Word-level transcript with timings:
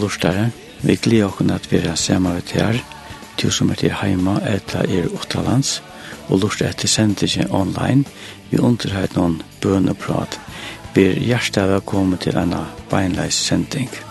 lortare. 0.00 0.50
Vi 0.82 0.96
gleder 0.96 1.28
oss 1.28 1.52
at 1.52 1.70
vi 1.72 1.78
er 1.78 1.94
sammen 1.94 2.32
med 2.32 2.52
her, 2.54 2.80
du 3.42 3.50
som 3.50 3.70
er 3.70 3.74
til 3.80 3.92
heima 3.92 4.38
etter 4.48 4.84
er 4.88 5.08
utralands, 5.08 5.82
og 6.28 6.40
lortare 6.40 6.74
etter 6.74 6.88
sendingen 6.88 7.50
online. 7.50 8.04
Vi 8.50 8.58
underhøyt 8.58 9.16
noen 9.16 9.42
bøn 9.62 9.88
og 9.88 9.98
prat. 9.98 10.38
Vi 10.94 11.06
er 11.06 11.20
hjertelig 11.22 11.68
velkommen 11.76 12.18
til 12.18 12.34
denne 12.34 12.66
beinleis 12.90 13.34
sending. 13.34 14.09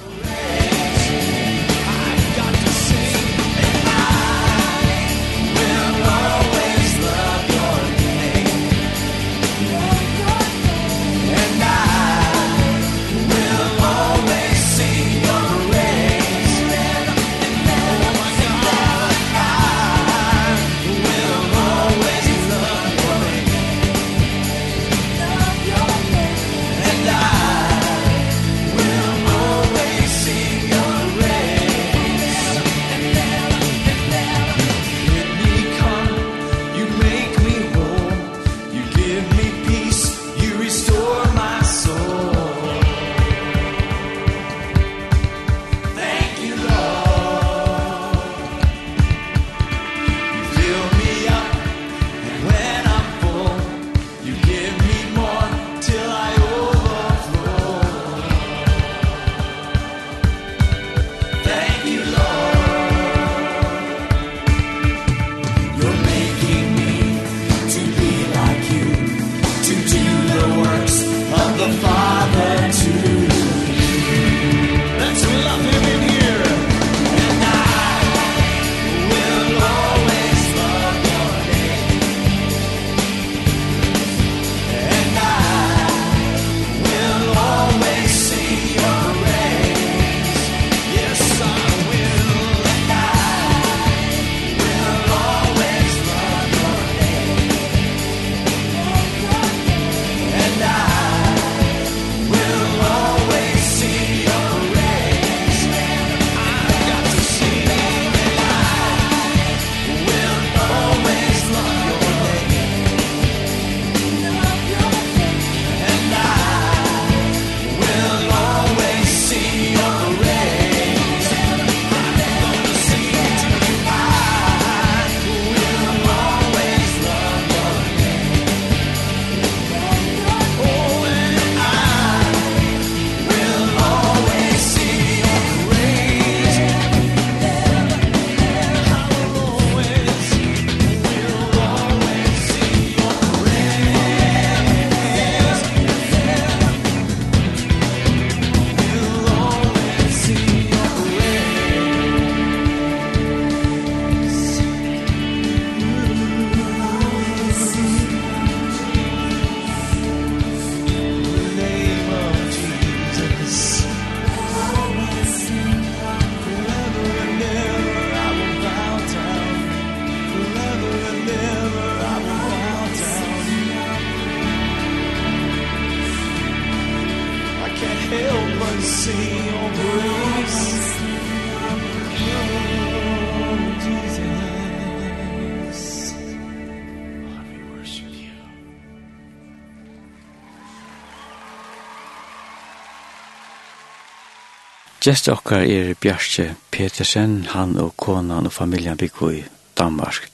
Gjest 195.10 195.28
okkar 195.28 195.64
er 195.66 195.94
Bjarke 195.98 196.56
Petersen, 196.72 197.46
han 197.50 197.78
og 197.82 197.96
konan 197.98 198.46
og 198.46 198.54
familien 198.54 198.98
bygger 198.98 199.30
i 199.30 199.44
Danmark. 199.78 200.30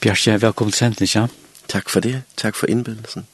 Bjarke, 0.00 0.42
velkommen 0.42 0.72
til 0.72 0.78
sendning, 0.78 1.14
ja. 1.14 1.26
Takk 1.68 1.88
for 1.90 2.00
det, 2.00 2.22
takk 2.36 2.54
for 2.54 2.66
indbydelsen. 2.66 3.26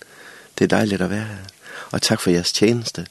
Det 0.59 0.65
er 0.65 0.69
dejligt 0.69 1.03
at 1.03 1.11
være 1.11 1.25
her. 1.25 1.45
Og 1.91 2.03
takk 2.03 2.21
for 2.21 2.31
jeres 2.31 2.53
tjeneste, 2.53 3.07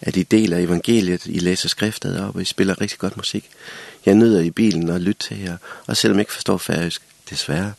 at 0.00 0.16
I 0.16 0.22
deler 0.22 0.58
evangeliet, 0.58 1.26
I 1.26 1.38
læser 1.38 1.68
skriftet 1.68 2.20
op, 2.20 2.36
og 2.36 2.42
I 2.42 2.44
spiller 2.44 2.80
rigtig 2.80 2.98
godt 2.98 3.16
musik. 3.16 3.50
Jeg 4.06 4.14
nyder 4.14 4.40
i 4.40 4.50
bilen 4.50 4.88
og 4.90 5.00
lytter 5.00 5.28
til 5.28 5.40
jer, 5.40 5.56
og 5.86 5.96
selvom 5.96 6.18
jeg 6.18 6.22
ikke 6.22 6.32
forstår 6.32 6.58
færøsk, 6.58 7.02
desværre, 7.30 7.72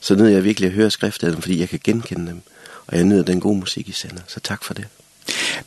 så 0.00 0.14
nyder 0.14 0.30
jeg 0.30 0.44
virkelig 0.44 0.66
at 0.66 0.74
høre 0.74 0.90
skriftet, 0.90 1.38
fordi 1.40 1.60
jeg 1.60 1.68
kan 1.68 1.80
genkende 1.84 2.26
dem. 2.26 2.42
Og 2.86 2.96
jeg 2.96 3.04
nyder 3.04 3.22
den 3.22 3.40
gode 3.40 3.58
musik, 3.58 3.88
I 3.88 3.92
sender, 3.92 4.22
så 4.26 4.40
takk 4.40 4.64
for 4.64 4.74
det. 4.74 4.86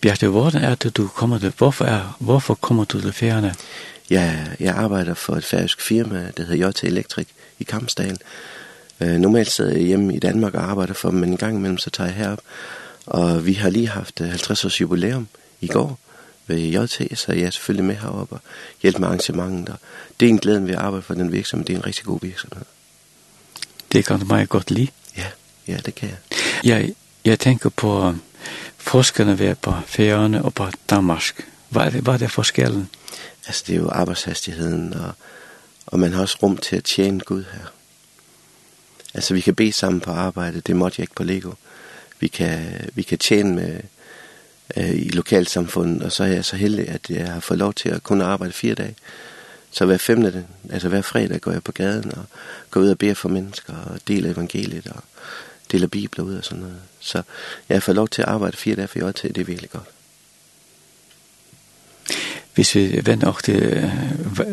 Bjarte, 0.01 0.27
hvordan 0.27 0.63
er 0.63 0.75
det, 0.75 0.97
du 0.97 1.07
kommer 1.07 1.39
til, 1.39 1.53
hvorfor, 1.57 1.85
er, 1.85 2.17
hvorfor 2.19 2.53
kommer 2.53 2.83
du 2.83 3.01
til 3.01 3.13
færgerne? 3.13 3.55
Ja, 4.09 4.45
jeg 4.59 4.75
arbejder 4.75 5.13
for 5.13 5.35
et 5.35 5.45
færøsk 5.45 5.81
firma, 5.81 6.31
der 6.37 6.43
hedder 6.45 6.67
JT 6.67 6.83
Electric 6.83 7.27
i 7.59 7.63
Kampsdal. 7.63 8.17
Uh, 8.99 9.07
normalt 9.07 9.51
sidder 9.51 9.71
jeg 9.71 9.81
hjemme 9.81 10.15
i 10.15 10.19
Danmark 10.19 10.53
og 10.53 10.63
arbejder 10.63 10.93
for 10.93 11.09
dem, 11.09 11.19
men 11.19 11.29
en 11.29 11.37
gang 11.37 11.57
imellem 11.57 11.77
så 11.77 11.89
tager 11.89 12.07
jeg 12.07 12.15
herop. 12.15 12.39
Og 13.05 13.45
vi 13.45 13.53
har 13.53 13.69
lige 13.69 13.87
haft 13.87 14.19
50 14.19 14.65
års 14.65 14.81
jubilæum 14.81 15.27
i 15.61 15.67
går 15.67 15.99
ved 16.47 16.57
JT, 16.57 17.19
så 17.19 17.33
jeg 17.33 17.43
er 17.43 17.49
selvfølgelig 17.49 17.85
med 17.85 17.95
heroppe 17.95 18.35
og 18.35 18.41
hjælper 18.81 18.99
med 18.99 19.07
arrangementen. 19.07 19.67
Det 20.19 20.25
er 20.25 20.29
en 20.29 20.39
glæde 20.39 20.67
ved 20.67 20.73
at 20.73 20.79
arbejde 20.79 21.03
for 21.03 21.13
den 21.13 21.31
virksomhed. 21.31 21.65
Det 21.65 21.73
er 21.73 21.77
en 21.77 21.85
rigtig 21.85 22.05
god 22.05 22.19
virksomhed. 22.21 22.65
Det 23.91 24.05
kan 24.05 24.19
du 24.19 24.25
meget 24.25 24.49
godt 24.49 24.71
lide. 24.71 24.87
Ja, 25.17 25.25
ja 25.67 25.77
det 25.85 25.95
kan 25.95 26.09
jeg. 26.09 26.17
Jeg, 26.63 26.93
jeg 27.25 27.39
tænker 27.39 27.69
på 27.69 28.15
forskerne 28.77 29.39
ved 29.39 29.55
på 29.55 29.73
Færøerne 29.85 30.45
og 30.45 30.53
på 30.53 30.67
Danmark? 30.89 31.45
Hvad 31.69 31.81
er 31.81 31.89
det, 31.89 32.01
hvad 32.01 32.13
er 32.13 32.17
det 32.17 32.31
forskellen? 32.31 32.89
Altså, 33.47 33.63
det 33.67 33.75
er 33.75 33.79
jo 33.79 33.89
arbejdshastigheden, 33.89 34.93
og, 34.93 35.11
og 35.85 35.99
man 35.99 36.13
har 36.13 36.21
også 36.21 36.37
rum 36.43 36.57
til 36.57 36.75
at 36.75 36.83
tjene 36.83 37.19
Gud 37.19 37.43
her. 37.53 37.65
Altså, 39.13 39.33
vi 39.33 39.41
kan 39.41 39.55
bede 39.55 39.73
sammen 39.73 40.01
på 40.01 40.11
arbejde, 40.11 40.61
det 40.61 40.75
måtte 40.75 40.95
jeg 40.99 41.03
ikke 41.03 41.15
på 41.15 41.23
Lego. 41.23 41.51
Vi 42.19 42.27
kan, 42.27 42.89
vi 42.93 43.01
kan 43.01 43.17
tjene 43.17 43.55
med, 43.55 43.79
øh, 44.77 44.95
i 44.95 45.09
lokalsamfundet, 45.09 46.03
og 46.03 46.11
så 46.11 46.23
er 46.23 46.27
jeg 46.27 46.45
så 46.45 46.55
heldig, 46.55 46.87
at 46.87 47.09
jeg 47.09 47.31
har 47.31 47.39
fået 47.39 47.57
lov 47.57 47.73
til 47.73 47.89
at 47.89 48.03
kunne 48.03 48.25
arbejde 48.25 48.53
fire 48.53 48.75
dage. 48.75 48.95
Så 49.71 49.85
hver 49.85 49.97
femte, 49.97 50.45
altså 50.69 50.89
hver 50.89 51.01
fredag 51.01 51.41
går 51.41 51.51
jeg 51.51 51.63
på 51.63 51.71
gaden 51.71 52.11
og 52.17 52.25
går 52.71 52.81
ud 52.81 52.89
og 52.89 52.97
beder 52.97 53.13
for 53.13 53.29
mennesker 53.29 53.73
og 53.73 53.99
deler 54.07 54.31
evangeliet 54.31 54.87
og 54.87 55.03
deler 55.71 55.87
bibler 55.87 56.23
ud 56.23 56.35
og 56.35 56.43
sådan 56.45 56.59
noget. 56.59 56.81
Så 57.09 57.21
jeg 57.69 57.83
får 57.83 57.93
lov 57.93 58.07
til 58.07 58.21
at 58.21 58.27
arbejde 58.27 58.57
fire 58.57 58.75
dage 58.75 58.87
for 58.87 59.09
i 59.09 59.13
til 59.13 59.35
det 59.35 59.41
er 59.41 59.45
virkelig 59.45 59.69
godt. 59.69 59.89
Hvis 62.53 62.75
vi 62.75 63.01
vender 63.05 63.27
også 63.27 63.41
til 63.41 63.91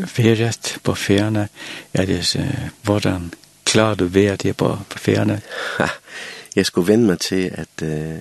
ferret 0.07 0.79
på 0.85 0.95
ferierne, 0.95 1.49
er 1.95 2.05
det 2.07 2.27
så, 2.27 2.47
hvordan 2.83 3.33
klarer 3.65 3.95
du 3.95 4.07
ved 4.07 4.37
det 4.37 4.57
på, 4.57 4.79
på 4.91 4.99
ferierne? 4.99 5.41
jeg 6.57 6.67
skulle 6.67 6.89
vende 6.89 7.07
mig 7.07 7.19
til, 7.19 7.51
at 7.55 7.83
uh, 7.83 8.17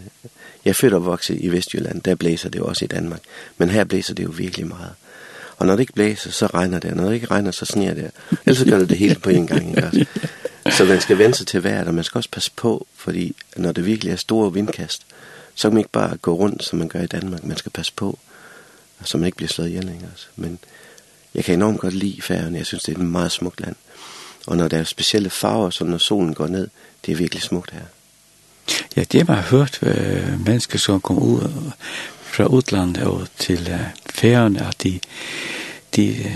jeg 0.66 0.76
født 0.76 0.94
og 0.94 1.06
vokset 1.06 1.38
i 1.42 1.50
Vestjylland, 1.50 2.02
der 2.02 2.16
blæser 2.16 2.50
det 2.50 2.60
jo 2.60 2.66
også 2.66 2.86
i 2.86 2.88
Danmark. 2.88 3.22
Men 3.58 3.70
her 3.70 3.84
blæser 3.84 4.14
det 4.14 4.24
jo 4.24 4.30
virkelig 4.38 4.68
meget. 4.68 4.94
Og 5.58 5.66
når 5.66 5.74
det 5.74 5.80
ikke 5.80 5.94
blæser, 5.94 6.32
så 6.32 6.48
regner 6.48 6.80
det. 6.80 6.96
Når 6.96 7.06
det 7.06 7.14
ikke 7.14 7.28
regner, 7.28 7.52
så 7.52 7.66
sniger 7.66 7.94
det. 7.94 8.12
Ellers 8.46 8.58
så 8.58 8.66
gør 8.66 8.80
det 8.80 8.90
det 8.90 8.98
hele 8.98 9.16
på 9.16 9.30
en 9.30 9.48
gang. 9.48 9.70
Ikke? 9.70 10.08
så 10.72 10.86
man 10.86 11.02
skal 11.02 11.18
vende 11.18 11.36
sig 11.36 11.48
til 11.48 11.64
vejret, 11.64 11.88
og 11.88 11.94
man 11.94 12.04
skal 12.04 12.20
også 12.20 12.30
passe 12.32 12.52
på, 12.56 12.88
fordi 12.96 13.36
når 13.56 13.72
det 13.72 13.86
virkelig 13.86 14.12
er 14.12 14.16
store 14.16 14.54
vindkast, 14.54 15.06
så 15.56 15.68
kan 15.68 15.74
man 15.74 15.80
ikke 15.80 15.92
bare 15.92 16.18
gå 16.18 16.34
rundt, 16.34 16.64
som 16.64 16.80
man 16.80 16.88
gør 16.88 17.02
i 17.02 17.08
Danmark. 17.08 17.44
Man 17.44 17.58
skal 17.58 17.72
passe 17.72 17.94
på, 17.96 18.20
og 19.00 19.08
så 19.08 19.18
man 19.18 19.26
ikke 19.26 19.36
bliver 19.36 19.50
slået 19.50 19.68
ihjel 19.68 19.86
længere. 19.86 20.12
Men 20.36 20.60
jeg 21.36 21.44
kan 21.44 21.54
enormt 21.54 21.80
godt 21.80 21.94
lide 21.94 22.22
færgerne. 22.22 22.58
Jeg 22.58 22.66
synes, 22.66 22.84
det 22.84 22.96
er 22.96 23.00
et 23.00 23.06
meget 23.06 23.32
smukt 23.32 23.62
land. 23.62 23.76
Og 24.48 24.58
når 24.58 24.68
der 24.68 24.78
er 24.78 24.84
specielle 24.84 25.30
farver, 25.30 25.70
så 25.70 25.84
når 25.84 25.98
solen 25.98 26.34
går 26.34 26.48
ned, 26.48 26.68
det 27.06 27.12
er 27.12 27.16
virkelig 27.16 27.44
smukt 27.44 27.72
her. 27.72 27.82
Ja, 28.96 29.04
det 29.04 29.28
har 29.28 29.36
jeg 29.36 29.44
hørt 29.44 29.80
øh, 29.82 30.46
mennesker, 30.46 30.80
som 30.80 31.02
kom 31.02 31.18
ud 31.18 31.50
fra 32.22 32.46
utlandet 32.46 33.04
og 33.04 33.28
til 33.38 33.70
øh, 33.72 33.80
færgerne, 34.10 34.68
at 34.68 34.84
de 34.84 35.00
de 35.96 36.32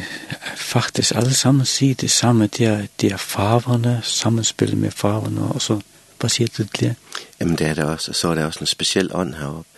faktisk 0.56 1.16
alle 1.16 1.34
sammen 1.34 1.66
sier 1.66 1.96
det 1.96 2.12
samme, 2.12 2.48
de 2.48 2.66
er, 2.66 2.86
de 3.02 3.10
er 3.10 3.18
farverne, 3.18 4.00
sammenspillet 4.04 4.78
med 4.78 4.92
farverne, 4.92 5.42
og 5.42 5.62
så, 5.62 5.82
hvad 6.20 6.30
siger 6.30 6.48
du 6.48 6.54
til 6.54 6.70
det? 6.80 6.96
Jamen 7.40 7.56
det 7.56 7.68
er 7.68 7.74
der 7.74 7.86
også, 7.86 8.12
og 8.12 8.16
så 8.16 8.28
er 8.28 8.36
der 8.36 8.46
også 8.46 8.60
en 8.60 8.68
speciel 8.68 9.10
ånd 9.14 9.34
heroppe. 9.34 9.70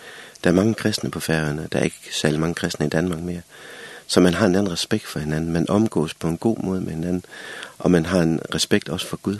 Der 0.43 0.49
er 0.49 0.53
mange 0.53 0.73
kristne 0.73 1.11
på 1.11 1.19
færgerne, 1.19 1.67
der 1.71 1.79
er 1.79 1.83
ikke 1.83 1.99
særlig 2.11 2.39
mange 2.39 2.55
kristne 2.55 2.85
i 2.85 2.89
Danmark 2.89 3.19
mere, 3.19 3.41
så 4.07 4.19
man 4.19 4.33
har 4.33 4.45
en 4.45 4.55
anden 4.55 4.71
respekt 4.71 5.07
for 5.07 5.19
hinanden, 5.19 5.51
man 5.51 5.69
omgås 5.69 6.13
på 6.13 6.27
en 6.27 6.37
god 6.37 6.57
måde 6.63 6.81
med 6.81 6.91
hinanden, 6.91 7.25
og 7.79 7.91
man 7.91 8.05
har 8.05 8.19
en 8.19 8.39
respekt 8.55 8.89
også 8.89 9.07
for 9.07 9.17
Gud. 9.17 9.37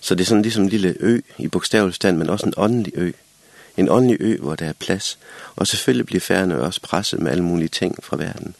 Så 0.00 0.14
det 0.14 0.20
er 0.20 0.26
sådan 0.26 0.42
ligesom 0.42 0.62
en 0.62 0.68
lille 0.68 0.94
ø 1.00 1.20
i 1.38 1.48
bogstavelig 1.48 1.94
stand, 1.94 2.16
men 2.16 2.30
også 2.30 2.46
en 2.46 2.54
åndelig 2.56 2.92
ø. 2.96 3.12
En 3.76 3.88
åndelig 3.88 4.16
ø, 4.20 4.36
hvor 4.40 4.54
der 4.54 4.66
er 4.66 4.72
plads. 4.72 5.18
Og 5.56 5.66
selvfølgelig 5.66 6.06
bliver 6.06 6.20
færgerne 6.20 6.62
også 6.62 6.80
presset 6.80 7.20
med 7.20 7.30
alle 7.30 7.44
mulige 7.44 7.68
ting 7.68 8.04
fra 8.04 8.16
verden 8.16 8.54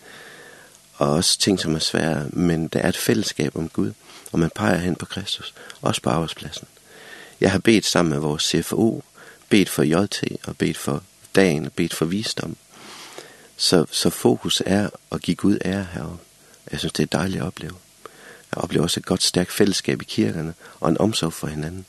og 1.01 1.11
også 1.11 1.39
ting, 1.39 1.61
som 1.61 1.75
er 1.75 1.79
svære, 1.79 2.27
men 2.33 2.69
der 2.69 2.81
er 2.81 2.89
et 2.89 2.97
fællesskab 2.97 3.57
om 3.57 3.69
Gud, 3.69 3.93
og 4.33 4.39
man 4.39 4.51
peger 4.55 4.77
hen 4.77 4.97
på 4.97 5.07
Kristus, 5.07 5.55
også 5.83 6.03
på 6.03 6.11
arbejdspladsen. 6.11 6.67
Jeg 7.41 7.53
har 7.53 7.59
bedt 7.59 7.87
sammen 7.87 8.13
med 8.13 8.19
vores 8.19 8.43
CFO, 8.43 9.05
bedt 9.49 9.69
for 9.69 9.83
JT 9.83 10.25
og 10.47 10.57
bedt 10.57 10.77
for 10.77 11.03
dagen 11.35 11.67
og 11.67 11.73
bedt 11.73 11.95
for 11.95 12.05
visdom. 12.05 12.57
Så, 13.57 13.87
så 13.91 14.11
fokus 14.11 14.63
er 14.67 14.89
at 15.13 15.21
give 15.21 15.35
Gud 15.35 15.59
ære 15.65 15.87
heroppe. 15.93 16.19
Jeg 16.71 16.79
synes, 16.79 16.93
det 16.93 17.03
er 17.03 17.19
dejligt 17.19 17.41
at 17.41 17.47
opleve. 17.47 17.75
Jeg 18.55 18.63
oplever 18.63 18.83
også 18.83 19.01
et 19.01 19.07
godt, 19.07 19.23
stærkt 19.23 19.53
fællesskab 19.53 20.03
i 20.03 20.05
kirkerne 20.05 20.55
og 20.81 20.89
en 20.89 20.99
omsorg 20.99 21.33
for 21.33 21.47
hinanden. 21.47 21.87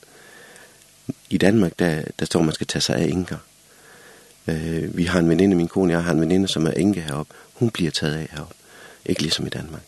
I 1.30 1.38
Danmark, 1.38 1.78
der, 1.78 2.02
der 2.18 2.24
står, 2.24 2.42
man 2.42 2.54
skal 2.54 2.66
tage 2.66 2.82
sig 2.82 2.96
af 2.96 3.04
enker. 3.04 3.38
Øh, 4.46 4.96
vi 4.96 5.04
har 5.04 5.18
en 5.18 5.28
veninde, 5.28 5.56
min 5.56 5.68
kone 5.68 5.92
og 5.92 5.96
jeg 5.96 6.04
har 6.04 6.12
en 6.12 6.20
veninde, 6.20 6.48
som 6.48 6.66
er 6.66 6.70
enke 6.70 7.00
heroppe. 7.00 7.34
Hun 7.54 7.70
bliver 7.70 7.90
taget 7.90 8.14
af 8.14 8.28
heroppe 8.32 8.54
ikke 9.06 9.22
ligesom 9.22 9.46
i 9.46 9.50
Danmark. 9.50 9.82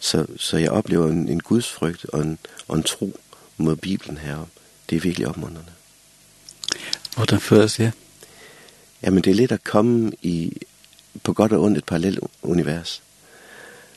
Så, 0.00 0.26
så 0.36 0.56
jeg 0.56 0.70
oplever 0.70 1.08
en, 1.08 1.28
en 1.28 1.40
gudsfrygt 1.40 2.04
og 2.04 2.20
en, 2.22 2.38
og 2.68 2.76
en 2.76 2.82
tro 2.82 3.20
mod 3.56 3.76
Bibelen 3.76 4.18
herom. 4.18 4.46
Det 4.90 4.96
er 4.96 5.00
virkelig 5.00 5.28
opmunderende. 5.28 5.72
Hvordan 7.16 7.40
føles 7.40 7.74
det? 7.74 7.92
Jamen, 9.02 9.24
det 9.24 9.30
er 9.30 9.34
lidt 9.34 9.52
at 9.52 9.64
komme 9.64 10.12
i, 10.22 10.56
på 11.22 11.32
godt 11.32 11.52
og 11.52 11.62
ondt 11.62 11.78
et 11.78 11.84
parallelt 11.84 12.18
univers. 12.42 13.02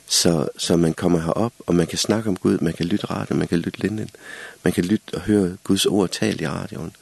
Så, 0.08 0.48
så 0.58 0.76
man 0.76 0.94
kommer 0.94 1.20
herop, 1.20 1.52
og 1.58 1.74
man 1.74 1.86
kan 1.86 1.98
snakke 1.98 2.28
om 2.28 2.36
Gud, 2.36 2.58
man 2.58 2.72
kan 2.72 2.86
lytte 2.86 3.06
radio, 3.06 3.36
man 3.36 3.48
kan 3.48 3.58
lytte 3.58 3.80
linden, 3.80 4.10
man 4.62 4.72
kan 4.72 4.84
lytte 4.84 5.14
og 5.14 5.20
høre 5.20 5.56
Guds 5.64 5.86
ord 5.86 6.10
talt 6.10 6.40
i 6.40 6.48
radioen. 6.48 6.92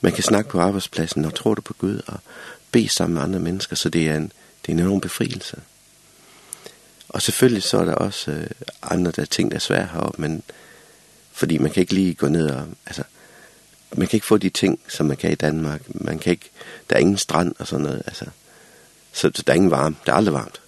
Man 0.00 0.12
kan 0.12 0.22
snakke 0.22 0.50
på 0.50 0.60
arbejdspladsen, 0.60 1.24
og 1.24 1.34
tror 1.34 1.54
du 1.54 1.60
på 1.60 1.74
Gud, 1.74 2.00
og 2.06 2.18
be 2.72 2.88
sammen 2.88 3.14
med 3.14 3.22
andre 3.22 3.38
mennesker, 3.38 3.76
så 3.76 3.88
det 3.88 4.08
er 4.08 4.16
en, 4.16 4.32
det 4.62 4.68
er 4.68 4.72
en 4.72 4.78
enorm 4.78 5.00
befrielse. 5.00 5.56
Og 7.12 7.22
selvfølgelig 7.22 7.62
så 7.62 7.78
er 7.78 7.84
der 7.84 7.94
også 7.94 8.30
øh, 8.30 8.46
andre 8.82 9.10
der 9.10 9.24
ting, 9.24 9.50
der 9.50 9.54
er 9.54 9.60
svære 9.60 9.88
heroppe, 9.92 10.22
men 10.22 10.42
fordi 11.32 11.58
man 11.58 11.70
kan 11.70 11.80
ikke 11.80 11.94
lige 11.94 12.14
gå 12.14 12.28
ned 12.28 12.50
og, 12.50 12.66
altså, 12.86 13.02
man 13.96 14.08
kan 14.08 14.16
ikke 14.16 14.26
få 14.26 14.36
de 14.36 14.50
ting, 14.50 14.80
som 14.88 15.06
man 15.06 15.16
kan 15.16 15.32
i 15.32 15.34
Danmark. 15.34 15.82
Man 15.94 16.18
kan 16.18 16.30
ikke, 16.30 16.50
der 16.90 16.96
er 16.96 17.00
ingen 17.00 17.18
strand 17.18 17.54
og 17.58 17.66
sådan 17.66 17.84
noget, 17.84 18.02
altså. 18.06 18.24
Så 19.12 19.28
der 19.28 19.52
er 19.52 19.56
ingen 19.56 19.70
varme, 19.70 19.96
der 20.06 20.12
er 20.12 20.16
aldrig 20.16 20.34
varmt. 20.34 20.60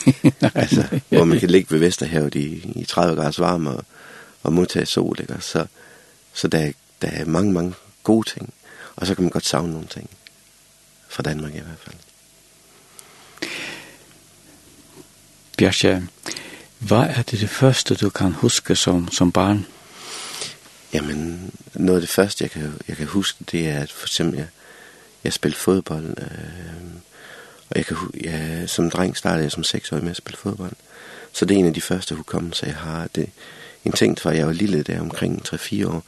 altså, 0.62 1.00
hvor 1.08 1.24
man 1.24 1.40
kan 1.40 1.50
ligge 1.50 1.70
ved 1.70 1.78
Vesterhavet 1.78 2.34
i, 2.34 2.72
i 2.74 2.84
30 2.84 3.16
grader 3.16 3.42
varme 3.42 3.70
og, 3.70 3.84
og 4.42 4.52
modtage 4.52 4.86
sol, 4.86 5.16
ikke? 5.20 5.36
Så, 5.40 5.66
så 6.32 6.48
der, 6.48 6.72
der 7.02 7.08
er 7.08 7.24
mange, 7.24 7.52
mange 7.52 7.74
gode 8.02 8.30
ting. 8.30 8.54
Og 8.96 9.06
så 9.06 9.14
kan 9.14 9.24
man 9.24 9.30
godt 9.30 9.46
savne 9.46 9.72
nogle 9.72 9.86
ting. 9.86 10.10
Fra 11.08 11.22
Danmark 11.22 11.54
i 11.54 11.58
hvert 11.58 11.78
fald. 11.78 11.96
Bjarke, 15.60 16.02
hva 16.78 17.02
er 17.04 17.22
det 17.22 17.40
det 17.40 17.50
første 17.50 17.94
du 17.94 18.08
kan 18.10 18.32
huske 18.32 18.76
som, 18.76 19.10
som 19.12 19.32
barn? 19.32 19.66
Jamen, 20.92 21.50
noget 21.74 21.96
af 21.96 22.00
det 22.00 22.10
første, 22.10 22.44
jeg 22.44 22.50
kan, 22.50 22.74
jeg 22.88 22.96
kan 22.96 23.06
huske, 23.06 23.44
det 23.52 23.68
er, 23.68 23.80
at 23.80 23.92
for 23.92 24.06
eksempel, 24.06 24.38
jeg, 24.38 24.46
jeg 25.24 25.32
spillede 25.32 25.60
fodbold, 25.60 26.06
øh, 26.18 26.90
og 27.70 27.76
jeg 27.76 27.86
kan, 27.86 27.96
jeg, 28.20 28.64
som 28.66 28.90
dreng 28.90 29.16
startede 29.16 29.42
jeg 29.42 29.52
som 29.52 29.64
seksårig 29.64 30.02
med 30.02 30.10
at 30.10 30.16
spille 30.16 30.36
fodbold. 30.36 30.72
Så 31.32 31.44
det 31.44 31.54
er 31.54 31.58
en 31.58 31.66
af 31.66 31.74
de 31.74 31.80
første 31.80 32.14
hukommelser, 32.14 32.66
jeg 32.66 32.76
har. 32.76 33.08
Det, 33.14 33.30
en 33.84 33.92
ting 33.92 34.18
var, 34.24 34.32
jeg 34.32 34.46
var 34.46 34.52
lille 34.52 34.82
der 34.82 35.00
omkring 35.00 35.42
3-4 35.48 35.86
år, 35.86 36.04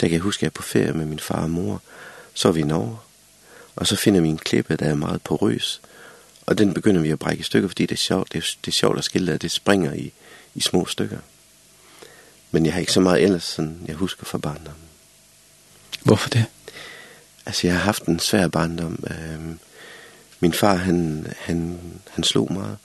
der 0.00 0.06
kan 0.06 0.12
jeg 0.12 0.20
huske, 0.20 0.38
at 0.38 0.42
jeg 0.42 0.48
er 0.48 0.50
på 0.50 0.62
ferie 0.62 0.92
med 0.92 1.06
min 1.06 1.18
far 1.18 1.42
og 1.42 1.50
mor. 1.50 1.82
Så 2.34 2.48
er 2.48 2.52
vi 2.52 2.60
i 2.60 2.64
Norge, 2.64 2.98
og 3.76 3.86
så 3.86 3.96
finder 3.96 4.20
vi 4.20 4.28
en 4.28 4.38
klippe, 4.38 4.76
der 4.76 4.86
er 4.86 4.94
meget 4.94 5.22
porøs, 5.22 5.80
Og 6.46 6.58
den 6.58 6.74
begynder 6.74 7.00
vi 7.00 7.10
at 7.10 7.18
brække 7.18 7.40
i 7.40 7.44
stykker, 7.44 7.68
fordi 7.68 7.86
det 7.86 7.94
er 7.94 7.96
sjovt, 7.96 8.32
det 8.32 8.38
er, 8.38 8.46
det 8.64 8.68
er 8.68 8.72
sjovt 8.72 8.98
at 8.98 9.04
skille, 9.04 9.32
at 9.32 9.42
det 9.42 9.50
springer 9.50 9.92
i, 9.92 10.12
i 10.54 10.60
små 10.60 10.86
stykker. 10.86 11.18
Men 12.50 12.66
jeg 12.66 12.72
har 12.72 12.80
ikke 12.80 12.92
så 12.92 13.00
meget 13.00 13.22
ellers, 13.22 13.44
som 13.44 13.76
jeg 13.86 13.94
husker 13.94 14.24
fra 14.24 14.38
barndommen. 14.38 14.82
Hvorfor 16.02 16.28
det? 16.28 16.44
Altså, 17.46 17.66
jeg 17.66 17.76
har 17.76 17.82
haft 17.82 18.04
en 18.04 18.18
svær 18.18 18.48
barndom. 18.48 19.04
Øhm, 19.10 19.58
min 20.40 20.52
far, 20.52 20.74
han, 20.74 21.26
han, 21.38 21.80
han 22.10 22.24
slog 22.24 22.52
meget, 22.52 22.76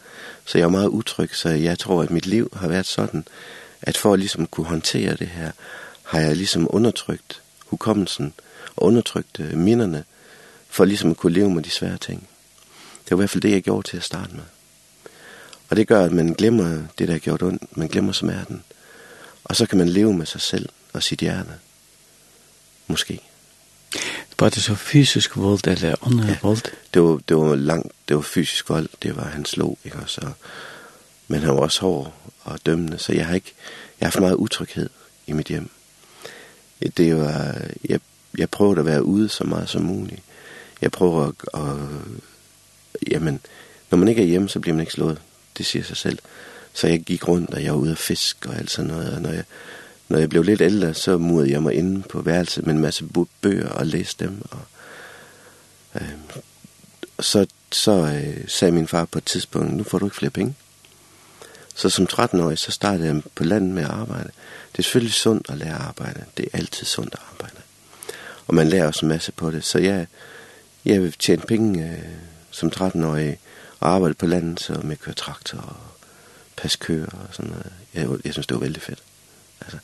så 0.46 0.58
jeg 0.58 0.66
var 0.66 0.72
meget 0.72 0.88
utryg, 0.88 1.36
så 1.36 1.50
jeg 1.50 1.80
tror, 1.80 2.04
at 2.04 2.12
mit 2.12 2.26
liv 2.26 2.52
har 2.56 2.68
været 2.68 2.86
sådan, 2.86 3.26
at 3.82 3.98
for 3.98 4.14
at 4.14 4.20
ligesom 4.20 4.48
kunne 4.48 4.68
håndtere 4.68 5.16
det 5.16 5.28
her, 5.28 5.52
har 6.04 6.20
jeg 6.20 6.36
ligesom 6.36 6.68
undertrykt 6.70 7.42
hukommelsen 7.66 8.34
og 8.76 8.84
undertrykt 8.84 9.40
minderne, 9.40 10.04
for 10.70 10.86
ligesom 10.86 11.12
at 11.12 11.18
kunne 11.18 11.34
leve 11.34 11.50
med 11.50 11.64
de 11.64 11.70
svære 11.70 11.98
ting. 11.98 12.28
Det 13.04 13.12
var 13.12 13.18
i 13.18 13.22
hvert 13.22 13.30
fald 13.30 13.42
det, 13.42 13.52
jeg 13.52 13.62
gjorde 13.62 13.88
til 13.88 13.98
at 13.98 14.04
starte 14.04 14.34
med. 14.34 14.44
Og 15.70 15.78
det 15.78 15.88
gør, 15.88 16.06
at 16.06 16.12
man 16.12 16.34
glemmer 16.34 16.84
det, 16.98 17.08
der 17.08 17.14
er 17.14 17.20
gjort 17.20 17.44
ondt. 17.44 17.78
Man 17.78 17.88
glemmer 17.88 18.12
smerten. 18.12 18.64
Og 19.44 19.56
så 19.56 19.66
kan 19.66 19.78
man 19.78 19.90
leve 19.90 20.14
med 20.14 20.26
sig 20.26 20.42
selv 20.42 20.70
og 20.94 21.04
sit 21.04 21.20
hjerte. 21.20 21.52
Måske. 22.88 23.20
Var 24.40 24.50
det 24.50 24.64
så 24.64 24.76
fysisk 24.76 25.38
vold 25.38 25.68
eller 25.68 25.96
åndelig 26.02 26.30
ja, 26.30 26.38
vold? 26.42 26.72
Det 26.94 27.02
var, 27.02 27.20
det 27.28 27.38
var 27.38 27.56
langt, 27.56 27.92
det 28.08 28.16
var 28.16 28.22
fysisk 28.22 28.70
vold, 28.70 28.90
det 29.04 29.16
var 29.16 29.24
han 29.24 29.46
slog, 29.46 29.78
ikke 29.86 29.98
også? 29.98 30.32
Men 31.28 31.40
han 31.40 31.56
var 31.56 31.62
også 31.62 31.82
hård 31.82 32.14
og 32.44 32.66
dømmende, 32.66 32.98
så 32.98 33.14
jeg 33.14 33.26
har 33.26 33.36
ikke, 33.36 33.54
jeg 34.00 34.06
har 34.06 34.12
haft 34.12 34.20
meget 34.20 34.36
utryghed 34.36 34.90
i 35.28 35.34
mit 35.34 35.48
hjem. 35.48 35.70
Det 36.98 37.18
var, 37.18 37.56
jeg, 37.90 38.00
jeg 38.38 38.50
prøvede 38.50 38.80
at 38.80 38.86
være 38.86 39.04
ude 39.04 39.30
så 39.30 39.44
meget 39.44 39.70
som 39.70 39.82
muligt. 39.82 40.22
Jeg 40.82 40.92
prøvede 40.92 41.34
at, 41.54 41.62
at 41.62 41.78
jamen, 43.12 43.40
når 43.92 43.98
man 43.98 44.08
ikke 44.08 44.22
er 44.22 44.26
hjemme, 44.26 44.50
så 44.50 44.60
bliver 44.60 44.76
man 44.76 44.82
ikke 44.82 44.94
slået. 44.94 45.22
Det 45.58 45.66
siger 45.66 45.84
sig 45.84 45.98
selv. 45.98 46.20
Så 46.74 46.88
jeg 46.88 47.02
gik 47.02 47.28
rundt, 47.28 47.54
og 47.54 47.64
jeg 47.64 47.74
var 47.74 47.80
ude 47.80 47.92
at 47.92 47.98
fiske 47.98 48.50
og 48.50 48.56
alt 48.56 48.72
sådan 48.72 48.92
noget. 48.92 49.14
Og 49.14 49.22
når 49.22 49.30
jeg, 49.30 49.44
når 50.10 50.20
jeg 50.20 50.30
blev 50.30 50.44
lidt 50.44 50.62
ældre, 50.62 50.94
så 50.94 51.18
murede 51.18 51.52
jeg 51.52 51.64
mig 51.64 51.74
inde 51.74 52.02
på 52.02 52.22
værelset 52.22 52.66
med 52.66 52.74
en 52.74 52.82
masse 52.82 53.06
bøger 53.42 53.70
og 53.70 53.86
læste 53.86 54.26
dem. 54.26 54.42
Og, 54.52 54.60
øh, 55.96 56.12
så 57.20 57.48
så 57.72 57.92
øh, 57.92 58.48
sagde 58.48 58.72
min 58.72 58.88
far 58.88 59.06
på 59.06 59.18
et 59.18 59.26
tidspunkt, 59.26 59.74
nu 59.74 59.84
får 59.84 60.00
du 60.00 60.06
ikke 60.06 60.16
flere 60.16 60.32
penge. 60.32 60.56
Så 61.76 61.90
som 61.90 62.08
13-årig, 62.14 62.58
så 62.58 62.72
startede 62.72 63.08
jeg 63.08 63.22
på 63.36 63.44
landet 63.44 63.72
med 63.72 63.84
at 63.84 63.90
arbejde. 63.90 64.30
Det 64.72 64.80
er 64.80 64.84
selvfølgelig 64.84 65.14
sundt 65.14 65.50
at 65.50 65.58
lære 65.58 65.76
at 65.76 65.82
arbejde. 65.82 66.24
Det 66.38 66.46
er 66.46 66.58
altid 66.58 66.86
sundt 66.86 67.14
at 67.14 67.20
arbejde. 67.32 67.56
Og 68.48 68.56
man 68.56 68.68
lærer 68.68 68.88
også 68.88 69.06
en 69.06 69.10
masse 69.10 69.32
på 69.32 69.52
det. 69.52 69.64
Så 69.66 69.80
jeg, 69.80 70.08
jeg 70.86 71.14
tjente 71.20 71.48
penge 71.48 71.84
øh, 71.84 71.98
som 72.52 72.72
13-årig 72.76 73.38
og 73.80 73.90
arbejde 73.90 74.14
på 74.14 74.26
landet 74.26 74.60
så 74.60 74.80
med 74.84 74.98
køre 74.98 75.16
traktor 75.16 75.58
og 75.58 75.76
passe 76.58 76.78
køer 76.78 77.06
og 77.06 77.28
sådan 77.32 77.52
noget. 77.52 77.72
Jeg, 77.94 78.26
jeg 78.26 78.34
synes, 78.34 78.48
det 78.48 78.56
var 78.56 78.62
vældig 78.62 78.82
fedt. 78.82 79.04
Altså, 79.62 79.78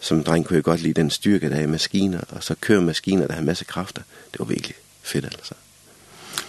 som 0.00 0.24
dreng 0.24 0.46
kunne 0.46 0.54
jeg 0.54 0.64
godt 0.64 0.80
lide 0.80 1.00
den 1.00 1.10
styrke, 1.10 1.50
der 1.50 1.56
er 1.56 1.60
i 1.60 1.66
maskiner, 1.66 2.20
og 2.28 2.42
så 2.42 2.54
kører 2.60 2.80
maskiner, 2.80 3.26
der 3.26 3.34
har 3.34 3.42
masse 3.42 3.64
kræfter. 3.64 4.02
Det 4.32 4.38
var 4.38 4.44
virkelig 4.44 4.76
fedt, 5.02 5.24
altså. 5.24 5.54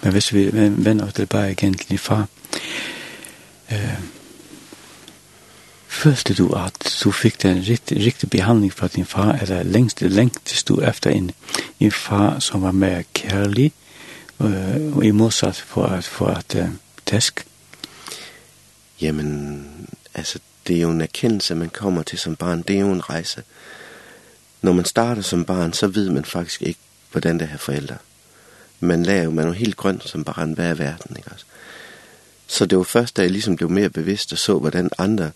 Men 0.03 0.11
hvis 0.11 0.33
vi 0.33 0.49
vender 0.85 1.07
os 1.07 1.13
tilbage 1.13 1.51
igen 1.51 1.73
til 1.73 1.89
din 1.89 1.97
far, 1.97 2.27
øh, 3.71 3.99
Følte 5.99 6.33
du 6.33 6.53
at 6.53 6.99
du 7.03 7.11
fikk 7.11 7.41
den 7.43 7.63
riktige, 7.67 8.05
riktige 8.05 8.29
behandling 8.29 8.73
fra 8.73 8.87
din 8.87 9.05
far, 9.05 9.31
eller 9.41 9.63
lengst, 9.63 10.01
længst 10.01 10.67
du 10.67 10.81
efter 10.81 11.09
en, 11.09 11.31
en 11.79 11.91
far 11.91 12.39
som 12.39 12.61
var 12.61 12.71
mer 12.71 13.01
kærlig, 13.13 13.71
og 14.39 15.05
i 15.05 15.11
modsat 15.11 15.55
for 15.55 15.85
at, 15.85 16.03
få 16.03 16.29
et 16.29 16.55
uh, 16.55 16.69
tæsk? 17.05 17.45
Jamen, 19.01 19.65
altså, 20.13 20.39
det 20.67 20.77
er 20.77 20.81
jo 20.81 20.89
en 20.89 21.01
erkendelse, 21.01 21.55
man 21.55 21.69
kommer 21.69 22.03
til 22.03 22.19
som 22.19 22.35
barn. 22.35 22.61
Det 22.61 22.75
er 22.75 22.79
jo 22.79 22.91
en 22.91 23.09
rejse. 23.09 23.43
Når 24.61 24.73
man 24.73 24.85
starter 24.85 25.21
som 25.21 25.45
barn, 25.45 25.73
så 25.73 25.87
ved 25.87 26.09
man 26.09 26.25
faktisk 26.25 26.61
ikke, 26.61 26.79
hvordan 27.11 27.39
det 27.39 27.49
er 27.53 27.57
forældre. 27.57 27.97
Man 28.79 29.03
lærer 29.03 29.23
jo, 29.23 29.31
man 29.31 29.45
er 29.45 29.49
jo 29.49 29.53
helt 29.53 29.77
grøn 29.77 30.01
som 30.01 30.23
barn, 30.23 30.53
hvad 30.53 30.69
er 30.69 30.73
verden, 30.73 31.17
ikke 31.17 31.31
også? 31.31 31.45
Så 32.47 32.65
det 32.65 32.77
var 32.77 32.83
først, 32.83 33.17
da 33.17 33.21
jeg 33.21 33.31
ligesom 33.31 33.55
blev 33.55 33.69
mere 33.69 33.89
bevidst 33.89 34.31
og 34.31 34.37
så, 34.37 34.59
hvordan 34.59 34.89
andre 34.97 35.31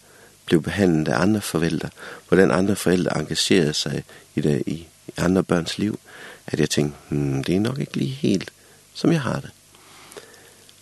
blev 0.46 0.62
behandlet 0.62 1.08
af 1.08 1.22
andre 1.22 1.42
forældre, 1.42 1.90
hvordan 2.28 2.52
andre 2.52 2.76
forældre 2.76 3.20
engagerede 3.20 3.74
sig 3.74 4.04
i, 4.36 4.42
det, 4.42 4.64
i 4.66 4.88
andre 5.18 5.44
børns 5.44 5.78
liv, 5.78 6.00
at 6.48 6.60
jeg 6.60 6.70
tænkte, 6.70 6.98
hmm, 7.10 7.44
det 7.44 7.56
er 7.56 7.60
nok 7.60 7.80
ikke 7.80 7.98
lige 7.98 8.12
helt 8.12 8.52
som 8.94 9.12
jeg 9.12 9.22
har 9.22 9.40
det. 9.40 9.50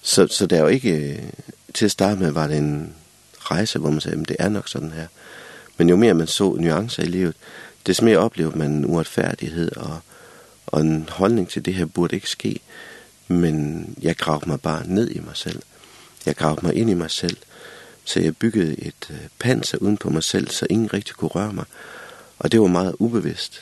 Så, 0.01 0.27
så 0.27 0.45
det 0.45 0.57
er 0.57 0.61
jo 0.61 0.67
ikke, 0.67 1.23
til 1.73 1.85
at 1.85 1.91
starte 1.91 2.21
med 2.21 2.31
var 2.31 2.47
det 2.47 2.57
en 2.57 2.93
rejse, 3.39 3.79
hvor 3.79 3.91
man 3.91 4.01
sagde, 4.01 4.21
at 4.21 4.29
det 4.29 4.35
er 4.39 4.49
nok 4.49 4.69
sådan 4.69 4.91
her. 4.91 5.07
Men 5.77 5.89
jo 5.89 5.95
mere 5.95 6.13
man 6.13 6.27
så 6.27 6.53
nuancer 6.53 7.03
i 7.03 7.07
livet, 7.07 7.35
des 7.87 8.01
mere 8.01 8.17
oplevede 8.17 8.57
man 8.57 8.71
en 8.71 8.85
uretfærdighed 8.85 9.71
og, 9.77 9.99
og 10.67 10.81
en 10.81 11.09
holdning 11.11 11.49
til 11.49 11.65
det 11.65 11.73
her 11.73 11.85
burde 11.85 12.15
ikke 12.15 12.29
ske. 12.29 12.59
Men 13.27 13.85
jeg 14.01 14.15
gravede 14.15 14.49
mig 14.49 14.61
bare 14.61 14.87
ned 14.87 15.11
i 15.11 15.19
mig 15.19 15.37
selv. 15.37 15.61
Jeg 16.25 16.35
gravede 16.35 16.65
mig 16.65 16.75
ind 16.75 16.89
i 16.89 16.93
mig 16.93 17.11
selv, 17.11 17.37
så 18.03 18.19
jeg 18.19 18.37
byggede 18.37 18.81
et 18.81 19.29
panser 19.39 19.77
uden 19.77 19.97
på 19.97 20.09
mig 20.09 20.23
selv, 20.23 20.49
så 20.49 20.67
ingen 20.69 20.93
rigtig 20.93 21.15
kunne 21.15 21.29
røre 21.29 21.53
mig. 21.53 21.65
Og 22.39 22.51
det 22.51 22.61
var 22.61 22.67
meget 22.67 22.95
ubevidst. 22.99 23.61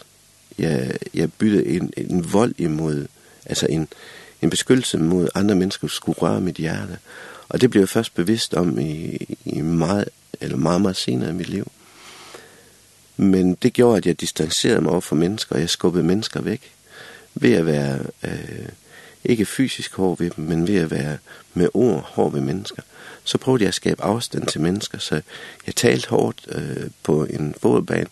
Jeg, 0.57 0.97
jeg 1.13 1.33
byttede 1.33 1.65
en, 1.65 1.93
en 1.97 2.33
vold 2.33 2.53
imod, 2.57 3.07
altså 3.45 3.67
en, 3.69 3.87
en 4.41 4.49
beskyttelse 4.49 4.97
mod 4.97 5.27
andre 5.35 5.55
menneskers 5.55 5.91
skulle 5.91 6.19
røre 6.19 6.41
mit 6.41 6.55
hjerte. 6.55 6.97
Og 7.49 7.61
det 7.61 7.69
blev 7.69 7.81
jeg 7.81 7.89
først 7.89 8.15
bevidst 8.15 8.53
om 8.53 8.79
i, 8.79 9.17
i 9.45 9.61
meget, 9.61 10.09
eller 10.41 10.57
meget, 10.57 10.81
meget 10.81 10.95
senere 10.95 11.29
i 11.29 11.33
mit 11.33 11.49
liv. 11.49 11.71
Men 13.17 13.55
det 13.55 13.73
gjorde, 13.73 13.97
at 13.97 14.05
jeg 14.05 14.21
distancerede 14.21 14.81
mig 14.81 14.91
over 14.91 15.01
for 15.01 15.15
mennesker, 15.15 15.55
og 15.55 15.61
jeg 15.61 15.69
skubbede 15.69 16.03
mennesker 16.03 16.41
væk. 16.41 16.71
Ved 17.33 17.53
at 17.53 17.65
være, 17.65 17.99
øh, 18.23 18.69
ikke 19.23 19.45
fysisk 19.45 19.93
hård 19.95 20.17
ved 20.19 20.29
dem, 20.29 20.45
men 20.45 20.67
ved 20.67 20.75
at 20.75 20.91
være 20.91 21.17
med 21.53 21.67
ord 21.73 22.01
hård 22.03 22.31
ved 22.31 22.41
mennesker. 22.41 22.81
Så 23.23 23.37
prøvede 23.37 23.63
jeg 23.63 23.67
at 23.67 23.73
skabe 23.73 24.03
afstand 24.03 24.47
til 24.47 24.61
mennesker, 24.61 24.97
så 24.97 25.21
jeg 25.67 25.75
talte 25.75 26.09
hårdt 26.09 26.47
øh, 26.51 26.89
på 27.03 27.25
en 27.25 27.55
fodboldbane. 27.61 28.07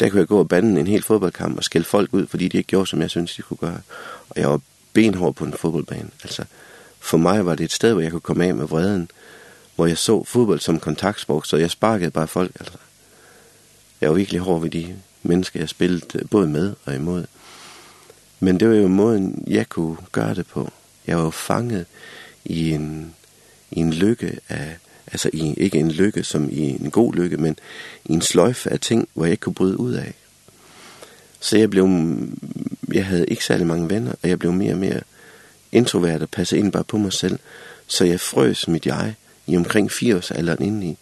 Der 0.00 0.08
kunne 0.08 0.20
jeg 0.20 0.28
gå 0.28 0.38
og 0.38 0.48
bande 0.48 0.80
en 0.80 0.86
hel 0.86 1.02
fodboldkamp 1.02 1.56
og 1.56 1.64
skælde 1.64 1.86
folk 1.86 2.10
ud, 2.12 2.26
fordi 2.26 2.48
de 2.48 2.56
ikke 2.56 2.68
gjorde, 2.68 2.86
som 2.86 3.00
jeg 3.00 3.10
synes, 3.10 3.34
de 3.34 3.42
kunne 3.42 3.56
gøre. 3.56 3.80
Og 4.30 4.40
jeg 4.40 4.50
var 4.50 4.60
benhård 4.92 5.34
på 5.34 5.44
en 5.44 5.52
fodboldbane. 5.52 6.10
Altså, 6.22 6.44
for 6.98 7.18
mig 7.18 7.46
var 7.46 7.54
det 7.54 7.64
et 7.64 7.72
sted, 7.72 7.92
hvor 7.92 8.02
jeg 8.02 8.10
kunne 8.10 8.20
komme 8.20 8.44
af 8.44 8.54
med 8.54 8.66
vreden, 8.66 9.10
hvor 9.76 9.86
jeg 9.86 9.98
så 9.98 10.24
fodbold 10.24 10.60
som 10.60 10.80
kontaktsport, 10.80 11.46
så 11.46 11.56
jeg 11.56 11.70
sparkede 11.70 12.10
bare 12.10 12.28
folk. 12.28 12.50
Altså. 12.60 12.78
Jeg 14.00 14.08
var 14.08 14.14
virkelig 14.14 14.40
hård 14.40 14.60
ved 14.60 14.70
de 14.70 14.96
mennesker, 15.22 15.60
jeg 15.60 15.68
spillede 15.68 16.24
både 16.30 16.48
med 16.48 16.74
og 16.84 16.94
imod. 16.94 17.24
Men 18.40 18.60
det 18.60 18.68
var 18.68 18.74
jo 18.74 18.88
måden, 18.88 19.44
jeg 19.46 19.68
kunne 19.68 19.96
gøre 20.12 20.34
det 20.34 20.46
på. 20.46 20.70
Jeg 21.06 21.16
var 21.16 21.24
jo 21.24 21.30
fanget 21.30 21.86
i 22.44 22.70
en, 22.70 23.14
i 23.70 23.80
en 23.80 23.92
lykke 23.92 24.38
af, 24.48 24.76
altså 25.06 25.30
i, 25.32 25.54
ikke 25.56 25.78
en 25.78 25.90
lykke 25.90 26.24
som 26.24 26.48
i 26.50 26.60
en 26.60 26.90
god 26.90 27.14
lykke, 27.14 27.36
men 27.36 27.58
i 28.04 28.12
en 28.12 28.22
sløjfe 28.22 28.70
af 28.70 28.80
ting, 28.80 29.08
hvor 29.14 29.24
jeg 29.24 29.30
ikke 29.30 29.40
kunne 29.40 29.54
bryde 29.54 29.80
ud 29.80 29.92
af. 29.92 30.14
Så 31.40 31.58
jeg 31.58 31.70
blev, 31.70 31.88
jeg 32.92 33.06
havde 33.06 33.26
ikke 33.26 33.44
særlig 33.44 33.66
mange 33.66 33.90
venner, 33.90 34.12
og 34.22 34.28
jeg 34.28 34.38
blev 34.38 34.52
mere 34.52 34.72
og 34.72 34.78
mere 34.78 35.00
introvert 35.72 36.22
og 36.22 36.28
passede 36.28 36.60
ind 36.60 36.72
bare 36.72 36.84
på 36.84 36.98
mig 36.98 37.12
selv. 37.12 37.38
Så 37.86 38.04
jeg 38.04 38.20
frøs 38.20 38.68
mit 38.68 38.86
jeg 38.86 39.14
i 39.46 39.56
omkring 39.56 39.92
4 39.92 40.16
års 40.16 40.30
alderen 40.30 40.62
indeni, 40.62 40.98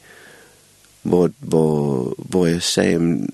hvor, 1.02 1.30
hvor, 1.38 2.14
hvor 2.18 2.46
jeg 2.46 2.62
sagde 2.62 3.26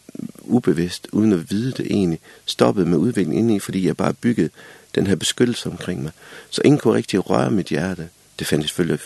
ubevidst, 0.42 1.08
uden 1.12 1.32
at 1.32 1.50
vide 1.50 1.72
det 1.72 1.86
egentlig, 1.90 2.20
stoppede 2.46 2.86
med 2.86 2.98
udviklingen 2.98 3.38
indeni, 3.38 3.58
fordi 3.58 3.86
jeg 3.86 3.96
bare 3.96 4.14
byggede 4.14 4.50
den 4.94 5.06
her 5.06 5.14
beskyttelse 5.14 5.70
omkring 5.70 6.02
mig. 6.02 6.12
Så 6.50 6.62
ingen 6.64 6.78
kunne 6.78 6.94
rigtig 6.94 7.30
røre 7.30 7.50
mit 7.50 7.66
hjerte. 7.66 8.08
Det 8.38 8.46
fandt 8.46 8.62
jeg 8.62 8.68
selvfølgelig 8.68 9.00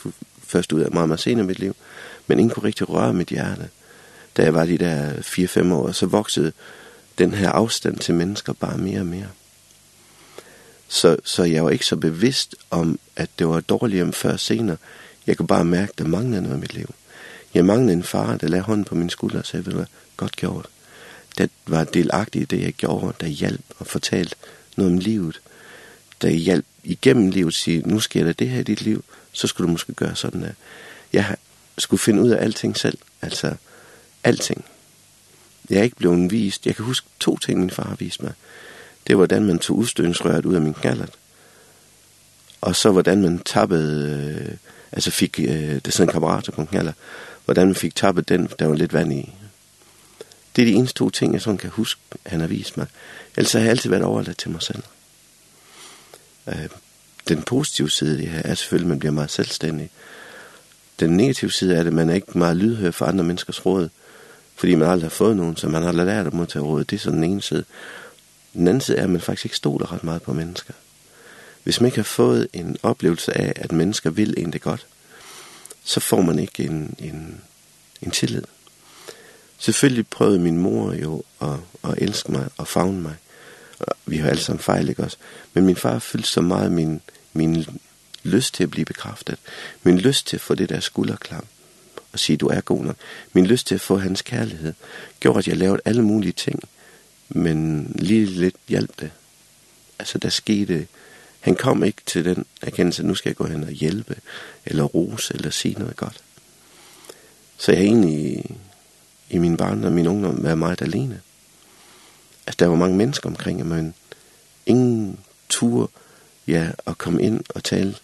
først 0.47 0.73
ud 0.73 0.81
af 0.81 0.91
meget, 0.91 1.09
meget 1.09 1.21
senere 1.21 1.45
i 1.45 1.47
mit 1.47 1.59
liv. 1.59 1.77
Men 2.27 2.39
ingen 2.39 2.55
kunne 2.55 2.65
rigtig 2.67 2.89
røre 2.89 3.15
mit 3.15 3.29
hjerte. 3.29 3.69
Da 4.37 4.43
jeg 4.43 4.55
var 4.55 4.65
de 4.65 4.79
der 4.79 5.13
4-5 5.13 5.73
år, 5.73 5.93
så 5.93 6.07
voksede 6.07 6.53
den 7.19 7.35
her 7.35 7.51
afstand 7.51 7.99
til 7.99 8.15
mennesker 8.15 8.53
bare 8.53 8.79
mere 8.79 9.01
og 9.01 9.07
mere. 9.07 9.29
Så, 10.89 11.17
så 11.25 11.45
jeg 11.45 11.65
var 11.65 11.71
ikke 11.71 11.87
så 11.87 11.97
bevidst 11.97 12.55
om, 12.71 12.99
at 13.17 13.31
det 13.39 13.49
var 13.49 13.61
dårligt 13.61 14.03
om 14.03 14.13
før 14.13 14.37
senere. 14.37 14.77
Jeg 15.27 15.37
kunne 15.37 15.47
bare 15.47 15.65
mærke, 15.65 15.91
at 15.91 15.99
der 15.99 16.05
manglede 16.05 16.43
noget 16.43 16.57
i 16.57 16.61
mit 16.61 16.75
liv. 16.75 16.95
Jeg 17.55 17.65
manglede 17.65 17.93
en 17.93 18.03
far, 18.03 18.37
der 18.37 18.49
lagde 18.49 18.65
hånden 18.65 18.85
på 18.85 18.95
min 18.95 19.11
skulder 19.11 19.39
og 19.39 19.47
sagde, 19.47 19.67
ved 19.67 19.73
du 19.73 19.85
godt 20.17 20.37
gjort. 20.37 20.67
Det 21.39 21.51
var 21.67 21.85
delagtigt 21.85 22.53
i 22.53 22.57
det, 22.57 22.65
jeg 22.65 22.73
gjorde, 22.73 23.13
der 23.21 23.27
hjalp 23.27 23.65
og 23.79 23.87
fortalte 23.87 24.37
noget 24.77 24.93
om 24.93 24.99
livet. 24.99 25.41
Der 26.23 26.31
hjalp 26.31 26.67
igennem 26.85 27.31
livet 27.31 27.55
sige, 27.55 27.83
nu 27.83 28.01
sker 28.01 28.25
der 28.25 28.33
det 28.33 28.49
her 28.49 28.61
i 28.61 28.63
dit 28.63 28.83
liv, 28.83 29.05
så 29.33 29.47
skulle 29.47 29.67
du 29.67 29.73
måske 29.73 29.93
gøre 29.93 30.17
sådan 30.17 30.43
der. 30.43 30.53
Jeg 31.13 31.37
skulle 31.79 32.01
finde 32.01 32.23
ud 32.23 32.31
af 32.31 32.45
alting 32.45 32.77
selv, 32.77 32.99
altså 33.23 33.55
alting. 34.25 34.65
Jeg 35.71 35.79
er 35.79 35.83
ikke 35.83 35.97
blevet 35.97 36.31
vist. 36.31 36.67
Jeg 36.67 36.77
kan 36.77 36.85
huske 36.85 37.07
to 37.21 37.37
ting, 37.37 37.61
min 37.61 37.71
far 37.71 37.89
har 37.89 37.97
vist 37.97 38.23
mig. 38.23 38.33
Det 39.07 39.17
var, 39.17 39.19
hvordan 39.19 39.45
man 39.45 39.59
tog 39.59 39.77
udstødningsrøret 39.77 40.47
ud 40.47 40.55
af 40.55 40.61
min 40.61 40.75
knallert. 40.75 41.13
Og 42.61 42.77
så, 42.77 42.91
hvordan 42.91 43.23
man 43.23 43.39
tappede... 43.39 44.47
Øh, 44.51 44.57
altså 44.93 45.11
fik... 45.11 45.41
Øh, 45.41 45.81
det 45.85 45.93
sådan 45.93 46.09
en 46.09 46.13
kammerat 46.13 46.49
på 46.55 46.61
en 46.61 46.67
knallert. 46.67 46.95
Hvordan 47.45 47.67
man 47.67 47.77
fik 47.77 47.95
tappet 47.95 48.29
den, 48.29 48.49
der 48.59 48.67
var 48.67 48.75
lidt 48.75 48.93
vand 48.93 49.13
i. 49.13 49.33
Det 50.57 50.63
er 50.63 50.67
de 50.67 50.73
eneste 50.73 50.99
to 50.99 51.11
ting, 51.11 51.33
jeg 51.33 51.43
sådan 51.43 51.59
kan 51.59 51.71
huske, 51.71 52.01
han 52.27 52.41
har 52.41 52.47
vist 52.47 52.77
mig. 52.77 52.87
Ellers 53.37 53.53
har 53.53 53.61
jeg 53.61 53.71
altid 53.71 53.91
været 53.91 54.03
overladt 54.03 54.39
til 54.39 54.51
mig 54.51 54.63
selv. 54.63 54.83
Øh, 56.47 56.69
den 57.29 57.43
positive 57.43 57.91
side 57.91 58.11
af 58.13 58.19
det 58.19 58.29
her 58.29 58.43
er 58.45 58.55
selvfølgelig, 58.55 58.87
at 58.87 58.89
man 58.89 58.99
bliver 58.99 59.13
meget 59.13 59.31
selvstændig. 59.31 59.91
Den 61.01 61.17
negative 61.17 61.51
side 61.51 61.77
er, 61.77 61.83
det, 61.83 61.93
man 61.93 62.11
er 62.11 62.15
ikke 62.15 62.39
meget 62.39 62.57
lydhør 62.57 62.91
for 62.91 63.07
andre 63.07 63.25
menneskers 63.25 63.67
råd. 63.67 63.85
Øh, 63.85 63.91
fordi 64.59 64.75
man 64.75 64.89
aldrig 64.89 65.05
har 65.05 65.15
fået 65.15 65.37
nogen, 65.37 65.57
så 65.57 65.69
man 65.69 65.83
har 65.83 65.93
lært 65.93 66.27
at 66.27 66.33
modtage 66.33 66.63
råd. 66.63 66.85
Det 66.85 66.97
er 66.97 67.01
sådan 67.01 67.23
den 67.23 67.31
ene 67.31 67.43
side. 67.43 67.65
Den 68.53 68.69
anden 68.69 68.81
side 68.81 68.97
er, 68.97 69.05
at 69.05 69.11
man 69.11 69.21
faktisk 69.21 69.45
ikke 69.45 69.57
stoler 69.57 69.93
ret 69.93 70.05
meget 70.05 70.23
på 70.23 70.33
mennesker. 70.33 70.75
Hvis 71.65 71.81
man 71.81 71.87
ikke 71.87 71.99
har 71.99 72.05
fået 72.05 72.49
en 72.53 72.77
oplevelse 72.83 73.39
af, 73.39 73.53
at 73.57 73.73
mennesker 73.73 74.11
vil 74.11 74.35
en 74.37 74.53
det 74.53 74.61
godt, 74.61 74.87
så 75.85 76.01
får 76.01 76.21
man 76.21 76.39
ikke 76.39 76.65
en, 76.65 76.95
en, 76.99 77.41
en 78.03 78.11
tillid. 78.11 78.43
Selvfølgelig 79.59 80.07
prøvede 80.09 80.39
min 80.39 80.59
mor 80.59 80.93
jo 80.93 81.23
at, 81.41 81.57
at 81.85 81.95
elske 81.99 82.33
mig 82.33 82.49
og 82.57 82.69
fagne 82.69 83.01
mig. 83.01 83.15
Vi 84.07 84.17
har 84.17 84.31
alle 84.31 84.43
sammen 84.43 84.63
fejl, 84.63 84.89
ikke 84.89 85.03
også? 85.03 85.17
Men 85.55 85.67
min 85.67 85.77
far 85.77 85.99
fyldte 85.99 86.29
så 86.29 86.41
meget 86.41 86.73
min, 86.73 87.01
min 87.33 87.67
lyst 88.23 88.55
til 88.55 88.63
at 88.63 88.71
blive 88.71 88.85
bekræftet. 88.85 89.39
Min 89.83 89.99
lyst 89.99 90.27
til 90.27 90.37
at 90.37 90.41
få 90.41 90.55
det 90.55 90.69
der 90.69 90.81
skulderklam 90.81 91.45
og 92.13 92.19
sige, 92.19 92.37
du 92.37 92.47
er 92.47 92.61
god 92.61 92.85
nok. 92.85 92.97
Min 93.33 93.47
lyst 93.47 93.67
til 93.67 93.75
at 93.75 93.81
få 93.81 93.99
hans 93.99 94.23
kærlighed 94.23 94.75
gjorde, 95.21 95.39
at 95.39 95.49
jeg 95.49 95.57
lavede 95.57 95.81
alle 95.85 96.03
mulige 96.03 96.33
ting, 96.33 96.63
men 97.29 97.91
lige 97.95 98.25
lidt 98.27 98.57
hjalp 98.69 99.01
det. 99.01 99.11
Altså, 99.99 100.19
der 100.19 100.29
skete... 100.29 100.87
Han 101.41 101.57
kom 101.57 101.85
ikke 101.85 102.03
til 102.07 102.25
den 102.25 102.47
erkendelse, 102.63 103.03
nu 103.03 103.15
skal 103.15 103.31
jeg 103.31 103.37
gå 103.37 103.47
hen 103.47 103.65
og 103.65 103.71
hjælpe, 103.71 104.17
eller 104.67 104.85
rose, 104.85 105.35
eller 105.35 105.51
sige 105.51 105.75
noget 105.75 105.97
godt. 105.97 106.23
Så 107.59 107.73
jeg 107.73 107.81
har 107.81 107.87
egentlig 107.87 108.45
i 109.31 109.39
min 109.39 109.57
barn 109.57 109.85
og 109.85 109.93
min 109.93 110.07
ungdom 110.07 110.45
været 110.45 110.59
meget 110.59 110.83
alene. 110.83 111.21
Altså, 112.47 112.57
der 112.59 112.67
var 112.67 112.77
mange 112.77 112.97
mennesker 112.97 113.29
omkring, 113.29 113.67
men 113.67 113.95
ingen 114.67 115.19
tur, 115.49 115.91
ja, 116.47 116.71
at 116.87 116.99
komme 116.99 117.23
ind 117.23 117.45
og 117.49 117.65
tale, 117.65 117.95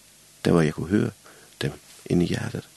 der 0.45 0.53
var 0.53 0.63
jeg 0.63 0.75
kunne 0.75 0.89
høre 0.89 1.11
dem 1.63 1.73
inde 2.07 2.25
i 2.25 2.29
hjertet 2.29 2.69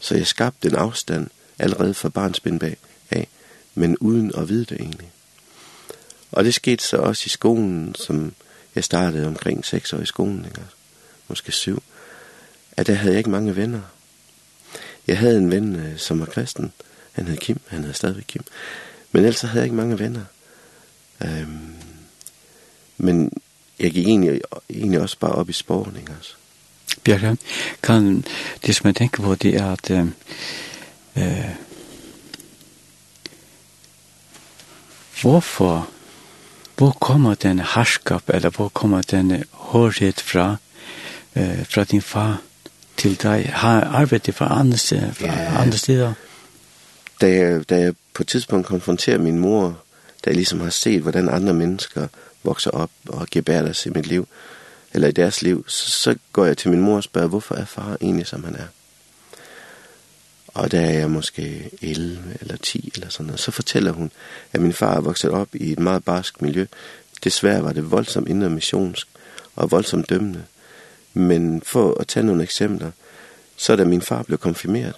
så 0.00 0.14
jeg 0.14 0.26
skabte 0.26 0.68
en 0.68 0.74
afstand 0.74 1.30
allerede 1.58 1.94
fra 1.94 2.08
barnsben 2.08 2.58
bag 2.58 2.76
af, 3.10 3.28
men 3.74 3.98
uden 3.98 4.32
at 4.34 4.48
vide 4.48 4.64
det 4.64 4.80
egentlig. 4.80 5.10
Og 6.32 6.44
det 6.44 6.54
skete 6.54 6.84
så 6.84 6.96
også 6.96 7.22
i 7.26 7.28
skolen, 7.28 7.94
som 7.94 8.34
jeg 8.74 8.84
startede 8.84 9.26
omkring 9.26 9.64
6 9.64 9.92
år 9.92 9.98
i 9.98 10.06
skolen, 10.06 10.44
ikke? 10.44 10.60
måske 11.28 11.52
7, 11.52 11.82
at 12.72 12.86
der 12.86 12.94
havde 12.94 13.12
jeg 13.12 13.18
ikke 13.18 13.30
mange 13.30 13.56
venner. 13.56 13.80
Jeg 15.06 15.18
havde 15.18 15.38
en 15.38 15.50
ven, 15.50 15.94
som 15.96 16.20
var 16.20 16.26
kristen. 16.26 16.72
Han 17.12 17.26
hed 17.26 17.36
Kim, 17.36 17.60
han 17.66 17.84
hed 17.84 17.94
stadigvæk 17.94 18.24
Kim. 18.28 18.42
Men 19.12 19.24
ellers 19.24 19.40
havde 19.40 19.56
jeg 19.56 19.64
ikke 19.64 19.76
mange 19.76 19.98
venner. 19.98 20.24
Øhm, 21.24 21.74
men 22.96 23.32
jeg 23.78 23.90
gik 23.90 24.06
egentlig, 24.06 24.40
egentlig 24.70 25.00
også 25.00 25.18
bare 25.18 25.32
op 25.32 25.50
i 25.50 25.52
sporten, 25.52 25.96
ikke 25.96 26.12
også? 26.18 26.34
Bjerre, 27.04 27.36
kan 27.82 28.24
det 28.66 28.76
som 28.76 28.86
jeg 28.86 28.96
tenker 28.96 29.22
på, 29.22 29.34
det 29.34 29.54
er 29.56 29.72
at 29.72 29.90
eh, 31.16 31.50
hvorfor 35.20 35.88
hvor 36.76 36.96
kommer 37.00 37.34
den 37.34 37.58
herskap, 37.58 38.22
eller 38.28 38.50
hvor 38.50 38.68
kommer 38.68 39.02
den 39.02 39.44
hårdhet 39.50 40.20
fra, 40.20 40.56
eh, 41.34 41.66
fra 41.68 41.84
din 41.84 42.02
far 42.02 42.40
til 42.96 43.22
deg? 43.22 43.50
Har 43.52 43.80
arbeidet 43.80 44.34
fra 44.34 44.60
andre, 44.60 44.78
fra 45.12 45.26
yeah. 45.26 45.60
andre 45.60 45.78
steder? 45.78 46.12
Da 47.20 47.28
jeg, 47.28 47.70
da 47.70 47.78
jeg 47.78 47.94
på 48.14 48.22
et 48.22 48.28
tidspunkt 48.28 48.66
konfronterer 48.66 49.18
min 49.18 49.38
mor, 49.38 49.66
da 50.24 50.30
jeg 50.30 50.34
ligesom 50.34 50.60
har 50.60 50.70
set, 50.70 51.02
hvordan 51.02 51.28
andre 51.28 51.54
mennesker 51.54 52.08
vokser 52.42 52.70
op 52.70 52.90
og 53.08 53.26
gebærer 53.30 53.72
sig 53.72 53.90
i 53.90 53.92
mit 53.94 54.06
liv, 54.06 54.28
eller 54.96 55.08
i 55.08 55.12
deres 55.12 55.42
liv, 55.42 55.64
så, 55.68 55.90
så 55.90 56.14
går 56.32 56.44
jeg 56.44 56.58
til 56.58 56.70
min 56.70 56.80
mor 56.80 56.96
og 56.96 57.02
spørger, 57.02 57.28
hvorfor 57.28 57.54
er 57.54 57.64
far 57.64 57.96
egentlig, 58.00 58.26
som 58.26 58.44
han 58.44 58.54
er? 58.56 58.66
Og 60.46 60.72
da 60.72 60.84
er 60.84 60.98
jeg 60.98 61.10
måske 61.10 61.70
11 61.82 62.18
eller 62.40 62.56
10 62.56 62.92
eller 62.94 63.08
sådan 63.08 63.26
noget. 63.26 63.40
Så 63.40 63.50
fortæller 63.50 63.92
hun, 63.92 64.10
at 64.52 64.60
min 64.60 64.72
far 64.72 64.96
er 64.96 65.00
vokset 65.00 65.30
op 65.30 65.48
i 65.54 65.72
et 65.72 65.78
meget 65.78 66.04
barsk 66.04 66.42
miljø. 66.42 66.66
Desværre 67.24 67.64
var 67.64 67.72
det 67.72 67.90
voldsomt 67.90 68.28
indre 68.28 68.50
missionsk 68.50 69.08
og 69.56 69.70
voldsomt 69.70 70.10
dømmende. 70.10 70.44
Men 71.14 71.62
for 71.62 72.00
at 72.00 72.06
tage 72.06 72.26
nogle 72.26 72.42
eksempler, 72.42 72.90
så 73.56 73.76
da 73.76 73.84
min 73.84 74.02
far 74.02 74.22
blev 74.22 74.38
konfirmeret, 74.38 74.94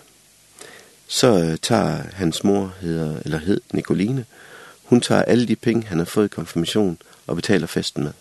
så 1.08 1.58
tager 1.62 2.02
hans 2.12 2.44
mor, 2.44 2.74
hedder, 2.80 3.20
eller 3.24 3.38
hed 3.38 3.60
Nicoline, 3.72 4.24
hun 4.84 5.00
tager 5.00 5.22
alle 5.22 5.48
de 5.48 5.56
penge, 5.56 5.86
han 5.86 5.98
har 5.98 6.04
fået 6.04 6.24
i 6.24 6.28
konfirmation 6.28 6.98
og 7.26 7.36
betaler 7.36 7.66
festen 7.66 8.04
med. 8.04 8.12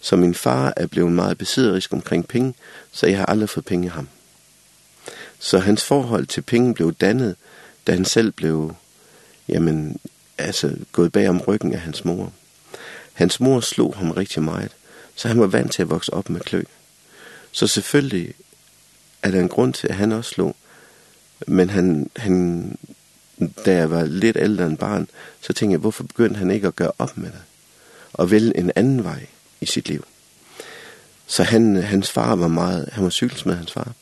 Så 0.00 0.16
min 0.16 0.34
far 0.34 0.72
er 0.76 0.86
blevet 0.86 1.12
meget 1.12 1.38
besidderisk 1.38 1.92
omkring 1.92 2.28
penge, 2.28 2.54
så 2.92 3.06
jeg 3.06 3.18
har 3.18 3.26
aldrig 3.26 3.48
fået 3.48 3.64
penge 3.64 3.86
af 3.86 3.92
ham. 3.92 4.08
Så 5.38 5.58
hans 5.58 5.84
forhold 5.84 6.26
til 6.26 6.40
penge 6.40 6.74
blev 6.74 6.94
dannet, 6.94 7.36
da 7.86 7.92
han 7.92 8.04
selv 8.04 8.32
blev, 8.32 8.74
jamen, 9.48 10.00
altså, 10.38 10.76
gået 10.92 11.12
bag 11.12 11.28
om 11.28 11.40
ryggen 11.40 11.72
af 11.72 11.80
hans 11.80 12.04
mor. 12.04 12.32
Hans 13.12 13.40
mor 13.40 13.60
slog 13.60 13.94
ham 13.96 14.10
rigtig 14.10 14.42
meget, 14.42 14.72
så 15.14 15.28
han 15.28 15.40
var 15.40 15.46
vant 15.46 15.72
til 15.72 15.82
at 15.82 15.90
vokse 15.90 16.14
op 16.14 16.30
med 16.30 16.40
klø. 16.40 16.62
Så 17.52 17.66
selvfølgelig 17.66 18.34
er 19.22 19.30
der 19.30 19.40
en 19.40 19.48
grund 19.48 19.74
til, 19.74 19.88
at 19.88 19.94
han 19.94 20.12
også 20.12 20.30
slog, 20.30 20.56
men 21.46 21.70
han, 21.70 22.10
han, 22.16 22.78
da 23.64 23.74
jeg 23.74 23.90
var 23.90 24.04
lidt 24.04 24.36
ældre 24.40 24.66
end 24.66 24.78
barn, 24.78 25.08
så 25.40 25.52
tænkte 25.52 25.72
jeg, 25.72 25.80
hvorfor 25.80 26.04
begyndte 26.04 26.38
han 26.38 26.50
ikke 26.50 26.66
at 26.66 26.76
gøre 26.76 26.92
op 26.98 27.16
med 27.16 27.30
det? 27.30 27.42
Og 28.12 28.30
vælge 28.30 28.56
en 28.56 28.72
anden 28.76 29.04
vej 29.04 29.26
i 29.60 29.66
sit 29.66 29.88
liv. 29.88 30.04
Så 31.26 31.42
han, 31.42 31.76
hans 31.76 32.10
far 32.10 32.34
var 32.34 32.48
meget, 32.48 32.88
han 32.92 33.04
var 33.04 33.10
cykelsmed 33.10 33.54
hans 33.54 33.72
far. 33.72 33.92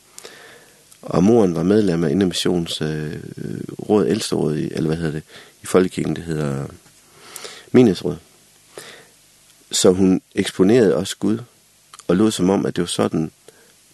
Og 1.03 1.25
moren 1.25 1.55
var 1.55 1.63
medlem 1.63 2.05
af 2.05 2.11
Indermissions 2.11 2.83
øh, 2.83 3.21
råd, 3.89 4.07
ældsteråd, 4.07 4.55
eller 4.55 4.87
hvad 4.87 4.97
hedder 4.97 5.13
det, 5.13 5.23
i 5.63 5.67
Folkekirken, 5.67 6.17
det 6.17 6.25
hedder 6.25 6.67
Menighedsråd. 7.73 8.17
Så 9.71 9.93
hun 9.93 10.23
eksponerede 10.35 10.97
også 10.97 11.17
Gud, 11.19 11.39
og 12.09 12.17
lod 12.17 12.31
som 12.31 12.51
om, 12.51 12.67
at 12.67 12.77
det 12.77 12.83
var 12.83 12.87
sådan, 12.87 13.31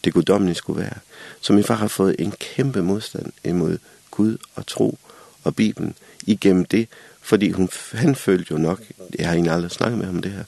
det 0.04 0.12
guddommelige 0.12 0.54
skulle 0.54 0.80
være. 0.80 0.98
Så 1.40 1.52
min 1.52 1.64
far 1.64 1.74
har 1.74 1.88
fået 1.88 2.16
en 2.18 2.32
kæmpe 2.32 2.82
modstand 2.82 3.32
imod 3.44 3.78
Gud 4.10 4.36
og 4.54 4.66
tro 4.66 4.98
og 5.44 5.56
Bibelen 5.56 5.94
igennem 6.26 6.64
det, 6.64 6.88
fordi 7.20 7.50
hun, 7.50 7.68
han 7.92 8.14
følte 8.14 8.52
jo 8.52 8.58
nok, 8.58 8.80
jeg 9.18 9.26
har 9.26 9.34
egentlig 9.34 9.52
aldrig 9.52 9.70
snakket 9.70 9.98
med 9.98 10.06
ham 10.06 10.16
om 10.16 10.22
det 10.22 10.32
her, 10.32 10.44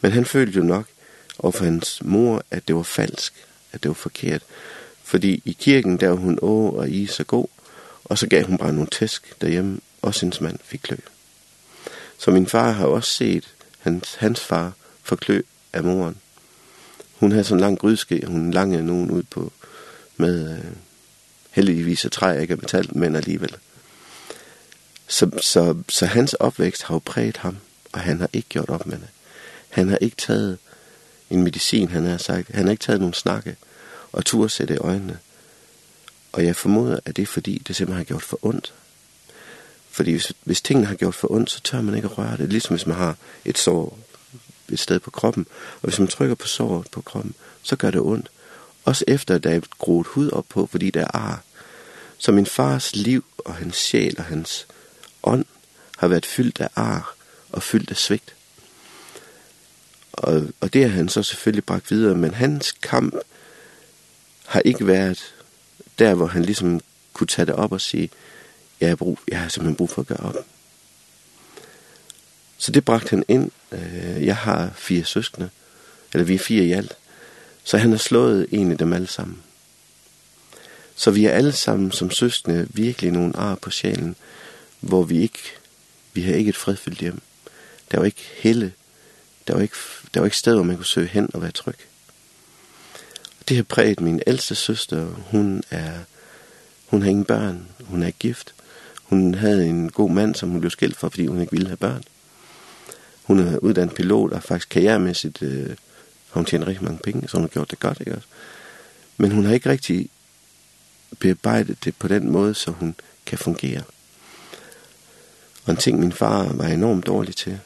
Men 0.00 0.12
han 0.12 0.24
følte 0.24 0.58
jo 0.58 0.64
nok, 0.64 0.86
og 1.38 1.54
hans 1.54 2.00
mor, 2.04 2.44
at 2.50 2.68
det 2.68 2.76
var 2.76 2.82
falsk, 2.82 3.32
at 3.72 3.82
det 3.82 3.88
var 3.88 3.94
forkert. 3.94 4.42
Fordi 5.04 5.42
i 5.44 5.56
kirken, 5.60 5.96
der 5.96 6.08
var 6.08 6.16
hun 6.16 6.38
å 6.42 6.70
og 6.70 6.90
i 6.90 7.06
så 7.06 7.24
god, 7.24 7.46
og 8.04 8.18
så 8.18 8.26
gav 8.26 8.44
hun 8.44 8.58
bare 8.58 8.72
nogle 8.72 8.88
tæsk 8.92 9.40
derhjemme, 9.40 9.80
og 10.02 10.14
hendes 10.20 10.40
mand 10.40 10.58
fik 10.64 10.80
klø. 10.82 10.96
Så 12.18 12.30
min 12.30 12.46
far 12.46 12.70
har 12.70 12.86
også 12.86 13.10
set 13.10 13.54
hans, 13.78 14.14
hans 14.14 14.40
far 14.40 14.72
få 15.02 15.16
klø 15.16 15.42
af 15.72 15.84
moren. 15.84 16.16
Hun 17.14 17.32
havde 17.32 17.44
sådan 17.44 17.56
en 17.56 17.60
lang 17.60 17.78
grydeske, 17.78 18.22
hun 18.26 18.50
langede 18.50 18.86
nogen 18.86 19.10
ud 19.10 19.22
på 19.22 19.52
med 20.16 20.58
øh, 20.58 20.64
heldigvis 21.50 22.04
et 22.04 22.12
træ, 22.12 22.40
ikke 22.40 22.52
har 22.52 22.60
betalt, 22.60 22.96
men 22.96 23.16
alligevel. 23.16 23.56
Så, 25.08 25.30
så, 25.42 25.76
så 25.88 26.06
hans 26.06 26.34
opvækst 26.34 26.82
har 26.82 26.94
jo 26.94 26.98
præget 27.04 27.36
ham, 27.36 27.56
og 27.92 28.00
han 28.00 28.20
har 28.20 28.30
ikke 28.32 28.48
gjort 28.48 28.68
op 28.68 28.86
med 28.86 28.96
det. 28.96 29.08
Han 29.76 29.88
har 29.88 29.96
ikke 29.96 30.16
taget 30.16 30.58
en 31.30 31.42
medicin, 31.42 31.88
han 31.88 32.04
har 32.04 32.18
sagt. 32.18 32.48
Han 32.48 32.64
har 32.64 32.70
ikke 32.70 32.82
taget 32.82 33.00
nogen 33.00 33.14
snakke 33.14 33.56
og 34.12 34.24
tur 34.24 34.48
sætte 34.48 34.74
i 34.74 34.78
øjnene. 34.78 35.18
Og 36.32 36.44
jeg 36.44 36.56
formoder, 36.56 36.98
at 37.04 37.16
det 37.16 37.22
er 37.22 37.26
fordi, 37.26 37.62
det 37.66 37.76
simpelthen 37.76 37.96
har 37.98 38.04
gjort 38.04 38.22
for 38.22 38.38
ondt. 38.42 38.74
Fordi 39.90 40.10
hvis, 40.10 40.32
hvis 40.44 40.60
tingene 40.60 40.86
har 40.86 40.94
gjort 40.94 41.14
for 41.14 41.32
ondt, 41.32 41.50
så 41.50 41.60
tør 41.60 41.80
man 41.80 41.94
ikke 41.94 42.08
at 42.08 42.18
røre 42.18 42.36
det. 42.36 42.48
Ligesom 42.48 42.76
hvis 42.76 42.86
man 42.86 42.96
har 42.96 43.16
et 43.44 43.58
sår 43.58 43.98
et 44.68 44.78
sted 44.78 45.00
på 45.00 45.10
kroppen. 45.10 45.46
Og 45.82 45.88
hvis 45.88 45.98
man 45.98 46.08
trykker 46.08 46.34
på 46.34 46.46
såret 46.46 46.86
på 46.90 47.00
kroppen, 47.00 47.34
så 47.62 47.76
gør 47.76 47.90
det 47.90 48.00
ondt. 48.00 48.30
Også 48.84 49.04
efter, 49.08 49.34
at 49.34 49.44
der 49.44 49.50
er 49.50 49.60
groet 49.78 50.06
hud 50.06 50.30
op 50.30 50.46
på, 50.48 50.66
fordi 50.66 50.90
der 50.90 51.00
er 51.00 51.16
ar. 51.16 51.42
Så 52.18 52.32
min 52.32 52.46
fars 52.46 52.96
liv 52.96 53.24
og 53.38 53.54
hans 53.54 53.76
sjæl 53.76 54.14
og 54.18 54.24
hans 54.24 54.66
ånd 55.22 55.44
har 55.98 56.08
været 56.08 56.26
fyldt 56.26 56.60
af 56.60 56.68
ar 56.76 57.14
og 57.52 57.62
fyldt 57.62 57.90
af 57.90 57.96
svigt 57.96 58.35
og, 60.16 60.42
og 60.60 60.72
det 60.72 60.82
har 60.82 60.90
han 60.90 61.08
så 61.08 61.22
selvfølgelig 61.22 61.64
bragt 61.64 61.90
videre, 61.90 62.14
men 62.14 62.34
hans 62.34 62.72
kamp 62.72 63.14
har 64.46 64.60
ikke 64.60 64.86
været 64.86 65.34
der, 65.98 66.14
hvor 66.14 66.26
han 66.26 66.44
ligesom 66.44 66.80
kunne 67.12 67.26
tage 67.26 67.46
det 67.46 67.54
op 67.54 67.72
og 67.72 67.80
sige, 67.80 68.10
jeg 68.80 68.88
har, 68.88 68.96
brug, 68.96 69.18
jeg 69.28 69.40
har 69.40 69.48
simpelthen 69.48 69.76
brug 69.76 69.90
for 69.90 70.02
at 70.02 70.08
gøre 70.08 70.20
op. 70.20 70.36
Så 72.58 72.72
det 72.72 72.84
bragte 72.84 73.10
han 73.10 73.24
ind. 73.28 73.50
Jeg 74.20 74.36
har 74.36 74.72
fire 74.76 75.04
søskende, 75.04 75.50
eller 76.12 76.24
vi 76.24 76.34
er 76.34 76.38
fire 76.38 76.64
i 76.64 76.72
alt. 76.72 76.96
Så 77.64 77.78
han 77.78 77.90
har 77.90 77.98
slået 77.98 78.46
en 78.50 78.72
af 78.72 78.78
dem 78.78 78.92
alle 78.92 79.06
sammen. 79.06 79.42
Så 80.96 81.10
vi 81.10 81.24
er 81.24 81.30
alle 81.30 81.52
sammen 81.52 81.92
som 81.92 82.10
søskende 82.10 82.66
virkelig 82.70 83.10
nogle 83.10 83.36
ar 83.36 83.54
på 83.54 83.70
sjælen, 83.70 84.16
hvor 84.80 85.02
vi 85.02 85.18
ikke, 85.18 85.38
vi 86.12 86.22
har 86.22 86.34
ikke 86.34 86.48
et 86.48 86.56
fredfyldt 86.56 86.98
hjem. 86.98 87.20
Der 87.90 87.98
var 87.98 88.04
ikke 88.04 88.30
helle 88.36 88.72
Der 89.46 89.54
var 89.54 89.62
ikke, 89.62 89.76
der 90.14 90.20
var 90.20 90.26
ikke 90.26 90.36
steder, 90.36 90.62
man 90.62 90.76
kunne 90.76 90.86
søge 90.86 91.06
hen 91.08 91.30
og 91.34 91.42
være 91.42 91.50
tryg. 91.50 91.78
Det 93.48 93.56
har 93.56 93.64
præget 93.64 94.00
min 94.00 94.22
ældste 94.26 94.54
søster. 94.54 95.04
Hun, 95.04 95.62
er, 95.70 95.92
hun 96.86 97.02
har 97.02 97.10
ingen 97.10 97.24
børn. 97.24 97.66
Hun 97.84 98.02
er 98.02 98.10
gift. 98.10 98.54
Hun 99.02 99.34
havde 99.34 99.66
en 99.66 99.90
god 99.90 100.10
mand, 100.10 100.34
som 100.34 100.48
hun 100.48 100.60
blev 100.60 100.70
skilt 100.70 100.96
for, 100.96 101.08
fordi 101.08 101.26
hun 101.26 101.40
ikke 101.40 101.52
ville 101.52 101.66
have 101.66 101.76
børn. 101.76 102.02
Hun 103.22 103.38
er 103.38 103.58
uddannet 103.58 103.94
pilot, 103.94 104.32
og 104.32 104.42
faktisk 104.42 104.68
karrieremæssigt 104.68 105.42
øh, 105.42 105.68
har 105.68 106.40
hun 106.40 106.44
tjent 106.44 106.66
rigtig 106.66 106.84
mange 106.84 106.98
penge, 106.98 107.28
så 107.28 107.36
hun 107.36 107.44
har 107.44 107.48
gjort 107.48 107.70
det 107.70 107.80
godt, 107.80 108.00
ikke 108.00 108.14
også? 108.14 108.28
Men 109.16 109.30
hun 109.30 109.44
har 109.44 109.54
ikke 109.54 109.70
rigtig 109.70 110.08
bearbejdet 111.18 111.84
det 111.84 111.96
på 111.96 112.08
den 112.08 112.30
måde, 112.30 112.54
så 112.54 112.70
hun 112.70 112.94
kan 113.26 113.38
fungere. 113.38 113.82
Og 115.64 115.70
en 115.70 115.76
ting, 115.76 116.00
min 116.00 116.12
far 116.12 116.52
var 116.52 116.66
enormt 116.66 117.06
dårlig 117.06 117.36
til, 117.36 117.58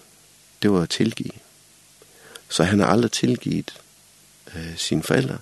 det 0.63 0.73
var 0.73 0.83
at 0.83 0.91
tilgive. 0.91 1.33
Så 2.51 2.65
han 2.65 2.81
har 2.81 2.87
aldrig 2.87 3.13
tilgivet 3.13 3.75
øh, 4.57 4.77
sine 4.77 5.03
forældre. 5.03 5.39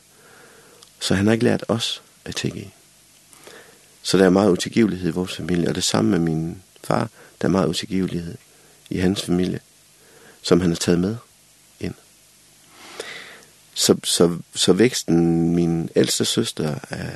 Så 1.00 1.14
han 1.14 1.26
har 1.26 1.32
ikke 1.32 1.44
lært 1.44 1.64
os 1.68 2.02
at 2.24 2.36
tilgive. 2.36 2.70
Så 4.02 4.18
der 4.18 4.24
er 4.24 4.30
meget 4.30 4.50
utilgivelighed 4.50 5.08
i 5.08 5.12
vores 5.12 5.36
familie, 5.36 5.68
og 5.68 5.74
det 5.74 5.84
samme 5.84 6.10
med 6.10 6.18
min 6.18 6.62
far, 6.84 7.08
der 7.40 7.48
er 7.48 7.52
meget 7.52 7.68
utilgivelighed 7.68 8.36
i 8.90 8.98
hans 8.98 9.22
familie, 9.22 9.60
som 10.42 10.60
han 10.60 10.70
har 10.70 10.76
taget 10.76 10.98
med 10.98 11.16
ind. 11.80 11.94
Så, 13.74 13.96
så, 14.04 14.38
så 14.54 14.72
væksten, 14.72 15.50
min 15.54 15.90
ældste 15.96 16.24
søster, 16.24 16.74
er, 16.90 17.10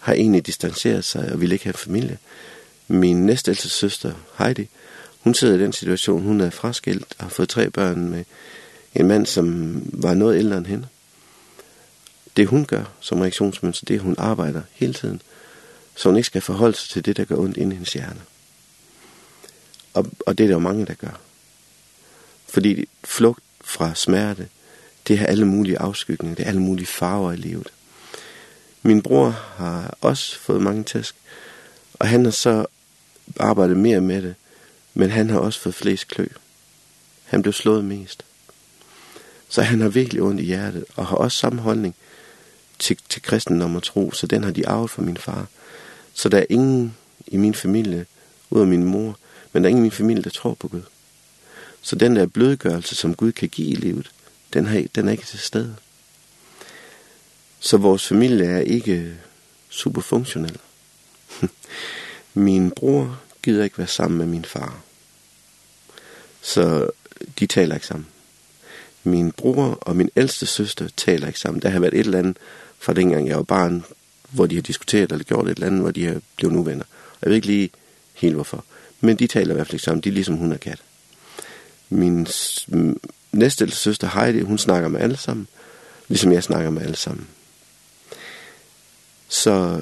har 0.00 0.12
egentlig 0.12 0.46
distanceret 0.46 1.04
sig 1.04 1.32
og 1.32 1.40
vil 1.40 1.52
ikke 1.52 1.64
have 1.64 1.74
familie. 1.74 2.18
Min 2.88 3.26
næstældste 3.26 3.68
søster, 3.68 4.12
Heidi, 4.38 4.68
hun 5.20 5.34
sidder 5.34 5.54
i 5.54 5.62
den 5.62 5.72
situation, 5.72 6.22
hun 6.22 6.40
er 6.40 6.50
fraskilt 6.50 7.14
og 7.18 7.24
har 7.24 7.30
fået 7.30 7.48
tre 7.48 7.70
børn 7.70 8.08
med 8.08 8.24
en 8.94 9.08
mand, 9.08 9.26
som 9.26 9.74
var 9.92 10.14
noget 10.14 10.38
ældre 10.38 10.58
end 10.58 10.66
hende. 10.66 10.88
Det 12.36 12.46
hun 12.46 12.64
gør 12.64 12.84
som 13.00 13.20
reaktionsmønster, 13.20 13.86
det 13.86 14.00
hun 14.00 14.14
arbejder 14.18 14.62
hele 14.72 14.94
tiden, 14.94 15.22
så 15.94 16.08
hun 16.08 16.16
ikke 16.16 16.26
skal 16.26 16.42
forholde 16.42 16.76
sig 16.76 16.90
til 16.90 17.04
det, 17.04 17.16
der 17.16 17.24
gør 17.24 17.36
ondt 17.36 17.56
inde 17.56 17.72
i 17.72 17.76
hendes 17.76 17.92
hjerne. 17.92 18.20
Og, 19.94 20.06
og 20.26 20.38
det 20.38 20.44
er 20.44 20.48
der 20.48 20.54
jo 20.54 20.58
mange, 20.58 20.86
der 20.86 20.94
gør. 20.94 21.20
Fordi 22.48 22.88
flugt 23.04 23.42
fra 23.60 23.94
smerte, 23.94 24.48
det 25.08 25.18
har 25.18 25.26
alle 25.26 25.44
mulige 25.44 25.78
afskygninger, 25.78 26.36
det 26.36 26.44
er 26.44 26.48
alle 26.48 26.62
mulige 26.62 26.86
farver 26.86 27.32
i 27.32 27.36
livet. 27.36 27.72
Min 28.82 29.02
bror 29.02 29.30
har 29.30 29.96
også 30.00 30.38
fået 30.38 30.62
mange 30.62 30.84
tæsk, 30.84 31.14
og 31.94 32.08
han 32.08 32.24
har 32.24 32.32
så 32.32 32.66
arbejdet 33.40 33.76
mere 33.76 34.00
med 34.00 34.22
det, 34.22 34.34
men 34.94 35.10
han 35.10 35.30
har 35.30 35.38
også 35.38 35.60
fået 35.60 35.74
flest 35.74 36.08
klø. 36.08 36.26
Han 37.24 37.42
blev 37.42 37.52
slået 37.52 37.84
mest. 37.84 38.24
Så 39.50 39.62
han 39.62 39.80
har 39.80 39.88
virkelig 39.88 40.22
ondt 40.22 40.40
i 40.40 40.44
hjertet, 40.44 40.84
og 40.96 41.06
har 41.06 41.16
også 41.16 41.38
samme 41.38 41.60
holdning 41.60 41.94
til, 42.78 42.98
til 43.08 43.22
kristendom 43.22 43.76
og 43.76 43.82
tro, 43.82 44.12
så 44.12 44.26
den 44.26 44.44
har 44.44 44.50
de 44.50 44.68
arvet 44.68 44.90
fra 44.90 45.02
min 45.02 45.16
far. 45.16 45.46
Så 46.14 46.28
der 46.28 46.38
er 46.38 46.46
ingen 46.50 46.96
i 47.26 47.36
min 47.36 47.54
familie, 47.54 48.06
ud 48.50 48.60
af 48.60 48.66
min 48.66 48.84
mor, 48.84 49.18
men 49.52 49.62
der 49.62 49.68
er 49.68 49.70
ingen 49.70 49.84
i 49.84 49.88
min 49.88 49.90
familie, 49.90 50.22
der 50.22 50.30
tror 50.30 50.54
på 50.54 50.68
Gud. 50.68 50.82
Så 51.82 51.96
den 51.96 52.16
der 52.16 52.26
blødgørelse, 52.26 52.94
som 52.94 53.14
Gud 53.14 53.32
kan 53.32 53.48
give 53.48 53.68
i 53.68 53.74
livet, 53.74 54.10
den, 54.52 54.66
har, 54.66 54.84
den 54.94 55.08
er 55.08 55.12
ikke 55.12 55.24
til 55.24 55.38
stede. 55.38 55.76
Så 57.60 57.76
vores 57.76 58.06
familie 58.06 58.46
er 58.46 58.60
ikke 58.60 59.14
superfunktionel. 59.68 60.58
min 62.34 62.70
bror 62.70 63.20
gider 63.42 63.64
ikke 63.64 63.78
være 63.78 63.86
sammen 63.86 64.18
med 64.18 64.26
min 64.26 64.44
far. 64.44 64.80
Så 66.42 66.90
de 67.38 67.46
taler 67.46 67.74
ikke 67.74 67.86
sammen 67.86 68.06
min 69.04 69.32
bror 69.32 69.78
og 69.80 69.96
min 69.96 70.10
ældste 70.16 70.46
søster 70.46 70.88
taler 70.96 71.26
ikke 71.26 71.40
sammen. 71.40 71.62
Der 71.62 71.68
har 71.68 71.80
været 71.80 71.94
et 71.94 72.00
eller 72.00 72.18
andet 72.18 72.36
fra 72.78 72.92
dengang 72.92 73.28
jeg 73.28 73.36
var 73.36 73.42
barn, 73.42 73.84
hvor 74.30 74.46
de 74.46 74.54
har 74.54 74.62
diskuteret 74.62 75.12
eller 75.12 75.24
gjort 75.24 75.46
et 75.46 75.50
eller 75.50 75.66
andet, 75.66 75.80
hvor 75.80 75.90
de 75.90 76.06
har 76.06 76.20
blevet 76.36 76.54
nu 76.54 76.62
venner. 76.62 76.84
Jeg 77.22 77.28
ved 77.28 77.36
ikke 77.36 77.46
lige 77.46 77.70
helt 78.14 78.34
hvorfor. 78.34 78.64
Men 79.00 79.16
de 79.16 79.26
taler 79.26 79.50
i 79.50 79.54
hvert 79.54 79.66
fald 79.66 79.74
ikke 79.74 79.84
sammen. 79.84 80.02
De 80.02 80.08
er 80.08 80.12
ligesom 80.12 80.36
hun 80.36 80.52
og 80.52 80.60
kat. 80.60 80.82
Min 81.88 82.26
næste 83.32 83.64
ældste 83.64 83.80
søster, 83.80 84.08
Heidi, 84.08 84.40
hun 84.40 84.58
snakker 84.58 84.88
med 84.88 85.00
alle 85.00 85.16
sammen, 85.16 85.48
ligesom 86.08 86.32
jeg 86.32 86.42
snakker 86.42 86.70
med 86.70 86.82
alle 86.82 86.96
sammen. 86.96 87.26
Så, 89.28 89.80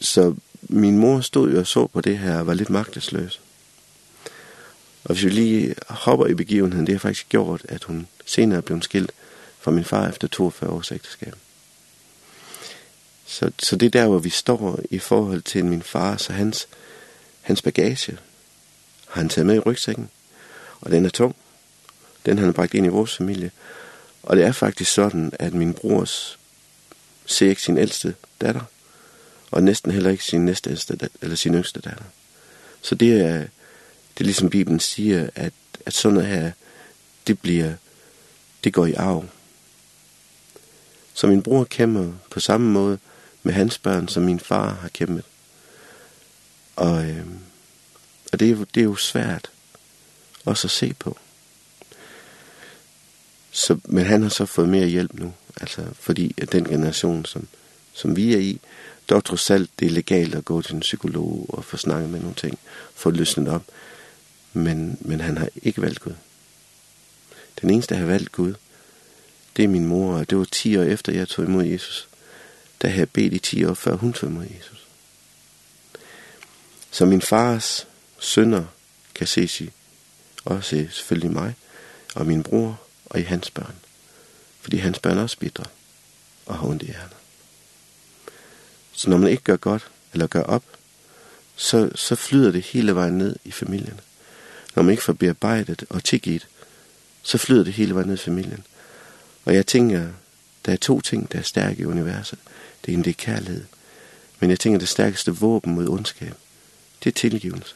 så 0.00 0.34
min 0.62 0.98
mor 0.98 1.20
stod 1.20 1.50
jo 1.52 1.58
og 1.58 1.66
så 1.66 1.86
på 1.86 2.00
det 2.00 2.18
her 2.18 2.38
og 2.38 2.46
var 2.46 2.54
lidt 2.54 2.70
magtesløs. 2.70 3.40
Og 5.04 5.14
hvis 5.14 5.24
vi 5.24 5.30
lige 5.30 5.74
hopper 5.88 6.26
i 6.26 6.34
begivenheden, 6.34 6.86
det 6.86 6.94
har 6.94 6.98
faktisk 6.98 7.28
gjort, 7.28 7.66
at 7.68 7.84
hun 7.84 8.06
senere 8.28 8.62
blev 8.62 8.82
skilt 8.82 9.12
fra 9.60 9.70
min 9.70 9.84
far 9.84 10.08
efter 10.08 10.28
42 10.28 10.70
års 10.70 10.92
ægteskab. 10.92 11.34
Så, 13.26 13.50
så 13.58 13.76
det 13.76 13.86
er 13.86 13.90
der, 13.90 14.06
hvor 14.06 14.18
vi 14.18 14.30
står 14.30 14.80
i 14.90 14.98
forhold 14.98 15.42
til 15.42 15.64
min 15.64 15.82
far, 15.82 16.16
så 16.16 16.32
hans, 16.32 16.68
hans 17.40 17.62
bagage 17.62 18.18
har 19.08 19.20
han 19.20 19.28
taget 19.28 19.46
med 19.46 19.54
i 19.54 19.58
rygsækken. 19.58 20.10
Og 20.80 20.90
den 20.90 21.04
er 21.04 21.10
tung. 21.10 21.36
Den 22.26 22.38
har 22.38 22.44
han 22.44 22.54
bragt 22.54 22.74
ind 22.74 22.86
i 22.86 22.88
vores 22.88 23.16
familie. 23.16 23.50
Og 24.22 24.36
det 24.36 24.44
er 24.44 24.52
faktisk 24.52 24.92
sådan, 24.92 25.32
at 25.38 25.54
min 25.54 25.74
brors 25.74 26.38
ser 27.26 27.48
ikke 27.48 27.62
sin 27.62 27.78
ældste 27.78 28.14
datter, 28.40 28.62
og 29.50 29.62
næsten 29.62 29.92
heller 29.92 30.10
ikke 30.10 30.24
sin 30.24 30.44
næste 30.44 30.70
ældste 30.70 30.96
datter, 30.96 31.18
eller 31.22 31.36
sin 31.36 31.54
yngste 31.54 31.80
datter. 31.80 32.04
Så 32.82 32.94
det 32.94 33.20
er, 33.20 33.38
det 33.38 34.20
er 34.20 34.24
ligesom 34.24 34.50
Bibelen 34.50 34.80
siger, 34.80 35.30
at, 35.34 35.52
at 35.86 35.94
sådan 35.94 36.14
noget 36.14 36.28
her, 36.28 36.50
det 37.26 37.38
bliver 37.38 37.74
det 38.64 38.72
går 38.72 38.86
i 38.86 38.92
arv. 38.92 39.24
Så 41.14 41.26
min 41.26 41.42
bror 41.42 41.64
kæmper 41.64 42.12
på 42.30 42.40
samme 42.40 42.70
måde 42.70 42.98
med 43.42 43.52
hans 43.52 43.78
børn, 43.78 44.08
som 44.08 44.22
min 44.22 44.40
far 44.40 44.74
har 44.74 44.88
kæmpet. 44.88 45.24
Og, 46.76 47.04
øh, 47.04 47.26
og 48.32 48.40
det, 48.40 48.50
er, 48.50 48.64
det 48.74 48.80
er 48.80 48.84
jo 48.84 48.96
svært 48.96 49.50
også 50.44 50.66
at 50.66 50.70
se 50.70 50.94
på. 50.98 51.18
Så, 53.50 53.78
men 53.84 54.04
han 54.04 54.22
har 54.22 54.28
så 54.28 54.46
fået 54.46 54.68
mere 54.68 54.86
hjælp 54.86 55.14
nu, 55.14 55.32
altså 55.60 55.86
fordi 56.00 56.34
at 56.36 56.52
den 56.52 56.64
generation, 56.64 57.24
som, 57.24 57.48
som 57.92 58.16
vi 58.16 58.34
er 58.34 58.38
i, 58.38 58.60
der 59.08 59.20
trods 59.20 59.50
alt 59.50 59.70
det 59.78 59.86
er 59.86 59.90
legalt 59.90 60.34
at 60.34 60.44
gå 60.44 60.62
til 60.62 60.74
en 60.74 60.80
psykolog 60.80 61.46
og 61.48 61.64
få 61.64 61.76
snakket 61.76 62.10
med 62.10 62.20
nogle 62.20 62.34
ting, 62.34 62.58
få 62.94 63.10
løsnet 63.10 63.48
op. 63.48 63.62
Men, 64.52 64.98
men 65.00 65.20
han 65.20 65.38
har 65.38 65.48
ikke 65.62 65.82
valgt 65.82 66.00
Gud. 66.00 66.12
Den 67.60 67.70
eneste, 67.70 67.94
der 67.94 68.00
har 68.00 68.06
valgt 68.06 68.32
Gud, 68.32 68.54
det 69.56 69.64
er 69.64 69.68
min 69.68 69.86
mor, 69.86 70.14
og 70.14 70.30
det 70.30 70.38
var 70.38 70.44
10 70.44 70.78
år 70.78 70.82
efter, 70.82 71.12
jeg 71.12 71.28
tog 71.28 71.44
imod 71.44 71.64
Jesus. 71.64 72.08
Der 72.82 72.88
havde 72.88 73.00
jeg 73.00 73.10
bedt 73.10 73.32
i 73.32 73.38
10 73.38 73.64
år, 73.64 73.74
før 73.74 73.94
hun 73.94 74.12
tog 74.12 74.30
imod 74.30 74.46
Jesus. 74.56 74.86
Så 76.90 77.06
min 77.06 77.22
fars 77.22 77.86
sønner 78.18 78.64
kan 79.14 79.26
ses 79.26 79.60
i, 79.60 79.70
også 80.44 80.86
selvfølgelig 80.90 81.32
mig, 81.32 81.54
og 82.14 82.26
min 82.26 82.42
bror, 82.42 82.80
og 83.06 83.20
i 83.20 83.22
hans 83.22 83.50
børn. 83.50 83.74
Fordi 84.60 84.76
hans 84.76 84.98
børn 84.98 85.18
også 85.18 85.38
bitre, 85.38 85.64
og 86.46 86.58
har 86.58 86.66
ondt 86.66 86.82
i 86.82 86.86
hjernet. 86.86 87.16
Så 88.92 89.10
når 89.10 89.16
man 89.16 89.30
ikke 89.30 89.42
gør 89.42 89.56
godt, 89.56 89.90
eller 90.12 90.26
gør 90.26 90.42
op, 90.42 90.64
så, 91.56 91.90
så 91.94 92.14
flyder 92.14 92.50
det 92.50 92.62
hele 92.62 92.94
vejen 92.94 93.18
ned 93.18 93.36
i 93.44 93.50
familien. 93.50 94.00
Når 94.74 94.82
man 94.82 94.90
ikke 94.90 95.02
får 95.02 95.12
bearbejdet 95.12 95.84
og 95.90 96.04
tilgivet, 96.04 96.48
så 97.28 97.38
flyder 97.38 97.64
det 97.64 97.72
hele 97.72 97.94
vejen 97.94 98.06
ned 98.06 98.14
i 98.14 98.18
familien. 98.18 98.64
Og 99.44 99.54
jeg 99.54 99.66
tænker, 99.66 100.08
der 100.66 100.72
er 100.72 100.76
to 100.76 101.00
ting, 101.00 101.32
der 101.32 101.38
er 101.38 101.42
stærke 101.42 101.82
i 101.82 101.84
universet. 101.84 102.38
Det 102.86 102.94
ene, 102.94 103.04
det 103.04 103.10
er 103.10 103.14
kærlighed. 103.14 103.64
Men 104.40 104.50
jeg 104.50 104.60
tænker, 104.60 104.78
det 104.78 104.88
stærkeste 104.88 105.36
våben 105.36 105.74
mod 105.74 105.88
ondskab, 105.88 106.34
det 107.04 107.10
er 107.10 107.14
tilgivelse. 107.14 107.74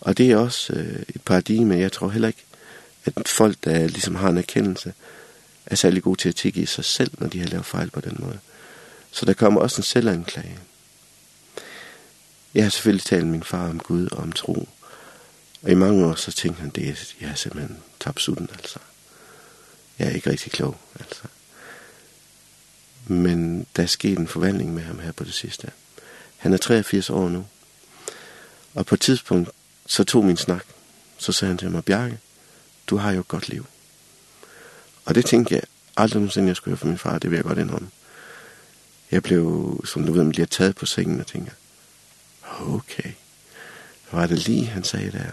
Og 0.00 0.18
det 0.18 0.30
er 0.30 0.36
også 0.36 0.72
øh, 0.72 1.02
et 1.08 1.22
paradigme, 1.24 1.78
jeg 1.78 1.92
tror 1.92 2.08
heller 2.08 2.28
ikke, 2.28 2.44
at 3.04 3.28
folk, 3.28 3.56
der 3.64 3.86
ligesom 3.86 4.14
har 4.14 4.28
en 4.28 4.38
erkendelse, 4.38 4.94
er 5.66 5.76
særlig 5.76 6.02
gode 6.02 6.20
til 6.20 6.28
at 6.28 6.36
tilgive 6.36 6.66
sig 6.66 6.84
selv, 6.84 7.10
når 7.18 7.26
de 7.26 7.40
har 7.40 7.46
lavet 7.46 7.66
fejl 7.66 7.90
på 7.90 8.00
den 8.00 8.16
måde. 8.18 8.38
Så 9.10 9.26
der 9.26 9.32
kommer 9.32 9.60
også 9.60 9.76
en 9.76 9.84
selvanklage. 9.84 10.58
Jeg 12.54 12.64
har 12.64 12.70
selvfølgelig 12.70 13.04
talt 13.04 13.24
med 13.24 13.32
min 13.32 13.42
far 13.42 13.68
om 13.68 13.80
Gud 13.80 14.08
og 14.12 14.18
om 14.18 14.32
tro. 14.32 14.68
Og 15.62 15.70
i 15.70 15.74
mange 15.74 16.06
år 16.06 16.14
så 16.14 16.32
tænkte 16.32 16.60
han, 16.60 16.70
det 16.70 16.88
er, 16.88 16.94
jeg 17.20 17.28
har 17.28 17.36
simpelthen 17.36 17.76
tapsutten, 18.00 18.50
altså. 18.52 18.78
Jeg 19.98 20.08
er 20.08 20.12
ikke 20.12 20.30
rigtig 20.30 20.52
klog, 20.52 20.76
altså. 21.00 21.22
Men 23.06 23.66
der 23.76 23.82
er 23.82 23.86
sket 23.86 24.18
en 24.18 24.28
forvandling 24.28 24.74
med 24.74 24.82
ham 24.82 24.98
her 24.98 25.12
på 25.12 25.24
det 25.24 25.34
sidste. 25.34 25.70
Han 26.36 26.52
er 26.52 26.56
83 26.56 27.10
år 27.10 27.28
nu. 27.28 27.46
Og 28.74 28.86
på 28.86 28.94
et 28.94 29.00
tidspunkt, 29.00 29.50
så 29.86 30.04
tog 30.04 30.24
min 30.24 30.36
snak. 30.36 30.64
Så 31.18 31.32
sagde 31.32 31.50
han 31.50 31.58
til 31.58 31.70
mig, 31.70 31.84
Bjarke, 31.84 32.18
du 32.86 32.96
har 32.96 33.12
jo 33.12 33.20
et 33.20 33.28
godt 33.28 33.48
liv. 33.48 33.66
Og 35.04 35.14
det 35.14 35.26
tænkte 35.26 35.54
jeg 35.54 35.62
aldrig 35.96 36.20
nogensinde, 36.20 36.48
jeg 36.48 36.56
skulle 36.56 36.72
høre 36.72 36.78
fra 36.78 36.88
min 36.88 36.98
far. 36.98 37.18
Det 37.18 37.30
vil 37.30 37.36
jeg 37.36 37.44
godt 37.44 37.58
indrømme. 37.58 37.90
Jeg 39.10 39.22
blev, 39.22 39.80
som 39.84 40.06
du 40.06 40.12
ved, 40.12 40.32
lige 40.32 40.46
taget 40.46 40.76
på 40.76 40.86
sengen 40.86 41.20
og 41.20 41.26
tænkte, 41.26 41.52
okay, 42.60 43.12
var 44.12 44.26
det 44.26 44.48
lige, 44.48 44.66
han 44.66 44.84
sagde 44.84 45.12
der. 45.12 45.30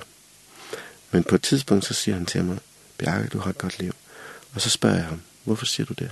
Men 1.14 1.24
på 1.24 1.36
et 1.36 1.42
tidspunkt, 1.42 1.86
så 1.86 1.94
siger 1.94 2.16
han 2.16 2.26
til 2.26 2.44
mig, 2.44 2.58
Bjarke, 2.98 3.28
du 3.28 3.40
har 3.40 3.50
et 3.50 3.58
godt 3.58 3.80
liv. 3.80 3.94
Og 4.54 4.62
så 4.62 4.70
spørger 4.70 4.96
jeg 4.96 5.06
ham, 5.06 5.22
hvorfor 5.44 5.66
siger 5.66 5.88
du 5.88 5.94
det? 5.94 6.12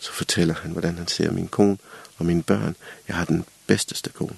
Så 0.00 0.12
fortæller 0.12 0.54
han, 0.54 0.70
hvordan 0.70 0.98
han 0.98 1.08
ser 1.08 1.30
min 1.30 1.48
kone 1.48 1.78
og 2.18 2.26
mine 2.26 2.42
børn. 2.42 2.76
Jeg 3.08 3.16
har 3.16 3.24
den 3.24 3.44
bedsteste 3.66 4.10
kone. 4.10 4.36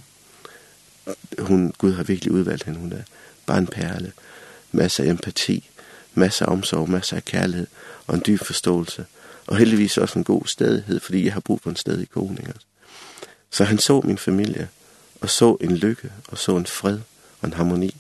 Hun, 1.39 1.73
Gud 1.79 1.93
har 1.93 2.03
virkelig 2.03 2.33
udvalgt 2.33 2.65
hende. 2.65 2.81
Hun 2.81 2.93
er 2.93 3.03
bare 3.47 3.59
en 3.59 3.67
perle. 3.67 4.13
Masser 4.73 5.05
af 5.05 5.09
empati, 5.09 5.71
masser 6.15 6.47
af 6.47 6.53
omsorg, 6.53 6.91
masser 6.91 7.17
af 7.17 7.25
kærlighed 7.25 7.67
og 8.07 8.15
en 8.15 8.23
dyb 8.27 8.41
forståelse. 8.45 9.07
Og 9.47 9.57
heldigvis 9.57 9.99
også 9.99 10.19
en 10.19 10.25
god 10.25 10.47
stedighed, 10.47 11.01
fordi 11.01 11.25
jeg 11.25 11.33
har 11.33 11.41
brug 11.41 11.61
for 11.63 11.71
en 11.71 11.77
stedig 11.77 12.11
kone. 12.11 12.37
Ikke? 12.41 12.55
Så 13.51 13.65
han 13.65 13.79
så 13.79 14.01
min 14.01 14.19
familie, 14.19 14.69
og 15.21 15.31
så 15.31 15.57
en 15.61 15.77
lykke, 15.77 16.13
og 16.29 16.39
så 16.39 16.57
en 16.57 16.67
fred 16.67 16.99
og 17.41 17.47
en 17.47 17.53
harmoni, 17.53 17.97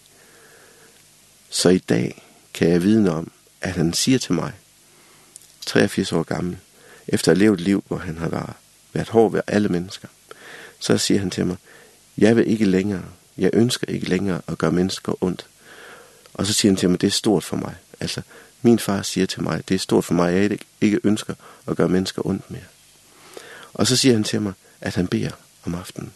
Så 1.50 1.68
i 1.68 1.78
dag 1.78 2.22
kan 2.54 2.70
jeg 2.70 2.82
vidne 2.82 3.12
om, 3.12 3.30
at 3.60 3.72
han 3.72 3.92
siger 3.92 4.18
til 4.18 4.32
mig, 4.32 4.52
83 5.66 6.12
år 6.12 6.22
gammel, 6.22 6.56
efter 7.08 7.32
at 7.32 7.38
have 7.38 7.44
levet 7.44 7.60
et 7.60 7.64
liv, 7.64 7.84
hvor 7.88 7.96
han 7.96 8.18
har 8.18 8.28
været, 8.28 8.52
været 8.92 9.08
hård 9.08 9.32
ved 9.32 9.40
alle 9.46 9.68
mennesker, 9.68 10.08
så 10.78 10.98
siger 10.98 11.20
han 11.20 11.30
til 11.30 11.46
mig, 11.46 11.56
jeg 12.18 12.36
vil 12.36 12.50
ikke 12.50 12.64
længere, 12.64 13.04
jeg 13.38 13.50
ønsker 13.52 13.86
ikke 13.88 14.08
længere 14.08 14.42
at 14.46 14.58
gøre 14.58 14.72
mennesker 14.72 15.24
ondt. 15.24 15.46
Og 16.34 16.46
så 16.46 16.52
siger 16.52 16.72
han 16.72 16.76
til 16.76 16.90
mig, 16.90 17.00
det 17.00 17.06
er 17.06 17.10
stort 17.10 17.44
for 17.44 17.56
mig. 17.56 17.74
Altså, 18.00 18.22
min 18.62 18.78
far 18.78 19.02
siger 19.02 19.26
til 19.26 19.42
mig, 19.42 19.68
det 19.68 19.74
er 19.74 19.78
stort 19.78 20.04
for 20.04 20.14
mig, 20.14 20.34
jeg 20.34 20.58
ikke 20.80 21.00
ønsker 21.04 21.34
at 21.66 21.76
gøre 21.76 21.88
mennesker 21.88 22.26
ondt 22.26 22.50
mere. 22.50 22.62
Og 23.74 23.86
så 23.86 23.96
siger 23.96 24.12
han 24.12 24.24
til 24.24 24.42
mig, 24.42 24.52
at 24.80 24.94
han 24.94 25.08
beder 25.08 25.30
om 25.64 25.74
aftenen. 25.74 26.12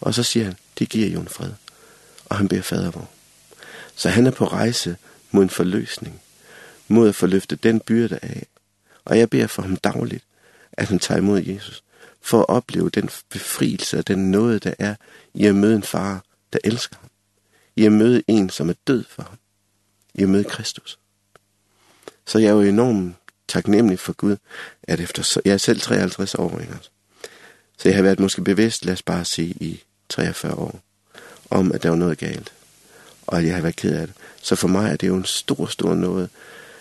Og 0.00 0.14
så 0.14 0.22
siger 0.22 0.44
han, 0.44 0.56
det 0.78 0.88
giver 0.88 1.08
jo 1.08 1.20
en 1.20 1.28
fred. 1.28 1.50
Og 2.24 2.36
han 2.36 2.48
beder 2.48 2.62
fader 2.62 2.90
vor. 2.90 3.08
Så 3.96 4.08
han 4.08 4.26
er 4.26 4.30
på 4.30 4.44
rejse 4.44 4.96
mod 5.30 5.42
en 5.42 5.50
forløsning, 5.50 6.20
mod 6.88 7.08
at 7.08 7.14
forløfte 7.14 7.56
den 7.56 7.80
byrde 7.80 8.18
af. 8.22 8.46
Og 9.04 9.18
jeg 9.18 9.30
beder 9.30 9.46
for 9.46 9.62
ham 9.62 9.76
dagligt, 9.76 10.24
at 10.72 10.88
han 10.88 10.98
tager 10.98 11.18
imod 11.18 11.42
Jesus, 11.42 11.82
for 12.20 12.40
at 12.40 12.48
opleve 12.48 12.90
den 12.90 13.10
befrielse 13.30 13.98
og 13.98 14.08
den 14.08 14.30
nåde, 14.30 14.58
der 14.58 14.74
er 14.78 14.94
i 15.34 15.46
at 15.46 15.54
møde 15.54 15.76
en 15.76 15.82
far, 15.82 16.24
der 16.52 16.58
elsker 16.64 16.96
ham. 17.00 17.10
I 17.76 17.84
at 17.84 17.92
møde 17.92 18.22
en, 18.26 18.50
som 18.50 18.68
er 18.68 18.74
død 18.86 19.04
for 19.08 19.22
ham. 19.22 19.38
I 20.14 20.22
at 20.22 20.28
møde 20.28 20.44
Kristus. 20.44 20.98
Så 22.26 22.38
jeg 22.38 22.48
er 22.48 22.52
jo 22.52 22.60
enormt 22.60 23.16
taknemmelig 23.48 23.98
for 23.98 24.12
Gud, 24.12 24.36
at 24.82 25.00
efter 25.00 25.22
så, 25.22 25.40
jeg 25.44 25.52
er 25.52 25.58
selv 25.58 25.80
53 25.80 26.34
år 26.34 26.58
ikke? 26.60 26.78
Så 27.78 27.88
jeg 27.88 27.96
har 27.96 28.02
været 28.02 28.20
måske 28.20 28.42
bevidst, 28.42 28.84
lad 28.84 28.92
os 28.92 29.02
bare 29.02 29.24
sige, 29.24 29.54
i 29.60 29.82
43 30.08 30.54
år, 30.54 30.80
om 31.50 31.72
at 31.72 31.82
der 31.82 31.88
var 31.88 31.96
noget 31.96 32.18
galt 32.18 32.52
og 33.26 33.46
jeg 33.46 33.54
har 33.54 33.62
været 33.62 33.76
ked 33.76 33.94
af 33.96 34.06
det. 34.06 34.16
Så 34.42 34.56
for 34.56 34.68
mig 34.68 34.92
er 34.92 34.96
det 34.96 35.08
jo 35.08 35.16
en 35.16 35.24
stor, 35.24 35.66
stor 35.66 35.94
noget, 35.94 36.28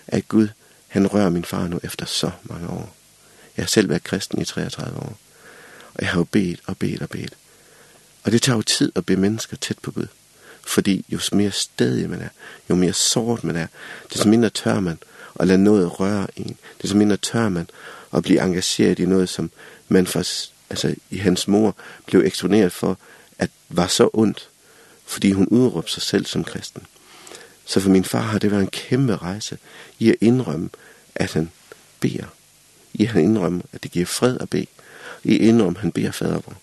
at 0.08 0.28
Gud, 0.28 0.48
han 0.88 1.08
rører 1.08 1.30
min 1.30 1.46
far 1.46 1.68
nu 1.68 1.80
efter 1.84 2.06
så 2.06 2.32
mange 2.44 2.68
år. 2.68 2.96
Jeg 3.58 3.64
har 3.64 3.68
selv 3.68 3.90
været 3.90 4.04
kristen 4.04 4.42
i 4.42 4.46
33 4.46 4.98
år, 4.98 5.18
og 5.94 6.02
jeg 6.02 6.10
har 6.10 6.20
jo 6.20 6.24
bedt 6.24 6.60
og 6.66 6.78
bedt 6.78 7.02
og 7.02 7.10
bedt. 7.10 7.34
Og 8.24 8.32
det 8.32 8.42
tager 8.42 8.56
jo 8.56 8.62
tid 8.62 8.92
at 8.96 9.06
bede 9.06 9.20
mennesker 9.20 9.58
tæt 9.58 9.80
på 9.80 9.92
Gud, 9.92 10.08
fordi 10.68 11.06
jo 11.10 11.20
mere 11.32 11.52
stedig 11.52 12.10
man 12.10 12.22
er, 12.22 12.30
jo 12.70 12.76
mere 12.76 12.94
sårt 12.94 13.44
man 13.44 13.56
er, 13.56 13.68
desto 14.14 14.30
mindre 14.30 14.50
tør 14.50 14.80
man 14.80 14.98
at 15.40 15.48
lade 15.48 15.64
noget 15.64 16.00
røre 16.00 16.28
en, 16.36 16.58
desto 16.82 16.98
mindre 16.98 17.18
tør 17.18 17.50
man 17.50 17.70
at 18.14 18.24
blive 18.24 18.42
engageret 18.42 19.00
i 19.00 19.06
noget, 19.06 19.30
som 19.30 19.52
man 19.88 20.08
for, 20.08 20.24
altså, 20.70 20.96
i 21.10 21.18
hans 21.18 21.48
mor 21.48 21.76
blev 22.06 22.22
eksponeret 22.22 22.72
for, 22.72 22.98
at 23.40 23.50
var 23.70 23.88
så 23.88 24.10
ondt, 24.14 24.50
fordi 25.06 25.32
hun 25.32 25.48
udråbte 25.48 25.92
sig 25.92 26.02
selv 26.02 26.26
som 26.26 26.44
kristen. 26.44 26.84
Så 27.66 27.80
for 27.80 27.90
min 27.90 28.06
far 28.06 28.22
har 28.22 28.40
det 28.40 28.52
været 28.52 28.62
en 28.62 28.70
kæmpe 28.70 29.16
rejse 29.16 29.58
i 30.00 30.10
at 30.10 30.16
indrømme, 30.22 30.70
at 31.16 31.34
han 31.34 31.52
beder. 32.00 32.26
I 32.94 33.04
at 33.04 33.10
han 33.10 33.24
indrømmer, 33.24 33.62
at 33.74 33.84
det 33.84 33.92
giver 33.92 34.06
fred 34.06 34.38
at 34.42 34.50
bede. 34.50 34.66
I 35.24 35.36
at 35.36 35.42
indrømme, 35.42 35.78
at 35.78 35.82
han 35.82 35.92
beder 35.92 36.12
fader 36.12 36.34
vor. 36.34 36.56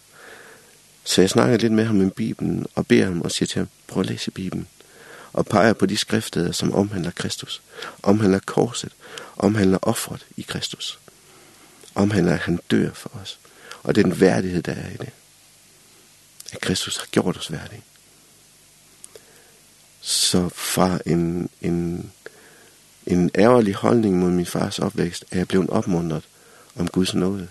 Så 1.04 1.20
jeg 1.20 1.30
snakker 1.30 1.56
lidt 1.56 1.72
med 1.72 1.84
ham 1.84 2.00
om 2.00 2.10
Bibelen, 2.10 2.66
og 2.74 2.86
beder 2.86 3.04
ham 3.04 3.20
og 3.20 3.32
siger 3.32 3.46
til 3.46 3.58
ham, 3.58 3.68
prøv 3.86 4.00
at 4.00 4.06
læse 4.06 4.30
Bibelen. 4.30 4.68
Og 5.32 5.46
peger 5.46 5.72
på 5.72 5.86
de 5.86 5.96
skriftsteder, 5.96 6.52
som 6.52 6.74
omhandler 6.74 7.10
Kristus. 7.10 7.62
Omhandler 8.02 8.38
korset. 8.46 8.92
Omhandler 9.36 9.78
offret 9.82 10.26
i 10.36 10.42
Kristus. 10.42 10.98
Omhandler, 11.94 12.32
at 12.32 12.38
han 12.38 12.60
dør 12.70 12.90
for 12.92 13.10
os. 13.22 13.38
Og 13.82 13.94
den 13.94 14.20
værdighed, 14.20 14.62
der 14.62 14.72
er 14.72 14.90
i 14.90 14.96
det. 14.96 15.10
At 16.52 16.60
Kristus 16.60 16.96
har 16.96 17.06
gjort 17.06 17.36
os 17.36 17.52
værdige 17.52 17.82
så 20.00 20.48
fra 20.54 20.98
en, 21.06 21.48
en, 21.60 22.10
en 23.06 23.30
ærgerlig 23.34 23.74
holdning 23.74 24.18
mod 24.18 24.30
min 24.30 24.46
fars 24.46 24.78
opvækst, 24.78 25.24
er 25.30 25.38
jeg 25.38 25.48
blevet 25.48 25.70
opmuntret 25.70 26.22
om 26.76 26.88
Guds 26.88 27.14
nåde. 27.14 27.48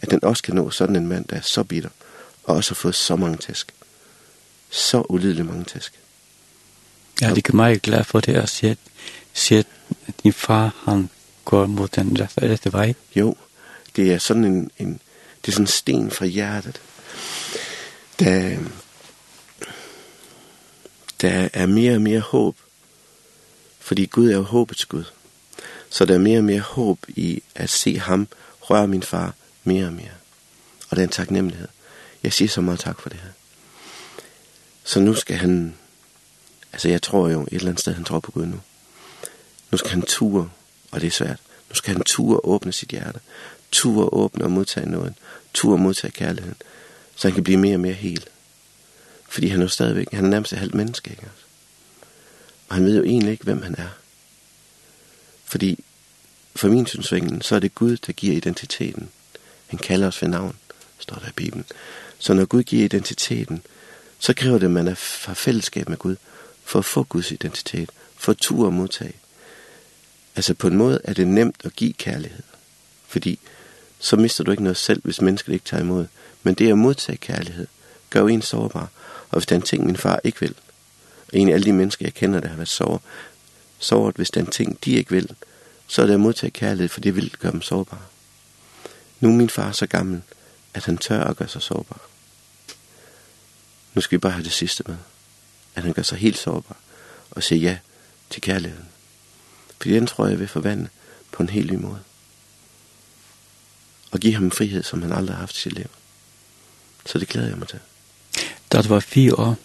At 0.00 0.10
den 0.10 0.24
også 0.24 0.42
kan 0.42 0.54
nå 0.54 0.70
sådan 0.70 0.96
en 0.96 1.06
mand, 1.06 1.24
der 1.24 1.36
er 1.36 1.40
så 1.40 1.62
bitter, 1.62 1.90
og 2.44 2.56
også 2.56 2.70
har 2.70 2.74
fået 2.74 2.94
så 2.94 3.16
mange 3.16 3.36
tæsk. 3.36 3.72
Så 4.70 5.06
ulidelig 5.08 5.46
mange 5.46 5.64
tæsk. 5.64 5.92
Ja, 7.20 7.34
det 7.34 7.48
er 7.48 7.52
meget 7.52 7.82
glad 7.82 8.04
for 8.04 8.20
det 8.20 8.36
at 8.36 8.48
se, 8.48 8.76
se, 9.32 9.64
at 10.06 10.14
din 10.22 10.32
far, 10.32 10.74
han 10.84 11.10
går 11.44 11.66
mod 11.66 11.88
den 11.88 12.20
rette, 12.20 12.52
rette 12.52 12.72
vej. 12.72 12.94
Jo, 13.16 13.36
det 13.96 14.12
er 14.12 14.18
sådan 14.18 14.44
en, 14.44 14.70
en, 14.78 15.00
det 15.44 15.48
er 15.48 15.52
sådan 15.52 15.62
en 15.62 15.66
sten 15.66 16.10
fra 16.10 16.26
hjertet. 16.26 16.80
Der, 18.18 18.58
der 21.20 21.48
er 21.52 21.66
mere 21.66 21.94
og 21.94 22.02
mere 22.02 22.20
håb, 22.20 22.56
fordi 23.80 24.06
Gud 24.06 24.30
er 24.30 24.36
jo 24.36 24.42
håbets 24.42 24.86
Gud. 24.86 25.04
Så 25.90 26.04
der 26.04 26.14
er 26.14 26.18
mere 26.18 26.38
og 26.38 26.44
mere 26.44 26.60
håb 26.60 26.98
i 27.08 27.42
at 27.54 27.70
se 27.70 27.98
ham 27.98 28.28
røre 28.60 28.88
min 28.88 29.02
far 29.02 29.34
mere 29.64 29.86
og 29.86 29.92
mere. 29.92 30.14
Og 30.90 30.96
den 30.96 31.08
taknemmelighed. 31.08 31.68
Jeg 32.22 32.32
siger 32.32 32.48
så 32.48 32.60
meget 32.60 32.80
tak 32.80 33.00
for 33.00 33.08
det 33.08 33.18
her. 33.22 33.30
Så 34.84 35.00
nu 35.00 35.14
skal 35.14 35.36
han, 35.36 35.74
altså 36.72 36.88
jeg 36.88 37.02
tror 37.02 37.28
jo 37.28 37.42
et 37.42 37.48
eller 37.52 37.68
andet 37.68 37.80
sted, 37.80 37.94
han 37.94 38.04
tror 38.04 38.20
på 38.20 38.30
Gud 38.30 38.46
nu. 38.46 38.60
Nu 39.70 39.78
skal 39.78 39.90
han 39.90 40.02
ture, 40.02 40.50
og 40.90 41.00
det 41.00 41.06
er 41.06 41.10
svært. 41.10 41.38
Nu 41.68 41.74
skal 41.74 41.94
han 41.94 42.04
ture 42.04 42.40
åbne 42.44 42.72
sit 42.72 42.88
hjerte. 42.88 43.20
Ture 43.72 44.08
åbne 44.12 44.44
og 44.44 44.50
modtage 44.50 44.90
noget. 44.90 45.14
Ture 45.54 45.78
modtage 45.78 46.10
kærligheden. 46.10 46.56
Så 47.16 47.28
han 47.28 47.34
kan 47.34 47.44
blive 47.44 47.58
mere 47.58 47.76
og 47.76 47.80
mere 47.80 47.92
helt. 47.92 48.28
Fordi 49.28 49.48
han 49.48 49.60
er 49.60 49.64
jo 49.64 49.68
stadigvæk, 49.68 50.12
han 50.12 50.24
er 50.24 50.28
nærmest 50.28 50.52
et 50.52 50.58
halvt 50.58 50.74
menneske, 50.74 51.10
ikke? 51.10 51.22
Og 52.68 52.74
han 52.74 52.84
ved 52.84 52.96
jo 52.96 53.02
egentlig 53.02 53.32
ikke, 53.32 53.44
hvem 53.44 53.62
han 53.62 53.74
er. 53.78 53.88
Fordi 55.44 55.84
for 56.56 56.68
min 56.68 56.86
synsvinkel, 56.86 57.42
så 57.42 57.54
er 57.54 57.58
det 57.58 57.74
Gud, 57.74 57.96
der 57.96 58.12
giver 58.12 58.36
identiteten. 58.36 59.08
Han 59.66 59.78
kalder 59.78 60.08
os 60.08 60.22
ved 60.22 60.28
navn, 60.28 60.56
står 60.98 61.16
der 61.16 61.28
i 61.28 61.32
Bibelen. 61.36 61.64
Så 62.18 62.34
når 62.34 62.44
Gud 62.44 62.62
giver 62.62 62.84
identiteten, 62.84 63.62
så 64.18 64.34
kræver 64.34 64.58
det, 64.58 64.66
at 64.66 64.70
man 64.70 64.88
er 64.88 64.94
fra 64.94 65.32
fællesskab 65.32 65.88
med 65.88 65.96
Gud, 65.96 66.16
for 66.64 66.78
at 66.78 66.84
få 66.84 67.02
Guds 67.02 67.30
identitet, 67.30 67.90
for 68.16 68.32
at 68.32 68.38
tur 68.38 68.66
og 68.66 68.72
modtage. 68.72 69.14
Altså 70.36 70.54
på 70.54 70.66
en 70.66 70.76
måde 70.76 71.00
er 71.04 71.12
det 71.12 71.26
nemt 71.26 71.60
at 71.64 71.76
give 71.76 71.92
kærlighed, 71.92 72.42
fordi 73.06 73.38
så 73.98 74.16
mister 74.16 74.44
du 74.44 74.50
ikke 74.50 74.62
noget 74.62 74.76
selv, 74.76 75.00
hvis 75.04 75.20
mennesket 75.20 75.52
ikke 75.52 75.64
tager 75.64 75.82
imod. 75.82 76.06
Men 76.42 76.54
det 76.54 76.70
at 76.70 76.78
modtage 76.78 77.18
kærlighed, 77.18 77.66
gør 78.10 78.26
en 78.26 78.42
sårbar, 78.42 78.88
og 79.30 79.38
hvis 79.38 79.46
den 79.46 79.62
ting, 79.62 79.86
min 79.86 79.96
far 79.96 80.20
ikke 80.24 80.40
vil, 80.40 80.54
og 81.32 81.38
en 81.38 81.48
af 81.48 81.52
alle 81.52 81.64
de 81.64 81.72
mennesker, 81.72 82.06
jeg 82.06 82.14
kender, 82.14 82.40
der 82.40 82.48
har 82.48 82.56
været 82.56 82.68
såret, 82.68 83.00
såret, 83.78 84.16
hvis 84.16 84.30
den 84.30 84.46
ting, 84.46 84.84
de 84.84 84.92
ikke 84.92 85.10
vil, 85.10 85.34
så 85.86 86.02
er 86.02 86.06
det 86.06 86.14
at 86.14 86.20
modtage 86.20 86.50
kærlighed, 86.50 86.88
for 86.88 87.00
det 87.00 87.16
vil 87.16 87.36
gøre 87.38 87.52
dem 87.52 87.62
sårbare. 87.62 88.02
Nu 89.20 89.28
er 89.28 89.32
min 89.32 89.50
far 89.50 89.72
så 89.72 89.86
gammel, 89.86 90.22
at 90.74 90.84
han 90.84 90.98
tør 90.98 91.24
at 91.24 91.36
gøre 91.36 91.48
sig 91.48 91.62
sårbar. 91.62 92.00
Nu 93.94 94.00
skal 94.00 94.16
vi 94.16 94.20
bare 94.20 94.32
have 94.32 94.44
det 94.44 94.52
sidste 94.52 94.84
med, 94.86 94.96
at 95.74 95.82
han 95.82 95.92
gør 95.92 96.02
sig 96.02 96.18
helt 96.18 96.38
sårbar, 96.38 96.76
og 97.30 97.42
siger 97.42 97.70
ja 97.70 97.78
til 98.30 98.42
kærligheden. 98.42 98.88
For 99.80 99.88
den 99.88 100.06
tror 100.06 100.26
jeg 100.26 100.38
vil 100.38 100.48
forvandle 100.48 100.88
på 101.32 101.42
en 101.42 101.48
helt 101.48 101.72
ny 101.72 101.76
måde. 101.76 102.00
Og 104.10 104.20
give 104.20 104.34
ham 104.34 104.44
en 104.44 104.52
frihed, 104.52 104.82
som 104.82 105.02
han 105.02 105.12
aldrig 105.12 105.36
har 105.36 105.40
haft 105.40 105.56
i 105.56 105.60
sit 105.60 105.72
liv. 105.72 105.90
Så 107.06 107.18
det 107.18 107.28
glæder 107.28 107.48
jeg 107.48 107.58
mig 107.58 107.68
til. 107.68 107.80
Da 108.72 108.82
det 108.82 108.90
var 108.90 109.00
fire 109.00 109.34
år, 109.34 109.56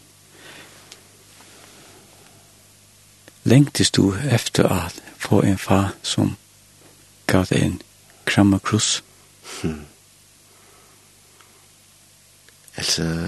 lengtes 3.44 3.92
du 3.92 4.16
efter 4.32 4.70
at 4.70 5.04
få 5.18 5.42
en 5.42 5.58
far 5.58 5.94
som 6.02 6.36
gav 7.28 7.46
deg 7.50 7.64
en 7.64 7.82
krammer 8.26 8.60
kross? 8.60 9.04
Hmm. 9.62 9.86
Altså, 12.76 13.28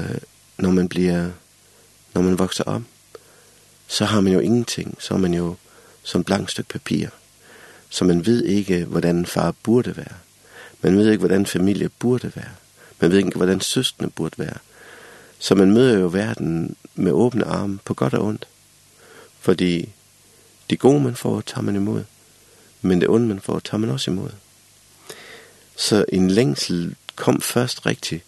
når 0.58 0.72
man 0.72 0.90
bliver, 0.90 1.32
når 2.14 2.22
man 2.22 2.40
vokser 2.40 2.64
op, 2.64 2.82
så 3.88 4.06
har 4.06 4.22
man 4.22 4.34
jo 4.34 4.40
ingenting. 4.40 4.98
Så 5.00 5.14
er 5.14 5.18
man 5.18 5.34
jo 5.34 5.56
som 6.04 6.24
blankt 6.24 6.52
stykke 6.52 6.70
papir. 6.70 7.10
Så 7.90 8.06
man 8.06 8.26
ved 8.26 8.44
ikke, 8.44 8.86
hvordan 8.86 9.26
far 9.26 9.52
burde 9.52 9.98
være. 9.98 10.16
Man 10.82 10.98
ved 10.98 11.12
ikke, 11.12 11.20
hvordan 11.20 11.46
familie 11.46 11.90
burde 11.90 12.32
være. 12.36 12.52
Man 13.00 13.12
ved 13.12 13.18
ikke, 13.18 13.38
hvordan 13.38 13.62
søstene 13.62 14.10
burde 14.10 14.38
være. 14.38 14.58
Så 15.40 15.56
man 15.56 15.72
møder 15.72 16.00
jo 16.00 16.08
verden 16.08 16.76
med 16.96 17.12
åbne 17.12 17.46
arme 17.46 17.80
på 17.86 17.94
godt 17.94 18.14
og 18.14 18.26
ondt. 18.26 18.48
Fordi 19.40 19.90
det 20.70 20.80
gode 20.80 21.00
man 21.00 21.16
får, 21.16 21.42
tager 21.42 21.62
man 21.62 21.76
imod. 21.76 22.04
Men 22.82 23.02
det 23.02 23.10
onde 23.10 23.28
man 23.28 23.40
får, 23.40 23.60
tager 23.60 23.78
man 23.78 23.90
også 23.90 24.12
imod. 24.12 24.30
Så 25.76 26.06
en 26.10 26.32
længsel 26.32 26.96
kom 27.16 27.42
først 27.42 27.86
rigtigt, 27.86 28.24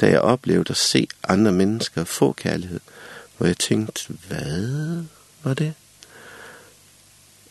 da 0.00 0.06
jeg 0.06 0.20
oplevede 0.20 0.70
at 0.70 0.76
se 0.76 1.08
andre 1.28 1.52
mennesker 1.52 2.04
få 2.04 2.32
kærlighed. 2.32 2.80
Hvor 3.36 3.46
jeg 3.46 3.58
tænkte, 3.58 4.12
hvad 4.28 5.02
var 5.42 5.54
det? 5.54 5.74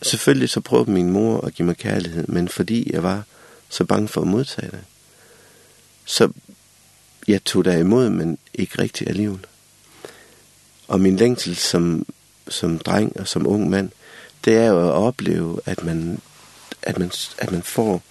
Selvfølgelig 0.02 0.50
så 0.50 0.62
prøvede 0.62 0.92
min 0.92 1.10
mor 1.10 1.42
at 1.42 1.54
give 1.54 1.66
mig 1.66 1.78
kærlighed, 1.78 2.28
men 2.28 2.50
fordi 2.50 2.94
jeg 2.94 3.04
var 3.04 3.24
så 3.70 3.84
bange 3.84 4.08
for 4.08 4.22
at 4.22 4.28
modtage 4.28 4.72
det, 4.72 4.84
så 6.06 6.30
jeg 7.28 7.44
tog 7.44 7.66
der 7.66 7.78
imod, 7.78 8.10
men 8.10 8.38
ikke 8.54 8.82
rigtig 8.82 9.08
alligevel. 9.08 9.46
Og 10.88 11.00
min 11.00 11.16
længsel 11.16 11.56
som, 11.56 12.06
som 12.48 12.80
dreng 12.80 13.20
og 13.20 13.28
som 13.28 13.48
ung 13.48 13.70
mand, 13.70 13.90
det 14.46 14.58
er 14.58 14.66
jo 14.66 14.80
at 14.80 14.94
opleve, 14.94 15.60
at 15.66 15.84
man, 15.84 16.22
at 16.82 17.00
man, 17.00 17.12
at 17.38 17.52
man 17.52 17.64
får 17.64 18.02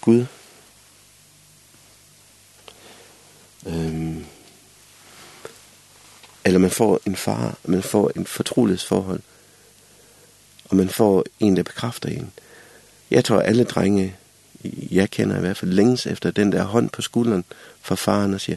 Gud. 0.00 0.26
Øhm, 3.66 4.24
eller 6.44 6.58
man 6.58 6.70
får 6.70 7.00
en 7.06 7.16
far, 7.16 7.58
man 7.64 7.82
får 7.82 8.10
en 8.16 8.26
fortrolighedsforhold, 8.26 9.20
og 10.64 10.76
man 10.76 10.88
får 10.88 11.24
en, 11.40 11.56
der 11.56 11.62
bekræfter 11.62 12.08
en. 12.08 12.32
Jeg 13.10 13.24
tror, 13.24 13.40
alle 13.40 13.64
drenge, 13.64 14.16
jeg 14.90 15.10
kender 15.10 15.36
i 15.36 15.40
hvert 15.40 15.56
fald 15.56 15.70
længes 15.70 16.06
efter 16.06 16.30
den 16.30 16.52
der 16.52 16.62
hånd 16.62 16.90
på 16.90 17.02
skulderen, 17.02 17.44
for 17.86 17.94
faren 17.94 18.34
og 18.34 18.40
siger, 18.40 18.56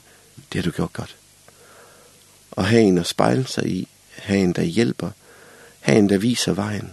det 0.54 0.64
har 0.64 0.72
du 0.72 0.76
gjort 0.76 0.94
godt. 0.94 1.16
Og 2.52 2.66
have 2.66 2.82
en 2.82 2.98
at 2.98 3.08
spejle 3.08 3.48
sig 3.48 3.68
i, 3.68 3.88
have 4.16 4.40
en, 4.40 4.54
der 4.54 4.62
hjælper, 4.62 5.12
have 5.80 5.98
en, 5.98 6.10
der 6.10 6.18
viser 6.18 6.54
vejen. 6.54 6.92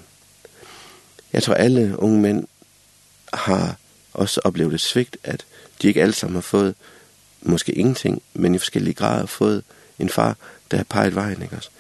Jeg 1.32 1.42
tror, 1.42 1.54
alle 1.54 1.98
unge 1.98 2.20
mænd 2.20 2.46
har 3.32 3.76
også 4.12 4.40
oplevet 4.44 4.74
et 4.74 4.80
svigt, 4.80 5.16
at 5.24 5.44
de 5.82 5.88
ikke 5.88 6.02
alle 6.02 6.14
sammen 6.14 6.34
har 6.34 6.40
fået 6.40 6.74
måske 7.42 7.72
ingenting, 7.72 8.22
men 8.34 8.54
i 8.54 8.58
forskellige 8.58 8.94
grader 8.94 9.18
har 9.18 9.26
fået 9.26 9.64
en 9.98 10.08
far, 10.08 10.36
der 10.70 10.76
har 10.76 10.84
peget 10.84 11.14
vejen, 11.14 11.42
ikke 11.42 11.56
også? 11.56 11.70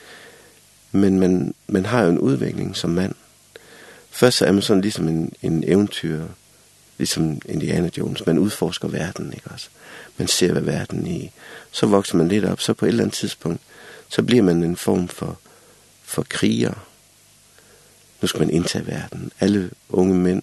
Men 0.92 1.20
man, 1.20 1.54
man 1.66 1.86
har 1.86 2.02
jo 2.02 2.10
en 2.10 2.18
udvikling 2.18 2.76
som 2.76 2.90
mand. 2.90 3.14
Først 4.10 4.38
så 4.38 4.46
er 4.46 4.52
man 4.52 4.62
sådan 4.62 4.80
ligesom 4.80 5.08
en, 5.08 5.32
en 5.42 5.64
eventyrer, 5.66 6.28
ligesom 6.98 7.40
Indiana 7.44 7.90
Jones, 7.98 8.26
man 8.26 8.38
udforsker 8.38 8.88
verden, 8.88 9.32
ikke 9.32 9.50
også? 9.50 9.68
Man 10.16 10.28
ser, 10.28 10.52
hvad 10.52 10.62
verden 10.62 11.06
i. 11.06 11.30
Så 11.70 11.86
vokser 11.86 12.16
man 12.16 12.28
lidt 12.28 12.44
op, 12.44 12.60
så 12.60 12.74
på 12.74 12.84
et 12.84 12.88
eller 12.88 13.04
andet 13.04 13.16
tidspunkt, 13.16 13.60
så 14.08 14.22
bliver 14.22 14.42
man 14.42 14.62
en 14.62 14.76
form 14.76 15.08
for, 15.08 15.38
for 16.04 16.26
kriger. 16.28 16.86
Nu 18.22 18.28
skal 18.28 18.40
man 18.40 18.50
indtage 18.50 18.86
verden. 18.86 19.32
Alle 19.40 19.70
unge 19.88 20.14
mænd 20.14 20.42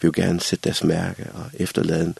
vil 0.00 0.08
jo 0.08 0.12
gerne 0.14 0.40
sætte 0.40 0.64
deres 0.64 0.84
mærke 0.84 1.26
og 1.34 1.44
efterlade 1.54 2.04
en, 2.04 2.18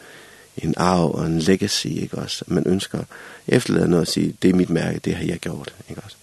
en 0.57 0.75
arv 0.77 1.15
og 1.15 1.27
en 1.27 1.39
legacy, 1.39 1.87
ikke 1.87 2.19
også? 2.19 2.45
Man 2.47 2.67
ønsker 2.67 2.99
at 2.99 3.07
efterlade 3.49 3.89
noget 3.89 4.01
og 4.01 4.13
sige, 4.13 4.37
det 4.43 4.51
er 4.51 4.55
mit 4.55 4.71
mærke, 4.71 4.99
det 4.99 5.15
har 5.15 5.25
jeg 5.25 5.39
gjort, 5.39 5.75
ikke 5.89 6.03
også? 6.05 6.17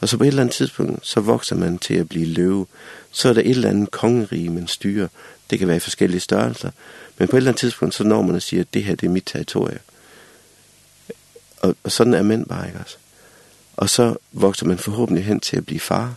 Og 0.00 0.08
så 0.08 0.16
på 0.16 0.24
et 0.24 0.28
eller 0.28 0.42
andet 0.42 0.54
tidspunkt, 0.54 1.06
så 1.06 1.20
vokser 1.20 1.56
man 1.56 1.78
til 1.78 1.94
at 1.94 2.08
blive 2.08 2.26
løve. 2.26 2.66
Så 3.10 3.28
er 3.28 3.32
der 3.32 3.40
et 3.40 3.50
eller 3.50 3.68
andet 3.68 3.90
kongerige, 3.90 4.50
man 4.50 4.66
styrer 4.66 5.08
Det 5.52 5.58
kan 5.58 5.68
være 5.68 5.76
i 5.76 5.80
forskellige 5.80 6.20
størrelser. 6.20 6.70
Men 7.18 7.28
på 7.28 7.36
et 7.36 7.38
eller 7.38 7.50
andet 7.50 7.60
tidspunkt, 7.60 7.94
så 7.94 8.04
når 8.04 8.22
man 8.22 8.34
og 8.34 8.42
siger, 8.42 8.60
at 8.60 8.74
det 8.74 8.84
her, 8.84 8.94
det 8.94 9.06
er 9.06 9.10
mit 9.10 9.22
territorie. 9.26 9.78
Og, 11.60 11.76
og 11.84 11.92
sådan 11.92 12.14
er 12.14 12.22
mænd 12.22 12.46
bare, 12.46 12.66
ikke 12.66 12.78
også? 12.78 12.96
Og 13.76 13.90
så 13.90 14.16
vokser 14.32 14.66
man 14.66 14.78
forhåbentlig 14.78 15.24
hen 15.24 15.40
til 15.40 15.56
at 15.56 15.66
blive 15.66 15.80
far, 15.80 16.14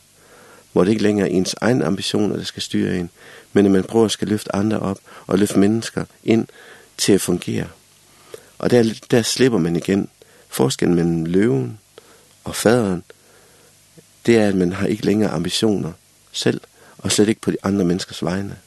hvor 0.71 0.83
det 0.83 0.91
ikke 0.91 1.03
længere 1.03 1.29
er 1.29 1.31
ens 1.31 1.55
egen 1.61 1.81
ambitioner, 1.81 2.37
der 2.37 2.43
skal 2.43 2.63
styre 2.63 2.97
en, 2.97 3.09
men 3.53 3.65
at 3.65 3.71
man 3.71 3.83
prøver 3.83 4.05
at 4.05 4.11
skal 4.11 4.27
løfte 4.27 4.55
andre 4.55 4.79
op 4.79 4.99
og 5.27 5.39
løfte 5.39 5.59
mennesker 5.59 6.05
ind 6.23 6.47
til 6.97 7.13
at 7.13 7.21
fungere. 7.21 7.67
Og 8.57 8.71
der, 8.71 8.99
der 9.11 9.21
slipper 9.21 9.59
man 9.59 9.75
igen 9.75 10.09
forskellen 10.49 10.95
mellem 10.95 11.25
løven 11.25 11.79
og 12.43 12.55
faderen, 12.55 13.03
det 14.25 14.37
er, 14.37 14.47
at 14.47 14.55
man 14.55 14.73
har 14.73 14.87
ikke 14.87 15.05
længere 15.05 15.31
ambitioner 15.31 15.91
selv, 16.31 16.61
og 16.97 17.11
slet 17.11 17.29
ikke 17.29 17.41
på 17.41 17.51
de 17.51 17.57
andre 17.63 17.85
menneskers 17.85 18.23
vegne. 18.23 18.57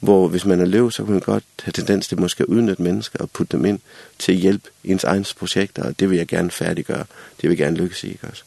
Hvor 0.00 0.28
hvis 0.28 0.44
man 0.44 0.60
er 0.60 0.64
løv, 0.64 0.90
så 0.90 1.04
kan 1.04 1.12
man 1.12 1.20
godt 1.20 1.44
have 1.62 1.72
tendens 1.72 2.08
til 2.08 2.20
måske 2.20 2.42
at 2.42 2.46
udnytte 2.46 2.82
mennesker 2.82 3.18
og 3.18 3.30
putte 3.30 3.56
dem 3.56 3.64
ind 3.64 3.78
til 4.18 4.32
at 4.32 4.38
hjælpe 4.38 4.68
ens 4.84 5.04
egens 5.04 5.34
projekter, 5.34 5.82
og 5.82 6.00
det 6.00 6.10
vil 6.10 6.18
jeg 6.18 6.26
gerne 6.26 6.50
færdiggøre, 6.50 7.04
det 7.40 7.42
vil 7.42 7.48
jeg 7.50 7.58
gerne 7.58 7.76
lykkes 7.76 8.04
i, 8.04 8.08
ikke 8.08 8.26
også? 8.26 8.42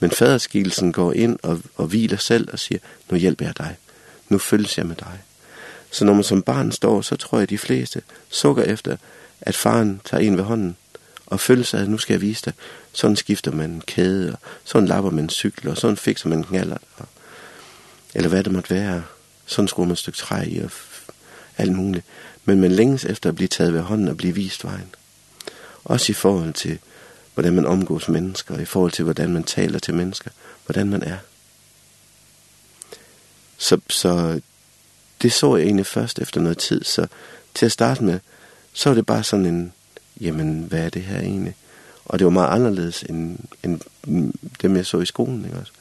Men 0.00 0.10
faderskilsen 0.10 0.92
går 0.92 1.12
ind 1.12 1.38
og, 1.42 1.60
og 1.76 1.86
hviler 1.86 2.16
selv 2.16 2.48
og 2.52 2.58
siger, 2.58 2.78
nu 3.10 3.16
hjælper 3.16 3.46
jeg 3.46 3.58
dig, 3.58 3.76
nu 4.28 4.38
følges 4.38 4.78
jeg 4.78 4.86
med 4.86 4.96
dig. 4.96 5.22
Så 5.90 6.04
når 6.04 6.14
man 6.14 6.24
som 6.24 6.42
barn 6.42 6.72
står, 6.72 7.00
så 7.00 7.16
tror 7.16 7.38
jeg, 7.38 7.42
at 7.42 7.50
de 7.50 7.58
fleste 7.58 8.02
sukker 8.30 8.62
efter, 8.62 8.96
at 9.40 9.54
faren 9.54 10.00
tager 10.04 10.20
en 10.20 10.36
ved 10.36 10.44
hånden 10.44 10.76
og 11.26 11.40
følelse 11.40 11.70
sig, 11.70 11.80
at 11.80 11.88
nu 11.88 11.98
skal 11.98 12.14
jeg 12.14 12.20
vise 12.20 12.44
dig. 12.44 12.52
Sådan 12.92 13.16
skifter 13.16 13.52
man 13.52 13.70
en 13.70 13.82
kæde, 13.86 14.32
og 14.32 14.38
sådan 14.64 14.88
lapper 14.88 15.10
man 15.10 15.24
en 15.24 15.30
cykel, 15.30 15.68
og 15.68 15.76
sådan 15.76 15.96
fikser 15.96 16.28
man 16.28 16.38
en 16.38 16.44
knallert. 16.44 16.82
Eller 18.14 18.28
hvad 18.28 18.44
det 18.44 18.52
måtte 18.52 18.74
være. 18.74 19.02
Sådan 19.52 19.68
skruer 19.68 19.86
man 19.86 19.92
et 19.92 19.98
stykke 19.98 20.16
træ 20.16 20.44
i 20.44 20.58
og 20.58 20.70
alt 21.58 21.72
muligt. 21.72 22.04
Men 22.44 22.60
man 22.60 22.72
længes 22.72 23.04
efter 23.04 23.28
at 23.28 23.34
blive 23.34 23.48
taget 23.48 23.72
ved 23.72 23.80
hånden 23.80 24.08
og 24.08 24.16
blive 24.16 24.34
vist 24.34 24.64
vejen. 24.64 24.94
Også 25.84 26.12
i 26.12 26.14
forhold 26.14 26.52
til, 26.52 26.78
hvordan 27.34 27.52
man 27.52 27.66
omgås 27.66 28.08
mennesker, 28.08 28.58
i 28.58 28.64
forhold 28.64 28.92
til, 28.92 29.04
hvordan 29.04 29.32
man 29.32 29.44
taler 29.44 29.78
til 29.78 29.94
mennesker, 29.94 30.30
hvordan 30.66 30.88
man 30.88 31.02
er. 31.02 31.16
Så, 33.56 33.80
så 33.88 34.40
det 35.22 35.32
så 35.32 35.56
jeg 35.56 35.64
egentlig 35.64 35.86
først 35.86 36.18
efter 36.18 36.40
noget 36.40 36.58
tid, 36.58 36.84
så 36.84 37.06
til 37.54 37.66
at 37.66 37.72
starte 37.72 38.04
med, 38.04 38.18
så 38.72 38.88
var 38.88 38.94
det 38.94 39.06
bare 39.06 39.24
sådan 39.24 39.46
en, 39.46 39.72
jamen, 40.20 40.62
hvad 40.62 40.80
er 40.80 40.90
det 40.90 41.02
her 41.02 41.20
egentlig? 41.20 41.54
Og 42.04 42.18
det 42.18 42.24
var 42.24 42.30
meget 42.30 42.54
anderledes 42.54 43.02
end, 43.02 43.38
end 43.62 43.80
dem, 44.62 44.76
jeg 44.76 44.86
så 44.86 45.00
i 45.00 45.06
skolen, 45.06 45.44
ikke 45.44 45.56
også? 45.56 45.72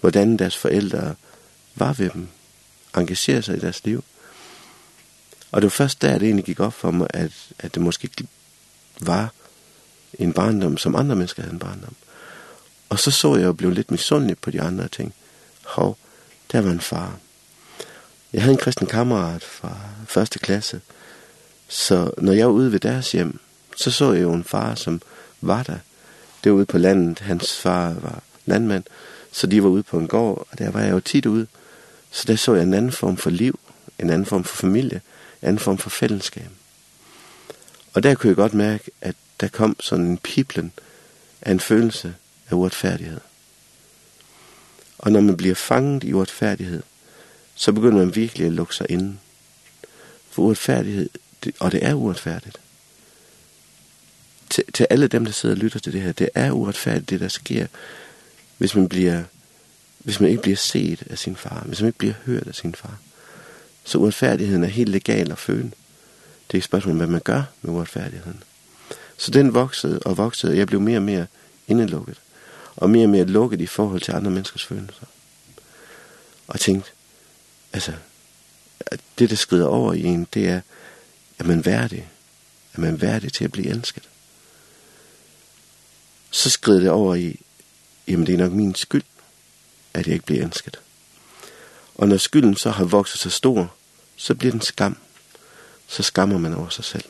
Hvordan 0.00 0.36
deres 0.36 0.56
forældre 0.56 1.14
var 1.74 1.92
ved 1.92 2.10
dem, 2.10 2.28
engagerer 2.96 3.40
sig 3.40 3.56
i 3.56 3.60
deres 3.60 3.84
liv. 3.84 4.04
Og 5.52 5.62
det 5.62 5.66
var 5.66 5.70
først 5.70 6.02
der, 6.02 6.18
det 6.18 6.22
egentlig 6.22 6.44
gik 6.44 6.60
op 6.60 6.72
for 6.72 6.90
mig, 6.90 7.06
at, 7.10 7.32
at 7.58 7.74
det 7.74 7.82
måske 7.82 8.10
var 9.00 9.32
en 10.14 10.32
barndom, 10.32 10.76
som 10.76 10.96
andre 10.96 11.16
mennesker 11.16 11.42
havde 11.42 11.52
en 11.52 11.58
barndom. 11.58 11.94
Og 12.88 12.98
så 12.98 13.10
så 13.10 13.36
jeg 13.36 13.48
og 13.48 13.56
blev 13.56 13.70
lidt 13.70 13.90
misundelig 13.90 14.38
på 14.38 14.50
de 14.50 14.62
andre 14.62 14.88
ting. 14.88 15.14
Hov, 15.64 15.98
der 16.52 16.60
var 16.60 16.70
en 16.70 16.80
far. 16.80 17.18
Jeg 18.32 18.42
havde 18.42 18.52
en 18.52 18.58
kristen 18.58 18.86
kammerat 18.86 19.44
fra 19.44 19.76
første 20.06 20.38
klasse, 20.38 20.80
så 21.68 22.10
når 22.18 22.32
jeg 22.32 22.46
var 22.46 22.52
ude 22.52 22.72
ved 22.72 22.80
deres 22.80 23.12
hjem, 23.12 23.40
så 23.76 23.90
så 23.90 24.12
jeg 24.12 24.22
jo 24.22 24.32
en 24.32 24.44
far, 24.44 24.74
som 24.74 25.02
var 25.40 25.62
der. 25.62 25.78
Det 26.44 26.52
var 26.52 26.58
ude 26.58 26.66
på 26.66 26.78
landet, 26.78 27.18
hans 27.18 27.56
far 27.56 27.92
var 27.92 28.22
landmand, 28.46 28.84
så 29.32 29.46
de 29.46 29.62
var 29.62 29.68
ude 29.68 29.82
på 29.82 29.98
en 29.98 30.08
gård, 30.08 30.46
og 30.50 30.58
der 30.58 30.70
var 30.70 30.80
jeg 30.80 30.90
jo 30.90 31.00
tit 31.00 31.26
ude. 31.26 31.46
Så 32.12 32.24
der 32.26 32.36
så 32.36 32.54
jeg 32.54 32.62
en 32.62 32.74
anden 32.74 32.92
form 32.92 33.16
for 33.16 33.30
liv, 33.30 33.60
en 33.98 34.10
anden 34.10 34.26
form 34.26 34.44
for 34.44 34.56
familie, 34.56 35.00
en 35.42 35.48
anden 35.48 35.58
form 35.58 35.78
for 35.78 35.90
fællesskab. 35.90 36.48
Og 37.94 38.02
der 38.02 38.14
kunne 38.14 38.28
jeg 38.28 38.36
godt 38.36 38.54
mærke, 38.54 38.90
at 39.00 39.16
der 39.40 39.48
kom 39.48 39.76
sådan 39.80 40.06
en 40.06 40.18
piplen 40.18 40.72
af 41.42 41.50
en 41.50 41.60
følelse 41.60 42.14
af 42.50 42.54
uretfærdighed. 42.54 43.20
Og 44.98 45.12
når 45.12 45.20
man 45.20 45.36
bliver 45.36 45.54
fanget 45.54 46.04
i 46.04 46.12
uretfærdighed, 46.12 46.82
så 47.54 47.72
begynder 47.72 47.98
man 47.98 48.16
virkelig 48.16 48.46
at 48.46 48.52
lukke 48.52 48.74
sig 48.74 48.86
ind. 48.90 49.18
For 50.30 50.42
uretfærdighed, 50.42 51.08
det, 51.44 51.54
og 51.60 51.72
det 51.72 51.84
er 51.84 51.94
uretfærdigt. 51.94 52.60
Til, 54.50 54.64
til 54.74 54.86
alle 54.90 55.08
dem, 55.08 55.24
der 55.24 55.32
sidder 55.32 55.54
og 55.54 55.58
lytter 55.58 55.78
til 55.78 55.92
det 55.92 56.02
her, 56.02 56.12
det 56.12 56.28
er 56.34 56.50
uretfærdigt, 56.50 57.10
det 57.10 57.20
der 57.20 57.28
sker, 57.28 57.66
hvis 58.58 58.74
man 58.74 58.88
bliver 58.88 59.22
Hvis 60.02 60.20
man 60.20 60.30
ikke 60.30 60.42
bliver 60.42 60.56
set 60.56 61.02
af 61.10 61.18
sin 61.18 61.36
far, 61.36 61.62
hvis 61.66 61.80
man 61.80 61.88
ikke 61.88 61.98
bliver 61.98 62.14
hørt 62.26 62.46
af 62.46 62.54
sin 62.54 62.74
far, 62.74 62.98
så 63.84 63.98
uretfærdigheden 63.98 64.64
er 64.64 64.68
helt 64.68 64.88
legal 64.88 65.32
at 65.32 65.38
føle. 65.38 65.62
Det 65.62 66.50
er 66.50 66.54
ikke 66.54 66.64
spørgsmålet, 66.64 66.98
hvad 66.98 67.06
man 67.06 67.20
gør 67.24 67.42
med 67.62 67.74
uretfærdigheden. 67.74 68.42
Så 69.16 69.30
den 69.30 69.54
voksede 69.54 69.98
og 69.98 70.16
voksede, 70.16 70.52
og 70.52 70.58
jeg 70.58 70.66
blev 70.66 70.80
mere 70.80 70.98
og 70.98 71.02
mere 71.02 71.26
indelukket. 71.68 72.20
Og 72.76 72.90
mere 72.90 73.04
og 73.04 73.10
mere 73.10 73.24
lukket 73.24 73.60
i 73.60 73.66
forhold 73.66 74.00
til 74.00 74.12
andre 74.12 74.30
menneskers 74.30 74.64
følelser. 74.64 75.06
Og 76.48 76.60
tænkte, 76.60 76.90
altså, 77.72 77.92
at 78.80 79.00
det 79.18 79.30
der 79.30 79.36
skrider 79.36 79.66
over 79.66 79.92
i 79.92 80.02
en, 80.02 80.26
det 80.34 80.48
er, 80.48 80.60
at 81.38 81.46
man 81.46 81.64
værdig. 81.64 82.08
At 82.72 82.78
man 82.78 83.00
værdig 83.00 83.32
til 83.32 83.44
at 83.44 83.52
blive 83.52 83.68
elsket. 83.68 84.08
Så 86.30 86.50
skrider 86.50 86.80
det 86.80 86.90
over 86.90 87.14
i, 87.14 87.40
jamen 88.08 88.26
det 88.26 88.34
er 88.34 88.38
nok 88.38 88.52
min 88.52 88.74
skyld, 88.74 89.02
at 89.94 90.06
jeg 90.06 90.14
ikke 90.14 90.26
bliver 90.26 90.44
elsket. 90.46 90.80
Og 91.94 92.08
når 92.08 92.16
skylden 92.16 92.56
så 92.56 92.70
har 92.70 92.84
vokset 92.84 93.20
så 93.20 93.30
stor, 93.30 93.74
så 94.16 94.34
bliver 94.34 94.52
den 94.52 94.60
skam. 94.60 94.96
Så 95.86 96.02
skammer 96.02 96.38
man 96.38 96.54
over 96.54 96.68
sig 96.68 96.84
selv. 96.84 97.04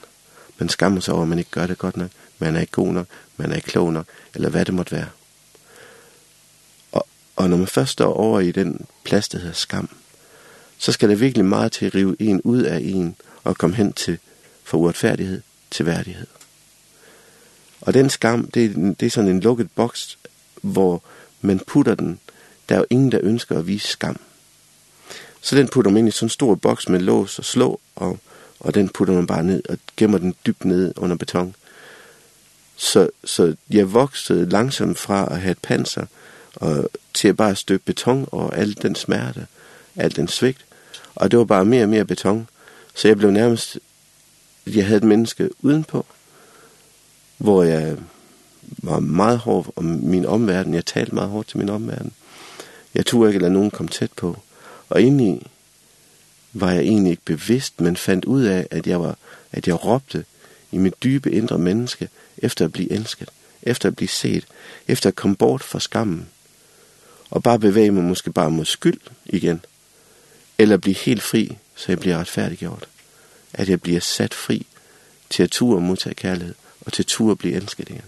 Man 0.58 0.68
skammer 0.68 1.00
sig 1.00 1.14
over, 1.14 1.22
at 1.22 1.28
man 1.28 1.38
ikke 1.38 1.50
gør 1.50 1.66
det 1.66 1.78
godt 1.78 1.96
nok, 1.96 2.10
man 2.38 2.56
er 2.56 2.60
ikke 2.60 2.72
god 2.72 2.92
nok, 2.92 3.06
man 3.36 3.52
er 3.52 3.56
ikke 3.56 3.68
klog 3.68 3.92
nok, 3.92 4.06
eller 4.34 4.48
hvad 4.48 4.64
det 4.64 4.74
måtte 4.74 4.92
være. 4.92 5.08
Og, 6.92 7.06
og 7.36 7.50
når 7.50 7.56
man 7.56 7.66
først 7.66 7.92
står 7.92 8.12
over 8.12 8.40
i 8.40 8.52
den 8.52 8.86
plads, 9.04 9.28
der 9.28 9.38
hedder 9.38 9.54
skam, 9.54 9.88
så 10.78 10.92
skal 10.92 11.08
det 11.08 11.20
virkelig 11.20 11.44
meget 11.44 11.72
til 11.72 11.86
at 11.86 11.94
rive 11.94 12.16
en 12.18 12.40
ud 12.40 12.62
af 12.62 12.78
en 12.82 13.16
og 13.44 13.58
komme 13.58 13.76
hen 13.76 13.92
til 13.92 14.18
fra 14.64 14.78
uretfærdighed 14.78 15.42
til 15.70 15.86
værdighed. 15.86 16.26
Og 17.80 17.94
den 17.94 18.10
skam, 18.10 18.50
det, 18.50 18.64
er, 18.64 18.94
det 19.00 19.06
er 19.06 19.10
sådan 19.10 19.30
en 19.30 19.40
lukket 19.40 19.70
boks, 19.70 20.18
hvor 20.62 21.02
man 21.40 21.60
putter 21.66 21.94
den 21.94 22.20
Der 22.68 22.74
er 22.74 22.78
jo 22.78 22.86
ingen, 22.90 23.12
der 23.12 23.18
ønsker 23.22 23.58
at 23.58 23.66
vise 23.66 23.88
skam. 23.88 24.20
Så 25.40 25.56
den 25.56 25.68
putter 25.68 25.90
man 25.90 25.98
ind 25.98 26.08
i 26.08 26.10
sådan 26.10 26.26
en 26.26 26.30
stor 26.30 26.54
boks 26.54 26.88
med 26.88 27.00
lås 27.00 27.38
og 27.38 27.44
slå, 27.44 27.80
og, 27.96 28.18
og 28.60 28.74
den 28.74 28.88
putter 28.88 29.14
man 29.14 29.26
bare 29.26 29.42
ned 29.42 29.62
og 29.68 29.78
gemmer 29.96 30.18
den 30.18 30.34
dybt 30.46 30.64
ned 30.64 30.94
under 30.96 31.16
beton. 31.16 31.54
Så, 32.76 33.08
så 33.24 33.56
jeg 33.70 33.92
voksede 33.92 34.48
langsomt 34.48 34.98
fra 34.98 35.28
at 35.34 35.40
have 35.40 35.52
et 35.52 35.58
panser, 35.58 36.06
og 36.54 36.88
til 37.14 37.28
at 37.28 37.36
bare 37.36 37.56
støbe 37.56 37.82
beton 37.86 38.28
og 38.32 38.58
al 38.58 38.82
den 38.82 38.94
smerte, 38.94 39.46
al 39.96 40.16
den 40.16 40.28
svigt. 40.28 40.64
Og 41.14 41.30
det 41.30 41.38
var 41.38 41.44
bare 41.44 41.64
mere 41.64 41.82
og 41.82 41.88
mere 41.88 42.04
beton. 42.04 42.48
Så 42.94 43.08
jeg 43.08 43.16
blev 43.16 43.30
nærmest, 43.30 43.78
jeg 44.66 44.86
havde 44.86 44.96
et 44.96 45.04
menneske 45.04 45.50
udenpå, 45.60 46.06
hvor 47.38 47.62
jeg 47.62 47.96
var 48.66 49.00
meget 49.00 49.38
hård 49.38 49.72
om 49.76 49.84
min 49.84 50.26
omverden. 50.26 50.74
Jeg 50.74 50.86
talte 50.86 51.14
meget 51.14 51.30
hårdt 51.30 51.48
til 51.48 51.58
min 51.58 51.68
omverden. 51.68 52.12
Jeg 52.94 53.06
tog 53.06 53.28
ikke 53.28 53.38
lade 53.38 53.52
nogen 53.52 53.70
komme 53.70 53.90
tæt 53.90 54.12
på. 54.12 54.38
Og 54.88 55.02
indeni 55.02 55.46
var 56.52 56.70
jeg 56.70 56.82
egentlig 56.82 57.10
ikke 57.10 57.24
bevidst, 57.24 57.80
men 57.80 57.96
fandt 57.96 58.24
ud 58.24 58.42
af, 58.42 58.66
at 58.70 58.86
jeg, 58.86 59.00
var, 59.00 59.16
at 59.52 59.66
jeg 59.66 59.84
råbte 59.84 60.24
i 60.72 60.78
mit 60.78 60.94
dybe 61.02 61.32
indre 61.32 61.58
menneske 61.58 62.08
efter 62.38 62.64
at 62.64 62.72
blive 62.72 62.92
elsket, 62.92 63.28
efter 63.62 63.88
at 63.88 63.96
blive 63.96 64.08
set, 64.08 64.46
efter 64.88 65.08
at 65.10 65.16
komme 65.16 65.36
bort 65.36 65.62
fra 65.62 65.80
skammen. 65.80 66.28
Og 67.30 67.42
bare 67.42 67.58
bevæge 67.58 67.90
mig 67.90 68.04
måske 68.04 68.32
bare 68.32 68.50
mod 68.50 68.64
skyld 68.64 69.00
igen. 69.26 69.64
Eller 70.58 70.76
blive 70.76 70.96
helt 70.96 71.22
fri, 71.22 71.56
så 71.74 71.84
jeg 71.88 71.98
bliver 71.98 72.18
retfærdiggjort. 72.18 72.88
At 73.52 73.68
jeg 73.68 73.80
bliver 73.80 74.00
sat 74.00 74.34
fri 74.34 74.66
til 75.30 75.42
at 75.42 75.50
ture 75.50 75.80
modtage 75.80 76.14
kærlighed 76.14 76.54
og 76.80 76.92
til 76.92 77.04
ture 77.04 77.36
blive 77.36 77.54
elsket 77.54 77.88
igen. 77.88 78.02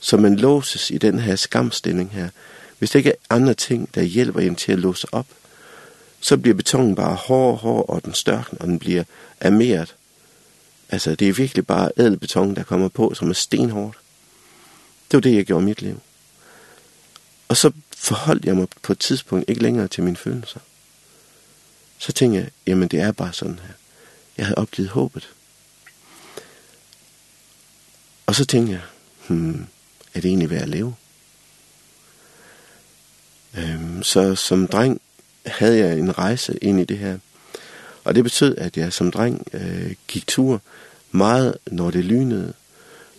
Så 0.00 0.16
man 0.16 0.36
låses 0.36 0.90
i 0.90 0.98
den 0.98 1.18
her 1.18 1.36
skamstilling 1.36 2.10
her, 2.10 2.28
Hvis 2.78 2.90
det 2.90 2.98
ikke 2.98 3.10
er 3.10 3.16
andre 3.30 3.54
ting, 3.54 3.94
der 3.94 4.02
hjælper 4.02 4.40
dem 4.40 4.54
til 4.54 4.72
at 4.72 4.78
låse 4.78 5.06
op, 5.12 5.26
så 6.20 6.36
bliver 6.36 6.54
betongen 6.54 6.94
bare 6.94 7.14
hård 7.14 7.52
og 7.52 7.58
hård, 7.58 7.88
og 7.88 8.04
den 8.04 8.14
størkner, 8.14 8.58
og 8.60 8.66
den 8.66 8.78
bliver 8.78 9.04
armeret. 9.40 9.96
Altså, 10.88 11.14
det 11.14 11.28
er 11.28 11.32
virkelig 11.32 11.66
bare 11.66 11.90
ædelbeton, 11.96 12.56
der 12.56 12.62
kommer 12.62 12.88
på, 12.88 13.14
som 13.14 13.30
er 13.30 13.34
stenhårdt. 13.34 13.98
Det 15.10 15.16
var 15.16 15.20
det, 15.20 15.34
jeg 15.34 15.44
gjorde 15.44 15.62
i 15.62 15.66
mit 15.66 15.82
liv. 15.82 16.00
Og 17.48 17.56
så 17.56 17.72
forholdt 17.96 18.44
jeg 18.44 18.56
mig 18.56 18.68
på 18.82 18.92
et 18.92 18.98
tidspunkt 18.98 19.50
ikke 19.50 19.62
længere 19.62 19.88
til 19.88 20.02
mine 20.02 20.16
følelser. 20.16 20.60
Så 21.98 22.12
tænkte 22.12 22.40
jeg, 22.40 22.50
jamen 22.66 22.88
det 22.88 23.00
er 23.00 23.12
bare 23.12 23.32
sådan 23.32 23.58
her. 23.58 23.74
Jeg 24.36 24.46
havde 24.46 24.58
opgivet 24.58 24.90
håbet. 24.90 25.28
Og 28.26 28.34
så 28.34 28.44
tænkte 28.44 28.72
jeg, 28.72 28.80
hmm, 29.28 29.66
er 30.14 30.20
det 30.20 30.28
egentlig 30.28 30.50
værd 30.50 30.62
at 30.62 30.68
leve? 30.68 30.94
Øhm, 33.56 34.02
så 34.02 34.34
som 34.34 34.66
dreng 34.66 35.00
havde 35.46 35.78
jeg 35.78 35.98
en 35.98 36.18
rejse 36.18 36.58
ind 36.62 36.80
i 36.80 36.84
det 36.84 36.98
her. 36.98 37.18
Og 38.04 38.14
det 38.14 38.24
betød, 38.24 38.56
at 38.58 38.76
jeg 38.76 38.92
som 38.92 39.10
dreng 39.10 39.46
øh, 39.52 39.94
gik 40.08 40.26
tur 40.26 40.62
meget, 41.10 41.58
når 41.66 41.90
det 41.90 42.04
lynede. 42.04 42.52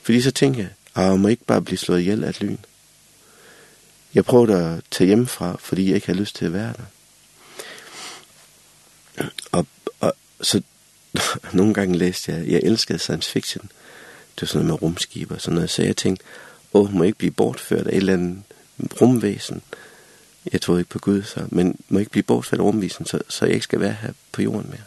Fordi 0.03 0.21
så 0.21 0.31
tænkte 0.31 0.61
jeg, 0.61 0.69
at 0.95 1.03
jeg 1.03 1.19
må 1.19 1.27
ikke 1.27 1.45
bare 1.45 1.61
blive 1.61 1.77
slået 1.77 1.99
ihjel 1.99 2.23
af 2.23 2.29
et 2.29 2.41
lyn. 2.41 2.57
Jeg 4.13 4.25
prøvede 4.25 4.65
at 4.65 4.83
tage 4.91 5.07
hjemmefra, 5.07 5.57
fordi 5.59 5.87
jeg 5.87 5.95
ikke 5.95 6.07
havde 6.07 6.19
lyst 6.19 6.35
til 6.35 6.45
at 6.45 6.53
være 6.53 6.73
der. 6.77 6.83
Og, 9.51 9.67
og 9.99 10.13
så 10.41 10.61
nogle 11.53 11.73
gange 11.73 11.97
læste 11.97 12.31
jeg, 12.31 12.47
jeg 12.47 12.59
elskede 12.63 12.99
science 12.99 13.31
fiction. 13.31 13.69
Det 14.35 14.41
var 14.41 14.47
sådan 14.47 14.65
noget 14.65 14.81
med 14.81 14.81
rumskib 14.81 15.31
og 15.31 15.41
sådan 15.41 15.55
noget. 15.55 15.69
Så 15.69 15.83
jeg 15.83 15.97
tænkte, 15.97 16.25
åh, 16.73 16.93
må 16.93 17.03
jeg 17.03 17.07
ikke 17.07 17.17
blive 17.17 17.31
bortført 17.31 17.87
af 17.87 17.91
et 17.91 17.97
eller 17.97 18.13
andet 18.13 18.43
rumvæsen? 19.01 19.55
Øh, 19.55 19.86
jeg 20.53 20.61
tror 20.61 20.77
ikke 20.77 20.89
på 20.89 20.99
Gud, 20.99 21.23
så, 21.23 21.45
men 21.49 21.79
må 21.89 21.99
ikke 21.99 22.11
blive 22.11 22.23
bortsat 22.23 22.59
omvisen, 22.59 23.05
så, 23.05 23.19
så 23.29 23.45
jeg 23.45 23.53
ikke 23.53 23.63
skal 23.63 23.79
være 23.79 23.97
her 24.01 24.13
på 24.31 24.41
jorden 24.41 24.69
mere. 24.69 24.83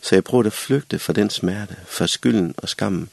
Så 0.00 0.14
jeg 0.14 0.24
prøvede 0.24 0.46
at 0.46 0.52
flygte 0.52 0.98
fra 0.98 1.12
den 1.12 1.30
smerte, 1.30 1.76
fra 1.86 2.06
skylden 2.06 2.54
og 2.56 2.68
skammen, 2.68 3.08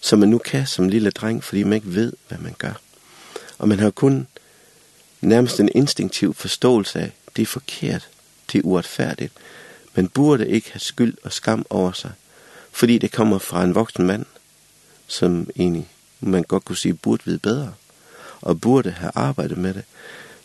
som 0.00 0.18
man 0.18 0.28
nu 0.28 0.38
kan 0.38 0.66
som 0.66 0.88
lille 0.88 1.10
dreng, 1.10 1.44
fordi 1.44 1.62
man 1.62 1.72
ikke 1.72 1.94
ved, 1.94 2.12
hvad 2.28 2.38
man 2.38 2.54
gør. 2.58 2.80
Og 3.58 3.68
man 3.68 3.78
har 3.78 3.90
kun 3.90 4.26
nærmest 5.20 5.60
en 5.60 5.70
instinktiv 5.74 6.34
forståelse 6.34 7.00
af, 7.00 7.12
det 7.36 7.42
er 7.42 7.46
forkert, 7.46 8.08
det 8.52 8.58
er 8.58 8.62
uretfærdigt. 8.62 9.32
Man 9.94 10.08
burde 10.08 10.48
ikke 10.48 10.72
have 10.72 10.80
skyld 10.80 11.14
og 11.22 11.32
skam 11.32 11.66
over 11.70 11.92
sig, 11.92 12.12
fordi 12.72 12.98
det 12.98 13.12
kommer 13.12 13.38
fra 13.38 13.64
en 13.64 13.74
voksen 13.74 14.06
mand, 14.06 14.26
som 15.06 15.50
egentlig 15.56 15.88
man 16.20 16.42
godt 16.42 16.64
kunne 16.64 16.76
sige 16.76 16.94
burde 16.94 17.22
vide 17.24 17.38
bedre, 17.38 17.72
og 18.40 18.60
burde 18.60 18.90
have 18.90 19.12
arbejdet 19.14 19.58
med 19.58 19.74
det, 19.74 19.84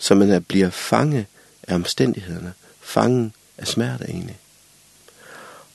så 0.01 0.15
man 0.15 0.43
bliver 0.43 0.69
fange 0.69 1.27
af 1.63 1.75
omstændighederne, 1.75 2.53
fangen 2.81 3.33
af 3.57 3.67
smerte 3.67 4.05
egentlig. 4.05 4.37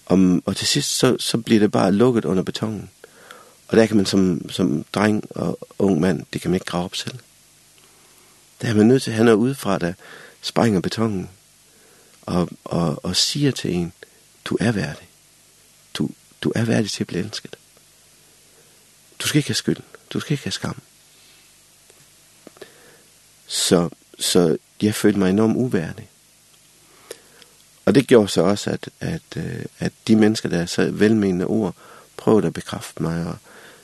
Og, 0.07 0.43
og 0.47 0.57
til 0.57 0.66
sidst, 0.66 0.99
så, 0.99 1.16
så 1.18 1.39
bliver 1.39 1.61
det 1.61 1.72
bare 1.72 1.93
lukket 1.93 2.24
under 2.24 2.43
betongen. 2.43 2.91
Og 3.68 3.77
der 3.77 3.87
kan 3.87 3.97
man 3.97 4.07
som, 4.07 4.51
som 4.51 4.85
dreng 4.95 5.24
og 5.37 5.59
ung 5.79 6.01
mand, 6.01 6.27
det 6.33 6.41
kan 6.41 6.51
man 6.51 6.57
ikke 6.57 6.66
grave 6.66 6.85
op 6.85 6.97
selv. 6.97 7.18
Der 8.62 8.68
er 8.68 8.74
man 8.74 8.87
nødt 8.87 9.03
til, 9.03 9.12
han 9.12 9.29
er 9.29 9.33
udefra, 9.33 9.79
der 9.79 9.93
sprænger 10.43 10.81
betongen 10.81 11.31
og, 12.22 12.49
og, 12.64 13.05
og 13.05 13.16
siger 13.16 13.51
til 13.51 13.74
en, 13.74 13.93
du 14.45 14.57
er 14.61 14.72
værdig. 14.72 15.09
Du, 15.95 16.11
du 16.43 16.53
er 16.55 16.64
værdig 16.64 16.91
til 16.91 17.03
at 17.03 17.07
blive 17.07 17.24
elsket. 17.24 17.57
Du 19.18 19.29
skal 19.29 19.39
ikke 19.39 19.49
have 19.49 19.55
skyld. 19.55 19.81
Du 20.11 20.20
skal 20.20 20.33
ikke 20.33 20.45
have 20.45 20.53
skam. 20.53 20.83
Så 23.47 23.89
Så 24.19 24.57
jeg 24.83 24.95
følte 24.95 25.19
mig 25.19 25.31
enormt 25.31 25.57
uværdig. 25.57 26.09
Og 27.85 27.95
det 27.95 28.07
gjorde 28.07 28.29
så 28.29 28.43
også, 28.43 28.71
at, 28.71 28.89
at, 29.01 29.45
at 29.79 29.93
de 30.09 30.17
mennesker, 30.17 30.49
der 30.49 30.67
så 30.67 30.91
velmenende 30.91 31.47
ord, 31.47 31.75
prøvede 32.17 32.47
at 32.47 32.53
bekræfte 32.53 33.03
mig 33.03 33.27
og 33.27 33.37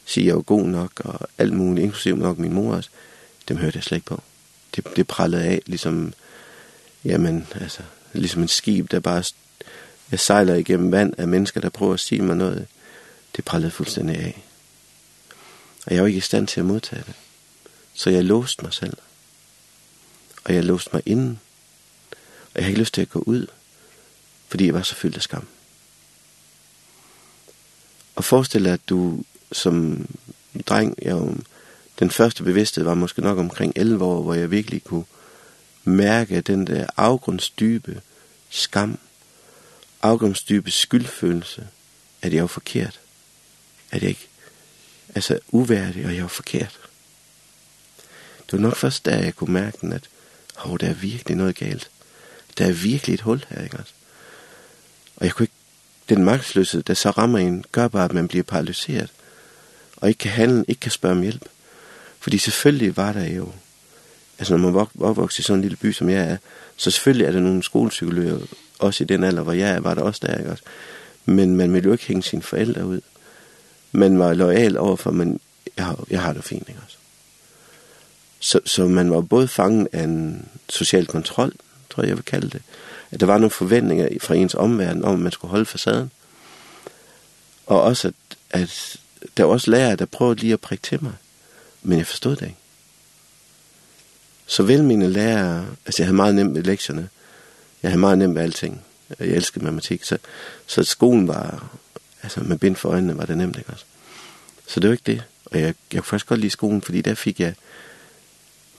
sige, 0.04 0.24
at 0.24 0.26
jeg 0.26 0.34
var 0.34 0.42
god 0.42 0.64
nok 0.64 1.00
og 1.04 1.28
alt 1.38 1.52
muligt, 1.52 1.84
inklusive 1.84 2.16
nok 2.16 2.38
min 2.38 2.52
mor 2.52 2.74
også, 2.74 2.90
dem 3.48 3.56
hørte 3.56 3.76
jeg 3.76 3.84
slet 3.84 3.96
ikke 3.96 4.06
på. 4.06 4.22
Det, 4.76 4.86
det 4.96 5.06
prallede 5.06 5.42
af, 5.42 5.62
ligesom, 5.66 6.12
jamen, 7.04 7.46
altså, 7.54 7.82
ligesom 8.12 8.42
en 8.42 8.48
skib, 8.48 8.90
der 8.90 9.00
bare 9.00 9.24
jeg 10.10 10.20
sejler 10.20 10.54
igennem 10.54 10.92
vand 10.92 11.14
af 11.18 11.28
mennesker, 11.28 11.60
der 11.60 11.68
prøver 11.68 11.94
at 11.94 12.00
sige 12.00 12.22
mig 12.22 12.36
noget. 12.36 12.66
Det 13.36 13.44
prallede 13.44 13.70
fuldstændig 13.70 14.16
af. 14.16 14.44
Og 15.86 15.94
jeg 15.94 16.02
var 16.02 16.06
ikke 16.06 16.18
i 16.18 16.20
stand 16.20 16.46
til 16.46 16.60
at 16.60 16.66
modtage 16.66 17.02
det. 17.06 17.14
Så 17.94 18.10
jeg 18.10 18.24
låste 18.24 18.62
mig 18.62 18.72
selv 18.72 18.96
og 20.44 20.54
jeg 20.54 20.64
låste 20.64 20.90
mig 20.92 21.02
inn, 21.06 21.40
og 22.40 22.54
jeg 22.54 22.64
havde 22.64 22.70
ikke 22.70 22.80
lyst 22.80 22.94
til 22.94 23.02
at 23.02 23.10
gå 23.10 23.18
ud, 23.18 23.46
fordi 24.48 24.66
jeg 24.66 24.74
var 24.74 24.82
så 24.82 24.94
fyldt 24.94 25.16
af 25.16 25.22
skam. 25.22 25.46
Og 28.14 28.24
forestil 28.24 28.64
dig, 28.64 28.72
at 28.72 28.88
du 28.88 29.22
som 29.52 30.06
dreng, 30.66 30.98
jeg 31.02 31.14
den 31.98 32.10
første 32.10 32.42
bevidsthed 32.42 32.84
var 32.84 32.94
måske 32.94 33.20
nok 33.20 33.38
omkring 33.38 33.72
11 33.76 34.04
år, 34.04 34.22
hvor 34.22 34.34
jeg 34.34 34.50
virkelig 34.50 34.84
kunne 34.84 35.04
mærke 35.84 36.40
den 36.40 36.66
der 36.66 36.86
afgrundsdybe 36.96 38.00
skam, 38.50 38.98
afgrundsdybe 40.02 40.70
skyldfølelse, 40.70 41.68
at 42.22 42.32
jeg 42.32 42.42
var 42.42 42.48
forkert, 42.48 43.00
at 43.90 44.02
jeg 44.02 44.08
ikke, 44.08 44.28
altså 45.14 45.38
uværdig, 45.48 46.06
og 46.06 46.14
jeg 46.14 46.22
var 46.22 46.28
forkert. 46.28 46.80
Det 48.46 48.52
var 48.52 48.58
nok 48.58 48.76
først, 48.76 49.04
da 49.04 49.16
jeg 49.16 49.36
kunne 49.36 49.52
mærke 49.52 49.78
den, 49.80 49.92
at 49.92 50.08
Åh, 50.58 50.72
oh, 50.72 50.80
der 50.80 50.88
er 50.88 50.94
virkelig 50.94 51.36
noget 51.36 51.56
galt. 51.56 51.90
Der 52.58 52.66
er 52.66 52.72
virkelig 52.72 53.14
et 53.14 53.20
hul 53.20 53.44
her, 53.48 53.62
ikke 53.62 53.76
også? 53.76 53.92
Og 55.16 55.26
jeg 55.26 55.32
kunne 55.32 55.44
ikke... 55.44 55.54
Den 56.08 56.24
magtsløshed, 56.24 56.82
der 56.82 56.94
så 56.94 57.10
rammer 57.10 57.38
en, 57.38 57.64
gør 57.72 57.88
bare, 57.88 58.04
at 58.04 58.12
man 58.12 58.28
bliver 58.28 58.42
paralyseret. 58.42 59.10
Og 59.96 60.08
ikke 60.08 60.18
kan 60.18 60.30
handle, 60.30 60.64
ikke 60.68 60.80
kan 60.80 60.90
spørge 60.90 61.14
om 61.14 61.22
hjælp. 61.22 61.44
Fordi 62.20 62.38
selvfølgelig 62.38 62.96
var 62.96 63.12
der 63.12 63.26
jo... 63.26 63.52
Altså, 64.38 64.56
når 64.56 64.70
man 64.70 64.86
opvokser 65.00 65.40
i 65.40 65.42
sådan 65.42 65.58
en 65.58 65.62
lille 65.62 65.76
by, 65.76 65.92
som 65.92 66.08
jeg 66.08 66.24
er, 66.24 66.36
så 66.76 66.90
selvfølgelig 66.90 67.26
er 67.26 67.32
der 67.32 67.40
nogle 67.40 67.62
skolepsykologer, 67.62 68.38
også 68.78 69.04
i 69.04 69.06
den 69.06 69.24
alder, 69.24 69.42
hvor 69.42 69.52
jeg 69.52 69.70
er, 69.70 69.80
var 69.80 69.94
der 69.94 70.02
også 70.02 70.20
der, 70.26 70.38
ikke 70.38 70.50
også? 70.50 70.62
Men 71.24 71.56
man 71.56 71.72
ville 71.72 71.86
jo 71.86 71.92
ikke 71.92 72.06
hænge 72.06 72.22
sine 72.22 72.42
forældre 72.42 72.86
ud. 72.86 73.00
Man 73.92 74.18
var 74.18 74.34
lojal 74.34 74.78
overfor, 74.78 75.10
men 75.10 75.40
jeg 75.76 75.84
har, 75.84 76.04
jeg 76.10 76.22
har 76.22 76.32
det 76.32 76.44
fint, 76.44 76.68
ikke 76.68 76.80
også? 76.84 76.96
Så, 78.42 78.60
så 78.64 78.88
man 78.88 79.10
var 79.10 79.20
både 79.20 79.48
fanget 79.48 79.88
af 79.92 80.02
en 80.02 80.48
social 80.68 81.06
kontrol, 81.06 81.52
tror 81.90 82.02
jeg, 82.02 82.08
jeg 82.08 82.16
vil 82.16 82.24
kalde 82.24 82.50
det. 82.50 82.62
At 83.10 83.20
der 83.20 83.26
var 83.26 83.38
nogle 83.38 83.50
forventninger 83.50 84.08
fra 84.20 84.34
ens 84.34 84.54
omverden 84.54 85.04
om, 85.04 85.14
at 85.14 85.20
man 85.20 85.32
skulle 85.32 85.50
holde 85.50 85.66
facaden. 85.66 86.10
Og 87.66 87.82
også, 87.82 88.08
at, 88.08 88.14
at 88.50 88.96
der 89.36 89.44
var 89.44 89.52
også 89.52 89.70
lærere, 89.70 89.96
der 89.96 90.04
prøvede 90.04 90.40
lige 90.40 90.52
at 90.52 90.60
prikke 90.60 90.82
til 90.82 91.04
mig. 91.04 91.12
Men 91.82 91.98
jeg 91.98 92.06
forstod 92.06 92.36
det 92.36 92.42
ikke. 92.42 92.58
Så 94.46 94.62
vel 94.62 94.84
mine 94.84 95.08
lærere, 95.08 95.66
altså 95.86 96.02
jeg 96.02 96.06
havde 96.06 96.16
meget 96.16 96.34
nemt 96.34 96.52
med 96.52 96.62
lektierne. 96.62 97.08
Jeg 97.82 97.90
havde 97.90 98.00
meget 98.00 98.18
nemt 98.18 98.34
med 98.34 98.42
alting. 98.42 98.84
Jeg 99.18 99.28
elskede 99.28 99.64
matematik, 99.64 100.04
så, 100.04 100.18
så 100.66 100.82
skolen 100.82 101.28
var, 101.28 101.68
altså 102.22 102.40
med 102.40 102.58
bind 102.58 102.76
for 102.76 102.88
øjnene 102.88 103.18
var 103.18 103.24
det 103.24 103.36
nemt, 103.36 103.58
ikke 103.58 103.70
også? 103.70 103.84
Så 104.66 104.80
det 104.80 104.88
var 104.88 104.92
ikke 104.92 105.12
det. 105.12 105.22
Og 105.44 105.60
jeg, 105.60 105.74
jeg 105.92 106.02
kunne 106.02 106.08
faktisk 106.08 106.26
godt 106.26 106.40
lide 106.40 106.50
skolen, 106.50 106.82
fordi 106.82 107.00
der 107.00 107.14
fik 107.14 107.40
jeg, 107.40 107.54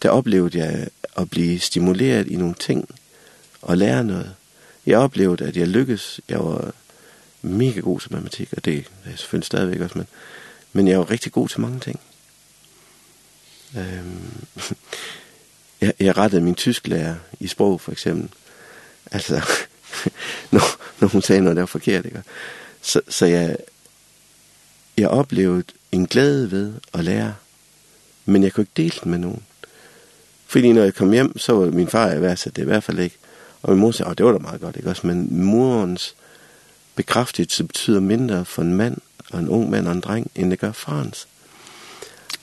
der 0.04 0.10
oplevede 0.10 0.58
jeg 0.58 0.88
at 1.18 1.30
blive 1.30 1.60
stimuleret 1.60 2.28
i 2.28 2.36
nogle 2.36 2.56
ting 2.60 2.96
og 3.62 3.78
lære 3.78 4.04
noget. 4.04 4.36
Jeg 4.86 4.98
oplevede, 4.98 5.46
at 5.46 5.58
jeg 5.58 5.68
lykkedes. 5.68 6.22
Jeg 6.30 6.40
var 6.40 6.74
mega 7.42 7.80
god 7.80 8.00
til 8.00 8.12
matematik, 8.12 8.54
og 8.58 8.66
det 8.66 8.74
er 8.78 8.82
jeg 9.06 9.20
selvfølgelig 9.20 9.46
stadigvæk 9.46 9.82
også, 9.82 9.98
men, 9.98 10.08
men 10.74 10.88
jeg 10.88 11.00
var 11.00 11.12
rigtig 11.12 11.32
god 11.32 11.50
til 11.50 11.62
mange 11.62 11.80
ting. 11.80 12.00
Øhm, 13.78 14.46
jeg, 15.82 15.94
jeg 16.00 16.18
rettede 16.18 16.42
min 16.42 16.56
tysklærer 16.56 17.16
i 17.40 17.48
sprog, 17.48 17.82
for 17.82 17.92
eksempel. 17.92 18.30
Altså, 19.12 19.36
når, 20.52 20.62
når 21.02 21.08
hun 21.08 21.22
sagde 21.22 21.42
noget, 21.42 21.56
der 21.56 21.62
var 21.62 21.68
forkert, 21.68 22.06
ikke? 22.06 22.24
Så, 22.82 23.02
så 23.10 23.26
jeg, 23.26 23.58
jeg 24.98 25.08
oplevede 25.08 25.64
en 25.92 26.08
glæde 26.08 26.52
ved 26.52 26.74
at 26.94 27.04
lære, 27.04 27.36
men 28.26 28.44
jeg 28.44 28.54
kunne 28.54 28.62
ikke 28.62 28.72
dele 28.78 28.96
den 29.04 29.12
med 29.12 29.20
nogen. 29.20 29.44
Fordi 30.54 30.72
når 30.72 30.84
jeg 30.84 30.94
kom 30.94 31.12
hjem, 31.12 31.38
så 31.38 31.54
var 31.54 31.72
min 31.72 31.88
far 31.88 32.12
i 32.12 32.20
hvert 32.20 32.40
fald, 32.40 32.54
det 32.54 32.62
i 32.62 32.66
hvert 32.66 32.84
fald 32.84 33.00
ikke. 33.00 33.18
Og 33.62 33.72
min 33.72 33.80
mor 33.80 33.92
sagde, 33.92 34.12
at 34.12 34.18
det 34.18 34.26
var 34.26 34.32
da 34.32 34.38
meget 34.38 34.62
godt, 34.62 34.76
ikke 34.76 34.90
også? 34.90 35.08
Men 35.08 35.44
morens 35.44 36.16
bekræftelse 36.96 37.64
betyder 37.64 38.00
mindre 38.00 38.46
for 38.46 38.62
en 38.62 38.74
mand, 38.74 38.98
og 39.32 39.40
en 39.40 39.50
ung 39.50 39.70
mand 39.70 39.88
og 39.88 39.94
en 39.94 40.00
dreng, 40.00 40.32
end 40.36 40.52
det 40.52 40.60
gør 40.60 40.72
farens. 40.72 41.28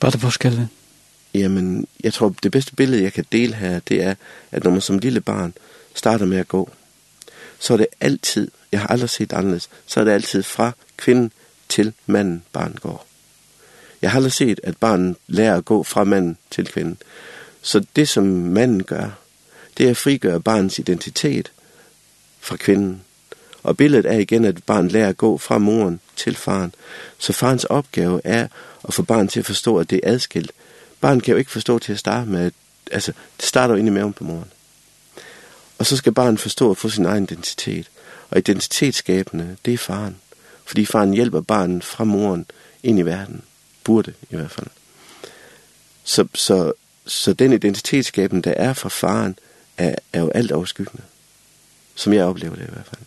Hvad 0.00 0.08
er 0.08 0.10
det 0.10 0.20
forskel? 0.20 0.68
Jamen, 1.34 1.86
jeg 2.04 2.12
tror, 2.12 2.34
det 2.42 2.52
bedste 2.52 2.74
billede, 2.74 3.02
jeg 3.02 3.12
kan 3.12 3.24
dele 3.32 3.54
her, 3.54 3.78
det 3.78 4.02
er, 4.02 4.14
at 4.50 4.64
når 4.64 4.70
man 4.70 4.80
som 4.80 4.98
lille 4.98 5.20
barn 5.20 5.54
starter 5.94 6.26
med 6.26 6.38
at 6.38 6.48
gå, 6.48 6.70
så 7.58 7.72
er 7.72 7.76
det 7.76 7.86
altid, 8.00 8.50
jeg 8.72 8.80
har 8.80 8.86
aldrig 8.86 9.10
set 9.10 9.32
anderledes, 9.32 9.70
så 9.86 10.00
er 10.00 10.04
det 10.04 10.12
altid 10.12 10.42
fra 10.42 10.72
kvinden 10.96 11.32
til 11.68 11.92
manden, 12.06 12.42
barn 12.52 12.76
går. 12.80 13.06
Jeg 14.02 14.10
har 14.10 14.18
aldrig 14.18 14.32
set, 14.32 14.60
at 14.62 14.76
barnet 14.76 15.16
lærer 15.26 15.56
at 15.56 15.64
gå 15.64 15.82
fra 15.82 16.04
manden 16.04 16.36
til 16.50 16.66
kvinden. 16.66 16.98
Så 17.62 17.84
det, 17.96 18.08
som 18.08 18.24
manden 18.24 18.84
gør, 18.84 19.10
det 19.78 19.86
er 19.86 19.90
at 19.90 19.96
frigøre 19.96 20.40
barnets 20.40 20.78
identitet 20.78 21.52
fra 22.40 22.56
kvinden. 22.56 23.02
Og 23.62 23.76
billedet 23.76 24.06
er 24.06 24.18
igen, 24.18 24.44
at 24.44 24.64
barnet 24.64 24.92
lærer 24.92 25.08
at 25.08 25.16
gå 25.16 25.38
fra 25.38 25.58
moren 25.58 26.00
til 26.16 26.36
faren. 26.36 26.74
Så 27.18 27.32
farens 27.32 27.64
opgave 27.64 28.20
er 28.24 28.48
at 28.88 28.94
få 28.94 29.02
barnet 29.02 29.30
til 29.30 29.40
at 29.40 29.46
forstå, 29.46 29.78
at 29.78 29.90
det 29.90 30.00
er 30.02 30.12
adskilt. 30.12 30.52
Barnet 31.00 31.24
kan 31.24 31.32
jo 31.32 31.38
ikke 31.38 31.50
forstå 31.50 31.78
til 31.78 31.92
at 31.92 31.98
starte 31.98 32.30
med, 32.30 32.50
altså 32.92 33.12
det 33.36 33.44
starter 33.44 33.74
jo 33.74 33.78
inde 33.78 33.90
i 33.90 33.94
maven 33.94 34.12
på 34.12 34.24
moren. 34.24 34.50
Og 35.78 35.86
så 35.86 35.96
skal 35.96 36.12
barnet 36.12 36.40
forstå 36.40 36.70
at 36.70 36.76
få 36.76 36.88
sin 36.88 37.06
egen 37.06 37.24
identitet. 37.24 37.90
Og 38.30 38.38
identitetsskabende, 38.38 39.56
det 39.64 39.74
er 39.74 39.78
faren. 39.78 40.16
Fordi 40.64 40.86
faren 40.86 41.14
hjælper 41.14 41.40
barnet 41.40 41.84
fra 41.84 42.04
moren 42.04 42.46
ind 42.82 42.98
i 42.98 43.02
verden. 43.02 43.42
Burde 43.84 44.14
i 44.30 44.36
hvert 44.36 44.50
fald. 44.50 44.66
Så, 46.04 46.26
så 46.34 46.72
Så 47.06 47.32
den 47.32 47.52
identitetsskaben, 47.52 48.40
der 48.40 48.50
er 48.50 48.72
fra 48.72 48.88
faren, 48.88 49.38
er, 49.78 49.94
er 50.12 50.20
jo 50.20 50.30
alt 50.30 50.52
overskyggende. 50.52 51.02
Som 51.94 52.12
jeg 52.12 52.24
oplever 52.24 52.54
det 52.54 52.62
i 52.62 52.72
hvert 52.72 52.86
fald. 52.86 53.02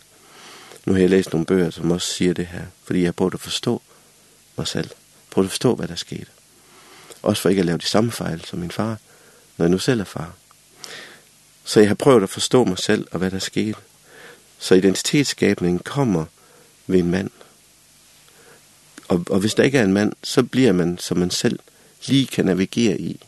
Nu 0.84 0.92
har 0.92 1.00
jeg 1.00 1.10
læst 1.10 1.32
nogle 1.32 1.46
bøger, 1.46 1.70
som 1.70 1.90
også 1.90 2.08
siger 2.08 2.34
det 2.34 2.46
her, 2.46 2.62
fordi 2.84 2.98
jeg 3.00 3.06
har 3.06 3.12
prøvet 3.12 3.34
at 3.34 3.40
forstå 3.40 3.82
mig 4.56 4.68
selv. 4.68 4.90
Prøvet 5.30 5.46
at 5.46 5.50
forstå, 5.50 5.74
hvad 5.74 5.88
der 5.88 5.94
skete. 5.94 6.26
Også 7.22 7.42
for 7.42 7.48
ikke 7.48 7.60
at 7.60 7.66
lave 7.66 7.78
de 7.78 7.86
samme 7.86 8.12
fejl 8.12 8.44
som 8.44 8.58
min 8.58 8.70
far, 8.70 8.98
når 9.56 9.64
jeg 9.64 9.70
nu 9.70 9.78
selv 9.78 10.00
er 10.00 10.04
far. 10.04 10.34
Så 11.64 11.80
jeg 11.80 11.88
har 11.88 11.94
prøvet 11.94 12.22
at 12.22 12.30
forstå 12.30 12.64
mig 12.64 12.78
selv 12.78 13.06
og 13.10 13.18
hvad 13.18 13.30
der 13.30 13.38
skete. 13.38 13.74
Så 14.58 14.74
identitetsskabningen 14.74 15.78
kommer 15.78 16.24
ved 16.86 16.98
en 16.98 17.10
mand. 17.10 17.30
Og, 19.08 19.24
og 19.30 19.40
hvis 19.40 19.54
der 19.54 19.62
ikke 19.62 19.78
er 19.78 19.84
en 19.84 19.92
mand, 19.92 20.12
så 20.22 20.42
bliver 20.42 20.72
man, 20.72 20.98
som 20.98 21.18
man 21.18 21.30
selv 21.30 21.58
lige 22.06 22.26
kan 22.26 22.44
navigere 22.44 23.00
i. 23.00 23.20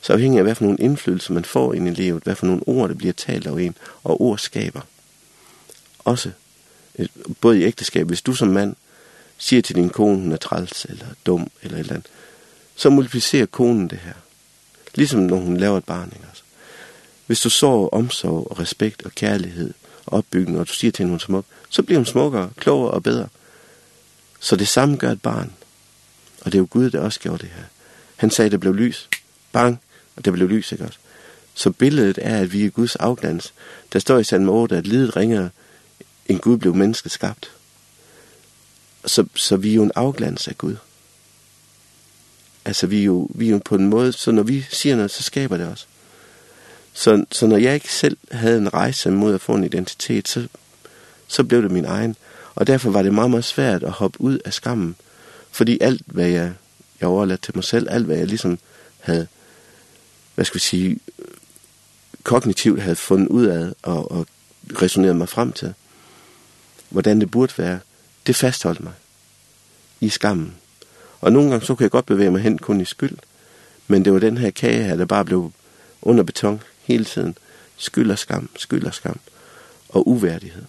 Så 0.00 0.12
afhængig 0.12 0.38
af, 0.38 0.44
hvad 0.44 0.54
for 0.54 0.64
nogle 0.64 0.78
indflydelser 0.78 1.32
man 1.32 1.44
får 1.44 1.74
ind 1.74 1.88
i 1.88 1.90
livet, 1.90 2.22
hvad 2.22 2.34
for 2.34 2.46
nogle 2.46 2.62
ord, 2.66 2.88
der 2.88 2.94
bliver 2.94 3.12
talt 3.12 3.46
af 3.46 3.52
en, 3.52 3.76
og 4.04 4.20
ord 4.20 4.38
skaber. 4.38 4.80
Også, 5.98 6.30
både 7.40 7.60
i 7.60 7.62
ægteskab, 7.62 8.06
hvis 8.06 8.22
du 8.22 8.34
som 8.34 8.48
mand 8.48 8.76
siger 9.38 9.62
til 9.62 9.76
din 9.76 9.90
kone, 9.90 10.20
hun 10.20 10.32
er 10.32 10.36
træls, 10.36 10.84
eller 10.84 11.06
dum, 11.26 11.50
eller 11.62 11.76
et 11.76 11.80
eller 11.80 11.94
andet, 11.94 12.10
så 12.76 12.90
multiplicerer 12.90 13.46
konen 13.46 13.88
det 13.88 13.98
her. 13.98 14.12
Ligesom 14.94 15.20
når 15.20 15.36
hun 15.36 15.56
laver 15.56 15.78
et 15.78 15.84
barn, 15.84 16.12
ikke 16.14 16.26
også? 16.30 16.42
Hvis 17.26 17.40
du 17.40 17.50
sår 17.50 17.88
omsorg 17.88 18.50
og 18.50 18.58
respekt 18.58 19.02
og 19.02 19.12
kærlighed 19.12 19.74
og 20.06 20.18
opbygning, 20.18 20.58
og 20.58 20.68
du 20.68 20.72
siger 20.72 20.90
til 20.90 21.02
hende, 21.02 21.10
hun 21.10 21.16
er 21.16 21.20
smuk, 21.20 21.44
så 21.68 21.82
bliver 21.82 21.98
hun 21.98 22.06
smukkere, 22.06 22.50
klogere 22.56 22.90
og 22.90 23.02
bedre. 23.02 23.28
Så 24.40 24.56
det 24.56 24.68
samme 24.68 24.96
gør 24.96 25.10
et 25.10 25.22
barn. 25.22 25.52
Og 26.40 26.52
det 26.52 26.54
er 26.54 26.58
jo 26.58 26.66
Gud, 26.70 26.90
der 26.90 27.00
også 27.00 27.20
gjorde 27.20 27.42
det 27.42 27.48
her. 27.56 27.64
Han 28.16 28.30
sagde, 28.30 28.50
der 28.50 28.56
blev 28.56 28.74
lys. 28.74 29.08
Bang, 29.52 29.80
og 30.20 30.24
det 30.24 30.32
blev 30.32 30.48
lys, 30.48 30.72
ikke 30.72 30.84
også? 30.84 30.98
Så 31.54 31.70
billedet 31.70 32.18
er, 32.22 32.38
at 32.38 32.52
vi 32.52 32.64
er 32.64 32.70
Guds 32.70 32.96
afglans. 32.96 33.54
Der 33.92 33.98
står 33.98 34.18
i 34.18 34.24
salm 34.24 34.48
8, 34.48 34.76
at 34.76 34.86
lidet 34.86 35.16
ringer, 35.16 35.48
en 36.26 36.38
Gud 36.38 36.58
blev 36.58 36.74
mennesket 36.74 37.12
skabt. 37.12 37.50
Så, 39.04 39.26
så 39.34 39.56
vi 39.56 39.70
er 39.70 39.74
jo 39.74 39.82
en 39.82 39.92
afglans 39.94 40.48
af 40.48 40.58
Gud. 40.58 40.76
Altså, 42.64 42.86
vi 42.86 43.00
er, 43.00 43.04
jo, 43.04 43.28
vi 43.34 43.46
er 43.46 43.50
jo 43.50 43.60
på 43.64 43.74
en 43.74 43.88
måde, 43.88 44.12
så 44.12 44.30
når 44.30 44.42
vi 44.42 44.66
siger 44.70 44.96
noget, 44.96 45.10
så 45.10 45.22
skaber 45.22 45.56
det 45.56 45.68
os. 45.68 45.88
Så, 46.92 47.24
så 47.32 47.46
når 47.46 47.56
jeg 47.56 47.74
ikke 47.74 47.92
selv 47.92 48.16
havde 48.30 48.58
en 48.58 48.74
rejse 48.74 49.10
mod 49.10 49.34
at 49.34 49.40
få 49.40 49.54
en 49.54 49.64
identitet, 49.64 50.28
så, 50.28 50.48
så 51.28 51.44
blev 51.44 51.62
det 51.62 51.70
min 51.70 51.84
egen. 51.84 52.16
Og 52.54 52.66
derfor 52.66 52.90
var 52.90 53.02
det 53.02 53.14
meget, 53.14 53.30
meget 53.30 53.44
svært 53.44 53.82
at 53.82 53.90
hoppe 53.90 54.20
ud 54.20 54.38
af 54.44 54.52
skammen. 54.52 54.96
Fordi 55.50 55.78
alt, 55.80 56.02
hvad 56.06 56.28
jeg, 56.28 56.52
jeg 57.00 57.08
overladt 57.08 57.42
til 57.42 57.56
mig 57.56 57.64
selv, 57.64 57.86
alt, 57.90 58.06
hvad 58.06 58.16
jeg 58.16 58.26
ligesom 58.26 58.58
havde 59.00 59.26
hvad 60.40 60.44
skal 60.44 60.54
vi 60.54 60.60
sige, 60.60 60.98
kognitivt 62.22 62.82
havde 62.82 62.96
fundet 62.96 63.28
ud 63.28 63.46
af 63.46 63.72
og, 63.82 64.10
og 64.12 64.26
resoneret 64.82 65.16
mig 65.16 65.28
frem 65.28 65.52
til, 65.52 65.74
hvordan 66.88 67.20
det 67.20 67.30
burde 67.30 67.52
være, 67.56 67.80
det 68.26 68.36
fastholdt 68.36 68.80
mig 68.80 68.92
i 70.00 70.08
skammen. 70.08 70.54
Og 71.20 71.32
nogle 71.32 71.50
gange 71.50 71.66
så 71.66 71.74
kunne 71.74 71.84
jeg 71.84 71.90
godt 71.90 72.06
bevæge 72.06 72.30
mig 72.30 72.42
hen 72.42 72.58
kun 72.58 72.80
i 72.80 72.84
skyld, 72.84 73.16
men 73.86 74.04
det 74.04 74.12
var 74.12 74.18
den 74.18 74.38
her 74.38 74.50
kage 74.50 74.84
her, 74.84 74.96
der 74.96 75.04
bare 75.04 75.24
blev 75.24 75.52
under 76.02 76.24
beton 76.24 76.62
hele 76.82 77.04
tiden. 77.04 77.36
Skyld 77.76 78.10
og 78.10 78.18
skam, 78.18 78.50
skyld 78.56 78.84
og 78.84 78.94
skam 78.94 79.20
og 79.88 80.08
uværdighed. 80.08 80.64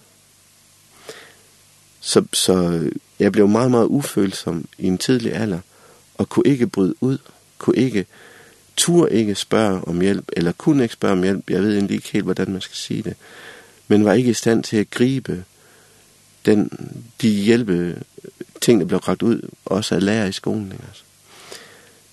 Så, 2.00 2.24
så 2.32 2.84
jeg 3.18 3.32
blev 3.32 3.48
meget, 3.48 3.70
meget 3.70 3.86
ufølsom 3.86 4.68
i 4.78 4.86
en 4.86 4.98
tidlig 4.98 5.34
alder, 5.34 5.60
og 6.14 6.28
kunne 6.28 6.46
ikke 6.46 6.66
bryde 6.66 6.94
ud, 7.00 7.18
kunne 7.58 7.76
ikke 7.76 8.06
tur 8.76 9.06
ikke 9.06 9.34
spørge 9.34 9.84
om 9.84 10.00
hjælp, 10.00 10.24
eller 10.32 10.52
kunne 10.52 10.82
ikke 10.82 10.92
spørge 10.92 11.12
om 11.12 11.22
hjælp, 11.22 11.50
jeg 11.50 11.62
ved 11.62 11.74
egentlig 11.74 11.94
ikke 11.94 12.12
helt, 12.12 12.24
hvordan 12.24 12.52
man 12.52 12.60
skal 12.60 12.76
sige 12.76 13.02
det, 13.02 13.14
men 13.88 14.04
var 14.04 14.12
ikke 14.12 14.30
i 14.30 14.34
stand 14.34 14.64
til 14.64 14.76
at 14.76 14.90
gribe 14.90 15.44
den, 16.46 16.70
de 17.22 17.28
hjælpe 17.28 18.02
ting, 18.60 18.80
der 18.80 18.86
blev 18.86 18.98
ragt 18.98 19.22
ud, 19.22 19.48
også 19.64 19.94
af 19.94 20.04
lærer 20.04 20.26
i 20.26 20.32
skolen. 20.32 20.72
Ikke? 20.72 20.84
Altså. 20.88 21.02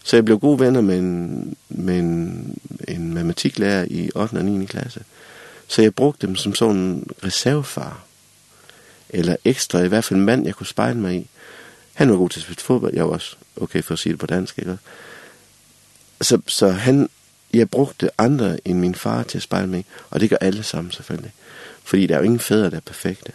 Så 0.03 0.15
jeg 0.15 0.25
blev 0.25 0.39
gode 0.39 0.59
venner 0.59 0.81
med 0.81 0.99
en, 0.99 1.55
med 1.69 1.99
en, 1.99 2.57
en 2.87 3.13
matematiklærer 3.13 3.85
i 3.89 4.09
8. 4.15 4.33
og 4.33 4.45
9. 4.45 4.65
klasse. 4.65 5.03
Så 5.67 5.81
jeg 5.81 5.95
brugte 5.95 6.27
dem 6.27 6.35
som 6.35 6.55
sådan 6.55 6.75
en 6.75 7.07
reservefar. 7.23 8.03
Eller 9.09 9.35
ekstra, 9.45 9.79
i 9.79 9.87
hvert 9.87 10.03
fald 10.03 10.19
en 10.19 10.25
mand, 10.25 10.45
jeg 10.45 10.55
kunne 10.55 10.67
spejle 10.67 10.99
mig 10.99 11.15
i. 11.15 11.27
Han 11.93 12.09
var 12.09 12.15
god 12.15 12.29
til 12.29 12.39
at 12.39 12.43
spille 12.43 12.61
fodbold, 12.61 12.93
jeg 12.93 13.05
var 13.05 13.11
også 13.11 13.35
okay 13.55 13.83
for 13.83 13.93
at 13.93 13.99
sige 13.99 14.13
det 14.13 14.19
på 14.19 14.25
dansk, 14.25 14.59
ikke? 14.59 14.77
Så, 16.21 16.41
så 16.47 16.69
han, 16.69 17.09
jeg 17.53 17.69
brugte 17.69 18.09
andre 18.17 18.67
end 18.67 18.79
min 18.79 18.95
far 18.95 19.23
til 19.23 19.37
at 19.37 19.41
spejle 19.41 19.67
mig, 19.67 19.85
og 20.09 20.19
det 20.19 20.29
gør 20.29 20.37
alle 20.41 20.63
sammen 20.63 20.91
selvfølgelig. 20.91 21.33
Fordi 21.83 22.07
der 22.07 22.15
er 22.15 22.19
jo 22.19 22.25
ingen 22.25 22.39
fædre, 22.39 22.69
der 22.69 22.77
er 22.77 22.81
perfekte. 22.81 23.31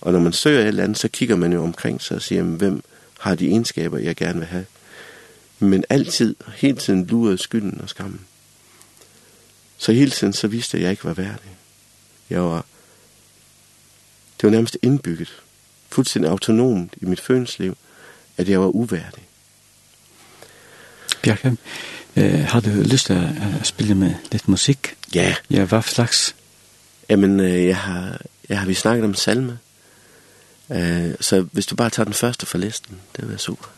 Og 0.00 0.12
når 0.12 0.20
man 0.20 0.32
søger 0.32 0.60
et 0.60 0.66
eller 0.66 0.84
andet, 0.84 0.98
så 0.98 1.08
kigger 1.08 1.36
man 1.36 1.52
jo 1.52 1.62
omkring 1.62 2.02
sig 2.02 2.14
og 2.14 2.22
siger, 2.22 2.42
hvem 2.42 2.82
har 3.18 3.34
de 3.34 3.46
egenskaber, 3.46 3.98
jeg 3.98 4.16
gerne 4.16 4.38
vil 4.38 4.48
have? 4.48 4.66
Men 5.58 5.84
altid, 5.88 6.36
hele 6.56 6.76
tiden 6.76 7.06
lurede 7.06 7.38
skylden 7.38 7.80
og 7.82 7.88
skammen. 7.88 8.20
Så 9.78 9.92
hele 9.92 10.10
tiden, 10.10 10.32
så 10.32 10.48
vidste 10.48 10.76
jeg, 10.76 10.80
at 10.80 10.84
jeg 10.84 10.90
ikke 10.90 11.04
var 11.04 11.14
værdig. 11.14 11.56
Jeg 12.30 12.42
var, 12.42 12.64
det 14.36 14.42
var 14.42 14.50
nærmest 14.50 14.78
indbygget, 14.82 15.42
fuldstændig 15.88 16.30
autonomt 16.30 16.94
i 16.96 17.04
mit 17.04 17.20
følelsesliv, 17.20 17.76
at 18.36 18.48
jeg 18.48 18.60
var 18.60 18.66
uværdig. 18.66 19.22
Bjarke, 21.22 21.56
Eh, 22.16 22.44
har 22.44 22.60
du 22.60 22.70
lyst 22.82 23.06
til 23.06 23.16
å 23.16 23.64
spille 23.64 23.94
med 23.94 24.32
litt 24.32 24.48
musikk? 24.48 24.94
Ja. 25.14 25.34
Ja, 25.50 25.64
hva 25.64 25.80
slags? 25.86 26.34
Jamen, 27.08 27.40
jeg 27.40 27.76
har, 27.76 28.20
jeg 28.48 28.58
har 28.58 28.66
vi 28.66 28.74
snakket 28.74 29.04
om 29.04 29.14
salme. 29.14 29.58
Eh, 30.70 31.12
så 31.20 31.42
hvis 31.52 31.66
du 31.66 31.74
bare 31.74 31.90
tager 31.90 32.04
den 32.04 32.14
første 32.14 32.46
fra 32.46 32.58
listen, 32.58 33.00
det 33.16 33.24
vil 33.24 33.28
være 33.28 33.38
super. 33.38 33.68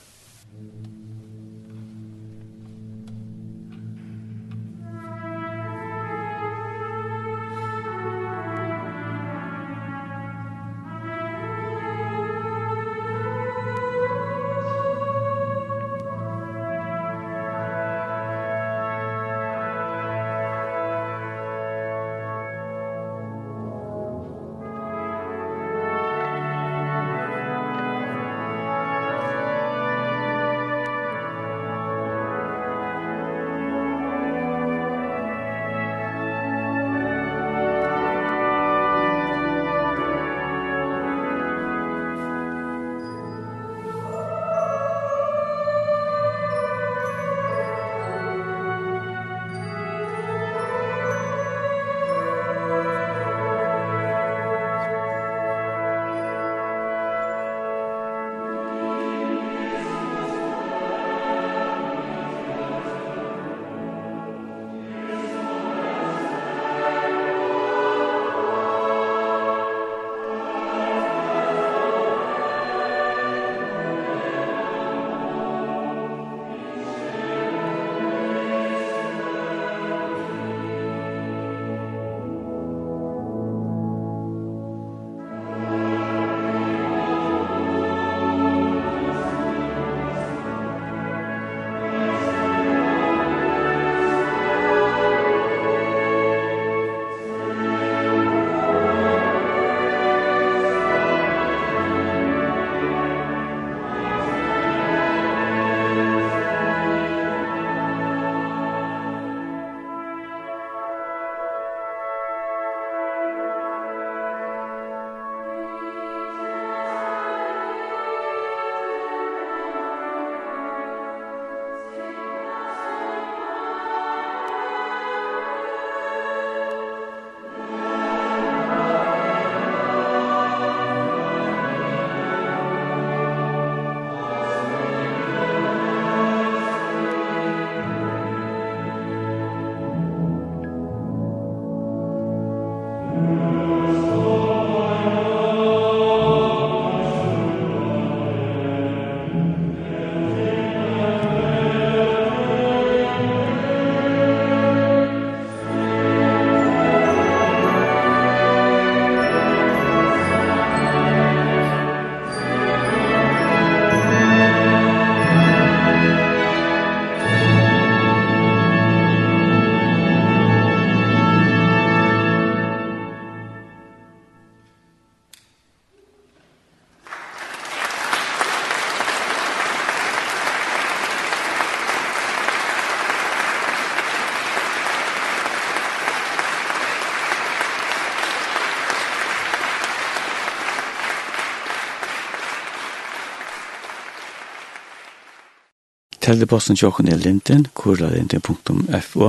Teldeposten 196.34 196.74
tjokken 196.74 197.06
er 197.06 197.20
linten, 197.22 197.68
kurlalinten.fo, 197.78 199.26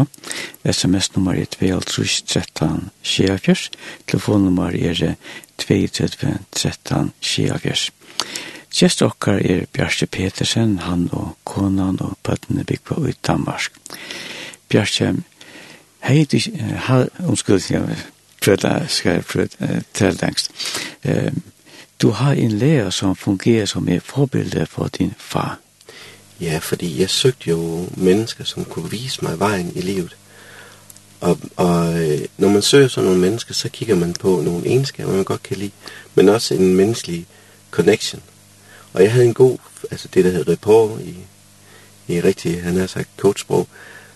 sms-nummer 0.65 1.37
er 1.37 1.45
213 1.53 2.87
sjefjers, 3.05 3.67
telefonnummer 4.09 4.73
er 4.73 5.11
23 5.61 6.31
13 6.49 7.11
sjefjers. 7.21 7.83
Gjest 8.73 9.03
okkar 9.05 9.37
er 9.37 9.67
Bjarke 9.69 10.07
Petersen, 10.09 10.79
han 10.81 11.03
og 11.13 11.35
konan 11.45 11.99
og 12.01 12.15
bøttene 12.25 12.65
på 12.65 12.97
ut 12.97 13.19
Danmark. 13.27 13.77
Bjarke, 14.69 15.11
hei, 16.07 16.25
hei, 16.87 17.03
omskuld, 17.27 17.69
jeg 17.69 17.99
prøve, 18.41 18.79
skal 18.89 19.19
jeg 19.19 19.25
prøvda, 19.29 19.83
tældengst. 19.93 20.49
Du 22.01 22.09
har 22.17 22.33
en 22.33 22.57
lærer 22.57 22.89
som 22.89 23.15
fungerer 23.15 23.69
som 23.69 23.87
er 23.89 24.01
forbilde 24.01 24.65
for 24.65 24.87
din 24.87 25.13
far. 25.17 25.59
Ja, 26.41 26.57
fordi 26.57 27.01
jeg 27.01 27.09
søgte 27.09 27.49
jo 27.49 27.89
mennesker, 27.97 28.43
som 28.43 28.65
kunne 28.65 28.91
vise 28.91 29.25
mig 29.25 29.39
vejen 29.39 29.71
i 29.75 29.81
livet. 29.81 30.15
Og, 31.21 31.39
og 31.55 31.93
når 32.37 32.49
man 32.49 32.61
søger 32.61 32.87
sådan 32.87 33.05
nogle 33.05 33.21
mennesker, 33.21 33.53
så 33.53 33.69
kigger 33.69 33.95
man 33.95 34.13
på 34.13 34.41
nogle 34.41 34.67
egenskaber, 34.67 35.11
man 35.11 35.23
godt 35.23 35.43
kan 35.43 35.57
lide, 35.57 35.71
men 36.15 36.29
også 36.29 36.53
en 36.53 36.75
menneskelig 36.75 37.25
connection. 37.71 38.21
Og 38.93 39.03
jeg 39.03 39.11
havde 39.11 39.25
en 39.25 39.33
god, 39.33 39.57
altså 39.91 40.07
det 40.13 40.25
der 40.25 40.31
hedder 40.31 40.51
rapport 40.51 41.01
i, 41.01 41.15
i 42.07 42.21
rigtig, 42.21 42.63
han 42.63 42.75
har 42.75 42.87
sagt 42.87 43.09
coachsprog, 43.17 43.67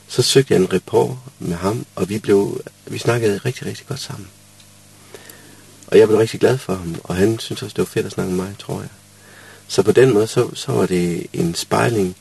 så 0.08 0.22
søgte 0.22 0.54
jeg 0.54 0.62
en 0.62 0.74
rapport 0.74 1.18
med 1.40 1.56
ham, 1.56 1.86
og 1.96 2.10
vi, 2.10 2.20
blev, 2.20 2.62
vi 2.88 2.98
snakkede 2.98 3.38
rigtig, 3.38 3.66
rigtig 3.66 3.88
godt 3.88 4.00
sammen. 4.00 4.28
Og 5.88 5.98
jeg 5.98 6.08
blev 6.08 6.20
rigtig 6.20 6.40
glad 6.40 6.58
for 6.58 6.76
ham, 6.76 6.96
og 7.04 7.16
han 7.16 7.40
synes 7.40 7.64
også, 7.64 7.74
det 7.74 7.80
var 7.80 7.86
fedt 7.86 8.06
at 8.06 8.12
snakke 8.12 8.34
med 8.34 8.46
mig, 8.46 8.56
tror 8.60 8.80
jeg. 8.80 8.90
Så 9.70 9.84
på 9.84 9.92
den 9.92 10.14
måde, 10.14 10.28
så, 10.28 10.50
så 10.56 10.72
var 10.72 10.86
det 10.86 11.28
en 11.34 11.56
spejling 11.56 12.16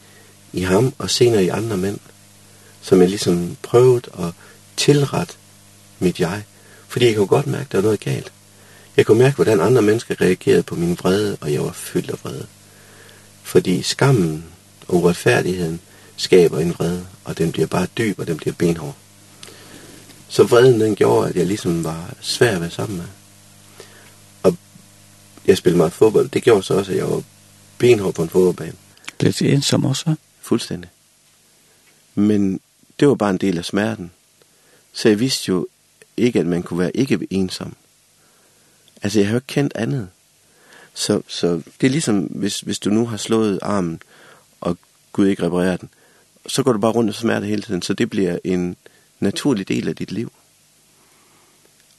i 0.53 0.61
ham, 0.61 0.93
og 0.99 1.11
senere 1.11 1.45
i 1.45 1.49
andre 1.49 1.77
mænd, 1.77 1.99
som 2.83 3.01
jeg 3.01 3.09
ligesom 3.09 3.57
prøvede 3.63 4.11
at 4.19 4.33
tilrette 4.77 5.35
mit 5.99 6.21
jeg. 6.21 6.43
Fordi 6.89 7.07
jeg 7.07 7.17
kunne 7.17 7.27
godt 7.27 7.47
mærke, 7.47 7.63
at 7.63 7.73
der 7.73 7.79
var 7.79 7.83
noget 7.83 8.01
galt. 8.01 8.33
Jeg 8.97 9.07
kunne 9.07 9.19
mærke, 9.19 9.37
hvordan 9.37 9.61
andre 9.61 9.83
mennesker 9.83 10.21
reagerede 10.21 10.63
på 10.63 10.75
min 10.75 10.99
vrede, 11.03 11.37
og 11.41 11.53
jeg 11.53 11.63
var 11.63 11.73
fyldt 11.73 12.11
af 12.11 12.19
vrede. 12.23 12.47
Fordi 13.43 13.83
skammen 13.83 14.45
og 14.89 14.95
uretfærdigheden 14.95 15.81
skaber 16.17 16.59
en 16.59 16.75
vrede, 16.75 17.07
og 17.25 17.39
den 17.39 17.53
bliver 17.53 17.67
bare 17.67 17.87
dyb, 17.99 18.19
og 18.19 18.27
den 18.27 18.37
bliver 18.37 18.55
benhård. 18.55 18.97
Så 20.29 20.43
vreden 20.43 20.81
den 20.81 20.95
gjorde, 20.95 21.29
at 21.29 21.37
jeg 21.37 21.47
ligesom 21.47 21.85
var 21.85 22.15
svær 22.21 22.55
at 22.55 22.61
være 22.61 22.71
sammen 22.71 22.97
med. 22.97 23.07
Og 24.43 24.57
jeg 25.47 25.57
spillede 25.57 25.79
meget 25.79 25.93
fodbold. 25.93 26.29
Det 26.29 26.43
gjorde 26.43 26.63
så 26.63 26.75
også, 26.75 26.93
at 26.93 26.99
jeg 26.99 27.11
var 27.11 27.23
benhård 27.79 28.15
på 28.15 28.23
en 28.23 28.29
fodboldbane. 28.29 28.77
Blev 29.19 29.33
de 29.33 29.53
ensom 29.53 29.85
også? 29.85 30.15
Fuldstændig. 30.41 30.91
Men 32.15 32.61
det 33.01 33.09
var 33.09 33.15
bare 33.15 33.31
en 33.31 33.39
del 33.39 33.59
af 33.59 33.65
smerten. 33.65 34.11
Så 34.93 35.09
jeg 35.09 35.21
vidste 35.21 35.49
jo 35.49 35.67
ikke, 36.17 36.41
at 36.41 36.47
man 36.47 36.63
kunne 36.63 36.79
være 36.79 36.97
ikke 36.97 37.27
ensom. 37.31 37.77
Altså, 39.03 39.19
jeg 39.19 39.29
har 39.29 39.33
jo 39.33 39.37
ikke 39.37 39.47
kendt 39.47 39.73
andet. 39.77 40.09
Så, 40.95 41.23
så 41.27 41.63
det 41.81 41.87
er 41.87 41.91
ligesom, 41.91 42.19
hvis, 42.19 42.61
hvis 42.61 42.79
du 42.79 42.91
nu 42.91 43.07
har 43.07 43.17
slået 43.17 43.59
armen, 43.63 44.03
og 44.61 44.79
Gud 45.13 45.27
ikke 45.27 45.43
reparerer 45.43 45.77
den, 45.77 45.89
så 46.47 46.63
går 46.63 46.73
du 46.73 46.79
bare 46.79 46.93
rundt 46.93 47.11
og 47.11 47.15
smerte 47.15 47.47
hele 47.47 47.63
tiden, 47.63 47.83
så 47.83 47.95
det 47.95 48.11
bliver 48.11 48.39
en 48.45 48.77
naturlig 49.21 49.69
del 49.69 49.89
af 49.89 49.97
dit 49.97 50.13
liv. 50.13 50.33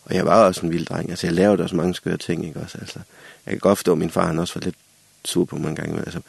Og 0.03 0.15
jeg 0.15 0.25
var 0.25 0.45
også 0.45 0.61
en 0.65 0.71
vild 0.71 0.85
dreng. 0.85 1.09
Altså, 1.09 1.27
jeg 1.27 1.33
lavede 1.33 1.63
også 1.63 1.75
mange 1.75 1.95
skøre 1.95 2.17
ting, 2.17 2.47
ikke 2.47 2.59
også? 2.59 2.77
Altså, 2.77 2.99
jeg 3.45 3.51
kan 3.51 3.59
godt 3.59 3.77
forstå, 3.77 3.91
at 3.91 3.97
min 3.97 4.09
far 4.09 4.27
han 4.27 4.39
også 4.39 4.53
var 4.59 4.65
lidt 4.65 4.75
sur 5.25 5.45
på 5.45 5.57
mange 5.57 5.75
gange. 5.75 5.99
Altså, 5.99 6.21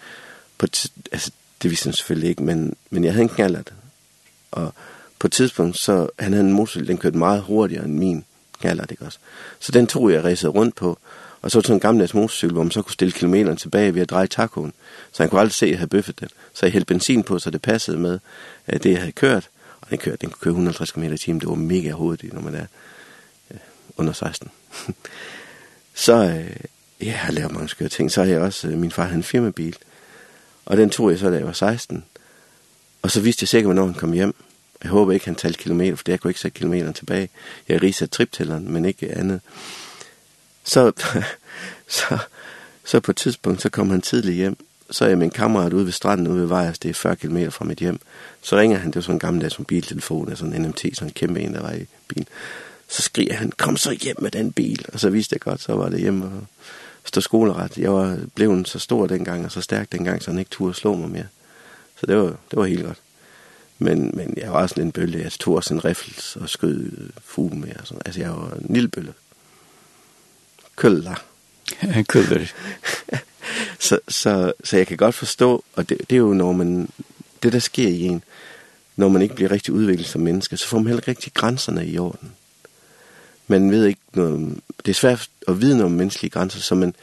på 0.58 0.66
altså, 1.12 1.30
det 1.62 1.70
vidste 1.70 1.86
han 1.86 1.92
selvfølgelig 1.92 2.30
ikke, 2.30 2.42
men, 2.42 2.76
men 2.90 3.04
jeg 3.04 3.12
havde 3.12 3.22
en 3.22 3.28
knallert. 3.28 3.72
Og 4.50 4.74
på 5.18 5.26
et 5.26 5.32
tidspunkt, 5.32 5.78
så 5.78 6.08
han 6.18 6.32
havde 6.32 6.46
en 6.46 6.52
motorcykel, 6.52 6.88
den 6.88 6.98
kørte 6.98 7.18
meget 7.18 7.42
hurtigere 7.42 7.84
end 7.84 7.94
min 7.94 8.24
knallert, 8.60 8.90
ikke 8.90 9.04
også? 9.04 9.18
Så 9.58 9.72
den 9.72 9.86
tog 9.86 10.12
jeg 10.12 10.24
racede 10.24 10.52
rundt 10.52 10.74
på, 10.74 10.98
og 11.42 11.50
så 11.50 11.58
var 11.58 11.60
det 11.60 11.66
sådan 11.66 11.76
en 11.76 11.80
gammeldags 11.80 12.14
motorcykel, 12.14 12.52
hvor 12.52 12.62
man 12.62 12.70
så 12.70 12.82
kunne 12.82 12.92
stille 12.92 13.12
kilometeren 13.12 13.56
tilbage 13.56 13.94
ved 13.94 14.02
at 14.02 14.10
dreje 14.10 14.26
takoen, 14.26 14.72
Så 15.12 15.22
han 15.22 15.30
kunne 15.30 15.40
aldrig 15.40 15.54
se, 15.54 15.66
at 15.66 15.70
jeg 15.70 15.78
havde 15.78 15.88
bøffet 15.88 16.20
den. 16.20 16.28
Så 16.54 16.66
jeg 16.66 16.72
hældte 16.72 16.86
benzin 16.86 17.22
på, 17.22 17.38
så 17.38 17.50
det 17.50 17.62
passede 17.62 17.98
med 17.98 18.18
at 18.66 18.82
det, 18.82 18.90
jeg 18.90 18.98
havde 18.98 19.12
kørt. 19.12 19.48
Og 19.80 19.90
den 19.90 19.98
kørte, 19.98 20.18
den 20.20 20.30
kunne 20.30 20.40
køre 20.40 20.52
150 20.52 20.90
km 20.92 21.02
i 21.02 21.18
timen. 21.18 21.40
Det 21.40 21.48
var 21.48 21.54
mega 21.54 21.90
hurtigt, 21.90 22.32
når 22.32 22.40
man 22.40 22.54
er 22.54 22.66
øh, 23.50 23.58
under 23.96 24.12
16. 24.12 24.50
så, 25.94 26.14
øh, 26.14 26.56
ja, 27.02 27.20
jeg 27.26 27.34
lavede 27.34 27.54
mange 27.54 27.68
skøre 27.68 27.88
ting. 27.88 28.10
Så 28.10 28.20
havde 28.20 28.34
jeg 28.34 28.42
også, 28.42 28.66
min 28.66 28.90
far 28.90 29.04
havde 29.04 29.16
en 29.16 29.22
firmabil, 29.22 29.76
og 30.66 30.76
den 30.76 30.90
tog 30.90 31.10
jeg 31.10 31.18
så, 31.18 31.30
da 31.30 31.36
jeg 31.36 31.46
var 31.46 31.52
16. 31.52 32.04
Og 33.02 33.10
så 33.10 33.20
vidste 33.20 33.42
jeg 33.42 33.48
sikkert, 33.48 33.66
hvornår 33.66 33.86
han 33.86 33.94
kom 33.94 34.12
hjem. 34.12 34.34
Jeg 34.82 34.90
håber 34.90 35.12
ikke, 35.12 35.26
han 35.26 35.34
talte 35.34 35.58
kilometer, 35.58 35.96
for 35.96 36.04
jeg 36.08 36.20
kunne 36.20 36.30
ikke 36.30 36.40
sætte 36.40 36.58
kilometeren 36.58 36.94
tilbage. 36.94 37.28
Jeg 37.68 37.82
riser 37.82 38.06
triptælleren, 38.06 38.72
men 38.72 38.84
ikke 38.84 39.16
andet. 39.16 39.40
Så, 40.64 40.92
så, 41.98 42.18
så 42.84 43.00
på 43.00 43.10
et 43.10 43.16
tidspunkt, 43.16 43.62
så 43.62 43.68
kom 43.68 43.90
han 43.90 44.00
tidligt 44.00 44.36
hjem. 44.36 44.56
Så 44.90 45.04
er 45.04 45.08
jeg 45.08 45.18
min 45.18 45.30
kammerat 45.30 45.72
ude 45.72 45.84
ved 45.84 45.92
stranden, 45.92 46.28
ude 46.28 46.40
ved 46.40 46.46
Vejers, 46.46 46.78
det 46.78 46.88
er 46.88 46.94
40 46.94 47.16
km 47.16 47.48
fra 47.48 47.64
mit 47.64 47.78
hjem. 47.78 48.00
Så 48.42 48.58
ringer 48.58 48.78
han, 48.78 48.86
det 48.86 48.96
var 48.96 49.02
sådan 49.02 49.14
en 49.14 49.20
gammeldags 49.20 49.58
mobiltelefon, 49.58 50.36
sådan 50.36 50.54
en 50.54 50.62
NMT, 50.62 50.80
sådan 50.80 51.08
en 51.08 51.12
kæmpe 51.12 51.40
en, 51.40 51.54
der 51.54 51.62
var 51.62 51.72
i 51.72 51.86
bilen. 52.08 52.28
Så 52.88 53.02
skriger 53.02 53.34
han, 53.34 53.52
kom 53.56 53.76
så 53.76 53.90
hjem 53.90 54.16
med 54.22 54.30
den 54.30 54.52
bil. 54.52 54.84
Og 54.92 55.00
så 55.00 55.10
vidste 55.10 55.32
jeg 55.32 55.40
godt, 55.40 55.62
så 55.62 55.74
var 55.74 55.88
det 55.88 56.00
hjemme. 56.00 56.24
Og 56.24 56.46
stå 57.04 57.20
skoleret. 57.20 57.78
Jeg 57.78 57.92
var 57.92 58.18
blevet 58.34 58.68
så 58.68 58.78
stor 58.78 59.06
dengang 59.06 59.44
og 59.44 59.52
så 59.52 59.60
stærk 59.60 59.92
dengang, 59.92 60.22
så 60.22 60.30
han 60.30 60.38
ikke 60.38 60.50
turde 60.50 60.74
slå 60.74 60.94
mig 60.94 61.10
mere. 61.10 61.26
Så 62.00 62.06
det 62.06 62.16
var, 62.16 62.24
det 62.24 62.56
var 62.56 62.64
helt 62.64 62.84
godt. 62.84 62.98
Men, 63.78 64.10
men 64.14 64.34
jeg 64.36 64.52
var 64.52 64.66
sådan 64.66 64.84
en 64.84 64.92
bølle. 64.92 65.18
Jeg 65.18 65.32
tog 65.32 65.54
også 65.54 65.74
en 65.74 65.84
riffels 65.84 66.36
og 66.36 66.48
skød 66.48 66.90
fuge 67.24 67.56
med. 67.56 67.76
Og 67.80 67.86
sådan. 67.86 68.02
Altså, 68.04 68.20
jeg 68.20 68.30
var 68.30 68.50
en 68.50 68.74
lille 68.74 68.88
bølle. 68.88 69.14
Køller. 70.76 71.14
Køller. 72.08 72.46
så, 73.88 73.98
så, 74.08 74.52
så 74.64 74.76
jeg 74.76 74.86
kan 74.86 74.96
godt 74.96 75.14
forstå, 75.14 75.64
og 75.72 75.88
det, 75.88 75.98
det 76.10 76.16
er 76.16 76.20
jo, 76.20 76.34
når 76.34 76.52
man, 76.52 76.88
det 77.42 77.52
der 77.52 77.58
sker 77.58 77.88
i 77.88 78.02
en, 78.02 78.22
når 78.96 79.08
man 79.08 79.22
ikke 79.22 79.34
bliver 79.34 79.50
rigtig 79.50 79.74
udviklet 79.74 80.06
som 80.06 80.20
menneske, 80.20 80.56
så 80.56 80.66
får 80.66 80.78
man 80.78 80.86
heller 80.86 81.00
ikke 81.00 81.10
rigtig 81.10 81.34
grænserne 81.34 81.86
i 81.86 81.98
orden 81.98 82.32
man 83.50 83.70
ved 83.70 83.86
ikke 83.86 84.00
noget, 84.14 84.58
det 84.86 84.90
er 84.90 84.94
svært 84.94 85.28
at 85.48 85.60
vide 85.60 85.76
noget 85.76 85.92
om 85.92 85.98
menneskelige 85.98 86.30
grænser, 86.30 86.60
så, 86.60 86.74
man, 86.74 86.94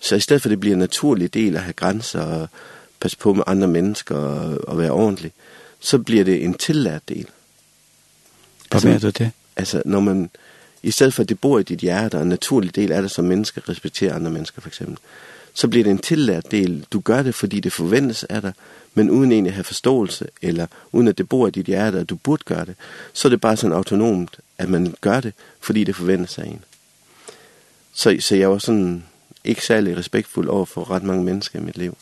så 0.00 0.16
i 0.16 0.20
stedet 0.20 0.42
for 0.42 0.48
det 0.48 0.60
bliver 0.60 0.74
en 0.74 0.78
naturlig 0.78 1.34
del 1.34 1.56
at 1.56 1.62
have 1.62 1.72
grænser 1.72 2.20
og 2.20 2.48
passe 3.00 3.18
på 3.18 3.34
med 3.34 3.44
andre 3.46 3.68
mennesker 3.68 4.14
og, 4.14 4.68
og 4.68 4.78
være 4.78 4.90
ordentlig, 4.90 5.32
så 5.80 5.98
bliver 5.98 6.24
det 6.24 6.44
en 6.44 6.54
tillært 6.54 7.08
del. 7.08 7.26
Hvad 8.68 8.76
altså, 8.76 8.88
mener 8.88 9.00
du 9.00 9.10
det? 9.10 9.30
Altså, 9.56 9.82
når 9.84 10.00
man, 10.00 10.30
i 10.82 10.90
stedet 10.90 11.14
for 11.14 11.22
at 11.22 11.28
det 11.28 11.40
bor 11.40 11.58
i 11.58 11.62
dit 11.62 11.78
hjerte, 11.78 12.14
og 12.14 12.22
en 12.22 12.28
naturlig 12.28 12.76
del 12.76 12.90
er 12.90 13.00
det 13.00 13.10
som 13.10 13.24
menneske, 13.24 13.62
respekterer 13.68 14.14
andre 14.14 14.30
mennesker 14.30 14.60
for 14.60 14.68
eksempel, 14.68 14.98
så 15.54 15.68
bliver 15.68 15.84
det 15.84 15.90
en 15.90 15.98
tillært 15.98 16.50
del. 16.50 16.86
Du 16.92 17.00
gør 17.00 17.22
det, 17.22 17.34
fordi 17.34 17.60
det 17.60 17.72
forventes 17.72 18.24
af 18.24 18.42
dig, 18.42 18.52
men 18.94 19.10
uden 19.10 19.32
egentlig 19.32 19.50
at 19.50 19.54
have 19.54 19.64
forståelse, 19.64 20.26
eller 20.42 20.66
uden 20.92 21.08
at 21.08 21.18
det 21.18 21.28
bor 21.28 21.46
i 21.46 21.50
dit 21.50 21.66
hjerte, 21.66 21.98
at 21.98 22.10
du 22.10 22.16
burde 22.16 22.44
gøre 22.44 22.64
det, 22.64 22.74
så 23.12 23.28
er 23.28 23.30
det 23.30 23.40
bare 23.40 23.56
sådan 23.56 23.76
autonomt, 23.76 24.38
at 24.58 24.68
man 24.68 24.94
gør 25.00 25.20
det, 25.20 25.34
fordi 25.60 25.84
det 25.84 25.96
forventes 25.96 26.38
af 26.38 26.44
en. 26.44 26.64
Så, 27.92 28.16
så 28.20 28.36
jeg 28.36 28.50
var 28.50 28.58
sådan 28.58 29.04
ikke 29.44 29.64
særlig 29.64 29.96
respektfuld 29.96 30.48
over 30.48 30.64
for 30.64 30.90
ret 30.90 31.02
mange 31.02 31.24
mennesker 31.24 31.58
i 31.58 31.62
mit 31.62 31.78
liv. 31.78 31.96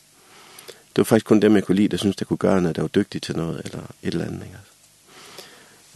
Det 0.66 0.98
var 0.98 1.04
faktisk 1.04 1.26
kun 1.26 1.40
dem, 1.40 1.54
jeg 1.54 1.64
kunne 1.64 1.76
lide, 1.76 1.88
der 1.88 1.96
synes 1.96 2.16
der 2.16 2.24
kunne 2.24 2.36
gøre 2.36 2.62
noget, 2.62 2.76
der 2.76 2.82
var 2.82 2.88
dygtig 2.88 3.22
til 3.22 3.36
noget, 3.36 3.60
eller 3.64 3.82
et 4.02 4.12
eller 4.12 4.24
andet. 4.24 4.42
Ikke? 4.42 4.58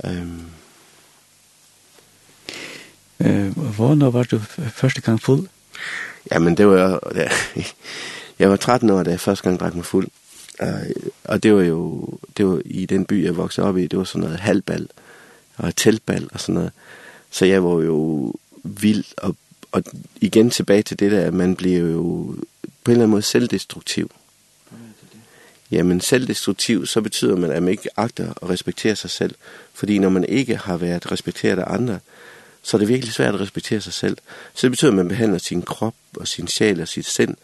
Øhm. 0.04 0.44
Øh, 3.20 3.58
hvornår 3.58 4.10
var 4.10 4.22
du 4.22 4.38
første 4.72 5.00
gang 5.00 5.22
fuld? 5.22 5.48
Jamen, 6.32 6.56
det 6.56 6.66
var... 6.66 7.12
Ja, 7.14 7.28
jeg 8.38 8.50
var 8.50 8.56
13 8.56 8.90
år, 8.90 9.02
da 9.02 9.10
jeg 9.10 9.20
første 9.20 9.44
gang 9.44 9.60
drak 9.60 9.74
mig 9.74 9.84
fuld. 9.84 10.08
Uh, 10.62 11.10
og 11.24 11.42
det 11.42 11.54
var 11.54 11.62
jo 11.62 12.08
det 12.36 12.46
var 12.46 12.62
i 12.64 12.86
den 12.86 13.04
by, 13.04 13.24
jeg 13.24 13.36
voksede 13.36 13.66
op 13.66 13.78
i, 13.78 13.86
det 13.86 13.98
var 13.98 14.04
sådan 14.04 14.20
noget 14.20 14.40
halvbal 14.40 14.88
og 15.56 15.76
teltbal 15.76 16.28
og 16.32 16.40
sådan 16.40 16.54
noget. 16.54 16.72
Så 17.30 17.44
jeg 17.44 17.64
var 17.64 17.82
jo 17.82 18.32
vild, 18.64 19.04
og, 19.16 19.36
og 19.72 19.82
igen 20.20 20.50
tilbage 20.50 20.82
til 20.82 20.98
det 20.98 21.12
der, 21.12 21.20
at 21.20 21.34
man 21.34 21.56
bliver 21.56 21.80
jo 21.80 22.36
på 22.84 22.90
en 22.90 22.92
eller 22.92 23.02
anden 23.02 23.10
måde 23.10 23.22
selvdestruktiv. 23.22 24.10
Jamen 25.70 26.00
selvdestruktiv, 26.00 26.86
så 26.86 27.00
betyder 27.00 27.36
man, 27.36 27.50
at 27.50 27.62
man 27.62 27.72
ikke 27.72 27.88
agter 27.96 28.30
at 28.42 28.50
respektere 28.50 28.96
sig 28.96 29.10
selv. 29.10 29.34
Fordi 29.74 29.98
når 29.98 30.08
man 30.08 30.24
ikke 30.24 30.56
har 30.56 30.76
været 30.76 31.12
respekteret 31.12 31.58
af 31.58 31.74
andre, 31.74 31.98
så 32.62 32.76
er 32.76 32.78
det 32.78 32.88
virkelig 32.88 33.14
svært 33.14 33.34
at 33.34 33.40
respektere 33.40 33.80
sig 33.80 33.92
selv. 33.92 34.18
Så 34.54 34.66
det 34.66 34.70
betyder, 34.70 34.90
at 34.90 34.96
man 34.96 35.08
behandler 35.08 35.38
sin 35.38 35.62
krop 35.62 35.94
og 36.16 36.28
sin 36.28 36.48
sjæl 36.48 36.80
og 36.80 36.88
sit 36.88 37.06
sind 37.06 37.36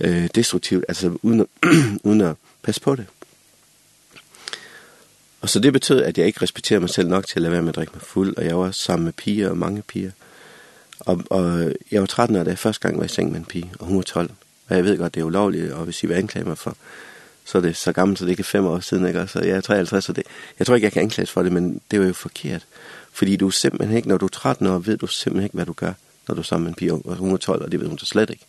øh, 0.00 0.28
destruktivt, 0.34 0.84
altså 0.88 1.18
uden 1.22 1.40
at, 1.40 1.46
uden 2.08 2.20
at 2.20 2.34
passe 2.62 2.80
på 2.80 2.96
det. 2.96 3.06
Og 5.40 5.48
så 5.48 5.60
det 5.60 5.72
betød, 5.72 6.02
at 6.02 6.18
jeg 6.18 6.26
ikke 6.26 6.42
respekterede 6.42 6.80
mig 6.80 6.90
selv 6.90 7.08
nok 7.08 7.26
til 7.26 7.34
at 7.36 7.42
lade 7.42 7.52
være 7.52 7.62
med 7.62 7.68
at 7.68 7.76
drikke 7.76 7.92
mig 7.94 8.02
fuld, 8.02 8.36
og 8.36 8.44
jeg 8.44 8.58
var 8.58 8.70
sammen 8.70 9.04
med 9.04 9.12
piger 9.12 9.50
og 9.50 9.58
mange 9.58 9.82
piger. 9.82 10.10
Og, 11.00 11.22
og 11.30 11.72
jeg 11.90 12.00
var 12.00 12.06
13 12.06 12.36
år, 12.36 12.44
da 12.44 12.50
jeg 12.50 12.58
første 12.58 12.88
gang 12.88 12.98
var 12.98 13.04
i 13.04 13.08
seng 13.08 13.30
med 13.30 13.38
en 13.38 13.44
pige, 13.44 13.72
og 13.78 13.86
hun 13.86 13.96
var 13.96 14.02
12. 14.02 14.30
Og 14.68 14.76
jeg 14.76 14.84
ved 14.84 14.98
godt, 14.98 15.14
det 15.14 15.20
er 15.20 15.24
ulovligt, 15.24 15.72
og 15.72 15.84
hvis 15.84 16.02
I 16.02 16.06
vil 16.06 16.14
anklage 16.14 16.44
mig 16.44 16.58
for, 16.58 16.76
så 17.44 17.58
er 17.58 17.62
det 17.62 17.76
så 17.76 17.92
gammelt, 17.92 18.18
så 18.18 18.24
det 18.24 18.30
ikke 18.30 18.40
er 18.40 18.44
fem 18.44 18.66
år 18.66 18.80
siden, 18.80 19.06
ikke? 19.06 19.26
Så 19.26 19.40
jeg 19.40 19.56
er 19.56 19.60
53, 19.60 20.04
så 20.04 20.12
det, 20.12 20.24
jeg 20.58 20.66
tror 20.66 20.74
ikke, 20.74 20.84
jeg 20.84 20.92
kan 20.92 21.02
anklages 21.02 21.30
for 21.30 21.42
det, 21.42 21.52
men 21.52 21.80
det 21.90 22.00
var 22.00 22.06
jo 22.06 22.12
forkert. 22.12 22.66
Fordi 23.12 23.36
du 23.36 23.50
simpelthen 23.50 23.96
ikke, 23.96 24.08
når 24.08 24.16
du 24.16 24.24
er 24.24 24.30
13 24.30 24.66
år, 24.66 24.78
ved 24.78 24.96
du 24.96 25.06
simpelthen 25.06 25.44
ikke, 25.44 25.54
hvad 25.54 25.66
du 25.66 25.72
gør, 25.72 25.92
når 26.28 26.34
du 26.34 26.40
er 26.40 26.44
sammen 26.44 26.64
med 26.64 26.70
en 26.70 26.74
pige, 26.74 26.92
og 26.92 27.16
hun 27.16 27.32
er 27.32 27.36
12, 27.36 27.62
og 27.62 27.72
det 27.72 27.80
ved 27.80 27.88
hun 27.88 27.98
så 27.98 28.06
slet 28.06 28.30
ikke. 28.30 28.44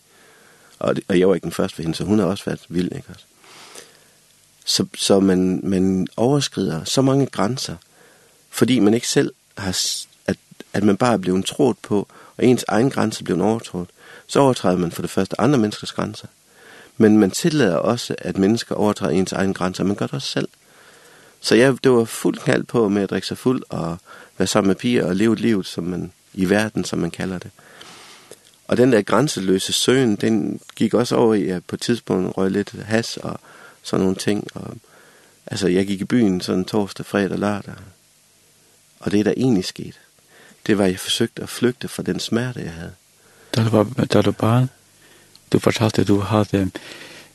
Og, 0.80 0.96
og 1.08 1.20
jeg 1.20 1.28
var 1.28 1.36
ikke 1.36 1.46
den 1.46 1.52
første 1.52 1.76
for 1.76 1.82
hende, 1.82 1.96
så 1.96 2.04
hun 2.04 2.20
har 2.20 2.26
også 2.26 2.46
været 2.46 2.66
vild, 2.70 2.92
ikke 2.96 3.10
også? 3.10 3.26
Så, 4.66 4.86
så 4.98 5.20
man, 5.20 5.60
man 5.64 6.08
overskrider 6.18 6.84
så 6.84 7.02
mange 7.02 7.26
grænser, 7.26 7.76
fordi 8.50 8.80
man 8.80 8.94
ikke 8.94 9.08
selv 9.08 9.34
har, 9.58 9.78
at, 10.28 10.38
at 10.74 10.84
man 10.84 10.98
bare 10.98 11.14
er 11.14 11.18
blevet 11.18 11.46
trådt 11.46 11.82
på, 11.82 12.08
og 12.38 12.46
ens 12.46 12.66
egen 12.68 12.90
grænse 12.90 13.22
er 13.22 13.26
blevet 13.26 13.42
overtrådt, 13.42 13.90
så 14.28 14.40
overtræder 14.40 14.78
man 14.78 14.92
for 14.92 15.02
det 15.02 15.12
første 15.12 15.42
andre 15.42 15.60
menneskers 15.60 15.92
grænser. 15.92 16.28
Men 16.98 17.18
man 17.18 17.32
tillader 17.32 17.76
også, 17.76 18.16
at 18.18 18.38
mennesker 18.38 18.76
overtræder 18.76 19.14
ens 19.14 19.32
egen 19.32 19.54
grænser, 19.54 19.84
man 19.84 19.96
gør 19.96 20.06
det 20.06 20.14
også 20.14 20.28
selv. 20.28 20.48
Så 21.42 21.56
jeg, 21.56 21.84
det 21.84 21.92
var 21.92 22.06
fuldt 22.06 22.42
knald 22.42 22.64
på 22.64 22.90
med 22.90 23.02
at 23.02 23.10
drikke 23.10 23.28
sig 23.28 23.38
fuld, 23.38 23.64
og 23.70 23.98
være 24.38 24.48
sammen 24.48 24.68
med 24.68 24.76
piger, 24.76 25.06
og 25.06 25.16
leve 25.16 25.34
et 25.34 25.40
liv, 25.40 25.64
som 25.64 25.84
man, 25.84 26.12
i 26.34 26.50
verden, 26.50 26.84
som 26.84 27.00
man 27.00 27.12
kalder 27.12 27.38
det. 27.38 27.52
Og 28.68 28.78
den 28.78 28.92
der 28.92 29.02
grænseløse 29.02 29.74
søen, 29.74 30.16
den 30.16 30.60
gik 30.76 30.94
også 30.94 31.16
over 31.16 31.34
i, 31.34 31.48
at 31.48 31.66
på 31.66 31.76
et 31.76 31.82
tidspunkt 31.82 32.38
røg 32.38 32.52
lidt 32.52 32.72
has 32.86 33.18
og 33.18 33.40
sådan 33.84 34.04
nogle 34.04 34.16
ting. 34.16 34.48
Og, 34.54 34.78
altså, 35.48 35.68
jeg 35.68 35.88
gik 35.88 36.02
i 36.02 36.06
byen 36.06 36.42
sådan 36.42 36.66
torsdag, 36.66 37.06
fredag, 37.06 37.40
lørdag. 37.40 37.74
Og 39.00 39.12
det, 39.12 39.26
der 39.26 39.34
egentlig 39.38 39.66
skete, 39.66 39.98
det 40.68 40.78
var, 40.78 40.84
at 40.84 40.92
jeg 40.92 41.00
forsøgte 41.00 41.44
at 41.44 41.50
flygte 41.50 41.88
fra 41.88 42.04
den 42.04 42.20
smerte, 42.20 42.60
jeg 42.60 42.72
havde. 42.72 42.94
Da 43.56 43.64
du 43.64 43.70
var, 43.70 43.84
da 44.14 44.22
du 44.22 44.32
barn, 44.32 44.70
du 45.52 45.60
fortalte, 45.60 46.02
at 46.02 46.08
du 46.08 46.20
havde, 46.20 46.72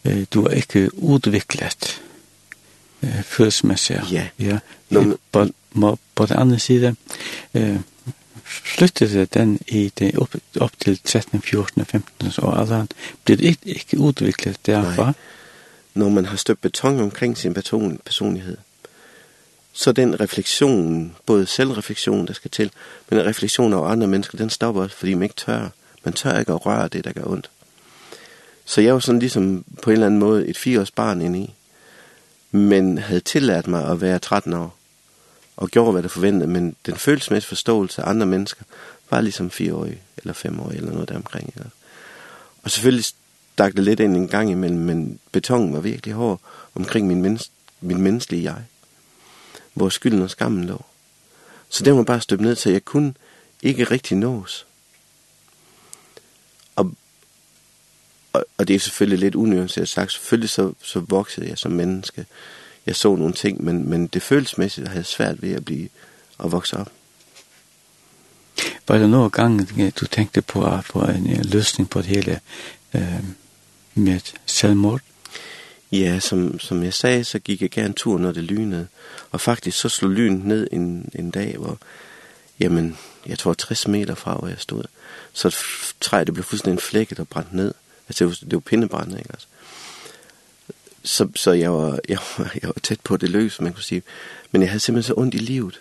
øh, 0.04 0.26
du 0.34 0.42
var 0.42 0.50
ikke 0.50 0.94
udviklet 0.94 2.02
øh, 3.02 3.22
følelsesmæssigt. 3.22 4.12
Ja. 4.12 4.28
ja. 4.38 4.58
Nå, 4.90 5.00
men... 5.00 5.16
på, 5.32 5.46
på, 5.80 5.98
på 6.14 6.26
den 6.26 6.36
anden 6.36 6.58
side, 6.58 6.96
øh, 7.54 7.76
flyttet 8.48 9.10
det 9.10 9.34
den 9.34 9.58
i 9.66 9.92
det 9.98 10.18
opp, 10.18 10.34
opp 10.60 10.72
til 10.80 11.00
13, 11.04 11.42
14, 11.42 11.84
15 11.84 12.30
så 12.30 12.52
alle 12.56 12.74
han 12.74 12.88
ble 13.24 13.36
ikke, 13.36 13.74
ikke 13.78 13.98
utviklet 13.98 14.58
derfra. 14.66 15.04
Nei. 15.04 15.14
Når 15.94 16.08
man 16.08 16.26
har 16.26 16.36
støbt 16.36 16.60
betong 16.60 17.00
omkring 17.02 17.38
sin 17.38 17.54
beton, 17.54 17.98
personlighed, 18.04 18.56
så 19.72 19.92
den 19.92 20.20
refleksion, 20.20 21.16
både 21.26 21.46
selvreflektion, 21.46 22.26
der 22.26 22.32
skal 22.32 22.50
til, 22.50 22.70
men 23.10 23.26
refleksion 23.26 23.72
av 23.72 23.86
andre 23.86 24.06
mennesker, 24.06 24.38
den 24.38 24.50
stopper, 24.50 24.88
fordi 24.88 25.14
man 25.14 25.22
ikke 25.22 25.34
tør. 25.34 25.68
Man 26.04 26.14
tør 26.14 26.38
ikke 26.38 26.52
at 26.52 26.66
røre 26.66 26.88
det, 26.88 27.04
der 27.04 27.12
gør 27.12 27.24
ondt. 27.24 27.50
Så 28.64 28.80
jeg 28.80 28.94
var 28.94 29.00
sådan 29.00 29.18
ligesom 29.18 29.64
på 29.82 29.90
en 29.90 29.94
eller 29.94 30.06
anden 30.06 30.20
måde 30.20 30.46
et 30.46 30.56
fireårsbarn 30.56 31.20
inde 31.20 31.38
i, 31.38 31.54
men 32.50 32.98
havde 32.98 33.20
tillært 33.20 33.66
mig 33.66 33.88
at 33.88 34.00
være 34.00 34.18
13 34.18 34.52
år 34.52 34.77
og 35.58 35.68
gjorde, 35.68 35.92
hvad 35.92 36.02
der 36.02 36.08
forventede, 36.08 36.50
men 36.50 36.76
den 36.86 36.96
følelsesmæssige 36.96 37.48
forståelse 37.48 38.02
af 38.02 38.10
andre 38.10 38.26
mennesker 38.26 38.62
var 39.10 39.20
ligesom 39.20 39.50
fireårig 39.50 40.02
eller 40.16 40.32
femårig 40.32 40.76
eller 40.76 40.92
noget 40.92 41.08
deromkring. 41.08 41.52
Eller. 41.56 41.70
Og 42.62 42.70
selvfølgelig 42.70 43.04
stak 43.04 43.72
det 43.76 43.84
lidt 43.84 44.00
ind 44.00 44.16
en 44.16 44.28
gang 44.28 44.50
imellem, 44.50 44.80
men 44.80 45.18
betongen 45.32 45.72
var 45.72 45.80
virkelig 45.80 46.14
hård 46.14 46.40
omkring 46.74 47.06
min, 47.06 47.22
menneske, 47.22 47.50
min 47.80 48.02
menneskelige 48.02 48.42
jeg, 48.42 48.62
hvor 49.74 49.88
skylden 49.88 50.22
og 50.22 50.30
skammen 50.30 50.64
lå. 50.64 50.84
Så 51.68 51.84
det 51.84 51.94
var 51.94 52.02
bare 52.02 52.20
støbt 52.20 52.40
ned 52.40 52.56
til, 52.56 52.70
at 52.70 52.72
jeg 52.72 52.84
kunne 52.84 53.14
ikke 53.62 53.84
rigtig 53.84 54.16
nås. 54.16 54.66
Og, 56.76 56.92
og, 58.32 58.44
og 58.58 58.68
det 58.68 58.76
er 58.76 58.80
selvfølgelig 58.80 59.18
lidt 59.18 59.34
unuanceret 59.34 59.88
sagt, 59.88 60.12
selvfølgelig 60.12 60.50
så, 60.50 60.72
så 60.82 61.00
voksede 61.00 61.48
jeg 61.48 61.58
som 61.58 61.72
menneske, 61.72 62.26
jeg 62.88 62.96
så 62.96 63.16
nogle 63.16 63.34
ting, 63.34 63.64
men, 63.64 63.90
men 63.90 64.06
det 64.06 64.22
følelsesmæssigt 64.22 64.88
havde 64.88 65.04
svært 65.04 65.42
ved 65.42 65.52
at 65.52 65.64
blive 65.64 65.88
at 66.44 66.52
vokse 66.52 66.76
op. 66.76 66.92
Var 68.88 68.98
det 68.98 69.10
nogle 69.10 69.30
gange, 69.30 69.90
du 69.90 70.06
tænkte 70.06 70.42
på, 70.42 70.70
på 70.90 71.00
en 71.00 71.44
løsning 71.44 71.90
på 71.90 71.98
det 71.98 72.06
hele 72.06 72.40
øh, 72.94 73.24
med 73.94 74.20
selvmord? 74.46 75.00
Ja, 75.92 76.20
som, 76.20 76.58
som 76.58 76.84
jeg 76.84 76.94
sagde, 76.94 77.24
så 77.24 77.38
gik 77.38 77.62
jeg 77.62 77.70
gerne 77.70 77.94
tur, 77.94 78.18
når 78.18 78.32
det 78.32 78.42
lynede. 78.42 78.86
Og 79.30 79.40
faktisk 79.40 79.78
så 79.78 79.88
slog 79.88 80.10
lynet 80.10 80.44
ned 80.44 80.68
en, 80.72 81.10
en 81.14 81.30
dag, 81.30 81.56
hvor, 81.56 81.78
jamen, 82.60 82.98
jeg 83.26 83.38
tror 83.38 83.54
60 83.54 83.88
meter 83.88 84.14
fra, 84.14 84.34
hvor 84.34 84.48
jeg 84.48 84.58
stod, 84.58 84.84
så 85.32 85.56
træet 86.00 86.26
det 86.26 86.34
blev 86.34 86.44
fuldstændig 86.44 86.82
flækket 86.82 87.20
og 87.20 87.28
brændt 87.28 87.52
ned. 87.52 87.74
Altså, 88.08 88.24
det 88.24 88.30
var, 88.30 88.46
det 88.46 88.52
var 88.52 88.60
pindebrændt, 88.60 89.18
ikke? 89.18 89.30
Altså 89.30 89.46
så, 91.02 91.28
så 91.34 91.52
jeg, 91.52 91.72
var, 91.72 91.98
jeg, 92.08 92.18
var, 92.38 92.50
jeg 92.62 92.68
var 92.68 92.80
tæt 92.82 93.00
på 93.00 93.16
det 93.16 93.30
løs, 93.30 93.60
man 93.60 93.72
kunne 93.72 93.82
sige. 93.82 94.02
Men 94.50 94.62
jeg 94.62 94.70
havde 94.70 94.80
simpelthen 94.80 95.08
så 95.08 95.20
ondt 95.20 95.34
i 95.34 95.38
livet. 95.38 95.80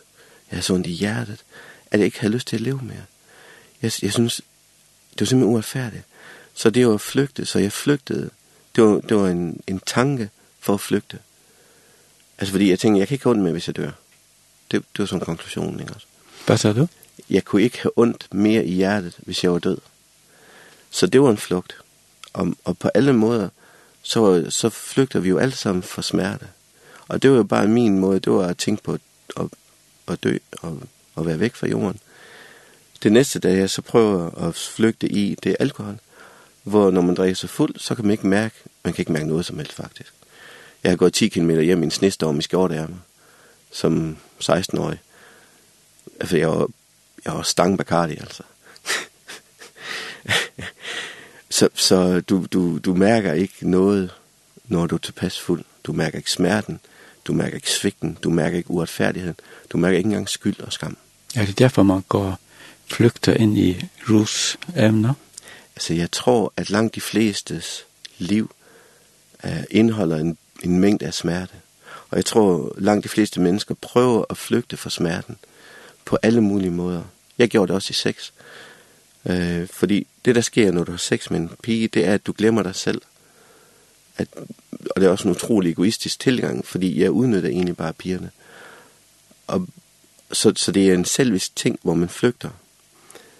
Jeg 0.51 0.55
havde 0.55 0.65
så 0.65 0.73
ondt 0.73 0.87
i 0.87 0.91
hjertet, 0.91 1.43
at 1.91 1.99
jeg 1.99 2.05
ikke 2.05 2.19
havde 2.19 2.33
lyst 2.33 2.47
til 2.47 2.55
at 2.55 2.61
leve 2.61 2.81
mere. 2.83 3.05
Jeg, 3.81 3.91
jeg 4.01 4.13
synes, 4.13 4.41
det 5.11 5.19
var 5.19 5.25
simpelthen 5.25 5.53
uretfærdigt. 5.53 6.03
Så 6.53 6.69
det 6.69 6.87
var 6.87 6.93
at 6.93 7.01
flygte, 7.01 7.45
så 7.45 7.59
jeg 7.59 7.71
flygtede. 7.71 8.29
Det 8.75 8.83
var, 8.83 8.99
det 8.99 9.17
var 9.17 9.27
en, 9.27 9.61
en 9.67 9.79
tanke 9.85 10.29
for 10.59 10.73
at 10.73 10.81
flygte. 10.81 11.19
Altså 12.37 12.51
fordi 12.51 12.69
jeg 12.69 12.79
tænkte, 12.79 12.99
jeg 12.99 13.07
kan 13.07 13.15
ikke 13.15 13.23
have 13.23 13.31
ondt 13.31 13.43
mere, 13.43 13.51
hvis 13.51 13.67
jeg 13.67 13.75
dør. 13.75 13.91
Det, 14.71 14.83
det 14.93 14.99
var 14.99 15.05
sådan 15.05 15.25
konklusionen, 15.25 15.79
ikke 15.79 15.93
også? 15.93 16.07
Hvad 16.45 16.57
sagde 16.57 16.79
du? 16.79 16.87
Jeg 17.29 17.45
kunne 17.45 17.61
ikke 17.61 17.81
have 17.81 17.91
ondt 17.95 18.33
mere 18.33 18.65
i 18.65 18.73
hjertet, 18.73 19.17
hvis 19.17 19.43
jeg 19.43 19.53
var 19.53 19.59
død. 19.59 19.77
Så 20.89 21.07
det 21.07 21.21
var 21.21 21.29
en 21.29 21.37
flugt. 21.37 21.77
Og, 22.33 22.55
og 22.63 22.77
på 22.77 22.87
alle 22.87 23.13
måder, 23.13 23.49
så, 24.07 24.45
så 24.49 24.69
flygter 24.69 25.19
vi 25.19 25.29
jo 25.29 25.37
alle 25.37 25.55
sammen 25.55 25.83
fra 25.83 26.01
smerte. 26.01 26.47
Og 27.07 27.21
det 27.21 27.31
var 27.31 27.37
jo 27.37 27.43
bare 27.43 27.67
min 27.67 27.99
måde, 27.99 28.19
det 28.19 28.31
var 28.33 28.47
at 28.47 28.57
tænke 28.57 28.83
på 28.83 28.97
at, 29.37 29.45
at 30.07 30.23
dø 30.23 30.37
og 30.61 30.81
at 31.17 31.25
være 31.25 31.39
væk 31.39 31.55
fra 31.55 31.67
jorden. 31.67 31.99
Det 33.03 33.11
næste 33.11 33.39
dag, 33.39 33.57
jeg 33.57 33.69
så 33.69 33.81
prøver 33.81 34.47
at 34.47 34.55
flygte 34.55 35.07
i, 35.07 35.35
det 35.43 35.51
er 35.51 35.55
alkohol. 35.59 35.99
Hvor 36.63 36.91
når 36.91 37.01
man 37.01 37.15
drikker 37.15 37.35
sig 37.35 37.49
fuld, 37.49 37.75
så 37.77 37.95
kan 37.95 38.05
man 38.05 38.11
ikke 38.11 38.27
mærke, 38.27 38.55
man 38.83 38.93
kan 38.93 39.01
ikke 39.01 39.11
mærke 39.11 39.27
noget 39.27 39.45
som 39.45 39.57
helst 39.57 39.73
faktisk. 39.73 40.13
Jeg 40.83 40.91
har 40.91 40.97
gået 40.97 41.13
10 41.13 41.27
km 41.27 41.49
hjem 41.49 41.81
i 41.81 41.85
en 41.85 41.91
snestorm 41.91 42.39
i 42.39 42.41
skjorteærmer, 42.41 42.97
som 43.71 44.17
16-årig. 44.43 44.99
Altså, 46.19 46.37
jeg 46.37 46.49
var, 46.49 46.67
jeg 47.25 47.33
var 47.33 47.41
stang 47.41 47.77
Bacardi, 47.77 48.17
altså. 48.17 48.43
Så, 51.49 51.69
så 51.73 52.19
du, 52.19 52.45
du, 52.51 52.77
du 52.77 52.93
mærker 52.93 53.33
ikke 53.33 53.69
noget, 53.69 54.13
når 54.67 54.87
du 54.87 54.95
er 54.95 54.99
tilpas 54.99 55.39
fuld. 55.39 55.63
Du 55.83 55.93
mærker 55.93 56.17
ikke 56.17 56.31
smerten, 56.31 56.79
du 57.25 57.33
mærker 57.33 57.55
ikke 57.55 57.71
svigten, 57.71 58.17
du 58.23 58.29
mærker 58.29 58.57
ikke 58.57 58.71
uretfærdigheden, 58.71 59.35
du 59.69 59.77
mærker 59.77 59.97
ikke 59.97 60.07
engang 60.07 60.29
skyld 60.29 60.59
og 60.59 60.73
skam. 60.73 60.97
Ja, 61.35 61.41
det 61.41 61.49
er 61.49 61.53
derfor, 61.53 61.83
man 61.83 62.03
går 62.09 62.39
flygter 62.87 63.33
ind 63.33 63.57
i 63.57 63.85
rus 64.09 64.57
emner? 64.77 65.13
Altså, 65.75 65.93
jeg 65.93 66.11
tror, 66.11 66.53
at 66.57 66.69
langt 66.69 66.95
de 66.95 67.01
flestes 67.01 67.85
liv 68.17 68.51
uh, 69.43 69.63
indeholder 69.71 70.17
en, 70.17 70.37
en 70.63 70.79
mængde 70.79 71.05
af 71.05 71.13
smerte. 71.13 71.53
Og 72.09 72.17
jeg 72.17 72.25
tror, 72.25 72.73
langt 72.77 73.03
de 73.03 73.09
fleste 73.09 73.41
mennesker 73.41 73.75
prøver 73.75 74.25
at 74.29 74.37
flygte 74.37 74.77
fra 74.77 74.89
smerten 74.89 75.37
på 76.05 76.17
alle 76.23 76.41
mulige 76.41 76.71
måder. 76.71 77.03
Jeg 77.37 77.49
gjorde 77.49 77.67
det 77.67 77.75
også 77.75 77.91
i 77.91 77.93
sex. 77.93 78.31
Øh, 79.27 79.67
fordi 79.67 80.07
det, 80.25 80.35
der 80.35 80.41
sker, 80.41 80.71
når 80.71 80.83
du 80.83 80.91
har 80.91 80.97
sex 80.97 81.29
med 81.29 81.39
en 81.39 81.51
pige, 81.63 81.87
det 81.87 82.05
er, 82.05 82.13
at 82.13 82.27
du 82.27 82.33
glemmer 82.37 82.63
dig 82.63 82.75
selv. 82.75 83.01
At, 84.17 84.27
og 84.71 85.01
det 85.01 85.03
er 85.03 85.09
også 85.09 85.27
en 85.27 85.35
utrolig 85.35 85.71
egoistisk 85.71 86.19
tilgang, 86.19 86.65
fordi 86.65 87.01
jeg 87.01 87.11
udnytter 87.11 87.49
egentlig 87.49 87.77
bare 87.77 87.93
pigerne. 87.93 88.31
Og, 89.47 89.67
så, 90.31 90.53
så 90.55 90.71
det 90.71 90.89
er 90.89 90.93
en 90.93 91.05
selvisk 91.05 91.55
ting, 91.55 91.79
hvor 91.83 91.93
man 91.93 92.09
flygter. 92.09 92.49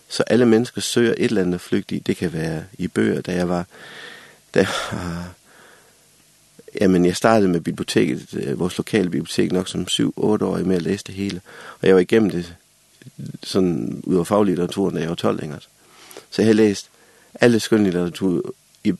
Så 0.10 0.24
alle 0.24 0.46
mennesker 0.46 0.82
søger 0.82 1.14
et 1.18 1.24
eller 1.26 1.42
andet 1.42 1.54
at 1.54 1.62
flygte 1.62 1.96
i. 1.96 2.00
Det 2.00 2.18
kan 2.18 2.34
være 2.34 2.64
i 2.78 2.88
bøger, 2.88 3.22
da 3.22 3.34
jeg 3.34 3.50
var... 3.50 3.66
Da 4.54 4.60
jeg 4.60 4.70
men 4.92 5.24
Jamen, 6.82 7.06
jeg 7.06 7.16
startede 7.16 7.50
med 7.50 7.62
biblioteket, 7.62 8.60
vores 8.60 8.78
lokale 8.78 9.10
bibliotek, 9.10 9.52
nok 9.52 9.68
som 9.68 9.88
7-8-årig 9.92 10.68
med 10.68 10.76
at 10.76 10.82
læse 10.82 11.04
det 11.08 11.16
hele. 11.16 11.42
Og 11.82 11.88
jeg 11.88 11.96
var 11.96 12.02
igennem 12.02 12.30
det 12.30 12.56
sådan 13.44 14.02
ud 14.04 14.18
af 14.18 14.28
faglitteraturen, 14.28 14.96
da 14.96 15.02
jeg 15.02 15.10
var 15.10 15.16
12 15.16 15.40
længere. 15.40 15.60
Så 16.30 16.42
jeg 16.42 16.48
har 16.48 16.54
læst 16.54 16.90
alle 17.42 17.60
skønlitteratur 17.60 18.54
i, 18.84 18.94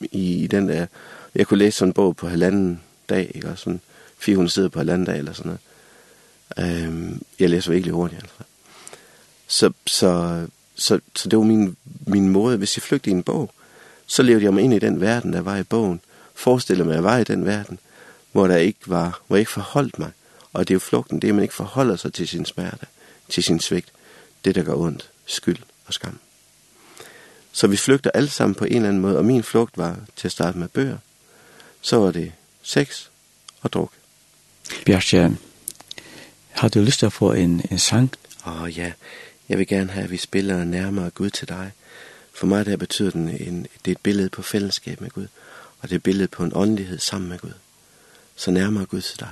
i, 0.00 0.44
i 0.44 0.46
den 0.46 0.68
der... 0.68 0.86
Jeg 1.34 1.46
kunne 1.46 1.58
læse 1.58 1.78
sådan 1.78 1.88
en 1.88 1.94
bog 1.94 2.16
på 2.16 2.28
halvanden 2.28 2.80
dag, 3.08 3.30
ikke? 3.34 3.48
Og 3.48 3.58
sådan 3.58 3.80
400 4.18 4.52
sider 4.52 4.68
på 4.68 4.78
halvanden 4.78 5.06
dag 5.06 5.18
eller 5.18 5.32
sådan 5.32 5.58
noget. 6.56 6.84
Øhm, 6.84 7.22
jeg 7.38 7.50
læser 7.50 7.70
virkelig 7.70 7.94
hurtigt, 7.94 8.22
altså. 8.22 8.36
Så, 9.46 9.72
så, 9.86 10.46
så, 10.74 11.00
så 11.14 11.28
det 11.28 11.38
var 11.38 11.44
min, 11.44 11.76
min 12.06 12.28
måde. 12.28 12.56
Hvis 12.56 12.76
jeg 12.76 12.82
flygte 12.82 13.10
i 13.10 13.12
en 13.12 13.22
bog, 13.22 13.50
så 14.06 14.22
levede 14.22 14.44
jeg 14.44 14.54
mig 14.54 14.62
ind 14.62 14.74
i 14.74 14.78
den 14.78 15.00
verden, 15.00 15.32
der 15.32 15.40
var 15.40 15.56
i 15.56 15.62
bogen. 15.62 16.00
Forestillede 16.34 16.84
mig, 16.84 16.92
at 16.92 16.96
jeg 16.96 17.04
var 17.04 17.18
i 17.18 17.24
den 17.24 17.44
verden, 17.44 17.78
hvor 18.32 18.46
der 18.46 18.56
ikke 18.56 18.80
var, 18.86 19.20
hvor 19.26 19.36
jeg 19.36 19.40
ikke 19.40 19.52
forholdt 19.52 19.98
mig. 19.98 20.10
Og 20.52 20.68
det 20.68 20.74
er 20.74 20.76
jo 20.76 20.80
flugten, 20.80 21.22
det 21.22 21.28
er, 21.28 21.32
at 21.32 21.34
man 21.34 21.42
ikke 21.42 21.54
forholder 21.54 21.96
sig 21.96 22.12
til 22.12 22.28
sin 22.28 22.44
smerte, 22.44 22.86
til 23.28 23.42
sin 23.42 23.60
svigt. 23.60 23.92
Det, 24.44 24.54
der 24.54 24.62
gør 24.62 24.74
ondt, 24.74 25.10
skyld 25.26 25.58
og 25.86 25.94
skam. 25.94 26.18
Så 27.54 27.66
vi 27.66 27.76
flygter 27.76 28.10
alle 28.14 28.30
sammen 28.30 28.54
på 28.54 28.64
en 28.64 28.76
eller 28.76 28.88
anden 28.88 29.02
måde, 29.02 29.18
og 29.18 29.24
min 29.24 29.42
flugt 29.42 29.78
var 29.78 29.98
til 30.16 30.28
at 30.28 30.32
starte 30.32 30.58
med 30.58 30.68
bøger. 30.68 30.98
Så 31.80 31.96
var 31.96 32.10
det 32.10 32.32
sex 32.62 33.06
og 33.62 33.72
druk. 33.72 33.92
Bjergstjern, 34.86 35.38
har 36.50 36.68
du 36.68 36.80
lyst 36.80 36.98
til 36.98 37.06
at 37.06 37.12
få 37.12 37.32
en, 37.32 37.62
en 37.70 37.78
sang? 37.78 38.12
Åh 38.46 38.62
oh, 38.62 38.78
ja, 38.78 38.92
jeg 39.48 39.58
vil 39.58 39.66
gerne 39.66 39.92
have, 39.92 40.04
at 40.04 40.10
vi 40.10 40.16
spiller 40.16 40.64
nærmere 40.64 41.10
Gud 41.10 41.30
til 41.30 41.48
dig. 41.48 41.72
For 42.32 42.46
mig 42.46 42.66
der 42.66 42.76
betyder 42.76 43.10
den, 43.10 43.28
en, 43.28 43.62
det 43.84 43.90
er 43.90 43.92
et 43.92 44.02
billede 44.02 44.28
på 44.28 44.42
fællesskab 44.42 45.00
med 45.00 45.10
Gud, 45.10 45.26
og 45.80 45.88
det 45.88 45.92
er 45.92 45.96
et 45.96 46.02
billede 46.02 46.28
på 46.28 46.44
en 46.44 46.52
åndelighed 46.54 46.98
sammen 46.98 47.30
med 47.30 47.38
Gud. 47.38 47.52
Så 48.36 48.50
nærmere 48.50 48.86
Gud 48.86 49.00
til 49.00 49.20
dig. 49.20 49.30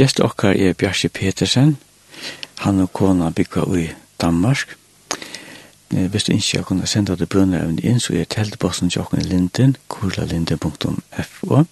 Gjest 0.00 0.20
okkar 0.20 0.56
er 0.56 0.72
Bjarki 0.72 1.08
Petersen. 1.08 1.76
Han 2.58 2.80
og 2.80 2.92
kona 2.92 3.30
bygga 3.30 3.60
i 3.76 3.88
Danmark. 4.20 4.76
Hvis 5.88 6.24
du 6.24 6.32
ikke 6.32 6.62
kunne 6.62 6.86
sende 6.86 7.16
det 7.16 7.28
brunnerevn 7.28 7.78
inn, 7.82 8.00
så 8.00 8.14
er 8.16 8.24
teltbossen 8.24 8.90
til 8.90 9.00
okkar 9.00 9.20
linden, 9.20 9.76
kurlalinden.fo. 9.88 11.64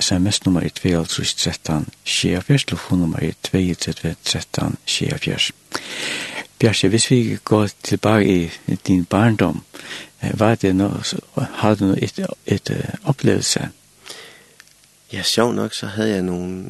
SMS-nummer 0.00 0.60
er 0.60 0.68
213 0.68 1.86
24, 2.04 2.58
telefonnummer 2.58 3.18
er 3.22 3.32
213 3.42 4.76
24. 4.86 5.38
Bjarki, 6.58 6.86
hvis 6.86 7.10
vi 7.10 7.38
går 7.44 7.68
tilbake 7.82 8.50
i 8.66 8.74
din 8.86 9.04
barndom, 9.04 9.62
Er 10.20 10.54
det 10.54 10.76
nå, 10.76 10.90
har 11.36 11.74
du 11.74 11.84
noe 11.84 12.02
et, 12.02 12.18
et, 12.46 12.70
et 12.70 12.86
opplevelse? 13.04 13.68
Ja, 15.12 15.22
sjov 15.22 15.52
nok, 15.52 15.74
så 15.74 15.86
havde 15.86 16.10
jeg 16.10 16.22
nogle 16.22 16.66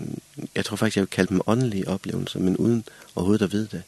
jeg 0.56 0.64
tror 0.64 0.76
faktisk, 0.76 0.96
jeg 0.96 1.02
vil 1.02 1.10
kalde 1.10 1.28
dem 1.28 1.40
åndelige 1.46 1.88
oplevelser, 1.88 2.38
men 2.40 2.56
uden 2.56 2.84
overhovedet 3.14 3.44
at 3.44 3.52
vide 3.52 3.68
det. 3.72 3.82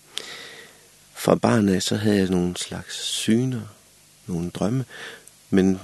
Fra 1.14 1.34
barnet, 1.34 1.82
så 1.82 1.96
havde 1.96 2.16
jeg 2.16 2.28
nogle 2.28 2.56
slags 2.56 2.96
syner, 3.04 3.60
nogle 4.26 4.50
drømme, 4.50 4.84
men 5.50 5.80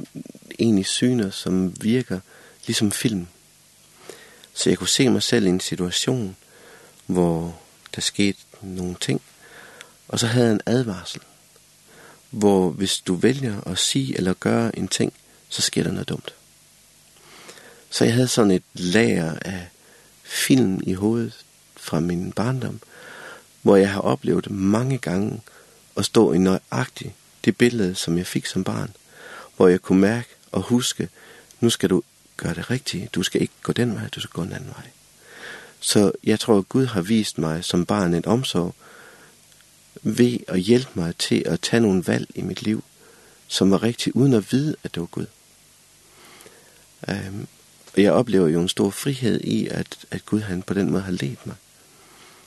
egentlig 0.59 0.87
syner, 0.87 1.30
som 1.30 1.82
virker 1.82 2.20
ligesom 2.66 2.93
film. 2.93 3.26
Så 4.55 4.70
jeg 4.70 4.78
kunne 4.78 4.89
se 4.89 5.09
mig 5.09 5.22
selv 5.22 5.47
i 5.47 5.49
en 5.49 5.61
situation, 5.61 6.37
hvor 7.07 7.61
der 7.95 8.01
skete 8.01 8.39
nogle 8.62 8.97
ting, 9.01 9.22
og 10.09 10.18
så 10.18 10.26
havde 10.26 10.47
jeg 10.47 10.55
en 10.55 10.61
advarsel, 10.66 11.20
hvor 12.30 12.70
hvis 12.70 12.99
du 12.99 13.14
vælger 13.14 13.61
at 13.61 13.78
sige 13.78 14.16
eller 14.16 14.35
gøre 14.35 14.78
en 14.78 14.89
ting, 14.89 15.12
så 15.49 15.62
sker 15.62 15.82
der 15.82 15.91
noget 15.91 16.09
dumt. 16.09 16.35
Så 17.91 18.05
jeg 18.05 18.14
havde 18.14 18.28
sådan 18.28 18.51
et 18.51 18.62
lager 18.74 19.39
af 19.41 19.68
film 20.24 20.80
i 20.82 20.92
hovedet 20.92 21.44
fra 21.76 22.00
min 22.00 22.32
barndom, 22.32 22.80
hvor 23.62 23.76
jeg 23.76 23.90
har 23.90 24.00
oplevet 24.00 24.50
mange 24.50 24.98
gange 24.98 25.40
at 25.96 26.04
stå 26.04 26.32
i 26.32 26.38
nøjagtigt 26.38 27.12
det 27.44 27.56
billede, 27.56 27.94
som 27.94 28.18
jeg 28.18 28.26
fik 28.26 28.46
som 28.46 28.64
barn, 28.64 28.96
hvor 29.56 29.68
jeg 29.68 29.82
kunne 29.82 30.00
mærke 30.00 30.28
og 30.52 30.62
huske, 30.62 31.08
nu 31.60 31.70
skal 31.70 31.90
du 31.90 32.02
gøre 32.36 32.54
det 32.54 32.70
rigtigt, 32.70 33.14
du 33.14 33.22
skal 33.22 33.42
ikke 33.42 33.54
gå 33.62 33.72
den 33.72 33.94
vej, 33.94 34.08
du 34.08 34.20
skal 34.20 34.32
gå 34.32 34.42
en 34.42 34.52
anden 34.52 34.70
vej. 34.70 34.90
Så 35.80 36.12
jeg 36.24 36.40
tror, 36.40 36.58
at 36.58 36.68
Gud 36.68 36.86
har 36.86 37.02
vist 37.02 37.38
mig 37.38 37.64
som 37.64 37.86
barn 37.86 38.14
en 38.14 38.26
omsorg 38.26 38.74
ved 40.02 40.38
at 40.48 40.60
hjælpe 40.60 40.90
mig 40.94 41.16
til 41.16 41.42
at 41.46 41.60
tage 41.60 41.80
nogle 41.80 42.06
valg 42.06 42.28
i 42.34 42.42
mit 42.42 42.62
liv, 42.62 42.84
som 43.46 43.70
var 43.70 43.82
rigtigt, 43.82 44.16
uden 44.16 44.32
at 44.32 44.52
vide, 44.52 44.76
at 44.82 44.94
det 44.94 45.00
var 45.00 45.06
Gud. 45.06 45.26
Øhm, 47.08 47.46
Og 47.97 48.03
jeg 48.03 48.12
oplever 48.12 48.49
jo 48.49 48.61
en 48.61 48.68
stor 48.68 48.90
frihed 48.90 49.40
i, 49.40 49.68
at, 49.68 49.99
at 50.11 50.26
Gud 50.26 50.40
han 50.40 50.62
på 50.62 50.74
den 50.74 50.90
måde 50.90 51.03
har 51.03 51.12
ledt 51.12 51.47
mig. 51.47 51.57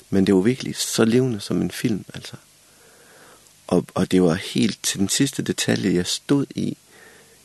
Men 0.10 0.28
det 0.28 0.36
var 0.36 0.41
virkelig 0.41 0.76
så 0.76 1.06
levende 1.06 1.39
som 1.39 1.62
en 1.62 1.72
film, 1.72 2.06
altså. 2.14 2.36
Og, 3.68 3.86
og 3.93 4.12
det 4.12 4.24
var 4.24 4.34
helt 4.34 4.84
til 4.84 5.00
den 5.00 5.10
sidste 5.10 5.41
detalje, 5.41 5.93
jeg 5.93 6.08
stod 6.08 6.45
i, 6.56 6.78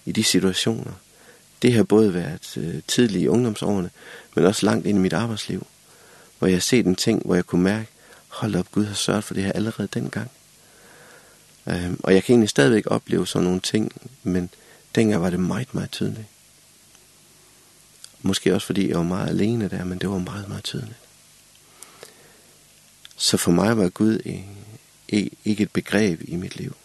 i 0.04 0.12
de 0.12 0.24
situationer. 0.24 0.92
Det 1.62 1.72
har 1.72 1.82
både 1.82 2.14
været 2.14 2.56
øh, 2.56 2.82
tidligt 2.88 3.24
i 3.24 3.28
ungdomsårene, 3.28 3.90
men 4.34 4.44
også 4.44 4.66
langt 4.66 4.86
ind 4.86 4.98
i 4.98 5.00
mit 5.00 5.12
arbejdsliv. 5.12 5.66
Hvor 6.38 6.48
jeg 6.48 6.54
har 6.56 6.60
set 6.60 6.86
en 6.86 6.96
ting, 6.96 7.22
hvor 7.24 7.34
jeg 7.34 7.46
kunne 7.46 7.62
mærke, 7.62 7.88
hold 8.28 8.54
op, 8.54 8.72
Gud 8.72 8.84
har 8.84 8.94
sørget 8.94 9.24
for 9.24 9.34
det 9.34 9.44
her 9.44 9.52
allerede 9.52 9.88
dengang. 9.94 10.30
Øhm, 11.68 12.00
og 12.02 12.14
jeg 12.14 12.24
kan 12.24 12.32
egentlig 12.32 12.50
stadigvæk 12.50 12.84
opleve 12.86 13.26
sådan 13.26 13.44
nogle 13.44 13.60
ting, 13.60 13.92
men 14.22 14.50
dengang 14.94 15.22
var 15.22 15.30
det 15.30 15.40
meget, 15.40 15.74
meget 15.74 15.90
tydeligt. 15.90 16.26
Måske 18.22 18.54
også 18.54 18.66
fordi 18.66 18.88
jeg 18.88 18.96
var 18.96 19.02
meget 19.02 19.28
alene 19.28 19.68
der, 19.68 19.84
men 19.84 19.98
det 19.98 20.10
var 20.10 20.18
meget, 20.18 20.48
meget 20.48 20.64
tydeligt. 20.64 20.98
Så 23.16 23.36
for 23.36 23.50
mig 23.50 23.76
var 23.76 23.88
Gud 23.88 24.18
ikke 25.44 25.62
et 25.62 25.70
begreb 25.70 26.22
i 26.28 26.36
mit 26.36 26.56
liv. 26.56 26.76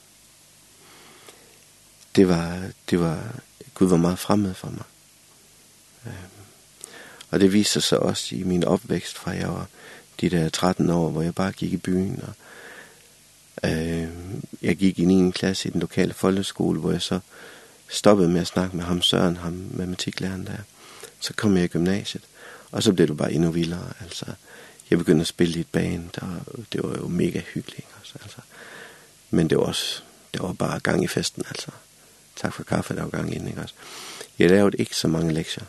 Det 2.16 2.28
var, 2.28 2.70
det 2.90 3.00
var, 3.00 3.36
Gud 3.74 3.88
var 3.88 3.98
meget 3.98 4.20
fremmed 4.20 4.54
for 4.54 4.70
mig. 4.70 4.84
Og 7.32 7.40
det 7.40 7.54
viste 7.54 7.82
sig 7.82 8.00
også 8.00 8.36
i 8.36 8.44
min 8.44 8.64
opvækst, 8.64 9.18
fra 9.18 9.32
jeg 9.32 9.50
var 9.50 9.68
de 10.22 10.30
der 10.30 10.50
13 10.50 10.90
år, 10.90 11.10
hvor 11.10 11.22
jeg 11.22 11.36
bare 11.36 11.52
gik 11.52 11.74
i 11.74 11.78
byen. 11.78 12.24
Og, 12.28 12.34
øh, 13.70 14.08
jeg 14.62 14.76
gik 14.76 15.00
i 15.00 15.06
9. 15.06 15.32
klasse 15.32 15.70
i 15.70 15.72
den 15.72 15.82
lokale 15.82 16.14
folkeskole, 16.14 16.80
hvor 16.80 16.92
jeg 16.92 17.02
så 17.02 17.20
stoppede 17.90 18.30
med 18.30 18.42
at 18.42 18.48
snakke 18.48 18.78
med 18.78 18.86
ham 18.86 19.02
Søren, 19.02 19.38
ham 19.38 19.70
matematiklæreren 19.72 20.46
der. 20.46 20.58
Så 21.20 21.34
kom 21.34 21.56
jeg 21.56 21.64
i 21.64 21.68
gymnasiet, 21.68 22.24
og 22.72 22.84
så 22.84 22.94
blev 22.94 23.08
det 23.08 23.18
bare 23.18 23.34
endnu 23.34 23.52
vildere. 23.52 23.94
Altså, 24.02 24.26
jeg 24.90 24.98
begyndte 25.00 25.22
at 25.22 25.28
spille 25.28 25.58
i 25.58 25.60
et 25.60 25.68
band, 25.68 26.10
og 26.22 26.66
det 26.74 26.84
var 26.84 26.98
jo 26.98 27.08
mega 27.08 27.42
hyggeligt. 27.54 27.88
Også, 28.02 28.14
altså. 28.22 28.38
Men 29.30 29.50
det 29.50 29.58
var 29.58 29.64
også, 29.64 30.02
det 30.34 30.42
var 30.42 30.54
bare 30.54 30.80
gang 30.80 31.04
i 31.04 31.08
festen, 31.08 31.44
altså. 31.50 31.72
Tak 32.36 32.54
for 32.54 32.64
kaffe, 32.64 32.96
der 32.96 33.02
var 33.02 33.10
gang 33.10 33.36
inden, 33.36 33.48
ikke 33.48 33.62
også? 33.62 33.74
Jeg 34.40 34.50
lavede 34.50 34.78
ikke 34.78 34.96
så 34.96 35.08
mange 35.08 35.34
lektier. 35.34 35.64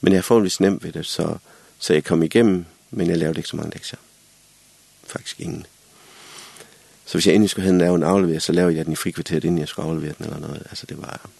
Men 0.00 0.12
jeg 0.12 0.24
forholdsvis 0.24 0.60
nemt 0.60 0.84
ved 0.84 0.92
det, 0.92 1.06
så, 1.06 1.36
så 1.78 1.92
jeg 1.92 2.04
kom 2.04 2.22
igennem, 2.22 2.64
men 2.90 3.08
jeg 3.08 3.18
lavede 3.18 3.38
ikke 3.38 3.48
så 3.48 3.56
mange 3.56 3.72
lektier. 3.72 3.98
Faktisk 5.04 5.40
ingen. 5.40 5.66
Så 7.04 7.12
hvis 7.12 7.26
jeg 7.26 7.34
endelig 7.34 7.50
skulle 7.50 7.66
hen 7.66 7.78
lave 7.78 7.94
en 7.94 8.02
aflever, 8.02 8.38
så 8.38 8.52
lavede 8.52 8.76
jeg 8.76 8.84
den 8.84 8.92
i 8.92 8.96
frikvarteret, 8.96 9.44
inden 9.44 9.58
jeg 9.58 9.68
skulle 9.68 9.88
aflevere 9.88 10.14
den 10.18 10.24
eller 10.24 10.38
noget. 10.38 10.62
Altså 10.70 10.86
det 10.86 10.98
var... 10.98 11.30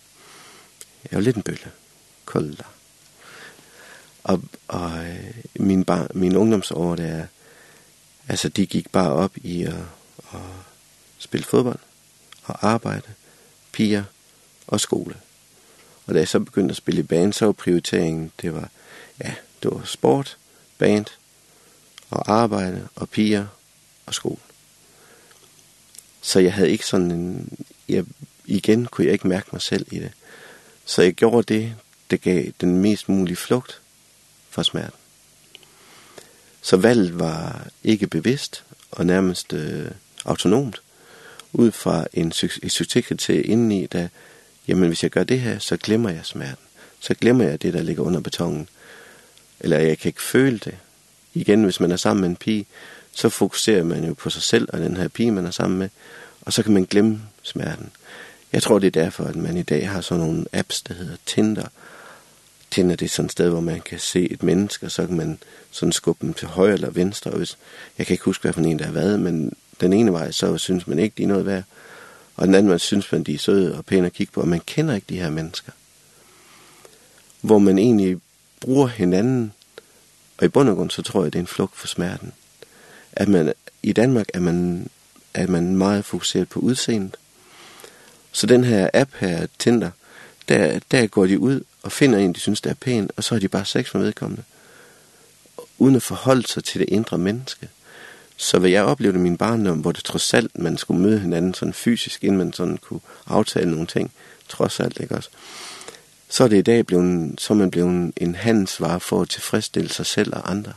Jeg 1.10 1.16
var 1.16 1.20
lidt 1.20 1.36
en 1.36 1.42
bølle. 1.42 1.70
Kold 2.24 2.56
der. 2.56 2.72
Og, 4.24 4.42
og 4.68 4.90
min, 5.54 5.84
bar, 5.84 6.10
min 6.14 6.36
ungdomsår, 6.36 6.96
der, 6.96 7.26
altså 8.28 8.48
de 8.48 8.66
gik 8.66 8.92
bare 8.92 9.12
op 9.12 9.32
i 9.36 9.62
at, 9.62 9.74
at 10.32 10.40
spille 11.18 11.44
fodbold 11.44 11.78
og 12.44 12.68
arbejde, 12.68 13.08
piger 13.72 14.04
og 14.66 14.80
skole. 14.80 15.14
Og 16.06 16.14
da 16.14 16.18
jeg 16.18 16.28
så 16.28 16.40
begyndte 16.40 16.72
at 16.72 16.76
spille 16.76 17.00
i 17.00 17.02
band, 17.02 17.32
så 17.32 17.44
var 17.44 17.52
prioriteringen, 17.52 18.32
det 18.42 18.54
var, 18.54 18.68
ja, 19.24 19.34
det 19.62 19.70
var 19.70 19.82
sport, 19.84 20.36
band 20.78 21.06
og 22.10 22.32
arbejde 22.32 22.88
og 22.94 23.08
piger 23.08 23.46
og 24.06 24.14
skole. 24.14 24.40
Så 26.20 26.40
jeg 26.40 26.52
havde 26.52 26.70
ikke 26.70 26.86
sådan 26.86 27.10
en, 27.10 27.52
jeg, 27.88 28.04
igen 28.46 28.86
kunne 28.86 29.04
jeg 29.04 29.12
ikke 29.12 29.28
mærke 29.28 29.48
mig 29.52 29.62
selv 29.62 29.86
i 29.90 29.98
det. 29.98 30.12
Så 30.84 31.02
jeg 31.02 31.14
gjorde 31.14 31.54
det, 31.54 31.74
det 32.10 32.20
gav 32.20 32.44
den 32.60 32.78
mest 32.78 33.08
mulige 33.08 33.36
flugt 33.36 33.80
for 34.52 34.62
smerten. 34.62 34.98
Så 36.62 36.76
valget 36.76 37.18
var 37.18 37.66
ikke 37.84 38.06
bevidst 38.06 38.64
og 38.90 39.06
nærmest 39.06 39.52
øh, 39.52 39.90
autonomt, 40.24 40.82
ud 41.52 41.70
fra 41.70 42.06
en, 42.12 42.28
et 42.62 42.72
succeskriterium 42.72 43.50
indeni, 43.50 43.86
der, 43.86 44.08
jamen 44.68 44.88
hvis 44.88 45.02
jeg 45.02 45.10
gør 45.10 45.24
det 45.24 45.40
her, 45.40 45.58
så 45.58 45.76
glemmer 45.76 46.10
jeg 46.10 46.20
smerten. 46.24 46.64
Så 47.00 47.14
glemmer 47.14 47.44
jeg 47.44 47.62
det, 47.62 47.74
der 47.74 47.82
ligger 47.82 48.02
under 48.02 48.20
betongen. 48.20 48.68
Eller 49.60 49.78
jeg 49.78 49.98
kan 49.98 50.08
ikke 50.08 50.22
føle 50.22 50.58
det. 50.58 50.74
Igen, 51.34 51.64
hvis 51.64 51.80
man 51.80 51.92
er 51.92 51.96
sammen 51.96 52.20
med 52.20 52.28
en 52.28 52.36
pige, 52.36 52.66
så 53.12 53.28
fokuserer 53.28 53.84
man 53.84 54.04
jo 54.04 54.14
på 54.14 54.30
sig 54.30 54.42
selv 54.42 54.68
og 54.72 54.80
den 54.80 54.96
her 54.96 55.08
pige, 55.08 55.30
man 55.30 55.46
er 55.46 55.50
sammen 55.50 55.78
med, 55.78 55.88
og 56.40 56.52
så 56.52 56.62
kan 56.62 56.74
man 56.74 56.84
glemme 56.84 57.22
smerten. 57.42 57.90
Jeg 58.52 58.62
tror, 58.62 58.78
det 58.78 58.86
er 58.86 59.02
derfor, 59.02 59.24
at 59.24 59.36
man 59.36 59.56
i 59.56 59.62
dag 59.62 59.88
har 59.88 60.00
sådan 60.00 60.24
nogle 60.24 60.44
apps, 60.52 60.82
der 60.82 60.94
hedder 60.94 61.16
Tinder, 61.26 61.66
Tinder 62.72 62.96
det 62.96 63.04
er 63.04 63.10
sådan 63.10 63.26
et 63.26 63.32
sted, 63.32 63.48
hvor 63.48 63.60
man 63.60 63.80
kan 63.80 63.98
se 63.98 64.32
et 64.32 64.42
menneske, 64.42 64.86
og 64.86 64.92
så 64.92 65.06
kan 65.06 65.16
man 65.16 65.38
sådan 65.70 65.92
skubbe 65.92 66.26
dem 66.26 66.34
til 66.34 66.48
højre 66.48 66.72
eller 66.72 66.90
venstre. 66.90 67.30
Og 67.30 67.38
hvis, 67.38 67.58
jeg 67.98 68.06
kan 68.06 68.14
ikke 68.14 68.24
huske, 68.24 68.42
hvad 68.42 68.52
for 68.52 68.60
en 68.60 68.78
der 68.78 68.84
har 68.84 68.92
været, 68.92 69.20
men 69.20 69.52
den 69.80 69.92
ene 69.92 70.12
vej, 70.12 70.30
så 70.30 70.58
synes 70.58 70.86
man 70.86 70.98
ikke, 70.98 71.14
de 71.18 71.22
er 71.22 71.26
noget 71.26 71.46
værd. 71.46 71.62
Og 72.36 72.46
den 72.46 72.54
anden 72.54 72.70
vej, 72.70 72.78
synes 72.78 73.12
man, 73.12 73.22
de 73.22 73.34
er 73.34 73.38
søde 73.38 73.78
og 73.78 73.84
pæne 73.84 74.06
at 74.06 74.12
kigge 74.12 74.32
på, 74.32 74.40
og 74.40 74.48
man 74.48 74.60
kender 74.66 74.94
ikke 74.94 75.06
de 75.08 75.18
her 75.18 75.30
mennesker. 75.30 75.72
Hvor 77.40 77.58
man 77.58 77.78
egentlig 77.78 78.18
bruger 78.60 78.86
hinanden, 78.86 79.52
og 80.38 80.44
i 80.44 80.48
bund 80.48 80.68
og 80.68 80.76
grund, 80.76 80.90
så 80.90 81.02
tror 81.02 81.22
jeg, 81.22 81.32
det 81.32 81.38
er 81.38 81.42
en 81.42 81.46
flugt 81.46 81.76
for 81.76 81.86
smerten. 81.86 82.32
At 83.12 83.28
man, 83.28 83.52
I 83.82 83.92
Danmark 83.92 84.26
er 84.34 84.40
man, 84.40 84.88
er 85.34 85.46
man 85.46 85.76
meget 85.76 86.04
fokuseret 86.04 86.48
på 86.48 86.60
udseendet. 86.60 87.16
Så 88.32 88.46
den 88.46 88.64
her 88.64 88.90
app 88.94 89.10
her, 89.14 89.46
Tinder, 89.58 89.90
der, 90.48 90.80
der 90.90 91.06
går 91.06 91.26
de 91.26 91.38
ud 91.38 91.60
og 91.82 91.92
finder 91.92 92.18
en, 92.18 92.32
de 92.32 92.40
synes, 92.40 92.60
der 92.60 92.70
er 92.70 92.74
pæn, 92.74 93.10
og 93.16 93.24
så 93.24 93.34
har 93.34 93.40
de 93.40 93.48
bare 93.48 93.64
sex 93.64 93.94
med 93.94 94.02
vedkommende. 94.02 94.42
Uden 95.78 95.96
at 95.96 96.02
forholde 96.02 96.48
sig 96.48 96.64
til 96.64 96.80
det 96.80 96.88
indre 96.88 97.18
menneske. 97.18 97.68
Så 98.36 98.58
hvad 98.58 98.70
jeg 98.70 98.84
oplevede 98.84 99.18
i 99.18 99.22
min 99.22 99.36
barndom, 99.36 99.78
hvor 99.78 99.92
det 99.92 100.04
trods 100.04 100.34
alt, 100.34 100.58
man 100.58 100.78
skulle 100.78 101.02
møde 101.02 101.18
hinanden 101.18 101.54
sådan 101.54 101.74
fysisk, 101.74 102.24
inden 102.24 102.38
man 102.38 102.52
sådan 102.52 102.76
kunne 102.76 103.00
aftale 103.26 103.70
nogle 103.70 103.86
ting, 103.86 104.12
trods 104.48 104.80
alt, 104.80 105.00
ikke 105.00 105.14
også? 105.14 105.28
Så 106.28 106.44
er 106.44 106.48
det 106.48 106.58
i 106.58 106.62
dag 106.62 106.86
blevet, 106.86 107.40
så 107.40 107.52
er 107.52 107.56
man 107.56 107.70
blevet 107.70 108.12
en 108.16 108.34
handelsvare 108.34 109.00
for 109.00 109.22
at 109.22 109.28
tilfredsstille 109.28 109.90
sig 109.90 110.06
selv 110.06 110.34
og 110.34 110.50
andre. 110.50 110.72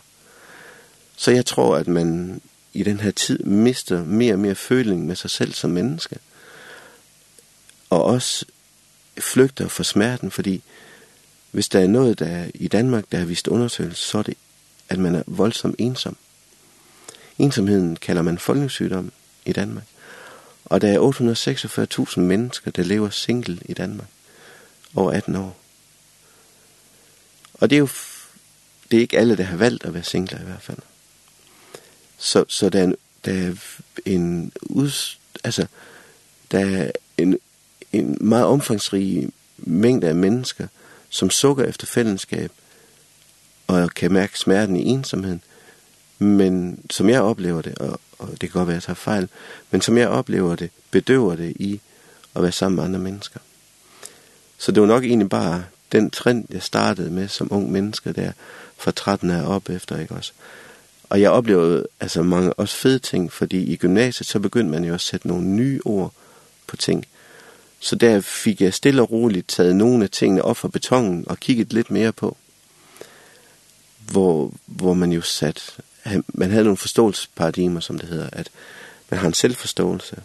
Så 1.18 1.32
jeg 1.32 1.45
tror, 1.45 1.76
at 1.76 1.88
man 1.88 2.41
i 2.74 2.84
den 2.84 2.99
her 2.99 3.12
tid 3.12 3.39
mister 3.39 4.03
mere 4.03 4.34
og 4.34 4.39
mere 4.39 4.56
føling 4.56 5.06
med 5.06 5.16
sig 5.16 5.30
selv 5.30 5.53
som 5.53 5.70
menneske. 5.70 6.18
Og 7.89 8.03
også 8.03 8.45
flygter 9.20 9.68
for 9.68 9.84
smerten, 9.84 10.32
fordi 10.32 10.64
Hvis 11.56 11.70
der 11.70 11.80
er 11.80 11.88
noget 11.88 12.20
der 12.20 12.45
i 12.53 12.68
Danmark, 12.68 13.06
der 13.12 13.18
har 13.18 13.26
vist 13.26 13.47
undersøgelse, 13.47 14.01
så 14.01 14.18
er 14.18 14.22
det, 14.22 14.38
at 14.89 14.99
man 14.99 15.16
er 15.16 15.24
voldsomt 15.28 15.76
ensom. 15.78 16.18
Ensomheden 17.39 17.95
kalder 17.95 18.22
man 18.22 18.38
folkesygdom 18.38 19.12
i 19.45 19.53
Danmark. 19.53 19.84
Og 20.66 20.82
der 20.82 20.88
er 20.88 22.10
846.000 22.10 22.20
mennesker, 22.20 22.72
der 22.72 22.84
lever 22.84 23.10
single 23.10 23.60
i 23.66 23.74
Danmark 23.74 24.08
over 24.95 25.12
18 25.12 25.36
år. 25.36 25.58
Og 27.53 27.70
det 27.70 27.76
er 27.76 27.80
jo 27.80 27.89
det 28.91 28.97
er 28.97 29.01
ikke 29.01 29.18
alle, 29.18 29.38
der 29.38 29.43
har 29.43 29.58
valgt 29.58 29.86
at 29.86 29.93
være 29.93 30.03
singler 30.03 30.41
i 30.41 30.45
hvert 30.45 30.62
fald. 30.62 30.80
Så, 32.18 32.45
så 32.47 32.70
der, 32.70 32.80
er 32.80 32.84
en, 32.84 32.95
der 33.26 33.32
er 33.32 33.56
en 34.06 34.51
ud, 34.62 35.18
altså, 35.43 35.66
der 36.51 36.60
er 36.60 36.91
en, 37.18 37.39
en 37.91 38.18
meget 38.22 38.45
omfangsrig 38.45 39.30
mængde 39.58 40.08
af 40.08 40.16
mennesker, 40.16 40.68
som 41.16 41.30
sukker 41.30 41.63
efter 41.63 41.88
fællesskab, 41.88 42.51
og 43.68 43.89
kan 43.93 44.13
mærke 44.13 44.39
smerten 44.39 44.76
i 44.76 44.84
ensomheden. 44.86 45.41
Men 46.20 46.80
som 46.89 47.09
jeg 47.09 47.22
oplever 47.22 47.61
det, 47.61 47.78
og, 47.78 47.99
og 48.20 48.30
det 48.30 48.39
kan 48.39 48.49
godt 48.49 48.68
være, 48.68 48.78
at 48.78 48.82
jeg 48.82 48.84
tager 48.84 48.95
fejl, 48.95 49.30
men 49.72 49.82
som 49.82 49.97
jeg 49.97 50.07
oplever 50.07 50.55
det, 50.55 50.70
bedøver 50.91 51.36
det 51.36 51.53
i 51.55 51.82
at 52.36 52.41
være 52.43 52.51
sammen 52.51 52.76
med 52.76 52.84
andre 52.84 52.99
mennesker. 52.99 53.39
Så 54.57 54.72
det 54.72 54.82
var 54.82 54.88
nok 54.88 55.03
egentlig 55.03 55.30
bare 55.30 55.63
den 55.91 56.11
trend, 56.11 56.45
jeg 56.49 56.63
startede 56.63 57.11
med 57.11 57.28
som 57.28 57.53
ung 57.53 57.72
menneske 57.72 58.13
der, 58.13 58.32
fra 58.78 58.91
13 58.91 59.32
år 59.32 59.43
op 59.43 59.70
efter, 59.70 59.99
ikke 59.99 60.16
også? 60.16 60.32
Og 61.09 61.22
jeg 61.22 61.32
oplevede 61.32 61.88
altså 61.99 62.24
mange 62.24 62.53
også 62.53 62.76
fede 62.76 62.99
ting, 62.99 63.32
fordi 63.32 63.63
i 63.63 63.76
gymnasiet, 63.76 64.28
så 64.28 64.39
begyndte 64.39 64.72
man 64.72 64.84
jo 64.84 64.93
også 64.93 65.05
at 65.05 65.09
sætte 65.09 65.28
nogle 65.28 65.45
nye 65.45 65.80
ord 65.86 66.13
på 66.68 66.76
ting. 66.78 67.05
Så 67.86 67.96
der 67.96 68.22
fik 68.22 68.62
jeg 68.62 68.74
stille 68.74 69.02
og 69.02 69.12
roligt 69.12 69.48
taget 69.48 69.76
nogle 69.76 70.04
af 70.04 70.10
tingene 70.10 70.42
op 70.42 70.58
fra 70.58 70.68
betongen 70.68 71.24
og 71.28 71.40
kigget 71.40 71.74
lidt 71.74 71.92
mere 71.92 72.12
på. 72.12 72.38
Hvor, 74.12 74.54
hvor 74.66 74.94
man 74.94 75.12
jo 75.12 75.22
sat, 75.22 75.78
man 76.28 76.52
havde 76.52 76.64
nogle 76.64 76.78
forståelsesparadigmer, 76.78 77.80
som 77.80 78.00
det 78.00 78.10
hedder, 78.10 78.30
at 78.32 78.50
man 79.10 79.20
har 79.20 79.28
en 79.28 79.34
selvforståelse. 79.34 80.16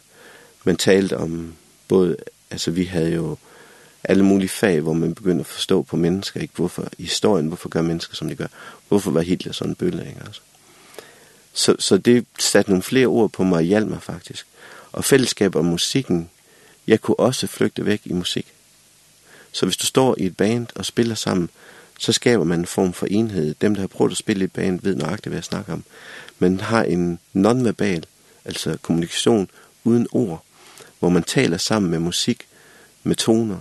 Man 0.64 0.76
talte 0.76 1.16
om 1.16 1.54
både, 1.88 2.16
altså 2.50 2.70
vi 2.70 2.84
havde 2.84 3.12
jo 3.14 3.36
alle 4.04 4.24
mulige 4.24 4.48
fag, 4.48 4.80
hvor 4.80 4.92
man 4.92 5.14
begyndte 5.14 5.40
at 5.40 5.46
forstå 5.46 5.82
på 5.82 5.96
mennesker, 5.96 6.40
ikke? 6.40 6.54
Hvorfor 6.56 6.88
historien, 6.98 7.46
hvorfor 7.46 7.68
gør 7.68 7.82
mennesker, 7.82 8.14
som 8.16 8.28
de 8.28 8.34
gør? 8.34 8.46
Hvorfor 8.88 9.10
var 9.10 9.20
Hitler 9.20 9.52
sådan 9.52 9.70
en 9.70 9.74
bølle, 9.74 10.08
ikke? 10.08 10.20
Altså. 10.26 10.40
Så, 11.52 11.76
så 11.78 11.96
det 11.96 12.26
satte 12.38 12.70
nogle 12.70 12.82
flere 12.82 13.06
ord 13.06 13.30
på 13.30 13.44
mig 13.44 13.56
og 13.56 13.62
hjalp 13.62 13.88
mig 13.88 14.02
faktisk. 14.02 14.46
Og 14.92 15.04
fællesskab 15.04 15.56
og 15.56 15.64
musikken 15.64 16.30
Jeg 16.86 17.00
kunne 17.00 17.18
også 17.18 17.46
flygte 17.46 17.86
væk 17.86 18.00
i 18.04 18.12
musik. 18.12 18.46
Så 19.52 19.66
hvis 19.66 19.76
du 19.76 19.86
står 19.86 20.14
i 20.18 20.26
et 20.26 20.36
band 20.36 20.66
og 20.74 20.84
spiller 20.84 21.14
sammen, 21.14 21.50
så 21.98 22.12
skaber 22.12 22.44
man 22.44 22.58
en 22.58 22.66
form 22.66 22.92
for 22.92 23.06
enhed. 23.06 23.54
Dem, 23.60 23.74
der 23.74 23.80
har 23.80 23.88
prøvet 23.88 24.10
at 24.10 24.16
spille 24.16 24.40
i 24.40 24.44
et 24.44 24.52
band, 24.52 24.80
ved 24.82 24.96
nøjagtigt, 24.96 25.26
hvad 25.26 25.36
jeg 25.36 25.44
snakker 25.44 25.72
om. 25.72 25.84
Man 26.38 26.60
har 26.60 26.82
en 26.82 27.18
nonverbal, 27.32 28.06
altså 28.44 28.76
kommunikation 28.82 29.50
uden 29.84 30.06
ord, 30.12 30.44
hvor 30.98 31.08
man 31.08 31.22
taler 31.22 31.56
sammen 31.56 31.90
med 31.90 31.98
musik, 31.98 32.46
med 33.02 33.16
toner. 33.16 33.58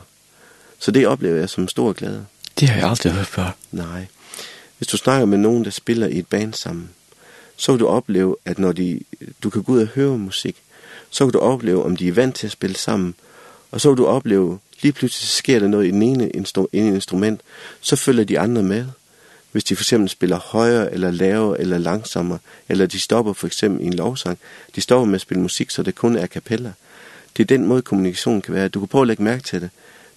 Så 0.80 0.92
det 0.92 1.08
oplever 1.08 1.40
jeg 1.40 1.50
som 1.50 1.68
stor 1.68 1.94
glæde. 1.94 2.26
Det 2.60 2.70
har 2.70 2.80
jeg 2.80 2.90
aldrig 2.90 3.14
hørt 3.14 3.28
før. 3.28 3.56
Nej. 3.72 4.06
Hvis 4.78 4.88
du 4.88 4.98
snakker 4.98 5.26
med 5.26 5.38
nogen, 5.38 5.66
der 5.66 5.72
spiller 5.72 6.08
i 6.08 6.20
et 6.20 6.28
band 6.28 6.54
sammen, 6.54 6.90
så 7.56 7.72
vil 7.72 7.80
du 7.80 7.88
opleve, 7.88 8.36
at 8.46 8.60
når 8.60 8.72
de, 8.72 9.00
du 9.44 9.50
kan 9.50 9.64
gå 9.64 9.72
ud 9.72 9.82
og 9.82 9.88
høre 9.88 10.18
musik, 10.18 10.56
så 11.10 11.26
vil 11.26 11.34
du 11.34 11.40
opleve, 11.40 11.84
om 11.84 11.96
de 11.96 12.08
er 12.08 12.12
vant 12.12 12.36
til 12.36 12.48
at 12.48 12.52
spille 12.52 12.76
sammen, 12.76 13.16
og 13.72 13.82
så 13.82 13.90
vil 13.90 13.98
du 13.98 14.06
opleve, 14.06 14.60
lige 14.82 14.92
pludselig 14.92 15.30
sker 15.30 15.60
der 15.60 15.68
noget 15.68 15.88
i 15.88 15.92
den 15.92 16.04
ene 16.04 16.30
instru 16.30 16.68
en 16.74 16.94
instrument, 16.96 17.42
så 17.82 17.96
følger 17.96 18.24
de 18.24 18.40
andre 18.40 18.64
med. 18.64 18.86
Hvis 19.52 19.64
de 19.64 19.76
for 19.76 19.84
eksempel 19.84 20.10
spiller 20.10 20.40
højere, 20.40 20.94
eller 20.94 21.12
lavere, 21.12 21.62
eller 21.62 21.78
langsommere, 21.78 22.40
eller 22.70 22.86
de 22.86 23.00
stopper 23.00 23.34
for 23.34 23.48
eksempel 23.48 23.82
i 23.82 23.88
en 23.88 23.94
lovsang, 23.94 24.40
de 24.76 24.82
stopper 24.82 25.06
med 25.06 25.16
at 25.16 25.22
spille 25.22 25.42
musik, 25.42 25.70
så 25.70 25.84
det 25.84 25.96
kun 25.96 26.16
er 26.16 26.28
kapella. 26.28 26.74
Det 27.38 27.44
er 27.44 27.48
den 27.48 27.66
måde, 27.66 27.82
kommunikation 27.82 28.42
kan 28.42 28.54
være. 28.54 28.68
Du 28.68 28.80
kan 28.80 28.88
prøve 28.88 29.02
at 29.02 29.08
lægge 29.08 29.24
mærke 29.24 29.44
til 29.44 29.62
det. 29.62 29.70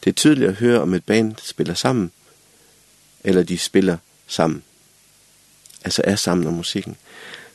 Det 0.04 0.10
er 0.10 0.14
tydeligt 0.14 0.48
at 0.48 0.54
høre, 0.54 0.80
om 0.80 0.94
et 0.94 1.04
band 1.04 1.34
spiller 1.42 1.74
sammen, 1.74 2.10
eller 3.24 3.42
de 3.42 3.58
spiller 3.58 3.96
sammen. 4.26 4.62
Altså 5.84 6.02
er 6.04 6.16
sammen 6.16 6.46
om 6.46 6.52
musikken. 6.52 6.96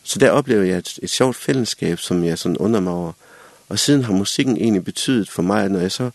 Så 0.03 0.19
der 0.19 0.29
oplever 0.29 0.63
jeg 0.63 0.77
et, 0.77 0.99
et 1.01 1.09
sjovt 1.09 1.35
fællesskab, 1.35 1.99
som 1.99 2.23
jeg 2.23 2.37
sådan 2.37 2.57
undrer 2.57 2.81
mig 2.81 2.93
over, 2.93 3.13
Og 3.69 3.79
siden 3.79 4.03
har 4.03 4.13
musikken 4.13 4.57
egentlig 4.57 4.83
betydet 4.83 5.29
for 5.29 5.41
mig, 5.41 5.69
når 5.69 5.79
jeg 5.79 5.91
så 5.91 6.09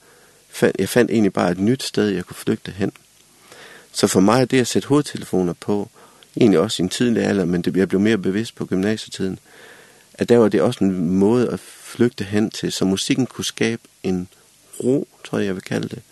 fandt, 0.48 0.76
jeg 0.78 0.88
fandt 0.88 1.10
egentlig 1.10 1.32
bare 1.32 1.50
et 1.50 1.58
nyt 1.58 1.82
sted, 1.82 2.08
jeg 2.08 2.24
kunne 2.24 2.36
flygte 2.36 2.70
hen. 2.70 2.92
Så 3.92 4.06
for 4.06 4.20
mig 4.20 4.40
er 4.40 4.44
det 4.44 4.60
at 4.60 4.66
sætte 4.66 4.88
hovedtelefoner 4.88 5.52
på, 5.52 5.90
egentlig 6.36 6.60
også 6.60 6.82
i 6.82 6.84
en 6.84 6.88
tidlig 6.88 7.22
alder, 7.22 7.44
men 7.44 7.62
det, 7.62 7.76
jeg 7.76 7.88
blev 7.88 8.00
mere 8.00 8.18
bevidst 8.18 8.54
på 8.54 8.66
gymnasietiden, 8.66 9.38
at 10.14 10.28
der 10.28 10.38
var 10.38 10.48
det 10.48 10.62
også 10.62 10.84
en 10.84 11.10
måde 11.10 11.48
at 11.48 11.60
flygte 11.60 12.24
hen 12.24 12.50
til, 12.50 12.72
så 12.72 12.84
musikken 12.84 13.26
kunne 13.26 13.44
skabe 13.44 13.82
en 14.02 14.28
ro, 14.84 15.08
tror 15.24 15.38
jeg, 15.38 15.46
jeg 15.46 15.54
vil 15.54 15.62
kalde 15.62 15.88
det. 15.88 16.02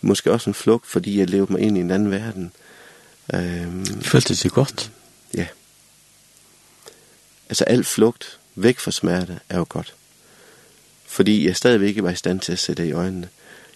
Måske 0.00 0.32
også 0.32 0.50
en 0.50 0.54
flugt, 0.54 0.86
fordi 0.86 1.18
jeg 1.18 1.30
levede 1.30 1.52
mig 1.52 1.60
ind 1.60 1.76
i 1.76 1.80
en 1.80 1.90
anden 1.90 2.10
verden. 2.10 2.52
Øhm, 3.34 4.02
Følte 4.02 4.28
det 4.28 4.38
sig 4.38 4.50
godt? 4.50 4.90
Ja. 5.34 5.46
Altså, 7.48 7.64
al 7.64 7.84
flugt 7.84 8.37
væk 8.62 8.78
fra 8.78 8.90
smerte, 8.90 9.40
er 9.48 9.58
jo 9.58 9.66
godt. 9.68 9.94
Fordi 11.06 11.46
jeg 11.46 11.56
stadigvæk 11.56 11.88
ikke 11.88 12.02
var 12.02 12.10
i 12.10 12.16
stand 12.16 12.40
til 12.40 12.52
at 12.52 12.58
se 12.58 12.74
det 12.74 12.84
i 12.84 12.92
øjnene. 12.92 13.28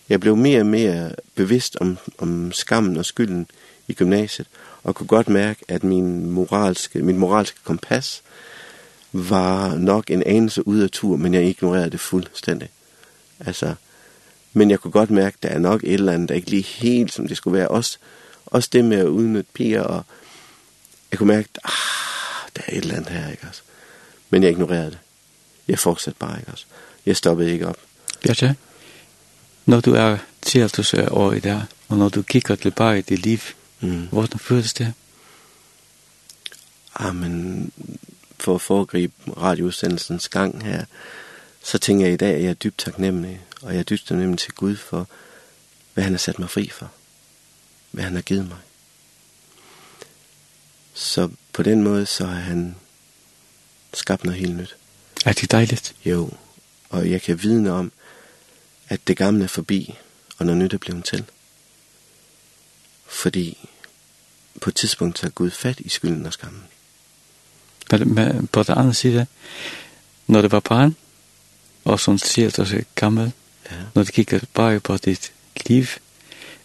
Jeg 0.09 0.21
blev 0.21 0.37
mere 0.37 0.61
og 0.61 0.67
mere 0.67 1.13
bevidst 1.35 1.77
om, 1.81 1.99
om 2.19 2.53
skammen 2.53 2.97
og 2.97 3.05
skylden 3.05 3.47
i 3.89 3.95
gymnasiet, 3.95 4.49
og 4.83 4.95
kunne 4.95 5.07
godt 5.07 5.29
mærke, 5.29 5.65
at 5.69 5.85
min 5.85 6.31
moralske, 6.31 7.03
min 7.03 7.19
moralske 7.19 7.59
kompas 7.65 8.23
var 9.13 9.75
nok 9.75 10.11
en 10.11 10.23
anelse 10.23 10.67
ud 10.67 10.81
af 10.81 10.91
tur, 10.91 11.17
men 11.17 11.35
jeg 11.35 11.45
ignorerede 11.45 11.91
det 11.91 12.01
fuldstændig. 12.01 12.69
Altså, 13.41 13.75
men 14.53 14.71
jeg 14.71 14.81
kunne 14.81 14.91
godt 14.91 15.11
mærke, 15.11 15.35
at 15.35 15.43
der 15.43 15.49
er 15.49 15.59
nok 15.59 15.85
et 15.85 15.95
eller 15.95 16.13
andet, 16.13 16.29
der 16.29 16.35
ikke 16.35 16.51
lige 16.51 16.63
helt, 16.63 17.13
som 17.13 17.29
det 17.29 17.37
skulle 17.37 17.59
være. 17.59 17.69
Også, 17.69 17.99
også 18.47 18.69
det 18.73 18.85
med 18.85 18.99
at 18.99 19.07
udnytte 19.07 19.51
piger, 19.55 19.83
og 19.83 20.05
jeg 21.11 21.19
kunne 21.19 21.35
mærke, 21.35 21.49
at 21.55 21.61
ah, 21.65 22.51
der 22.57 22.63
er 22.67 22.73
et 22.73 22.83
eller 22.83 22.97
andet 22.97 23.11
her, 23.11 23.31
ikke 23.31 23.47
også? 23.49 23.63
Men 24.33 24.43
jeg 24.43 24.51
ignorerede 24.51 24.91
det. 24.91 24.99
Jeg 25.69 25.79
fortsatte 25.79 26.19
bare, 26.19 26.39
ikke 26.39 26.53
også? 26.53 26.65
Jeg 27.07 27.17
stoppede 27.17 27.53
ikke 27.53 27.69
op. 27.69 27.77
Bjørte, 28.23 28.57
når 29.67 29.81
du 29.81 29.95
er 29.95 30.19
73 30.43 30.95
år 31.11 31.33
i 31.33 31.41
dag, 31.41 31.63
og 31.89 31.97
når 31.97 32.09
du 32.09 32.23
kigger 32.23 32.55
tilbage 32.55 32.99
i 32.99 33.03
dit 33.03 33.23
liv, 33.23 33.39
mm. 33.81 34.09
hvordan 34.11 34.39
føles 34.39 34.75
det? 34.75 34.95
Amen, 36.95 37.73
for 38.39 38.55
at 38.55 38.61
foregribe 38.61 39.15
radioudsendelsens 39.37 40.29
gang 40.29 40.65
her, 40.65 40.85
så 41.63 41.79
tænker 41.79 42.07
jeg 42.07 42.15
i 42.15 42.17
dag, 42.17 42.35
at 42.35 42.43
jeg 42.43 42.51
er 42.51 42.55
dybt 42.55 42.79
taknemmelig, 42.79 43.41
og 43.63 43.73
jeg 43.73 43.79
er 43.79 43.85
dybt 43.85 44.07
taknemmelig 44.07 44.39
til 44.39 44.53
Gud 44.53 44.77
for, 44.77 45.09
hvad 45.95 46.05
han 46.05 46.13
har 46.13 46.19
sat 46.19 46.39
mig 46.39 46.51
fri 46.51 46.69
for, 46.69 46.91
hvad 47.91 48.05
han 48.05 48.15
har 48.15 48.23
givet 48.23 48.49
mig. 48.49 48.59
Så 50.95 51.29
på 51.53 51.63
den 51.63 51.83
måde, 51.83 52.07
så 52.07 52.27
har 52.27 52.41
han 52.41 52.75
skabner 53.95 54.33
helt 54.33 54.57
nyt. 54.57 54.77
Er 55.25 55.33
det 55.33 55.51
dejligt? 55.51 55.95
Jo, 56.05 56.31
og 56.89 57.11
jeg 57.11 57.23
kan 57.23 57.43
vidne 57.43 57.73
om, 57.73 57.93
at 58.89 59.01
det 59.07 59.17
gamle 59.17 59.45
er 59.45 59.49
forbi, 59.49 59.95
og 60.39 60.47
når 60.47 60.55
nyt 60.55 60.73
er 60.73 60.79
blevet 60.79 61.05
til. 61.05 61.25
Fordi 63.07 63.69
på 64.61 64.71
et 64.71 64.77
tidspunkt 64.77 65.17
tager 65.17 65.31
Gud 65.31 65.51
fat 65.51 65.81
i 65.81 65.89
skylden 65.89 66.27
og 66.27 66.33
skammen. 66.33 66.63
Men 67.91 68.47
på 68.47 68.63
den 68.63 68.79
anden 68.79 68.95
side, 68.95 69.27
når 70.27 70.43
det 70.43 70.53
var 70.53 70.61
barn, 70.61 70.97
og 71.85 72.01
som 72.01 72.19
siger, 72.19 72.49
at 72.49 72.57
du 72.57 72.63
er 72.63 72.83
gammel, 72.95 73.33
ja. 73.71 73.77
når 73.95 74.03
det 74.03 74.13
kigger 74.13 74.41
bare 74.55 74.81
på 74.81 74.97
dit 74.97 75.33
liv, 75.67 75.87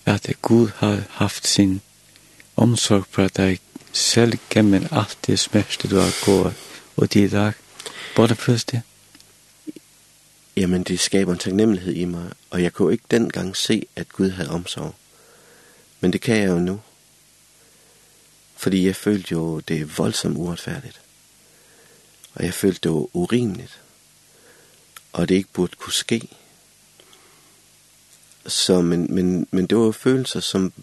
at 0.06 0.32
Gud 0.42 0.70
har 0.76 1.04
haft 1.10 1.48
sin 1.48 1.82
omsorg 2.56 3.06
på 3.12 3.28
dig 3.28 3.60
selv 3.94 4.40
gennem 4.50 4.88
alt 4.92 5.18
det 5.28 5.40
smerte 5.40 5.88
du 5.88 5.96
har 5.96 6.26
gået 6.26 6.54
og 6.98 7.14
det 7.14 7.20
i 7.20 7.30
dag? 7.30 7.54
Hvor 8.16 8.28
der 8.28 8.36
føles 8.36 8.66
det? 8.66 8.82
Jamen, 10.58 10.84
det 10.84 11.00
skaber 11.00 11.34
en 11.34 11.40
taknemmelighed 11.40 11.94
i 11.94 12.06
mig, 12.06 12.32
og 12.50 12.64
jeg 12.64 12.74
kunne 12.74 12.94
ikke 12.94 13.04
dengang 13.12 13.58
se, 13.58 13.88
at 13.96 14.10
Gud 14.10 14.30
havde 14.30 14.50
omsorg. 14.50 14.96
Men 16.00 16.14
det 16.14 16.22
kan 16.22 16.38
jeg 16.38 16.50
jo 16.50 16.60
nu. 16.60 16.82
Fordi 18.56 18.86
jeg 18.86 18.96
følte 18.96 19.32
jo, 19.32 19.60
det 19.60 19.82
er 19.82 19.86
voldsomt 19.86 20.38
uretfærdigt. 20.38 21.02
Og 22.34 22.44
jeg 22.46 22.54
følte 22.54 22.80
det 22.84 22.92
var 22.92 23.16
urimeligt. 23.16 23.82
Og 25.14 25.30
det 25.30 25.36
ikke 25.36 25.50
burde 25.54 25.76
kunne 25.76 25.94
ske. 25.94 26.30
Så, 28.48 28.82
men, 28.82 29.16
men, 29.16 29.48
men 29.52 29.68
det 29.68 29.78
var 29.78 29.92
følelser, 29.92 30.40
som 30.40 30.74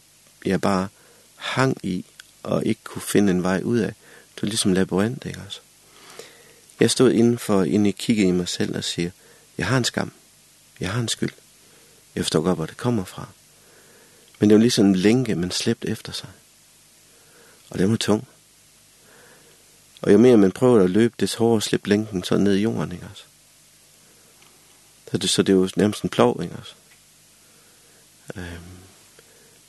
jeg 0.45 0.61
bare 0.61 0.89
hang 1.37 1.79
i, 1.83 2.05
og 2.43 2.67
ikke 2.67 2.81
kunne 2.85 3.03
finde 3.03 3.31
en 3.31 3.43
vej 3.43 3.61
ud 3.65 3.79
af. 3.79 3.95
Det 4.35 4.43
var 4.43 4.49
ligesom 4.49 4.73
labyrint, 4.73 5.25
ikke 5.27 5.39
også? 5.39 5.45
Altså. 5.45 5.61
Jeg 6.81 6.91
stod 6.91 7.13
indenfor 7.13 7.63
inden 7.63 7.87
jeg 7.87 7.95
kiggede 7.95 8.29
i 8.29 8.33
mig 8.33 8.49
selv 8.49 8.77
og 8.77 8.85
siger, 8.85 9.11
jeg 9.59 9.67
har 9.67 9.77
en 9.77 9.85
skam, 9.85 10.13
jeg 10.81 10.93
har 10.93 11.01
en 11.01 11.09
skyld. 11.09 11.33
Jeg 12.15 12.25
forstår 12.25 12.41
godt, 12.41 12.59
hvor 12.59 12.67
det 12.67 12.77
kommer 12.77 13.05
fra. 13.05 13.29
Men 14.39 14.51
det 14.51 14.57
var 14.57 14.61
ligesom 14.61 14.87
en 14.87 14.97
lænke, 14.97 15.35
man 15.35 15.51
slæbte 15.51 15.89
efter 15.89 16.13
sig. 16.13 16.29
Og 17.71 17.79
det 17.79 17.91
var 17.91 17.97
tung. 17.97 18.29
Og 20.03 20.13
jo 20.13 20.19
mere 20.19 20.37
man 20.37 20.53
prøver 20.53 20.85
at 20.85 20.91
løbe, 20.91 21.15
des 21.21 21.35
hårdere 21.35 21.63
slæbte 21.63 21.89
lænken 21.89 22.25
så 22.25 22.37
ned 22.37 22.55
i 22.55 22.63
jorden, 22.63 22.93
ikke 22.93 23.07
også? 23.11 23.25
Så 25.11 25.19
det, 25.19 25.31
så 25.31 25.43
det 25.43 25.53
er 25.53 25.57
jo 25.57 25.69
nærmest 25.77 26.03
en 26.03 26.11
plov, 26.11 26.43
ikke 26.43 26.57
også? 26.57 26.75
Øhm. 28.37 28.47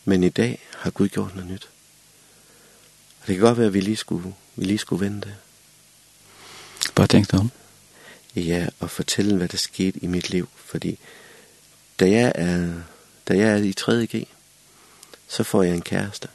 Men 0.06 0.24
i 0.24 0.30
dag 0.30 0.68
har 0.78 0.92
Gud 0.92 1.08
gjort 1.08 1.36
noget 1.36 1.52
nyt. 1.52 1.70
Og 3.22 3.28
det 3.28 3.36
kan 3.36 3.46
godt 3.46 3.58
være, 3.58 3.68
at 3.68 3.74
vi 3.74 3.82
lige 3.82 3.98
skulle, 3.98 4.34
vi 4.56 4.66
lige 4.66 4.78
skulle 4.78 5.06
vente 5.06 5.36
Bare 6.96 7.08
tænk 7.08 7.32
dig 7.32 7.40
om. 7.40 7.52
Ja, 8.36 8.68
og 8.80 8.90
fortælle, 8.90 9.38
hvad 9.38 9.48
der 9.48 9.58
skete 9.58 10.00
i 10.00 10.08
mit 10.08 10.30
liv. 10.30 10.50
Fordi 10.56 11.00
da 12.00 12.10
jeg 12.10 12.32
er, 12.36 12.74
da 13.28 13.38
jeg 13.38 13.50
er 13.50 13.58
i 13.58 13.74
3.G, 13.80 14.28
så 15.28 15.44
får 15.44 15.64
jeg 15.64 15.76
en 15.76 15.82
kæreste. 15.82 16.28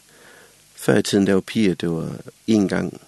Før 0.75 0.99
i 0.99 1.03
tiden, 1.03 1.27
der 1.27 1.35
var 1.35 1.41
piger, 1.41 1.75
det 1.75 1.91
var 1.91 2.17
en 2.47 2.69
gang, 2.69 3.01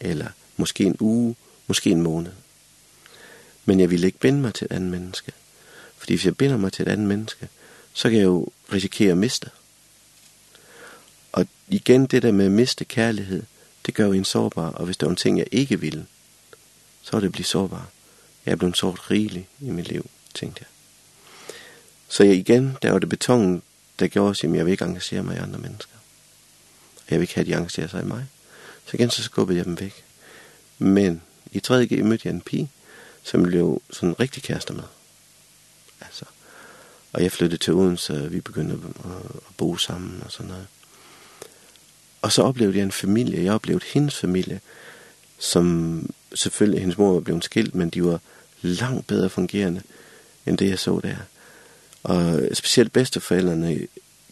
eller 0.00 0.26
måske 0.56 0.84
en 0.84 0.96
uge, 1.00 1.36
måske 1.66 1.90
en 1.90 2.02
måned. 2.02 2.32
Men 3.64 3.80
jeg 3.80 3.90
ville 3.90 4.06
ikke 4.06 4.18
binde 4.18 4.40
mig 4.40 4.54
til 4.54 4.64
et 4.64 4.72
andet 4.72 4.90
menneske. 4.90 5.32
Fordi 5.96 6.14
hvis 6.14 6.24
jeg 6.24 6.36
binder 6.36 6.56
mig 6.56 6.72
til 6.72 6.82
et 6.82 6.92
andet 6.92 7.08
menneske, 7.08 7.48
så 7.92 8.10
kan 8.10 8.18
jeg 8.18 8.24
jo 8.24 8.48
risikere 8.72 9.10
at 9.10 9.18
miste. 9.18 9.50
Og 11.32 11.46
igen 11.68 12.06
det 12.06 12.22
der 12.22 12.32
med 12.32 12.46
at 12.46 12.52
miste 12.52 12.84
kærlighed, 12.84 13.42
det 13.86 13.94
gør 13.94 14.06
jo 14.06 14.12
en 14.12 14.24
sårbar. 14.24 14.70
Og 14.70 14.84
hvis 14.84 14.96
der 14.96 15.06
var 15.06 15.10
en 15.10 15.16
ting, 15.16 15.38
jeg 15.38 15.46
ikke 15.50 15.80
ville, 15.80 16.06
så 17.02 17.16
er 17.16 17.20
det 17.20 17.32
blevet 17.32 17.46
sårbar. 17.46 17.88
Jeg 18.46 18.52
er 18.52 18.56
blevet 18.56 18.76
sårt 18.76 19.10
rigeligt 19.10 19.46
i 19.60 19.70
mit 19.70 19.88
liv, 19.88 20.10
tænkte 20.34 20.60
jeg. 20.60 20.68
Så 22.08 22.24
jeg 22.24 22.34
igen, 22.34 22.76
der 22.82 22.92
var 22.92 22.98
det 22.98 23.08
betongen, 23.08 23.62
der 23.98 24.08
gjorde 24.08 24.34
sig, 24.34 24.50
at 24.50 24.56
jeg 24.56 24.64
vil 24.64 24.72
ikke 24.72 24.84
engagere 24.84 25.22
mig 25.22 25.36
i 25.36 25.38
andre 25.38 25.58
mennesker. 25.58 25.96
Jeg 27.10 27.18
vil 27.18 27.22
ikke 27.22 27.34
have, 27.34 27.42
at 27.42 27.46
de 27.46 27.52
engagerer 27.52 27.86
sig 27.86 28.02
i 28.02 28.06
mig. 28.06 28.26
Så 28.86 28.90
igen, 28.94 29.10
så 29.10 29.22
skubbede 29.22 29.58
jeg 29.58 29.64
dem 29.64 29.80
væk. 29.80 30.04
Men 30.78 31.22
i 31.52 31.60
3.G 31.66 32.04
mødte 32.04 32.28
jeg 32.28 32.34
en 32.34 32.40
pige, 32.40 32.70
som 33.22 33.42
blev 33.42 33.82
sådan 33.90 34.20
rigtig 34.20 34.42
kæreste 34.42 34.72
med. 34.72 34.84
Altså. 36.00 36.24
Og 37.12 37.22
jeg 37.22 37.32
flyttede 37.32 37.62
til 37.62 37.72
Odense, 37.72 38.24
og 38.24 38.32
vi 38.32 38.40
begyndte 38.40 38.74
at, 38.74 39.10
at 39.34 39.54
bo 39.56 39.76
sammen 39.76 40.22
og 40.24 40.32
sådan 40.32 40.48
noget. 40.48 40.66
Og 42.22 42.32
så 42.32 42.42
oplevede 42.42 42.76
jeg 42.76 42.84
en 42.84 42.92
familie, 42.92 43.44
jeg 43.44 43.52
oplevede 43.52 43.84
hendes 43.92 44.16
familie, 44.16 44.60
som 45.38 46.14
selvfølgelig 46.34 46.80
hendes 46.80 46.98
mor 46.98 47.12
var 47.12 47.20
blevet 47.20 47.44
skilt, 47.44 47.74
men 47.74 47.90
de 47.90 48.04
var 48.04 48.20
langt 48.62 49.06
bedre 49.06 49.30
fungerende, 49.30 49.82
end 50.46 50.58
det 50.58 50.70
jeg 50.70 50.78
så 50.78 51.00
der. 51.02 51.16
Og 52.02 52.40
specielt 52.52 52.92
bedsteforældrene 52.92 53.86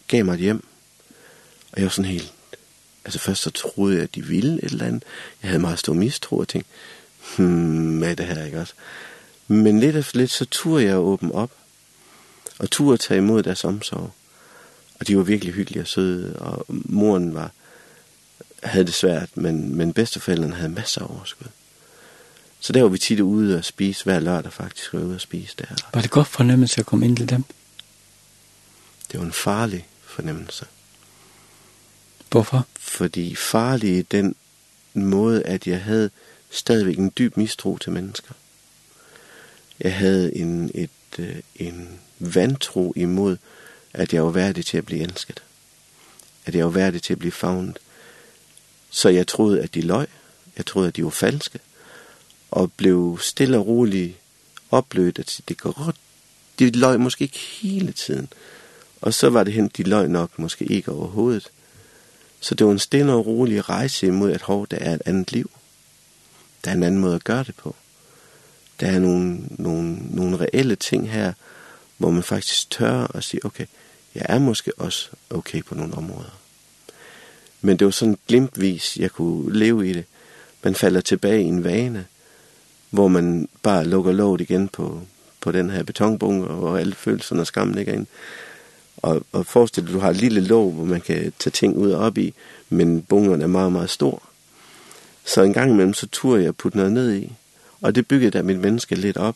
gav 0.07 0.25
mig 0.25 0.33
et 0.33 0.39
hjem, 0.39 0.63
og 1.71 1.77
jeg 1.77 1.83
var 1.83 1.89
sådan 1.89 2.11
helt, 2.11 2.33
altså 3.05 3.19
først 3.19 3.41
så 3.41 3.49
troede 3.49 3.95
jeg, 3.95 4.03
at 4.03 4.15
de 4.15 4.25
ville 4.25 4.63
et 4.63 4.71
eller 4.71 4.85
andet. 4.85 5.03
Jeg 5.41 5.49
havde 5.49 5.61
meget 5.61 5.79
stor 5.79 5.93
mistro 5.93 6.37
og 6.37 6.47
tænkte, 6.47 6.71
hmm, 7.37 8.03
er 8.03 8.15
det 8.15 8.25
her 8.25 8.45
ikke 8.45 8.59
også? 8.59 8.73
Men 9.47 9.79
lidt 9.79 9.95
efter 9.95 10.17
lidt, 10.17 10.31
så 10.31 10.45
turde 10.45 10.85
jeg 10.85 10.97
åbne 10.97 11.35
op, 11.35 11.51
og 12.59 12.71
turde 12.71 12.97
tage 12.97 13.17
imod 13.17 13.43
deres 13.43 13.63
omsorg. 13.63 14.11
Og 14.99 15.07
de 15.07 15.17
var 15.17 15.23
virkelig 15.23 15.53
hyggelige 15.53 15.83
og 15.83 15.87
søde, 15.87 16.35
og 16.39 16.65
moren 16.67 17.33
var, 17.33 17.51
havde 18.63 18.85
det 18.85 18.93
svært, 18.93 19.37
men, 19.37 19.75
men 19.75 19.93
bedsteforældrene 19.93 20.55
havde 20.55 20.69
masser 20.69 21.01
af 21.01 21.15
overskud. 21.15 21.47
Så 22.63 22.73
der 22.73 22.81
var 22.81 22.89
vi 22.89 22.97
tit 22.97 23.19
ude 23.19 23.57
og 23.57 23.65
spise 23.65 24.03
hver 24.03 24.19
lørdag 24.19 24.53
faktisk, 24.53 24.93
var 24.93 24.99
ude 24.99 25.15
og 25.15 25.21
spise 25.21 25.55
der. 25.59 25.65
Var 25.93 26.01
det 26.01 26.11
godt 26.11 26.27
fornemmelse 26.27 26.79
at 26.79 26.85
komme 26.85 27.05
ind 27.05 27.17
til 27.17 27.29
dem? 27.29 27.43
Det 29.11 29.19
var 29.19 29.25
en 29.25 29.31
farlig 29.31 29.87
fornemmelse. 30.01 30.65
Hvorfor? 32.29 32.67
Fordi 32.79 33.35
farlig 33.35 33.97
i 33.97 34.01
den 34.01 34.35
måde, 34.93 35.43
at 35.43 35.67
jeg 35.67 35.81
havde 35.81 36.09
stadigvæk 36.49 36.97
en 36.97 37.11
dyb 37.17 37.37
mistro 37.37 37.77
til 37.77 37.91
mennesker. 37.91 38.33
Jeg 39.79 39.95
havde 39.95 40.35
en, 40.35 40.71
et, 40.75 41.41
en 41.55 41.99
vantro 42.19 42.93
imod, 42.95 43.37
at 43.93 44.13
jeg 44.13 44.25
var 44.25 44.31
værdig 44.31 44.65
til 44.65 44.77
at 44.77 44.85
blive 44.85 45.01
elsket. 45.01 45.43
At 46.45 46.55
jeg 46.55 46.65
var 46.65 46.71
værdig 46.71 47.03
til 47.03 47.13
at 47.13 47.19
blive 47.19 47.31
favnet. 47.31 47.79
Så 48.89 49.09
jeg 49.09 49.27
troede, 49.27 49.61
at 49.61 49.73
de 49.73 49.81
løg. 49.81 50.07
Jeg 50.57 50.65
troede, 50.65 50.87
at 50.87 50.95
de 50.95 51.03
var 51.03 51.09
falske 51.09 51.59
og 52.51 52.71
blev 52.71 53.19
stille 53.21 53.57
og 53.57 53.67
rolig 53.67 54.17
opblødt, 54.71 55.19
at 55.19 55.41
det 55.47 55.57
går 55.57 55.85
godt. 55.85 55.95
De 56.59 56.71
løg 56.71 56.99
måske 56.99 57.23
ikke 57.23 57.39
hele 57.39 57.91
tiden. 57.91 58.27
Og 59.01 59.13
så 59.13 59.29
var 59.29 59.43
det 59.43 59.53
hen, 59.53 59.71
de 59.77 59.83
løg 59.83 60.07
nok 60.07 60.39
måske 60.39 60.65
ikke 60.65 60.91
overhovedet. 60.91 61.51
Så 62.39 62.55
det 62.55 62.65
var 62.65 62.71
en 62.71 62.79
stille 62.79 63.13
og 63.13 63.25
rolig 63.25 63.69
rejse 63.69 64.07
imod, 64.07 64.31
at 64.31 64.41
hov, 64.41 64.67
der 64.71 64.77
er 64.77 64.93
et 64.93 65.01
andet 65.05 65.31
liv. 65.31 65.51
Der 66.65 66.71
er 66.71 66.75
en 66.75 66.83
anden 66.83 67.01
måde 67.01 67.15
at 67.15 67.23
gøre 67.23 67.43
det 67.43 67.55
på. 67.55 67.75
Der 68.79 68.87
er 68.87 68.99
nogle, 68.99 69.39
nogle, 69.49 69.97
nogle 70.09 70.37
reelle 70.37 70.75
ting 70.75 71.11
her, 71.11 71.33
hvor 71.97 72.11
man 72.11 72.23
faktisk 72.23 72.69
tør 72.69 73.17
at 73.17 73.23
sige, 73.23 73.45
okay, 73.45 73.65
jeg 74.15 74.25
er 74.29 74.39
måske 74.39 74.71
også 74.77 75.09
okay 75.29 75.63
på 75.63 75.75
nogle 75.75 75.93
områder. 75.93 76.39
Men 77.61 77.79
det 77.79 77.85
var 77.85 77.91
sådan 77.91 78.17
glimtvis, 78.27 78.97
jeg 78.97 79.11
kunne 79.11 79.59
leve 79.59 79.89
i 79.89 79.93
det. 79.93 80.05
Man 80.63 80.75
falder 80.75 81.01
tilbage 81.01 81.43
i 81.43 81.45
en 81.45 81.63
vane, 81.63 82.05
hvor 82.91 83.07
man 83.07 83.49
bare 83.63 83.85
lukker 83.85 84.11
låget 84.11 84.41
igen 84.41 84.67
på, 84.67 85.01
på 85.41 85.51
den 85.51 85.69
her 85.69 85.83
betonbunke, 85.83 86.47
og 86.47 86.79
alle 86.79 86.95
følelserne 86.95 87.41
og 87.41 87.47
skammen 87.47 87.75
ligger 87.75 87.93
ind. 87.93 88.07
Og, 88.97 89.25
og 89.31 89.45
forestil 89.45 89.83
dig, 89.85 89.93
du 89.93 89.99
har 89.99 90.09
et 90.09 90.15
lille 90.17 90.41
låg, 90.41 90.71
hvor 90.71 90.85
man 90.85 91.01
kan 91.01 91.33
tage 91.39 91.51
ting 91.51 91.77
ud 91.77 91.91
og 91.91 92.01
op 92.01 92.17
i, 92.17 92.33
men 92.69 93.01
bunkeren 93.01 93.41
er 93.41 93.47
meget, 93.47 93.71
meget 93.71 93.89
stor. 93.89 94.23
Så 95.25 95.41
en 95.41 95.53
gang 95.53 95.71
imellem, 95.71 95.93
så 95.93 96.07
turde 96.11 96.43
jeg 96.43 96.55
putte 96.55 96.77
noget 96.77 96.91
ned 96.91 97.13
i, 97.13 97.31
og 97.81 97.95
det 97.95 98.07
byggede 98.07 98.31
da 98.31 98.41
mit 98.41 98.59
menneske 98.59 98.95
lidt 98.95 99.17
op. 99.17 99.35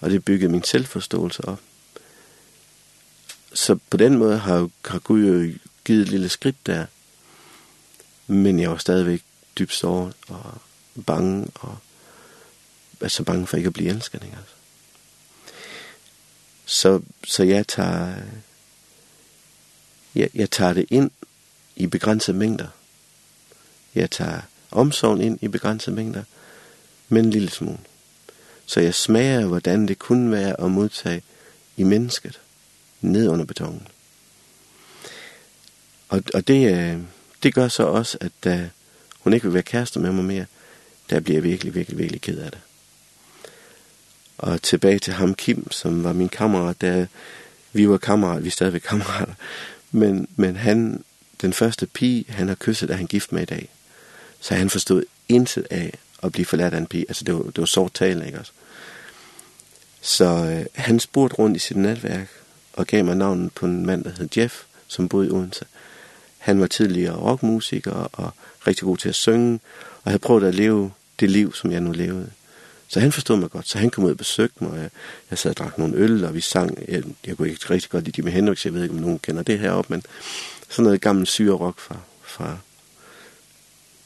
Og 0.00 0.10
det 0.10 0.24
byggede 0.24 0.52
min 0.52 0.64
selvforståelse 0.64 1.48
op. 1.48 1.60
Så 3.52 3.78
på 3.90 3.96
den 3.96 4.18
måde 4.18 4.38
har, 4.38 4.68
har 4.84 4.98
Gud 4.98 5.24
jo 5.24 5.52
givet 5.84 6.02
et 6.02 6.08
lille 6.08 6.28
skridt 6.28 6.66
der, 6.66 6.86
men 8.26 8.60
jeg 8.60 8.70
var 8.70 8.76
stadigvæk 8.76 9.22
dybt 9.58 9.74
såret 9.74 10.12
og 10.28 10.44
bange 11.06 11.46
og 11.54 11.76
er 13.00 13.08
så 13.08 13.22
bange 13.22 13.46
for 13.46 13.56
ikke 13.56 13.66
at 13.66 13.72
blive 13.72 13.90
elsket, 13.90 14.22
ikke 14.24 14.36
altså. 14.36 14.54
Så, 16.66 17.00
så 17.24 17.42
jeg 17.42 17.68
tager, 17.68 18.14
jeg, 20.14 20.30
jeg 20.34 20.50
tager 20.50 20.72
det 20.72 20.86
ind 20.90 21.10
i 21.76 21.86
begrænsede 21.86 22.36
mængder. 22.36 22.68
Jeg 23.94 24.10
tager 24.10 24.40
omsorgen 24.70 25.20
ind 25.20 25.38
i 25.42 25.48
begrænsede 25.48 25.96
mængder, 25.96 26.22
men 27.08 27.24
en 27.24 27.30
lille 27.30 27.50
smule. 27.50 27.78
Så 28.66 28.80
jeg 28.80 28.94
smager, 28.94 29.46
hvordan 29.46 29.88
det 29.88 29.98
kunne 29.98 30.30
være 30.30 30.60
at 30.60 30.70
modtage 30.70 31.22
i 31.76 31.82
mennesket, 31.82 32.40
ned 33.00 33.28
under 33.28 33.44
betongen. 33.44 33.88
Og, 36.08 36.22
og 36.34 36.48
det, 36.48 37.06
det 37.42 37.54
gør 37.54 37.68
så 37.68 37.82
også, 37.82 38.18
at 38.20 38.32
da 38.44 38.70
hun 39.18 39.32
ikke 39.32 39.44
vil 39.44 39.54
være 39.54 39.62
kærester 39.62 40.00
med 40.00 40.12
mig 40.12 40.24
mere, 40.24 40.46
der 41.10 41.20
bliver 41.20 41.36
jeg 41.36 41.44
virkelig, 41.44 41.74
virkelig, 41.74 41.98
virkelig 41.98 42.20
ked 42.20 42.38
af 42.38 42.50
det 42.50 42.60
og 44.40 44.62
tilbage 44.62 44.98
til 44.98 45.12
ham 45.12 45.34
Kim, 45.34 45.70
som 45.70 46.04
var 46.04 46.12
min 46.12 46.28
kammerat, 46.28 46.80
da 46.80 47.06
vi 47.72 47.88
var 47.88 47.98
kammerat, 47.98 48.42
vi 48.42 48.48
er 48.48 48.52
stadigvæk 48.52 48.80
kammerater. 48.80 49.34
Men, 49.92 50.28
men 50.36 50.56
han, 50.56 51.04
den 51.40 51.52
første 51.52 51.86
pige, 51.86 52.24
han 52.28 52.48
har 52.48 52.54
kysset, 52.54 52.90
er 52.90 52.94
han 52.94 53.06
gift 53.06 53.32
med 53.32 53.42
i 53.42 53.44
dag. 53.44 53.68
Så 54.40 54.54
han 54.54 54.70
forstod 54.70 55.04
intet 55.28 55.66
af 55.70 55.98
at 56.22 56.32
blive 56.32 56.46
forladt 56.46 56.74
af 56.74 56.78
en 56.78 56.86
pige. 56.86 57.04
Altså, 57.08 57.24
det 57.24 57.34
var, 57.34 57.42
det 57.42 57.58
var 57.58 57.64
sort 57.64 57.94
tale, 57.94 58.26
ikke 58.26 58.38
også? 58.38 58.52
Så 60.00 60.24
øh, 60.24 60.66
han 60.74 61.00
spurgte 61.00 61.36
rundt 61.36 61.56
i 61.56 61.60
sit 61.60 61.76
netværk, 61.76 62.28
og 62.72 62.86
gav 62.86 63.04
mig 63.04 63.16
navnet 63.16 63.52
på 63.52 63.66
en 63.66 63.86
mand, 63.86 64.04
der 64.04 64.10
hed 64.18 64.28
Jeff, 64.36 64.62
som 64.88 65.08
boede 65.08 65.26
i 65.26 65.30
Odense. 65.30 65.64
Han 66.38 66.60
var 66.60 66.66
tidligere 66.66 67.16
rockmusiker 67.16 67.92
og 67.92 68.30
rigtig 68.66 68.84
god 68.84 68.96
til 68.96 69.08
at 69.08 69.14
synge, 69.14 69.60
og 70.04 70.10
havde 70.10 70.18
prøvet 70.18 70.44
at 70.44 70.54
leve 70.54 70.92
det 71.20 71.30
liv, 71.30 71.54
som 71.54 71.72
jeg 71.72 71.80
nu 71.80 71.92
levede. 71.92 72.30
Så 72.92 73.00
han 73.00 73.12
forstod 73.12 73.36
mig 73.36 73.50
godt, 73.50 73.68
så 73.68 73.78
han 73.78 73.90
kom 73.90 74.04
ud 74.04 74.10
og 74.10 74.16
besøgte 74.16 74.64
mig, 74.64 74.72
og 74.72 74.78
jeg, 74.78 74.90
jeg 75.30 75.38
sad 75.38 75.50
og 75.50 75.56
drak 75.56 75.78
nogle 75.78 75.96
øl, 75.96 76.24
og 76.24 76.34
vi 76.34 76.40
sang, 76.40 76.78
jeg, 76.88 77.02
jeg 77.26 77.36
kunne 77.36 77.48
ikke 77.48 77.70
rigtig 77.70 77.90
godt 77.90 78.04
lide 78.04 78.14
Jimi 78.18 78.30
Hendrix, 78.30 78.64
jeg 78.64 78.74
ved 78.74 78.82
ikke, 78.82 78.94
om 78.94 79.00
nogen 79.00 79.18
kender 79.18 79.42
det 79.42 79.58
her 79.58 79.70
op, 79.70 79.90
men 79.90 80.02
sådan 80.68 80.84
noget 80.84 81.00
gammel 81.00 81.26
syrerok 81.26 81.78
fra, 81.78 81.96
fra 82.22 82.58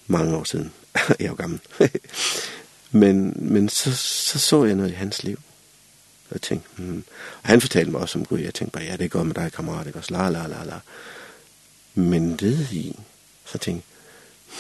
mange 0.07 0.37
år 0.37 0.45
siden. 0.45 0.73
jeg 1.09 1.15
er 1.21 1.29
jo 1.29 1.35
gammel. 1.35 1.61
men 2.91 3.33
men 3.37 3.69
så, 3.69 3.97
så 3.97 4.39
så 4.39 4.65
jeg 4.65 4.75
noget 4.75 4.91
i 4.91 4.95
hans 4.95 5.23
liv. 5.23 5.37
Og 6.29 6.33
jeg 6.33 6.43
tænkte, 6.43 6.69
hmm. 6.77 7.05
og 7.43 7.49
han 7.49 7.61
fortalte 7.61 7.91
mig 7.91 8.01
også 8.01 8.19
om 8.19 8.25
Gud, 8.25 8.39
jeg 8.39 8.55
tænkte 8.55 8.73
bare, 8.73 8.85
ja, 8.85 8.93
det 8.93 9.05
er 9.05 9.09
godt 9.09 9.27
med 9.27 9.35
dig, 9.35 9.53
kammerat, 9.53 9.87
ikke 9.87 9.99
også, 9.99 10.13
la 10.13 10.29
la 10.29 10.47
la 10.47 10.65
la. 10.65 10.79
Men 11.95 12.41
ved 12.41 12.67
i, 12.73 12.99
så 13.45 13.59
tænkte 13.59 13.87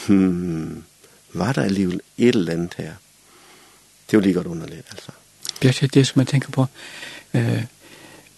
hmm, 0.07 0.85
var 1.33 1.53
der 1.53 1.63
alligevel 1.63 2.01
et 2.19 2.35
eller 2.35 2.53
andet 2.53 2.75
her, 2.77 2.95
det 4.07 4.17
er 4.17 4.19
jo 4.19 4.21
lige 4.21 4.35
godt 4.35 4.47
underligt, 4.47 4.87
altså. 4.91 5.11
Det 5.63 5.83
er 5.83 5.87
det, 5.87 6.07
som 6.07 6.21
jeg 6.21 6.27
tænker 6.27 6.51
på. 6.51 6.67
Øh, 7.35 7.65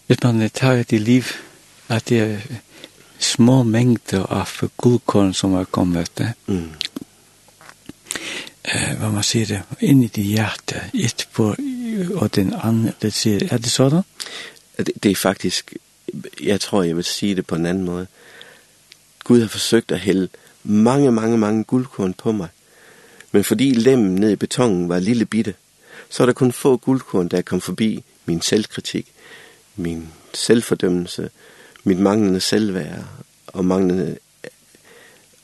hvis 0.06 0.22
man 0.22 0.50
tager 0.50 0.82
det 0.82 1.00
liv, 1.00 1.22
at 1.88 2.08
det 2.08 2.20
er 2.20 2.38
små 3.18 3.62
mængder 3.62 4.26
af 4.26 4.68
guldkorn, 4.76 5.34
som 5.34 5.54
er 5.54 5.64
kommet, 5.64 6.18
det. 6.18 6.32
Mm. 6.46 6.70
Eh, 8.74 9.00
vad 9.00 9.10
man 9.10 9.22
säger 9.22 9.46
det, 9.46 9.62
ind 9.80 10.04
i 10.04 10.06
det 10.06 10.24
hjerte, 10.24 10.80
et 10.94 11.28
på 11.32 11.54
og 12.14 12.34
den 12.34 12.54
andre, 12.62 12.92
det 13.02 13.12
säger, 13.12 13.48
er 13.50 13.58
det 13.58 13.70
sådan? 13.70 14.02
Det, 14.76 14.90
det 15.02 15.10
er 15.10 15.16
faktisk, 15.16 15.74
jeg 16.42 16.60
tror, 16.60 16.82
jeg 16.82 16.96
vil 16.96 17.04
sige 17.04 17.34
det 17.34 17.46
på 17.46 17.54
en 17.54 17.66
anden 17.66 17.84
måde. 17.84 18.06
Gud 19.24 19.40
har 19.40 19.48
forsøgt 19.48 19.92
at 19.92 20.00
hælde 20.00 20.28
mange, 20.64 21.12
mange, 21.12 21.38
mange 21.38 21.64
guldkorn 21.64 22.14
på 22.14 22.32
mig, 22.32 22.48
men 23.36 23.44
fordi 23.44 23.74
lemmene 23.74 24.32
i 24.32 24.36
betongen 24.36 24.88
var 24.88 24.98
lille 24.98 25.26
bitte, 25.26 25.54
så 26.08 26.22
er 26.22 26.26
der 26.26 26.32
kun 26.32 26.52
få 26.52 26.76
guldkorn, 26.76 27.28
der 27.28 27.42
kom 27.42 27.60
forbi 27.60 28.04
min 28.26 28.40
selvkritik, 28.40 29.12
min 29.76 30.08
selvfordømmelse, 30.34 31.30
mit 31.84 31.98
manglende 31.98 32.40
selvværd 32.40 33.04
og 33.46 33.64
manglende 33.64 34.18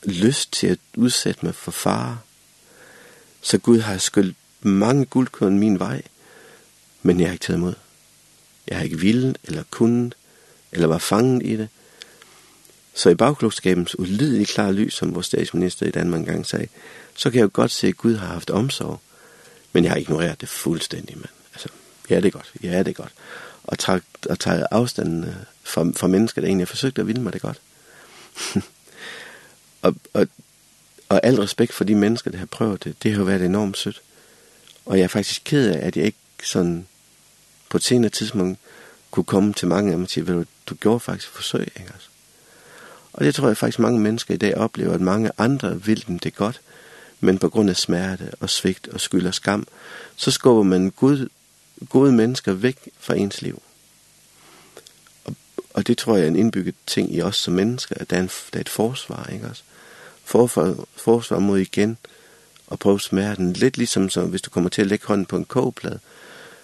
lyst 0.03 0.53
til 0.53 0.67
at 0.67 0.79
udsætte 0.97 1.45
mig 1.45 1.55
for 1.55 1.71
fare. 1.71 2.19
Så 3.41 3.57
Gud 3.57 3.79
har 3.79 3.97
skyldt 3.97 4.37
mange 4.61 5.05
guldkorn 5.05 5.59
min 5.59 5.79
vej, 5.79 6.01
men 7.01 7.19
jeg 7.19 7.27
har 7.27 7.33
ikke 7.33 7.45
taget 7.45 7.57
imod. 7.57 7.73
Jeg 8.67 8.77
har 8.77 8.83
ikke 8.83 8.99
villet 8.99 9.37
eller 9.43 9.63
kunnet, 9.71 10.15
eller 10.71 10.87
var 10.87 10.97
fanget 10.97 11.45
i 11.45 11.55
det, 11.55 11.69
Så 12.93 13.09
i 13.09 13.15
bagklokskabens 13.15 13.99
ulideligt 13.99 14.49
klare 14.49 14.73
lys, 14.73 14.93
som 14.93 15.13
vores 15.13 15.25
statsminister 15.25 15.85
i 15.85 15.91
Danmark 15.91 16.19
engang 16.19 16.45
sagde, 16.45 16.67
så 17.15 17.29
kan 17.29 17.37
jeg 17.39 17.43
jo 17.43 17.49
godt 17.53 17.71
se, 17.71 17.87
at 17.87 17.97
Gud 17.97 18.15
har 18.15 18.27
haft 18.27 18.49
omsorg. 18.49 19.01
Men 19.73 19.83
jeg 19.83 19.91
har 19.91 19.97
ignoreret 19.97 20.41
det 20.41 20.49
fuldstændig, 20.49 21.17
mand. 21.17 21.29
Altså, 21.53 21.69
ja, 22.09 22.15
det 22.15 22.25
er 22.25 22.29
godt. 22.29 22.53
Ja, 22.63 22.79
det 22.79 22.87
er 22.87 22.93
godt. 22.93 23.13
Og 23.63 23.79
tager, 23.79 23.99
og 24.29 24.39
tager 24.39 24.67
afstanden 24.71 25.35
fra, 25.63 25.91
fra 25.95 26.07
mennesker, 26.07 26.41
der 26.41 26.47
egentlig 26.47 26.67
har 26.67 26.69
forsøgt 26.69 26.99
at 26.99 27.07
ville 27.07 27.21
mig 27.21 27.33
det 27.33 27.41
godt. 27.41 27.61
og, 29.81 29.95
og, 30.13 30.27
og 31.09 31.19
al 31.23 31.35
respekt 31.35 31.73
for 31.73 31.83
de 31.83 31.95
mennesker, 31.95 32.31
der 32.31 32.37
har 32.37 32.45
prøvet 32.45 32.83
det, 32.83 33.03
det 33.03 33.11
har 33.11 33.19
jo 33.19 33.25
været 33.25 33.45
enormt 33.45 33.77
sødt. 33.77 34.01
Og 34.85 34.97
jeg 34.97 35.03
er 35.03 35.07
faktisk 35.07 35.41
ked 35.45 35.69
af, 35.69 35.87
at 35.87 35.97
jeg 35.97 36.05
ikke 36.05 36.17
sådan 36.43 36.87
på 37.69 37.77
et 37.77 37.83
senere 37.83 38.09
tidspunkt 38.09 38.59
kunne 39.11 39.23
komme 39.23 39.53
til 39.53 39.67
mange 39.67 39.91
af 39.91 39.95
dem 39.95 40.03
og 40.03 40.09
sige, 40.09 40.25
du, 40.25 40.45
du 40.65 40.75
gjorde 40.75 40.99
faktisk 40.99 41.29
forsøg, 41.29 41.61
ikke 41.61 41.91
altså? 41.93 42.09
Og 43.13 43.25
det 43.25 43.35
tror 43.35 43.47
jeg 43.47 43.57
faktisk 43.57 43.79
mange 43.79 43.99
mennesker 43.99 44.33
i 44.33 44.37
dag 44.37 44.57
oplever, 44.57 44.93
at 44.93 45.01
mange 45.01 45.31
andre 45.37 45.81
vil 45.83 46.07
dem 46.07 46.19
det 46.19 46.35
godt, 46.35 46.61
men 47.19 47.37
på 47.37 47.49
grund 47.49 47.69
af 47.69 47.75
smerte 47.75 48.31
og 48.39 48.49
svigt 48.49 48.87
og 48.87 49.01
skyld 49.01 49.27
og 49.27 49.33
skam, 49.33 49.67
så 50.15 50.31
skubber 50.31 50.63
man 50.63 50.89
Gud, 50.89 51.29
gode 51.89 52.11
mennesker 52.11 52.53
væk 52.53 52.89
fra 52.99 53.15
ens 53.15 53.41
liv. 53.41 53.61
Og, 55.25 55.35
og 55.73 55.87
det 55.87 55.97
tror 55.97 56.15
jeg 56.15 56.23
er 56.23 56.27
en 56.27 56.35
indbygget 56.35 56.75
ting 56.87 57.15
i 57.15 57.21
os 57.21 57.35
som 57.35 57.53
mennesker, 57.53 57.95
at 57.99 58.09
der 58.09 58.17
er, 58.17 58.21
en, 58.21 58.27
der 58.27 58.57
er 58.57 58.61
et 58.61 58.69
forsvar, 58.69 59.29
ikke 59.33 59.47
også? 59.47 59.63
Forfar, 60.25 60.75
forsvar 60.95 61.39
mod 61.39 61.59
igen 61.59 61.97
og 62.67 62.79
prøve 62.79 62.99
smerten. 62.99 63.53
Lidt 63.53 63.77
ligesom 63.77 64.09
som 64.09 64.29
hvis 64.29 64.41
du 64.41 64.49
kommer 64.49 64.69
til 64.69 64.81
at 64.81 64.87
lægge 64.87 65.07
hånden 65.07 65.25
på 65.25 65.37
en 65.37 65.45
kogeplade, 65.45 65.99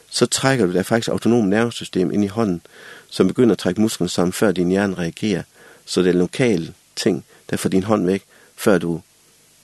så 0.10 0.26
trækker 0.26 0.66
du 0.66 0.74
der 0.74 0.84
faktisk 0.84 1.10
autonom 1.10 1.46
nervesystem 1.46 2.12
ind 2.12 2.24
i 2.24 2.28
hånden, 2.28 2.62
som 3.10 3.28
begynder 3.28 3.52
at 3.52 3.60
trække 3.60 3.82
musklen 3.82 4.10
sammen, 4.10 4.34
før 4.34 4.52
din 4.52 4.70
hjerne 4.70 4.96
reagerer 4.96 5.44
Så 5.90 6.02
det 6.02 6.10
er 6.10 6.14
lokale 6.14 6.74
ting, 6.96 7.26
der 7.50 7.58
får 7.58 7.70
din 7.70 7.84
hånd 7.84 8.06
væk, 8.06 8.24
før 8.56 8.78
du, 8.78 9.02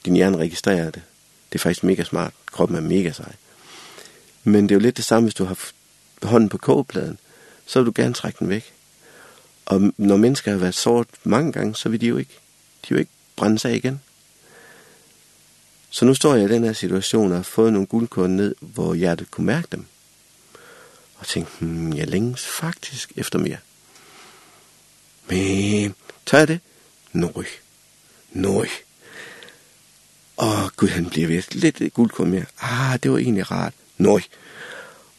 din 0.05 0.15
hjerne 0.15 0.37
registrerer 0.37 0.91
det. 0.91 1.01
Det 1.49 1.59
er 1.59 1.63
faktisk 1.63 1.83
mega 1.83 2.03
smart. 2.03 2.33
Kroppen 2.45 2.77
er 2.77 2.81
mega 2.81 3.11
sej. 3.11 3.33
Men 4.43 4.63
det 4.63 4.71
er 4.71 4.75
jo 4.75 4.79
lidt 4.79 4.97
det 4.97 5.05
samme, 5.05 5.25
hvis 5.25 5.33
du 5.33 5.43
har 5.43 5.59
hånden 6.23 6.49
på 6.49 6.57
kogepladen, 6.57 7.19
så 7.65 7.79
vil 7.79 7.85
du 7.85 7.91
gerne 7.95 8.13
trække 8.13 8.39
den 8.39 8.49
væk. 8.49 8.73
Og 9.65 9.93
når 9.97 10.17
mennesker 10.17 10.51
har 10.51 10.57
været 10.57 10.75
såret 10.75 11.07
mange 11.23 11.51
gange, 11.51 11.75
så 11.75 11.89
vil 11.89 12.01
de 12.01 12.07
jo 12.07 12.17
ikke, 12.17 12.33
de 12.83 12.89
vil 12.89 12.95
jo 12.95 12.99
ikke 12.99 13.11
brænde 13.35 13.59
sig 13.59 13.75
igen. 13.75 14.01
Så 15.89 16.05
nu 16.05 16.13
står 16.13 16.35
jeg 16.35 16.49
i 16.49 16.53
den 16.53 16.63
her 16.63 16.73
situation 16.73 17.31
og 17.31 17.37
har 17.37 17.43
fået 17.43 17.73
nogle 17.73 17.87
guldkorn 17.87 18.31
ned, 18.31 18.55
hvor 18.59 18.93
hjertet 18.93 19.31
kunne 19.31 19.47
mærke 19.47 19.67
dem. 19.71 19.85
Og 21.17 21.27
tænkte, 21.27 21.51
hmm, 21.59 21.93
jeg 21.93 22.07
længes 22.07 22.45
faktisk 22.45 23.11
efter 23.15 23.39
mere. 23.39 23.57
Men 25.27 25.95
Så 26.27 26.37
er 26.37 26.45
det 26.45 26.59
Åh, 30.37 30.67
Gud, 30.75 30.87
han 30.87 31.09
bliver 31.09 31.27
virkelig 31.27 31.61
lidt 31.61 31.93
guldkorn 31.93 32.31
mere. 32.31 32.45
Ah, 32.59 32.99
det 33.03 33.11
var 33.11 33.17
egentlig 33.17 33.51
rart. 33.51 33.73
Nøj. 33.97 34.21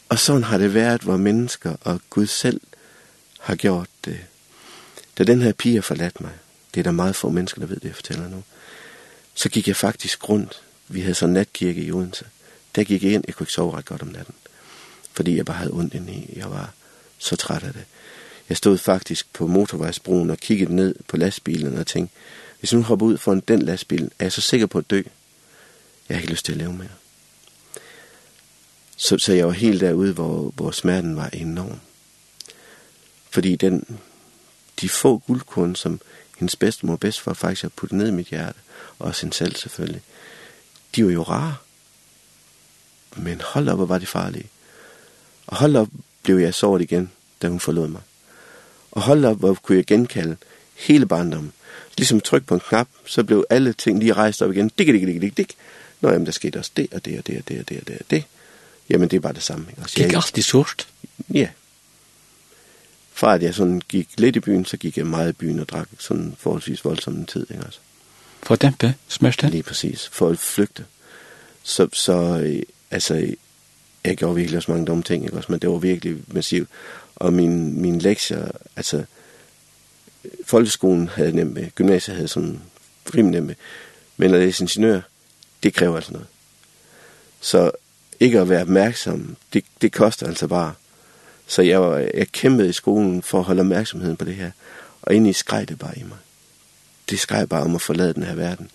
Og 0.09 0.19
sådan 0.19 0.45
har 0.45 0.59
det 0.59 0.75
været, 0.75 1.01
hvor 1.01 1.17
mennesker 1.17 1.77
og 1.81 2.01
Gud 2.11 2.27
selv 2.27 2.61
har 3.41 3.57
gjort 3.57 3.89
det. 4.05 4.19
Da 5.19 5.25
den 5.25 5.43
her 5.43 5.53
pige 5.53 5.75
har 5.75 5.83
forladt 5.83 6.21
mig, 6.21 6.33
det 6.75 6.81
er 6.81 6.85
der 6.85 6.91
meget 6.91 7.17
få 7.17 7.31
mennesker, 7.31 7.61
der 7.61 7.67
ved 7.67 7.77
det, 7.77 7.85
jeg 7.85 7.95
fortæller 7.95 8.29
nu, 8.29 8.43
så 9.35 9.49
gik 9.49 9.69
jeg 9.69 9.77
faktisk 9.77 10.29
rundt. 10.29 10.63
Vi 10.89 11.01
havde 11.01 11.15
så 11.15 11.27
natkirke 11.27 11.83
i 11.83 11.93
Odense. 11.93 12.25
Der 12.75 12.85
gik 12.85 13.03
jeg 13.03 13.13
ind, 13.13 13.25
jeg 13.27 13.35
kunne 13.35 13.45
ikke 13.45 13.53
sove 13.53 13.77
ret 13.77 13.85
godt 13.85 14.03
om 14.03 14.09
natten, 14.09 14.35
fordi 15.13 15.37
jeg 15.37 15.45
bare 15.45 15.57
havde 15.57 15.73
ondt 15.73 15.95
indeni. 15.95 16.33
Jeg 16.37 16.51
var 16.51 16.73
så 17.19 17.37
træt 17.37 17.63
af 17.63 17.73
det. 17.73 17.85
Jeg 18.49 18.57
stod 18.57 18.79
faktisk 18.79 19.33
på 19.33 19.47
motorvejsbroen 19.47 20.31
og 20.31 20.39
kiggede 20.39 20.77
ned 20.77 20.95
på 21.09 21.17
lastbilen 21.17 21.79
og 21.79 21.87
tænkte, 21.87 22.17
hvis 22.61 22.71
hun 22.71 22.83
hopper 22.83 23.07
ud 23.07 23.19
foran 23.19 23.41
den 23.41 23.63
lastbil, 23.63 24.05
er 24.05 24.25
jeg 24.25 24.33
så 24.33 24.41
sikker 24.41 24.67
på 24.67 24.79
at 24.79 24.91
dø. 24.91 25.03
Jeg 26.09 26.17
har 26.17 26.21
ikke 26.21 26.31
lyst 26.31 26.45
til 26.45 26.53
at 26.53 26.59
leve 26.59 26.73
mere. 26.73 26.89
Så, 28.97 29.19
så 29.19 29.33
jeg 29.33 29.47
var 29.47 29.53
helt 29.53 29.81
derude, 29.81 30.13
hvor, 30.13 30.51
hvor 30.51 30.71
smerten 30.71 31.17
var 31.17 31.29
enorm. 31.29 31.81
Fordi 33.31 33.57
den, 33.57 33.99
de 34.81 34.89
få 34.89 35.19
guldkorn, 35.19 35.75
som 35.75 36.01
hendes 36.39 36.57
bedstemor 36.57 36.93
og 36.93 37.01
bedstfar 37.01 37.33
faktisk 37.33 37.63
har 37.63 37.69
puttet 37.69 37.99
ned 37.99 38.09
i 38.09 38.11
mit 38.11 38.27
hjerte, 38.27 38.59
og 38.99 39.07
også 39.07 39.23
hende 39.23 39.37
selv 39.37 39.57
selvfølgelig, 39.57 40.03
de 40.97 41.05
var 41.05 41.11
jo 41.11 41.23
rare. 41.23 41.57
Men 43.17 43.41
hold 43.41 43.69
op, 43.69 43.77
hvor 43.77 43.87
var 43.87 43.99
de 43.99 44.07
farlige. 44.07 44.51
Og 45.47 45.57
hold 45.57 45.77
op, 45.77 45.89
blev 46.23 46.39
jeg 46.39 46.55
såret 46.55 46.83
igen, 46.83 47.11
da 47.43 47.49
hun 47.49 47.61
forlod 47.61 47.89
mig 47.89 48.03
og 48.97 49.03
hold 49.03 49.25
op, 49.25 49.39
hvor 49.39 49.55
kunne 49.55 49.79
jeg 49.79 49.87
genkalde 49.87 50.37
hele 50.75 51.07
barndommen. 51.07 51.53
Ligesom 51.99 52.21
tryk 52.21 52.47
på 52.47 52.55
en 52.55 52.61
knap, 52.61 52.89
så 53.07 53.25
blev 53.25 53.45
alle 53.51 53.73
ting 53.73 53.99
lige 53.99 54.13
rejst 54.13 54.43
op 54.43 54.53
igen. 54.53 54.71
Dik, 54.79 54.87
dik, 54.87 55.07
dik, 55.07 55.21
dik, 55.23 55.37
dik. 55.37 55.55
Nå, 56.01 56.11
jamen, 56.11 56.27
der 56.27 56.33
skete 56.33 56.59
også 56.59 56.71
det, 56.77 56.89
og 56.93 57.05
det, 57.05 57.19
og 57.19 57.27
det, 57.27 57.39
og 57.39 57.49
det, 57.49 57.59
og 57.59 57.69
det, 57.69 57.79
og 57.79 57.87
det, 57.89 57.99
og 57.99 58.05
det. 58.11 58.25
Jamen, 58.91 59.09
det 59.09 59.23
var 59.23 59.33
det 59.33 59.43
samme. 59.43 59.67
Ikke? 59.71 59.83
Gik 59.83 60.07
jeg... 60.07 60.15
alt 60.15 60.39
i 60.39 60.43
sort? 60.43 60.89
Ja. 61.35 61.49
Fra 63.13 63.35
at 63.35 63.43
jeg 63.43 63.55
sådan 63.55 63.83
gik 63.89 64.09
lidt 64.17 64.37
i 64.37 64.41
byen, 64.41 64.65
så 64.65 64.77
gik 64.77 64.99
jeg 64.99 65.07
meget 65.07 65.31
i 65.31 65.33
byen 65.33 65.61
og 65.61 65.69
drak 65.69 65.89
sådan 65.99 66.35
forholdsvis 66.39 66.85
voldsom 66.85 67.15
en 67.15 67.27
tid. 67.27 67.47
Ikke? 67.51 67.65
Altså. 67.65 67.81
For 68.43 68.55
at 68.55 68.63
dæmpe 68.63 68.95
smørsten? 69.09 69.51
Lige 69.51 69.63
præcis. 69.63 70.09
For 70.13 70.29
at 70.29 70.39
flygte. 70.39 70.85
Så, 71.63 71.89
så 71.93 72.47
altså, 72.91 73.35
jeg 74.05 74.17
gjorde 74.17 74.35
virkelig 74.35 74.57
også 74.57 74.71
mange 74.71 74.87
dumme 74.87 75.03
ting, 75.03 75.25
ikke? 75.25 75.37
Også, 75.37 75.53
men 75.53 75.61
det 75.61 75.71
var 75.71 75.79
virkelig 75.79 76.17
massivt. 76.27 76.69
Og 77.17 77.33
min, 77.33 77.83
min 77.83 77.99
lektier, 77.99 78.49
altså, 78.77 79.05
folkeskolen 80.45 81.09
havde 81.09 81.33
nemt 81.33 81.55
med, 81.55 81.71
gymnasiet 81.71 82.17
havde 82.17 82.29
sådan 82.29 82.61
rimelig 83.15 83.41
nemt 83.41 83.47
med, 83.47 83.55
men 84.17 84.35
at 84.35 84.41
læse 84.41 84.65
ingeniør, 84.65 85.01
det 85.63 85.75
kræver 85.75 85.97
altså 85.97 86.13
noget. 86.13 86.27
Så 87.41 87.71
ikke 88.21 88.41
at 88.41 88.49
være 88.49 88.63
opmærksom, 88.63 89.37
det, 89.53 89.65
det 89.81 89.93
koster 89.93 90.27
altså 90.27 90.47
bare. 90.47 90.75
Så 91.47 91.63
jeg, 91.63 91.81
var, 91.81 91.97
jeg 92.15 92.29
kæmpede 92.33 92.69
i 92.69 92.73
skolen 92.73 93.23
for 93.23 93.39
at 93.39 93.45
holde 93.45 93.61
opmærksomheden 93.61 94.17
på 94.17 94.25
det 94.25 94.35
her, 94.35 94.51
og 95.03 95.15
ind 95.15 95.29
i 95.29 95.33
skreg 95.33 95.69
det 95.69 95.79
bare 95.79 95.99
i 95.99 96.03
mig. 96.03 96.19
Det 97.11 97.21
skreg 97.21 97.49
bare 97.49 97.63
om 97.63 97.75
at 97.75 97.83
forlade 97.83 98.15
den 98.15 98.23
her 98.23 98.35
verden. 98.35 98.71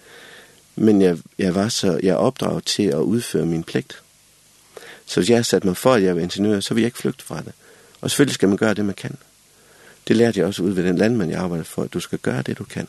Men 0.76 1.02
jeg, 1.02 1.18
jeg 1.38 1.56
var 1.56 1.70
så, 1.70 2.00
jeg 2.04 2.16
opdraget 2.16 2.66
til 2.66 2.84
at 2.84 2.98
udføre 2.98 3.46
min 3.46 3.64
pligt. 3.64 4.02
Så 5.06 5.20
hvis 5.20 5.30
jeg 5.30 5.46
satte 5.46 5.68
mig 5.68 5.78
for, 5.78 5.94
at 5.94 6.04
jeg 6.04 6.16
var 6.16 6.22
ingeniør, 6.22 6.60
så 6.60 6.74
ville 6.74 6.84
jeg 6.84 6.88
ikke 6.88 6.98
flygte 6.98 7.26
fra 7.26 7.42
det. 7.42 7.54
Og 8.02 8.11
selvfølgelig 8.11 8.34
skal 8.34 8.49
man 8.49 8.57
gøre 8.57 8.73
det, 8.73 8.86
man 8.86 8.95
kan. 8.95 9.18
Det 10.07 10.15
lærte 10.15 10.40
jeg 10.40 10.48
også 10.48 10.64
ud 10.64 10.72
ved 10.72 10.84
den 10.84 10.98
landmand, 10.98 11.32
jeg 11.32 11.40
arbejder 11.40 11.64
for, 11.64 11.84
at 11.84 11.94
du 11.94 11.99
skal 11.99 12.19
gøre 12.19 12.41
det, 12.41 12.57
du 12.57 12.64
kan. 12.64 12.88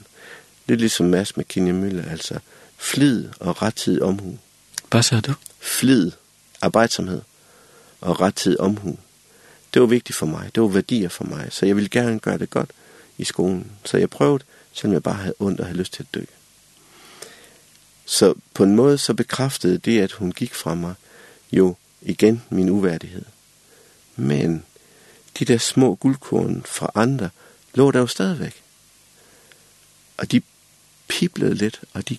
Det 0.69 0.75
er 0.75 0.79
ligesom 0.79 1.07
Mads 1.07 1.37
med 1.37 1.45
Kinja 1.45 1.73
Møller, 1.73 2.11
altså 2.11 2.39
flid 2.77 3.29
og 3.41 3.63
rettidig 3.63 4.03
omhu. 4.03 4.39
Hvad 4.91 5.03
sagde 5.03 5.23
du? 5.23 5.35
Flid, 5.61 6.11
arbejdsomhed 6.61 7.21
og 8.01 8.21
rettidig 8.21 8.61
omhu. 8.61 8.99
Det 9.75 9.83
var 9.83 9.89
vigtigt 9.89 10.17
for 10.17 10.27
mig, 10.27 10.51
det 10.55 10.63
var 10.63 10.69
værdier 10.69 11.09
for 11.09 11.25
mig, 11.25 11.49
så 11.51 11.67
jeg 11.67 11.77
ville 11.77 11.89
gerne 11.89 12.19
gøre 12.19 12.39
det 12.39 12.51
godt 12.51 12.71
i 13.19 13.25
skolen. 13.25 13.71
Så 13.85 13.97
jeg 13.97 14.11
prøvede, 14.11 14.45
selvom 14.73 14.93
jeg 14.93 15.03
bare 15.03 15.15
havde 15.15 15.35
ondt 15.39 15.61
og 15.61 15.67
havde 15.67 15.79
lyst 15.79 15.93
til 15.93 16.03
at 16.03 16.15
dø. 16.15 16.25
Så 18.05 18.35
på 18.55 18.65
en 18.65 18.77
måde 18.77 18.99
så 18.99 19.15
bekræftede 19.15 19.79
det, 19.79 20.01
at 20.01 20.13
hun 20.13 20.33
gik 20.33 20.55
fra 20.55 20.75
mig, 20.75 20.95
jo 21.53 21.77
igen 22.03 22.43
min 22.51 22.71
uværdighed. 22.71 23.25
Men 24.17 24.65
de 25.39 25.45
der 25.45 25.59
små 25.59 25.95
guldkorn 25.95 26.63
fra 26.67 26.91
andre, 26.95 27.31
lå 27.75 27.91
der 27.91 27.99
jo 27.99 28.07
stadigvæk. 28.07 28.63
Og 30.17 30.33
de 30.33 30.43
piblede 31.09 31.55
lidt, 31.55 31.81
og 31.93 32.09
de 32.09 32.19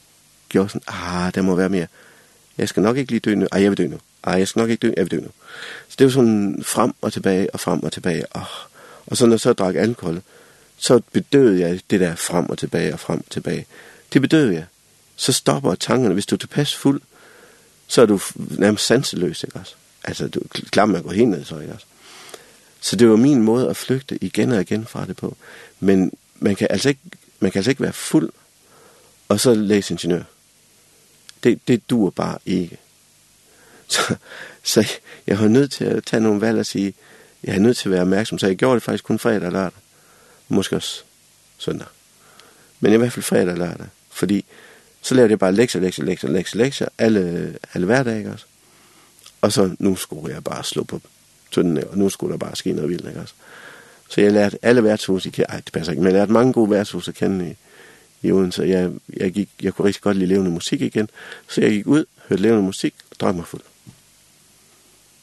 gjorde 0.49 0.69
sådan, 0.69 0.81
ah, 0.87 1.35
der 1.35 1.41
må 1.41 1.55
være 1.55 1.69
mere. 1.69 1.87
Jeg 2.57 2.69
skal 2.69 2.83
nok 2.83 2.97
ikke 2.97 3.11
lige 3.11 3.19
dø 3.19 3.35
nu. 3.35 3.47
Ej, 3.51 3.61
jeg 3.61 3.71
vil 3.71 3.77
dø 3.77 3.87
nu. 3.87 3.99
Ej, 4.23 4.33
jeg 4.33 4.47
skal 4.47 4.59
nok 4.59 4.69
ikke 4.69 4.87
dø. 4.87 4.93
Jeg 4.97 5.03
vil 5.03 5.11
dø 5.11 5.19
nu. 5.19 5.29
Så 5.89 5.95
det 5.99 6.05
var 6.05 6.11
sådan 6.11 6.63
frem 6.65 6.93
og 7.01 7.13
tilbage, 7.13 7.53
og 7.53 7.59
frem 7.59 7.83
og 7.83 7.91
tilbage. 7.91 8.25
Og, 8.25 8.45
og 9.05 9.17
så 9.17 9.25
når 9.25 9.33
jeg 9.33 9.39
så 9.39 9.53
drak 9.53 9.75
alkohol, 9.75 10.21
så 10.77 11.01
bedøvede 11.11 11.59
jeg 11.59 11.79
det 11.89 11.99
der 11.99 12.15
frem 12.15 12.49
og 12.49 12.57
tilbage 12.57 12.93
og 12.93 12.99
frem 12.99 13.19
og 13.19 13.29
tilbage. 13.29 13.65
Det 14.13 14.21
bedøvede 14.21 14.53
jeg. 14.53 14.65
Så 15.15 15.33
stopper 15.33 15.75
tankerne. 15.75 16.13
Hvis 16.13 16.25
du 16.25 16.35
er 16.35 16.39
tilpas 16.39 16.75
fuld, 16.75 17.01
så 17.87 18.01
er 18.01 18.05
du 18.05 18.19
nærmest 18.35 18.85
sanseløs, 18.85 19.43
ikke 19.43 19.59
også? 19.59 19.73
Altså, 20.03 20.27
du 20.27 20.41
klammer 20.71 20.91
med 20.91 20.99
at 20.99 21.05
gå 21.05 21.11
hen, 21.11 21.29
ned, 21.29 21.45
så, 21.45 21.59
ikke 21.59 21.73
også? 21.73 21.85
Så 22.83 22.95
det 22.95 23.09
var 23.09 23.15
min 23.15 23.41
måde 23.41 23.69
at 23.69 23.77
flygte 23.77 24.23
igen 24.23 24.51
og 24.51 24.61
igen 24.61 24.85
fra 24.85 25.05
det 25.05 25.17
på. 25.17 25.37
Men 25.79 26.11
man 26.39 26.55
kan 26.55 26.67
altså 26.69 26.89
ikke, 26.89 27.01
man 27.39 27.51
kan 27.51 27.59
altså 27.59 27.71
ikke 27.71 27.81
være 27.81 27.93
fuld 27.93 28.29
og 29.29 29.39
så 29.39 29.53
læse 29.53 29.93
ingeniør. 29.93 30.23
Det, 31.43 31.67
det 31.67 31.89
dur 31.89 32.09
bare 32.09 32.37
ikke. 32.45 32.77
Så, 33.87 34.15
så 34.63 34.87
jeg 35.27 35.39
var 35.39 35.47
nødt 35.47 35.71
til 35.71 35.85
at 35.85 36.03
tage 36.03 36.21
nogle 36.21 36.41
valg 36.41 36.59
og 36.59 36.65
sige, 36.65 36.93
jeg 37.43 37.55
er 37.55 37.59
nødt 37.59 37.77
til 37.77 37.89
at 37.89 37.91
være 37.91 38.01
opmærksom. 38.01 38.39
Så 38.39 38.47
jeg 38.47 38.55
gjorde 38.55 38.75
det 38.75 38.83
faktisk 38.83 39.03
kun 39.03 39.19
fredag 39.19 39.45
og 39.45 39.51
lørdag. 39.51 39.79
Måske 40.47 40.75
også 40.75 41.03
søndag. 41.57 41.87
Men 42.79 42.93
i 42.93 42.95
hvert 42.95 43.13
fald 43.13 43.23
fredag 43.23 43.51
og 43.51 43.57
lørdag. 43.57 43.87
Fordi 44.09 44.45
så 45.01 45.15
lavede 45.15 45.31
jeg 45.31 45.39
bare 45.39 45.53
lektier, 45.53 45.81
lektier, 45.81 46.05
lektier, 46.05 46.29
lektier, 46.29 46.63
lektier 46.63 46.87
alle, 46.97 47.55
alle 47.73 47.85
hverdage 47.85 48.31
også. 48.31 48.45
Og 49.41 49.51
så 49.51 49.75
nu 49.79 49.95
skulle 49.95 50.33
jeg 50.33 50.43
bare 50.43 50.63
slå 50.63 50.83
på 50.83 51.01
tøndene, 51.53 51.87
og 51.87 51.97
nu 51.97 52.09
skulle 52.09 52.31
der 52.31 52.37
bare 52.37 52.55
ske 52.55 52.73
noget 52.73 52.89
vildt, 52.89 53.07
ikke 53.07 53.19
også? 53.19 53.33
Så 54.09 54.21
jeg 54.21 54.31
lærte 54.31 54.59
alle 54.61 54.83
værtshus, 54.83 55.25
jeg, 55.25 55.45
ej, 55.49 55.55
det 55.55 55.73
passer 55.73 55.91
ikke, 55.91 56.03
men 56.03 56.11
jeg 56.11 56.19
lærte 56.19 56.31
mange 56.31 56.53
gode 56.53 56.69
værtshus 56.69 57.07
at 57.07 57.15
kende 57.15 57.49
i, 57.49 57.55
i 58.27 58.31
Odense. 58.31 58.63
Jeg, 58.63 58.91
jeg, 59.17 59.31
gik, 59.31 59.49
jeg 59.61 59.73
kunne 59.73 59.87
rigtig 59.87 60.01
godt 60.01 60.17
lide 60.17 60.29
levende 60.29 60.51
musik 60.51 60.81
igen, 60.81 61.09
så 61.47 61.61
jeg 61.61 61.71
gik 61.71 61.87
ud, 61.87 62.05
hørte 62.29 62.41
levende 62.41 62.63
musik 62.63 62.93
og 63.11 63.19
drak 63.19 63.35
mig 63.35 63.45
fuld. 63.45 63.61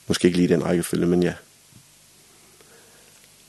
Måske 0.08 0.26
ikke 0.26 0.38
lige 0.38 0.48
den 0.48 0.64
rækkefølge, 0.64 1.06
men 1.06 1.22
ja. 1.22 1.34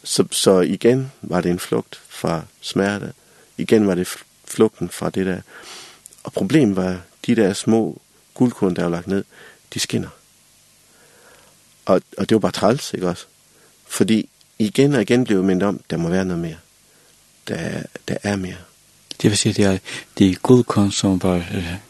Så, 0.03 0.25
så 0.31 0.59
igen 0.59 1.11
var 1.21 1.41
det 1.41 1.51
en 1.51 1.59
flugt 1.59 2.01
fra 2.09 2.43
smerte. 2.61 3.13
Igen 3.57 3.87
var 3.87 3.95
det 3.95 4.07
flugten 4.45 4.89
fra 4.89 5.09
det 5.09 5.25
der. 5.25 5.41
Og 6.23 6.33
problemet 6.33 6.75
var, 6.75 7.01
de 7.25 7.35
der 7.35 7.53
små 7.53 8.01
guldkorn, 8.33 8.75
der 8.75 8.83
var 8.83 8.89
lagt 8.89 9.07
ned, 9.07 9.23
de 9.73 9.79
skinner. 9.79 10.09
Og, 11.91 12.01
og 12.17 12.29
det 12.29 12.35
var 12.35 12.39
bare 12.39 12.51
træls, 12.51 12.93
ikke 12.93 13.07
også? 13.07 13.25
Fordi 13.87 14.29
igen 14.59 14.95
og 14.95 15.01
igen 15.01 15.23
blev 15.23 15.37
jeg 15.37 15.45
mindet 15.45 15.67
om, 15.67 15.81
der 15.89 15.97
må 15.97 16.09
være 16.09 16.25
noget 16.25 16.41
mere. 16.41 16.57
Der, 17.47 17.83
der 18.07 18.17
er 18.23 18.35
mere. 18.35 18.57
Det 19.21 19.29
vil 19.29 19.37
sige, 19.37 19.53
det 19.53 19.65
er, 19.65 19.77
de 20.19 20.35
guldkorn, 20.35 20.91
som 20.91 21.23
var 21.23 21.45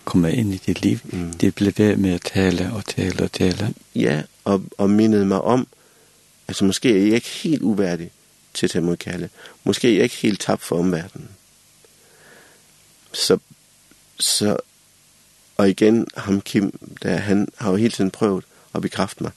kommet 0.05 0.33
ind 0.33 0.53
i 0.53 0.57
dit 0.57 0.81
liv. 0.81 0.99
Mm. 1.03 1.33
Det 1.33 1.55
blev 1.55 1.73
ved 1.77 1.95
med 1.95 2.13
at 2.13 2.21
tale 2.21 2.73
og 2.73 2.85
tale 2.85 3.23
og 3.23 3.31
tale. 3.31 3.73
Ja, 3.95 4.21
og, 4.43 4.63
og 4.77 4.89
mindede 4.89 5.25
mig 5.25 5.41
om, 5.41 5.67
altså 6.47 6.65
måske 6.65 6.89
er 6.89 7.05
jeg 7.05 7.15
ikke 7.15 7.29
helt 7.29 7.61
uværdig 7.61 8.11
til 8.53 8.65
at 8.65 8.71
tage 8.71 8.85
mod 8.85 8.97
kalde. 8.97 9.29
Måske 9.63 9.87
er 9.87 9.93
jeg 9.93 10.03
ikke 10.03 10.15
helt 10.15 10.39
tabt 10.39 10.61
for 10.61 10.79
omverdenen. 10.79 11.29
Så, 13.13 13.37
så, 14.19 14.57
og 15.57 15.69
igen, 15.69 16.07
ham 16.17 16.41
Kim, 16.41 16.95
der, 17.03 17.17
han 17.17 17.47
har 17.57 17.69
jo 17.69 17.75
hele 17.75 17.91
tiden 17.91 18.11
prøvet 18.11 18.43
at 18.75 18.81
bekræfte 18.81 19.23
mig 19.23 19.31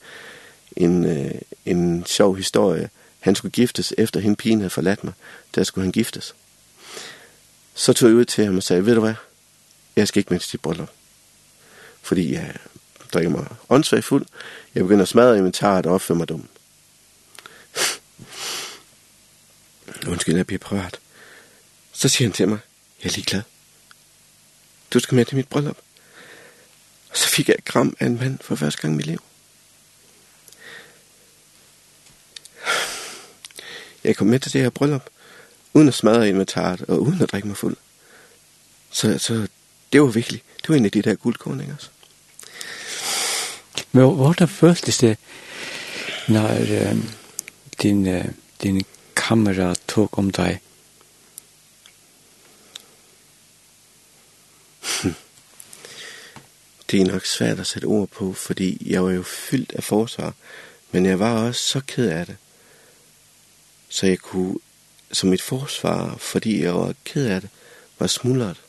en, 0.77 1.05
øh, 1.05 1.35
en 1.65 2.07
sjov 2.07 2.37
historie. 2.37 2.91
Han 3.21 3.35
skulle 3.35 3.53
giftes, 3.53 3.95
efter 3.99 4.21
hende 4.21 4.37
pigen 4.37 4.59
havde 4.61 4.71
forladt 4.71 5.05
mig. 5.05 5.13
Der 5.55 5.65
skulle 5.65 5.85
han 5.85 5.93
giftes. 5.93 6.35
Så 7.75 7.93
tog 7.93 8.09
jeg 8.09 8.17
ud 8.17 8.25
til 8.25 8.45
ham 8.45 8.57
og 8.57 8.63
sagde, 8.63 8.87
ved 8.87 8.95
du 8.95 9.01
hvad, 9.01 9.15
jeg 9.97 10.09
skal 10.09 10.21
ikke 10.21 10.33
med 10.33 10.41
til 10.41 10.53
dit 10.53 10.61
bryllup. 10.61 10.91
Fordi 12.03 12.33
jeg 12.33 12.55
drikker 13.13 13.31
mig 13.31 13.47
åndssvagt 13.69 14.05
fuld. 14.05 14.27
Jeg 14.75 14.85
begynder 14.85 15.03
at 15.03 15.09
smadre 15.09 15.39
inventaret 15.39 15.87
og 15.87 15.95
opføre 15.95 16.19
mig 16.19 16.29
dum. 16.29 16.49
Undskyld, 20.13 20.37
jeg 20.37 20.47
bliver 20.47 20.59
prøvet. 20.59 21.01
Så 21.93 22.09
siger 22.09 22.29
han 22.29 22.33
til 22.33 22.49
mig, 22.49 22.59
jeg 23.03 23.11
er 23.11 23.15
ligeglad. 23.15 23.43
Du 24.93 24.99
skal 25.01 25.15
med 25.17 25.25
til 25.25 25.37
mit 25.37 25.49
bryllup. 25.49 25.79
Og 27.11 27.17
så 27.17 27.29
fik 27.29 27.49
jeg 27.49 27.57
et 27.59 27.65
kram 27.65 27.97
af 28.01 28.07
en 28.07 28.19
mand 28.19 28.39
for 28.43 28.55
første 28.55 28.81
gang 28.81 28.95
i 28.95 28.97
mit 28.97 29.07
liv. 29.07 29.23
jeg 34.05 34.17
kom 34.17 34.27
med 34.27 34.41
til 34.41 34.53
det 34.53 34.61
her 34.61 34.71
bryllup, 34.71 35.11
uden 35.75 35.89
at 35.89 35.95
smadre 35.95 36.29
inventaret 36.29 36.83
og 36.83 37.03
uden 37.03 37.23
at 37.23 37.33
drikke 37.33 37.49
mig 37.49 37.57
fuld. 37.57 37.77
Så, 38.91 39.19
så 39.19 39.47
det 39.93 40.01
var 40.01 40.07
virkelig, 40.07 40.43
det 40.63 40.69
var 40.69 40.75
en 40.75 40.85
af 40.85 40.91
de 40.91 41.03
der 41.03 41.15
guldkorn, 41.15 41.61
ikke 41.61 41.73
også? 41.73 41.89
Men 43.93 44.15
hvordan 44.15 44.49
føltes 44.49 44.99
det, 44.99 45.19
når 46.29 46.49
øh, 46.49 46.97
din, 47.83 48.07
øh, 48.07 48.25
din 48.63 48.83
kamera 49.17 49.75
tog 49.89 50.19
om 50.19 50.31
dig? 50.31 50.61
Det 56.91 57.01
er 57.01 57.05
nok 57.13 57.27
svært 57.27 57.61
at 57.61 57.67
sætte 57.67 57.87
ord 57.87 58.09
på, 58.09 58.33
fordi 58.33 58.93
jeg 58.93 59.05
var 59.05 59.11
jo 59.11 59.23
fyldt 59.23 59.73
af 59.73 59.85
forsvar, 59.85 60.35
men 60.91 61.07
jeg 61.07 61.19
var 61.19 61.47
også 61.47 61.61
så 61.61 61.81
ked 61.87 62.09
af 62.09 62.27
det, 62.27 62.37
så 63.95 64.07
jeg 64.07 64.19
kunne 64.19 64.59
som 65.13 65.33
et 65.33 65.43
forsvar, 65.43 66.17
fordi 66.17 66.63
jeg 66.63 66.75
var 66.75 66.95
ked 67.05 67.27
af 67.27 67.41
det, 67.41 67.51
var 67.99 68.07
smuldret. 68.07 68.61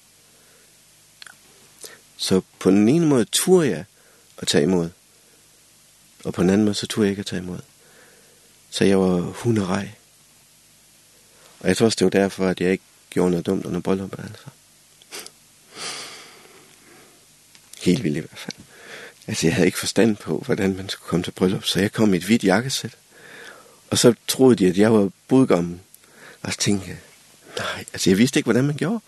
Så 2.17 2.41
på 2.59 2.71
den 2.71 2.89
ene 2.89 3.05
måde 3.05 3.25
turde 3.25 3.69
jeg 3.69 3.85
at 4.37 4.47
tage 4.47 4.63
imod, 4.63 4.89
og 6.23 6.33
på 6.33 6.41
den 6.41 6.49
anden 6.49 6.65
måde 6.65 6.75
så 6.75 6.87
turde 6.87 7.05
jeg 7.05 7.09
ikke 7.09 7.19
at 7.19 7.25
tage 7.25 7.41
imod. 7.41 7.59
Så 8.69 8.83
jeg 8.85 8.99
var 8.99 9.19
hunderej. 9.19 9.91
Og 11.59 11.67
jeg 11.67 11.77
tror 11.77 11.85
også, 11.85 11.95
det 11.95 12.05
var 12.05 12.21
derfor, 12.21 12.47
at 12.47 12.61
jeg 12.61 12.71
ikke 12.71 12.83
gjorde 13.09 13.31
noget 13.31 13.45
dumt 13.45 13.65
under 13.65 13.79
bryllupet, 13.79 14.45
Helt 17.81 18.03
vildt 18.03 18.17
i 18.17 18.19
hvert 18.19 18.39
fald. 18.39 18.57
Altså, 19.27 19.47
jeg 19.47 19.55
havde 19.55 19.67
ikke 19.67 19.79
forstand 19.79 20.15
på, 20.15 20.43
hvordan 20.45 20.75
man 20.75 20.89
skulle 20.89 21.09
komme 21.09 21.23
til 21.23 21.31
bryllup, 21.31 21.63
så 21.63 21.79
jeg 21.79 21.91
kom 21.91 22.13
i 22.13 22.17
et 22.17 22.23
hvidt 22.23 22.43
jakkesæt. 22.43 22.97
Og 23.89 23.97
så 23.97 24.13
troede 24.27 24.55
de, 24.55 24.67
at 24.67 24.77
jeg 24.77 24.93
var 24.93 25.09
budgommen. 25.27 25.81
Og 26.41 26.53
så 26.53 26.59
tænkte 26.59 26.87
jeg, 26.87 26.97
nej, 27.57 27.85
altså 27.93 28.09
jeg 28.09 28.17
vidste 28.17 28.39
ikke, 28.39 28.45
hvordan 28.45 28.65
man 28.65 28.75
gjorde. 28.75 28.99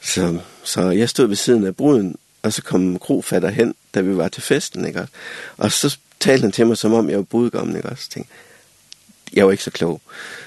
Så, 0.00 0.38
så 0.64 0.90
jeg 0.90 1.08
stod 1.08 1.26
ved 1.26 1.36
siden 1.36 1.66
af 1.66 1.76
bruden, 1.76 2.16
og 2.42 2.52
så 2.52 2.62
kom 2.62 2.98
krofatter 2.98 3.48
hen, 3.48 3.74
da 3.94 4.00
vi 4.00 4.16
var 4.16 4.28
til 4.28 4.42
festen, 4.42 4.86
ikke 4.86 5.00
også? 5.00 5.12
Og 5.56 5.72
så 5.72 5.98
talte 6.20 6.42
han 6.42 6.52
til 6.52 6.66
mig, 6.66 6.76
som 6.76 6.92
om 6.92 7.10
jeg 7.10 7.18
var 7.18 7.24
budgommen, 7.24 7.76
ikke 7.76 7.88
også? 7.88 8.04
Så 8.04 8.10
tænkte 8.10 8.32
jeg 9.32 9.46
var 9.46 9.52
ikke 9.52 9.64
så 9.64 9.70
klog. 9.70 10.00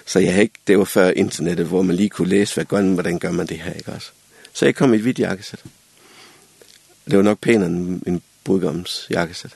Så 0.05 0.19
jeg 0.19 0.41
ikke, 0.41 0.53
det 0.67 0.77
var 0.77 0.85
før 0.85 1.09
internettet, 1.09 1.65
hvor 1.65 1.81
man 1.81 1.95
lige 1.95 2.09
kunne 2.09 2.29
læse, 2.29 2.53
hvad 2.53 2.65
gør 2.65 2.81
man, 2.81 2.93
hvordan 2.93 3.19
gør 3.19 3.31
man 3.31 3.47
det 3.47 3.59
her, 3.59 3.73
ikke 3.73 3.91
også? 3.91 4.11
Så 4.53 4.65
jeg 4.65 4.75
kom 4.75 4.93
i 4.93 4.95
et 4.95 5.01
hvidt 5.01 5.19
jakkesæt. 5.19 5.63
Det 7.05 7.17
var 7.17 7.23
nok 7.23 7.39
pænere 7.39 7.67
end 7.67 8.01
en 8.07 8.21
budgommens 8.43 9.07
jakkesæt. 9.09 9.55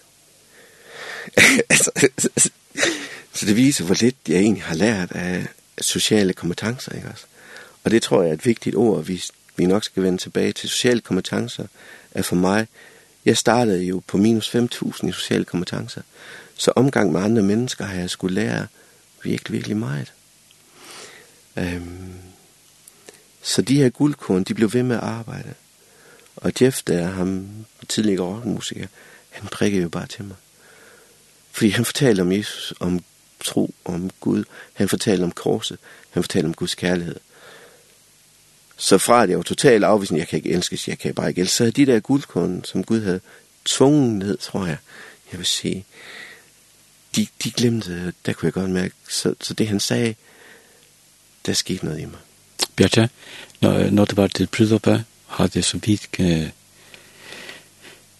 altså, 1.70 1.92
Så 3.36 3.46
det 3.46 3.56
viser, 3.56 3.86
hvor 3.86 3.98
lidt 4.02 4.16
jeg 4.28 4.38
egentlig 4.38 4.64
har 4.64 4.76
lært 4.76 5.12
af 5.12 5.48
sociale 5.82 6.34
kompetencer, 6.34 6.92
ikke 6.92 7.08
også? 7.08 7.26
Og 7.84 7.92
det 7.92 8.02
tror 8.02 8.22
jeg 8.22 8.30
er 8.30 8.34
et 8.34 8.46
vigtigt 8.46 8.76
ord, 8.76 9.04
vi, 9.04 9.24
vi 9.56 9.66
nok 9.66 9.84
skal 9.84 10.04
vende 10.04 10.18
tilbage 10.18 10.54
til. 10.54 10.70
Sociale 10.70 11.02
kompetencer 11.02 11.68
er 12.12 12.22
for 12.22 12.36
mig, 12.36 12.68
jeg 13.26 13.38
startede 13.38 13.84
jo 13.84 14.02
på 14.08 14.18
minus 14.18 14.56
5.000 14.56 15.08
i 15.08 15.12
sociale 15.12 15.46
kompetencer, 15.46 16.02
så 16.58 16.72
omgang 16.76 17.12
med 17.12 17.22
andre 17.22 17.42
mennesker 17.42 17.86
har 17.86 18.00
jeg 18.00 18.10
skulle 18.10 18.36
lære 18.36 18.68
virkelig, 19.24 19.54
virkelig 19.54 19.78
meget. 19.78 20.14
Øhm, 21.58 22.14
så 23.42 23.62
de 23.62 23.76
her 23.76 23.90
guldkorn, 23.90 24.44
de 24.44 24.54
blev 24.54 24.74
ved 24.74 24.84
med 24.84 24.96
at 24.96 25.04
arbejde. 25.04 25.54
Og 26.36 26.52
Jeff, 26.62 26.84
der 26.84 27.00
er 27.00 27.12
ham 27.12 27.48
tidligere 27.88 28.22
rockmusiker, 28.22 28.88
han 29.30 29.48
prikkede 29.48 29.84
jo 29.84 29.90
bare 29.90 30.08
til 30.08 30.26
mig. 30.26 30.36
Fordi 31.52 31.70
han 31.70 31.86
fortalte 31.86 32.22
om 32.22 32.32
Jesus, 32.32 32.74
om 32.80 33.04
tro 33.44 33.74
om 33.86 34.12
Gud. 34.20 34.44
Han 34.74 34.90
fortalte 34.90 35.24
om 35.24 35.32
korset. 35.32 35.78
Han 36.10 36.24
fortalte 36.24 36.46
om 36.46 36.54
Guds 36.54 36.76
kærlighed. 36.76 37.16
Så 38.78 38.98
fra 38.98 39.24
at 39.24 39.30
jeg 39.30 39.38
var 39.38 39.44
totalt 39.44 39.84
afvisende, 39.84 40.20
jeg 40.20 40.28
kan 40.28 40.38
ikke 40.38 40.50
elskes, 40.50 40.88
jeg 40.88 41.00
kan 41.00 41.14
bare 41.14 41.30
ikke 41.30 41.42
elskes, 41.42 41.58
så 41.58 41.64
havde 41.64 41.72
de 41.72 41.86
der 41.86 42.00
guldkorn, 42.00 42.64
som 42.64 42.84
Gud 42.84 43.02
havde 43.02 43.20
tvunget 43.66 44.12
ned, 44.12 44.38
tror 44.38 44.66
jeg, 44.66 44.78
jeg 45.32 45.38
vil 45.38 45.46
sige, 45.46 45.86
de, 47.16 47.28
de 47.44 47.52
glemte, 47.52 48.14
der 48.26 48.34
kunne 48.34 48.46
jeg 48.46 48.54
godt 48.54 48.70
mærke, 48.70 48.94
så, 49.10 49.34
så 49.42 49.54
det 49.54 49.68
han 49.68 49.80
sagde, 49.80 50.16
der 51.46 51.54
skete 51.54 51.86
noget 51.86 52.00
i 52.00 52.06
mig. 52.06 52.20
Bjarte, 52.76 53.10
når, 53.62 53.90
når 53.90 54.06
det 54.06 54.18
var 54.18 54.28
til 54.28 54.48
brydoppe, 54.48 55.06
har 55.28 55.48
det 55.48 55.66
så 55.66 55.78
vidt 55.78 56.08
øh, 56.20 56.50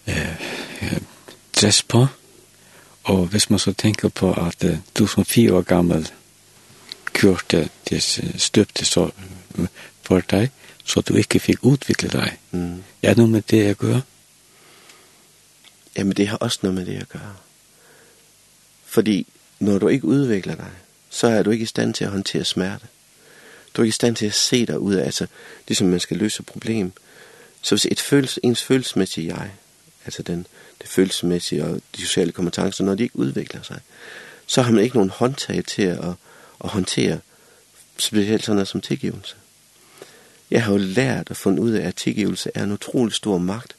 øh, 0.06 1.00
dress 1.60 1.82
på, 1.82 2.06
Og 3.06 3.26
hvis 3.26 3.50
man 3.50 3.58
så 3.58 3.72
tenker 3.72 4.08
på 4.08 4.32
at 4.32 4.64
uh, 4.64 4.78
du 4.98 5.06
som 5.06 5.24
fire 5.24 5.52
år 5.52 5.62
gammel 5.62 6.08
kjørte 7.14 7.68
disse 7.90 8.38
støpte 8.38 8.84
så 8.84 9.10
for 10.02 10.20
deg, 10.20 10.50
så 10.84 11.00
du 11.00 11.14
ikke 11.14 11.40
fikk 11.40 11.62
utvikle 11.62 12.08
deg. 12.08 12.38
Mm. 12.50 12.82
Er 13.02 13.14
det 13.14 13.18
noe 13.18 13.30
med 13.30 13.42
det 13.50 13.62
jeg 13.64 13.76
gjør? 13.76 14.00
Ja, 15.96 16.04
men 16.04 16.16
det 16.16 16.28
har 16.28 16.36
også 16.36 16.58
noe 16.62 16.72
med 16.72 16.86
det 16.86 16.94
jeg 16.94 17.06
gjør. 17.12 17.32
Fordi 18.86 19.26
når 19.58 19.78
du 19.78 19.88
ikke 19.88 20.06
utvikler 20.06 20.54
deg, 20.54 20.74
så 21.10 21.26
er 21.26 21.42
du 21.42 21.50
ikke 21.50 21.62
i 21.62 21.66
stand 21.66 21.94
til 21.94 22.06
å 22.06 22.10
håndtere 22.10 22.44
smerte. 22.44 22.86
Du 23.74 23.82
er 23.82 23.84
ikke 23.86 23.94
i 23.94 24.00
stand 24.02 24.16
til 24.16 24.28
å 24.28 24.36
se 24.36 24.66
deg 24.66 24.78
ud 24.78 24.94
af, 24.94 25.04
altså, 25.04 25.26
det 25.68 25.76
som 25.76 25.88
man 25.88 26.00
skal 26.00 26.16
løse 26.16 26.42
problem. 26.42 26.92
Så 27.62 27.74
hvis 27.74 27.86
et 27.90 28.00
følelse, 28.00 28.40
ens 28.42 28.62
følelsesmæssige 28.62 29.26
jeg, 29.26 29.50
altså 30.04 30.22
den, 30.22 30.46
det 30.86 30.92
følelsesmæssige 30.92 31.64
og 31.64 31.80
de 31.96 32.00
sociale 32.00 32.32
kompetencer, 32.32 32.84
når 32.84 32.94
de 32.94 33.02
ikke 33.02 33.18
udvikler 33.18 33.62
sig, 33.62 33.80
så 34.46 34.62
har 34.62 34.72
man 34.72 34.84
ikke 34.84 34.96
nogen 34.96 35.10
håndtag 35.10 35.64
til 35.64 35.82
at, 35.82 36.14
at 36.64 36.70
håndtere 36.70 37.20
specielt 37.98 38.44
sådan 38.44 38.56
noget 38.56 38.68
som 38.68 38.80
tilgivelse. 38.80 39.36
Jeg 40.50 40.64
har 40.64 40.72
jo 40.72 40.78
lært 40.78 41.30
og 41.30 41.36
fundet 41.36 41.58
ud 41.62 41.70
af, 41.70 41.88
at 41.88 41.96
tilgivelse 41.96 42.50
er 42.54 42.62
en 42.62 42.72
utrolig 42.72 43.14
stor 43.14 43.38
magt, 43.38 43.76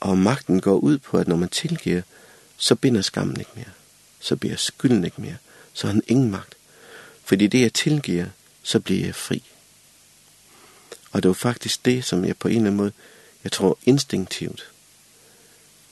og 0.00 0.18
magten 0.18 0.60
går 0.60 0.78
ud 0.78 0.98
på, 0.98 1.18
at 1.18 1.28
når 1.28 1.36
man 1.36 1.48
tilgiver, 1.48 2.02
så 2.56 2.74
binder 2.74 3.02
skammen 3.02 3.40
ikke 3.40 3.50
mere, 3.54 3.72
så 4.20 4.36
bliver 4.36 4.56
skylden 4.56 5.04
ikke 5.04 5.20
mere, 5.20 5.36
så 5.72 5.86
har 5.86 5.92
den 5.92 6.02
ingen 6.06 6.30
magt. 6.30 6.54
Fordi 7.24 7.46
det, 7.46 7.60
jeg 7.60 7.72
tilgiver, 7.72 8.26
så 8.62 8.80
bliver 8.80 9.06
jeg 9.06 9.14
fri. 9.14 9.42
Og 11.12 11.22
det 11.22 11.28
var 11.28 11.34
faktisk 11.34 11.84
det, 11.84 12.04
som 12.04 12.24
jeg 12.24 12.36
på 12.36 12.48
en 12.48 12.54
eller 12.54 12.66
anden 12.66 12.76
måde, 12.76 12.92
jeg 13.44 13.52
tror 13.52 13.78
instinktivt, 13.86 14.73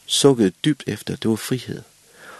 sukkede 0.07 0.53
dybt 0.65 0.85
efter, 0.87 1.17
det 1.17 1.31
var 1.31 1.37
frihed. 1.37 1.83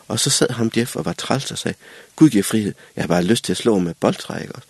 Og 0.09 0.21
så 0.21 0.31
sad 0.31 0.51
ham 0.51 0.71
Jeff 0.77 0.97
og 0.97 1.05
var 1.05 1.13
træls 1.13 1.51
og 1.51 1.59
sagde, 1.59 1.77
Gud 2.17 2.31
giver 2.31 2.43
frihed, 2.43 2.75
jeg 2.97 3.03
har 3.03 3.09
bare 3.09 3.25
lyst 3.25 3.45
til 3.45 3.53
at 3.53 3.57
slå 3.57 3.79
med 3.79 3.95
boldtræk 3.95 4.51
også. 4.51 4.67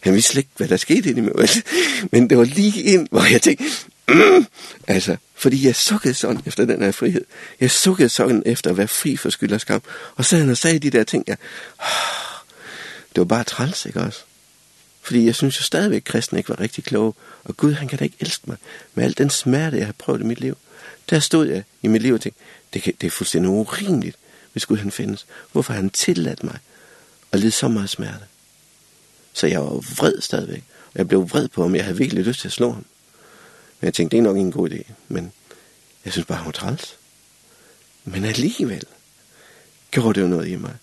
Han 0.00 0.14
vidste 0.14 0.32
slet 0.32 0.38
ikke, 0.38 0.50
hvad 0.56 0.68
der 0.68 0.76
skete 0.76 1.10
ind 1.10 1.18
i 1.18 1.20
mig. 1.20 1.48
Men 2.12 2.30
det 2.30 2.38
var 2.38 2.44
lige 2.44 2.82
ind, 2.82 3.08
hvor 3.10 3.32
jeg 3.32 3.42
tænkte, 3.42 3.64
mm! 4.08 4.46
altså, 4.88 5.16
fordi 5.34 5.66
jeg 5.66 5.76
sukkede 5.76 6.14
sådan 6.14 6.42
efter 6.46 6.64
den 6.64 6.82
her 6.82 6.92
frihed. 6.92 7.24
Jeg 7.60 7.70
sukkede 7.70 8.08
sådan 8.08 8.42
efter 8.46 8.70
at 8.70 8.76
være 8.76 8.88
fri 8.88 9.16
for 9.16 9.30
skyld 9.30 9.52
og 9.52 9.60
skam. 9.60 9.82
Og 10.16 10.24
så 10.24 10.36
han 10.36 10.50
og 10.50 10.56
sagde 10.56 10.78
de 10.78 10.90
der 10.90 11.04
ting, 11.04 11.24
jeg, 11.26 11.36
det 13.14 13.18
var 13.18 13.24
bare 13.24 13.44
træls, 13.44 13.86
ikke 13.86 14.00
også? 14.00 14.20
Fordi 15.02 15.26
jeg 15.26 15.34
synes 15.34 15.60
jo 15.60 15.62
stadigvæk, 15.62 15.96
at 15.96 16.04
kristne 16.04 16.38
ikke 16.38 16.48
var 16.48 16.60
rigtig 16.60 16.84
kloge. 16.84 17.12
Og 17.44 17.56
Gud, 17.56 17.72
han 17.72 17.88
kan 17.88 17.98
da 17.98 18.04
ikke 18.04 18.16
elske 18.20 18.44
mig 18.46 18.56
med 18.94 19.04
al 19.04 19.18
den 19.18 19.30
smerte, 19.30 19.76
jeg 19.76 19.86
har 19.86 19.94
prøvet 19.98 20.20
i 20.20 20.24
mit 20.24 20.40
liv. 20.40 20.56
Der 21.10 21.18
stod 21.18 21.46
jeg 21.46 21.62
i 21.82 21.88
mit 21.88 22.02
liv 22.02 22.14
og 22.14 22.20
tænkte, 22.20 22.42
det, 22.74 22.82
kan, 22.82 22.94
det 23.00 23.06
er 23.06 23.10
fuldstændig 23.10 23.50
urimeligt, 23.50 24.16
hvis 24.52 24.66
Gud 24.66 24.76
han 24.76 24.90
findes. 24.90 25.26
Hvorfor 25.52 25.72
har 25.72 25.80
han 25.80 25.90
tilladt 25.90 26.44
mig 26.44 26.58
at 27.32 27.40
lide 27.40 27.50
så 27.50 27.68
meget 27.68 27.90
smerte? 27.90 28.24
Så 29.32 29.46
jeg 29.46 29.60
var 29.60 29.94
vred 29.96 30.20
stadigvæk. 30.20 30.64
Og 30.86 30.98
jeg 30.98 31.08
blev 31.08 31.30
vred 31.30 31.48
på 31.48 31.62
ham. 31.62 31.74
Jeg 31.74 31.84
havde 31.84 31.96
virkelig 31.96 32.24
lyst 32.24 32.40
til 32.40 32.48
at 32.48 32.52
slå 32.52 32.70
ham. 32.70 32.84
Men 33.80 33.86
jeg 33.86 33.94
tænkte, 33.94 34.16
det 34.16 34.18
er 34.18 34.26
nok 34.26 34.36
en 34.36 34.52
god 34.52 34.70
idé. 34.70 34.92
Men 35.08 35.32
jeg 36.04 36.12
synes 36.12 36.26
bare, 36.26 36.38
han 36.38 36.46
var 36.46 36.52
træls. 36.52 36.96
Men 38.04 38.24
alligevel 38.24 38.84
gjorde 39.90 40.14
det 40.14 40.20
jo 40.20 40.26
noget 40.26 40.48
i 40.48 40.56
mig. 40.56 40.76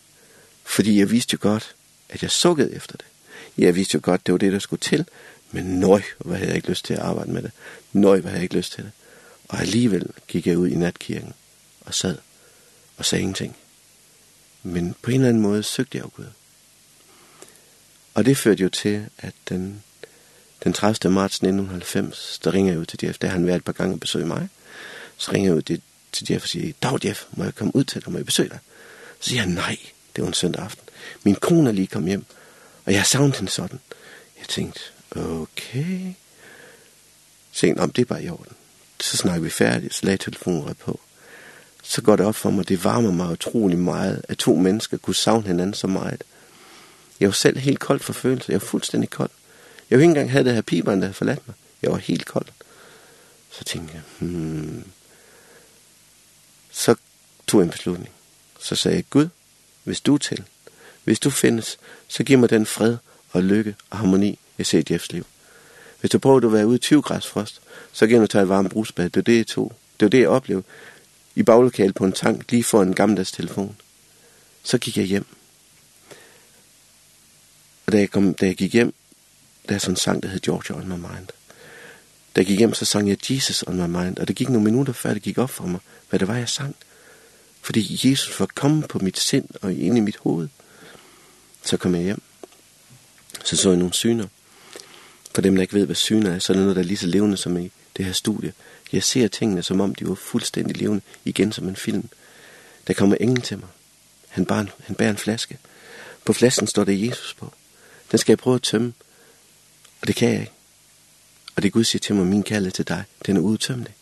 Fordi 0.64 1.00
jeg 1.00 1.12
vidste 1.12 1.34
jo 1.34 1.38
godt, 1.42 1.76
at 2.10 2.24
jeg 2.24 2.32
sukkede 2.32 2.74
efter 2.74 2.98
det. 2.98 3.06
Jeg 3.58 3.76
vidste 3.76 3.96
jo 3.96 4.00
godt, 4.04 4.26
det 4.26 4.32
var 4.32 4.38
det, 4.38 4.54
der 4.54 4.60
skulle 4.60 4.80
til. 4.80 5.06
Men 5.52 5.66
nøj, 5.66 6.02
hvad 6.18 6.38
havde 6.38 6.50
jeg 6.50 6.56
ikke 6.56 6.70
lyst 6.70 6.86
til 6.86 6.94
at 6.94 7.00
arbejde 7.00 7.32
med 7.32 7.42
det. 7.42 7.52
Nøj, 7.94 8.20
hvad 8.20 8.32
havde 8.32 8.40
jeg 8.40 8.44
ikke 8.44 8.56
lyst 8.56 8.74
til 8.74 8.84
det. 8.84 8.92
Og 9.50 9.60
alligevel 9.60 10.08
gik 10.28 10.48
jeg 10.48 10.58
ud 10.58 10.68
i 10.68 10.76
natkirken 10.76 11.34
og 11.82 11.94
sad 11.94 12.18
og 12.98 13.06
sagde 13.06 13.22
ingenting. 13.22 13.56
Men 14.64 14.96
på 15.02 15.12
en 15.12 15.16
eller 15.16 15.30
anden 15.30 15.44
måde 15.44 15.64
søgte 15.64 15.98
jeg 15.98 16.04
jo 16.04 16.10
Gud. 16.16 16.26
Og 18.14 18.26
det 18.26 18.38
førte 18.38 18.64
jo 18.64 18.70
til, 18.70 19.06
at 19.18 19.34
den, 19.50 19.84
den 20.64 20.74
30. 20.74 21.14
marts 21.14 21.36
1990, 21.36 22.40
der 22.44 22.54
ringer 22.54 22.72
jeg 22.72 22.80
ud 22.80 22.86
til 22.86 23.00
Jeff. 23.04 23.18
Der 23.18 23.28
han 23.28 23.46
været 23.46 23.56
et 23.56 23.64
par 23.64 23.72
gange 23.72 23.96
og 23.96 24.00
besøg 24.00 24.28
mig. 24.28 24.50
Så 25.18 25.32
ringer 25.32 25.50
jeg 25.50 25.58
ud 25.58 25.62
til, 25.62 25.82
til 26.12 26.28
Jeff 26.32 26.44
og 26.44 26.50
siger, 26.50 26.74
Dag 26.84 27.06
Jeff, 27.06 27.26
må 27.32 27.44
jeg 27.44 27.56
komme 27.56 27.76
ud 27.76 27.84
til 27.84 28.02
dig, 28.06 28.12
må 28.12 28.18
jeg 28.18 28.26
besøge 28.26 28.50
dig? 28.50 28.60
Så 29.20 29.30
siger 29.30 29.42
han, 29.42 29.50
nej, 29.50 29.78
det 30.16 30.22
var 30.22 30.28
en 30.28 30.34
søndag 30.34 30.64
aften. 30.64 30.90
Min 31.24 31.36
kone 31.36 31.70
er 31.70 31.74
lige 31.74 31.88
kommet 31.88 32.10
hjem, 32.10 32.26
og 32.86 32.92
jeg 32.92 33.00
har 33.00 33.06
savnet 33.06 33.38
hende 33.38 33.52
sådan. 33.52 33.80
Jeg 34.40 34.48
tænkte, 34.48 34.80
okay. 35.16 36.14
Så 37.52 37.60
tænkte, 37.60 37.82
om 37.82 37.92
det 37.92 38.02
er 38.02 38.06
bare 38.06 38.24
i 38.24 38.30
orden 38.30 38.56
så 39.04 39.18
snakker 39.18 39.42
vi 39.42 39.50
færdigt, 39.50 39.94
så 39.94 40.06
lagde 40.06 40.18
telefonen 40.18 40.76
på. 40.76 41.00
Så 41.84 42.02
går 42.02 42.16
det 42.16 42.26
op 42.26 42.36
for 42.36 42.50
mig, 42.50 42.70
det 42.70 42.84
varmer 42.84 43.12
mig 43.12 43.32
utrolig 43.32 43.80
meget, 43.80 44.22
at 44.28 44.38
to 44.38 44.56
mennesker 44.56 44.98
kunne 44.98 45.16
savne 45.16 45.48
hinanden 45.48 45.74
så 45.74 45.88
meget. 45.88 46.24
Jeg 47.20 47.28
var 47.28 47.34
selv 47.34 47.58
helt 47.58 47.80
kold 47.80 48.00
for 48.00 48.14
følelser, 48.14 48.54
jeg 48.54 48.62
var 48.62 48.68
fuldstændig 48.68 49.10
kold. 49.10 49.30
Jeg 49.90 49.98
var 49.98 50.02
ikke 50.02 50.10
engang 50.10 50.32
havde 50.32 50.46
det 50.46 50.54
her 50.54 50.62
piberen, 50.62 51.00
der 51.00 51.06
havde 51.06 51.14
forladt 51.14 51.48
mig. 51.48 51.56
Jeg 51.82 51.92
var 51.92 51.98
helt 51.98 52.26
kold. 52.26 52.46
Så 53.52 53.64
tænkte 53.64 53.94
jeg, 53.94 54.02
hmm. 54.20 54.84
Så 56.72 56.96
tog 57.48 57.60
jeg 57.60 57.66
en 57.66 57.72
beslutning. 57.72 58.10
Så 58.60 58.76
sagde 58.76 58.96
jeg, 58.96 59.06
Gud, 59.10 59.28
hvis 59.84 60.02
du 60.02 60.14
er 60.14 60.18
til, 60.18 60.44
hvis 61.04 61.20
du 61.20 61.30
findes, 61.30 61.78
så 62.08 62.24
giv 62.24 62.38
mig 62.38 62.50
den 62.50 62.66
fred 62.66 62.98
og 63.32 63.44
lykke 63.44 63.76
og 63.90 63.98
harmoni, 63.98 64.40
jeg 64.58 64.66
ser 64.66 64.80
i 64.80 64.84
Jeffs 64.90 65.12
liv. 65.12 65.26
Hvis 66.00 66.12
du 66.12 66.20
prøver 66.20 66.46
at 66.46 66.54
være 66.54 66.68
ude 66.68 66.76
i 66.76 66.80
20 66.80 67.02
grads 67.02 67.28
frost, 67.28 67.62
så 67.92 68.08
kan 68.08 68.20
du 68.20 68.28
tage 68.28 68.42
et 68.42 68.50
varmt 68.50 68.72
brusbad. 68.72 69.10
Det 69.10 69.18
er 69.18 69.22
det, 69.22 69.38
jeg 69.38 69.48
tog. 69.48 69.74
Det 70.00 70.06
var 70.06 70.10
det, 70.10 70.20
jeg 70.20 70.30
oplevede 70.30 70.66
i 71.36 71.44
baglokalet 71.44 71.96
på 71.96 72.06
en 72.06 72.12
tank 72.12 72.52
lige 72.52 72.64
for 72.64 72.82
en 72.82 72.94
gammeldags 72.94 73.32
telefon. 73.32 73.76
Så 74.64 74.78
gik 74.78 74.98
jeg 74.98 75.06
hjem. 75.06 75.26
Og 77.86 77.92
da 77.92 77.98
jeg, 77.98 78.12
kom, 78.12 78.34
da 78.34 78.46
jeg 78.46 78.56
gik 78.56 78.74
hjem, 78.74 78.94
der 79.70 79.76
er 79.76 79.80
sådan 79.80 79.92
en 79.92 79.98
sang, 79.98 80.24
der 80.24 80.30
hed 80.30 80.40
Georgia 80.40 80.76
on 80.76 80.88
my 80.88 80.96
mind. 80.96 81.28
Da 82.36 82.42
jeg 82.42 82.46
gik 82.46 82.58
hjem, 82.58 82.74
så 82.74 82.86
sang 82.86 83.10
jeg 83.10 83.32
Jesus 83.32 83.64
on 83.68 83.78
my 83.78 83.98
mind. 83.98 84.18
Og 84.18 84.28
det 84.28 84.36
gik 84.36 84.50
nogle 84.50 84.64
minutter, 84.64 84.94
før 84.94 85.14
det 85.14 85.22
gik 85.22 85.38
op 85.38 85.50
for 85.50 85.66
mig, 85.68 85.80
hvad 86.10 86.20
det 86.20 86.28
var, 86.28 86.38
jeg 86.38 86.50
sang. 86.50 86.76
Fordi 87.62 88.00
Jesus 88.04 88.40
var 88.40 88.48
kommet 88.56 88.88
på 88.88 89.00
mit 89.00 89.20
sind 89.20 89.46
og 89.62 89.74
ind 89.74 89.98
i 89.98 90.02
mit 90.02 90.18
hoved. 90.18 90.48
Så 91.64 91.78
kom 91.78 91.96
jeg 91.96 92.04
hjem. 92.04 92.22
Så 93.44 93.58
så 93.58 93.70
jeg 93.70 93.78
nogle 93.78 93.94
syner. 93.94 94.28
For 95.36 95.42
dem, 95.42 95.56
der 95.56 95.62
ikke 95.62 95.74
ved, 95.74 95.86
hvad 95.86 95.96
syner 95.96 96.32
er, 96.32 96.40
så 96.40 96.54
er 96.54 96.56
det 96.56 96.62
noget, 96.62 96.76
der 96.76 96.82
er 96.82 96.86
lige 96.86 96.98
så 96.98 97.08
levende 97.08 97.38
som 97.38 97.58
i 97.58 97.72
det 97.98 98.06
her 98.06 98.14
studie. 98.14 98.54
Jeg 98.92 99.04
ser 99.04 99.28
tingene, 99.28 99.64
som 99.64 99.82
om 99.82 99.96
de 99.96 100.08
var 100.08 100.16
fuldstændig 100.16 100.78
levende, 100.78 101.02
igen 101.26 101.52
som 101.52 101.68
en 101.68 101.76
film. 101.76 102.10
Der 102.88 102.94
kommer 102.94 103.18
ingen 103.20 103.42
til 103.42 103.58
mig. 103.58 103.68
Han, 104.28 104.46
bar 104.46 104.60
en, 104.60 104.70
han 104.84 104.96
bærer 104.96 105.10
en 105.10 105.18
flaske. 105.18 105.58
På 106.26 106.34
flasken 106.34 106.68
står 106.68 106.84
der 106.84 106.94
Jesus 106.94 107.34
på. 107.34 107.54
Den 108.12 108.20
skal 108.20 108.32
jeg 108.32 108.38
prøve 108.38 108.56
at 108.56 108.62
tømme. 108.62 108.94
Og 110.02 110.08
det 110.08 110.16
kan 110.16 110.30
jeg 110.30 110.40
ikke. 110.40 110.52
Og 111.56 111.64
det 111.64 111.74
Gud 111.74 111.84
siger 111.84 112.00
til 112.00 112.16
mig, 112.16 112.26
min 112.26 112.44
kalde 112.44 112.72
til 112.72 112.88
dig, 112.88 113.04
den 113.26 113.38
er 113.38 113.42
udtømmelig. 113.42 113.94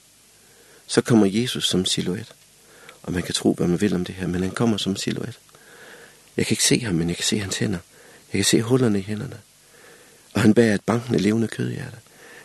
Så 0.88 1.02
kommer 1.02 1.26
Jesus 1.26 1.70
som 1.70 1.86
silhuet. 1.86 2.34
Og 3.04 3.14
man 3.14 3.24
kan 3.24 3.34
tro, 3.34 3.54
hvad 3.54 3.68
man 3.68 3.82
vil 3.82 3.94
om 3.96 4.06
det 4.06 4.16
her, 4.16 4.28
men 4.28 4.42
han 4.42 4.52
kommer 4.52 4.78
som 4.78 4.96
silhuet. 4.96 5.40
Jeg 6.38 6.46
kan 6.46 6.54
ikke 6.54 6.64
se 6.64 6.80
ham, 6.80 6.96
men 6.96 7.10
jeg 7.10 7.18
kan 7.18 7.26
se 7.26 7.40
hans 7.40 7.58
hænder. 7.58 7.80
Jeg 8.34 8.38
kan 8.38 8.46
se 8.46 8.62
hullerne 8.62 9.00
i 9.00 9.02
hænderne 9.02 9.40
og 10.38 10.44
han 10.44 10.54
bærer 10.54 10.76
et 10.76 10.82
bankende 10.82 11.20
levende 11.20 11.48
kødhjerte. 11.48 11.98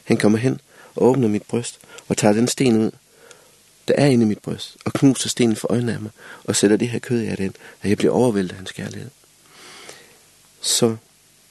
Han 0.04 0.16
kommer 0.16 0.38
hen 0.38 0.60
og 0.94 1.02
åbner 1.02 1.28
mit 1.28 1.42
bryst 1.42 1.78
og 2.08 2.16
tager 2.16 2.34
den 2.34 2.48
sten 2.48 2.76
ud, 2.76 2.90
der 3.88 3.94
er 3.94 4.06
inde 4.06 4.24
i 4.24 4.28
mit 4.28 4.38
bryst, 4.38 4.76
og 4.84 4.92
knuser 4.92 5.28
stenen 5.28 5.56
for 5.56 5.72
øjnene 5.72 5.92
af 5.92 6.00
mig, 6.00 6.10
og 6.44 6.56
sætter 6.56 6.76
det 6.76 6.88
her 6.88 6.98
kødhjerte 6.98 7.44
ind, 7.44 7.54
og 7.82 7.88
jeg 7.88 7.96
bliver 7.96 8.12
overvældet 8.12 8.50
af 8.50 8.56
hans 8.56 8.72
kærlighed. 8.72 9.10
Så 10.60 10.96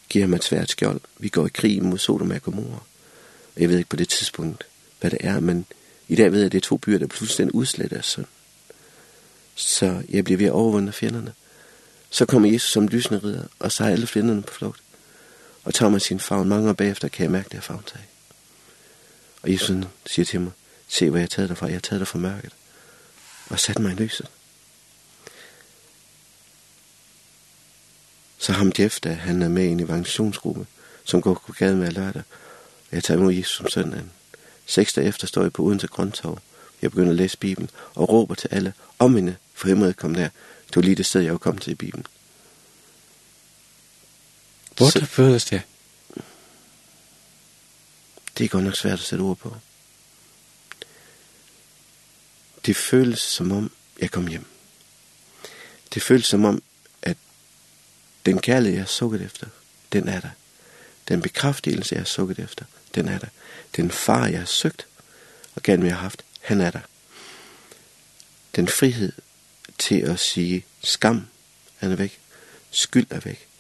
giver 0.10 0.28
mig 0.28 0.36
et 0.36 0.44
svært 0.44 0.70
skjold. 0.70 1.02
Vi 1.18 1.30
går 1.30 1.46
i 1.46 1.50
krig 1.54 1.84
mod 1.84 1.98
Sodom 1.98 2.32
og 2.32 2.42
Gomorra. 2.42 2.84
Jeg 3.58 3.70
ved 3.70 3.78
ikke 3.78 3.90
på 3.90 3.96
det 3.96 4.10
tidspunkt, 4.10 4.64
hvad 5.00 5.12
det 5.12 5.20
er, 5.22 5.40
men 5.40 5.66
i 6.08 6.16
dag 6.16 6.32
ved 6.32 6.40
jeg, 6.40 6.46
at 6.46 6.52
det 6.52 6.58
er 6.58 6.68
to 6.68 6.78
byer, 6.78 7.00
der 7.00 7.08
pludselig 7.08 7.56
udslætter 7.56 7.98
af 7.98 8.04
synd. 8.04 8.26
Så 9.56 10.04
jeg 10.10 10.24
bliver 10.24 10.38
ved 10.38 10.46
at 10.46 10.52
overvunde 10.52 10.92
fjenderne. 10.92 11.34
Så 12.10 12.26
kommer 12.26 12.52
Jesus 12.52 12.72
som 12.72 12.88
lysende 12.88 13.22
ridder 13.24 13.44
og 13.60 13.72
sejrer 13.72 13.92
alle 13.92 14.08
fjenderne 14.08 14.42
på 14.42 14.54
flugt 14.54 14.82
og 15.64 15.74
tager 15.74 15.90
mig 15.90 16.02
sin 16.02 16.20
favn. 16.20 16.50
Mange 16.50 16.70
år 16.70 16.74
bagefter 16.74 17.08
kan 17.08 17.24
jeg 17.24 17.32
mærke 17.32 17.46
det 17.46 17.54
her 17.54 17.62
favntag. 17.62 18.02
Og 19.42 19.52
Jesus 19.52 19.86
siger 20.06 20.26
til 20.26 20.42
mig, 20.42 20.52
se 20.88 21.10
hvad 21.10 21.20
jeg 21.20 21.24
har 21.24 21.28
taget 21.28 21.50
dig 21.50 21.58
fra. 21.58 21.66
Jeg 21.66 21.76
har 21.76 21.80
taget 21.80 22.00
dig 22.00 22.08
fra 22.08 22.20
mørket 22.20 22.52
og 23.50 23.60
sat 23.60 23.80
mig 23.80 23.92
i 23.92 23.96
lyset. 23.96 24.28
Så 28.38 28.52
ham 28.52 28.72
Jeff, 28.80 29.00
der 29.00 29.14
han 29.14 29.42
er 29.42 29.50
med 29.50 29.64
i 29.64 29.68
en 29.68 29.80
evangelisationsgruppe, 29.80 30.66
som 31.04 31.22
går 31.22 31.44
på 31.48 31.54
gaden 31.54 31.80
hver 31.80 31.92
lørdag. 31.92 32.24
Og 32.90 32.96
jeg 32.96 33.04
tager 33.04 33.20
imod 33.20 33.34
Jesus 33.34 33.58
som 33.58 33.68
søndagen. 33.68 34.12
Seks 34.66 34.94
dage 34.94 35.08
efter 35.08 35.28
står 35.28 35.42
jeg 35.42 35.54
på 35.54 35.64
Odense 35.64 35.88
Grøntov. 35.88 36.40
Jeg 36.82 36.92
begynder 36.92 37.10
at 37.10 37.16
læse 37.16 37.38
Bibelen 37.38 37.70
og 37.96 38.10
råber 38.10 38.36
til 38.36 38.48
alle, 38.52 38.74
om 39.00 39.12
mine 39.12 39.38
forhemmede 39.54 39.94
kom 39.94 40.16
der. 40.16 40.30
Det 40.68 40.76
var 40.76 40.82
lige 40.82 40.96
det 40.96 41.06
sted, 41.06 41.22
jeg 41.22 41.32
var 41.32 41.38
kommet 41.38 41.64
til 41.64 41.72
i 41.72 41.76
Bibelen. 41.76 42.06
Hvor 44.78 44.92
Hvordan 44.92 45.08
føles 45.08 45.46
det? 45.46 45.62
Det 48.38 48.46
er 48.46 48.50
godt 48.50 48.64
nok 48.64 48.76
svært 48.76 49.00
at 49.00 49.06
sætte 49.06 49.22
ord 49.22 49.38
på. 49.38 49.56
Det 52.66 52.76
føles 52.76 53.20
som 53.20 53.52
om, 53.52 53.72
jeg 54.00 54.12
kom 54.12 54.28
hjem. 54.28 54.46
Det 55.94 56.04
føles 56.04 56.26
som 56.26 56.46
om, 56.46 56.64
at 57.02 57.18
den 58.26 58.42
kærlighed, 58.42 58.74
jeg 58.74 58.84
har 58.84 58.88
sukket 58.88 59.22
efter, 59.22 59.48
den 59.94 60.08
er 60.08 60.20
der. 60.20 60.30
Den 61.08 61.22
bekræftelse, 61.22 61.96
jeg 61.96 62.02
har 62.02 62.06
sukket 62.06 62.40
efter, 62.40 62.66
den 62.96 63.08
er 63.08 63.18
der. 63.18 63.28
Den 63.76 63.92
far, 63.92 64.28
jeg 64.28 64.40
har 64.40 64.46
søgt 64.46 64.88
og 65.56 65.64
gerne 65.64 65.82
vil 65.82 65.92
have 65.92 66.02
haft, 66.02 66.26
han 66.42 66.62
er 66.62 66.72
der. 66.72 66.82
Den 68.56 68.68
frihed 68.68 69.12
til 69.78 70.00
at 70.00 70.20
sige, 70.20 70.66
skam, 70.84 71.28
han 71.78 71.92
er 71.92 71.96
væk. 71.96 72.20
Skyld 72.72 73.08
er 73.10 73.20
væk. 73.20 73.51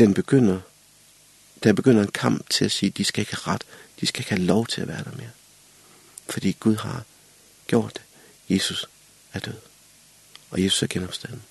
den 0.00 0.14
begynder, 0.14 0.60
der 1.62 1.72
begynder 1.72 2.02
en 2.02 2.10
kamp 2.10 2.50
til 2.50 2.64
at 2.64 2.72
sige, 2.72 2.90
de 2.90 3.04
skal 3.04 3.20
ikke 3.20 3.36
have 3.36 3.54
ret, 3.54 3.64
de 4.00 4.06
skal 4.06 4.20
ikke 4.20 4.30
have 4.30 4.42
lov 4.42 4.66
til 4.66 4.80
at 4.80 4.88
være 4.88 5.04
der 5.04 5.16
mere. 5.16 5.30
Fordi 6.28 6.56
Gud 6.60 6.76
har 6.76 7.04
gjort 7.66 7.94
det. 7.94 8.02
Jesus 8.56 8.86
er 9.32 9.38
død. 9.38 9.54
Og 10.50 10.64
Jesus 10.64 10.82
er 10.82 10.86
genopstanden. 10.86 11.42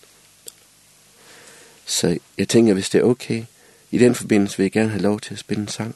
Så 1.86 2.20
jeg 2.38 2.50
tænker, 2.50 2.74
hvis 2.74 2.90
det 2.90 3.00
er 3.00 3.04
okay, 3.04 3.46
i 3.92 3.98
den 3.98 4.16
forbindelse 4.16 4.58
vil 4.58 4.64
jeg 4.64 4.72
gerne 4.72 4.90
have 4.90 5.02
lov 5.02 5.20
til 5.20 5.34
at 5.34 5.40
spille 5.40 5.62
en 5.62 5.68
sang. 5.68 5.96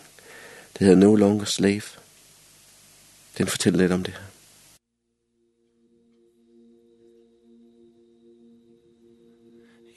Det 0.74 0.88
hedder 0.88 0.96
No 0.96 1.16
Longer 1.16 1.46
Slave. 1.46 1.82
Den 3.38 3.48
fortæller 3.48 3.80
lidt 3.80 3.92
om 3.92 4.04
det 4.04 4.14
her. 4.14 4.24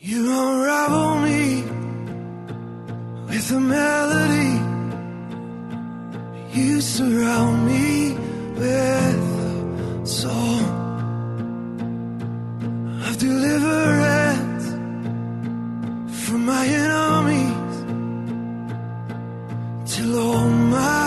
You 0.08 0.30
are 0.30 0.68
a 0.68 1.15
With 3.28 3.50
a 3.50 3.60
melody 3.60 4.52
You 6.52 6.80
surround 6.80 7.66
me 7.66 8.12
with 8.54 8.62
a 8.62 10.06
song. 10.06 10.64
Of 13.06 13.18
deliverance 13.18 14.66
From 16.22 16.46
my 16.46 16.66
enemies 16.66 17.74
Till 19.92 20.18
all 20.18 20.48
my 20.48 21.05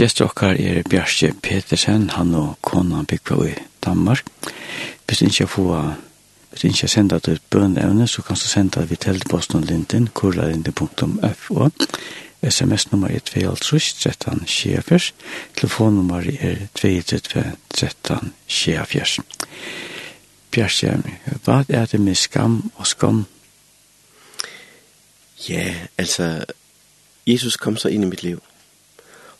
Gjest 0.00 0.20
okkar 0.24 0.56
er 0.56 0.78
Bjarke 0.88 1.34
Petersen, 1.42 2.06
han 2.10 2.30
og 2.34 2.54
konan 2.64 3.04
byggva 3.04 3.50
i 3.50 3.54
Danmark. 3.84 4.24
Hvis 5.06 5.20
ikke 5.22 5.46
få 5.46 5.92
Hvis 6.50 6.64
ikke 6.64 6.78
jeg 6.82 6.90
sender 6.90 7.18
til 7.18 7.40
bønevne, 7.50 8.08
så 8.08 8.22
kan 8.22 8.36
du 8.36 8.40
sende 8.40 8.86
det 8.86 8.98
til 8.98 9.22
Boston 9.30 9.64
linten, 9.64 10.08
kurlalindu.fo. 10.14 11.68
SMS-nummer 12.42 13.08
er 13.08 13.18
253 13.18 13.94
13 13.94 14.46
24. 14.46 15.00
Telefonnummer 15.56 16.22
er 16.40 16.56
2 16.74 16.88
13 17.74 18.32
24. 18.46 19.24
Bjarke, 20.50 21.02
hva 21.44 21.64
er 21.68 21.86
det 21.86 22.00
med 22.00 22.14
skam 22.14 22.72
og 22.76 22.86
skam? 22.86 23.26
Ja, 25.48 25.74
altså, 25.98 26.44
Jesus 27.26 27.56
kom 27.56 27.76
så 27.76 27.88
inn 27.88 28.02
i 28.02 28.06
mitt 28.06 28.22
liv. 28.22 28.40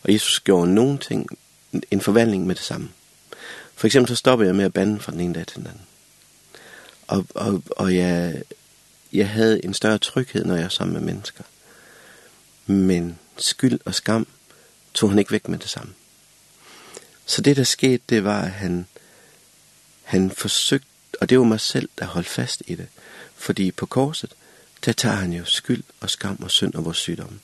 Og 0.03 0.13
Jesus 0.13 0.39
gjorde 0.39 0.73
nogle 0.73 0.97
ting, 0.97 1.27
en 1.91 2.01
forvandling 2.01 2.47
med 2.47 2.55
det 2.55 2.63
samme. 2.63 2.89
For 3.75 3.87
eksempel 3.87 4.09
så 4.09 4.15
stoppede 4.15 4.47
jeg 4.47 4.55
med 4.55 4.65
at 4.65 4.73
bande 4.73 4.99
fra 4.99 5.11
den 5.11 5.19
ene 5.19 5.33
dag 5.33 5.47
til 5.47 5.57
den 5.57 5.67
anden. 5.67 5.81
Og, 7.07 7.25
og, 7.35 7.63
og 7.69 7.95
jeg, 7.95 8.43
jeg 9.13 9.29
havde 9.29 9.65
en 9.65 9.73
større 9.73 9.97
tryghed, 9.97 10.45
når 10.45 10.55
jeg 10.55 10.63
var 10.63 10.69
sammen 10.69 10.93
med 10.93 11.13
mennesker. 11.13 11.43
Men 12.65 13.19
skyld 13.37 13.79
og 13.85 13.95
skam 13.95 14.27
tog 14.93 15.09
han 15.09 15.19
ikke 15.19 15.31
væk 15.31 15.47
med 15.47 15.59
det 15.59 15.69
samme. 15.69 15.93
Så 17.25 17.41
det 17.41 17.57
der 17.57 17.63
skete, 17.63 18.03
det 18.09 18.23
var, 18.23 18.41
at 18.41 18.51
han, 18.51 18.87
han 20.03 20.31
forsøgte, 20.31 20.87
og 21.21 21.29
det 21.29 21.37
var 21.37 21.43
mig 21.43 21.59
selv, 21.59 21.89
der 21.99 22.05
holdt 22.05 22.27
fast 22.27 22.63
i 22.67 22.75
det. 22.75 22.87
Fordi 23.35 23.71
på 23.71 23.85
korset, 23.85 24.33
der 24.85 24.93
tager 24.93 25.15
han 25.15 25.33
jo 25.33 25.45
skyld 25.45 25.83
og 25.99 26.09
skam 26.09 26.43
og 26.43 26.51
synd 26.51 26.73
og 26.73 26.85
vores 26.85 26.97
sygdomme. 26.97 27.39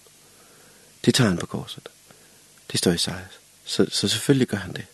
Det 1.05 1.15
tager 1.15 1.29
han 1.29 1.37
på 1.37 1.45
korset. 1.45 1.89
Det 2.71 2.79
står 2.79 2.91
i 2.91 2.97
sig. 2.97 3.25
Så, 3.65 3.85
så 3.89 4.07
selvfølgelig 4.07 4.47
gør 4.47 4.57
han 4.57 4.73
det. 4.73 4.85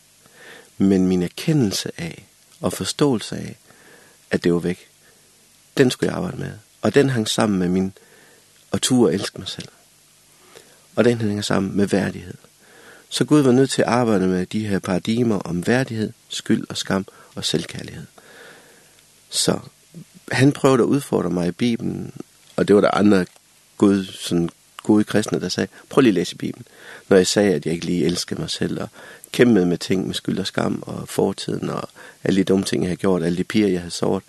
Men 0.77 1.07
min 1.07 1.23
erkendelse 1.23 1.91
af 1.97 2.25
og 2.61 2.73
forståelse 2.73 3.35
af, 3.35 3.57
at 4.31 4.43
det 4.43 4.53
var 4.53 4.59
væk, 4.59 4.87
den 5.77 5.91
skulle 5.91 6.09
jeg 6.09 6.17
arbejde 6.17 6.37
med. 6.37 6.51
Og 6.81 6.95
den 6.95 7.09
hang 7.09 7.29
sammen 7.29 7.59
med 7.59 7.67
min 7.67 7.93
og 8.71 8.81
tur 8.81 9.07
at 9.07 9.13
elske 9.13 9.39
mig 9.39 9.47
selv. 9.47 9.67
Og 10.95 11.05
den 11.05 11.21
hænger 11.21 11.41
sammen 11.41 11.77
med 11.77 11.87
værdighed. 11.87 12.33
Så 13.09 13.25
Gud 13.25 13.41
var 13.41 13.51
nødt 13.51 13.69
til 13.71 13.81
at 13.81 13.87
arbejde 13.87 14.27
med 14.27 14.45
de 14.45 14.67
her 14.67 14.79
paradigmer 14.79 15.39
om 15.39 15.67
værdighed, 15.67 16.11
skyld 16.29 16.65
og 16.69 16.77
skam 16.77 17.05
og 17.35 17.45
selvkærlighed. 17.45 18.05
Så 19.29 19.59
han 20.31 20.51
prøvede 20.51 20.83
at 20.83 20.87
udfordre 20.87 21.29
mig 21.29 21.47
i 21.47 21.51
Bibelen, 21.51 22.13
og 22.55 22.67
det 22.67 22.75
var 22.75 22.81
der 22.81 22.91
andre 22.91 23.25
Gud, 23.77 24.05
sådan 24.05 24.49
gode 24.83 25.03
kristne, 25.03 25.41
der 25.41 25.49
sagde, 25.49 25.67
prøv 25.89 26.01
lige 26.01 26.11
at 26.11 26.13
læse 26.13 26.35
Bibelen 26.35 26.65
når 27.13 27.17
jeg 27.17 27.27
sagde, 27.27 27.53
at 27.53 27.65
jeg 27.65 27.73
ikke 27.73 27.85
lige 27.85 28.05
elskede 28.05 28.41
mig 28.41 28.49
selv, 28.49 28.81
og 28.81 28.89
kæmpede 29.31 29.65
med 29.65 29.77
ting 29.77 30.07
med 30.07 30.15
skyld 30.15 30.39
og 30.39 30.47
skam, 30.47 30.83
og 30.87 31.09
fortiden, 31.09 31.69
og 31.69 31.89
alle 32.23 32.39
de 32.39 32.43
dumme 32.43 32.65
ting, 32.65 32.83
jeg 32.83 32.89
havde 32.89 32.99
gjort, 32.99 33.23
alle 33.23 33.37
de 33.37 33.43
piger, 33.43 33.67
jeg 33.67 33.79
havde 33.79 33.91
såret. 33.91 34.23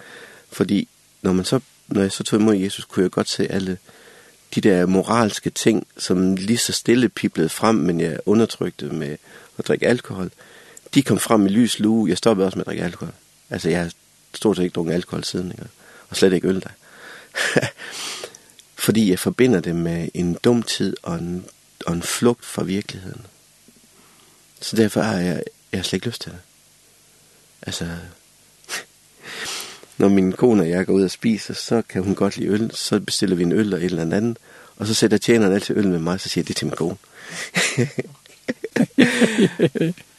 Fordi 0.53 0.89
når, 1.23 1.33
man 1.33 1.45
så, 1.45 1.61
når 1.89 2.01
jeg 2.01 2.13
så 2.13 2.25
tog 2.25 2.41
imod 2.41 2.57
Jesus, 2.57 2.85
kunne 2.85 3.03
jeg 3.03 3.11
godt 3.11 3.29
se 3.29 3.53
alle 3.53 3.79
de 4.55 4.61
der 4.61 4.87
moralske 4.87 5.51
ting, 5.51 5.87
som 5.99 6.37
lige 6.37 6.59
så 6.59 6.73
stille 6.73 7.09
piblede 7.09 7.49
frem, 7.49 7.75
men 7.75 8.01
jeg 8.01 8.19
undertrykte 8.27 8.87
med 8.87 9.17
at 9.59 9.69
drikke 9.69 9.87
alkohol. 9.87 10.31
De 10.95 11.03
kom 11.03 11.19
frem 11.19 11.47
i 11.47 11.49
lys 11.49 11.79
lue. 11.79 12.09
Jeg 12.09 12.19
stoppede 12.19 12.47
også 12.47 12.59
med 12.59 12.63
at 12.63 12.67
drikke 12.67 12.85
alkohol. 12.85 13.15
Altså, 13.51 13.69
jeg 13.69 13.81
har 13.81 13.93
stort 14.35 14.57
set 14.57 14.63
ikke 14.63 14.75
drukket 14.75 14.95
alkohol 14.95 15.25
siden, 15.25 15.51
ikke? 15.51 15.65
og 16.09 16.17
slet 16.17 16.33
ikke 16.33 16.49
øl 16.49 16.63
der. 16.63 16.71
Fordi 18.85 19.11
jeg 19.11 19.19
forbinder 19.19 19.61
det 19.61 19.77
med 19.77 20.09
en 20.15 20.35
dum 20.45 20.63
tid 20.63 20.97
og 21.03 21.15
en 21.15 21.45
og 21.87 21.93
en 21.93 22.03
flugt 22.03 22.45
fra 22.45 22.63
virkeligheden. 22.63 23.27
Så 24.61 24.77
derfor 24.77 25.01
har 25.01 25.19
jeg, 25.19 25.43
jeg 25.73 25.79
har 25.79 25.83
slet 25.83 25.93
ikke 25.93 26.07
lyst 26.07 26.23
til 26.23 26.33
det. 26.33 26.41
Altså, 27.63 27.89
når 29.99 30.09
min 30.09 30.33
kone 30.33 30.63
og 30.63 30.69
jeg 30.69 30.87
går 30.87 30.93
ud 30.93 31.05
og 31.05 31.11
spiser, 31.11 31.55
så 31.55 31.83
kan 31.89 32.03
hun 32.03 32.15
godt 32.15 32.37
lide 32.37 32.49
øl, 32.49 32.71
så 32.75 33.01
bestiller 33.01 33.37
vi 33.37 33.43
en 33.43 33.53
øl 33.53 33.75
og 33.75 33.79
et 33.79 33.85
eller 33.85 34.03
andet, 34.03 34.39
og 34.77 34.87
så 34.87 34.95
sætter 34.95 35.19
tjeneren 35.19 35.53
altid 35.53 35.77
øl 35.77 35.89
med 35.89 35.99
mig, 35.99 36.21
så 36.21 36.29
siger 36.29 36.43
jeg, 36.43 36.49
det 36.49 36.57
til 36.57 36.67
min 36.67 36.77
kone. 36.77 36.97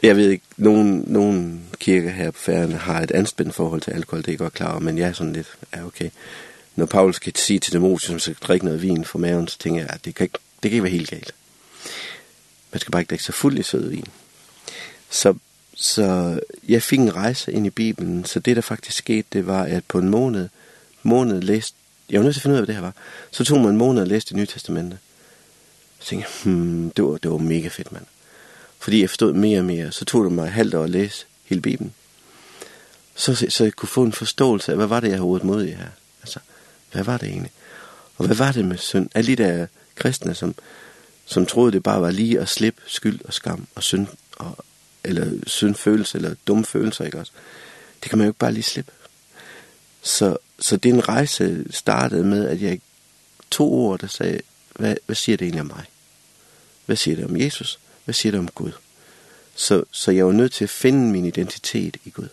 jeg 0.03 0.15
ved 0.15 0.29
ikke, 0.29 0.45
nogen, 0.57 1.03
nogen 1.07 1.63
kirker 1.79 2.09
her 2.09 2.31
på 2.31 2.39
færden 2.39 2.73
har 2.73 3.01
et 3.01 3.11
anspændt 3.11 3.55
forhold 3.55 3.81
til 3.81 3.91
alkohol, 3.91 4.21
det 4.21 4.27
er 4.27 4.31
jeg 4.31 4.39
godt 4.39 4.53
klar 4.53 4.71
over, 4.71 4.79
men 4.79 4.97
jeg 4.97 5.07
er 5.07 5.13
sådan 5.13 5.33
lidt, 5.33 5.57
ja 5.75 5.85
okay. 5.85 6.09
Når 6.75 6.85
Paulus 6.85 7.19
kan 7.19 7.35
sige 7.35 7.59
til 7.59 7.73
Demotius, 7.73 8.07
som 8.07 8.19
skal 8.19 8.35
drikke 8.35 8.65
noget 8.65 8.81
vin 8.81 9.05
for 9.05 9.19
maven, 9.19 9.47
så 9.47 9.57
tænker 9.59 9.81
jeg, 9.81 9.89
at 9.89 10.05
det 10.05 10.15
kan 10.15 10.23
ikke, 10.23 10.39
det 10.63 10.71
kan 10.71 10.71
ikke 10.71 10.83
være 10.83 10.91
helt 10.91 11.09
galt 11.09 11.33
man 12.75 12.79
skal 12.79 12.91
bare 12.91 13.01
ikke 13.01 13.11
lægge 13.11 13.23
sig 13.23 13.33
fuld 13.33 13.59
i 13.59 13.63
sød 13.63 13.89
vin. 13.89 14.05
Så, 15.09 15.33
så 15.75 16.39
jeg 16.67 16.83
fik 16.83 16.99
en 16.99 17.15
rejse 17.15 17.51
ind 17.51 17.65
i 17.67 17.69
Bibelen, 17.69 18.25
så 18.25 18.39
det 18.39 18.55
der 18.55 18.61
faktisk 18.61 18.97
skete, 18.97 19.27
det 19.33 19.47
var, 19.47 19.63
at 19.63 19.83
på 19.87 19.99
en 19.99 20.09
måned, 20.09 20.49
måned 21.03 21.41
læste, 21.41 21.77
jeg 22.09 22.19
var 22.19 22.23
nødt 22.23 22.35
til 22.35 22.39
at 22.39 22.41
finde 22.41 22.53
ud 22.53 22.57
af, 22.57 22.61
hvad 22.61 22.67
det 22.67 22.75
her 22.75 22.81
var, 22.81 22.93
så 23.31 23.43
tog 23.43 23.59
man 23.59 23.69
en 23.69 23.77
måned 23.77 24.01
og 24.01 24.07
læste 24.07 24.29
det 24.29 24.37
nye 24.37 24.45
testamente. 24.45 24.97
Så 25.99 26.07
tænkte 26.07 26.27
jeg, 26.29 26.53
hmm, 26.53 26.91
det 26.91 27.03
var, 27.05 27.17
det 27.17 27.31
var 27.31 27.37
mega 27.37 27.67
fedt, 27.67 27.91
mand. 27.91 28.05
Fordi 28.79 29.01
jeg 29.01 29.09
forstod 29.09 29.33
mere 29.33 29.59
og 29.59 29.65
mere, 29.65 29.91
så 29.91 30.05
tog 30.05 30.23
det 30.23 30.31
mig 30.31 30.51
halvt 30.51 30.73
år 30.73 30.83
at 30.83 30.89
læse 30.89 31.25
hele 31.45 31.61
Bibelen. 31.61 31.93
Så, 33.15 33.45
så 33.49 33.63
jeg 33.63 33.73
kunne 33.73 33.89
få 33.89 34.03
en 34.03 34.13
forståelse 34.13 34.71
af, 34.71 34.77
hvad 34.77 34.87
var 34.87 34.99
det, 34.99 35.07
jeg 35.07 35.17
havde 35.17 35.39
mod 35.43 35.65
i 35.65 35.71
her? 35.71 35.89
Altså, 36.21 36.39
hvad 36.91 37.03
var 37.03 37.17
det 37.17 37.29
egentlig? 37.29 37.51
Og 38.17 38.25
hvad 38.25 38.35
var 38.35 38.51
det 38.51 38.65
med 38.65 38.77
synd? 38.77 39.09
Alle 39.15 39.35
de 39.35 39.43
der 39.43 39.67
kristne, 39.95 40.35
som, 40.35 40.55
som 41.25 41.45
troede 41.45 41.71
det 41.71 41.83
bare 41.83 42.01
var 42.01 42.11
lige 42.11 42.39
at 42.39 42.49
slippe 42.49 42.81
skyld 42.87 43.19
og 43.25 43.33
skam 43.33 43.67
og 43.75 43.83
synd, 43.83 44.07
og, 44.37 44.65
eller 45.03 45.31
syndfølelse 45.47 46.17
eller 46.17 46.35
dumme 46.47 46.65
følelser, 46.65 47.05
ikke 47.05 47.19
også? 47.19 47.31
Det 48.03 48.09
kan 48.09 48.17
man 48.17 48.25
jo 48.25 48.29
ikke 48.29 48.39
bare 48.39 48.53
lige 48.53 48.63
slippe. 48.63 48.91
Så, 50.01 50.37
så 50.59 50.77
den 50.77 51.09
rejse 51.09 51.65
startede 51.69 52.23
med, 52.23 52.47
at 52.47 52.61
jeg 52.61 52.79
tog 53.51 53.71
ord 53.71 53.99
der 53.99 54.07
sagde, 54.07 54.41
hvad, 54.75 54.95
hvad 55.05 55.15
siger 55.15 55.37
det 55.37 55.45
egentlig 55.45 55.61
om 55.61 55.67
mig? 55.67 55.85
Hvad 56.85 56.95
siger 56.95 57.15
det 57.15 57.25
om 57.25 57.39
Jesus? 57.39 57.79
Hvad 58.05 58.13
siger 58.13 58.31
det 58.31 58.39
om 58.39 58.47
Gud? 58.47 58.71
Så, 59.55 59.83
så 59.91 60.11
jeg 60.11 60.25
var 60.25 60.31
nødt 60.31 60.51
til 60.51 60.63
at 60.63 60.69
finde 60.69 61.11
min 61.11 61.25
identitet 61.25 61.97
i 62.05 62.09
Gud. 62.09 62.27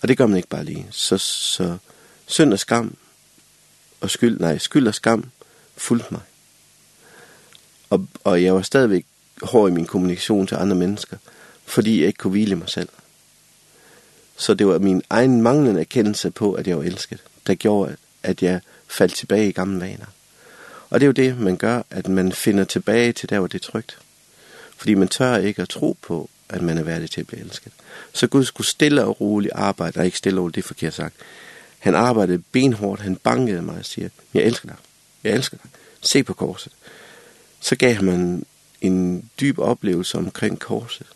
Og 0.00 0.08
det 0.08 0.18
gør 0.18 0.26
man 0.26 0.36
ikke 0.36 0.48
bare 0.48 0.64
lige. 0.64 0.86
Så, 0.90 1.18
så 1.18 1.78
synd 2.26 2.52
og 2.52 2.58
skam 2.58 2.96
og 4.00 4.10
skyld, 4.10 4.40
nej, 4.40 4.58
skyld 4.58 4.88
og 4.88 4.94
skam 4.94 5.30
fulgte 5.76 6.06
mig 6.10 6.20
og, 7.90 8.06
og 8.24 8.42
jeg 8.42 8.54
var 8.54 8.62
stadigvæk 8.62 9.06
hård 9.42 9.70
i 9.70 9.74
min 9.74 9.86
kommunikation 9.86 10.46
til 10.46 10.54
andre 10.54 10.76
mennesker, 10.76 11.16
fordi 11.64 12.00
jeg 12.00 12.06
ikke 12.06 12.18
kunne 12.18 12.30
hvile 12.30 12.56
mig 12.56 12.68
selv. 12.68 12.88
Så 14.36 14.54
det 14.54 14.66
var 14.66 14.78
min 14.78 15.02
egen 15.10 15.42
manglende 15.42 15.80
erkendelse 15.80 16.30
på, 16.30 16.52
at 16.52 16.66
jeg 16.66 16.78
var 16.78 16.84
elsket, 16.84 17.22
der 17.46 17.54
gjorde, 17.54 17.96
at 18.22 18.42
jeg 18.42 18.60
faldt 18.88 19.14
tilbage 19.14 19.48
i 19.48 19.52
gamle 19.52 19.80
vaner. 19.80 20.06
Og 20.90 21.00
det 21.00 21.04
er 21.04 21.08
jo 21.08 21.12
det, 21.12 21.38
man 21.38 21.56
gør, 21.56 21.82
at 21.90 22.08
man 22.08 22.32
finder 22.32 22.64
tilbage 22.64 23.12
til 23.12 23.30
der, 23.30 23.38
hvor 23.38 23.48
det 23.48 23.64
er 23.64 23.70
trygt. 23.70 23.98
Fordi 24.76 24.94
man 24.94 25.08
tør 25.08 25.36
ikke 25.36 25.62
at 25.62 25.68
tro 25.68 25.96
på, 26.02 26.30
at 26.48 26.62
man 26.62 26.78
er 26.78 26.82
værdig 26.82 27.10
til 27.10 27.20
at 27.20 27.26
blive 27.26 27.40
elsket. 27.40 27.72
Så 28.12 28.26
Gud 28.26 28.44
skulle 28.44 28.66
stille 28.66 29.04
og 29.04 29.20
roligt 29.20 29.52
arbejde, 29.54 30.00
og 30.00 30.04
ikke 30.04 30.18
stille 30.18 30.40
og 30.40 30.42
roligt, 30.42 30.54
det 30.54 30.62
er 30.62 30.66
forkert 30.66 30.94
sagt. 30.94 31.14
Han 31.78 31.94
arbejdede 31.94 32.42
benhårdt, 32.52 33.00
han 33.00 33.16
bankede 33.16 33.62
mig 33.62 33.78
og 33.78 33.84
siger, 33.84 34.08
jeg 34.34 34.42
elsker 34.42 34.68
dig, 34.68 34.76
jeg 35.24 35.32
elsker 35.32 35.56
dig, 35.62 35.70
se 36.00 36.22
på 36.22 36.34
korset 36.34 36.72
så 37.60 37.76
gav 37.76 38.02
man 38.02 38.44
en 38.80 39.30
dyb 39.40 39.58
oplevelse 39.58 40.18
omkring 40.18 40.58
korset, 40.58 41.06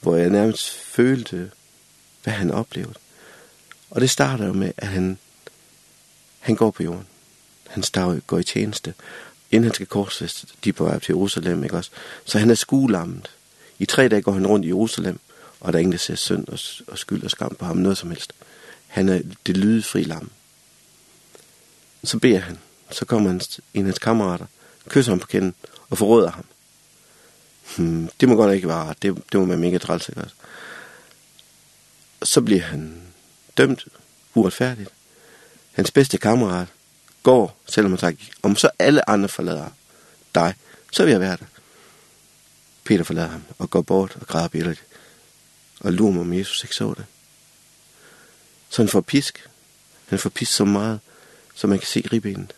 hvor 0.00 0.16
jeg 0.16 0.30
nærmest 0.30 0.74
følte, 0.74 1.50
hvad 2.22 2.32
han 2.32 2.50
oplevede. 2.50 2.94
Og 3.90 4.00
det 4.00 4.10
starter 4.10 4.46
jo 4.46 4.52
med, 4.52 4.72
at 4.76 4.88
han, 4.88 5.18
han 6.38 6.56
går 6.56 6.70
på 6.70 6.82
jorden. 6.82 7.06
Han 7.68 7.82
stav, 7.82 8.20
går 8.26 8.38
i 8.38 8.42
tjeneste, 8.42 8.94
inden 9.50 9.64
han 9.64 9.74
skal 9.74 9.86
korsfeste, 9.86 10.46
de 10.64 10.72
på 10.72 10.84
vej 10.84 10.98
til 10.98 11.12
Jerusalem, 11.12 11.64
ikke 11.64 11.76
også? 11.76 11.90
Så 12.24 12.38
han 12.38 12.50
er 12.50 12.54
skuelammet. 12.54 13.30
I 13.78 13.84
tre 13.84 14.08
dage 14.08 14.22
går 14.22 14.32
han 14.32 14.46
rundt 14.46 14.64
i 14.64 14.68
Jerusalem, 14.68 15.18
og 15.60 15.72
der 15.72 15.78
er 15.78 15.80
ingen, 15.80 15.92
der 15.92 15.98
ser 15.98 16.14
synd 16.14 16.48
og, 16.48 16.58
og 16.86 16.98
skyld 16.98 17.24
og 17.24 17.30
skam 17.30 17.54
på 17.54 17.64
ham, 17.64 17.76
noget 17.76 17.98
som 17.98 18.10
helst. 18.10 18.32
Han 18.86 19.08
er 19.08 19.20
det 19.46 19.56
lydefri 19.56 20.02
lam. 20.02 20.30
Så 22.04 22.18
beder 22.18 22.38
han, 22.38 22.58
så 22.90 23.04
kommer 23.04 23.30
hans, 23.30 23.60
en 23.74 23.80
af 23.80 23.84
hans 23.84 23.98
kammerater, 23.98 24.46
kysser 24.88 25.12
ham 25.12 25.18
på 25.18 25.26
kinden, 25.26 25.54
og 25.90 25.98
forråder 25.98 26.30
ham. 26.30 26.44
Hmm, 27.76 28.10
det 28.20 28.28
må 28.28 28.36
godt 28.36 28.54
ikke 28.54 28.68
være. 28.68 28.94
Det, 29.02 29.22
det 29.32 29.40
må 29.40 29.46
være 29.46 29.58
mega 29.58 29.78
træls, 29.78 30.08
ikke 30.08 30.20
også? 30.20 30.34
Så 32.22 32.40
bliver 32.40 32.62
han 32.62 33.02
dømt 33.56 33.84
uretfærdigt. 34.34 34.90
Hans 35.72 35.90
bedste 35.90 36.18
kammerat 36.18 36.68
går, 37.22 37.60
selvom 37.66 37.92
han 37.92 37.98
sagt, 37.98 38.18
om 38.42 38.56
så 38.56 38.70
alle 38.78 39.10
andre 39.10 39.28
forlader 39.28 39.68
dig, 40.34 40.54
så 40.92 41.04
vil 41.04 41.10
jeg 41.10 41.20
være 41.20 41.36
der. 41.36 41.46
Peter 42.84 43.04
forlader 43.04 43.28
ham 43.28 43.44
og 43.58 43.70
går 43.70 43.82
bort 43.82 44.16
og 44.20 44.26
græder 44.26 44.48
billedet 44.48 44.82
og 45.80 45.92
lurer 45.92 46.12
mig, 46.12 46.20
om 46.20 46.32
Jesus 46.32 46.64
ikke 46.64 46.74
så 46.74 46.94
det. 46.96 47.04
Så 48.68 48.82
han 48.82 48.88
får 48.88 49.00
pisk. 49.00 49.48
Han 50.06 50.18
får 50.18 50.30
pisk 50.30 50.52
så 50.52 50.64
meget, 50.64 51.00
så 51.54 51.66
man 51.66 51.78
kan 51.78 51.86
se 51.86 52.08
ribbenet 52.12 52.54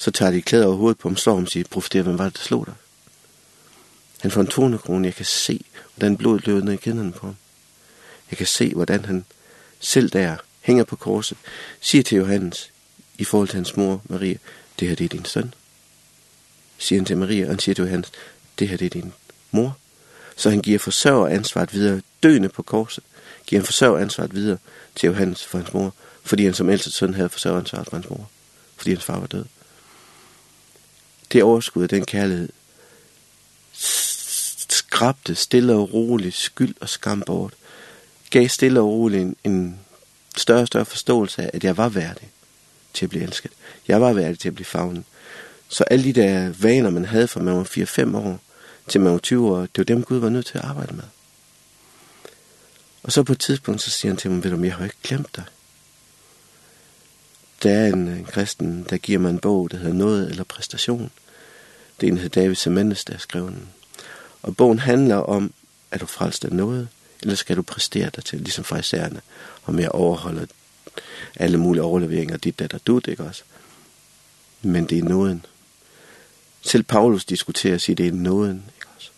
så 0.00 0.10
tager 0.10 0.30
de 0.30 0.42
klæder 0.42 0.66
over 0.66 0.76
hovedet 0.76 0.98
på 0.98 1.08
ham, 1.08 1.16
slår 1.16 1.34
ham 1.34 1.42
og 1.42 1.48
siger, 1.48 1.64
profeter, 1.70 2.02
hvem 2.02 2.18
var 2.18 2.24
det, 2.24 2.36
der 2.36 2.42
slog 2.42 2.66
dig? 2.66 2.74
Han 4.20 4.30
får 4.30 4.40
en 4.40 4.46
200 4.46 4.82
kroner, 4.82 5.06
jeg 5.06 5.14
kan 5.14 5.24
se, 5.24 5.64
hvordan 5.94 6.16
blodet 6.16 6.46
løber 6.46 6.64
ned 6.64 6.72
i 6.72 6.76
kinderne 6.76 7.12
på 7.12 7.26
ham. 7.26 7.36
Jeg 8.30 8.38
kan 8.38 8.46
se, 8.46 8.74
hvordan 8.74 9.04
han 9.04 9.24
selv 9.80 10.10
der 10.10 10.36
hænger 10.60 10.84
på 10.84 10.96
korset, 10.96 11.38
siger 11.80 12.02
til 12.02 12.18
Johannes, 12.18 12.70
i 13.18 13.24
forhold 13.24 13.48
til 13.48 13.56
hans 13.56 13.76
mor, 13.76 14.02
Maria, 14.04 14.36
det 14.80 14.88
her 14.88 14.94
det 14.94 15.04
er 15.04 15.08
din 15.08 15.24
søn. 15.24 15.54
Siger 16.78 16.98
han 16.98 17.06
til 17.06 17.16
Maria, 17.16 17.44
og 17.44 17.50
han 17.50 17.58
siger 17.58 17.74
til 17.74 17.82
Johannes, 17.82 18.12
det 18.58 18.68
her 18.68 18.76
det 18.76 18.86
er 18.86 18.90
din 19.00 19.12
mor. 19.50 19.76
Så 20.36 20.50
han 20.50 20.60
giver 20.60 20.78
forsørger 20.78 21.28
ansvaret 21.28 21.74
videre, 21.74 22.00
døende 22.22 22.48
på 22.48 22.62
korset, 22.62 23.04
giver 23.46 23.60
han 23.60 23.66
forsørger 23.66 23.98
ansvaret 23.98 24.34
videre 24.34 24.58
til 24.94 25.06
Johannes 25.06 25.44
for 25.44 25.58
hans 25.58 25.72
mor, 25.72 25.94
fordi 26.22 26.44
han 26.44 26.54
som 26.54 26.70
ældste 26.70 26.90
søn 26.90 27.14
havde 27.14 27.28
forsørger 27.28 27.58
ansvaret 27.58 27.86
for 27.86 27.96
hans 27.96 28.10
mor, 28.10 28.30
fordi 28.76 28.90
hans 28.90 29.04
far 29.04 29.18
var 29.18 29.26
død 29.26 29.44
det 31.32 31.42
overskud 31.42 31.88
den 31.88 32.04
kærlighed 32.04 32.48
skrabte 34.90 35.34
stille 35.34 35.74
og 35.74 35.92
roligt 35.94 36.34
skyld 36.34 36.74
og 36.80 36.88
skam 36.88 37.22
bort, 37.26 37.54
gav 38.30 38.48
stille 38.48 38.80
og 38.80 38.88
roligt 38.88 39.22
en, 39.22 39.36
en 39.44 39.80
større 40.36 40.60
og 40.60 40.66
større 40.66 40.84
forståelse 40.84 41.42
af, 41.42 41.50
at 41.52 41.64
jeg 41.64 41.76
var 41.76 41.88
værdig 41.88 42.30
til 42.94 43.06
at 43.06 43.10
blive 43.10 43.24
elsket. 43.24 43.52
Jeg 43.88 44.00
var 44.00 44.12
værdig 44.12 44.38
til 44.38 44.48
at 44.48 44.54
blive 44.54 44.66
favnet. 44.66 45.04
Så 45.68 45.84
alle 45.84 46.04
de 46.04 46.12
der 46.12 46.52
vaner, 46.60 46.90
man 46.90 47.04
havde 47.04 47.28
fra 47.28 47.40
man 47.40 47.56
var 47.56 47.64
4-5 47.64 48.16
år 48.16 48.40
til 48.88 49.00
man 49.00 49.12
var 49.12 49.18
20 49.18 49.50
år, 49.50 49.60
det 49.60 49.78
var 49.78 49.84
dem, 49.84 50.02
Gud 50.02 50.18
var 50.18 50.28
nødt 50.28 50.46
til 50.46 50.58
at 50.58 50.64
arbejde 50.64 50.94
med. 50.94 51.04
Og 53.02 53.12
så 53.12 53.22
på 53.22 53.32
et 53.32 53.40
tidspunkt, 53.40 53.82
så 53.82 53.90
siger 53.90 54.12
han 54.12 54.16
til 54.16 54.30
mig, 54.30 54.44
ved 54.44 54.50
du, 54.50 54.62
jeg 54.62 54.74
har 54.74 54.84
ikke 54.84 54.96
glemt 55.02 55.36
dig. 55.36 55.44
Der 57.62 57.70
er 57.70 57.86
en 57.86 58.26
kristen, 58.28 58.86
der 58.90 58.96
giver 58.96 59.18
mig 59.18 59.30
en 59.30 59.38
bog, 59.38 59.70
der 59.70 59.76
hedder 59.76 59.94
Noget 59.94 60.30
eller 60.30 60.44
Præstation. 60.44 61.10
Det 62.00 62.08
er 62.08 62.12
en, 62.12 62.18
der 62.18 62.28
David 62.28 62.54
Semendes, 62.54 63.04
der 63.04 63.12
har 63.12 63.18
skrevet 63.18 63.52
den. 63.52 63.68
Og 64.42 64.56
bogen 64.56 64.78
handler 64.78 65.16
om, 65.16 65.52
er 65.90 65.98
du 65.98 66.06
frelst 66.06 66.44
af 66.44 66.52
noget, 66.52 66.88
eller 67.22 67.34
skal 67.34 67.56
du 67.56 67.62
præstere 67.62 68.10
dig 68.16 68.24
til, 68.24 68.40
ligesom 68.40 68.64
fraisererne, 68.64 69.20
og 69.62 69.74
med 69.74 69.84
at 69.84 69.92
overholde 69.92 70.46
alle 71.36 71.58
mulige 71.58 71.82
overleveringer, 71.82 72.36
dit, 72.36 72.58
der, 72.58 72.66
der 72.66 72.78
du, 72.86 72.98
det 72.98 73.08
ikke 73.08 73.24
også? 73.24 73.42
Men 74.62 74.84
det 74.84 74.98
er 74.98 75.02
nåden. 75.02 75.46
Selv 76.62 76.82
Paulus 76.82 77.24
diskuterer 77.24 77.78
sig, 77.78 77.98
det 77.98 78.06
er 78.06 78.12
nåden, 78.12 78.64
ikke 78.76 78.86
også? 78.96 79.10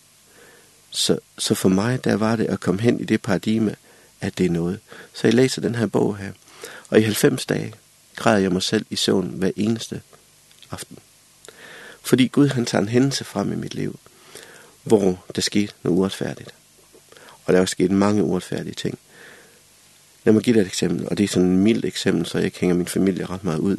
Så, 0.91 1.19
så 1.39 1.55
for 1.55 1.69
mig, 1.69 2.05
der 2.05 2.17
var 2.17 2.37
det 2.37 2.45
at 2.45 2.61
komme 2.61 2.81
hen 2.81 3.01
i 3.01 3.05
det 3.05 3.23
paradigme, 3.23 3.77
at 4.21 4.39
det 4.39 4.47
er 4.47 4.51
noget. 4.51 4.81
Så 5.15 5.27
jeg 5.27 5.35
læser 5.35 5.61
den 5.61 5.75
her 5.75 5.87
bog 5.87 6.17
her, 6.17 6.33
og 6.89 6.99
i 6.99 7.03
90 7.03 7.47
dage, 7.47 7.75
græder 8.17 8.39
jeg 8.39 8.53
mig 8.53 8.63
selv 8.63 8.87
i 8.91 8.97
søvn 8.97 9.27
hver 9.27 9.51
eneste 9.57 10.03
aften. 10.71 10.99
Fordi 12.03 12.27
Gud 12.27 12.49
han 12.49 12.67
tager 12.67 12.83
en 12.83 12.89
hændelse 12.89 13.25
frem 13.25 13.53
i 13.53 13.57
mit 13.57 13.75
liv, 13.75 13.99
hvor 14.83 15.25
der 15.35 15.43
skete 15.43 15.73
noget 15.83 15.99
uretfærdigt. 15.99 16.55
Og 17.45 17.53
der 17.53 17.57
er 17.57 17.61
også 17.61 17.73
sket 17.73 17.91
mange 17.91 18.23
uretfærdige 18.23 18.75
ting. 18.75 18.99
Lad 20.25 20.35
mig 20.35 20.43
give 20.43 20.55
dig 20.55 20.61
et 20.61 20.67
eksempel, 20.67 21.09
og 21.09 21.19
det 21.19 21.25
er 21.25 21.29
sådan 21.29 21.53
et 21.53 21.59
mildt 21.59 21.85
eksempel, 21.85 22.27
så 22.27 22.39
jeg 22.39 22.45
ikke 22.45 22.61
hænger 22.61 22.77
min 22.77 22.87
familie 22.87 23.27
ret 23.27 23.45
meget 23.45 23.59
ud. 23.59 23.77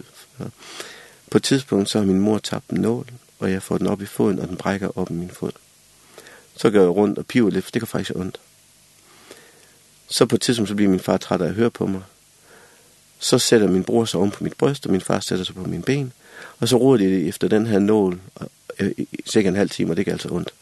På 1.31 1.37
et 1.37 1.43
tidspunkt 1.43 1.89
så 1.89 1.97
har 1.97 2.05
min 2.05 2.19
mor 2.19 2.37
tabt 2.37 2.69
en 2.69 2.81
nål, 2.81 3.07
og 3.39 3.51
jeg 3.51 3.63
får 3.63 3.77
den 3.77 3.87
op 3.87 4.01
i 4.01 4.05
foden, 4.05 4.39
og 4.39 4.47
den 4.47 4.57
brækker 4.57 4.97
op 4.97 5.11
i 5.11 5.13
min 5.13 5.29
fod. 5.29 5.51
Så 6.57 6.69
går 6.69 6.79
jeg 6.79 6.89
rundt 6.89 7.17
og 7.17 7.25
piver 7.25 7.49
lidt, 7.49 7.65
for 7.65 7.71
det 7.71 7.81
kan 7.81 7.87
faktisk 7.87 8.15
ondt. 8.15 8.39
Så 10.07 10.25
på 10.25 10.35
et 10.35 10.41
tidspunkt 10.41 10.69
så 10.69 10.75
bliver 10.75 10.89
min 10.89 10.99
far 10.99 11.17
træt 11.17 11.41
af 11.41 11.47
at 11.47 11.53
høre 11.53 11.71
på 11.71 11.85
mig, 11.85 12.01
Så 13.23 13.39
sætter 13.39 13.67
min 13.67 13.83
bror 13.83 14.05
sig 14.05 14.19
om 14.19 14.31
på 14.31 14.43
mit 14.43 14.53
bryst, 14.53 14.85
og 14.85 14.91
min 14.91 15.01
far 15.01 15.19
sætter 15.19 15.45
sig 15.45 15.55
på 15.55 15.63
min 15.63 15.81
ben. 15.81 16.13
Og 16.59 16.67
så 16.67 16.77
roder 16.77 16.97
de 16.97 17.27
efter 17.27 17.47
den 17.47 17.67
her 17.67 17.79
nål, 17.79 18.21
øh, 18.79 18.91
cirka 19.25 19.47
en 19.47 19.55
halv 19.55 19.69
time, 19.69 19.91
og 19.91 19.97
det 19.97 20.05
gør 20.05 20.11
altså 20.11 20.29
ondt. 20.29 20.53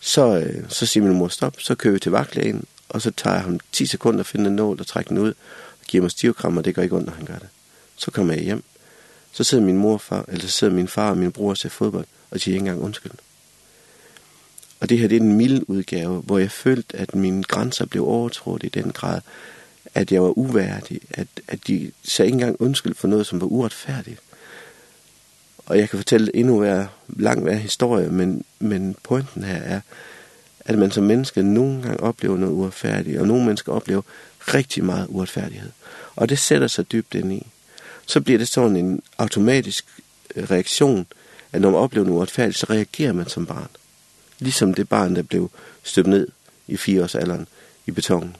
Så, 0.00 0.38
øh, 0.38 0.64
så 0.68 0.86
siger 0.86 1.04
min 1.04 1.16
mor 1.16 1.28
stop, 1.28 1.54
så 1.58 1.74
kører 1.74 1.92
vi 1.92 1.98
til 1.98 2.12
vagtlægen, 2.12 2.64
og 2.88 3.02
så 3.02 3.10
tager 3.10 3.34
jeg 3.34 3.42
ham 3.42 3.60
10 3.72 3.86
sekunder 3.86 4.20
at 4.20 4.26
finde 4.26 4.46
en 4.50 4.56
nål 4.56 4.80
og 4.80 4.86
trække 4.86 5.08
den 5.08 5.18
ud, 5.18 5.30
og 5.80 5.86
giver 5.88 6.02
mig 6.02 6.10
stivkram, 6.10 6.56
og 6.56 6.64
det 6.64 6.74
gør 6.74 6.82
ikke 6.82 6.96
ondt, 6.96 7.06
når 7.06 7.14
han 7.14 7.24
gør 7.26 7.38
det. 7.38 7.48
Så 7.96 8.10
kommer 8.10 8.34
jeg 8.34 8.42
hjem. 8.42 8.64
Så 9.32 9.44
sidder 9.44 9.64
min 9.64 9.76
mor 9.76 9.98
far, 9.98 10.24
eller 10.28 10.46
sidder 10.46 10.74
min 10.74 10.88
far 10.88 11.10
og 11.10 11.18
min 11.18 11.32
bror 11.32 11.50
og 11.50 11.56
ser 11.56 11.68
fodbold, 11.68 12.06
og 12.30 12.40
siger 12.40 12.54
ikke 12.54 12.62
engang 12.62 12.82
undskyld. 12.82 13.12
Og 14.80 14.88
det 14.88 14.98
her, 14.98 15.08
det 15.08 15.16
er 15.16 15.20
den 15.20 15.32
milde 15.32 15.70
udgave, 15.70 16.20
hvor 16.20 16.38
jeg 16.38 16.50
følte, 16.50 16.96
at 16.96 17.14
mine 17.14 17.42
grænser 17.42 17.86
blev 17.86 18.08
overtrådt 18.08 18.64
i 18.64 18.68
den 18.68 18.92
grad, 18.92 19.20
at 19.96 20.12
jeg 20.12 20.22
var 20.22 20.38
uværdig, 20.38 21.00
at, 21.10 21.26
at 21.48 21.66
de 21.66 21.92
sagde 22.04 22.26
ikke 22.26 22.34
engang 22.34 22.60
undskyld 22.60 22.94
for 22.94 23.08
noget, 23.08 23.26
som 23.26 23.40
var 23.40 23.46
uretfærdigt. 23.46 24.20
Og 25.66 25.78
jeg 25.78 25.90
kan 25.90 25.98
fortælle 25.98 26.36
endnu 26.36 26.58
hver, 26.58 26.86
lang 27.08 27.42
hver 27.42 27.54
historie, 27.54 28.08
men, 28.08 28.44
men 28.58 28.96
pointen 29.02 29.44
her 29.44 29.62
er, 29.62 29.80
at 30.60 30.78
man 30.78 30.90
som 30.90 31.04
menneske 31.04 31.42
nogle 31.42 31.82
gange 31.82 32.00
oplever 32.00 32.36
noget 32.36 32.52
uretfærdigt, 32.52 33.18
og 33.18 33.26
nogle 33.26 33.44
mennesker 33.44 33.72
oplever 33.72 34.02
rigtig 34.40 34.84
meget 34.84 35.06
uretfærdighed. 35.08 35.70
Og 36.16 36.28
det 36.28 36.38
sætter 36.38 36.68
sig 36.68 36.92
dybt 36.92 37.14
ind 37.14 37.32
i. 37.32 37.46
Så 38.06 38.20
bliver 38.20 38.38
det 38.38 38.48
sådan 38.48 38.76
en 38.76 39.02
automatisk 39.18 39.86
reaktion, 40.36 41.06
at 41.52 41.60
når 41.60 41.70
man 41.70 41.80
oplever 41.80 42.06
noget 42.06 42.18
uretfærdigt, 42.18 42.58
så 42.58 42.66
reagerer 42.70 43.12
man 43.12 43.28
som 43.28 43.46
barn. 43.46 43.68
Ligesom 44.38 44.74
det 44.74 44.88
barn, 44.88 45.16
der 45.16 45.22
blev 45.22 45.50
støbt 45.82 46.08
ned 46.08 46.28
i 46.68 46.76
fireårsalderen 46.76 47.48
i 47.86 47.90
betongen. 47.90 48.36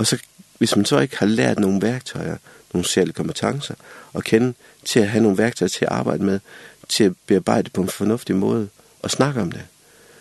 Og 0.00 0.06
så, 0.06 0.18
hvis 0.58 0.76
man 0.76 0.84
så 0.84 0.98
ikke 0.98 1.16
har 1.16 1.26
lært 1.26 1.58
nogle 1.58 1.82
værktøjer, 1.82 2.36
nogle 2.72 2.88
særlige 2.88 3.12
kompetencer, 3.12 3.74
og 4.12 4.24
kende 4.24 4.54
til 4.84 5.00
at 5.00 5.08
have 5.08 5.22
nogle 5.22 5.38
værktøjer 5.38 5.68
til 5.68 5.84
at 5.84 5.90
arbejde 5.90 6.24
med, 6.24 6.40
til 6.88 7.04
at 7.04 7.12
bearbejde 7.26 7.70
på 7.70 7.82
en 7.82 7.88
fornuftig 7.88 8.36
måde, 8.36 8.68
og 9.02 9.10
snakke 9.10 9.40
om 9.40 9.52
det, 9.52 9.62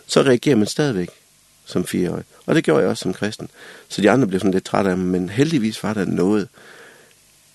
så 0.07 0.21
reagerer 0.21 0.55
man 0.55 0.67
stadigvæk 0.67 1.09
som 1.65 1.85
fireårig. 1.85 2.23
Og 2.45 2.55
det 2.55 2.63
gjorde 2.63 2.81
jeg 2.81 2.89
også 2.89 3.01
som 3.01 3.13
kristen. 3.13 3.49
Så 3.89 4.01
de 4.01 4.11
andre 4.11 4.27
blev 4.27 4.39
sådan 4.39 4.51
lidt 4.51 4.65
trætte 4.65 4.91
af 4.91 4.97
mig, 4.97 5.07
men 5.07 5.29
heldigvis 5.29 5.83
var 5.83 5.93
der 5.93 6.05
noget. 6.05 6.47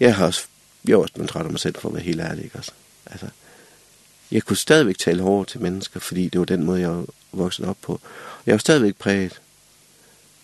Jeg 0.00 0.16
har 0.16 0.26
også, 0.26 0.46
jeg 0.84 0.96
var 0.96 1.02
også 1.02 1.14
blevet 1.14 1.30
træt 1.30 1.44
af 1.44 1.50
mig 1.50 1.60
selv, 1.60 1.74
for 1.78 1.88
at 1.88 1.94
være 1.94 2.04
helt 2.04 2.20
ærlig, 2.20 2.44
ikke 2.44 2.58
også? 2.58 2.72
Altså, 3.06 3.26
jeg 4.30 4.42
kunne 4.42 4.56
stadigvæk 4.56 4.98
tale 4.98 5.22
hårdt 5.22 5.48
til 5.48 5.60
mennesker, 5.60 6.00
fordi 6.00 6.28
det 6.28 6.38
var 6.38 6.44
den 6.46 6.64
måde, 6.64 6.80
jeg 6.80 6.90
var 6.90 7.04
vokset 7.32 7.66
op 7.66 7.76
på. 7.82 8.00
Jeg 8.46 8.52
var 8.52 8.58
stadigvæk 8.58 8.96
præget 8.96 9.40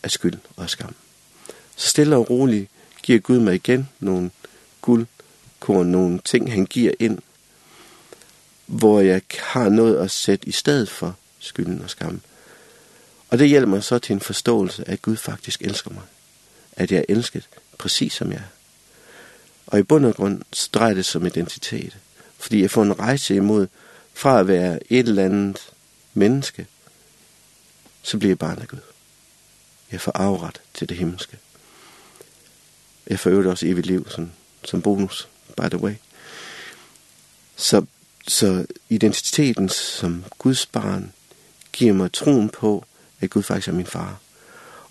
af 0.02 0.10
skyld 0.10 0.38
og 0.56 0.70
skam. 0.70 0.94
Så 1.80 1.88
stille 1.88 2.16
og 2.16 2.30
roligt 2.30 2.70
giver 3.02 3.18
Gud 3.18 3.38
mig 3.38 3.54
igen 3.54 3.88
nogle 4.00 4.30
guldkorn, 4.80 5.86
nogle 5.86 6.20
ting, 6.24 6.52
han 6.52 6.66
giver 6.66 6.92
ind, 6.98 7.18
hvor 8.66 9.00
jeg 9.00 9.22
har 9.38 9.68
noget 9.68 9.96
at 9.96 10.10
sætte 10.10 10.48
i 10.48 10.52
stedet 10.52 10.90
for 10.90 11.16
skylden 11.38 11.82
og 11.82 11.90
skammen. 11.90 12.22
Og 13.28 13.38
det 13.38 13.48
hjælper 13.48 13.70
mig 13.70 13.84
så 13.84 13.98
til 13.98 14.12
en 14.12 14.20
forståelse 14.20 14.88
af, 14.88 14.92
at 14.92 15.02
Gud 15.02 15.16
faktisk 15.16 15.62
elsker 15.62 15.90
mig. 15.90 16.02
At 16.72 16.92
jeg 16.92 16.98
er 16.98 17.04
elsket 17.08 17.48
præcis 17.78 18.12
som 18.12 18.32
jeg 18.32 18.38
er. 18.38 18.50
Og 19.66 19.78
i 19.78 19.82
bund 19.82 20.06
og 20.06 20.14
grund 20.14 20.42
drejer 20.72 20.94
det 20.94 21.04
som 21.04 21.26
identitet. 21.26 21.98
Fordi 22.38 22.62
jeg 22.62 22.70
får 22.70 22.82
en 22.82 22.98
rejse 22.98 23.34
imod 23.34 23.66
fra 24.14 24.40
at 24.40 24.48
være 24.48 24.92
et 24.92 25.08
eller 25.08 25.24
andet 25.24 25.72
menneske, 26.14 26.66
så 28.02 28.18
bliver 28.18 28.30
jeg 28.30 28.38
barn 28.38 28.58
af 28.58 28.68
Gud. 28.68 28.78
Jeg 29.92 30.00
får 30.00 30.12
afret 30.12 30.60
til 30.74 30.88
det 30.88 30.96
himmelske. 30.96 31.38
Jeg 33.10 33.18
får 33.18 33.30
øvrigt 33.30 33.48
også 33.48 33.66
evigt 33.66 33.86
liv 33.86 34.06
som, 34.10 34.30
som 34.64 34.82
bonus, 34.82 35.28
by 35.56 35.68
the 35.68 35.78
way. 35.78 35.94
Så, 37.56 37.84
så 38.28 38.66
identiteten 38.88 39.68
som 39.68 40.24
Guds 40.38 40.66
barn 40.66 41.12
giver 41.72 41.92
mig 41.92 42.12
troen 42.12 42.48
på, 42.48 42.84
at 43.20 43.30
Gud 43.30 43.42
faktisk 43.42 43.68
er 43.68 43.72
min 43.72 43.86
far. 43.86 44.18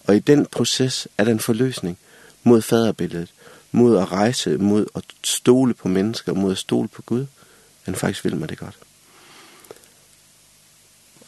Og 0.04 0.16
i 0.16 0.20
den 0.20 0.46
proces 0.46 1.08
er 1.18 1.24
der 1.24 1.32
en 1.32 1.40
forløsning 1.40 1.98
mod 2.44 2.62
faderbilledet, 2.62 3.34
mod 3.72 3.98
at 3.98 4.12
rejse, 4.12 4.58
mod 4.58 4.86
at 4.96 5.04
stole 5.24 5.74
på 5.74 5.88
mennesker, 5.88 6.34
mod 6.34 6.52
at 6.52 6.58
stole 6.58 6.88
på 6.88 7.02
Gud. 7.02 7.26
Han 7.84 7.96
faktisk 7.96 8.24
vil 8.24 8.36
mig 8.36 8.50
det 8.50 8.58
godt. 8.58 8.78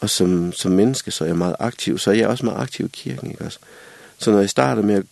Og 0.00 0.10
som, 0.10 0.52
som 0.52 0.72
menneske, 0.72 1.10
så 1.10 1.24
er 1.24 1.28
jeg 1.28 1.38
meget 1.38 1.56
aktiv, 1.58 1.98
så 1.98 2.10
er 2.10 2.14
jeg 2.14 2.28
også 2.28 2.44
meget 2.44 2.62
aktiv 2.62 2.86
i 2.86 2.90
kirken, 2.92 3.30
ikke 3.30 3.44
også? 3.44 3.58
Så 4.18 4.30
når 4.30 4.40
jeg 4.40 4.50
starter 4.50 4.82
med 4.82 4.94
at 4.94 5.04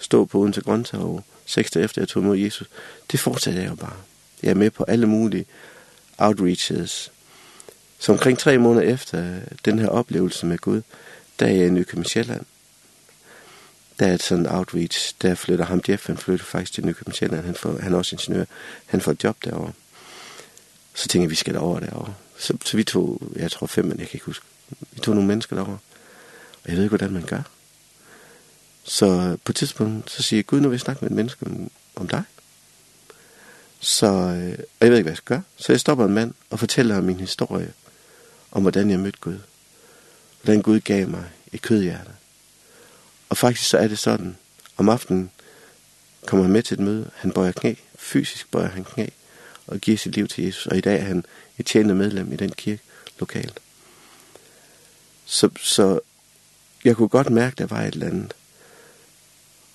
stå 0.00 0.24
på 0.24 0.38
Odense 0.38 0.60
Grøntag, 0.60 1.00
og 1.00 1.24
seks 1.46 1.70
dage 1.70 1.84
efter 1.84 2.02
jeg 2.02 2.08
tog 2.08 2.22
imod 2.22 2.36
Jesus, 2.36 2.68
det 3.12 3.20
fortsatte 3.20 3.60
jeg 3.60 3.70
jo 3.70 3.74
bare. 3.74 3.96
Jeg 4.42 4.50
er 4.50 4.54
med 4.54 4.70
på 4.70 4.84
alle 4.84 5.06
mulige 5.06 5.46
outreaches. 6.18 7.12
Så 7.98 8.12
omkring 8.12 8.38
tre 8.38 8.58
måneder 8.58 8.92
efter 8.92 9.40
den 9.64 9.78
her 9.78 9.88
oplevelse 9.88 10.46
med 10.46 10.58
Gud, 10.58 10.82
der 11.40 11.46
er 11.46 11.50
jeg 11.50 11.66
i 11.66 11.70
Nykøbing 11.70 12.06
Sjælland. 12.06 12.44
Der 13.98 14.06
er 14.06 14.14
et 14.14 14.22
sådan 14.22 14.46
outreach, 14.46 15.14
der 15.22 15.34
flytter 15.34 15.64
ham 15.64 15.82
Jeff, 15.88 16.06
han 16.06 16.16
flytter 16.16 16.44
faktisk 16.44 16.72
til 16.72 16.86
Nykøbing 16.86 17.16
Sjælland, 17.16 17.44
han, 17.44 17.54
får, 17.54 17.78
han 17.80 17.92
er 17.92 17.98
også 17.98 18.16
ingeniør, 18.16 18.44
han 18.86 19.00
får 19.00 19.12
et 19.12 19.24
job 19.24 19.36
derovre. 19.44 19.72
Så 20.94 21.08
tænker 21.08 21.24
jeg, 21.24 21.30
vi 21.30 21.34
skal 21.34 21.54
derovre 21.54 21.86
derovre. 21.86 22.14
Så, 22.38 22.56
så 22.64 22.76
vi 22.76 22.84
tog, 22.84 23.22
jeg 23.36 23.50
tror 23.50 23.66
fem, 23.66 23.84
men 23.84 23.98
jeg 23.98 24.08
kan 24.08 24.16
ikke 24.16 24.26
huske, 24.26 24.44
vi 24.92 25.00
tog 25.00 25.14
nogle 25.14 25.28
mennesker 25.28 25.56
derovre. 25.56 25.78
Og 26.64 26.68
jeg 26.68 26.76
ved 26.76 26.82
ikke, 26.84 26.96
hvordan 26.96 27.12
man 27.12 27.22
gør. 27.22 27.42
Så 28.84 29.36
på 29.44 29.52
et 29.52 29.56
tidspunkt, 29.56 30.10
så 30.10 30.22
siger 30.22 30.38
jeg, 30.38 30.46
Gud, 30.46 30.60
nu 30.60 30.68
vil 30.68 30.74
jeg 30.74 30.80
snakke 30.80 31.04
med 31.04 31.10
et 31.10 31.16
menneske 31.16 31.46
om, 31.46 31.70
om 31.96 32.08
dig. 32.08 32.22
Så 33.80 34.06
øh, 34.06 34.58
jeg 34.80 34.90
ved 34.90 34.98
ikke, 34.98 35.02
hvad 35.02 35.12
jeg 35.12 35.16
skal 35.16 35.34
gøre. 35.36 35.42
Så 35.56 35.72
jeg 35.72 35.80
stopper 35.80 36.04
en 36.04 36.14
mand 36.14 36.34
og 36.50 36.58
fortæller 36.58 36.94
ham 36.94 37.04
min 37.04 37.20
historie 37.20 37.72
om, 38.50 38.62
hvordan 38.62 38.90
jeg 38.90 39.00
mødte 39.00 39.18
Gud. 39.20 39.38
Hvordan 40.42 40.62
Gud 40.62 40.80
gav 40.80 41.08
mig 41.08 41.24
et 41.52 41.62
kødhjerte. 41.62 42.10
Og 43.28 43.36
faktisk 43.36 43.68
så 43.68 43.78
er 43.78 43.88
det 43.88 43.98
sådan. 43.98 44.36
Om 44.76 44.88
aftenen 44.88 45.30
kommer 46.26 46.44
han 46.44 46.52
med 46.52 46.62
til 46.62 46.74
et 46.74 46.80
møde. 46.80 47.10
Han 47.14 47.32
bøjer 47.32 47.52
knæ. 47.52 47.74
Fysisk 47.98 48.50
bøjer 48.50 48.68
han 48.68 48.84
knæ 48.84 49.06
og 49.66 49.78
giver 49.78 49.98
sit 49.98 50.14
liv 50.14 50.28
til 50.28 50.44
Jesus. 50.44 50.66
Og 50.66 50.76
i 50.76 50.80
dag 50.80 51.00
er 51.00 51.04
han 51.04 51.24
et 51.58 51.66
tjenende 51.66 51.94
medlem 51.94 52.32
i 52.32 52.36
den 52.36 52.52
kirke 52.52 52.82
lokalt. 53.18 53.60
Så, 55.24 55.50
så 55.60 56.00
jeg 56.84 56.96
kunne 56.96 57.08
godt 57.08 57.30
mærke, 57.30 57.56
der 57.58 57.66
var 57.66 57.82
et 57.82 57.94
eller 57.94 58.06
andet. 58.06 58.34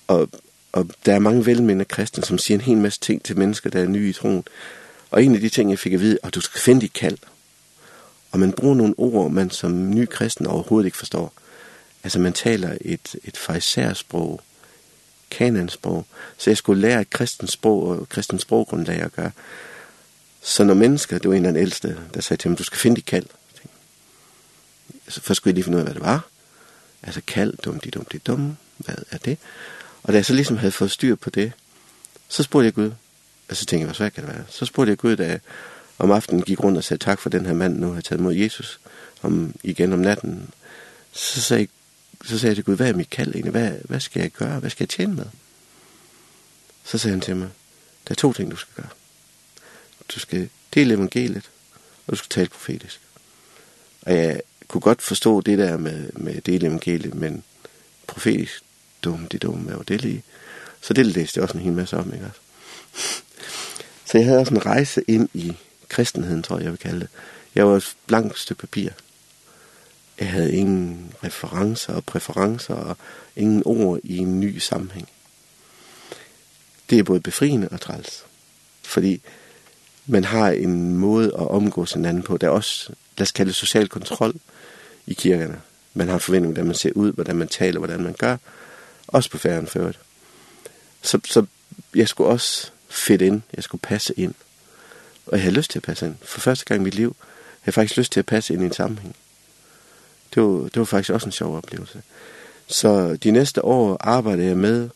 Og, 0.06 0.30
og 0.72 0.88
der 1.06 1.14
er 1.14 1.18
mange 1.18 1.46
velmenende 1.46 1.84
kristne, 1.84 2.24
som 2.24 2.38
siger 2.38 2.58
en 2.58 2.64
hel 2.64 2.76
masse 2.76 3.00
ting 3.00 3.22
til 3.22 3.38
mennesker, 3.38 3.70
der 3.70 3.82
er 3.82 3.86
nye 3.86 4.08
i 4.08 4.12
troen. 4.12 4.44
Og 5.10 5.24
en 5.24 5.34
af 5.34 5.40
de 5.40 5.48
ting, 5.48 5.70
jeg 5.70 5.78
fik 5.78 5.92
at 5.92 6.00
vide, 6.00 6.18
at 6.22 6.34
du 6.34 6.40
skal 6.40 6.60
finde 6.60 6.80
dit 6.80 6.92
kald. 6.92 7.18
Og 8.30 8.38
man 8.38 8.52
bruger 8.52 8.74
nogle 8.74 8.94
ord, 8.96 9.30
man 9.30 9.50
som 9.50 9.90
ny 9.90 10.06
kristen 10.06 10.46
overhovedet 10.46 10.86
ikke 10.86 10.98
forstår. 10.98 11.32
Altså 12.04 12.18
man 12.18 12.32
taler 12.32 12.78
et, 12.80 13.16
et 13.24 13.36
farisærsprog, 13.36 14.40
kanansprog. 15.30 16.06
Så 16.38 16.50
jeg 16.50 16.56
skulle 16.56 16.80
lære 16.80 17.00
et 17.00 17.10
kristens 17.10 17.50
sprog 17.50 17.82
og 17.88 18.08
kristens 18.08 18.42
sproggrundlag 18.42 19.00
at 19.00 19.12
gøre. 19.12 19.30
Så 20.42 20.64
når 20.64 20.74
mennesker, 20.74 21.18
det 21.18 21.30
var 21.30 21.36
en 21.36 21.46
af 21.46 21.52
den 21.52 21.62
ældste, 21.62 21.96
der 22.14 22.20
sagde 22.20 22.40
til 22.40 22.50
mig, 22.50 22.58
du 22.58 22.64
skal 22.64 22.78
finde 22.78 22.96
dit 22.96 23.06
kald. 23.06 23.26
Så 25.08 25.20
først 25.20 25.36
skulle 25.36 25.50
jeg 25.52 25.54
lige 25.54 25.64
finde 25.64 25.76
ud 25.76 25.80
af, 25.80 25.86
hvad 25.86 25.94
det 25.94 26.02
var. 26.02 26.26
Altså 27.02 27.20
kald, 27.26 27.56
dum, 27.56 27.80
de 27.80 27.90
dum, 27.90 28.04
de 28.04 28.18
dum. 28.18 28.56
Hvad 28.76 28.94
er 29.10 29.18
det? 29.18 29.38
Og 30.06 30.12
da 30.12 30.16
jeg 30.16 30.26
så 30.26 30.34
ligesom 30.34 30.56
havde 30.56 30.72
fået 30.72 30.90
styr 30.90 31.14
på 31.14 31.30
det, 31.30 31.52
så 32.28 32.42
spurgte 32.42 32.64
jeg 32.64 32.74
Gud, 32.74 32.90
og 33.48 33.56
så 33.56 33.66
tænkte 33.66 33.80
jeg, 33.80 33.86
hvor 33.86 33.94
svært 33.94 34.12
kan 34.12 34.24
det 34.24 34.34
være? 34.34 34.44
Så 34.48 34.66
spurgte 34.66 34.90
jeg 34.90 34.98
Gud, 34.98 35.16
da 35.16 35.26
jeg 35.26 35.40
om 35.98 36.10
aftenen 36.10 36.42
gik 36.42 36.60
rundt 36.60 36.78
og 36.78 36.84
sagde 36.84 37.04
tak 37.04 37.18
for 37.18 37.30
den 37.30 37.46
her 37.46 37.52
mand, 37.52 37.78
nu 37.78 37.92
har 37.92 38.00
taget 38.00 38.20
mod 38.20 38.34
Jesus 38.34 38.80
om, 39.22 39.54
igen 39.62 39.92
om 39.92 39.98
natten. 39.98 40.50
Så 41.12 41.42
sagde, 41.42 41.60
jeg, 41.60 41.68
så 42.28 42.38
sagde 42.38 42.50
jeg 42.50 42.56
til 42.56 42.64
Gud, 42.64 42.76
hvad 42.76 42.88
er 42.88 42.96
mit 42.96 43.10
kald 43.10 43.28
egentlig? 43.34 43.50
Hvad, 43.50 43.72
hvad 43.84 44.00
skal 44.00 44.20
jeg 44.20 44.30
gøre? 44.30 44.60
Hvad 44.60 44.70
skal 44.70 44.84
jeg 44.84 44.88
tjene 44.88 45.14
med? 45.14 45.26
Så 46.84 46.98
sagde 46.98 47.12
han 47.12 47.20
til 47.20 47.36
mig, 47.36 47.48
der 48.08 48.10
er 48.10 48.16
to 48.16 48.32
ting, 48.32 48.50
du 48.50 48.56
skal 48.56 48.74
gøre. 48.74 48.90
Du 50.14 50.20
skal 50.20 50.48
dele 50.74 50.94
evangeliet, 50.94 51.50
og 52.06 52.12
du 52.12 52.16
skal 52.16 52.28
tale 52.28 52.48
profetisk. 52.48 53.00
Og 54.02 54.14
jeg 54.14 54.40
kunne 54.68 54.80
godt 54.80 55.02
forstå 55.02 55.40
det 55.40 55.58
der 55.58 55.76
med, 55.76 56.12
med 56.12 56.40
dele 56.40 56.66
evangeliet, 56.66 57.14
men 57.14 57.44
profetisk, 58.06 58.62
dum, 59.02 59.26
de 59.26 59.38
dumme 59.38 59.70
er 59.70 59.74
jo 59.74 59.82
det 59.82 60.02
lige. 60.02 60.22
Så 60.80 60.94
det 60.94 61.06
læste 61.06 61.38
jeg 61.38 61.42
også 61.42 61.58
en 61.58 61.64
hel 61.64 61.72
masse 61.72 61.96
om, 61.96 62.12
ikke 62.14 62.26
også? 62.26 62.40
Så 64.04 64.18
jeg 64.18 64.26
havde 64.26 64.38
også 64.38 64.54
en 64.54 64.66
rejse 64.66 65.02
ind 65.08 65.28
i 65.34 65.56
kristenheden, 65.88 66.42
tror 66.42 66.56
jeg, 66.56 66.64
jeg 66.64 66.72
vil 66.72 66.78
kalde 66.78 67.00
det. 67.00 67.08
Jeg 67.54 67.66
var 67.66 67.76
et 67.76 67.96
blankt 68.06 68.38
stykke 68.38 68.60
papir. 68.60 68.90
Jeg 70.20 70.30
havde 70.30 70.52
ingen 70.52 71.14
referencer 71.24 71.92
og 71.92 72.04
præferencer 72.04 72.74
og 72.74 72.96
ingen 73.36 73.62
ord 73.64 74.00
i 74.02 74.18
en 74.18 74.40
ny 74.40 74.58
sammenhæng. 74.58 75.08
Det 76.90 76.98
er 76.98 77.02
både 77.02 77.20
befriende 77.20 77.68
og 77.70 77.80
træls. 77.80 78.24
Fordi 78.82 79.20
man 80.06 80.24
har 80.24 80.50
en 80.50 80.96
måde 80.96 81.26
at 81.26 81.48
omgås 81.48 81.92
hinanden 81.92 82.22
på. 82.22 82.36
Der 82.36 82.46
er 82.46 82.50
også, 82.50 82.88
lad 83.18 83.22
os 83.22 83.32
kalde 83.32 83.48
det 83.48 83.56
social 83.56 83.88
kontrol 83.88 84.34
i 85.06 85.14
kirkerne. 85.14 85.60
Man 85.94 86.06
har 86.06 86.14
en 86.14 86.20
forventning, 86.20 86.52
hvordan 86.52 86.66
man 86.66 86.74
ser 86.74 86.92
ud, 86.94 87.12
hvordan 87.12 87.36
man 87.36 87.48
taler, 87.48 87.78
hvordan 87.78 88.02
man 88.02 88.14
gør 88.18 88.36
også 89.08 89.30
på 89.30 89.38
færgen 89.38 89.66
før. 89.66 89.92
Så, 91.02 91.20
så 91.24 91.46
jeg 91.94 92.08
skulle 92.08 92.30
også 92.30 92.70
fit 92.88 93.20
ind, 93.22 93.42
jeg 93.56 93.64
skulle 93.64 93.82
passe 93.82 94.14
ind. 94.16 94.34
Og 95.26 95.32
jeg 95.32 95.42
havde 95.42 95.54
lyst 95.54 95.70
til 95.70 95.78
at 95.78 95.82
passe 95.82 96.06
ind. 96.06 96.14
For 96.22 96.40
første 96.40 96.64
gang 96.64 96.80
i 96.80 96.84
mit 96.84 96.94
liv 96.94 97.16
havde 97.18 97.62
jeg 97.66 97.74
faktisk 97.74 97.96
lyst 97.96 98.12
til 98.12 98.20
at 98.20 98.26
passe 98.26 98.54
ind 98.54 98.62
i 98.62 98.66
en 98.66 98.72
sammenhæng. 98.72 99.16
Det 100.34 100.42
var, 100.42 100.48
det 100.48 100.76
var 100.76 100.84
faktisk 100.84 101.10
også 101.10 101.26
en 101.26 101.32
sjov 101.32 101.56
oplevelse. 101.56 102.02
Så 102.66 103.16
de 103.16 103.30
næste 103.30 103.64
år 103.64 103.96
arbejdede 104.00 104.46
jeg 104.46 104.56
med, 104.56 104.88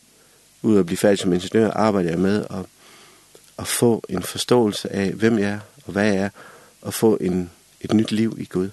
ud 0.61 0.79
at 0.79 0.85
blive 0.85 0.97
færdig 0.97 1.19
som 1.19 1.33
ingeniør, 1.33 1.71
arbejdede 1.71 2.11
jeg 2.11 2.19
med 2.19 2.45
at, 2.49 2.65
at 3.59 3.67
få 3.67 4.03
en 4.09 4.23
forståelse 4.23 4.93
af, 4.93 5.11
hvem 5.11 5.39
jeg 5.39 5.49
er 5.49 5.59
og 5.85 5.91
hvad 5.91 6.05
jeg 6.05 6.15
er, 6.15 6.29
og 6.81 6.93
få 6.93 7.17
en, 7.21 7.49
et 7.81 7.93
nyt 7.93 8.11
liv 8.11 8.37
i 8.39 8.45
Gud. 8.45 8.69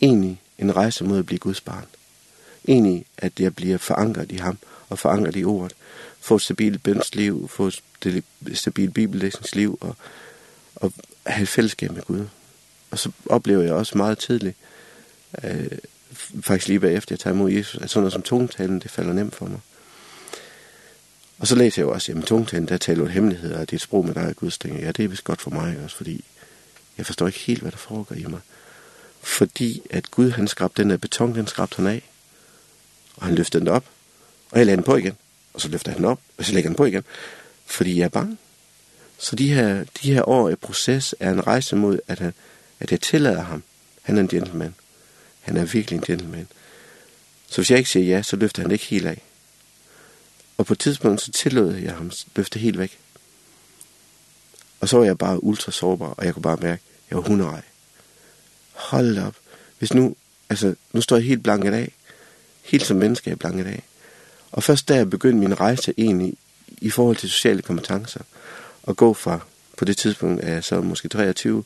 Egentlig 0.00 0.40
en 0.58 0.76
rejse 0.76 1.04
mod 1.04 1.18
at 1.18 1.26
blive 1.26 1.38
Guds 1.38 1.60
barn. 1.60 1.86
Egentlig, 2.68 3.06
at 3.18 3.40
jeg 3.40 3.54
bliver 3.54 3.78
forankret 3.78 4.32
i 4.32 4.36
ham 4.36 4.58
og 4.88 4.98
forankret 4.98 5.36
i 5.36 5.44
ordet. 5.44 5.76
Få 6.20 6.36
et 6.36 6.42
stabilt 6.42 6.82
bønsliv, 6.82 7.48
få 7.48 7.66
et 7.66 7.82
stabilt 8.54 8.94
bibellæsningsliv 8.94 9.78
og, 9.80 9.96
og 10.76 10.92
have 11.26 11.42
et 11.42 11.48
fællesskab 11.48 11.92
med 11.92 12.02
Gud. 12.02 12.26
Og 12.90 12.98
så 12.98 13.10
oplever 13.26 13.62
jeg 13.62 13.72
også 13.72 13.98
meget 13.98 14.18
tidligt, 14.18 14.56
øh, 15.44 15.78
faktisk 16.40 16.68
lige 16.68 16.80
bagefter 16.80 17.14
jeg 17.14 17.20
tager 17.20 17.34
imod 17.34 17.50
Jesus, 17.50 17.82
at 17.82 17.90
sådan 17.90 18.00
noget 18.00 18.12
som 18.12 18.22
tungtalen, 18.22 18.80
det 18.80 18.90
falder 18.90 19.12
nemt 19.12 19.34
for 19.34 19.46
mig. 19.46 19.60
Og 21.38 21.46
så 21.46 21.54
læser 21.54 21.82
jeg 21.82 21.86
jo 21.86 21.92
også, 21.92 22.12
jamen 22.12 22.24
tungtalen, 22.24 22.68
der 22.68 22.76
taler 22.76 23.00
jo 23.00 23.08
hemmeligheder, 23.08 23.58
og 23.58 23.60
det 23.60 23.72
er 23.72 23.76
et 23.76 23.80
sprog, 23.80 24.04
med 24.06 24.14
dig, 24.14 24.30
i 24.30 24.32
Guds 24.32 24.58
ting. 24.58 24.80
Ja, 24.80 24.92
det 24.92 25.04
er 25.04 25.08
vist 25.08 25.24
godt 25.24 25.40
for 25.40 25.50
mig 25.50 25.76
også, 25.84 25.96
fordi 25.96 26.24
jeg 26.98 27.06
forstår 27.06 27.26
ikke 27.26 27.38
helt, 27.38 27.60
hvad 27.60 27.70
der 27.70 27.76
foregår 27.76 28.16
i 28.16 28.24
mig. 28.24 28.40
Fordi 29.22 29.82
at 29.90 30.10
Gud, 30.10 30.30
han 30.30 30.48
skrabte 30.48 30.82
den 30.82 30.90
der 30.90 30.96
beton, 30.96 31.34
den 31.34 31.46
skrabte 31.46 31.76
han 31.76 31.86
af. 31.86 32.02
Og 33.24 33.28
han 33.28 33.36
løfter 33.36 33.58
den 33.58 33.68
op, 33.68 33.84
og 34.50 34.58
jeg 34.58 34.66
lagde 34.66 34.76
den 34.76 34.84
på 34.84 34.96
igen. 34.96 35.16
Og 35.54 35.60
så 35.60 35.68
løfter 35.68 35.90
jeg 35.90 35.96
den 35.96 36.04
op, 36.04 36.20
og 36.38 36.44
så 36.44 36.52
lægger 36.52 36.70
den 36.70 36.76
på 36.76 36.84
igen. 36.84 37.04
Fordi 37.66 37.98
jeg 37.98 38.04
er 38.04 38.08
bange. 38.08 38.36
Så 39.18 39.36
de 39.36 39.52
her, 39.54 39.84
de 40.02 40.14
her 40.14 40.28
år 40.28 40.48
i 40.48 40.54
proces 40.54 41.14
er 41.20 41.30
en 41.30 41.46
rejse 41.46 41.76
mod, 41.76 41.98
at, 42.08 42.18
han, 42.18 42.32
at 42.80 42.90
jeg 42.90 43.00
tillader 43.00 43.42
ham. 43.42 43.62
Han 44.02 44.16
er 44.16 44.20
en 44.20 44.28
gentleman. 44.28 44.74
Han 45.40 45.56
er 45.56 45.64
virkelig 45.64 45.96
en 45.96 46.04
gentleman. 46.06 46.48
Så 47.48 47.56
hvis 47.56 47.70
jeg 47.70 47.78
ikke 47.78 47.90
siger 47.90 48.06
ja, 48.06 48.22
så 48.22 48.36
løfter 48.36 48.62
han 48.62 48.70
det 48.70 48.74
ikke 48.74 48.84
helt 48.84 49.06
af. 49.06 49.22
Og 50.58 50.66
på 50.66 50.72
et 50.72 50.78
tidspunkt, 50.78 51.20
så 51.20 51.32
tillod 51.32 51.74
jeg 51.74 51.92
ham 51.92 52.06
at 52.06 52.26
løfte 52.36 52.58
helt 52.58 52.78
væk. 52.78 52.98
Og 54.80 54.88
så 54.88 54.96
var 54.96 55.04
jeg 55.04 55.18
bare 55.18 55.44
ultra 55.44 55.72
sårbar, 55.72 56.06
og 56.06 56.24
jeg 56.24 56.34
kunne 56.34 56.42
bare 56.42 56.56
mærke, 56.56 56.82
at 56.82 57.10
jeg 57.10 57.16
var 57.16 57.22
hunderej. 57.22 57.62
Hold 58.72 59.18
op. 59.18 59.36
Hvis 59.78 59.94
nu, 59.94 60.16
altså, 60.50 60.74
nu 60.92 61.00
står 61.00 61.16
jeg 61.16 61.24
helt 61.24 61.42
blanket 61.42 61.72
af, 61.72 61.92
helt 62.64 62.86
som 62.86 62.96
menneske 62.96 63.30
jeg 63.30 63.38
blanket 63.38 63.66
af. 63.66 63.82
Og 64.52 64.62
først 64.62 64.88
da 64.88 64.94
jeg 64.94 65.10
begyndte 65.10 65.48
min 65.48 65.60
rejse 65.60 65.94
egentlig 65.98 66.34
i 66.78 66.90
forhold 66.90 67.16
til 67.16 67.30
sociale 67.30 67.62
kompetencer, 67.62 68.20
og 68.82 68.96
gå 68.96 69.14
fra, 69.14 69.40
på 69.76 69.84
det 69.84 69.96
tidspunkt 69.96 70.44
er 70.44 70.52
jeg 70.52 70.64
så 70.64 70.80
måske 70.80 71.08
23, 71.08 71.64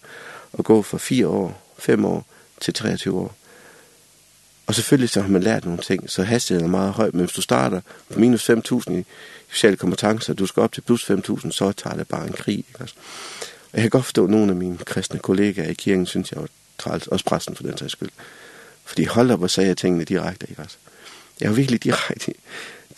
og 0.53 0.65
gå 0.65 0.83
fra 0.83 0.99
4 0.99 1.27
år, 1.27 1.63
5 1.79 2.05
år 2.05 2.27
til 2.61 2.75
23 2.75 3.19
år. 3.19 3.35
Og 4.67 4.75
selvfølgelig 4.75 5.11
så 5.11 5.21
har 5.21 5.29
man 5.29 5.43
lært 5.43 5.65
nogle 5.65 5.81
ting, 5.81 6.11
så 6.11 6.23
hastigheden 6.23 6.67
er 6.67 6.71
meget 6.71 6.93
høj, 6.93 7.11
men 7.13 7.21
hvis 7.21 7.33
du 7.33 7.43
starter 7.43 7.81
på 8.13 8.21
minus 8.21 8.51
5.000 8.51 8.93
i 8.93 9.05
sociale 9.53 9.77
kompetencer, 9.77 10.35
du 10.35 10.47
skal 10.47 10.61
op 10.61 10.73
til 10.73 10.81
plus 10.81 11.11
5.000, 11.11 11.51
så 11.51 11.73
tager 11.73 11.97
det 11.97 12.09
bare 12.09 12.27
en 12.27 12.33
krig. 12.33 12.59
Ikke? 12.59 12.81
Og 12.81 12.89
jeg 13.73 13.81
kan 13.83 13.91
godt 13.91 14.05
forstå, 14.05 14.25
at 14.25 14.31
nogle 14.31 14.51
af 14.51 14.57
mine 14.57 14.79
kristne 14.79 15.19
kollegaer 15.19 15.69
i 15.69 15.75
kirken 15.75 16.07
synes 16.07 16.33
jeg 16.33 16.41
var 16.41 16.49
træls, 16.79 17.07
også 17.07 17.25
præsten 17.25 17.57
for 17.57 17.63
den 17.63 17.79
sags 17.79 17.93
skyld. 17.93 18.11
Fordi 18.85 19.05
hold 19.05 19.31
op 19.31 19.43
og 19.43 19.51
sagde 19.51 19.69
jeg 19.69 19.77
tingene 19.77 20.05
direkte, 20.05 20.47
ikke 20.51 20.63
også? 20.63 20.77
Jeg 21.41 21.49
har 21.49 21.55
virkelig, 21.55 21.85
de, 21.85 21.91
det, 21.91 22.27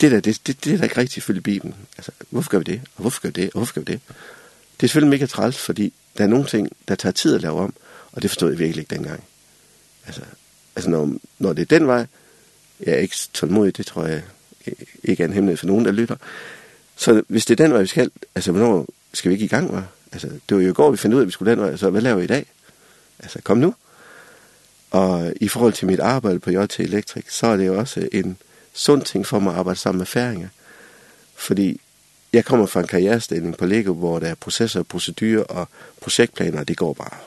det, 0.01 0.11
der, 0.11 0.19
det, 0.19 0.47
det, 0.47 0.65
det 0.65 0.73
er 0.73 0.77
der 0.77 0.83
ikke 0.83 0.97
rigtigt 0.97 1.17
ifølge 1.17 1.41
Bibelen. 1.41 1.75
Altså, 1.97 2.11
hvorfor 2.29 2.49
gør 2.49 2.57
vi 2.57 2.63
det? 2.63 2.81
Og 2.95 3.01
hvorfor 3.01 3.21
gør 3.21 3.29
vi 3.29 3.41
det? 3.41 3.49
Og 3.53 3.59
hvorfor 3.59 3.73
gør 3.73 3.81
vi 3.81 3.93
det? 3.93 3.99
Det 4.77 4.83
er 4.83 4.87
selvfølgelig 4.87 5.19
mega 5.19 5.25
træls, 5.25 5.57
fordi 5.57 5.93
der 6.17 6.23
er 6.23 6.27
nogle 6.27 6.45
ting, 6.45 6.69
der 6.87 6.95
tager 6.95 7.13
tid 7.13 7.35
at 7.35 7.41
lave 7.41 7.59
om, 7.59 7.73
og 8.11 8.21
det 8.21 8.29
forstod 8.29 8.49
jeg 8.49 8.59
virkelig 8.59 8.81
ikke 8.81 8.95
dengang. 8.95 9.23
Altså, 10.05 10.21
altså 10.75 10.89
når, 10.89 11.13
når 11.39 11.53
det 11.53 11.61
er 11.61 11.79
den 11.79 11.87
vej, 11.87 12.05
jeg 12.79 12.93
er 12.93 12.97
ikke 12.97 13.15
tålmodig, 13.33 13.77
det 13.77 13.85
tror 13.85 14.05
jeg 14.05 14.23
ikke 15.03 15.23
er 15.23 15.27
en 15.27 15.33
hemmelighed 15.33 15.57
for 15.57 15.67
nogen, 15.67 15.85
der 15.85 15.91
lytter. 15.91 16.15
Så 16.95 17.23
hvis 17.27 17.45
det 17.45 17.59
er 17.59 17.63
den 17.63 17.73
vej, 17.73 17.81
vi 17.81 17.87
skal, 17.87 18.11
altså 18.35 18.51
hvornår 18.51 18.87
skal 19.13 19.29
vi 19.29 19.33
ikke 19.33 19.45
i 19.45 19.47
gang, 19.47 19.73
var? 19.73 19.87
Altså, 20.11 20.27
det 20.27 20.57
var 20.57 20.63
jo 20.63 20.69
i 20.69 20.73
går, 20.73 20.91
vi 20.91 20.97
fandt 20.97 21.13
ud 21.13 21.19
af, 21.19 21.23
at 21.23 21.27
vi 21.27 21.31
skulle 21.31 21.51
den 21.51 21.59
vej, 21.59 21.77
så 21.77 21.89
hvad 21.89 22.01
laver 22.01 22.17
vi 22.17 22.23
i 22.23 22.27
dag? 22.27 22.45
Altså, 23.19 23.39
kom 23.43 23.57
nu. 23.57 23.75
Og 24.91 25.33
i 25.41 25.47
forhold 25.47 25.73
til 25.73 25.87
mit 25.87 25.99
arbejde 25.99 26.39
på 26.39 26.51
JT 26.51 26.79
Electric, 26.79 27.25
så 27.29 27.47
er 27.47 27.57
det 27.57 27.67
jo 27.67 27.79
også 27.79 28.07
en 28.11 28.37
sund 28.73 29.01
ting 29.01 29.25
for 29.27 29.39
mig 29.39 29.53
at 29.53 29.59
arbejde 29.59 29.79
sammen 29.79 29.97
med 29.97 30.05
færinger. 30.05 30.47
Fordi 31.35 31.81
jeg 32.33 32.45
kommer 32.45 32.65
fra 32.65 32.79
en 32.79 32.87
karrierestilling 32.87 33.57
på 33.57 33.65
Lego, 33.65 33.93
hvor 33.93 34.19
der 34.19 34.27
er 34.27 34.35
processer 34.35 34.79
og 34.79 34.87
procedurer 34.87 35.43
og 35.43 35.67
projektplaner, 36.01 36.63
det 36.63 36.77
går 36.77 36.93
bare 36.93 37.17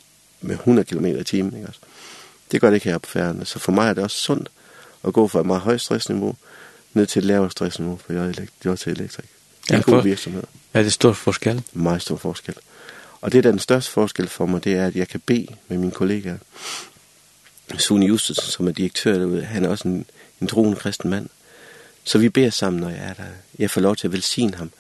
med 0.40 0.54
100 0.54 0.86
km 0.86 1.06
i 1.06 1.24
timen. 1.24 1.56
Ikke 1.56 1.68
også? 1.68 1.80
Det 2.52 2.60
gør 2.60 2.68
det 2.70 2.74
ikke 2.74 2.88
her 2.88 2.98
på 2.98 3.10
færgerne. 3.10 3.44
Så 3.44 3.58
for 3.58 3.72
mig 3.72 3.88
er 3.88 3.94
det 3.94 4.04
også 4.04 4.16
sundt 4.16 4.50
at 5.04 5.12
gå 5.12 5.28
fra 5.28 5.40
et 5.40 5.46
meget 5.46 5.62
højt 5.62 5.80
stressniveau 5.80 6.36
ned 6.92 7.06
til 7.06 7.20
et 7.20 7.24
lavere 7.24 7.50
stressniveau 7.50 7.96
på 8.06 8.12
JT 8.12 8.86
Electric. 8.86 9.26
Det 9.68 9.70
er 9.70 9.76
en 9.76 9.82
god 9.82 10.02
virksomhed. 10.02 10.42
Er 10.74 10.82
det 10.82 10.92
stor 10.92 11.12
forskel? 11.12 11.62
Meget 11.72 12.02
stor 12.02 12.16
forskel. 12.16 12.54
Og 13.20 13.32
det, 13.32 13.44
der 13.44 13.50
er 13.50 13.52
den 13.52 13.60
største 13.60 13.90
forskel 13.90 14.28
for 14.28 14.46
mig, 14.46 14.64
det 14.64 14.74
er, 14.74 14.86
at 14.86 14.96
jeg 14.96 15.08
kan 15.08 15.20
bede 15.26 15.46
med 15.68 15.78
mine 15.78 15.92
kollegaer. 15.92 16.38
Sune 17.78 18.06
Justus, 18.06 18.36
som 18.36 18.68
er 18.68 18.72
direktør 18.72 19.18
derude, 19.18 19.44
han 19.44 19.64
er 19.64 19.68
også 19.68 19.88
en, 19.88 20.06
en 20.40 20.46
troende 20.46 20.76
kristen 20.76 21.10
mand. 21.10 21.28
Så 22.04 22.18
vi 22.18 22.28
beder 22.28 22.50
sammen, 22.50 22.80
når 22.80 22.88
jeg 22.88 22.98
er 22.98 23.14
der. 23.14 23.24
Jeg 23.58 23.70
får 23.70 23.80
lov 23.80 23.96
til 23.96 24.08
at 24.08 24.12
velsigne 24.12 24.54
ham. 24.54 24.70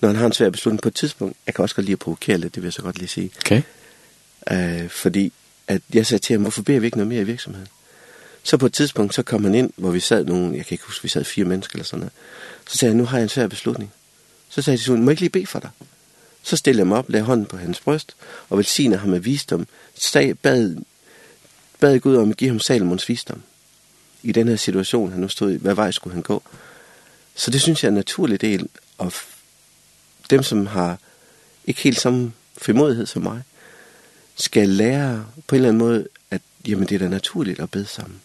Når 0.00 0.08
han 0.08 0.16
har 0.16 0.26
en 0.26 0.32
svær 0.32 0.50
beslutning 0.50 0.82
på 0.82 0.88
et 0.88 0.94
tidspunkt, 0.94 1.36
jeg 1.46 1.54
kan 1.54 1.62
også 1.62 1.74
godt 1.74 1.86
lide 1.86 1.92
at 1.92 1.98
provokere 1.98 2.38
lidt, 2.38 2.54
det 2.54 2.62
vil 2.62 2.66
jeg 2.66 2.72
så 2.72 2.82
godt 2.82 2.98
lige 2.98 3.08
sige. 3.08 3.30
Okay. 3.38 3.62
Uh, 4.50 4.90
fordi 4.90 5.32
at 5.68 5.82
jeg 5.94 6.06
sagde 6.06 6.22
til 6.22 6.34
ham, 6.34 6.42
hvorfor 6.42 6.62
beder 6.62 6.80
vi 6.80 6.86
ikke 6.86 6.96
noget 6.96 7.08
mere 7.08 7.20
i 7.20 7.24
virksomheden? 7.24 7.68
Så 8.42 8.56
på 8.56 8.66
et 8.66 8.72
tidspunkt, 8.72 9.14
så 9.14 9.22
kom 9.22 9.44
han 9.44 9.54
ind, 9.54 9.70
hvor 9.76 9.90
vi 9.90 10.00
sad 10.00 10.24
nogen, 10.24 10.56
jeg 10.56 10.66
kan 10.66 10.74
ikke 10.74 10.84
huske, 10.84 11.02
vi 11.02 11.08
sad 11.08 11.24
fire 11.24 11.44
mennesker 11.44 11.74
eller 11.74 11.84
sådan 11.84 11.98
noget. 11.98 12.12
Så 12.66 12.78
sagde 12.78 12.90
han, 12.90 12.98
nu 12.98 13.04
har 13.04 13.16
jeg 13.16 13.22
en 13.22 13.28
svær 13.28 13.46
beslutning. 13.46 13.92
Så 14.48 14.62
sagde 14.62 14.74
jeg 14.74 14.78
til 14.78 14.86
Sune, 14.86 15.02
må 15.02 15.10
jeg 15.10 15.12
ikke 15.12 15.22
lige 15.22 15.30
bede 15.30 15.46
for 15.46 15.58
dig? 15.58 15.70
Så 16.42 16.56
stillede 16.56 16.80
jeg 16.80 16.86
mig 16.86 16.98
op, 16.98 17.08
lagde 17.08 17.24
hånden 17.24 17.46
på 17.46 17.56
hans 17.56 17.80
bryst, 17.80 18.16
og 18.48 18.58
velsignede 18.58 19.00
ham 19.00 19.08
med 19.08 19.18
visdom, 19.18 19.66
sag, 19.94 20.38
bad 20.38 20.76
bad 21.80 22.00
Gud 22.00 22.16
om 22.16 22.30
at 22.30 22.36
give 22.36 22.50
ham 22.50 22.60
Salomons 22.60 23.08
visdom 23.08 23.42
i 24.22 24.32
den 24.32 24.48
her 24.48 24.56
situation, 24.56 25.12
han 25.12 25.20
nu 25.20 25.28
stod 25.28 25.52
i, 25.52 25.56
hvad 25.56 25.74
vej 25.74 25.90
skulle 25.90 26.14
han 26.14 26.22
gå. 26.22 26.42
Så 27.34 27.50
det 27.50 27.60
synes 27.60 27.82
jeg 27.82 27.88
er 27.88 27.90
en 27.90 27.96
naturlig 27.96 28.40
del, 28.40 28.68
af 28.98 29.12
dem, 30.30 30.42
som 30.42 30.66
har 30.66 30.98
ikke 31.64 31.80
helt 31.80 32.00
samme 32.00 32.32
frimodighed 32.58 33.06
som 33.06 33.22
mig, 33.22 33.42
skal 34.36 34.68
lære 34.68 35.26
på 35.46 35.54
en 35.54 35.56
eller 35.56 35.68
anden 35.68 35.78
måde, 35.78 36.08
at 36.30 36.42
jamen, 36.68 36.88
det 36.88 36.94
er 36.94 36.98
da 36.98 37.08
naturligt 37.08 37.60
at 37.60 37.70
bede 37.70 37.86
sammen. 37.86 38.20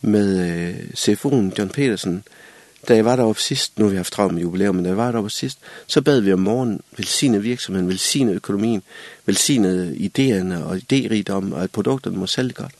Med 0.00 0.50
øh, 0.50 0.90
CFO'en 0.94 1.58
John 1.58 1.68
Petersen, 1.68 2.16
øh, 2.16 2.45
Da 2.88 2.94
jeg 2.94 3.04
var 3.04 3.16
deroppe 3.16 3.40
sidst, 3.40 3.78
nu 3.78 3.84
har 3.84 3.90
vi 3.90 3.96
haft 3.96 4.12
travlt 4.12 4.34
med 4.34 4.42
jubilæum, 4.42 4.74
men 4.74 4.84
da 4.84 4.90
jeg 4.90 4.96
var 4.96 5.10
deroppe 5.10 5.30
sidst, 5.30 5.58
så 5.86 6.02
bad 6.02 6.20
vi 6.20 6.32
om 6.32 6.38
morgen 6.38 6.80
velsigne 6.96 7.42
virksomheden, 7.42 7.88
velsigne 7.88 8.32
økonomien, 8.32 8.82
velsigne 9.26 9.96
idéerne 9.96 10.64
og 10.64 10.76
idérigdom, 10.76 11.54
og 11.54 11.62
at 11.62 11.70
produkterne 11.70 12.16
må 12.16 12.26
sælge 12.26 12.52
godt. 12.52 12.74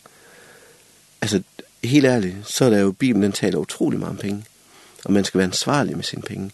Altså, 1.20 1.42
helt 1.84 2.06
ærligt, 2.06 2.36
så 2.44 2.64
er 2.64 2.70
der 2.70 2.78
jo, 2.78 2.92
Bibelen 2.92 3.22
den 3.22 3.32
taler 3.32 3.58
utrolig 3.58 3.98
meget 3.98 4.10
om 4.10 4.16
penge, 4.16 4.44
og 5.04 5.12
man 5.12 5.24
skal 5.24 5.38
være 5.38 5.46
ansvarlig 5.46 5.96
med 5.96 6.04
sine 6.04 6.22
penge. 6.22 6.50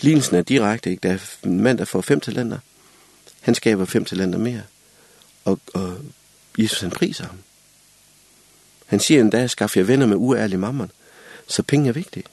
Lignelsen 0.00 0.36
er 0.36 0.42
direkte, 0.42 0.90
ikke? 0.90 1.00
Der 1.08 1.12
er 1.14 1.18
en 1.44 1.60
mand, 1.60 1.78
der 1.78 1.84
får 1.84 2.00
fem 2.00 2.20
talenter. 2.20 2.58
Han 3.40 3.54
skaber 3.54 3.84
fem 3.84 4.04
talenter 4.04 4.38
mere, 4.38 4.62
og, 5.44 5.60
og 5.74 5.96
Jesus 6.58 6.80
han 6.80 6.90
priser 6.90 7.24
ham. 7.24 7.36
Han 8.86 9.00
siger 9.00 9.30
dag 9.30 9.50
skaffer 9.50 9.80
jeg 9.80 9.88
venner 9.88 10.06
med 10.06 10.16
uærlig 10.16 10.58
mammon, 10.58 10.90
så 11.48 11.62
penge 11.62 11.88
er 11.88 11.92
vigtigt. 11.92 12.26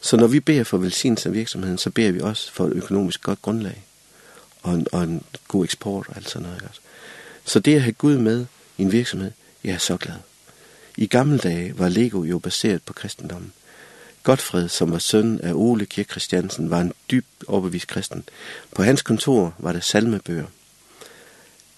Så 0.00 0.16
når 0.16 0.26
vi 0.26 0.40
beder 0.40 0.64
for 0.64 0.78
velsignelse 0.78 1.28
af 1.28 1.34
virksomheden, 1.34 1.78
så 1.78 1.90
beder 1.90 2.12
vi 2.12 2.20
også 2.20 2.52
for 2.52 2.66
et 2.66 2.72
økonomisk 2.72 3.22
godt 3.22 3.42
grundlag 3.42 3.84
og 4.62 4.74
en, 4.74 4.86
og 4.92 5.02
en 5.02 5.22
god 5.48 5.64
eksport 5.64 6.06
og 6.08 6.16
alt 6.16 6.30
sådan 6.30 6.42
noget. 6.42 6.62
Ikke? 6.62 6.74
Så 7.44 7.60
det 7.60 7.74
at 7.74 7.82
have 7.82 7.92
Gud 7.92 8.18
med 8.18 8.46
i 8.78 8.82
en 8.82 8.92
virksomhed, 8.92 9.30
jeg 9.64 9.74
er 9.74 9.78
så 9.78 9.96
glad. 9.96 10.16
I 10.96 11.06
gamle 11.06 11.38
dage 11.38 11.78
var 11.78 11.88
Lego 11.88 12.24
jo 12.24 12.38
baseret 12.38 12.82
på 12.82 12.92
kristendommen. 12.92 13.52
Godfred, 14.22 14.68
som 14.68 14.92
var 14.92 14.98
søn 14.98 15.40
af 15.40 15.52
Ole 15.54 15.86
Kirk 15.86 16.10
Christiansen, 16.10 16.70
var 16.70 16.80
en 16.80 16.92
dyb 17.10 17.26
overbevist 17.46 17.86
kristen. 17.86 18.24
På 18.74 18.82
hans 18.82 19.02
kontor 19.02 19.54
var 19.58 19.72
der 19.72 19.80
salmebøger. 19.80 20.46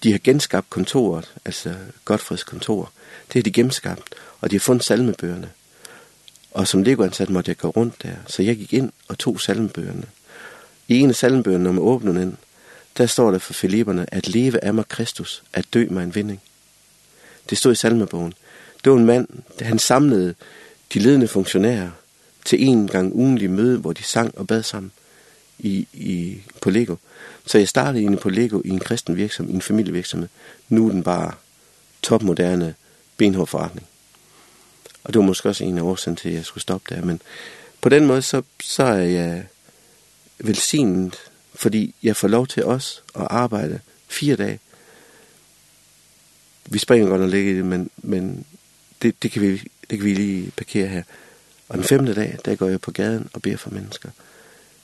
De 0.03 0.11
har 0.11 0.19
genskabt 0.19 0.71
kontoret, 0.71 1.35
altså 1.45 1.75
Godfreds 2.05 2.45
kontor. 2.45 2.93
Det 3.27 3.35
har 3.35 3.43
de 3.43 3.53
genskabt, 3.53 4.15
og 4.41 4.51
de 4.51 4.57
har 4.57 4.61
fundet 4.61 4.85
salmebøgerne. 4.85 5.51
Og 6.51 6.69
som 6.69 6.83
legoansat 6.83 7.31
måtte 7.31 7.49
jeg 7.49 7.57
gå 7.57 7.69
rundt 7.69 8.03
der, 8.03 8.15
så 8.27 8.43
jeg 8.43 8.57
gik 8.57 8.73
ind 8.73 8.93
og 9.09 9.19
tog 9.19 9.41
salmbøgerne. 9.41 10.05
I 10.89 10.99
en 10.99 11.09
af 11.09 11.17
salmbøgerne, 11.17 11.65
når 11.65 11.73
man 11.73 11.83
åbner 11.83 12.13
den, 12.13 12.37
der 12.99 13.07
står 13.07 13.31
der 13.31 13.39
for 13.39 13.53
Filipperne, 13.53 14.15
at 14.15 14.29
leve 14.29 14.65
af 14.65 14.75
mig 14.75 14.89
Kristus, 14.89 15.43
at 15.53 15.65
dø 15.75 15.87
mig 15.91 16.05
en 16.05 16.15
vinding. 16.15 16.41
Det 17.51 17.59
stod 17.59 17.73
i 17.73 17.75
salmebogen. 17.75 18.35
Det 18.85 18.93
var 18.93 18.99
en 18.99 19.07
mand, 19.07 19.29
der 19.59 19.65
han 19.65 19.79
samlede 19.79 20.35
de 20.95 20.99
ledende 20.99 21.29
funktionærer 21.29 21.91
til 22.45 22.65
en 22.67 22.89
gang 22.89 23.15
ugenlig 23.15 23.51
møde, 23.51 23.79
hvor 23.79 23.93
de 23.93 24.03
sang 24.03 24.39
og 24.39 24.47
bad 24.47 24.63
sammen 24.63 24.93
i, 25.59 25.87
i, 25.93 26.43
på 26.61 26.71
Lego. 26.71 26.97
Så 27.47 27.59
jeg 27.59 27.69
startede 27.69 28.03
inde 28.03 28.17
på 28.17 28.29
Lego 28.29 28.63
i 28.65 28.69
en 28.69 28.81
kristen 28.81 29.17
virksomhed, 29.17 29.53
i 29.53 29.55
en 29.55 29.63
familievirksomhed. 29.63 30.29
Nu 30.69 30.87
er 30.87 30.93
den 30.93 31.03
bare 31.03 31.33
topmoderne 32.03 32.75
benhård 33.17 33.47
forretning. 33.47 33.87
Og 35.05 35.13
det 35.13 35.21
var 35.21 35.27
måske 35.27 35.49
også 35.49 35.65
en 35.65 35.79
af 35.79 35.83
årsagen 35.83 36.17
til, 36.17 36.29
at 36.29 36.35
jeg 36.35 36.45
skulle 36.45 36.63
stoppe 36.63 36.95
der. 36.95 37.03
Men 37.03 37.23
på 37.81 37.89
den 37.89 38.07
måde, 38.07 38.23
så, 38.23 38.43
så 38.63 38.83
er 38.83 38.95
jeg 38.95 39.47
velsignet, 40.39 41.17
fordi 41.55 41.95
jeg 42.03 42.17
får 42.17 42.29
lov 42.29 42.47
til 42.47 42.65
os 42.65 43.03
at 43.15 43.27
arbejde 43.31 43.81
fire 44.09 44.37
dage. 44.37 44.59
Vi 46.67 46.79
springer 46.79 47.09
godt 47.09 47.23
og 47.23 47.29
ligger 47.29 47.53
i 47.53 47.57
det, 47.57 47.65
men, 47.65 47.91
men 47.97 48.45
det, 49.03 49.23
det, 49.23 49.33
kan 49.33 49.43
vi, 49.43 49.63
det 49.91 49.99
kan 49.99 50.05
vi 50.05 50.15
lige 50.15 50.51
parkere 50.57 50.89
her. 50.89 51.03
Og 51.69 51.77
den 51.77 51.85
femte 51.85 52.15
dag, 52.15 52.39
der 52.45 52.55
går 52.55 52.69
jeg 52.69 52.81
på 52.81 52.91
gaden 52.91 53.31
og 53.33 53.43
beder 53.43 53.57
for 53.57 53.71
mennesker. 53.71 54.09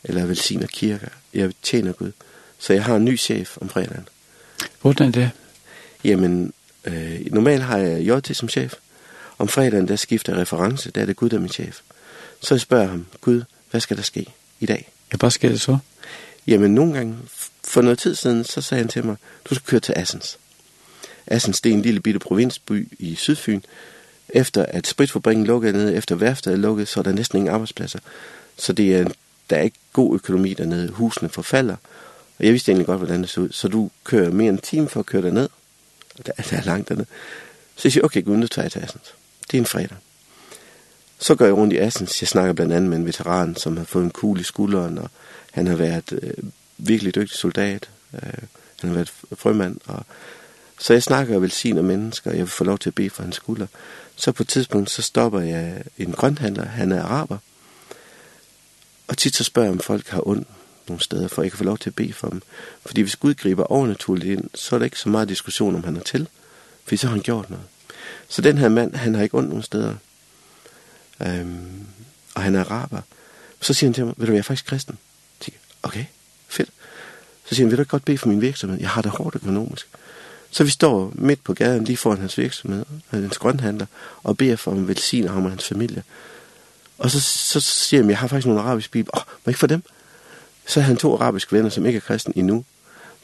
Eller 0.05 0.27
velsigner 0.27 0.67
kirker. 0.67 1.09
Jeg 1.35 1.53
tjener 1.63 1.93
Gud. 1.93 2.13
Så 2.59 2.73
jeg 2.73 2.85
har 2.85 2.97
en 2.97 3.05
ny 3.05 3.19
chef 3.19 3.59
om 3.61 3.69
fredagen. 3.69 4.09
Hvordan 4.81 5.09
er 5.09 5.13
det? 5.13 5.31
Jamen, 6.05 6.53
øh, 6.85 7.33
normalt 7.33 7.63
har 7.63 7.79
jeg 7.79 8.07
JT 8.07 8.37
som 8.37 8.49
chef. 8.49 8.75
Om 9.39 9.49
fredagen, 9.49 9.89
der 9.89 9.97
skifter 9.97 10.39
reference, 10.39 10.91
der 10.91 11.01
er 11.01 11.07
det 11.07 11.17
Gud, 11.17 11.29
der 11.29 11.37
er 11.37 11.41
min 11.41 11.49
chef. 11.49 11.81
Så 12.41 12.55
jeg 12.55 12.61
spørger 12.61 12.87
ham, 12.87 13.07
Gud, 13.21 13.43
hvad 13.71 13.81
skal 13.81 13.97
der 13.97 14.03
ske 14.03 14.27
i 14.61 14.67
dag? 14.67 14.93
Ja, 15.13 15.17
hvad 15.17 15.31
skal 15.31 15.51
det 15.51 15.61
så? 15.61 15.79
Jamen, 16.47 16.75
nogle 16.75 16.95
gange, 16.95 17.17
for 17.65 17.83
noget 17.83 17.99
tid 17.99 18.15
siden, 18.15 18.45
så 18.45 18.61
sagde 18.61 18.83
han 18.83 18.89
til 18.89 19.07
mig, 19.07 19.17
du 19.51 19.55
skal 19.55 19.67
køre 19.67 19.81
til 19.81 19.95
Assens. 19.97 20.39
Assens, 21.27 21.61
det 21.61 21.71
er 21.71 21.75
en 21.75 21.83
lille 21.83 22.01
bitte 22.01 22.21
provinsby 22.21 22.89
i 22.99 23.15
Sydfyn. 23.15 23.61
Efter 24.29 24.65
at 24.65 24.87
spritfabrikken 24.87 25.47
lukkede 25.47 25.73
ned, 25.73 25.97
efter 25.97 26.15
værftet 26.15 26.53
er 26.53 26.57
lukket, 26.57 26.89
så 26.89 27.01
er 27.01 27.05
der 27.05 27.13
næsten 27.13 27.39
ingen 27.39 27.55
arbejdspladser. 27.55 27.99
Så 28.59 28.73
det 28.73 28.97
er, 28.97 29.09
der 29.51 29.57
er 29.57 29.63
ikke 29.63 29.79
god 29.93 30.15
økonomi 30.15 30.55
dernede. 30.55 30.89
Husene 30.89 31.29
forfalder. 31.29 31.77
Og 32.39 32.45
jeg 32.45 32.53
vidste 32.53 32.73
egentlig 32.73 32.87
godt, 32.87 32.99
hvordan 32.99 33.21
det 33.21 33.31
så 33.31 33.41
ud. 33.41 33.49
Så 33.53 33.69
du 33.69 33.91
kører 34.05 34.31
mere 34.31 34.49
end 34.49 34.59
en 34.59 34.63
time 34.63 34.89
for 34.89 35.01
at 35.01 35.07
køre 35.07 35.23
derned. 35.23 35.49
Og 36.19 36.27
der, 36.27 36.33
der 36.51 36.57
er 36.57 36.63
langt 36.63 36.89
dernede. 36.89 37.07
Så 37.77 37.81
jeg 37.85 37.93
siger, 37.93 38.05
okay, 38.05 38.25
Gud, 38.25 38.37
nu 38.37 38.47
tager 38.47 38.65
jeg 38.65 38.73
til 38.73 38.81
Assens. 38.81 39.15
Det 39.51 39.57
er 39.57 39.61
en 39.61 39.67
fredag. 39.67 39.97
Så 41.19 41.35
går 41.35 41.45
jeg 41.45 41.55
rundt 41.55 41.73
i 41.73 41.79
Assens. 41.79 42.23
Jeg 42.23 42.29
snakker 42.29 42.53
blandt 42.53 42.73
andet 42.73 42.91
med 42.91 42.99
en 42.99 43.07
veteran, 43.07 43.57
som 43.57 43.77
har 43.77 43.85
fået 43.85 44.05
en 44.05 44.11
kugle 44.11 44.41
i 44.41 44.45
skulderen, 44.45 44.99
og 44.99 45.11
han 45.53 45.67
har 45.67 45.77
været 45.77 46.13
øh, 46.23 46.45
virkelig 46.79 47.15
dygtig 47.15 47.39
soldat. 47.39 47.91
Øh, 48.15 48.43
han 48.81 48.89
har 48.91 48.95
været 48.95 49.13
frømand. 49.37 49.77
Og... 49.87 50.07
Så 50.79 50.93
jeg 50.93 51.03
snakker 51.03 51.35
og 51.35 51.43
velsigner 51.43 51.83
mennesker, 51.83 52.31
og 52.31 52.37
jeg 52.37 52.45
vil 52.45 52.51
få 52.51 52.65
lov 52.65 52.79
til 52.79 52.91
at 52.91 52.95
bede 52.95 53.11
for 53.11 53.23
hans 53.23 53.37
skulder. 53.37 53.67
Så 54.17 54.33
på 54.33 54.43
et 54.43 54.49
tidspunkt, 54.49 54.91
så 54.91 55.03
stopper 55.03 55.41
jeg 55.41 55.83
en 55.99 56.13
grønthandler. 56.13 56.65
Han 56.65 56.93
er 56.93 57.03
araber. 57.03 57.39
Og 59.09 59.19
tit 59.19 59.37
så 59.37 59.45
spørger 59.45 59.67
jeg, 59.67 59.73
om 59.73 59.81
folk 59.81 60.09
har 60.09 60.29
ondt 60.29 60.49
nogle 60.89 61.03
steder, 61.03 61.29
for 61.29 61.43
jeg 61.43 61.51
kan 61.51 61.59
få 61.59 61.65
lov 61.65 61.79
til 61.79 61.91
at 61.91 61.95
bede 61.95 62.13
for 62.13 62.29
dem. 62.29 62.43
Fordi 62.87 63.01
hvis 63.01 63.17
Gud 63.17 63.35
griber 63.35 63.65
overnaturligt 63.65 64.39
ind, 64.39 64.51
så 64.55 64.75
er 64.75 64.79
der 64.79 64.85
ikke 64.85 64.99
så 64.99 65.09
meget 65.09 65.29
diskussion, 65.29 65.75
om 65.75 65.85
han 65.85 65.97
er 65.97 66.03
til. 66.03 66.29
Fordi 66.85 66.97
så 66.97 67.07
har 67.07 67.15
han 67.15 67.23
gjort 67.23 67.51
noget. 67.51 67.65
Så 68.29 68.43
den 68.43 68.59
her 68.59 68.69
mand, 68.69 68.95
han 68.95 69.15
har 69.15 69.23
ikke 69.23 69.39
ondt 69.39 69.49
nogen 69.49 69.63
steder. 69.63 69.95
Øhm, 71.23 71.87
og 72.35 72.43
han 72.43 72.55
er 72.55 72.61
araber. 72.61 73.01
Så 73.61 73.75
siger 73.75 73.89
han 73.89 73.95
til 73.95 74.05
mig, 74.05 74.15
vil 74.17 74.27
du 74.27 74.33
være 74.33 74.43
faktisk 74.43 74.67
kristen? 74.67 74.99
Jeg 75.41 75.45
tænker, 75.45 75.61
okay, 75.83 76.05
fedt. 76.49 76.71
Så 77.45 77.55
siger 77.55 77.67
han, 77.67 77.71
vil 77.71 77.79
du 77.79 77.83
ikke 77.83 77.91
godt 77.91 78.05
bede 78.05 78.19
for 78.19 78.29
min 78.29 78.41
virksomhed? 78.41 78.81
Jeg 78.81 78.89
har 78.89 79.03
det 79.03 79.11
hårdt 79.11 79.35
økonomisk. 79.35 79.89
Så 80.51 80.65
vi 80.65 80.71
står 80.71 81.13
midt 81.15 81.45
på 81.45 81.55
gaden 81.55 81.85
lige 81.85 81.97
foran 81.97 82.19
hans 82.19 82.39
virksomhed, 82.39 82.85
hans 83.11 83.39
grønhandler, 83.39 83.87
og 84.23 84.37
beder 84.37 84.57
for 84.57 84.71
om 84.71 84.89
velsigner 84.89 85.33
ham 85.33 85.45
og 85.45 85.51
hans 85.51 85.65
familie. 85.65 86.03
Og 86.99 87.11
så, 87.11 87.21
så 87.21 87.61
siger 87.61 88.03
han, 88.03 88.11
jeg 88.11 88.19
har 88.19 88.29
faktisk 88.29 88.47
nogle 88.47 88.63
arabiske 88.63 88.93
bibler. 88.93 89.17
Åh, 89.17 89.21
oh, 89.21 89.27
må 89.45 89.51
ikke 89.51 89.59
for 89.59 89.67
dem? 89.67 89.83
Så 90.67 90.81
har 90.81 90.87
han 90.87 90.97
to 90.97 91.15
arabiske 91.15 91.57
venner, 91.57 91.71
som 91.71 91.87
ikke 91.87 91.97
er 91.97 92.01
kristen 92.01 92.33
endnu, 92.37 92.65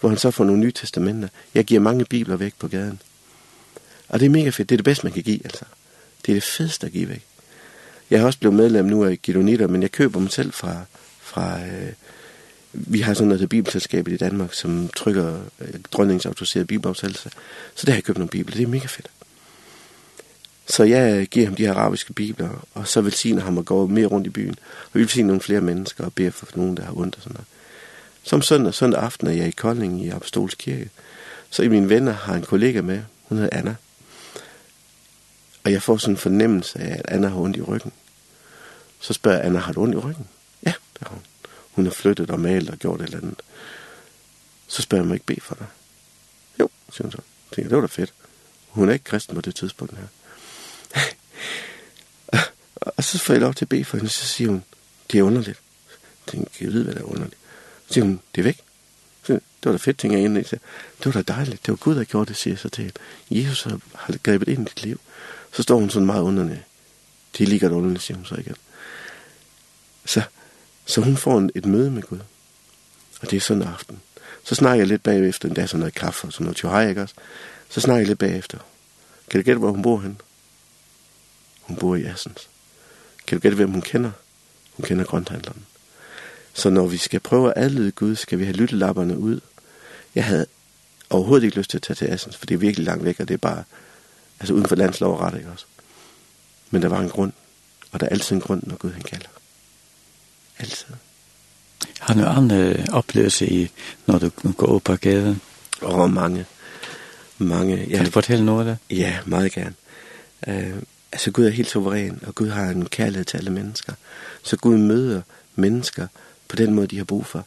hvor 0.01 0.09
han 0.09 0.19
så 0.19 0.31
får 0.31 0.45
nogle 0.45 0.61
nye 0.61 0.73
testamenter. 0.73 1.29
Jeg 1.55 1.65
giver 1.65 1.81
mange 1.81 2.05
bibler 2.05 2.37
væk 2.37 2.55
på 2.59 2.69
gaden. 2.69 3.01
Og 4.13 4.21
det 4.21 4.27
er 4.27 4.31
mega 4.31 4.51
fedt. 4.51 4.69
Det 4.69 4.75
er 4.75 4.79
det 4.79 4.85
bedste, 4.85 5.07
man 5.07 5.13
kan 5.13 5.23
give, 5.23 5.41
altså. 5.45 5.65
Det 6.27 6.33
er 6.33 6.37
det 6.37 6.43
fedeste 6.43 6.87
at 6.87 6.93
give 6.93 7.09
væk. 7.09 7.25
Jeg 8.11 8.21
har 8.21 8.27
også 8.27 8.39
blevet 8.39 8.57
medlem 8.57 8.85
nu 8.85 9.05
af 9.05 9.19
Gidonitter, 9.23 9.67
men 9.67 9.83
jeg 9.83 9.93
køber 9.93 10.19
dem 10.19 10.29
selv 10.29 10.53
fra... 10.53 10.81
fra 11.21 11.61
øh, 11.61 11.93
vi 12.75 13.01
har 13.01 13.15
sådan 13.15 13.29
noget 13.29 13.49
bibelselskab 13.49 14.09
i 14.09 14.17
Danmark, 14.17 14.55
som 14.55 14.89
trykker 14.97 15.41
øh, 15.61 15.75
dronningens 15.93 16.27
autoriserede. 16.27 16.79
Så 17.75 17.87
der 17.87 17.93
har 17.93 17.97
jeg 17.97 18.05
købt 18.05 18.19
nogle 18.19 18.31
bibler. 18.31 18.57
Det 18.57 18.63
er 18.63 18.67
mega 18.67 18.87
fedt. 18.87 19.11
Så 20.67 20.85
jeg 20.85 21.27
giver 21.27 21.47
ham 21.47 21.55
de 21.55 21.67
her 21.67 21.75
arabiske 21.75 22.13
bibler, 22.13 22.67
og 22.75 22.89
så 22.89 23.01
velsigner 23.01 23.43
ham 23.43 23.59
at 23.59 23.65
gå 23.65 23.87
mere 23.87 24.07
rundt 24.07 24.27
i 24.27 24.31
byen, 24.31 24.57
og 24.85 24.91
vi 24.93 25.01
velsigner 25.01 25.27
nogle 25.27 25.41
flere 25.41 25.61
mennesker 25.61 26.05
og 26.05 26.13
beder 26.13 26.31
for 26.31 26.47
nogen, 26.55 26.77
der 26.77 26.83
har 26.83 26.99
ondt 26.99 27.17
og 27.17 27.23
sådan 27.23 27.35
noget. 27.35 27.47
Som 28.23 28.43
søndag, 28.43 28.75
søndag 28.75 29.03
aften 29.03 29.27
er 29.27 29.33
jeg 29.33 29.49
i 29.49 29.51
Kolding 29.51 30.05
i 30.05 30.09
Apostolsk 30.09 30.59
Kirke. 30.59 30.91
Så 31.51 31.63
i 31.63 31.69
mine 31.69 31.89
venner 31.89 32.13
har 32.13 32.35
en 32.35 32.43
kollega 32.43 32.81
med, 32.81 33.01
hun 33.29 33.39
hedder 33.39 33.59
Anna, 33.59 33.75
Og 35.65 35.73
jeg 35.73 35.83
får 35.83 35.97
sådan 35.97 36.13
en 36.15 36.19
fornemmelse 36.19 36.79
af, 36.79 36.97
at 36.99 37.15
Anna 37.15 37.29
har 37.29 37.41
ondt 37.41 37.57
i 37.57 37.63
ryggen. 37.63 37.93
Så 39.01 39.13
spørger 39.13 39.39
jeg, 39.39 39.47
Anna, 39.47 39.59
har 39.59 39.73
du 39.73 39.83
ondt 39.83 39.95
i 39.95 39.99
ryggen? 39.99 40.29
Ja, 40.67 40.73
det 40.99 41.09
har 41.09 41.09
hun. 41.09 41.23
Hun 41.73 41.85
har 41.85 41.93
flyttet 41.93 42.31
og 42.31 42.41
malet 42.41 42.71
og 42.71 42.77
gjort 42.79 43.01
et 43.01 43.05
eller 43.05 43.19
andet. 43.19 43.43
Så 44.67 44.83
spørger 44.83 45.05
jeg, 45.05 45.09
må 45.09 45.15
ikke 45.15 45.27
bede 45.27 45.41
for 45.41 45.55
dig? 45.55 45.67
Jo, 46.61 46.69
siger 46.93 47.03
hun 47.03 47.13
så. 47.13 47.19
Jeg 47.51 47.57
tænker, 47.57 47.69
det 47.69 47.77
var 47.77 47.81
da 47.81 47.87
fedt. 47.87 48.15
Hun 48.69 48.89
er 48.89 48.93
ikke 48.93 49.05
kristen 49.05 49.35
på 49.35 49.41
det 49.41 49.55
tidspunkt 49.55 49.95
her. 49.97 50.07
og 52.97 53.05
så 53.05 53.19
får 53.19 53.35
jeg 53.35 53.41
lov 53.41 53.55
til 53.55 53.65
at 53.65 53.69
bede 53.69 53.85
for 53.85 53.97
hende, 53.97 54.11
så 54.11 54.27
siger 54.27 54.51
hun, 54.51 54.65
det 55.13 55.19
er 55.19 55.23
underligt. 55.23 55.61
Jeg 56.27 56.33
tænker, 56.33 56.51
jeg 56.61 56.73
ved, 56.73 56.85
hvad 56.85 56.95
der 56.95 57.01
er 57.01 57.05
underligt. 57.05 57.37
Så 57.87 57.95
siger 57.95 58.05
hun, 58.05 58.21
det 58.35 58.41
er 58.41 58.45
væk. 58.45 58.61
Så, 59.25 59.33
det 59.33 59.43
var 59.65 59.73
da 59.73 59.79
fedt, 59.79 59.99
tænker 59.99 60.19
jeg 60.19 60.25
ind. 60.25 60.35
Det 60.35 60.61
var 61.05 61.13
da 61.13 61.23
dejligt. 61.23 61.67
Det 61.67 61.73
var 61.73 61.77
Gud, 61.77 61.95
der 61.95 62.05
gjorde 62.05 62.29
det, 62.29 62.37
siger 62.37 62.55
jeg 62.55 62.59
så 62.59 62.69
til 62.69 62.85
hende. 62.85 62.99
Jesus 63.31 63.63
har 63.95 64.19
grebet 64.23 64.49
ind 64.49 64.69
i 64.69 64.71
dit 64.71 64.83
liv. 64.83 65.01
Så 65.53 65.63
står 65.63 65.79
hun 65.79 65.91
sådan 65.91 66.07
meget 66.07 66.23
underne. 66.23 66.63
De 67.39 67.45
ligger 67.45 67.69
der 67.69 67.77
underligt, 67.77 68.03
siger 68.03 68.17
hun 68.17 68.27
så 68.27 68.35
igen. 68.35 68.57
Så, 70.05 70.23
så 70.87 71.01
hun 71.01 71.17
får 71.17 71.39
en, 71.39 71.51
et 71.55 71.67
møde 71.67 71.91
med 71.91 72.03
Gud. 72.03 72.19
Og 73.21 73.31
det 73.31 73.37
er 73.37 73.41
sådan 73.41 73.63
en 73.63 73.69
aften. 73.69 74.01
Så 74.45 74.55
snakker 74.55 74.81
jeg 74.81 74.87
lidt 74.87 75.03
bagefter, 75.03 75.49
en 75.49 75.55
dag 75.55 75.69
sådan 75.69 75.79
noget 75.79 75.95
kaffe 75.95 76.27
og 76.27 76.33
sådan 76.33 76.45
noget 76.45 76.57
tjohaj, 76.57 76.89
ikke 76.89 77.03
også? 77.03 77.15
Så 77.69 77.81
snakker 77.81 77.99
jeg 77.99 78.07
lidt 78.07 78.19
bagefter. 78.19 78.59
Kan 79.31 79.41
du 79.41 79.45
gætte, 79.45 79.59
hvor 79.59 79.71
hun 79.71 79.83
bor 79.83 79.99
henne? 80.01 80.17
Hun 81.61 81.77
bor 81.77 81.97
i 81.97 82.05
Assens. 82.05 82.49
Kan 83.27 83.39
du 83.39 83.43
gætte, 83.43 83.57
hvem 83.57 83.71
hun 83.71 83.83
kender? 83.83 84.11
Hun 84.73 84.85
kender 84.85 85.05
grønthandleren. 85.05 85.67
Så 86.55 86.71
når 86.71 86.87
vi 86.87 86.97
skal 86.97 87.21
prøve 87.21 87.49
at 87.49 87.65
adlyde 87.65 87.91
Gud, 87.91 88.17
skal 88.17 88.39
vi 88.39 88.45
have 88.45 88.57
lyttelapperne 88.57 89.19
ud. 89.19 89.41
Jeg 90.15 90.25
havde 90.25 90.47
overhovedet 91.11 91.45
ikke 91.45 91.57
lyst 91.57 91.71
til 91.71 91.79
at 91.79 91.83
tage 91.83 91.95
til 91.95 92.05
Assens, 92.05 92.37
for 92.37 92.47
det 92.47 92.55
er 92.55 92.59
virkelig 92.59 92.87
langt 92.87 93.05
væk, 93.05 93.21
og 93.21 93.29
det 93.29 93.35
er 93.35 93.39
bare 93.39 93.65
Altså 94.43 94.55
uden 94.55 94.67
for 94.67 94.77
landslov 94.77 95.15
og 95.15 95.21
ret, 95.21 95.39
ikke 95.39 95.51
også? 95.51 95.65
Men 96.71 96.83
der 96.83 96.89
var 96.89 97.01
en 97.01 97.09
grund, 97.09 97.33
og 97.93 98.01
der 98.01 98.07
er 98.07 98.11
altid 98.11 98.37
en 98.37 98.43
grund, 98.43 98.63
når 98.67 98.77
Gud 98.77 98.91
han 98.91 99.03
kalder. 99.03 99.29
Altid. 100.59 100.87
Har 102.01 102.15
du 102.15 102.25
andre 102.25 102.77
oplevelser 102.93 103.47
i, 103.47 103.71
når 104.07 104.19
du 104.19 104.31
går 104.57 104.67
op 104.67 104.83
på 104.83 104.97
gaden? 104.97 105.41
Åh, 105.83 105.99
oh, 105.99 106.13
mange. 106.13 106.47
Mange. 107.39 107.77
Ja. 107.77 107.97
Kan 107.97 108.05
du 108.05 108.11
fortælle 108.11 108.45
noget 108.45 108.69
af 108.69 108.77
det? 108.89 108.97
Ja, 108.97 109.19
meget 109.27 109.53
gerne. 109.53 109.75
Uh, 110.47 110.83
altså 111.13 111.31
Gud 111.31 111.47
er 111.47 111.51
helt 111.51 111.71
suveræn, 111.71 112.21
og 112.27 112.35
Gud 112.35 112.49
har 112.49 112.71
en 112.71 112.89
kærlighed 112.89 113.25
til 113.25 113.37
alle 113.37 113.51
mennesker. 113.51 113.93
Så 114.43 114.57
Gud 114.57 114.77
møder 114.77 115.23
mennesker 115.55 116.07
på 116.49 116.57
den 116.57 116.75
måde, 116.75 116.87
de 116.87 116.97
har 116.97 117.05
brug 117.05 117.27
for. 117.27 117.47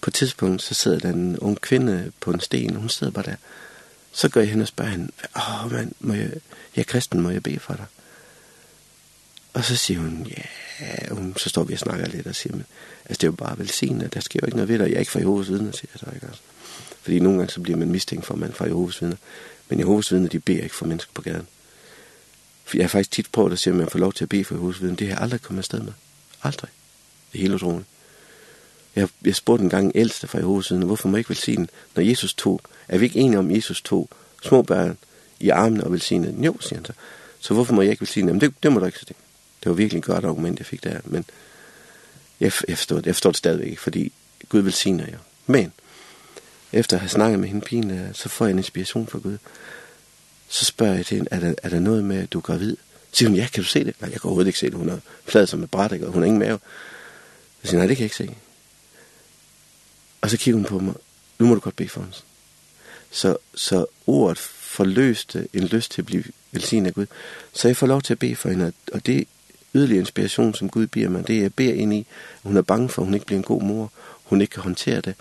På 0.00 0.10
et 0.10 0.14
tidspunkt, 0.14 0.62
så 0.62 0.74
sidder 0.74 0.98
der 0.98 1.08
en 1.08 1.38
ung 1.38 1.60
kvinde 1.60 2.12
på 2.20 2.30
en 2.30 2.40
sten, 2.40 2.74
og 2.74 2.80
hun 2.80 2.88
sidder 2.88 3.12
bare 3.12 3.24
der. 3.24 3.36
Så 4.12 4.28
går 4.28 4.40
jeg 4.40 4.50
hen 4.50 4.60
og 4.60 4.68
spørger 4.68 4.90
hende, 4.90 5.12
åh 5.36 5.64
oh, 5.64 5.72
mand, 5.72 5.92
må 6.00 6.14
jeg, 6.14 6.30
jeg 6.76 6.82
er 6.82 6.84
kristen, 6.84 7.20
må 7.20 7.30
jeg 7.30 7.42
bede 7.42 7.58
for 7.58 7.74
dig? 7.74 7.86
Og 9.54 9.64
så 9.64 9.76
siger 9.76 10.00
hun, 10.00 10.26
ja, 10.30 10.42
hun, 11.14 11.34
så 11.36 11.48
står 11.48 11.64
vi 11.64 11.72
og 11.72 11.78
snakker 11.78 12.06
lidt 12.06 12.26
og 12.26 12.34
siger, 12.34 12.52
men 12.52 12.66
altså, 13.04 13.18
det 13.20 13.24
er 13.24 13.28
jo 13.28 13.32
bare 13.32 13.58
velsignet, 13.58 14.14
der 14.14 14.20
sker 14.20 14.40
jo 14.42 14.46
ikke 14.46 14.56
noget 14.56 14.68
ved 14.68 14.78
dig, 14.78 14.88
jeg 14.88 14.94
er 14.94 14.98
ikke 14.98 15.12
fra 15.12 15.20
Jehovas 15.20 15.48
vidner, 15.48 15.72
siger 15.72 15.90
jeg 15.94 16.00
så 16.00 16.06
ikke 16.14 16.26
også. 16.26 16.40
Fordi 17.02 17.20
nogle 17.20 17.38
gange 17.38 17.52
så 17.52 17.60
bliver 17.60 17.78
man 17.78 17.90
mistænkt 17.90 18.26
for, 18.26 18.34
at 18.34 18.40
man 18.40 18.50
er 18.50 18.54
fra 18.54 18.64
Jehovas 18.66 19.00
vidner. 19.02 19.16
Men 19.68 19.80
Jehovas 19.80 20.12
vidner, 20.12 20.28
de 20.28 20.40
beder 20.40 20.62
ikke 20.62 20.74
for 20.74 20.86
mennesker 20.86 21.12
på 21.14 21.22
gaden. 21.22 21.46
For 22.64 22.76
jeg 22.76 22.84
har 22.84 22.88
faktisk 22.88 23.10
tit 23.10 23.26
prøvet 23.32 23.52
at 23.52 23.58
sige, 23.58 23.72
at 23.72 23.76
man 23.76 23.88
får 23.88 23.98
lov 23.98 24.12
til 24.12 24.24
at 24.24 24.28
bede 24.28 24.44
for 24.44 24.54
Jehovas 24.54 24.80
vidner, 24.80 24.96
det 24.96 25.06
har 25.06 25.14
jeg 25.14 25.22
aldrig 25.22 25.42
kommet 25.42 25.58
afsted 25.58 25.80
med. 25.80 25.92
Aldrig. 26.42 26.70
Det 27.32 27.38
er 27.38 27.42
helt 27.42 27.54
utroligt. 27.54 27.86
Jeg, 28.96 29.08
jeg 29.24 29.34
spurgte 29.34 29.64
en 29.64 29.70
gang 29.70 29.92
ældste 29.94 30.26
fra 30.26 30.38
Jehovedsiden, 30.38 30.82
hvorfor 30.82 31.08
må 31.08 31.16
jeg 31.16 31.20
ikke 31.20 31.30
velsigne, 31.30 31.68
når 31.96 32.02
Jesus 32.02 32.34
tog? 32.34 32.60
Er 32.88 32.98
vi 32.98 33.04
ikke 33.04 33.20
enige 33.20 33.38
om, 33.38 33.50
Jesus 33.50 33.82
tog 33.82 34.08
små 34.42 34.62
børn 34.62 34.98
i 35.40 35.48
armene 35.48 35.84
og 35.84 35.92
velsigne 35.92 36.26
dem? 36.26 36.44
Jo, 36.44 36.56
siger 36.60 36.76
han 36.76 36.84
så. 36.84 36.92
Så 37.40 37.54
hvorfor 37.54 37.74
må 37.74 37.82
jeg 37.82 37.90
ikke 37.90 38.00
velsigne 38.00 38.30
dem? 38.30 38.40
Det, 38.40 38.54
det 38.62 38.72
må 38.72 38.80
du 38.80 38.86
ikke 38.86 38.98
sige. 38.98 39.14
Det 39.62 39.70
var 39.70 39.72
virkelig 39.72 39.98
et 39.98 40.04
godt 40.04 40.24
argument, 40.24 40.58
jeg 40.58 40.66
fik 40.66 40.84
der. 40.84 41.00
Men 41.04 41.24
jeg, 42.40 42.52
jeg, 42.68 42.78
forstår, 42.78 43.00
jeg 43.04 43.14
forstår 43.14 43.30
det 43.30 43.38
stadigvæk 43.38 43.68
ikke, 43.68 43.82
fordi 43.82 44.12
Gud 44.48 44.60
velsigner 44.60 45.06
jer. 45.08 45.18
Men 45.46 45.72
efter 46.72 46.96
at 46.96 47.00
have 47.00 47.08
snakket 47.08 47.40
med 47.40 47.48
hende 47.48 47.60
pigen, 47.60 48.08
så 48.12 48.28
får 48.28 48.44
jeg 48.44 48.52
en 48.52 48.58
inspiration 48.58 49.06
fra 49.06 49.18
Gud. 49.18 49.38
Så 50.48 50.64
spørger 50.64 50.94
jeg 50.94 51.06
til 51.06 51.16
hende, 51.16 51.28
er 51.30 51.40
der, 51.40 51.54
er 51.62 51.68
der 51.68 51.80
noget 51.80 52.04
med, 52.04 52.22
at 52.22 52.32
du 52.32 52.38
er 52.38 52.42
gravid? 52.42 52.76
Så 53.10 53.18
siger 53.18 53.28
hun, 53.28 53.36
ja, 53.36 53.48
kan 53.52 53.62
du 53.62 53.68
se 53.68 53.84
det? 53.84 53.94
Nej, 54.00 54.10
jeg 54.10 54.20
kan 54.20 54.28
overhovedet 54.28 54.48
ikke 54.48 54.58
se 54.58 54.66
det. 54.66 54.74
Hun 54.74 54.88
er 54.88 54.98
flad 55.24 55.46
som 55.46 55.62
et 55.62 55.70
bræt, 55.70 55.92
og 55.92 56.12
hun 56.12 56.22
har 56.22 56.26
ingen 56.26 56.38
mave. 56.38 56.58
Jeg 57.62 57.70
siger, 57.70 57.78
nej, 57.78 57.86
det 57.86 57.96
kan 57.96 58.02
jeg 58.02 58.06
ikke 58.06 58.16
se. 58.16 58.36
Og 60.22 60.30
så 60.30 60.36
kigger 60.36 60.56
hun 60.56 60.64
på 60.64 60.78
mig, 60.78 60.94
nu 61.38 61.46
må 61.46 61.54
du 61.54 61.60
godt 61.60 61.76
bede 61.76 61.88
for 61.88 62.06
os. 62.10 62.24
Så, 63.10 63.36
så 63.54 63.86
ordet 64.06 64.38
forløste 64.38 65.48
en 65.52 65.64
lyst 65.64 65.92
til 65.92 66.02
at 66.02 66.06
blive 66.06 66.24
velsignet 66.52 66.86
af 66.86 66.94
Gud. 66.94 67.06
Så 67.52 67.68
jeg 67.68 67.76
får 67.76 67.86
lov 67.86 68.02
til 68.02 68.14
at 68.14 68.18
bede 68.18 68.36
for 68.36 68.48
hende, 68.48 68.72
og 68.92 69.06
det 69.06 69.26
yderligere 69.74 70.00
inspiration, 70.00 70.54
som 70.54 70.68
Gud 70.68 70.86
bier 70.86 71.08
mig, 71.08 71.26
det 71.26 71.36
er, 71.36 71.40
jeg 71.40 71.54
beder 71.54 71.74
ind 71.74 71.94
i, 71.94 71.98
at 71.98 72.40
hun 72.42 72.56
er 72.56 72.62
bange 72.62 72.88
for, 72.88 73.02
at 73.02 73.06
hun 73.06 73.14
ikke 73.14 73.26
bliver 73.26 73.38
en 73.38 73.44
god 73.44 73.62
mor, 73.62 73.92
hun 74.24 74.40
ikke 74.40 74.50
kan 74.50 74.62
håndtere 74.62 75.00
det, 75.00 75.14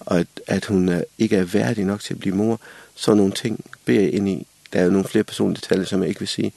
og 0.00 0.18
at, 0.18 0.26
at 0.46 0.64
hun 0.64 0.88
er, 0.88 1.04
ikke 1.18 1.36
er 1.36 1.44
værdig 1.44 1.84
nok 1.84 2.00
til 2.00 2.14
at 2.14 2.20
blive 2.20 2.36
mor. 2.36 2.60
Så 2.94 3.14
nogle 3.14 3.32
ting 3.32 3.64
beder 3.84 4.00
jeg 4.00 4.12
ind 4.12 4.28
i. 4.28 4.46
Der 4.72 4.80
er 4.80 4.84
jo 4.84 4.90
nogle 4.90 5.08
flere 5.08 5.24
personlige 5.24 5.60
detaljer, 5.60 5.84
som 5.84 6.00
jeg 6.00 6.08
ikke 6.08 6.20
vil 6.20 6.28
sige. 6.28 6.52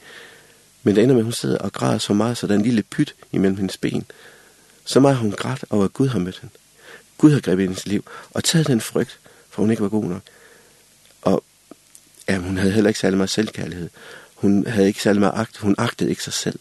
Men 0.82 0.96
det 0.96 1.02
ender 1.02 1.14
med, 1.14 1.20
at 1.20 1.24
hun 1.24 1.32
sidder 1.32 1.58
og 1.58 1.72
græder 1.72 1.98
så 1.98 2.14
meget, 2.14 2.36
så 2.36 2.46
der 2.46 2.54
er 2.54 2.58
en 2.58 2.64
lille 2.64 2.82
pyt 2.82 3.14
imellem 3.32 3.56
hendes 3.56 3.76
ben. 3.76 4.04
Så 4.84 5.00
meget 5.00 5.16
har 5.16 5.22
hun 5.22 5.30
grædt 5.30 5.64
over, 5.70 5.84
at 5.84 5.92
Gud 5.92 6.08
har 6.08 6.18
mødt 6.18 6.38
hende. 6.40 6.54
Gud 7.18 7.32
har 7.32 7.40
grebet 7.40 7.62
hendes 7.62 7.86
liv 7.86 8.04
og 8.30 8.44
taget 8.44 8.66
den 8.66 8.80
frygt, 8.80 9.18
for 9.50 9.62
hun 9.62 9.70
ikke 9.70 9.82
var 9.82 9.88
god 9.88 10.04
nok. 10.04 10.22
Og 11.22 11.44
ja, 12.28 12.38
hun 12.38 12.56
havde 12.56 12.72
heller 12.72 12.88
ikke 12.88 13.00
særlig 13.00 13.16
meget 13.16 13.30
selvkærlighed. 13.30 13.90
Hun 14.34 14.66
havde 14.66 14.86
ikke 14.86 15.02
særlig 15.02 15.20
meget 15.20 15.40
agt. 15.40 15.56
Hun 15.56 15.74
agtede 15.78 16.10
ikke 16.10 16.22
sig 16.22 16.32
selv. 16.32 16.58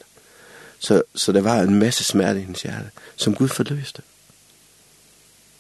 Så, 0.79 1.03
så 1.15 1.31
der 1.31 1.41
var 1.41 1.61
en 1.61 1.79
masse 1.79 2.03
smerte 2.03 2.39
i 2.39 2.43
hendes 2.43 2.61
hjerte, 2.61 2.89
som 3.15 3.35
Gud 3.35 3.47
forløste. 3.47 4.01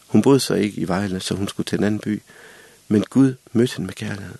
Hun 0.07 0.21
boede 0.21 0.39
så 0.39 0.53
ikke 0.53 0.81
i 0.81 0.87
Vejle, 0.87 1.19
så 1.19 1.35
hun 1.35 1.47
skulle 1.47 1.65
til 1.65 1.77
en 1.77 1.83
anden 1.83 1.99
by. 1.99 2.21
Men 2.87 3.03
Gud 3.03 3.33
mødte 3.51 3.73
hende 3.73 3.85
med 3.85 3.93
kærlighed. 3.93 4.35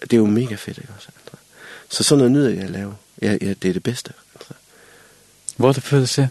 Det 0.00 0.12
er 0.12 0.16
jo 0.16 0.26
mega 0.26 0.54
fedt, 0.54 0.78
ikke 0.78 0.92
også? 0.96 1.08
Så 1.88 2.02
sådan 2.02 2.18
noget 2.18 2.32
nyder 2.32 2.48
jeg 2.48 2.62
at 2.62 2.70
lave. 2.70 2.94
Ja, 3.22 3.38
ja, 3.40 3.54
det 3.62 3.64
er 3.64 3.72
det 3.72 3.82
bedste. 3.82 4.12
Hvor 5.56 5.68
er 5.68 5.72
det 5.72 5.82
følelse? 5.82 6.30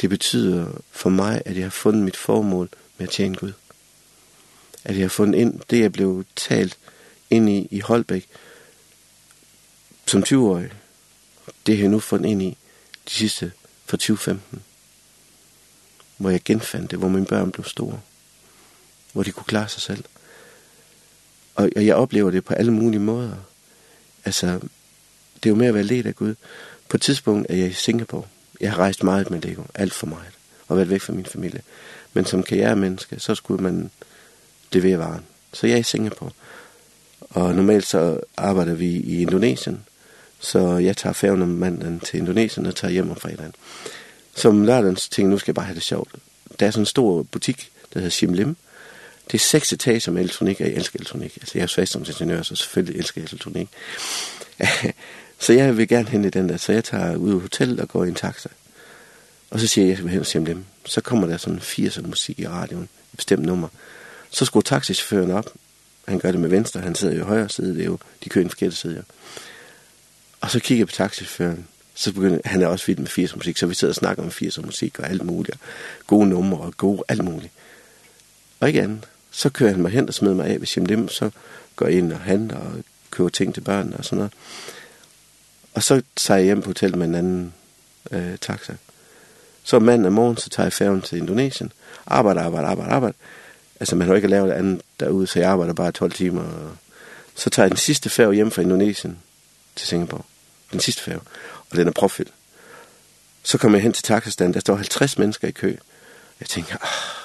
Det 0.00 0.10
betyder 0.10 0.66
for 0.90 1.10
mig, 1.10 1.42
at 1.44 1.56
jeg 1.56 1.64
har 1.64 1.70
fundet 1.70 2.02
mit 2.02 2.16
formål 2.16 2.68
med 2.98 3.06
at 3.06 3.12
tjene 3.12 3.36
Gud. 3.36 3.52
At 4.84 4.96
jeg 4.96 5.04
har 5.04 5.08
fundet 5.08 5.38
ind 5.38 5.60
det, 5.70 5.80
jeg 5.80 5.92
blev 5.92 6.24
talt 6.36 6.78
ind 7.30 7.50
i 7.50 7.68
i 7.70 7.80
Holbæk 7.80 8.28
som 10.06 10.22
20-årig. 10.22 10.70
Det 11.66 11.76
har 11.76 11.82
jeg 11.82 11.90
nu 11.90 12.00
fundet 12.00 12.30
ind 12.30 12.42
i 12.42 12.58
de 13.08 13.10
sidste 13.10 13.52
fra 13.86 13.96
2015. 13.96 14.62
Hvor 16.16 16.30
jeg 16.30 16.40
genfandt 16.44 16.90
det, 16.90 16.98
hvor 16.98 17.08
mine 17.08 17.26
børn 17.26 17.52
blev 17.52 17.64
store. 17.64 18.00
Hvor 19.12 19.22
de 19.22 19.32
kunne 19.32 19.44
klare 19.44 19.68
sig 19.68 19.82
selv. 19.82 20.04
Og, 21.54 21.70
og 21.76 21.86
jeg 21.86 21.96
oplever 21.96 22.30
det 22.30 22.44
på 22.44 22.54
alle 22.54 22.72
mulige 22.72 23.00
måder. 23.00 23.36
Altså, 24.24 24.46
det 25.34 25.46
er 25.46 25.50
jo 25.50 25.54
med 25.54 25.66
at 25.66 25.74
være 25.74 25.82
ledt 25.82 26.06
af 26.06 26.14
Gud. 26.14 26.34
På 26.88 26.96
et 26.96 27.02
tidspunkt 27.02 27.46
er 27.50 27.56
jeg 27.56 27.68
i 27.68 27.72
Singapore 27.72 28.24
Jeg 28.64 28.72
har 28.72 28.78
rejst 28.78 29.02
meget 29.02 29.30
med 29.30 29.40
Lego, 29.40 29.62
alt 29.74 29.94
for 29.94 30.06
meget, 30.06 30.32
og 30.68 30.76
været 30.76 30.90
væk 30.90 31.00
fra 31.00 31.12
min 31.12 31.26
familie. 31.26 31.60
Men 32.12 32.24
som 32.24 32.42
karrieremenneske, 32.42 33.20
så 33.20 33.34
skulle 33.34 33.62
man 33.62 33.90
levere 34.72 34.98
varen. 34.98 35.24
Så 35.52 35.66
jeg 35.66 35.74
er 35.74 35.78
i 35.78 35.82
Singapore. 35.82 36.30
Og 37.20 37.54
normalt 37.54 37.86
så 37.86 38.20
arbejder 38.36 38.74
vi 38.74 38.86
i 38.86 39.22
Indonesien, 39.22 39.84
så 40.40 40.76
jeg 40.76 40.96
tager 40.96 41.12
færgen 41.12 41.42
om 41.42 41.48
mandagen 41.48 42.00
til 42.00 42.18
Indonesien 42.18 42.66
og 42.66 42.76
tager 42.76 42.92
hjem 42.92 43.10
om 43.10 43.16
fredagen. 43.16 43.54
Som 44.34 44.64
lørdagens 44.64 45.08
ting, 45.08 45.28
nu 45.28 45.38
skal 45.38 45.52
jeg 45.52 45.54
bare 45.54 45.66
have 45.66 45.74
det 45.74 45.82
sjovt. 45.82 46.14
Der 46.60 46.66
er 46.66 46.70
sådan 46.70 46.82
en 46.82 46.86
stor 46.86 47.22
butik, 47.22 47.70
der 47.92 47.98
hedder 47.98 48.10
Shimlim. 48.10 48.56
Det 49.26 49.34
er 49.34 49.42
seks 49.42 49.72
etager 49.72 50.12
med 50.12 50.22
elektronik, 50.22 50.60
og 50.60 50.66
jeg 50.66 50.74
elsker 50.74 50.98
elektronik. 50.98 51.36
Altså 51.36 51.58
jeg 51.58 51.62
er 51.62 51.66
fast 51.66 51.92
som 51.92 52.04
ingeniør, 52.08 52.42
så 52.42 52.56
selvfølgelig 52.56 52.98
elsker 52.98 53.20
jeg 53.20 53.28
elektronik. 53.28 53.68
Så 55.38 55.52
jeg 55.52 55.76
vil 55.76 55.88
gerne 55.88 56.08
hen 56.08 56.24
i 56.24 56.30
den 56.30 56.48
der, 56.48 56.56
så 56.56 56.72
jeg 56.72 56.84
tager 56.84 57.16
ud 57.16 57.36
i 57.36 57.40
hotellet 57.40 57.80
og 57.80 57.88
går 57.88 58.04
i 58.04 58.08
en 58.08 58.14
taxa. 58.14 58.48
Og 59.50 59.60
så 59.60 59.66
siger 59.66 59.84
jeg, 59.84 59.92
at 59.92 59.98
jeg 59.98 59.98
skal 59.98 60.10
hen 60.10 60.20
og 60.20 60.26
se 60.26 60.38
om 60.38 60.44
dem. 60.44 60.64
Så 60.84 61.00
kommer 61.00 61.26
der 61.26 61.36
sådan 61.36 61.60
80 61.60 62.02
musik 62.02 62.38
i 62.38 62.48
radioen, 62.48 62.82
et 62.82 63.16
bestemt 63.16 63.42
nummer. 63.42 63.68
Så 64.30 64.44
skruer 64.44 64.62
taxichaufføren 64.62 65.30
op. 65.30 65.52
Han 66.08 66.18
gør 66.18 66.30
det 66.30 66.40
med 66.40 66.48
venstre, 66.48 66.80
han 66.80 66.94
sidder 66.94 67.14
jo 67.14 67.20
i 67.20 67.24
højre 67.24 67.48
side, 67.48 67.74
det 67.74 67.80
er 67.80 67.86
jo, 67.86 67.98
de 68.24 68.28
kører 68.28 68.42
i 68.42 68.44
den 68.44 68.50
forkerte 68.50 68.76
side. 68.76 68.96
Jo. 68.96 69.02
Og 70.40 70.50
så 70.50 70.60
kigger 70.60 70.80
jeg 70.80 70.86
på 70.86 70.92
taxichaufføren, 70.92 71.66
så 71.94 72.12
begynder, 72.12 72.38
han 72.44 72.62
er 72.62 72.66
også 72.66 72.86
vild 72.86 72.98
med 72.98 73.08
80'er 73.08 73.36
musik, 73.36 73.56
så 73.56 73.66
vi 73.66 73.74
sidder 73.74 73.92
og 73.92 73.96
snakker 73.96 74.22
om 74.22 74.28
80'er 74.28 74.66
musik 74.66 74.98
og 74.98 75.10
alt 75.10 75.24
muligt, 75.24 75.56
og 75.56 75.60
gode 76.06 76.28
numre 76.28 76.60
og 76.60 76.76
gode, 76.76 77.02
alt 77.08 77.24
muligt. 77.24 77.52
Og 78.60 78.68
ikke 78.68 78.82
andet. 78.82 79.08
Så 79.30 79.50
kører 79.50 79.70
han 79.70 79.82
mig 79.82 79.90
hen 79.90 80.08
og 80.08 80.14
smider 80.14 80.34
mig 80.34 80.46
af, 80.46 80.60
ved 80.60 80.66
Jim 80.76 80.84
Lim, 80.84 81.08
så 81.08 81.30
går 81.76 81.86
jeg 81.86 81.98
ind 81.98 82.12
og 82.12 82.20
handler 82.20 82.56
og 82.56 82.72
køber 83.10 83.28
ting 83.28 83.54
til 83.54 83.60
børnene 83.60 83.96
og 83.96 84.04
sådan 84.04 84.16
noget. 84.16 84.32
Og 85.74 85.82
så 85.82 86.02
tager 86.16 86.38
jeg 86.38 86.44
hjem 86.44 86.62
på 86.62 86.68
hotellet 86.68 86.98
med 86.98 87.06
en 87.06 87.14
anden 87.14 87.54
øh, 88.10 88.38
taxa. 88.40 88.74
Så 89.64 89.78
mandag 89.78 90.12
morgen, 90.12 90.36
så 90.36 90.50
tager 90.50 90.64
jeg 90.64 90.72
færgen 90.72 91.02
til 91.02 91.18
Indonesien. 91.18 91.72
Arbejde, 92.06 92.40
arbejde, 92.40 92.68
arbejde, 92.68 92.92
arbejde. 92.92 93.16
Altså, 93.80 93.96
man 93.96 94.08
har 94.08 94.14
ikke 94.14 94.28
lavet 94.28 94.52
andet 94.52 94.82
derude, 95.00 95.26
så 95.26 95.38
jeg 95.38 95.50
arbejder 95.50 95.72
bare 95.72 95.92
12 95.92 96.12
timer. 96.12 96.42
Og 96.42 96.76
så 97.34 97.50
tager 97.50 97.64
jeg 97.64 97.70
den 97.70 97.78
sidste 97.78 98.10
færge 98.10 98.34
hjem 98.34 98.50
fra 98.50 98.62
Indonesien 98.62 99.18
til 99.76 99.88
Singapore. 99.88 100.22
Den 100.72 100.80
sidste 100.80 101.02
færge. 101.02 101.20
Og 101.70 101.76
den 101.76 101.88
er 101.88 101.92
profil. 101.92 102.30
Så 103.42 103.58
kommer 103.58 103.78
jeg 103.78 103.82
hen 103.82 103.92
til 103.92 104.02
taxastanden. 104.02 104.54
Der 104.54 104.60
står 104.60 104.74
50 104.74 105.18
mennesker 105.18 105.48
i 105.48 105.50
kø. 105.50 105.76
Jeg 106.40 106.48
tænker, 106.48 106.76
ah. 106.82 107.24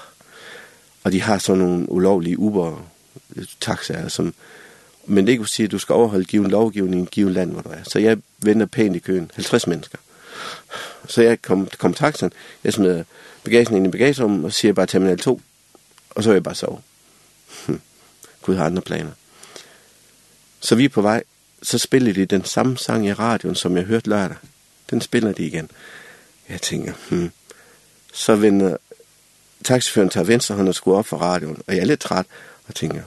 Og 1.03 1.11
de 1.11 1.21
har 1.21 1.37
sådan 1.37 1.61
nogle 1.61 1.91
ulovlige 1.91 2.39
Uber-taxaer, 2.39 4.07
som 4.07 4.33
Men 5.09 5.27
det 5.27 5.37
kunne 5.37 5.47
sige, 5.47 5.65
at 5.65 5.71
du 5.71 5.79
skal 5.79 5.93
overholde 5.93 6.25
given 6.25 6.51
lovgivning 6.51 7.03
i 7.03 7.09
given 7.11 7.33
land, 7.33 7.51
hvor 7.51 7.61
du 7.61 7.69
er. 7.69 7.83
Så 7.83 7.99
jeg 7.99 8.17
venter 8.37 8.65
pænt 8.65 8.95
i 8.95 8.99
køen. 8.99 9.31
50 9.35 9.67
mennesker. 9.67 9.97
Så 11.07 11.21
jeg 11.21 11.41
kom, 11.41 11.69
kom 11.77 11.93
taxen. 11.93 12.31
Jeg 12.63 12.73
smider 12.73 13.03
bagagen 13.43 13.75
ind 13.75 13.87
i 13.87 13.89
bagagerummet 13.89 14.45
og 14.45 14.53
siger 14.53 14.73
bare 14.73 14.85
terminal 14.85 15.17
2. 15.17 15.41
Og 16.09 16.23
så 16.23 16.29
vil 16.29 16.35
jeg 16.35 16.43
bare 16.43 16.55
sove. 16.55 16.79
Hm. 17.67 17.81
Gud 18.41 18.55
har 18.55 18.65
andre 18.65 18.81
planer. 18.81 19.11
Så 20.59 20.75
vi 20.75 20.85
er 20.85 20.89
på 20.89 21.01
vej. 21.01 21.23
Så 21.63 21.77
spiller 21.77 22.13
de 22.13 22.25
den 22.25 22.45
samme 22.45 22.77
sang 22.77 23.07
i 23.07 23.13
radioen, 23.13 23.55
som 23.55 23.77
jeg 23.77 23.85
hørte 23.85 24.09
lørdag. 24.09 24.37
Den 24.89 25.01
spiller 25.01 25.31
de 25.31 25.45
igen. 25.45 25.71
Jeg 26.49 26.61
tænker, 26.61 26.93
hmm. 27.09 27.31
Så 28.13 28.35
vender 28.35 28.77
taxiføren 29.63 30.09
tager 30.09 30.23
venstre 30.23 30.55
hånd 30.55 30.67
og 30.67 30.75
skruer 30.75 30.97
op 30.97 31.05
for 31.05 31.17
radioen. 31.17 31.61
Og 31.67 31.75
jeg 31.75 31.81
er 31.81 31.85
lidt 31.85 31.99
træt 31.99 32.25
og 32.67 32.75
tænker, 32.75 33.03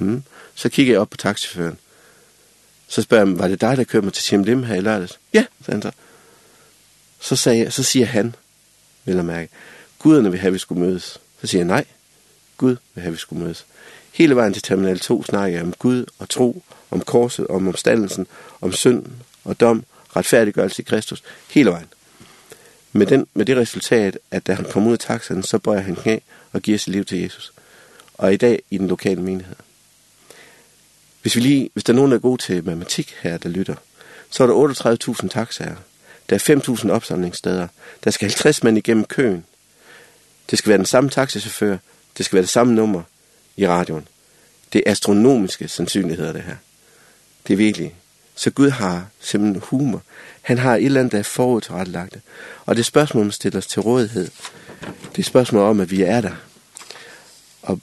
Hmm? 0.00 0.22
Så 0.54 0.68
kigger 0.68 0.92
jeg 0.92 1.00
op 1.00 1.10
på 1.10 1.16
taxiføren. 1.16 1.78
Så 2.88 3.02
spørger 3.02 3.26
jeg, 3.26 3.38
var 3.38 3.48
det 3.48 3.60
dig, 3.60 3.76
der 3.76 3.84
kørte 3.84 4.04
mig 4.04 4.12
til 4.12 4.22
Simlim 4.22 4.62
her 4.62 4.74
i 4.74 4.80
lørdags? 4.80 5.18
Ja, 5.34 5.44
sagde 5.64 5.74
han 5.74 5.82
så. 5.82 5.90
Så, 7.20 7.36
sagde 7.36 7.58
jeg, 7.58 7.72
så 7.72 7.82
siger 7.82 8.06
han, 8.06 8.34
vil 9.04 9.14
jeg 9.14 9.24
mærke, 9.24 9.48
guderne 9.98 10.30
vil 10.30 10.40
have, 10.40 10.48
at 10.48 10.54
vi 10.54 10.58
skulle 10.58 10.82
mødes. 10.82 11.20
Så 11.40 11.46
siger 11.46 11.60
jeg, 11.60 11.66
nej, 11.66 11.84
Gud 12.56 12.76
vil 12.94 13.02
have, 13.02 13.06
at 13.06 13.12
vi 13.12 13.18
skulle 13.18 13.44
mødes. 13.44 13.66
Hele 14.12 14.36
vejen 14.36 14.52
til 14.52 14.62
Terminal 14.62 14.98
2 14.98 15.24
snakker 15.24 15.58
jeg 15.58 15.66
om 15.66 15.72
Gud 15.72 16.04
og 16.18 16.28
tro, 16.28 16.62
om 16.90 17.00
korset, 17.00 17.46
om 17.46 17.68
omstandelsen, 17.68 18.26
om 18.60 18.72
synden 18.72 19.12
og 19.44 19.60
dom, 19.60 19.84
retfærdiggørelse 20.16 20.82
i 20.82 20.84
Kristus, 20.84 21.22
hele 21.50 21.70
vejen. 21.70 21.88
Med, 22.92 23.06
den, 23.06 23.26
med 23.34 23.46
det 23.46 23.56
resultat, 23.56 24.18
at 24.30 24.46
da 24.46 24.54
han 24.54 24.64
kom 24.64 24.86
ud 24.86 24.92
af 24.92 24.98
taxaen, 24.98 25.42
så 25.42 25.58
bøjer 25.58 25.80
han 25.80 25.96
knæ 25.96 26.18
og 26.52 26.60
giver 26.60 26.78
sit 26.78 26.92
liv 26.92 27.04
til 27.04 27.20
Jesus. 27.20 27.52
Og 28.14 28.34
i 28.34 28.36
dag 28.36 28.62
i 28.70 28.78
den 28.78 28.88
lokale 28.88 29.22
menighed. 29.22 29.56
Hvis, 31.22 31.36
vi 31.36 31.40
lige, 31.40 31.70
hvis 31.72 31.84
der 31.84 31.92
er 31.92 31.96
nogen, 31.96 32.10
der 32.10 32.16
er 32.16 32.20
god 32.20 32.38
til 32.38 32.64
matematik 32.64 33.14
her, 33.20 33.38
der 33.38 33.48
lytter, 33.48 33.74
så 34.30 34.42
er 34.42 34.46
der 34.46 35.14
38.000 35.22 35.28
taxaer. 35.28 35.76
Der 36.30 36.36
er 36.36 36.56
5.000 36.84 36.90
opsamlingssteder. 36.90 37.68
Der 38.04 38.10
skal 38.10 38.28
50 38.28 38.62
mænd 38.62 38.78
igennem 38.78 39.04
køen. 39.04 39.44
Det 40.50 40.58
skal 40.58 40.68
være 40.68 40.78
den 40.78 40.86
samme 40.86 41.10
taxichauffør. 41.10 41.76
Det 42.18 42.26
skal 42.26 42.36
være 42.36 42.42
det 42.42 42.50
samme 42.50 42.74
nummer 42.74 43.02
i 43.56 43.68
radioen. 43.68 44.08
Det 44.72 44.82
er 44.86 44.90
astronomiske 44.90 45.68
sandsynligheder, 45.68 46.32
det 46.32 46.42
her. 46.42 46.56
Det 47.46 47.52
er 47.52 47.56
virkelig. 47.56 47.94
Så 48.34 48.50
Gud 48.50 48.70
har 48.70 49.06
simpelthen 49.20 49.62
humor. 49.66 50.02
Han 50.42 50.58
har 50.58 50.76
et 50.76 50.84
eller 50.84 51.00
andet, 51.00 51.12
der 51.12 51.18
er 51.18 51.22
forudrettelagt. 51.22 52.18
Og 52.66 52.76
det 52.76 52.86
spørgsmål, 52.86 53.24
man 53.24 53.32
stiller 53.32 53.58
os 53.58 53.66
til 53.66 53.82
rådighed, 53.82 54.30
det 55.16 55.18
er 55.18 55.22
spørgsmål 55.22 55.62
om, 55.62 55.80
at 55.80 55.90
vi 55.90 56.02
er 56.02 56.20
der. 56.20 56.34
Og, 57.62 57.80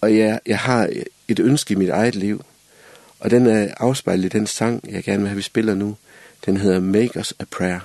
og 0.00 0.16
jeg, 0.16 0.40
jeg 0.46 0.58
har 0.58 0.90
et 1.28 1.38
ønske 1.38 1.72
i 1.72 1.76
mit 1.76 1.88
eget 1.88 2.14
liv, 2.14 2.44
Og 3.20 3.30
den 3.30 3.46
er 3.46 3.74
afspejlet 3.76 4.24
i 4.24 4.38
den 4.38 4.46
sang, 4.46 4.84
jeg 4.90 5.04
gerne 5.04 5.18
vil 5.18 5.28
have, 5.28 5.36
vi 5.36 5.42
spiller 5.42 5.74
nu. 5.74 5.96
Den 6.46 6.56
hedder 6.56 6.80
Make 6.80 7.20
Us 7.20 7.34
a 7.38 7.44
Prayer. 7.50 7.80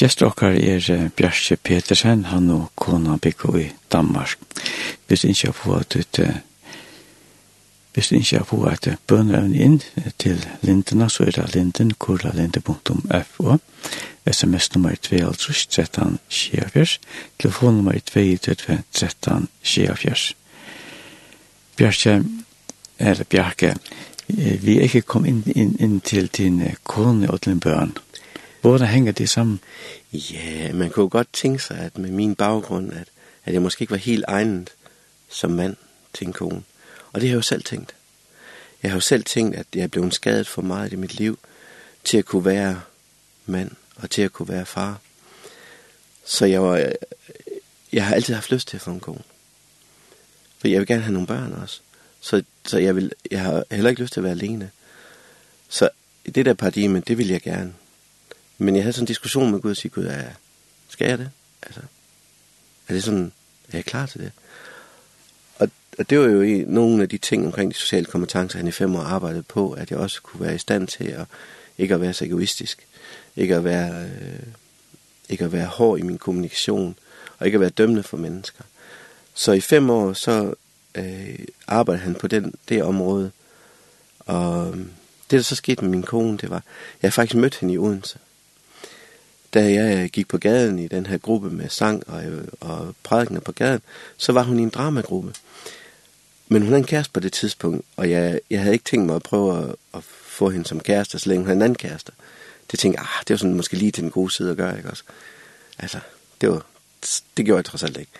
Gjester 0.00 0.30
okkar 0.30 0.54
er 0.56 1.10
Bjarke 1.16 1.56
Petersen, 1.56 2.24
han 2.24 2.46
og 2.50 2.70
kona 2.74 3.18
Bikko 3.20 3.56
i 3.60 3.66
Danmark. 3.92 4.38
Hvis 5.06 5.24
ikke 5.24 5.46
jeg 5.46 5.54
får 5.54 5.84
et 5.98 6.20
Hvis 7.92 8.12
ikke 8.12 8.36
jeg 8.36 8.46
får 8.46 8.68
et 8.70 8.98
bønøvn 9.06 9.54
inn 9.54 9.80
til 10.18 10.46
lintene, 10.62 11.10
så 11.10 11.24
er 11.24 11.30
det 11.30 11.54
linden, 11.54 11.90
kurlalinte.fo. 11.98 13.56
SMS 14.30 14.74
nummer 14.74 14.94
2, 14.94 15.16
altså 15.16 15.66
13, 15.70 16.18
24. 16.28 16.86
Telefon 17.38 17.74
nummer 17.74 17.98
2, 17.98 18.36
13, 18.92 19.48
24. 19.62 20.34
Bjarke, 21.76 22.24
eller 22.98 23.24
Bjarke, 23.24 23.74
vi 24.62 24.78
er 24.78 24.82
ikke 24.82 25.02
kommet 25.02 25.28
inn, 25.28 25.42
inn, 25.54 25.76
inn 25.80 26.00
til 26.00 26.26
din 26.36 26.62
kone 26.84 27.30
og 27.30 27.40
til 27.40 27.52
din 27.52 27.60
bønøvn. 27.60 27.98
Hvordan 28.60 28.88
hænger 28.88 29.12
det 29.12 29.28
sammen? 29.28 29.60
Ja, 30.12 30.72
man 30.72 30.90
kunne 30.90 31.08
godt 31.08 31.28
tænke 31.32 31.62
sig, 31.62 31.78
at 31.78 31.98
med 31.98 32.10
min 32.10 32.34
baggrund, 32.34 32.92
at, 32.92 33.08
at 33.44 33.52
jeg 33.52 33.62
måske 33.62 33.82
ikke 33.82 33.90
var 33.90 33.96
helt 33.96 34.24
egnet 34.28 34.70
som 35.28 35.50
mand 35.50 35.76
til 36.12 36.26
en 36.26 36.32
kone. 36.32 36.62
Og 37.12 37.20
det 37.20 37.28
har 37.28 37.34
jeg 37.34 37.36
jo 37.36 37.42
selv 37.42 37.62
tænkt. 37.62 37.94
Jeg 38.82 38.90
har 38.90 38.96
jo 38.96 39.00
selv 39.00 39.24
tænkt, 39.24 39.56
at 39.56 39.66
jeg 39.74 39.82
er 39.82 39.86
blevet 39.86 40.14
skadet 40.14 40.48
for 40.48 40.62
meget 40.62 40.92
i 40.92 40.96
mit 40.96 41.14
liv 41.14 41.38
til 42.04 42.18
at 42.18 42.24
kunne 42.24 42.44
være 42.44 42.80
mand 43.46 43.70
og 43.96 44.10
til 44.10 44.22
at 44.22 44.32
kunne 44.32 44.48
være 44.48 44.66
far. 44.66 45.00
Så 46.24 46.46
jeg 46.46 46.62
var, 46.62 46.92
jeg 47.92 48.06
har 48.06 48.14
altid 48.14 48.34
haft 48.34 48.50
lyst 48.50 48.68
til 48.68 48.76
at 48.76 48.80
få 48.80 48.90
en 48.90 49.00
kone. 49.00 49.22
For 50.58 50.68
jeg 50.68 50.78
vil 50.78 50.86
gerne 50.86 51.02
have 51.02 51.12
nogle 51.12 51.26
børn 51.26 51.52
også. 51.52 51.80
Så, 52.20 52.42
så 52.66 52.78
jeg, 52.78 52.96
vil, 52.96 53.12
jeg 53.30 53.40
har 53.40 53.64
heller 53.70 53.90
ikke 53.90 54.02
lyst 54.02 54.12
til 54.12 54.20
at 54.20 54.24
være 54.24 54.32
alene. 54.32 54.70
Så 55.68 55.88
det 56.34 56.46
der 56.46 56.54
paradigme, 56.54 57.00
det 57.00 57.18
vil 57.18 57.28
jeg 57.28 57.42
gerne 57.42 57.74
Men 58.62 58.76
jeg 58.76 58.84
havde 58.84 58.92
sådan 58.92 59.02
en 59.02 59.06
diskussion 59.06 59.50
med 59.50 59.60
Gud 59.60 59.70
og 59.70 59.76
sige, 59.76 59.90
Gud, 59.90 60.04
er, 60.04 60.24
skal 60.88 61.08
jeg 61.08 61.18
det? 61.18 61.30
Altså, 61.62 61.80
er 62.88 62.94
det 62.94 63.04
sådan, 63.04 63.32
er 63.68 63.78
jeg 63.78 63.84
klar 63.84 64.06
til 64.06 64.20
det? 64.20 64.32
Og, 65.56 65.68
og 65.98 66.10
det 66.10 66.18
var 66.18 66.26
jo 66.26 66.42
i 66.42 66.64
nogle 66.66 67.02
af 67.02 67.08
de 67.08 67.18
ting 67.18 67.46
omkring 67.46 67.70
de 67.70 67.76
sociale 67.76 68.06
kompetencer, 68.06 68.58
han 68.58 68.68
i 68.68 68.70
fem 68.70 68.96
år 68.96 69.00
arbejdede 69.00 69.42
på, 69.42 69.72
at 69.72 69.90
jeg 69.90 69.98
også 69.98 70.22
kunne 70.22 70.40
være 70.40 70.54
i 70.54 70.58
stand 70.58 70.88
til 70.88 71.04
at 71.04 71.26
ikke 71.78 71.94
at 71.94 72.00
være 72.00 72.12
så 72.12 72.24
egoistisk, 72.24 72.86
ikke 73.36 73.56
at 73.56 73.64
være, 73.64 74.04
øh, 74.04 74.46
ikke 75.28 75.44
at 75.44 75.52
være 75.52 75.66
hård 75.66 75.98
i 75.98 76.02
min 76.02 76.18
kommunikation, 76.18 76.96
og 77.38 77.46
ikke 77.46 77.56
at 77.56 77.60
være 77.60 77.70
dømmende 77.70 78.02
for 78.02 78.16
mennesker. 78.16 78.64
Så 79.34 79.52
i 79.52 79.60
fem 79.60 79.90
år, 79.90 80.12
så 80.12 80.54
øh, 80.94 81.38
arbejdede 81.66 82.04
han 82.04 82.14
på 82.14 82.26
den, 82.26 82.54
det 82.68 82.82
område, 82.82 83.30
og 84.18 84.74
det, 85.30 85.36
der 85.36 85.42
så 85.42 85.54
skete 85.54 85.82
med 85.82 85.90
min 85.90 86.02
kone, 86.02 86.38
det 86.38 86.50
var, 86.50 86.62
jeg 87.02 87.08
har 87.08 87.12
faktisk 87.12 87.36
mødt 87.36 87.56
hende 87.56 87.74
i 87.74 87.78
Odense 87.78 88.18
da 89.54 89.72
jeg 89.72 90.10
gik 90.10 90.28
på 90.28 90.38
gaden 90.38 90.78
i 90.78 90.88
den 90.88 91.06
her 91.06 91.18
gruppe 91.18 91.50
med 91.50 91.68
sang 91.68 92.02
og, 92.06 92.22
og 92.60 92.94
prædikener 93.02 93.40
på 93.40 93.52
gaden, 93.52 93.80
så 94.16 94.32
var 94.32 94.42
hun 94.42 94.58
i 94.58 94.62
en 94.62 94.68
dramagruppe. 94.68 95.34
Men 96.48 96.62
hun 96.62 96.68
havde 96.68 96.78
en 96.78 96.86
kæreste 96.86 97.12
på 97.12 97.20
det 97.20 97.32
tidspunkt, 97.32 97.86
og 97.96 98.10
jeg, 98.10 98.40
jeg 98.50 98.60
havde 98.60 98.72
ikke 98.72 98.84
tænkt 98.84 99.06
mig 99.06 99.16
at 99.16 99.22
prøve 99.22 99.58
at, 99.58 99.74
at 99.94 100.04
få 100.04 100.50
hende 100.50 100.66
som 100.66 100.80
kæreste, 100.80 101.18
så 101.18 101.28
længe 101.28 101.40
hun 101.40 101.46
havde 101.46 101.56
en 101.56 101.62
anden 101.62 101.76
kæreste. 101.78 102.12
Det 102.70 102.78
tænkte 102.78 103.00
jeg, 103.00 103.08
ah, 103.16 103.22
det 103.28 103.34
var 103.34 103.38
sådan 103.38 103.56
måske 103.56 103.76
lige 103.76 103.90
til 103.90 104.02
den 104.02 104.10
gode 104.10 104.30
side 104.30 104.50
at 104.50 104.56
gøre, 104.56 104.76
ikke 104.76 104.90
også? 104.90 105.02
Altså, 105.78 105.98
det, 106.40 106.48
var, 106.50 106.66
det 107.36 107.44
gjorde 107.44 107.56
jeg 107.56 107.64
trods 107.64 107.82
alt 107.82 107.96
ikke. 107.96 108.12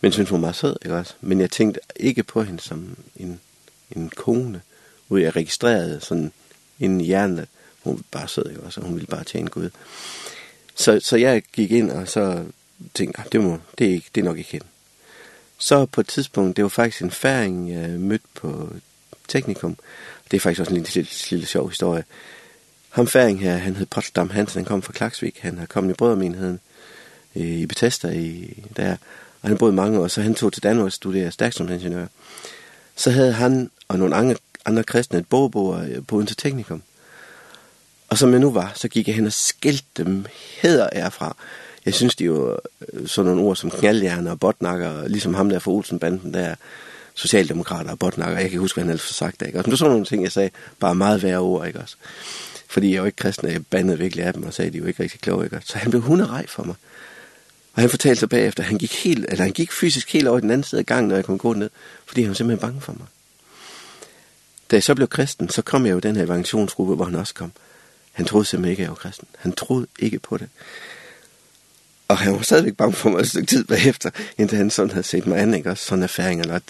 Men 0.00 0.12
synes 0.12 0.30
hun 0.30 0.36
var 0.36 0.40
meget 0.40 0.56
sød, 0.56 0.76
ikke 0.82 0.96
også? 0.96 1.14
Men 1.20 1.40
jeg 1.40 1.50
tænkte 1.50 1.80
ikke 1.96 2.22
på 2.22 2.42
hende 2.42 2.60
som 2.60 2.96
en, 3.16 3.40
en 3.90 4.10
kone, 4.16 4.60
hvor 5.08 5.18
jeg 5.18 5.36
registrerede 5.36 6.00
sådan 6.00 6.32
inden 6.78 7.00
i 7.00 7.04
hjernen, 7.04 7.38
at 7.38 7.48
hun 7.82 7.96
var 7.96 8.02
bare 8.10 8.28
sød, 8.28 8.50
ikke 8.50 8.62
også? 8.62 8.80
Og 8.80 8.86
hun 8.86 8.94
ville 8.94 9.06
bare 9.06 9.24
tjene 9.24 9.50
Gud. 9.50 9.70
Så, 10.80 11.00
så 11.00 11.16
jeg 11.16 11.42
gik 11.52 11.70
ind, 11.72 11.90
og 11.90 12.08
så 12.08 12.44
tænkte 12.94 13.22
det, 13.32 13.40
må, 13.40 13.58
det, 13.78 13.86
er 13.86 13.90
ikke, 13.90 14.10
det 14.14 14.20
er 14.20 14.24
nok 14.24 14.38
ikke 14.38 14.50
hende. 14.50 14.66
Så 15.58 15.86
på 15.86 16.00
et 16.00 16.08
tidspunkt, 16.08 16.56
det 16.56 16.62
var 16.62 16.68
faktisk 16.68 17.02
en 17.02 17.10
færing, 17.10 17.72
jeg 17.72 17.90
mødte 17.90 18.24
på 18.34 18.68
teknikum. 19.28 19.76
Det 20.30 20.36
er 20.36 20.40
faktisk 20.40 20.60
også 20.60 20.70
en 20.70 20.76
lille, 20.76 20.90
lille, 20.94 21.10
lille 21.30 21.46
sjov 21.46 21.68
historie. 21.68 22.04
Ham 22.90 23.06
færing 23.06 23.40
her, 23.40 23.56
han 23.56 23.76
hed 23.76 23.86
Potsdam 23.86 24.30
Hansen, 24.30 24.58
han 24.58 24.64
kom 24.64 24.82
fra 24.82 24.92
Klaksvik. 24.92 25.38
Han 25.38 25.58
har 25.58 25.66
kommet 25.66 25.90
i 25.90 25.94
brødremenigheden 25.94 26.60
i 27.34 27.66
Bethesda 27.66 28.08
i, 28.08 28.58
der. 28.76 28.96
Og 29.42 29.48
han 29.48 29.58
boede 29.58 29.72
mange 29.72 30.00
år, 30.00 30.08
så 30.08 30.22
han 30.22 30.34
tog 30.34 30.52
til 30.52 30.62
Danmark 30.62 30.86
og 30.86 30.92
studerede 30.92 31.32
stærksomsingeniør. 31.32 32.06
Så 32.96 33.10
havde 33.10 33.32
han 33.32 33.70
og 33.88 33.98
nogle 33.98 34.14
andre, 34.14 34.36
andre 34.64 34.84
kristne 34.84 35.18
et 35.18 35.26
bogbord 35.26 36.02
på 36.08 36.20
Interteknikum. 36.20 36.82
Og 38.10 38.18
som 38.18 38.32
jeg 38.32 38.40
nu 38.40 38.50
var, 38.50 38.72
så 38.74 38.88
gik 38.88 39.06
jeg 39.06 39.14
hen 39.14 39.26
og 39.26 39.32
skilte 39.32 39.84
dem 39.96 40.26
heder 40.62 40.88
herfra. 40.92 41.36
Jeg 41.86 41.94
synes, 41.94 42.16
det 42.16 42.24
er 42.24 42.28
jo 42.28 42.58
sådan 43.06 43.30
nogle 43.30 43.48
ord 43.48 43.56
som 43.56 43.70
knaldhjerne 43.70 44.30
og 44.30 44.40
botnakker, 44.40 45.08
ligesom 45.08 45.34
ham 45.34 45.48
der 45.48 45.58
fra 45.58 45.70
Olsenbanden, 45.70 46.34
der 46.34 46.54
socialdemokrater 47.14 47.90
og 47.90 47.98
botnakker. 47.98 48.32
Jeg 48.32 48.42
kan 48.42 48.46
ikke 48.46 48.58
huske, 48.58 48.76
hvad 48.76 48.84
han 48.84 48.90
ellers 48.90 49.08
har 49.08 49.12
sagt. 49.12 49.42
Ikke? 49.42 49.58
Og 49.58 49.64
det 49.64 49.70
var 49.70 49.76
sådan 49.76 49.90
nogle 49.90 50.06
ting, 50.06 50.22
jeg 50.22 50.32
sagde, 50.32 50.50
bare 50.80 50.94
meget 50.94 51.22
værre 51.22 51.38
ord. 51.38 51.66
Ikke? 51.66 51.78
Også, 51.78 51.96
fordi 52.68 52.88
jeg 52.88 52.94
er 52.94 53.00
jo 53.00 53.06
ikke 53.06 53.16
kristen, 53.16 53.46
og 53.46 53.52
jeg 53.52 53.66
bandede 53.66 53.98
virkelig 53.98 54.24
af 54.24 54.32
dem 54.32 54.42
og 54.42 54.54
sagde, 54.54 54.70
de 54.70 54.76
er 54.76 54.80
jo 54.80 54.86
ikke 54.86 55.02
rigtig 55.02 55.20
kloge. 55.20 55.44
Ikke? 55.44 55.60
Så 55.64 55.78
han 55.78 55.90
blev 55.90 56.02
hunderej 56.02 56.46
for 56.46 56.62
mig. 56.62 56.74
Og 57.74 57.80
han 57.80 57.90
fortalte 57.90 58.20
sig 58.20 58.28
bagefter, 58.28 58.62
han 58.62 58.78
gik, 58.78 59.04
helt, 59.04 59.26
eller 59.28 59.44
han 59.44 59.52
gik 59.52 59.72
fysisk 59.72 60.12
helt 60.12 60.28
over 60.28 60.38
i 60.38 60.40
den 60.40 60.50
anden 60.50 60.64
side 60.64 60.78
af 60.78 60.86
gangen, 60.86 61.08
når 61.08 61.16
jeg 61.16 61.24
kom 61.24 61.38
gå 61.38 61.52
ned, 61.52 61.70
fordi 62.06 62.20
han 62.20 62.28
var 62.28 62.34
simpelthen 62.34 62.68
bange 62.68 62.80
for 62.80 62.92
mig. 62.92 63.06
Da 64.70 64.76
jeg 64.76 64.82
så 64.82 64.94
blev 64.94 65.08
kristen, 65.08 65.48
så 65.48 65.62
kom 65.62 65.86
jeg 65.86 65.92
jo 65.92 65.98
i 65.98 66.00
den 66.00 66.16
her 66.16 66.24
evangelationsgruppe, 66.24 66.94
hvor 66.94 67.04
han 67.04 67.14
også 67.14 67.34
kom. 67.34 67.52
Han 68.12 68.26
troede 68.26 68.44
simpelthen 68.44 68.70
ikke, 68.70 68.80
at 68.80 68.84
jeg 68.84 68.90
var 68.90 68.96
kristen. 68.96 69.28
Han 69.38 69.52
troede 69.52 69.86
ikke 69.98 70.18
på 70.18 70.36
det. 70.36 70.48
Og 72.08 72.18
han 72.18 72.32
var 72.32 72.42
stadigvæk 72.42 72.76
bange 72.76 72.92
for 72.92 73.10
mig 73.10 73.20
et 73.20 73.28
stykke 73.28 73.46
tid 73.46 73.64
bagefter, 73.64 74.10
indtil 74.38 74.58
han 74.58 74.70
sådan 74.70 74.90
havde 74.90 75.06
set 75.06 75.26
mig 75.26 75.38
an, 75.38 75.54
ikke? 75.54 75.70
Også 75.70 75.84
sådan 75.84 76.02
erfaringer, 76.02 76.46
når 76.46 76.60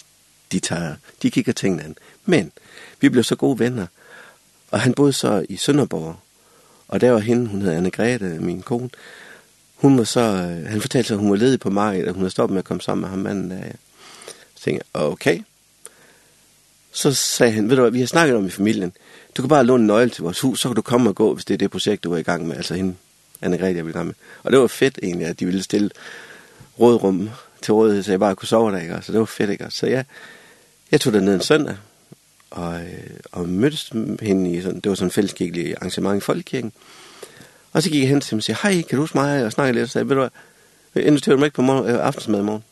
de, 0.53 0.61
tager, 0.61 0.95
de 1.23 1.31
kigger 1.31 1.53
tingene 1.53 1.83
an. 1.85 1.97
Men 2.25 2.53
vi 3.01 3.09
blev 3.09 3.25
så 3.25 3.37
gode 3.37 3.59
venner, 3.59 3.87
og 4.71 4.81
han 4.81 4.95
boede 4.95 5.13
så 5.13 5.47
i 5.49 5.57
Sønderborg, 5.57 6.17
og 6.89 7.01
der 7.01 7.11
var 7.11 7.19
hende, 7.19 7.47
hun 7.47 7.63
hed 7.63 7.73
Anne 7.73 7.91
Grete, 7.91 8.25
min 8.25 8.63
kone, 8.63 8.91
hun 9.77 9.99
var 9.99 10.05
så, 10.05 10.21
han 10.67 10.81
fortalte 10.81 11.07
sig, 11.07 11.15
at 11.15 11.21
hun 11.21 11.31
var 11.31 11.37
ledig 11.37 11.61
på 11.61 11.71
markedet, 11.71 12.09
og 12.09 12.15
hun 12.15 12.21
havde 12.21 12.31
stoppet 12.31 12.55
med 12.55 12.59
at 12.59 12.65
komme 12.65 12.81
sammen 12.81 13.01
med 13.01 13.09
ham 13.09 13.19
manden 13.19 13.51
der. 13.51 13.73
Så 14.55 14.65
tænkte, 14.65 14.87
okay. 14.95 15.43
Så 16.93 17.15
sagde 17.15 17.53
han, 17.53 17.69
ved 17.69 17.77
du 17.77 17.83
hvad, 17.83 17.91
vi 17.91 18.01
har 18.01 18.07
snakket 18.07 18.37
om 18.37 18.47
i 18.47 18.51
familien, 18.51 18.93
Du 19.37 19.43
kan 19.43 19.49
bare 19.49 19.65
låne 19.65 19.87
nøgle 19.87 20.11
til 20.11 20.23
vores 20.23 20.41
hus, 20.41 20.61
så 20.61 20.69
kan 20.69 20.77
du 20.77 20.83
komme 20.83 21.11
og 21.11 21.15
gå, 21.15 21.35
hvis 21.35 21.45
det 21.45 21.55
er 21.55 21.59
det 21.59 21.71
projekt, 21.71 22.05
du 22.05 22.13
er 22.13 22.17
i 22.17 22.23
gang 22.23 22.47
med. 22.49 22.57
Altså 22.57 22.75
hende, 22.75 22.95
Anne 23.43 23.59
Grete, 23.59 23.77
jeg 23.77 23.85
ville 23.85 23.99
gang 23.99 24.07
med. 24.07 24.15
Og 24.43 24.53
det 24.53 24.61
var 24.61 24.67
fedt 24.67 24.99
egentlig, 25.03 25.27
at 25.27 25.41
de 25.41 25.47
ville 25.47 25.63
stille 25.63 25.91
rådrum 26.81 27.31
til 27.63 27.75
rådighed, 27.75 28.03
så 28.03 28.13
jeg 28.13 28.21
bare 28.21 28.37
kunne 28.37 28.49
sove 28.49 28.73
der, 28.73 28.81
ikke? 28.81 28.99
Så 29.03 29.13
det 29.13 29.21
var 29.21 29.27
fedt, 29.27 29.51
ikke? 29.51 29.67
Så 29.69 29.87
jeg, 29.87 30.05
jeg 30.91 31.01
tog 31.01 31.13
ned 31.13 31.35
en 31.35 31.41
søndag, 31.41 31.77
og, 32.51 32.81
og 33.33 33.49
mødtes 33.49 33.93
hende 34.23 34.53
i 34.53 34.63
sådan, 34.63 34.81
det 34.81 34.89
var 34.89 34.95
sådan 34.95 35.07
en 35.07 35.13
fælleskirkelig 35.13 35.75
arrangement 35.77 36.23
i 36.23 36.25
Folkekirken. 36.25 36.73
Og 37.73 37.83
så 37.83 37.91
gik 37.91 38.01
jeg 38.01 38.09
hen 38.09 38.21
til 38.21 38.31
dem 38.31 38.37
og 38.37 38.43
sagde, 38.43 38.59
hej, 38.63 38.83
kan 38.83 38.97
du 38.97 39.03
huske 39.03 39.19
mig? 39.19 39.45
Og 39.45 39.53
snakke 39.53 39.73
lidt, 39.73 39.83
og 39.83 39.91
sagde, 39.91 40.09
ved 40.09 40.17
du 40.17 40.21
hvad, 40.21 41.03
inviterer 41.03 41.35
du 41.35 41.39
mig 41.39 41.47
ikke 41.47 41.55
på 41.55 41.63
morgen, 41.63 41.91
øh, 41.91 42.07
aftensmad 42.07 42.41
i 42.41 42.43
morgen? 42.43 42.65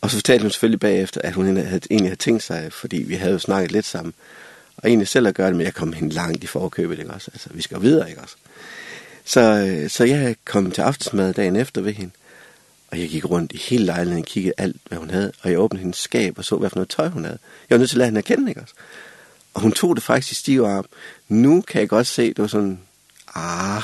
Og 0.00 0.10
så 0.10 0.16
fortalte 0.16 0.42
hun 0.42 0.50
selvfølgelig 0.50 0.80
bagefter, 0.80 1.20
at 1.24 1.34
hun 1.34 1.44
egentlig 1.44 1.66
havde, 1.66 1.80
egentlig 1.90 2.10
havde 2.10 2.20
tænkt 2.20 2.42
sig, 2.42 2.72
fordi 2.72 2.96
vi 2.96 3.14
havde 3.14 3.32
jo 3.32 3.38
snakket 3.38 3.72
lidt 3.72 3.86
sammen. 3.86 4.14
Og 4.82 4.88
egentlig 4.88 5.08
selv 5.08 5.26
at 5.26 5.34
gøre 5.34 5.48
det, 5.48 5.56
men 5.56 5.66
jeg 5.66 5.74
kom 5.74 5.92
hen 5.92 6.08
langt 6.08 6.44
i 6.44 6.46
forkøbet, 6.46 6.98
ikke 6.98 7.10
også? 7.10 7.30
Altså, 7.34 7.48
vi 7.52 7.62
skal 7.62 7.82
videre, 7.82 8.08
ikke 8.08 8.20
også? 8.20 8.36
Så, 9.24 9.84
så 9.88 10.04
jeg 10.04 10.36
kom 10.44 10.70
til 10.70 10.82
aftensmad 10.82 11.34
dagen 11.34 11.56
efter 11.56 11.80
ved 11.80 11.92
hende, 11.92 12.12
og 12.90 13.00
jeg 13.00 13.08
gik 13.08 13.30
rundt 13.30 13.52
i 13.52 13.56
hele 13.56 13.84
lejligheden 13.84 14.22
og 14.22 14.26
kiggede 14.26 14.54
alt, 14.58 14.76
hvad 14.88 14.98
hun 14.98 15.10
havde, 15.10 15.32
og 15.42 15.50
jeg 15.50 15.58
åbnede 15.58 15.80
hendes 15.80 15.98
skab 15.98 16.38
og 16.38 16.44
så, 16.44 16.56
hvad 16.56 16.70
for 16.70 16.76
noget 16.76 16.88
tøj 16.88 17.08
hun 17.08 17.24
havde. 17.24 17.38
Jeg 17.70 17.76
var 17.76 17.78
nødt 17.78 17.90
til 17.90 17.96
at 17.96 17.98
lade 17.98 18.08
hende 18.08 18.18
at 18.18 18.24
kende, 18.24 18.50
ikke 18.50 18.60
også? 18.60 18.74
Og 19.54 19.60
hun 19.60 19.72
tog 19.72 19.96
det 19.96 20.04
faktisk 20.04 20.32
i 20.32 20.34
stiv 20.34 20.60
arm. 20.60 20.84
Nu 21.28 21.60
kan 21.60 21.80
jeg 21.80 21.88
godt 21.88 22.06
se, 22.06 22.28
det 22.28 22.38
var 22.38 22.46
sådan, 22.46 22.80
ah, 23.34 23.82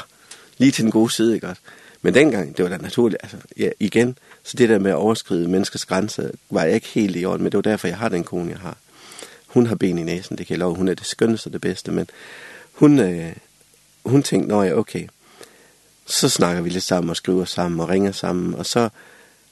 lige 0.59 0.70
til 0.70 0.85
den 0.85 0.93
gode 0.93 1.10
side, 1.10 1.35
ikke 1.35 1.48
også? 1.48 1.62
Men 2.02 2.14
dengang, 2.14 2.56
det 2.56 2.62
var 2.62 2.68
da 2.68 2.77
naturligt, 2.77 3.23
altså, 3.23 3.36
ja, 3.56 3.70
igen, 3.81 4.18
så 4.44 4.56
det 4.56 4.68
der 4.68 4.78
med 4.78 4.90
at 4.90 4.97
overskride 4.97 5.48
menneskers 5.48 5.85
grænser, 5.85 6.31
var 6.51 6.64
jeg 6.64 6.74
ikke 6.74 6.89
helt 6.89 7.16
i 7.16 7.24
orden, 7.24 7.43
men 7.43 7.52
det 7.52 7.56
var 7.56 7.62
derfor, 7.62 7.89
jeg 7.89 7.98
har 7.98 8.09
den 8.09 8.24
kone, 8.24 8.51
jeg 8.51 8.59
har 8.59 8.77
hun 9.47 9.66
har 9.66 9.74
ben 9.74 9.98
i 9.98 10.03
næsen, 10.03 10.38
det 10.38 10.46
kan 10.46 10.54
jeg 10.54 10.59
love. 10.59 10.74
Hun 10.74 10.88
er 10.88 10.95
det 10.95 11.06
skønneste 11.06 11.48
og 11.48 11.53
det 11.53 11.61
bedste, 11.61 11.93
men 11.93 12.09
hun, 12.72 12.98
øh, 12.98 13.32
hun 14.04 14.22
tænkte, 14.22 14.48
nå 14.48 14.62
ja, 14.62 14.79
okay, 14.79 15.09
så 16.06 16.29
snakker 16.29 16.62
vi 16.62 16.69
lidt 16.69 16.85
sammen 16.85 17.11
og 17.11 17.16
skriver 17.16 17.45
sammen 17.45 17.80
og 17.80 17.88
ringer 17.88 18.12
sammen, 18.12 18.54
og 18.54 18.66
så 18.66 18.80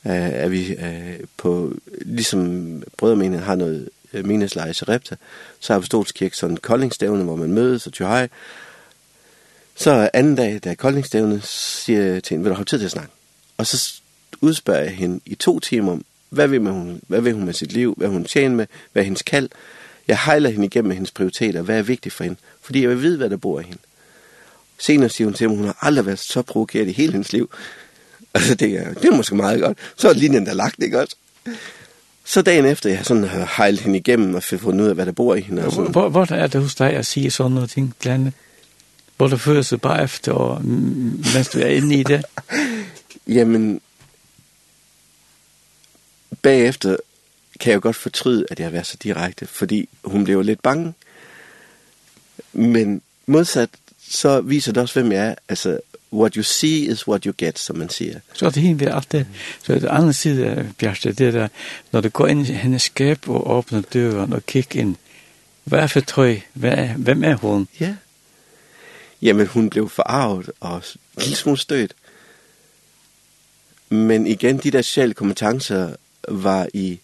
øh, 0.07 0.13
er 0.13 0.49
vi 0.49 0.75
øh, 0.75 1.21
på, 1.37 1.73
ligesom 2.01 2.83
brødremeningen 2.97 3.41
har 3.41 3.55
noget 3.55 3.89
øh, 4.13 4.25
minnesleje 4.27 4.71
i 4.71 4.75
Sarepta, 4.75 5.17
så 5.61 5.73
er 5.73 5.77
Apostolskirke 5.77 6.37
sådan 6.37 6.55
en 6.55 6.61
koldingsstævne, 6.61 7.25
hvor 7.25 7.37
man 7.37 7.53
mødes 7.53 7.87
og 7.87 7.93
tjør 7.93 8.09
hej. 8.09 8.29
Så 9.77 10.11
anden 10.13 10.35
dag, 10.35 10.61
da 10.65 10.75
koldingsstævne, 10.75 11.41
siger 11.45 12.03
jeg 12.03 12.23
til 12.23 12.35
hende, 12.35 12.45
vil 12.45 12.51
du 12.51 12.57
have 12.57 12.65
tid 12.65 12.79
til 12.79 12.85
at 12.85 12.91
snakke? 12.91 13.13
Og 13.57 13.67
så 13.67 13.95
udspørger 14.41 14.83
jeg 14.83 14.91
hende 14.91 15.21
i 15.27 15.35
to 15.35 15.61
timer 15.61 15.93
om, 15.93 16.05
hvad 16.29 16.49
vil, 16.49 16.61
man, 16.61 17.01
hvad 17.09 17.21
vil 17.21 17.33
hun 17.33 17.45
med 17.45 17.53
sit 17.53 17.73
liv, 17.73 17.95
hvad 17.97 18.09
hun 18.09 18.25
tjener 18.25 18.57
med, 18.57 18.67
hvad 18.93 19.03
er 19.03 19.05
hendes 19.05 19.23
kald, 19.23 19.49
Jeg 20.09 20.19
hejler 20.19 20.51
hende 20.51 20.67
igennem 20.67 20.91
hendes 20.91 21.11
prioriteter, 21.11 21.63
hvad 21.63 21.79
er 21.79 21.83
vigtigt 21.83 22.15
for 22.15 22.25
hende, 22.25 22.39
fordi 22.63 22.81
jeg 22.81 22.91
vil 22.91 23.03
vide, 23.03 23.17
hvad 23.17 23.31
der 23.31 23.37
bor 23.37 23.61
i 23.61 23.63
hende. 23.63 23.79
Senere 24.79 25.09
siger 25.09 25.27
hun 25.27 25.35
til 25.35 25.49
mig, 25.49 25.57
hun 25.57 25.67
har 25.67 25.79
aldrig 25.81 26.07
været 26.07 26.19
så 26.19 26.43
provokeret 26.43 26.89
i 26.89 26.93
hele 26.93 27.13
hendes 27.13 27.33
liv. 27.33 27.51
Og 28.33 28.41
så 28.41 28.53
er, 28.53 28.57
det 28.57 29.05
er 29.05 29.17
måske 29.17 29.35
meget 29.35 29.61
godt. 29.61 29.79
Så 29.97 30.09
er 30.09 30.13
linjen 30.13 30.47
der 30.47 30.55
lagt, 30.55 30.83
ikke 30.83 31.01
også? 31.01 31.17
Så 32.25 32.43
dagen 32.43 32.65
efter, 32.65 32.91
jeg 32.91 33.05
sådan 33.05 33.25
har 33.25 33.55
hejlet 33.57 33.81
hende 33.81 33.99
igennem 33.99 34.35
og 34.35 34.43
fundet 34.43 34.85
ud 34.85 34.89
af, 34.89 34.95
hvad 34.95 35.07
der 35.07 35.13
bor 35.13 35.35
i 35.35 35.41
hende. 35.41 35.65
Og. 35.65 35.91
Hvor, 35.91 36.09
hvor 36.09 36.33
er 36.33 36.47
det 36.47 36.63
hos 36.63 36.75
dig 36.75 36.91
at 36.91 37.07
sige 37.07 37.31
sådan 37.31 37.53
noget 37.53 37.71
ting, 37.71 37.95
Glande? 38.01 38.33
Hvor 39.17 39.27
du 39.27 39.37
føler 39.37 39.63
sig 39.63 39.81
bare 39.81 40.03
efter, 40.03 40.33
og, 40.33 40.65
mens 40.65 41.49
du 41.53 41.59
er 41.59 41.67
inde 41.67 41.95
i 41.95 42.03
det? 42.03 42.25
Jamen, 43.37 43.81
bagefter 46.43 46.97
kan 47.61 47.71
jeg 47.71 47.75
jo 47.77 47.81
godt 47.83 47.97
fortryde, 47.97 48.47
at 48.51 48.59
jeg 48.59 48.67
har 48.67 48.71
været 48.71 48.87
så 48.87 48.97
direkte, 49.03 49.47
fordi 49.47 49.89
hun 50.05 50.25
blev 50.25 50.43
lidt 50.43 50.63
bange. 50.63 50.95
Men 52.53 53.03
modsat, 53.27 53.71
så 54.09 54.41
viser 54.41 54.73
det 54.73 54.83
også, 54.83 55.01
hvem 55.01 55.13
jeg 55.13 55.27
er. 55.27 55.35
Altså, 55.49 55.81
what 56.13 56.35
you 56.35 56.43
see 56.43 56.79
is 56.79 57.09
what 57.09 57.25
you 57.25 57.35
get, 57.39 57.59
som 57.59 57.77
man 57.77 57.89
siger. 57.89 58.21
Så 58.35 58.51
det 58.51 58.71
er 58.71 58.75
ved 58.75 58.87
alt 58.87 59.13
det. 59.13 59.27
Så 59.63 59.75
det 59.75 59.85
andet 59.85 60.17
side, 60.17 60.73
Bjørste, 60.79 61.13
det 61.13 61.27
er 61.27 61.31
der, 61.31 61.49
når 61.93 62.01
du 62.01 62.09
går 62.09 62.27
ind 62.27 62.47
i 62.47 62.53
hendes 62.53 62.83
skab 62.83 63.29
og 63.29 63.51
åbner 63.51 63.81
døren 63.81 64.33
og 64.33 64.47
kigger 64.47 64.81
ind, 64.81 64.97
hvad 65.65 65.79
er 65.79 65.87
for 65.87 66.01
tøj? 66.01 66.41
Hvad 66.53 66.73
er, 66.73 66.95
hvem 66.95 67.25
er 67.25 67.35
hun? 67.35 67.69
Ja. 67.81 67.95
Jamen, 69.23 69.47
hun 69.47 69.71
blev 69.71 69.89
forarvet 69.89 70.51
og 70.61 70.77
en 70.77 70.83
lille 71.23 71.37
smule 71.37 71.59
stødt. 71.59 71.95
Men 73.89 74.27
igen, 74.27 74.59
de 74.59 74.71
der 74.71 74.83
sjæle 74.83 75.15
kompetencer 75.15 75.95
var 76.29 76.69
i 76.75 77.01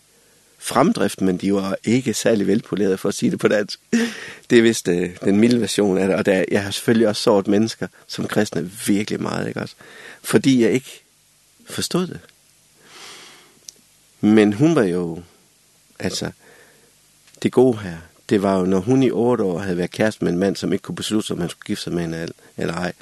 fremdrift, 0.61 1.21
men 1.21 1.37
de 1.37 1.55
var 1.55 1.77
ikke 1.85 2.15
særlig 2.15 2.47
velpolerede, 2.47 2.99
for 2.99 3.09
at 3.09 3.15
sige 3.15 3.31
det 3.31 3.39
på 3.39 3.49
dansk. 3.49 3.81
Det 4.51 4.59
er 4.59 4.63
vist 4.63 4.89
uh, 4.89 5.07
den 5.25 5.37
milde 5.37 5.61
version 5.61 5.99
af 5.99 6.09
det, 6.09 6.17
og 6.17 6.27
der, 6.27 6.45
jeg 6.51 6.63
har 6.63 6.71
selvfølgelig 6.71 7.09
også 7.09 7.23
såret 7.23 7.49
mennesker, 7.49 7.87
som 8.07 8.27
kristne 8.27 8.71
virkelig 8.87 9.23
meget, 9.23 9.49
ikke 9.49 9.61
også? 9.61 9.75
Fordi 10.23 10.63
jeg 10.63 10.73
ikke 10.73 11.03
forstod 11.71 12.07
det. 12.07 12.21
Men 14.21 14.53
hun 14.53 14.75
var 14.75 14.83
jo, 14.83 15.23
altså, 15.99 16.31
det 17.43 17.53
gode 17.53 17.79
her, 17.79 17.97
det 18.29 18.43
var 18.43 18.59
jo, 18.59 18.65
når 18.65 18.79
hun 18.79 19.03
i 19.03 19.11
8 19.11 19.45
år 19.45 19.59
havde 19.59 19.77
været 19.77 19.91
kæreste 19.91 20.25
med 20.25 20.33
en 20.33 20.39
mand, 20.39 20.57
som 20.57 20.73
ikke 20.73 20.83
kunne 20.83 20.95
beslutte 20.95 21.27
sig, 21.27 21.35
om 21.35 21.41
han 21.41 21.51
skulle 21.51 21.67
gifte 21.67 21.85
sig 21.85 21.93
med 21.93 22.03
hende 22.03 22.29
eller 22.57 22.75
ej, 22.75 22.93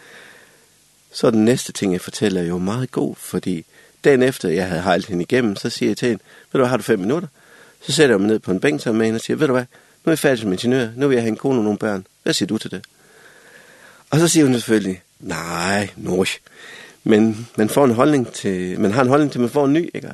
så 1.12 1.26
er 1.26 1.30
den 1.30 1.44
næste 1.44 1.72
ting, 1.72 1.92
jeg 1.92 2.00
fortæller, 2.00 2.42
jo 2.42 2.58
meget 2.58 2.90
god, 2.90 3.16
fordi 3.16 3.64
dagen 4.04 4.22
efter, 4.22 4.48
jeg 4.48 4.68
havde 4.68 4.82
hejlet 4.82 5.06
hende 5.06 5.22
igennem, 5.22 5.56
så 5.56 5.70
siger 5.70 5.90
jeg 5.90 5.96
til 5.96 6.08
hende, 6.08 6.22
ved 6.52 6.60
du, 6.60 6.66
har 6.66 6.76
du 6.76 6.82
fem 6.82 6.98
minutter? 6.98 7.28
Så 7.80 7.92
sætter 7.92 8.14
jeg 8.14 8.20
mig 8.20 8.28
ned 8.28 8.38
på 8.38 8.50
en 8.50 8.60
bænk 8.60 8.82
sammen 8.82 8.98
med 8.98 9.06
hende 9.06 9.16
og 9.16 9.20
siger, 9.20 9.36
ved 9.36 9.46
du 9.46 9.52
hvad, 9.52 9.64
nu 10.04 10.10
er 10.10 10.12
jeg 10.12 10.18
færdig 10.18 10.38
som 10.38 10.52
ingeniør, 10.52 10.88
nu 10.96 11.08
vil 11.08 11.14
jeg 11.14 11.22
have 11.22 11.28
en 11.28 11.36
kone 11.36 11.58
og 11.58 11.64
nogle 11.64 11.78
børn. 11.78 12.06
Hvad 12.22 12.32
siger 12.32 12.46
du 12.46 12.58
til 12.58 12.70
det? 12.70 12.84
Og 14.10 14.18
så 14.18 14.28
siger 14.28 14.44
hun 14.44 14.54
selvfølgelig, 14.54 15.02
nej, 15.20 15.90
nu 15.96 16.24
Men 17.04 17.48
man 17.56 17.68
får 17.68 17.84
en 17.84 17.94
holdning 17.94 18.32
til, 18.32 18.80
man 18.80 18.92
har 18.92 19.02
en 19.02 19.08
holdning 19.08 19.32
til, 19.32 19.40
man 19.40 19.50
får 19.50 19.64
en 19.64 19.72
ny, 19.72 19.90
ikke 19.94 20.10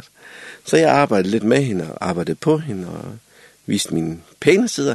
Så 0.67 0.77
jeg 0.77 0.91
arbejdede 0.91 1.31
lidt 1.31 1.43
med 1.43 1.63
hende 1.63 1.93
og 1.93 2.09
arbejdede 2.09 2.37
på 2.37 2.59
hende 2.59 2.89
og 2.89 3.19
viste 3.67 3.95
mine 3.95 4.21
pæne 4.41 4.69
sider. 4.69 4.95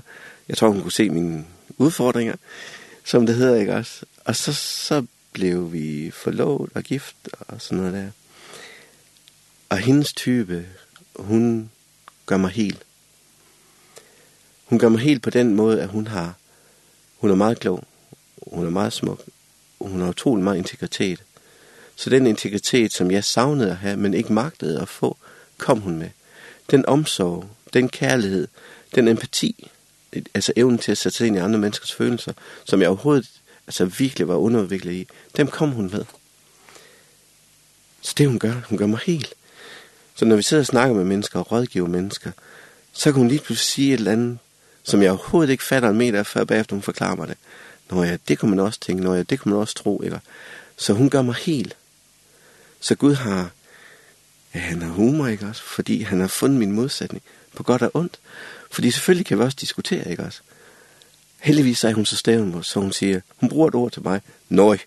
Jeg 0.50 0.58
tror, 0.58 0.70
hun 0.70 0.82
kunne 0.82 0.92
se 0.92 1.10
mine 1.10 1.46
udfordringer, 1.78 2.36
som 3.04 3.26
det 3.26 3.36
hedder, 3.36 3.56
ikke 3.56 3.76
også? 3.76 4.06
Og 4.26 4.36
så, 4.36 4.54
så 4.54 5.06
blev 5.34 5.74
vi 5.74 6.12
forlovet 6.14 6.70
og 6.76 6.84
gift 6.84 7.16
og 7.40 7.62
sådan 7.62 7.78
noget 7.78 7.94
der. 7.94 8.12
Og 9.70 9.78
hendes 9.78 10.14
type, 10.14 10.66
hun 11.16 11.70
gør 12.30 12.38
mig 12.38 12.52
helt. 12.52 12.84
Hun 14.66 14.80
gør 14.80 14.90
mig 14.90 15.00
helt 15.00 15.24
på 15.24 15.30
den 15.30 15.56
måde, 15.56 15.82
at 15.82 15.90
hun 15.90 16.08
har, 16.08 16.34
hun 17.18 17.30
er 17.30 17.36
meget 17.36 17.60
klog, 17.60 17.84
hun 18.48 18.66
er 18.66 18.70
meget 18.70 18.94
smuk, 18.94 19.22
hun 19.82 20.02
har 20.02 20.10
utrolig 20.10 20.44
meget 20.44 20.58
integritet. 20.58 21.24
Så 21.96 22.10
den 22.10 22.28
integritet, 22.28 22.94
som 22.94 23.12
jeg 23.12 23.24
savnede 23.24 23.70
at 23.70 23.78
have, 23.78 23.98
men 23.98 24.14
ikke 24.14 24.34
magtede 24.34 24.82
at 24.82 24.88
få, 24.88 25.18
kom 25.58 25.80
hun 25.80 25.98
med. 25.98 26.10
Den 26.72 26.86
omsorg, 26.86 27.50
den 27.74 27.90
kærlighed, 27.90 28.48
den 28.96 29.08
empati, 29.08 29.72
altså 30.34 30.54
evnen 30.56 30.78
til 30.78 30.92
at 30.92 30.98
sætte 30.98 31.18
sig 31.18 31.28
ind 31.28 31.36
i 31.36 31.40
andre 31.40 31.60
menneskers 31.60 31.94
følelser, 31.94 32.34
som 32.66 32.82
jeg 32.82 32.90
overhovedet 32.90 33.30
altså 33.68 33.86
virkelig 33.86 34.28
var 34.28 34.36
underudviklet 34.36 34.94
i, 34.94 35.08
dem 35.38 35.48
kom 35.48 35.72
hun 35.72 35.90
med. 35.92 36.06
Så 38.02 38.14
det 38.18 38.28
hun 38.28 38.40
gør, 38.40 38.62
hun 38.70 38.78
gør 38.78 38.86
mig 38.86 39.00
helt. 39.06 39.34
Så 40.20 40.26
når 40.26 40.36
vi 40.36 40.42
sidder 40.42 40.64
og 40.64 40.68
snakker 40.68 40.96
med 40.96 41.04
mennesker 41.04 41.40
og 41.40 41.52
rådgiver 41.52 41.88
mennesker, 41.88 42.32
så 42.94 43.12
kan 43.12 43.20
hun 43.20 43.28
lige 43.28 43.40
pludselig 43.40 43.66
sige 43.66 43.94
et 43.94 43.98
eller 43.98 44.12
andet, 44.12 44.38
som 44.84 45.02
jeg 45.02 45.12
overhovedet 45.12 45.52
ikke 45.52 45.64
fatter 45.64 45.90
en 45.90 45.98
meter 45.98 46.24
før 46.24 46.44
bagefter 46.44 46.76
hun 46.76 46.84
forklarer 46.84 47.16
mig 47.16 47.28
det. 47.28 47.38
Nå 47.90 48.04
ja, 48.04 48.18
det 48.28 48.40
kunne 48.40 48.50
man 48.50 48.60
også 48.60 48.80
tænke, 48.80 49.04
nå 49.04 49.14
ja, 49.14 49.24
det 49.24 49.40
kunne 49.40 49.54
man 49.54 49.62
også 49.62 49.76
tro, 49.76 49.98
eller... 49.98 50.20
Så 50.78 50.94
hun 50.94 51.10
gør 51.10 51.22
mig 51.22 51.36
helt. 51.36 51.76
Så 52.80 52.96
Gud 52.96 53.14
har, 53.14 53.50
ja, 54.56 54.60
han 54.60 54.82
har 54.82 54.90
humor, 54.90 55.28
ikke 55.28 55.46
også? 55.46 55.64
Fordi 55.64 56.02
han 56.02 56.20
har 56.20 56.28
fundet 56.28 56.60
min 56.60 56.72
modsætning 56.72 57.24
på 57.56 57.64
godt 57.64 57.82
og 57.82 57.92
ondt. 57.94 58.20
Fordi 58.72 58.92
selvfølgelig 58.92 59.26
kan 59.26 59.40
vi 59.40 59.44
også 59.44 59.58
diskutere, 59.62 60.12
ikke 60.12 60.24
også? 60.24 60.40
Heldigvis 61.40 61.84
er 61.84 61.94
hun 61.94 62.06
så 62.06 62.16
stævn, 62.18 62.64
så 62.64 62.80
hun 62.80 62.92
siger, 62.92 63.22
hun 63.38 63.50
bruger 63.50 63.68
et 63.68 63.76
ord 63.76 63.92
til 63.92 64.04
mig, 64.04 64.22
nøj. 64.50 64.78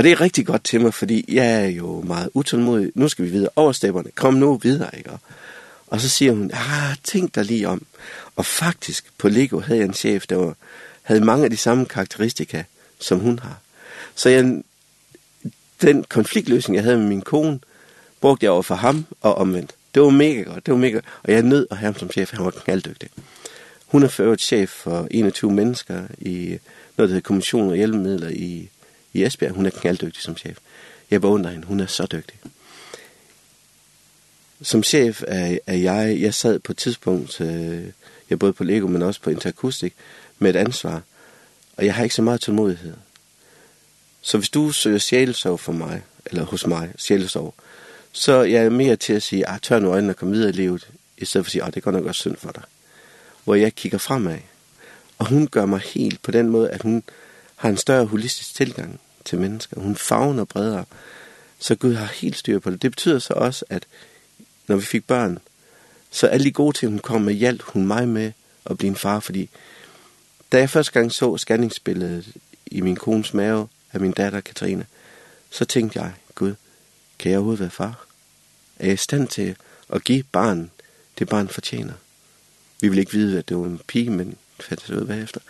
Og 0.00 0.04
det 0.04 0.12
er 0.12 0.20
rigtig 0.20 0.46
godt 0.46 0.64
til 0.64 0.80
mig, 0.80 0.94
fordi 0.94 1.24
jeg 1.28 1.64
er 1.64 1.66
jo 1.66 2.00
meget 2.00 2.30
utålmodig. 2.34 2.92
Nu 2.94 3.08
skal 3.08 3.24
vi 3.24 3.30
videre 3.30 3.50
over 3.56 3.72
stepperne. 3.72 4.10
Kom 4.14 4.34
nu 4.34 4.56
videre, 4.56 4.90
ikke? 4.98 5.10
Og 5.86 6.00
så 6.00 6.08
siger 6.08 6.32
hun, 6.32 6.50
ah, 6.54 6.96
tænk 7.04 7.34
dig 7.34 7.44
lige 7.44 7.68
om. 7.68 7.86
Og 8.36 8.46
faktisk 8.46 9.04
på 9.18 9.28
Lego 9.28 9.60
havde 9.60 9.78
jeg 9.78 9.86
en 9.86 9.94
chef, 9.94 10.26
der 10.26 10.36
var, 10.36 10.54
havde 11.02 11.20
mange 11.20 11.44
af 11.44 11.50
de 11.50 11.56
samme 11.56 11.86
karakteristika, 11.86 12.62
som 13.00 13.18
hun 13.18 13.38
har. 13.38 13.60
Så 14.14 14.28
jeg, 14.28 14.62
den 15.82 16.04
konfliktløsning, 16.04 16.76
jeg 16.76 16.84
havde 16.84 16.98
med 16.98 17.06
min 17.06 17.22
kone, 17.22 17.58
brugte 18.20 18.44
jeg 18.44 18.50
over 18.50 18.62
for 18.62 18.74
ham 18.74 19.06
og 19.20 19.34
omvendt. 19.34 19.74
Det 19.94 20.02
var 20.02 20.10
mega 20.10 20.42
godt, 20.42 20.66
det 20.66 20.72
var 20.72 20.80
mega 20.80 20.92
godt. 20.92 21.04
Og 21.22 21.32
jeg 21.32 21.42
nød 21.42 21.66
at 21.70 21.76
have 21.76 21.86
ham 21.86 21.98
som 21.98 22.10
chef, 22.10 22.32
han 22.32 22.44
var 22.44 22.50
knalddygtig. 22.50 23.08
Hun 23.86 24.02
er 24.02 24.08
ført 24.08 24.40
chef 24.40 24.70
for 24.70 25.08
21 25.10 25.52
mennesker 25.52 26.02
i 26.18 26.34
noget, 26.36 26.58
der 26.96 27.06
hedder 27.06 27.20
kommission 27.20 27.70
og 27.70 27.76
hjælpemidler 27.76 28.28
i 28.28 28.68
i 29.12 29.24
Esbjerg. 29.24 29.52
Hun 29.52 29.66
er 29.66 29.70
knalddygtig 29.70 30.22
som 30.22 30.36
chef. 30.36 30.58
Jeg 31.10 31.20
beundrer 31.20 31.50
hende. 31.50 31.66
Hun 31.66 31.80
er 31.80 31.86
så 31.86 32.06
dygtig. 32.12 32.38
Som 34.62 34.82
chef 34.82 35.22
er, 35.26 35.58
er 35.66 35.76
jeg, 35.76 36.20
jeg 36.20 36.34
sad 36.34 36.58
på 36.58 36.72
et 36.72 36.78
tidspunkt, 36.78 37.40
øh, 37.40 37.84
jeg 38.30 38.38
både 38.38 38.52
på 38.52 38.64
Lego, 38.64 38.86
men 38.86 39.02
også 39.02 39.20
på 39.20 39.30
Interakustik, 39.30 39.94
med 40.38 40.50
et 40.50 40.56
ansvar. 40.56 41.02
Og 41.76 41.84
jeg 41.84 41.94
har 41.94 42.02
ikke 42.02 42.14
så 42.14 42.22
meget 42.22 42.40
tålmodighed. 42.40 42.94
Så 44.22 44.38
hvis 44.38 44.48
du 44.48 44.70
søger 44.72 44.98
sjælesov 44.98 45.58
for 45.58 45.72
mig, 45.72 46.02
eller 46.26 46.44
hos 46.44 46.66
mig, 46.66 46.92
sjælesov, 46.98 47.54
så 48.12 48.42
jeg 48.42 48.64
er 48.64 48.70
mere 48.70 48.96
til 48.96 49.12
at 49.12 49.22
sige, 49.22 49.48
ah, 49.48 49.60
tør 49.60 49.78
nu 49.78 49.90
øjnene 49.90 50.12
og 50.12 50.16
kom 50.16 50.32
videre 50.32 50.48
i 50.48 50.52
livet, 50.52 50.88
i 51.18 51.24
stedet 51.24 51.44
for 51.44 51.48
at 51.48 51.52
sige, 51.52 51.62
ah, 51.62 51.74
det 51.74 51.82
går 51.82 51.90
nok 51.90 52.06
også 52.06 52.20
synd 52.20 52.36
for 52.36 52.52
dig. 52.52 52.62
Hvor 53.44 53.54
jeg 53.54 53.74
kigger 53.74 53.98
fremad. 53.98 54.38
Og 55.18 55.26
hun 55.26 55.46
gør 55.46 55.66
mig 55.66 55.80
helt 55.80 56.22
på 56.22 56.30
den 56.30 56.48
måde, 56.48 56.70
at 56.70 56.82
hun 56.82 57.02
har 57.60 57.68
en 57.68 57.76
større 57.76 58.04
holistisk 58.04 58.54
tilgang 58.54 59.00
til 59.24 59.40
mennesker. 59.40 59.80
Hun 59.80 59.96
favner 59.96 60.44
bredere. 60.44 60.84
Så 61.58 61.74
Gud 61.74 61.94
har 61.94 62.06
helt 62.06 62.36
styr 62.36 62.58
på 62.58 62.70
det. 62.70 62.82
Det 62.82 62.90
betyder 62.90 63.18
så 63.18 63.34
også, 63.34 63.64
at 63.68 63.86
når 64.66 64.76
vi 64.76 64.82
fik 64.82 65.06
børn, 65.06 65.38
så 66.10 66.26
alle 66.26 66.44
de 66.44 66.52
gode 66.52 66.76
ting, 66.76 66.92
hun 66.92 66.98
kom 66.98 67.22
med, 67.22 67.34
hjalp 67.34 67.62
hun 67.62 67.86
mig 67.86 68.08
med 68.08 68.32
at 68.66 68.78
blive 68.78 68.88
en 68.88 68.96
far, 68.96 69.20
fordi 69.20 69.50
da 70.52 70.58
jeg 70.58 70.70
første 70.70 70.92
gang 70.92 71.12
så 71.12 71.36
scanningsbilledet 71.36 72.26
i 72.66 72.80
min 72.80 72.96
kones 72.96 73.34
mave 73.34 73.68
af 73.92 74.00
min 74.00 74.12
datter 74.12 74.40
Katrine, 74.40 74.86
så 75.50 75.64
tænkte 75.64 76.00
jeg, 76.00 76.12
Gud, 76.34 76.54
kan 77.18 77.30
jeg 77.30 77.38
overhovedet 77.38 77.60
være 77.60 77.70
far? 77.70 78.06
Er 78.78 78.86
jeg 78.86 78.94
i 78.94 78.96
stand 78.96 79.28
til 79.28 79.56
at 79.88 80.04
give 80.04 80.22
barn 80.22 80.70
det 81.18 81.28
barn 81.28 81.48
fortjener? 81.48 81.94
Vi 82.80 82.88
ville 82.88 83.00
ikke 83.00 83.12
vide, 83.12 83.38
at 83.38 83.48
det 83.48 83.56
var 83.56 83.64
en 83.64 83.80
pige, 83.86 84.10
men 84.10 84.36
fandt 84.60 84.86
det 84.86 84.94
ud 84.94 85.06
bagefter. 85.06 85.40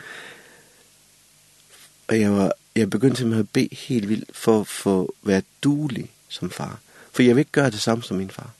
Og 2.10 2.20
jeg, 2.20 2.32
var, 2.32 2.52
jeg 2.76 2.90
begyndte 2.90 3.16
simpelthen 3.16 3.40
at 3.40 3.50
bede 3.52 3.68
helt 3.72 4.08
vildt 4.08 4.36
for 4.36 4.60
at 4.60 4.66
få 4.66 5.14
være 5.22 5.42
duelig 5.62 6.10
som 6.28 6.50
far. 6.50 6.78
For 7.12 7.22
jeg 7.22 7.36
vil 7.36 7.40
ikke 7.40 7.52
gøre 7.52 7.70
det 7.70 7.80
samme 7.80 8.05
som 8.05 8.16
min 8.16 8.30
far. 8.30 8.50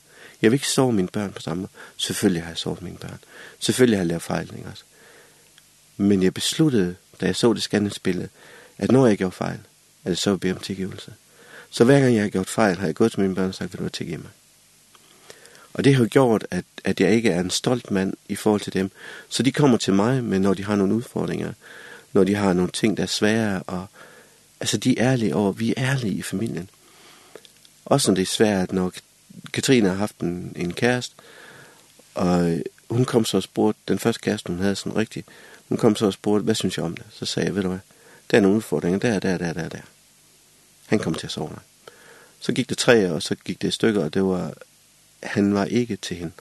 Jeg 0.43 0.51
vil 0.51 0.57
ikke 0.57 0.69
sove 0.69 0.93
mine 0.93 1.09
børn 1.09 1.33
på 1.33 1.41
samme 1.41 1.61
måde. 1.61 1.71
Selvfølgelig 1.97 2.43
har 2.43 2.51
jeg 2.51 2.59
sovet 2.59 2.83
mine 2.83 2.97
børn. 2.97 3.19
Selvfølgelig 3.59 3.99
har 3.99 4.03
jeg 4.03 4.09
lavet 4.09 4.23
fejl, 4.23 4.53
ikke 4.57 4.69
også? 4.71 4.85
Men 5.97 6.23
jeg 6.23 6.35
besluttede, 6.35 6.97
da 7.21 7.27
jeg 7.27 7.37
så 7.37 7.53
det 7.53 7.63
scanningsbillede, 7.63 8.29
at 8.79 8.93
når 8.93 9.07
jeg 9.07 9.19
gjorde 9.19 9.37
fejl, 9.37 9.59
at 10.05 10.19
så 10.19 10.37
bede 10.37 10.53
om 10.53 10.61
tilgivelse. 10.61 11.15
Så 11.71 11.85
hver 11.85 12.01
gang 12.01 12.15
jeg 12.15 12.23
har 12.23 12.29
gjort 12.29 12.49
fejl, 12.49 12.77
har 12.77 12.87
jeg 12.87 12.95
gået 12.95 13.13
til 13.13 13.21
mine 13.21 13.35
børn 13.35 13.49
og 13.49 13.55
sagt, 13.55 13.73
vil 13.73 13.79
du 13.79 13.83
have 13.83 13.91
tilgive 13.91 14.19
mig? 14.19 14.31
Og 15.73 15.85
det 15.85 15.95
har 15.95 16.07
gjort, 16.07 16.47
at, 16.51 16.65
at 16.85 17.01
jeg 17.01 17.13
ikke 17.13 17.31
er 17.31 17.41
en 17.41 17.51
stolt 17.51 17.91
mand 17.91 18.15
i 18.29 18.37
forhold 18.37 18.61
til 18.61 18.73
dem. 18.73 18.91
Så 19.29 19.43
de 19.43 19.53
kommer 19.53 19.77
til 19.77 19.95
mig, 19.95 20.25
men 20.25 20.43
når 20.43 20.55
de 20.55 20.65
har 20.65 20.77
nogle 20.77 20.95
udfordringer, 20.95 21.53
når 22.13 22.25
de 22.25 22.35
har 22.35 22.53
nogle 22.53 22.71
ting, 22.71 22.97
der 22.97 23.03
er 23.03 23.07
svære, 23.07 23.63
og 23.63 23.87
altså 24.61 24.77
de 24.77 24.99
er 24.99 25.13
ærlige 25.13 25.35
over, 25.35 25.53
vi 25.53 25.75
er 25.77 25.83
ærlige 25.83 26.15
i 26.15 26.23
familien. 26.23 26.71
Også 27.85 28.11
når 28.11 28.15
det 28.15 28.23
er 28.23 28.27
svært, 28.27 28.73
når 28.73 28.93
Katrine 29.53 29.89
har 29.89 29.97
haft 29.97 30.19
en, 30.19 30.53
en 30.57 30.73
kæreste, 30.73 31.15
og 32.15 32.63
hun 32.91 33.05
kom 33.05 33.25
så 33.25 33.37
og 33.37 33.43
spurgte, 33.43 33.81
den 33.89 33.99
første 33.99 34.21
kæreste, 34.21 34.53
hun 34.53 34.61
havde 34.61 34.77
sådan 34.77 34.97
rigtig, 34.97 35.25
hun 35.69 35.79
kom 35.79 35.97
så 35.97 36.07
og 36.07 36.13
spurgte, 36.13 36.45
hvad 36.45 36.55
synes 36.55 36.77
jeg 36.77 36.85
om 36.85 36.97
det? 36.97 37.05
Så 37.11 37.27
sagde 37.27 37.47
jeg, 37.47 37.55
ved 37.55 37.63
du 37.63 37.69
hvad, 37.69 37.79
der 38.31 38.37
er 38.37 38.41
nogle 38.41 38.57
udfordringer, 38.57 38.99
der, 38.99 39.19
der, 39.19 39.39
der, 39.39 39.53
der, 39.53 39.69
der. 39.69 39.81
Han 40.87 40.99
kom 40.99 41.15
til 41.15 41.27
at 41.27 41.33
sove. 41.33 41.57
Så 42.41 42.53
gik 42.53 42.69
det 42.69 42.79
tre 42.79 43.11
år, 43.11 43.15
og 43.15 43.23
så 43.23 43.35
gik 43.35 43.63
det 43.63 43.69
et 43.69 43.75
stykke, 43.75 44.01
og 44.01 44.15
det 44.15 44.25
var, 44.25 44.55
han 45.23 45.55
var 45.55 45.65
ikke 45.65 45.97
til 45.97 46.17
hende. 46.17 46.33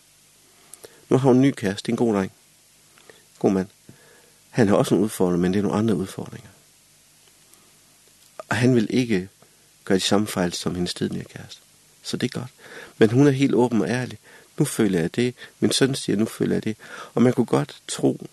Nu 1.09 1.17
har 1.17 1.27
hun 1.27 1.35
en 1.35 1.41
ny 1.41 1.51
kæreste, 1.51 1.89
en 1.89 1.95
god 1.95 2.13
dreng. 2.13 2.31
God 3.39 3.51
mand. 3.51 3.67
Han 4.49 4.67
har 4.67 4.75
også 4.75 4.95
en 4.95 5.01
udfordring, 5.01 5.41
men 5.41 5.53
det 5.53 5.59
er 5.59 5.63
nogle 5.63 5.77
andre 5.77 5.95
udfordringer. 5.95 6.49
Og 8.37 8.55
han 8.55 8.75
vil 8.75 8.87
ikke 8.89 9.29
gøre 9.85 9.97
de 9.97 10.03
samme 10.03 10.27
fejl 10.27 10.53
som 10.53 10.75
hendes 10.75 10.93
tidligere 10.93 11.25
kæreste. 11.25 11.61
Så 12.03 12.17
det 12.17 12.35
er 12.35 12.39
godt. 12.39 12.51
Men 12.97 13.09
hun 13.09 13.27
er 13.27 13.31
helt 13.31 13.53
åben 13.53 13.81
og 13.81 13.89
ærlig. 13.89 14.17
Nu 14.57 14.65
føler 14.65 14.99
jeg 14.99 15.15
det. 15.15 15.35
Min 15.59 15.71
søn 15.71 15.95
siger, 15.95 16.17
nu 16.17 16.25
føler 16.25 16.55
jeg 16.55 16.63
det. 16.63 16.77
Og 17.13 17.21
man 17.21 17.33
kunne 17.33 17.45
godt 17.45 17.81
tro, 17.87 18.27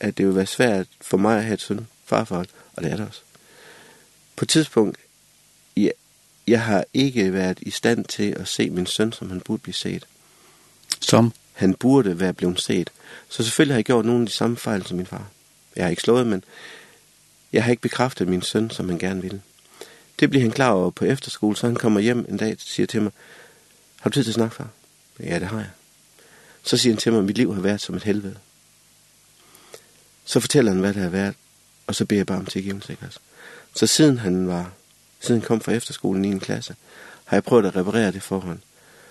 at 0.00 0.18
det 0.18 0.26
ville 0.26 0.36
være 0.36 0.46
svært 0.46 0.86
for 1.00 1.16
mig 1.16 1.36
at 1.36 1.44
have 1.44 1.54
et 1.54 1.60
søn 1.60 1.86
farforhold. 2.04 2.48
Og 2.76 2.82
det 2.82 2.92
er 2.92 2.96
det 2.96 3.06
også. 3.06 3.20
På 4.36 4.44
et 4.44 4.48
tidspunkt, 4.48 4.98
jeg, 5.76 5.92
jeg 6.46 6.62
har 6.62 6.84
ikke 6.94 7.32
været 7.32 7.58
i 7.60 7.70
stand 7.70 8.04
til 8.04 8.30
at 8.30 8.48
se 8.48 8.70
min 8.70 8.86
søn, 8.86 9.12
som 9.12 9.28
han 9.28 9.40
burde 9.40 9.62
blive 9.62 9.74
set. 9.74 10.06
Som? 11.00 11.32
Han 11.52 11.74
burde 11.74 12.20
være 12.20 12.32
blevet 12.32 12.60
set. 12.60 12.90
Så 13.28 13.42
selvfølgelig 13.42 13.74
har 13.74 13.78
jeg 13.78 13.84
gjort 13.84 14.04
nogle 14.04 14.20
af 14.20 14.26
de 14.26 14.32
samme 14.32 14.56
fejl 14.56 14.86
som 14.86 14.96
min 14.96 15.06
far. 15.06 15.30
Jeg 15.78 15.86
har 15.86 15.90
ikke 15.90 16.02
slået, 16.02 16.26
men 16.26 16.44
jeg 17.52 17.64
har 17.64 17.70
ikke 17.70 17.82
bekræftet 17.82 18.28
min 18.28 18.42
søn, 18.42 18.70
som 18.70 18.88
han 18.88 18.98
gerne 18.98 19.22
ville. 19.22 19.42
Det 20.20 20.30
bliver 20.30 20.42
han 20.42 20.52
klar 20.52 20.70
over 20.70 20.90
på 20.90 21.04
efterskole, 21.04 21.56
så 21.56 21.66
han 21.66 21.76
kommer 21.76 22.00
hjem 22.00 22.26
en 22.28 22.36
dag 22.36 22.52
og 22.52 22.58
siger 22.60 22.86
til 22.86 23.02
mig, 23.02 23.12
har 24.00 24.10
du 24.10 24.14
tid 24.14 24.24
til 24.24 24.30
at 24.30 24.34
snakke, 24.34 24.56
far? 24.56 24.68
Ja, 25.20 25.38
det 25.38 25.48
har 25.48 25.58
jeg. 25.58 25.70
Så 26.62 26.76
siger 26.76 26.92
han 26.92 26.98
til 26.98 27.12
mig, 27.12 27.18
at 27.18 27.24
mit 27.24 27.36
liv 27.36 27.54
har 27.54 27.60
været 27.60 27.80
som 27.80 27.94
et 27.94 28.02
helvede. 28.02 28.36
Så 30.24 30.40
fortæller 30.40 30.72
han, 30.72 30.80
hvad 30.80 30.94
det 30.94 31.02
har 31.02 31.08
været, 31.08 31.34
og 31.86 31.94
så 31.94 32.04
beder 32.04 32.18
jeg 32.18 32.26
bare 32.26 32.38
om 32.38 32.46
tilgivelse, 32.46 32.92
ikke 32.92 33.06
også? 33.06 33.18
Så 33.74 33.86
siden 33.86 34.18
han 34.18 34.48
var, 34.48 34.72
siden 35.20 35.40
han 35.40 35.48
kom 35.48 35.60
fra 35.60 35.72
efterskolen 35.72 36.24
i 36.24 36.28
en 36.28 36.40
klasse, 36.40 36.76
har 37.24 37.36
jeg 37.36 37.44
prøvet 37.44 37.66
at 37.66 37.76
reparere 37.76 38.12
det 38.12 38.22
forhånd. 38.22 38.58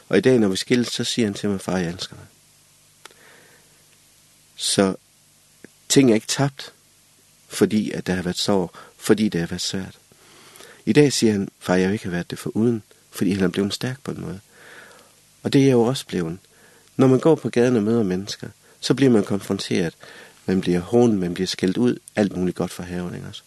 Og 0.09 0.17
i 0.17 0.21
dag, 0.21 0.39
når 0.39 0.47
vi 0.47 0.55
skilles, 0.55 0.87
så 0.87 1.03
siger 1.03 1.25
han 1.25 1.33
til 1.33 1.49
mig, 1.49 1.61
far, 1.61 1.77
jeg 1.77 1.89
elsker 1.89 2.15
dig. 2.15 2.25
Så 4.55 4.95
Ting 5.89 6.09
er 6.09 6.15
ikke 6.15 6.27
tabt, 6.27 6.73
fordi 7.47 7.91
at 7.91 8.07
der 8.07 8.13
har 8.13 8.23
været 8.23 8.37
sorg, 8.37 8.71
fordi 8.97 9.29
det 9.29 9.39
har 9.39 9.47
været 9.47 9.61
svært. 9.61 9.97
I 10.85 10.93
dag 10.93 11.13
siger 11.13 11.31
han, 11.31 11.49
far, 11.59 11.75
jeg 11.75 11.93
ikke 11.93 12.05
har 12.05 12.11
været 12.11 12.31
det 12.31 12.39
for 12.39 12.49
uden, 12.49 12.83
fordi 13.11 13.31
han 13.31 13.43
er 13.43 13.47
blevet 13.47 13.73
stærk 13.73 13.97
på 14.03 14.11
en 14.11 14.21
måde. 14.21 14.39
Og 15.43 15.53
det 15.53 15.61
er 15.61 15.65
jeg 15.65 15.71
jo 15.71 15.81
også 15.81 16.05
blevet. 16.05 16.37
Når 16.97 17.07
man 17.07 17.19
går 17.19 17.35
på 17.35 17.49
gaden 17.49 17.75
og 17.75 17.83
møder 17.83 18.03
mennesker, 18.03 18.47
så 18.79 18.93
bliver 18.93 19.11
man 19.11 19.23
konfronteret. 19.23 19.93
Man 20.45 20.61
bliver 20.61 20.79
hånet, 20.79 21.17
man 21.17 21.33
bliver 21.33 21.47
skældt 21.47 21.77
ud, 21.77 21.97
alt 22.15 22.37
muligt 22.37 22.57
godt 22.57 22.71
for 22.71 22.83
haven, 22.83 23.15
ikke 23.15 23.27
også? 23.27 23.41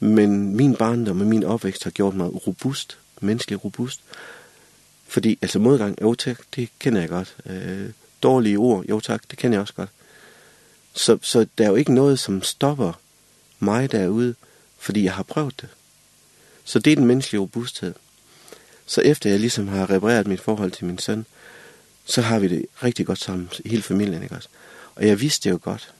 Men 0.00 0.56
min 0.56 0.76
barndom 0.76 1.20
og 1.20 1.26
min 1.26 1.44
opvækst 1.44 1.84
har 1.84 1.90
gjort 1.90 2.14
mig 2.14 2.46
robust, 2.46 2.98
menneskelig 3.20 3.64
robust. 3.64 4.00
Fordi, 5.08 5.38
altså 5.42 5.58
modgang, 5.58 6.02
jo 6.02 6.14
tak, 6.14 6.38
det 6.56 6.68
kender 6.78 7.00
jeg 7.00 7.08
godt. 7.08 7.36
Øh, 7.46 7.90
dårlige 8.22 8.58
ord, 8.58 8.84
jo 8.88 9.00
tak, 9.00 9.22
det 9.30 9.38
kender 9.38 9.56
jeg 9.56 9.60
også 9.60 9.74
godt. 9.74 9.88
Så, 10.94 11.18
så 11.22 11.46
der 11.58 11.64
er 11.64 11.68
jo 11.68 11.74
ikke 11.74 11.94
noget, 11.94 12.18
som 12.18 12.42
stopper 12.42 12.92
mig 13.58 13.92
derude, 13.92 14.34
fordi 14.78 15.04
jeg 15.04 15.14
har 15.14 15.22
prøvet 15.22 15.60
det. 15.60 15.68
Så 16.64 16.78
det 16.78 16.92
er 16.92 16.96
den 16.96 17.06
menneskelige 17.06 17.40
robusthed. 17.40 17.94
Så 18.86 19.00
efter 19.00 19.30
jeg 19.30 19.40
ligesom 19.40 19.68
har 19.68 19.90
repareret 19.90 20.26
mit 20.26 20.40
forhold 20.40 20.70
til 20.70 20.84
min 20.84 20.98
søn, 20.98 21.26
så 22.04 22.22
har 22.22 22.38
vi 22.38 22.48
det 22.48 22.66
rigtig 22.82 23.06
godt 23.06 23.18
sammen, 23.18 23.50
hele 23.66 23.82
familien, 23.82 24.22
ikke 24.22 24.34
også? 24.34 24.48
Og 24.94 25.06
jeg 25.06 25.20
vidste 25.20 25.44
det 25.44 25.50
jo 25.50 25.58
godt. 25.62 25.94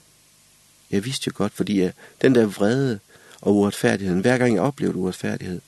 Jeg 0.91 1.05
vidste 1.05 1.25
det 1.25 1.27
jo 1.27 1.37
godt, 1.37 1.53
fordi 1.53 1.81
jeg, 1.81 1.93
den 2.21 2.35
der 2.35 2.45
vrede 2.45 2.99
og 3.41 3.55
uretfærdigheden, 3.55 4.21
hver 4.21 4.37
gang 4.37 4.53
jeg 4.53 4.61
oplevede 4.61 4.97
uretfærdighed, 4.97 5.61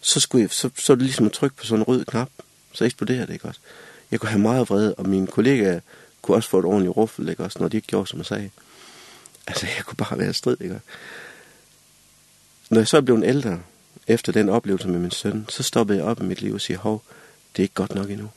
så, 0.00 0.20
skulle 0.20 0.42
jeg, 0.42 0.50
så, 0.50 0.70
så 0.78 0.92
er 0.92 0.96
det 0.96 1.04
ligesom 1.04 1.26
at 1.26 1.32
trykke 1.32 1.56
på 1.56 1.64
sådan 1.64 1.80
en 1.80 1.88
rød 1.88 2.04
knap, 2.04 2.30
så 2.72 2.84
eksploderer 2.84 3.26
det, 3.26 3.32
ikke 3.32 3.48
også? 3.48 3.60
Jeg 4.10 4.20
kunne 4.20 4.30
have 4.30 4.42
meget 4.42 4.70
vrede, 4.70 4.94
og 4.94 5.08
mine 5.08 5.26
kollegaer 5.26 5.80
kunne 6.28 6.36
også 6.36 6.48
få 6.48 6.58
et 6.58 6.64
ordentligt 6.64 6.96
ruffel, 6.96 7.28
ikke? 7.28 7.44
Også 7.44 7.58
når 7.60 7.68
de 7.68 7.76
ikke 7.76 7.86
gjorde, 7.86 8.06
som 8.06 8.18
jeg 8.18 8.26
sagde. 8.26 8.50
Altså, 9.46 9.66
jeg 9.76 9.84
kunne 9.84 9.96
bare 9.96 10.18
være 10.18 10.34
strid, 10.34 10.56
ikke? 10.60 10.80
Når 12.70 12.80
jeg 12.80 12.88
så 12.88 13.02
blev 13.02 13.16
en 13.16 13.24
ældre, 13.24 13.60
efter 14.06 14.32
den 14.32 14.48
oplevelse 14.48 14.88
med 14.88 14.98
min 14.98 15.10
søn, 15.10 15.46
så 15.48 15.62
stoppede 15.62 15.98
jeg 15.98 16.06
op 16.06 16.20
i 16.20 16.24
mit 16.24 16.42
liv 16.42 16.54
og 16.54 16.60
siger, 16.60 16.78
hov, 16.78 17.02
det 17.52 17.62
er 17.62 17.64
ikke 17.64 17.74
godt 17.74 17.94
nok 17.94 18.10
endnu. 18.10 18.30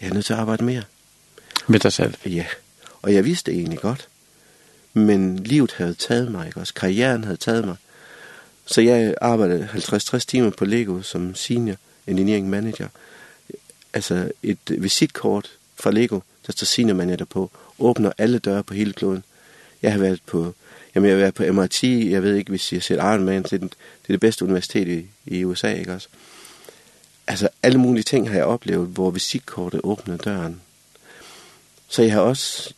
Jeg 0.00 0.08
er 0.08 0.14
nødt 0.14 0.26
til 0.26 0.32
at 0.32 0.38
arbejde 0.38 0.64
mere. 0.64 0.82
Med 1.66 1.78
dig 1.78 1.92
selv? 1.92 2.14
Ja, 2.26 2.46
og 3.02 3.14
jeg 3.14 3.24
vidste 3.24 3.50
det 3.50 3.58
egentlig 3.58 3.80
godt. 3.80 4.08
Men 4.92 5.38
livet 5.38 5.72
havde 5.72 5.94
taget 5.94 6.30
mig, 6.30 6.46
ikke 6.46 6.60
også? 6.60 6.74
Karrieren 6.74 7.24
havde 7.24 7.36
taget 7.36 7.64
mig. 7.64 7.76
Så 8.66 8.80
jeg 8.80 9.14
arbejdede 9.20 9.68
50-60 9.72 10.18
timer 10.18 10.50
på 10.50 10.64
Lego 10.64 11.02
som 11.02 11.34
senior 11.34 11.76
engineering 12.06 12.50
manager. 12.50 12.88
Altså 13.92 14.32
et 14.42 14.58
visitkort 14.68 15.50
fra 15.76 15.90
Lego 15.90 16.20
der 16.46 16.52
tassiner 16.52 16.94
man 16.94 17.08
netop 17.08 17.28
på, 17.28 17.50
åbner 17.78 18.12
alle 18.18 18.38
døre 18.38 18.62
på 18.64 18.74
hele 18.74 18.92
kloden. 18.92 19.24
Jeg 19.82 19.92
har 19.92 19.98
været 19.98 20.20
på, 20.26 20.54
jamen 20.94 21.08
jeg 21.08 21.16
har 21.16 21.20
været 21.20 21.34
på 21.34 21.52
MIT, 21.52 21.82
jeg 21.82 22.22
ved 22.22 22.34
ikke, 22.34 22.50
hvis 22.50 22.72
jeg 22.72 22.76
har 22.76 22.82
set 22.82 22.96
Ironman, 22.96 23.42
det 23.42 23.52
er, 23.52 23.58
den, 23.58 23.68
det 23.68 24.08
er 24.08 24.12
det 24.12 24.20
bedste 24.20 24.44
universitet 24.44 24.88
i, 24.88 25.06
i 25.26 25.44
USA, 25.44 25.72
ikke 25.72 25.94
også? 25.94 26.08
Altså 27.26 27.48
alle 27.62 27.78
mulige 27.78 28.02
ting 28.02 28.28
har 28.28 28.36
jeg 28.36 28.44
oplevet, 28.44 28.88
hvor 28.88 29.10
visitkortet 29.10 29.80
åbner 29.84 30.16
døren. 30.16 30.60
Så 31.88 32.02
jeg 32.02 32.12
har 32.12 32.20
også, 32.20 32.74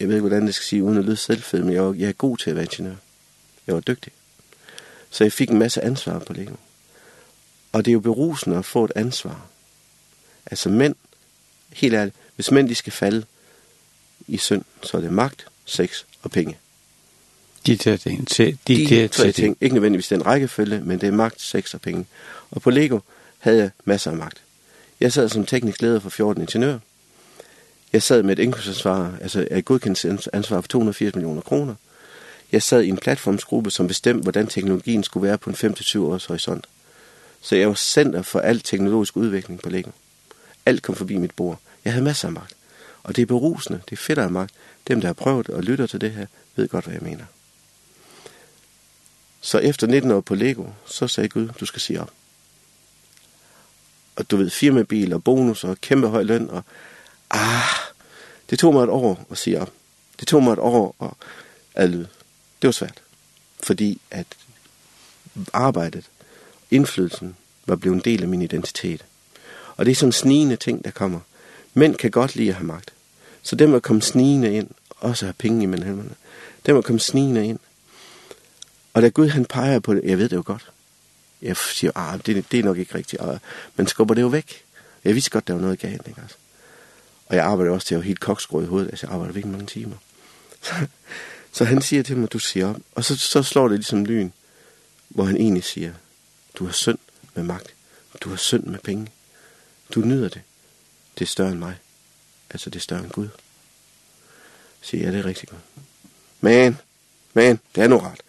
jeg 0.00 0.08
ved 0.08 0.14
ikke, 0.14 0.28
hvordan 0.28 0.46
det 0.46 0.54
skal 0.54 0.64
sige, 0.64 0.84
uden 0.84 0.98
at 0.98 1.04
lyde 1.04 1.16
selvfed, 1.16 1.62
men 1.62 1.72
jeg, 1.72 1.82
var, 1.86 1.94
jeg 1.94 2.08
er 2.08 2.12
god 2.12 2.36
til 2.36 2.50
at 2.50 2.56
være 2.56 2.64
ingeniør. 2.64 2.94
Jeg 3.66 3.74
var 3.74 3.80
dygtig. 3.80 4.12
Så 5.10 5.24
jeg 5.24 5.32
fik 5.32 5.50
en 5.50 5.58
masse 5.58 5.84
ansvar 5.84 6.18
på 6.18 6.32
livet. 6.32 6.56
Og 7.72 7.84
det 7.84 7.90
er 7.90 7.92
jo 7.92 8.00
berusende 8.00 8.56
at 8.56 8.64
få 8.64 8.84
et 8.84 8.92
ansvar. 8.96 9.46
Altså 10.46 10.68
mænd 10.68 10.94
helt 11.72 11.94
ærligt, 11.94 12.16
hvis 12.36 12.50
mænd 12.50 12.68
de 12.68 12.74
skal 12.74 12.92
falde 12.92 13.24
i 14.26 14.36
synd, 14.36 14.64
så 14.82 14.96
er 14.96 15.00
det 15.00 15.12
magt, 15.12 15.46
sex 15.64 16.04
og 16.22 16.30
penge. 16.30 16.56
De 17.66 17.76
der 17.76 17.96
ting. 17.96 18.28
De, 18.38 18.58
de, 18.68 18.86
de 18.86 19.08
tre 19.08 19.32
ting. 19.32 19.56
Ikke 19.60 19.74
nødvendigvis 19.74 20.08
den 20.08 20.26
rækkefølge, 20.26 20.80
men 20.80 21.00
det 21.00 21.06
er 21.06 21.12
magt, 21.12 21.42
sex 21.42 21.74
og 21.74 21.80
penge. 21.80 22.06
Og 22.50 22.62
på 22.62 22.70
Lego 22.70 22.98
havde 23.38 23.58
jeg 23.58 23.70
masser 23.84 24.10
af 24.10 24.16
magt. 24.16 24.42
Jeg 25.00 25.12
sad 25.12 25.28
som 25.28 25.46
teknisk 25.46 25.82
leder 25.82 26.00
for 26.00 26.10
14 26.10 26.42
ingeniører. 26.42 26.78
Jeg 27.92 28.02
sad 28.02 28.22
med 28.22 28.38
et 28.38 28.42
indkøbsansvar, 28.42 29.14
altså 29.20 29.48
et 29.50 29.64
godkendelsesansvar 29.64 30.60
for 30.60 30.68
280 30.68 31.14
millioner 31.14 31.40
kroner. 31.40 31.74
Jeg 32.52 32.62
sad 32.62 32.82
i 32.82 32.88
en 32.88 32.96
platformsgruppe, 32.96 33.70
som 33.70 33.88
bestemte, 33.88 34.22
hvordan 34.22 34.46
teknologien 34.46 35.04
skulle 35.04 35.28
være 35.28 35.38
på 35.38 35.50
en 35.50 35.56
5-20 35.56 35.98
års 35.98 36.24
horisont. 36.24 36.66
Så 37.40 37.56
jeg 37.56 37.68
var 37.68 37.74
center 37.74 38.22
for 38.22 38.40
al 38.40 38.60
teknologisk 38.60 39.16
udvikling 39.16 39.62
på 39.62 39.70
Lego. 39.70 39.90
Alt 40.70 40.82
kom 40.82 40.94
forbi 40.94 41.16
mit 41.16 41.34
bord. 41.34 41.58
Jeg 41.84 41.92
havde 41.92 42.04
masser 42.04 42.28
af 42.28 42.32
magt. 42.32 42.56
Og 43.02 43.16
det 43.16 43.22
er 43.22 43.26
berusende, 43.26 43.80
det 43.90 43.92
er 43.92 44.00
fedt 44.00 44.18
af 44.18 44.30
magt. 44.30 44.54
Dem, 44.88 45.00
der 45.00 45.08
har 45.08 45.12
prøvet 45.12 45.48
og 45.48 45.62
lytter 45.62 45.86
til 45.86 46.00
det 46.00 46.12
her, 46.12 46.26
ved 46.56 46.68
godt, 46.68 46.84
hvad 46.84 46.94
jeg 46.94 47.02
mener. 47.02 47.24
Så 49.40 49.58
efter 49.58 49.86
19 49.86 50.10
år 50.10 50.20
på 50.20 50.34
Lego, 50.34 50.66
så 50.86 51.08
sagde 51.08 51.28
Gud, 51.28 51.48
du 51.60 51.66
skal 51.66 51.80
sige 51.80 52.00
op. 52.00 52.10
Og 54.16 54.30
du 54.30 54.36
ved, 54.36 54.50
firmabil 54.50 55.12
og 55.12 55.24
bonus 55.24 55.64
og 55.64 55.80
kæmpe 55.80 56.08
høj 56.08 56.22
løn. 56.22 56.50
Og, 56.50 56.62
ah, 57.30 57.62
det 58.50 58.58
tog 58.58 58.74
mig 58.74 58.82
et 58.82 58.88
år 58.88 59.26
at 59.30 59.38
sige 59.38 59.60
op. 59.60 59.72
Det 60.20 60.28
tog 60.28 60.42
mig 60.42 60.52
et 60.52 60.58
år 60.58 60.96
at 61.00 61.10
adlyde. 61.74 62.08
Det 62.62 62.68
var 62.68 62.72
svært. 62.72 63.02
Fordi 63.62 64.00
at 64.10 64.26
arbejdet, 65.52 66.04
indflydelsen, 66.70 67.36
var 67.66 67.76
blevet 67.76 67.96
en 67.96 68.02
del 68.04 68.22
af 68.22 68.28
min 68.28 68.42
identitet. 68.42 69.04
Og 69.80 69.86
det 69.86 69.92
er 69.92 69.96
sådan 69.96 70.12
snigende 70.12 70.56
ting, 70.56 70.84
der 70.84 70.90
kommer. 70.90 71.20
Mænd 71.74 71.94
kan 71.96 72.10
godt 72.10 72.36
lide 72.36 72.48
at 72.48 72.54
have 72.54 72.66
magt. 72.66 72.92
Så 73.42 73.56
dem 73.56 73.74
at 73.74 73.82
komme 73.82 74.02
snigende 74.02 74.54
ind, 74.54 74.68
også 74.90 75.24
have 75.24 75.32
penge 75.32 75.62
i 75.62 75.66
hænderne. 75.66 76.14
Dem 76.66 76.76
at 76.76 76.84
komme 76.84 77.00
snigende 77.00 77.46
ind. 77.46 77.58
Og 78.94 79.02
da 79.02 79.08
Gud 79.08 79.28
han 79.28 79.44
peger 79.44 79.78
på 79.78 79.94
det, 79.94 80.04
jeg 80.04 80.18
ved 80.18 80.28
det 80.28 80.36
jo 80.36 80.42
godt. 80.46 80.70
Jeg 81.42 81.56
siger, 81.56 81.90
ah, 81.94 82.20
det, 82.26 82.52
det 82.52 82.60
er 82.60 82.64
nok 82.64 82.78
ikke 82.78 82.94
rigtigt. 82.94 83.22
Og 83.22 83.40
man 83.76 83.86
skubber 83.86 84.14
det 84.14 84.22
jo 84.22 84.26
væk. 84.26 84.64
Jeg 85.04 85.14
vidste 85.14 85.30
godt, 85.30 85.48
der 85.48 85.54
var 85.54 85.60
noget 85.60 85.78
galt, 85.78 86.08
ikke 86.08 86.20
altså. 86.20 86.36
Og 87.26 87.36
jeg 87.36 87.44
arbejder 87.44 87.72
også 87.72 87.86
til 87.86 87.94
at 87.94 88.02
helt 88.02 88.20
koksgrå 88.20 88.62
i 88.62 88.66
hovedet. 88.66 88.88
Altså, 88.88 89.06
jeg 89.06 89.14
arbejder 89.14 89.34
virkelig 89.34 89.52
mange 89.52 89.66
timer. 89.66 89.96
så 91.52 91.64
han 91.64 91.82
siger 91.82 92.02
til 92.02 92.16
mig, 92.16 92.32
du 92.32 92.38
siger 92.38 92.68
op. 92.68 92.76
Og 92.94 93.04
så, 93.04 93.16
så 93.16 93.42
slår 93.42 93.68
det 93.68 93.78
ligesom 93.78 94.04
lyn, 94.04 94.30
hvor 95.08 95.24
han 95.24 95.36
egentlig 95.36 95.64
siger, 95.64 95.92
du 96.54 96.64
har 96.64 96.72
synd 96.72 96.98
med 97.34 97.44
magt. 97.44 97.74
Du 98.20 98.28
har 98.28 98.36
synd 98.36 98.64
med 98.64 98.78
penge. 98.78 99.08
Du 99.94 100.00
nyder 100.00 100.28
det. 100.28 100.42
Det 101.18 101.24
er 101.24 101.28
større 101.28 101.50
end 101.50 101.58
mig. 101.58 101.74
Altså, 102.50 102.70
det 102.70 102.76
er 102.76 102.80
større 102.80 103.00
end 103.00 103.10
Gud. 103.10 103.28
Siger 104.80 105.04
jeg, 105.04 105.12
det 105.12 105.20
er 105.20 105.26
rigtig 105.26 105.48
godt. 105.48 105.62
Men, 106.40 106.78
men, 107.34 107.60
det 107.74 107.82
er 107.82 107.88
nu 107.88 107.98
rart. 107.98 108.20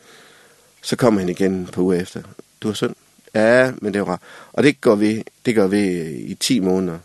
Så 0.81 0.95
kommer 0.95 1.19
han 1.19 1.29
igen 1.29 1.67
på 1.67 1.81
uge 1.81 1.97
efter. 1.97 2.23
Du 2.61 2.67
har 2.67 2.75
synd. 2.75 2.95
Ja, 3.33 3.71
men 3.81 3.93
det 3.93 3.99
er 3.99 4.03
rart. 4.03 4.21
Og 4.53 4.63
det 4.63 4.81
går 4.81 4.95
vi, 4.95 5.23
det 5.45 5.55
går 5.55 5.67
vi 5.67 6.01
i 6.11 6.35
10 6.35 6.59
måneder. 6.59 6.99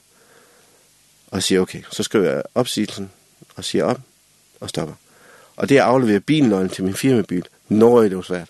Og 1.26 1.42
siger, 1.42 1.60
okay, 1.60 1.82
så 1.90 2.02
skriver 2.02 2.30
jeg 2.30 2.42
opsigelsen 2.54 3.10
og 3.56 3.64
siger 3.64 3.84
op 3.84 4.00
og 4.60 4.68
stopper. 4.68 4.94
Og 5.56 5.68
det 5.68 5.78
er 5.78 5.82
at 5.82 5.88
aflevere 5.88 6.20
bilnøglen 6.20 6.70
til 6.70 6.84
min 6.84 6.94
firmabil. 6.94 7.44
Når 7.68 8.02
det 8.02 8.16
var 8.16 8.22
svært. 8.22 8.48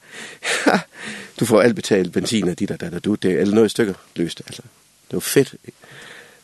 du 1.40 1.44
får 1.44 1.60
alt 1.60 1.76
betalt, 1.76 2.12
benzin 2.12 2.48
og 2.48 2.58
dit 2.58 2.70
og 2.70 2.80
dat 2.80 2.94
og 2.94 3.04
du. 3.04 3.14
Det 3.14 3.40
er 3.40 3.44
noget 3.44 3.70
stykker 3.70 3.94
løst, 4.16 4.42
altså. 4.46 4.62
Det 5.10 5.16
var 5.16 5.20
fedt. 5.20 5.54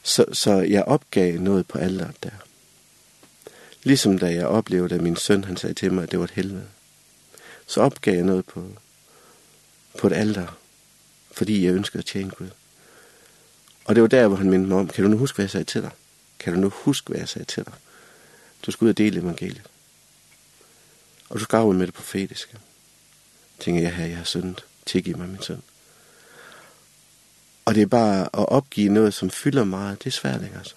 Så, 0.02 0.24
så 0.32 0.52
jeg 0.52 0.84
opgav 0.84 1.38
noget 1.38 1.66
på 1.66 1.78
alder 1.78 2.08
der. 2.22 2.30
Ligesom 3.82 4.18
da 4.18 4.26
jeg 4.26 4.46
oplevede, 4.46 4.94
at 4.94 5.00
min 5.00 5.16
søn 5.16 5.44
han 5.44 5.56
sagde 5.56 5.74
til 5.74 5.92
mig, 5.92 6.02
at 6.02 6.10
det 6.10 6.18
var 6.18 6.24
et 6.24 6.30
helvede. 6.30 6.66
Så 7.66 7.80
opgav 7.80 8.14
jeg 8.14 8.24
noget 8.24 8.44
på, 8.46 8.68
på 9.98 10.06
et 10.06 10.12
alder, 10.12 10.58
fordi 11.32 11.64
jeg 11.64 11.74
ønskede 11.74 11.98
at 11.98 12.06
tjene 12.06 12.30
Gud. 12.30 12.48
Og 13.84 13.94
det 13.94 14.02
var 14.02 14.08
der, 14.08 14.28
hvor 14.28 14.36
han 14.36 14.50
mindte 14.50 14.68
mig 14.68 14.78
om, 14.78 14.88
kan 14.88 15.04
du 15.04 15.10
nu 15.10 15.16
huske, 15.16 15.36
hvad 15.36 15.44
jeg 15.44 15.50
sagde 15.50 15.64
til 15.64 15.82
dig? 15.82 15.90
Kan 16.38 16.54
du 16.54 16.60
nu 16.60 16.68
huske, 16.68 17.08
hvad 17.08 17.18
jeg 17.18 17.28
sagde 17.28 17.44
til 17.44 17.64
dig? 17.64 17.72
Du 18.66 18.70
skal 18.70 18.84
ud 18.84 18.90
og 18.90 18.98
dele 18.98 19.20
evangeliet. 19.20 19.70
Og 21.28 21.38
du 21.38 21.44
skal 21.44 21.56
af 21.56 21.74
med 21.74 21.86
det 21.86 21.94
profetiske. 21.94 22.56
Tænker 23.60 23.82
jeg 23.82 23.94
her, 23.94 24.06
jeg 24.06 24.16
har 24.16 24.24
syndet. 24.24 24.64
Tilgiv 24.86 25.16
mig, 25.16 25.28
min 25.28 25.42
søn. 25.42 25.62
Og 27.66 27.74
det 27.74 27.82
er 27.82 27.86
bare 27.86 28.22
at 28.22 28.48
opgive 28.48 28.92
noget, 28.92 29.14
som 29.14 29.30
fylder 29.30 29.64
meget, 29.64 29.98
det 29.98 30.06
er 30.06 30.10
svært, 30.10 30.42
ikke 30.42 30.56
altså? 30.56 30.74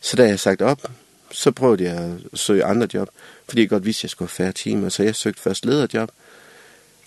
Så 0.00 0.16
da 0.16 0.28
jeg 0.28 0.40
sagt 0.40 0.62
op, 0.62 0.90
så 1.30 1.50
prøvede 1.50 1.84
jeg 1.84 2.16
at 2.32 2.38
søge 2.38 2.64
andre 2.64 2.88
job, 2.94 3.08
fordi 3.48 3.60
jeg 3.60 3.68
godt 3.68 3.84
vidste, 3.84 4.00
at 4.00 4.04
jeg 4.04 4.10
skulle 4.10 4.28
have 4.28 4.34
færre 4.34 4.52
timer, 4.52 4.88
så 4.88 5.02
jeg 5.02 5.14
søgte 5.14 5.42
først 5.42 5.64
lederjob, 5.64 6.10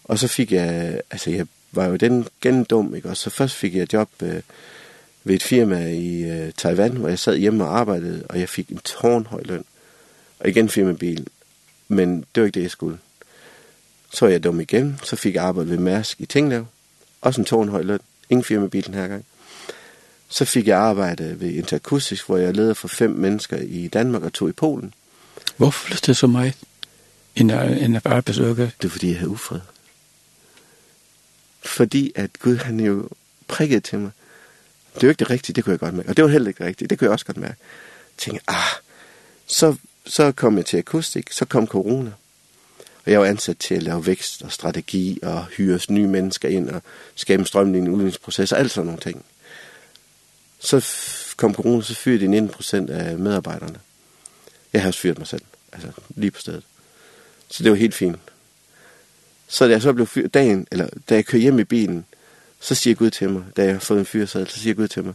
og 0.03 0.19
så 0.19 0.27
fik 0.27 0.51
jeg, 0.51 1.01
altså 1.11 1.29
jeg 1.29 1.47
var 1.71 1.85
jo 1.85 1.95
den 1.95 2.27
gendum, 2.41 2.65
dum, 2.65 2.95
ikke? 2.95 3.09
Og 3.09 3.17
så 3.17 3.29
først 3.29 3.55
fik 3.55 3.75
jeg 3.75 3.93
job 3.93 4.09
øh, 4.23 4.41
ved 5.23 5.35
et 5.35 5.43
firma 5.43 5.87
i 5.87 6.23
øh, 6.23 6.53
Taiwan, 6.57 6.91
hvor 6.91 7.09
jeg 7.09 7.19
sad 7.19 7.37
hjemme 7.37 7.63
og 7.63 7.79
arbejdede, 7.79 8.23
og 8.29 8.39
jeg 8.39 8.49
fik 8.49 8.69
en 8.69 8.77
tårnhøj 8.77 9.41
løn. 9.45 9.65
Og 10.39 10.49
igen 10.49 10.69
firmabil, 10.69 11.27
men 11.87 12.25
det 12.35 12.41
var 12.41 12.45
ikke 12.45 12.55
det, 12.55 12.63
jeg 12.63 12.71
skulle. 12.71 12.97
Så 14.13 14.25
var 14.25 14.31
jeg 14.31 14.43
dum 14.43 14.59
igen, 14.59 14.99
så 15.03 15.15
fik 15.15 15.35
jeg 15.35 15.43
arbejde 15.43 15.69
ved 15.69 15.77
Mærsk 15.77 16.21
i 16.21 16.25
Tinglev, 16.25 16.65
også 17.21 17.41
en 17.41 17.45
tårnhøj 17.45 17.81
løn. 17.81 17.99
Ingen 18.31 18.43
firmabil 18.43 18.85
den 18.85 18.93
her 18.93 19.07
gang. 19.07 19.25
Så 20.29 20.45
fik 20.45 20.67
jeg 20.67 20.79
arbejde 20.79 21.39
ved 21.39 21.49
Interacoustics, 21.49 22.21
hvor 22.21 22.37
jeg 22.37 22.55
leder 22.55 22.73
for 22.73 22.87
fem 22.87 23.09
mennesker 23.09 23.57
i 23.57 23.87
Danmark 23.87 24.23
og 24.23 24.33
to 24.33 24.47
i 24.47 24.51
Polen. 24.51 24.93
Hvorfor 25.57 25.87
flyttede 25.87 26.15
så 26.15 26.27
meget 26.27 26.53
ind 27.35 27.51
i 27.51 27.99
arbejdsøkke? 28.05 28.71
Det 28.81 28.87
er, 28.87 28.89
fordi 28.89 29.07
jeg 29.07 29.17
havde 29.17 29.29
ufred. 29.29 29.59
Fordi 31.63 32.11
at 32.15 32.39
Gud, 32.39 32.57
han 32.57 32.79
jo 32.79 33.09
prikkede 33.47 33.79
til 33.79 33.99
mig. 33.99 34.11
Det 34.95 35.03
er 35.03 35.07
jo 35.07 35.09
ikke 35.09 35.19
det 35.19 35.29
rigtige, 35.29 35.53
det 35.53 35.63
kunne 35.63 35.71
jeg 35.71 35.79
godt 35.79 35.93
mærke. 35.93 36.09
Og 36.09 36.17
det 36.17 36.23
var 36.23 36.31
heller 36.31 36.47
ikke 36.47 36.57
det 36.57 36.65
rigtige, 36.67 36.87
det 36.87 36.99
kunne 36.99 37.05
jeg 37.05 37.11
også 37.11 37.25
godt 37.25 37.37
mærke. 37.37 37.55
Jeg 37.59 38.17
tænkte, 38.17 38.43
ah, 38.47 38.71
så, 39.47 39.75
så 40.05 40.31
kom 40.31 40.57
jeg 40.57 40.65
til 40.65 40.77
akustik, 40.77 41.31
så 41.31 41.45
kom 41.45 41.67
corona. 41.67 42.11
Og 43.05 43.11
jeg 43.11 43.19
var 43.19 43.25
ansat 43.25 43.57
til 43.57 43.75
at 43.75 43.83
lave 43.83 44.05
vækst 44.05 44.41
og 44.41 44.51
strategi 44.51 45.19
og 45.23 45.45
hyre 45.45 45.79
nye 45.89 46.07
mennesker 46.07 46.49
ind 46.49 46.69
og 46.69 46.81
skabe 47.15 47.39
en 47.39 47.45
strømlignende 47.45 47.91
udviklingsproces 47.91 48.51
og 48.51 48.59
alt 48.59 48.71
sådan 48.71 48.85
nogle 48.85 49.01
ting. 49.01 49.25
Så 50.59 50.85
kom 51.37 51.55
corona, 51.55 51.81
så 51.81 51.95
fyrede 51.95 52.27
de 52.27 52.49
19% 52.53 52.91
af 52.91 53.17
medarbejderne. 53.17 53.79
Jeg 54.73 54.81
har 54.81 54.87
også 54.87 54.99
fyret 54.99 55.17
mig 55.17 55.27
selv, 55.27 55.41
altså 55.73 55.91
lige 56.15 56.31
på 56.31 56.39
stedet. 56.39 56.63
Så 57.49 57.63
det 57.63 57.71
var 57.71 57.77
helt 57.77 57.95
fint. 57.95 58.17
Så 59.47 59.65
da 59.65 59.71
jeg 59.71 59.81
så 59.81 59.93
blev 59.93 60.07
fyret 60.07 60.33
dagen, 60.33 60.67
eller 60.71 60.89
da 61.09 61.15
jeg 61.15 61.25
kører 61.25 61.41
hjem 61.41 61.59
i 61.59 61.63
bilen, 61.63 62.05
så 62.59 62.75
siger 62.75 62.95
Gud 62.95 63.09
til 63.09 63.29
mig, 63.29 63.43
da 63.57 63.63
jeg 63.63 63.73
har 63.73 63.79
fået 63.79 63.99
en 63.99 64.05
fyreseddel, 64.05 64.49
så 64.49 64.59
siger 64.59 64.73
Gud 64.73 64.87
til 64.87 65.03
mig, 65.03 65.13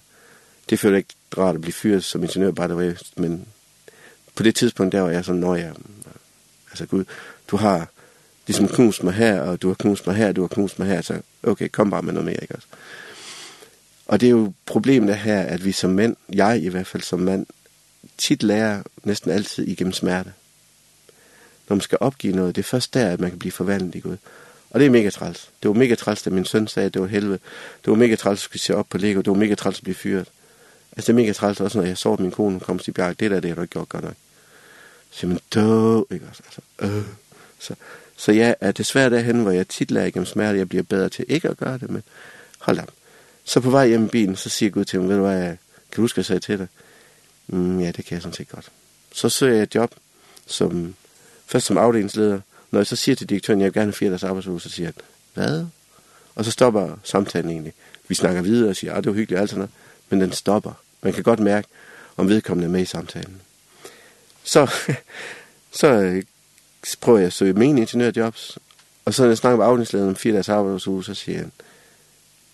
det 0.70 0.78
føler 0.78 0.96
ikke 0.96 1.14
rart 1.38 1.54
at 1.54 1.60
blive 1.60 1.72
fyret 1.72 2.04
som 2.04 2.22
ingeniør, 2.22 2.50
bare 2.50 2.68
det 2.68 2.76
var, 2.76 3.02
men 3.16 3.48
på 4.34 4.42
det 4.42 4.54
tidspunkt 4.54 4.92
der 4.92 5.00
var 5.00 5.10
jeg 5.10 5.24
sådan, 5.24 5.40
når 5.40 5.54
jeg, 5.54 5.72
altså 6.70 6.86
Gud, 6.86 7.04
du 7.48 7.56
har 7.56 7.88
ligesom 8.46 8.68
knust 8.68 9.02
mig 9.02 9.14
her, 9.14 9.40
og 9.40 9.62
du 9.62 9.68
har 9.68 9.74
knust 9.74 10.06
mig 10.06 10.16
her, 10.16 10.32
du 10.32 10.40
har 10.40 10.48
knust 10.48 10.78
mig 10.78 10.88
her, 10.88 11.00
så 11.00 11.20
okay, 11.42 11.68
kom 11.68 11.90
bare 11.90 12.02
med 12.02 12.12
noget 12.12 12.24
mere, 12.24 12.42
ikke 12.42 12.54
også? 12.54 12.66
Og 14.06 14.20
det 14.20 14.26
er 14.26 14.30
jo 14.30 14.52
problemet 14.66 15.16
her, 15.16 15.40
at 15.42 15.64
vi 15.64 15.72
som 15.72 15.90
mænd, 15.90 16.16
jeg 16.32 16.62
i 16.62 16.68
hvert 16.68 16.86
fald 16.86 17.02
som 17.02 17.20
mand, 17.20 17.46
tit 18.18 18.42
lærer 18.42 18.82
næsten 19.04 19.30
altid 19.30 19.68
igennem 19.68 19.92
smerte. 19.92 20.32
Når 21.68 21.76
man 21.76 21.80
skal 21.80 21.98
opgive 22.00 22.36
noget, 22.36 22.56
det 22.56 22.62
er 22.62 22.66
først 22.66 22.94
der, 22.94 23.08
at 23.08 23.20
man 23.20 23.30
kan 23.30 23.38
blive 23.38 23.52
forvandlet 23.52 23.94
i 23.94 24.00
Gud. 24.00 24.16
Og 24.70 24.80
det 24.80 24.86
er 24.86 24.90
mega 24.90 25.10
træls. 25.10 25.50
Det 25.62 25.68
var 25.68 25.74
mega 25.74 25.94
træls, 25.94 26.22
da 26.22 26.30
min 26.30 26.44
søn 26.44 26.68
sagde, 26.68 26.86
at 26.86 26.94
det 26.94 27.02
var 27.02 27.08
helvede. 27.08 27.38
Det 27.84 27.90
var 27.90 27.94
mega 27.94 28.16
træls, 28.16 28.38
at 28.38 28.42
skulle 28.42 28.62
se 28.62 28.74
op 28.74 28.86
på 28.90 28.98
Lego. 28.98 29.18
Det 29.18 29.26
var 29.26 29.34
mega 29.34 29.54
træls 29.54 29.78
at 29.78 29.82
blive 29.82 29.94
fyret. 29.94 30.28
Altså, 30.92 31.12
det 31.12 31.18
er 31.18 31.22
mega 31.22 31.32
træls 31.32 31.60
også, 31.60 31.78
når 31.78 31.86
jeg 31.86 31.98
så 31.98 32.16
min 32.18 32.30
kone, 32.30 32.50
hun 32.50 32.60
kom 32.60 32.78
til 32.78 32.92
Bjarke. 32.92 33.16
Det 33.20 33.30
der, 33.30 33.40
det 33.40 33.50
har 33.50 33.54
du 33.54 33.62
ikke 33.62 33.72
gjort 33.72 33.88
godt 33.88 34.04
nok. 34.04 34.14
Så 35.10 35.18
siger 35.18 35.28
man, 35.28 35.40
død, 35.54 36.04
ikke 36.10 36.26
også? 36.30 36.42
Altså, 36.46 36.60
øh. 36.80 37.04
Så, 37.58 37.74
så 38.16 38.32
jeg 38.32 38.56
er 38.60 38.72
desværre 38.72 39.10
derhen, 39.10 39.42
hvor 39.42 39.50
jeg 39.50 39.68
tit 39.68 39.90
lader 39.90 40.06
igennem 40.06 40.26
smerte. 40.26 40.58
Jeg 40.58 40.68
bliver 40.68 40.82
bedre 40.82 41.08
til 41.08 41.24
ikke 41.28 41.48
at 41.48 41.56
gøre 41.56 41.78
det, 41.78 41.90
men 41.90 42.02
hold 42.58 42.78
op. 42.78 42.90
Så 43.44 43.60
på 43.60 43.70
vej 43.70 43.88
hjem 43.88 44.04
i 44.04 44.08
bilen, 44.08 44.36
så 44.36 44.48
siger 44.48 44.70
Gud 44.70 44.84
til 44.84 45.00
mig, 45.00 45.08
ved 45.08 45.16
du 45.16 45.22
hvad, 45.22 45.38
jeg 45.38 45.56
kan 45.92 46.02
huske, 46.02 46.18
at 46.18 46.30
jeg 46.30 46.42
til 46.42 46.58
dig. 46.58 46.68
Mm, 47.46 47.80
ja, 47.80 47.86
det 47.86 48.04
kan 48.04 48.14
jeg 48.14 48.22
sådan 48.22 48.34
set 48.34 48.48
godt. 48.48 48.70
Så 49.12 49.28
søger 49.28 49.54
jeg 49.54 49.62
et 49.62 49.74
job, 49.74 49.94
som, 50.46 50.94
først 51.46 51.66
som 51.66 51.78
afdelingsleder. 51.78 52.40
Når 52.70 52.80
jeg 52.80 52.86
så 52.86 52.96
siger 52.96 53.16
til 53.16 53.28
direktøren, 53.28 53.60
jeg 53.60 53.64
vil 53.64 53.72
gerne 53.72 53.86
have 53.86 53.92
fire 53.92 54.10
dags 54.10 54.24
arbejdsuge, 54.24 54.60
så 54.60 54.68
siger 54.68 54.86
han, 54.86 54.94
hvad? 55.34 55.66
Og 56.34 56.44
så 56.44 56.50
stopper 56.50 56.96
samtalen 57.04 57.50
egentlig. 57.50 57.72
Vi 58.08 58.14
snakker 58.14 58.42
videre 58.42 58.70
og 58.70 58.76
siger, 58.76 58.94
ah, 58.94 59.04
det 59.04 59.06
var 59.06 59.16
hyggeligt 59.16 59.38
og 59.38 59.40
alt 59.40 59.50
sådan 59.50 59.58
noget. 59.58 59.70
Men 60.08 60.20
den 60.20 60.32
stopper. 60.32 60.72
Man 61.02 61.12
kan 61.12 61.22
godt 61.22 61.40
mærke, 61.40 61.68
om 62.16 62.28
vedkommende 62.28 62.66
er 62.66 62.70
med 62.72 62.80
i 62.80 62.84
samtalen. 62.84 63.40
Så, 64.44 64.70
så 65.80 66.22
så 66.86 66.96
prøver 67.00 67.18
jeg 67.18 67.26
at 67.26 67.32
søge 67.32 67.52
mine 67.52 67.80
ingeniørjobs. 67.80 68.58
Og 69.04 69.14
så 69.14 69.22
når 69.22 69.28
jeg 69.28 69.38
snakker 69.38 69.56
med 69.56 69.66
afdelingslederen 69.66 70.10
om 70.10 70.16
fire 70.16 70.32
dages 70.32 70.48
arbejdsuge, 70.48 71.04
så 71.04 71.14
siger 71.14 71.38
han, 71.38 71.52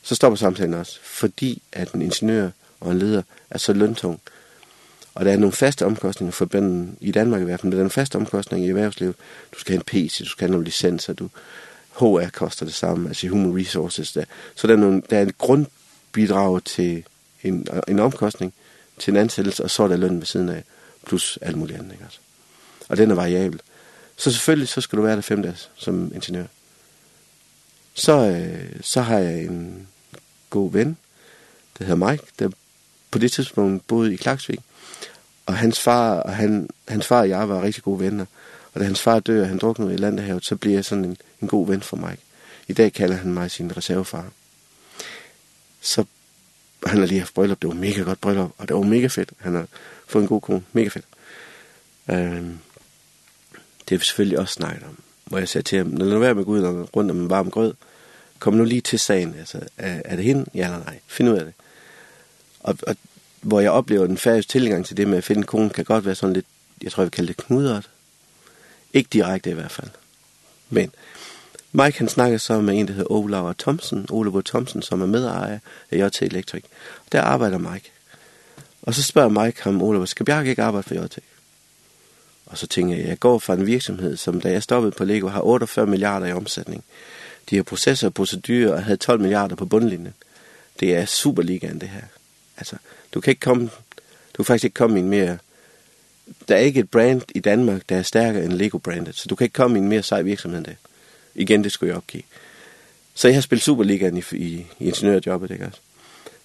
så 0.03 0.15
stopper 0.15 0.37
samtalen 0.37 0.75
også, 0.75 0.99
fordi 1.03 1.63
at 1.73 1.93
en 1.93 2.03
ingeniør 2.03 2.51
og 2.81 2.93
en 2.93 2.99
leder 2.99 3.23
er 3.51 3.59
så 3.59 3.73
løntung. 3.73 4.21
Og 5.15 5.25
der 5.25 5.33
er 5.33 5.37
nogle 5.37 5.53
faste 5.53 5.87
omkostninger 5.87 6.33
forbundet 6.33 6.95
i 7.01 7.11
Danmark 7.11 7.41
i 7.41 7.45
hvert 7.45 7.61
fald, 7.61 7.67
men 7.67 7.73
der 7.73 7.79
er 7.79 7.83
nogle 7.83 7.91
faste 7.91 8.17
omkostninger 8.17 8.67
i 8.67 8.69
erhvervslivet. 8.69 9.15
Du 9.55 9.59
skal 9.59 9.73
have 9.73 9.79
en 9.79 10.09
PC, 10.09 10.19
du 10.19 10.29
skal 10.29 10.47
have 10.47 10.51
nogle 10.51 10.65
licenser, 10.65 11.13
du, 11.13 11.29
HR 11.99 12.29
koster 12.33 12.67
det 12.67 12.75
samme, 12.75 13.09
altså 13.09 13.29
human 13.29 13.57
resources 13.57 14.13
der. 14.13 14.25
Så 14.55 14.67
der 14.67 14.73
er, 14.73 14.79
nogle, 14.79 15.03
der 15.11 15.19
er 15.19 15.23
et 15.23 15.39
grundbidrag 15.39 16.65
til 16.65 17.05
en, 17.43 17.67
en 17.89 17.99
omkostning 17.99 18.55
til 18.99 19.11
en 19.11 19.17
ansættelse, 19.17 19.65
og 19.65 19.71
så 19.71 19.83
er 19.83 19.89
der 19.89 19.97
løn 19.97 20.19
ved 20.19 20.27
siden 20.27 20.49
af, 20.49 20.65
plus 21.07 21.39
alt 21.43 21.57
muligt 21.57 21.79
andet. 21.79 21.93
Ikke? 21.93 22.05
Altså. 22.05 22.19
Og 22.89 22.97
den 22.97 23.11
er 23.11 23.15
variabel. 23.15 23.61
Så 24.17 24.33
selvfølgelig 24.33 24.69
så 24.69 24.81
skal 24.81 24.97
du 24.97 25.03
være 25.03 25.17
der 25.17 25.23
fem 25.23 25.43
dage 25.43 25.57
som 25.77 26.13
ingeniør. 26.15 26.45
Så, 27.95 28.13
øh, 28.13 28.81
så 28.81 29.01
har 29.01 29.19
jeg 29.19 29.45
en 29.45 29.89
god 30.51 30.73
ven, 30.73 30.97
der 31.79 31.85
hedder 31.85 32.11
Mike, 32.11 32.25
der 32.39 32.51
på 33.11 33.19
det 33.19 33.33
tidspunkt 33.33 33.87
boede 33.87 34.15
i 34.15 34.17
Klaksvik. 34.17 34.61
Og 35.47 35.57
hans 35.57 35.81
far 35.81 36.21
og, 36.21 36.37
han, 36.37 36.69
hans 36.89 37.07
far 37.07 37.21
og 37.21 37.29
jeg 37.29 37.49
var 37.49 37.63
rigtig 37.63 37.83
gode 37.83 38.01
venner. 38.01 38.27
Og 38.75 38.81
da 38.81 38.85
hans 38.85 39.01
far 39.03 39.21
dør, 39.21 39.43
og 39.43 39.49
han 39.49 39.59
druknede 39.59 39.95
i 39.95 39.97
Landehavet, 39.97 40.45
så 40.45 40.57
bliver 40.57 40.77
jeg 40.77 40.85
sådan 40.85 41.05
en, 41.05 41.17
en 41.43 41.49
god 41.49 41.67
ven 41.67 41.83
for 41.83 41.97
Mike. 41.97 42.23
I 42.69 42.73
dag 42.73 42.93
kalder 42.93 43.17
han 43.17 43.33
mig 43.33 43.51
sin 43.51 43.77
reservefar. 43.77 44.31
Så 45.81 46.05
han 46.87 46.99
har 46.99 47.07
lige 47.07 47.19
haft 47.19 47.35
bryllup. 47.35 47.63
Det 47.63 47.69
var 47.69 47.75
mega 47.75 48.03
godt 48.03 48.21
bryllup, 48.21 48.51
og 48.59 48.69
det 48.69 48.77
var 48.77 48.83
mega 48.83 49.07
fedt. 49.07 49.33
Han 49.39 49.55
har 49.55 49.67
fået 50.07 50.23
en 50.23 50.29
god 50.29 50.41
kone. 50.41 50.63
Mega 50.73 50.89
fedt. 50.89 51.05
Øhm, 52.11 52.59
Det 53.89 53.95
er 53.95 53.99
vi 53.99 54.05
selvfølgelig 54.05 54.39
også 54.39 54.55
snakket 54.55 54.83
om. 54.83 54.99
Hvor 55.25 55.39
jeg 55.39 55.49
sagde 55.49 55.65
til 55.65 55.79
ham, 55.79 55.97
lad 55.97 56.19
være 56.19 56.35
med 56.35 56.45
Gud 56.45 56.87
rundt 56.97 57.11
om 57.11 57.21
en 57.21 57.31
varm 57.31 57.51
grød. 57.51 57.75
Kom 58.39 58.55
nu 58.55 58.65
lige 58.65 58.81
til 58.81 58.99
sagen. 58.99 59.35
Altså, 59.39 59.61
er, 59.79 60.03
er 60.05 60.17
det 60.17 60.25
hende? 60.25 60.45
Ja 60.55 60.65
eller 60.65 60.79
nej? 60.85 60.99
Find 61.07 61.29
ud 61.29 61.35
af 61.35 61.45
det. 61.45 61.55
Og, 62.61 62.79
og 62.87 62.97
hvor 63.41 63.61
jeg 63.61 63.71
oplever 63.71 64.07
den 64.07 64.19
færdige 64.19 64.43
tilgang 64.43 64.87
til 64.87 64.97
det 64.97 65.09
med 65.09 65.19
at 65.19 65.25
finde 65.25 65.43
kone, 65.43 65.71
kan 65.71 65.85
godt 65.85 66.05
være 66.05 66.15
sådan 66.15 66.33
lidt, 66.33 66.47
jeg 66.83 66.93
tror, 66.93 67.05
vi 67.05 67.11
kalder 67.11 67.33
det 67.33 67.47
knudret. 67.47 67.91
Ikke 68.93 69.09
direkte 69.13 69.51
i 69.51 69.55
hvert 69.55 69.71
fald. 69.71 69.89
Men 70.71 70.93
Mike 71.73 71.99
han 71.99 72.09
snakker 72.09 72.39
så 72.39 72.61
med 72.61 72.79
en, 72.79 72.89
der 72.89 72.93
hedder 72.93 73.13
Olav 73.13 73.55
Thomsen, 73.59 74.07
Olav 74.11 74.43
Thomsen, 74.43 74.83
som 74.83 75.03
er 75.03 75.07
medejer 75.07 75.59
af 75.91 75.99
JT 75.99 76.23
Electric. 76.23 76.63
Der 77.13 77.23
arbejder 77.23 77.59
Mike. 77.59 77.93
Og 78.83 78.95
så 78.95 79.03
spørger 79.03 79.45
Mike 79.45 79.63
ham, 79.63 79.83
Olav, 79.83 80.07
skal 80.07 80.27
Bjarke 80.27 80.51
ikke 80.51 80.63
arbejde 80.63 80.89
for 80.89 80.95
JT? 80.95 81.19
Og 82.53 82.59
så 82.59 82.67
tænker 82.67 82.97
jeg, 82.97 83.07
jeg 83.07 83.19
går 83.19 83.39
fra 83.39 83.55
en 83.55 83.67
virksomhed, 83.67 84.17
som 84.17 84.41
da 84.41 84.51
jeg 84.51 84.63
stoppede 84.63 84.93
på 84.93 85.05
Lego, 85.05 85.29
har 85.29 85.41
48 85.41 85.87
milliarder 85.87 86.27
i 86.27 86.33
omsætning. 86.33 86.85
De 87.51 87.57
har 87.57 87.63
processer 87.63 88.07
og 88.07 88.15
procedurer 88.15 88.73
og 88.73 88.85
havde 88.85 88.97
12 88.97 89.21
milliarder 89.21 89.57
på 89.57 89.67
bundlinjen. 89.67 90.15
Det 90.81 90.95
er 90.95 91.05
Superligaen, 91.05 91.81
det 91.81 91.89
her. 91.89 92.03
Altså, 92.57 92.77
du 93.15 93.21
kan 93.21 93.31
ikke 93.31 93.41
komme, 93.41 93.71
du 94.33 94.37
kan 94.37 94.45
faktisk 94.45 94.65
ikke 94.65 94.75
komme 94.75 94.99
i 94.99 95.03
en 95.03 95.09
mere, 95.09 95.39
der 96.49 96.55
er 96.55 96.61
ikke 96.61 96.81
et 96.81 96.91
brand 96.91 97.23
i 97.35 97.41
Danmark, 97.41 97.83
der 97.89 97.97
er 97.97 98.03
stærkere 98.03 98.45
end 98.45 98.53
Lego-brandet, 98.53 99.17
så 99.17 99.29
du 99.29 99.35
kan 99.35 99.45
ikke 99.45 99.55
komme 99.55 99.79
i 99.79 99.83
en 99.83 99.89
mere 99.89 100.03
sej 100.03 100.23
virksomhed 100.23 100.59
end 100.59 100.67
det. 100.67 100.77
Igen, 101.35 101.65
det 101.65 101.73
skulle 101.73 101.89
jeg 101.89 101.97
opgive. 101.97 102.23
Så 103.15 103.29
jeg 103.29 103.37
har 103.37 103.41
spillet 103.41 103.65
Superligaen 103.65 104.17
i, 104.17 104.23
i, 104.33 104.67
i 104.79 104.87
ingeniørjobbet, 104.87 105.51
ikke 105.51 105.67
også? 105.67 105.79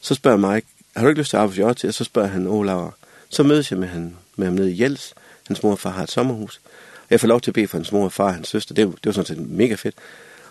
Så 0.01 0.15
spørger 0.15 0.53
Mike, 0.53 0.67
har 0.95 1.03
du 1.03 1.09
ikke 1.09 1.21
lyst 1.21 1.29
til 1.29 1.37
at 1.37 1.43
arbejde 1.43 1.79
til? 1.79 1.87
Og 1.87 1.93
så 1.93 2.03
spørger 2.03 2.27
han, 2.29 2.47
Olav, 2.47 2.93
så 3.29 3.43
mødes 3.43 3.71
jeg 3.71 3.79
med, 3.79 3.87
han, 3.87 4.15
med 4.35 4.47
ham 4.47 4.55
nede 4.55 4.71
i 4.71 4.81
Jels, 4.81 5.13
Hans 5.47 5.63
mor 5.63 5.71
og 5.71 5.79
far 5.79 5.89
har 5.89 6.03
et 6.03 6.11
sommerhus. 6.11 6.61
Og 6.95 7.07
jeg 7.09 7.19
får 7.19 7.27
lov 7.27 7.41
til 7.41 7.51
at 7.51 7.55
bede 7.55 7.67
for 7.67 7.77
hans 7.77 7.91
mor 7.91 8.05
og 8.05 8.13
far 8.13 8.23
og 8.23 8.33
hans 8.33 8.47
søster. 8.47 8.75
Det, 8.75 8.87
det 8.87 9.05
var 9.05 9.11
sådan 9.11 9.25
set 9.25 9.49
mega 9.49 9.75
fedt. 9.75 9.95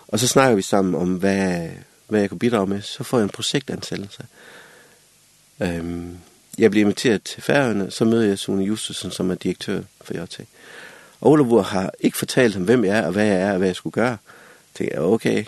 Og 0.08 0.18
så 0.18 0.28
snakker 0.28 0.56
vi 0.56 0.62
sammen 0.62 0.94
om, 0.94 1.14
hvad, 1.14 1.68
hvad 2.08 2.20
jeg 2.20 2.28
kunne 2.28 2.38
bidrage 2.38 2.66
med. 2.66 2.82
Så 2.82 3.04
får 3.04 3.18
jeg 3.18 3.24
en 3.24 3.30
projektansættelse. 3.30 4.22
Øhm, 5.60 6.16
jeg 6.58 6.70
blev 6.70 6.80
inviteret 6.80 7.22
til 7.22 7.42
færøerne. 7.42 7.90
Så 7.90 8.04
møder 8.04 8.26
jeg 8.26 8.38
Sune 8.38 8.64
Justusen, 8.64 9.10
som 9.10 9.30
er 9.30 9.34
direktør 9.34 9.82
for 10.00 10.14
JT. 10.14 10.40
Og 11.20 11.30
Olavur 11.30 11.62
har 11.62 11.92
ikke 12.00 12.16
fortalt 12.16 12.54
ham, 12.54 12.64
hvem 12.64 12.84
jeg 12.84 12.98
er, 12.98 13.06
og 13.06 13.12
hvad 13.12 13.26
jeg 13.26 13.40
er, 13.40 13.52
og 13.52 13.58
hvad 13.58 13.68
jeg 13.68 13.76
skulle 13.76 13.92
gøre. 13.92 14.16
Jeg 14.80 14.88
er 14.92 15.00
okay, 15.00 15.44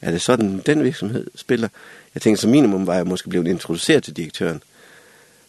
er 0.00 0.10
det 0.10 0.22
sådan, 0.22 0.62
den 0.66 0.84
virksomhed 0.84 1.26
spiller? 1.34 1.68
Jeg 2.14 2.22
tænkte, 2.22 2.40
som 2.40 2.50
minimum 2.50 2.86
var 2.86 2.94
jeg 2.94 3.06
måske 3.06 3.28
blevet 3.28 3.46
introduceret 3.46 4.04
til 4.04 4.16
direktøren. 4.16 4.62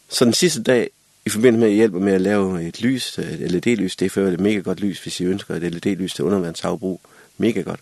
Så 0.10 0.26
den 0.26 0.34
sidste 0.34 0.64
dag, 0.64 0.90
i 1.30 1.32
forbindelse 1.32 1.60
med 1.60 1.68
at 1.68 1.74
hjælpe 1.74 2.00
med 2.00 2.14
at 2.14 2.22
lave 2.22 2.68
et 2.68 2.82
lys, 2.82 3.18
et 3.18 3.52
LED-lys, 3.52 3.96
det 3.96 4.06
er 4.06 4.10
før 4.10 4.28
et 4.28 4.40
mega 4.40 4.60
godt 4.60 4.80
lys, 4.80 5.04
hvis 5.04 5.20
I 5.20 5.24
ønsker 5.24 5.56
et 5.56 5.62
LED-lys 5.62 6.14
til 6.14 6.26
undervandshavbrug. 6.26 7.02
Mega 7.38 7.62
godt. 7.62 7.80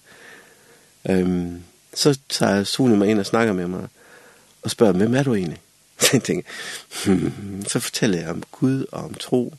Øhm, 1.09 1.61
så 1.93 2.19
tager 2.30 2.64
Sune 2.64 2.98
mig 2.98 3.08
ind 3.08 3.19
og 3.19 3.26
snakker 3.26 3.53
med 3.53 3.67
mig, 3.67 3.88
og 4.61 4.72
spørger, 4.72 4.93
hvem 4.93 5.16
er 5.16 5.24
du 5.24 5.35
egentlig? 5.35 5.61
Så 6.00 6.09
jeg 6.14 6.24
tænker, 6.24 6.50
hmm, 7.06 7.66
så 7.67 7.80
fortæller 7.80 8.19
jeg 8.19 8.30
om 8.30 8.43
Gud 8.51 8.85
og 8.92 9.03
om 9.03 9.14
tro, 9.14 9.53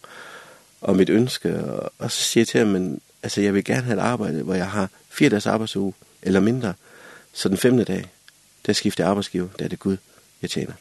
og 0.80 0.96
mit 0.96 1.10
ønske, 1.10 1.64
og, 1.64 1.92
og 1.98 2.10
så 2.10 2.22
siger 2.22 2.42
jeg 2.42 2.48
til 2.48 2.58
ham, 2.58 2.68
men, 2.68 3.00
altså, 3.22 3.40
jeg 3.40 3.54
vil 3.54 3.64
gerne 3.64 3.82
have 3.82 3.96
et 3.96 4.02
arbejde, 4.02 4.42
hvor 4.42 4.54
jeg 4.54 4.70
har 4.70 4.88
fire 5.08 5.28
dages 5.28 5.46
arbejdsuge, 5.46 5.94
eller 6.22 6.40
mindre, 6.40 6.74
så 7.32 7.48
den 7.48 7.56
femte 7.56 7.84
dag, 7.84 8.10
der 8.66 8.72
skifter 8.72 9.04
jeg 9.04 9.10
arbejdsgiver, 9.10 9.48
der 9.58 9.64
er 9.64 9.68
det 9.68 9.78
Gud, 9.78 9.96
jeg 10.42 10.50
tjener. 10.50 10.72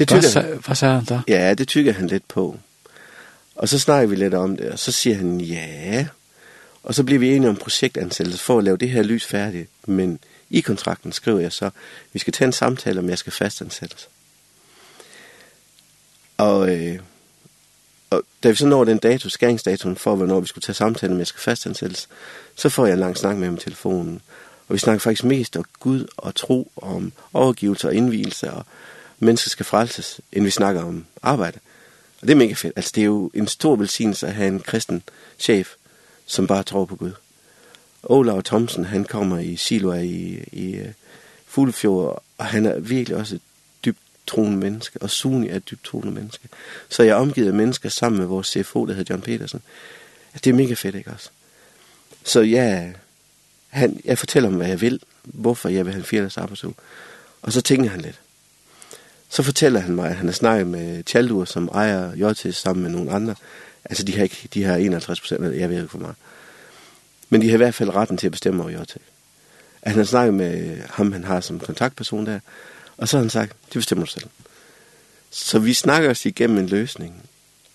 Det 0.00 0.08
tykker, 0.08 0.42
hvad, 0.42 0.56
hvad 0.66 0.76
sagde 0.76 0.94
han 0.94 1.04
da? 1.04 1.20
Ja, 1.28 1.54
det 1.54 1.68
tykker 1.68 1.92
han 1.92 2.06
lidt 2.06 2.28
på. 2.28 2.58
Og 3.54 3.68
så 3.68 3.78
snakker 3.78 4.08
vi 4.08 4.16
lidt 4.16 4.34
om 4.34 4.56
det, 4.56 4.70
og 4.70 4.78
så 4.78 4.92
siger 4.92 5.16
han 5.16 5.40
ja. 5.40 6.06
Og 6.82 6.94
så 6.94 7.04
bliver 7.04 7.18
vi 7.18 7.34
enige 7.34 7.48
om 7.48 7.56
projektansættelse 7.56 8.44
for 8.44 8.58
at 8.58 8.64
lave 8.64 8.76
det 8.76 8.90
her 8.90 9.02
lys 9.02 9.26
færdigt. 9.26 9.70
Men 9.86 10.18
i 10.50 10.60
kontrakten 10.60 11.12
skriver 11.12 11.40
jeg 11.40 11.52
så, 11.52 11.70
vi 12.12 12.18
skal 12.18 12.32
tage 12.32 12.46
en 12.46 12.52
samtale 12.52 13.00
om, 13.00 13.08
jeg 13.08 13.18
skal 13.18 13.32
fastansættes. 13.32 14.08
Og, 16.36 16.76
øh, 16.76 16.98
og 18.10 18.22
da 18.42 18.48
vi 18.48 18.54
så 18.54 18.66
når 18.66 18.84
den 18.84 18.98
dato, 18.98 19.28
skæringsdatoen 19.28 19.96
for, 19.96 20.16
hvornår 20.16 20.40
vi 20.40 20.46
skulle 20.46 20.62
tage 20.62 20.74
samtale 20.74 21.12
om, 21.12 21.18
jeg 21.18 21.26
skal 21.26 21.40
fastansættes, 21.40 22.08
så 22.56 22.68
får 22.68 22.86
jeg 22.86 22.92
en 22.92 23.00
lang 23.00 23.16
snak 23.16 23.36
med 23.36 23.46
ham 23.46 23.54
i 23.54 23.58
telefonen. 23.58 24.20
Og 24.68 24.74
vi 24.74 24.78
snakker 24.78 25.00
faktisk 25.00 25.24
mest 25.24 25.56
om 25.56 25.64
Gud 25.80 26.06
og 26.16 26.34
tro, 26.34 26.72
om 26.76 27.12
overgivelse 27.32 27.88
og 27.88 27.94
indvielse 27.94 28.50
og 28.50 28.66
mennesker 29.20 29.50
skal 29.50 29.66
frelses, 29.66 30.20
end 30.32 30.44
vi 30.44 30.50
snakker 30.50 30.82
om 30.82 31.06
arbejde. 31.22 31.58
Og 32.20 32.26
det 32.26 32.30
er 32.32 32.38
mega 32.38 32.52
fedt. 32.52 32.72
Altså, 32.76 32.92
det 32.94 33.00
er 33.00 33.06
jo 33.06 33.30
en 33.34 33.46
stor 33.46 33.76
velsignelse 33.76 34.26
at 34.26 34.34
have 34.34 34.48
en 34.48 34.60
kristen 34.60 35.02
chef, 35.38 35.74
som 36.26 36.46
bare 36.46 36.62
tror 36.62 36.84
på 36.84 36.96
Gud. 36.96 37.12
Olav 38.02 38.42
Thomsen, 38.42 38.84
han 38.84 39.04
kommer 39.04 39.38
i 39.38 39.56
Silva 39.56 39.94
i, 39.94 40.44
i 40.52 40.80
Fuglefjord, 41.46 42.22
og 42.38 42.46
han 42.46 42.66
er 42.66 42.78
virkelig 42.78 43.16
også 43.18 43.34
et 43.34 43.40
dybt 43.84 43.98
troende 44.26 44.58
menneske, 44.58 45.02
og 45.02 45.10
Suni 45.10 45.48
er 45.48 45.56
et 45.56 45.70
dybt 45.70 45.84
troende 45.84 46.12
menneske. 46.12 46.48
Så 46.88 47.02
jeg 47.02 47.10
er 47.10 47.14
omgivet 47.14 47.48
af 47.48 47.54
mennesker 47.54 47.88
sammen 47.88 48.18
med 48.18 48.26
vores 48.26 48.46
CFO, 48.46 48.86
der 48.86 48.94
hedder 48.94 49.14
John 49.14 49.22
Petersen. 49.22 49.62
Altså, 50.32 50.40
det 50.44 50.50
er 50.50 50.54
mega 50.54 50.74
fedt, 50.74 50.94
ikke 50.94 51.10
også? 51.10 51.30
Så 52.24 52.40
ja, 52.40 52.92
han, 53.68 54.00
jeg 54.04 54.18
fortæller 54.18 54.48
ham, 54.48 54.56
hvad 54.56 54.68
jeg 54.68 54.80
vil, 54.80 55.00
hvorfor 55.22 55.68
jeg 55.68 55.84
vil 55.84 55.92
have 55.92 56.00
en 56.00 56.06
fjerdags 56.06 56.36
arbejdsuge. 56.36 56.74
Og 57.42 57.52
så 57.52 57.60
tænker 57.60 57.90
han 57.90 58.00
lidt. 58.00 58.20
Så 59.30 59.42
fortæller 59.42 59.80
han 59.80 59.94
mig, 59.94 60.10
at 60.10 60.16
han 60.16 60.26
har 60.26 60.32
snakket 60.32 60.66
med 60.66 61.02
Tjaldur, 61.02 61.44
som 61.44 61.68
ejer 61.68 62.16
Jotis 62.16 62.56
sammen 62.56 62.82
med 62.82 62.90
nogle 62.90 63.10
andre. 63.10 63.34
Altså, 63.84 64.04
de 64.04 64.16
har, 64.16 64.22
ikke, 64.22 64.48
de 64.54 64.64
har 64.64 64.76
51 64.76 65.20
procent, 65.20 65.42
jeg 65.42 65.70
ved 65.70 65.76
ikke 65.76 65.88
for 65.88 65.98
meget. 65.98 66.16
Men 67.28 67.42
de 67.42 67.48
har 67.48 67.54
i 67.54 67.56
hvert 67.56 67.74
fald 67.74 67.94
retten 67.94 68.16
til 68.16 68.26
at 68.26 68.32
bestemme 68.32 68.62
over 68.62 68.72
Jotis. 68.72 69.02
At 69.82 69.90
han 69.90 69.98
har 69.98 70.04
snakket 70.04 70.34
med 70.34 70.78
ham, 70.90 71.12
han 71.12 71.24
har 71.24 71.40
som 71.40 71.60
kontaktperson 71.60 72.26
der. 72.26 72.40
Og 72.96 73.08
så 73.08 73.16
har 73.16 73.22
han 73.22 73.30
sagt, 73.30 73.52
det 73.66 73.74
bestemmer 73.74 74.04
du 74.04 74.10
selv. 74.10 74.26
Så 75.30 75.58
vi 75.58 75.74
snakker 75.74 76.10
os 76.10 76.26
igennem 76.26 76.58
en 76.58 76.66
løsning. 76.66 77.22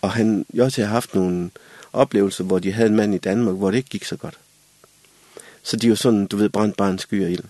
Og 0.02 0.12
han, 0.12 0.46
Jotis 0.54 0.76
har 0.76 0.86
haft 0.86 1.16
nogle 1.16 1.52
oplevelser, 1.94 2.44
hvor 2.44 2.60
de 2.60 2.72
havde 2.72 2.90
en 2.90 2.96
mand 2.96 3.16
i 3.16 3.18
Danmark, 3.18 3.56
hvor 3.56 3.72
det 3.72 3.78
ikke 3.78 3.90
gik 3.90 4.06
så 4.06 4.16
godt. 4.16 4.38
Så 5.64 5.78
de 5.78 5.88
er 5.88 5.90
jo 5.90 5.96
sådan, 5.96 6.28
du 6.28 6.38
ved, 6.38 6.50
brændt 6.50 6.78
bare 6.78 6.90
en 6.90 7.00
sky 7.00 7.24
og 7.24 7.32
ild. 7.32 7.44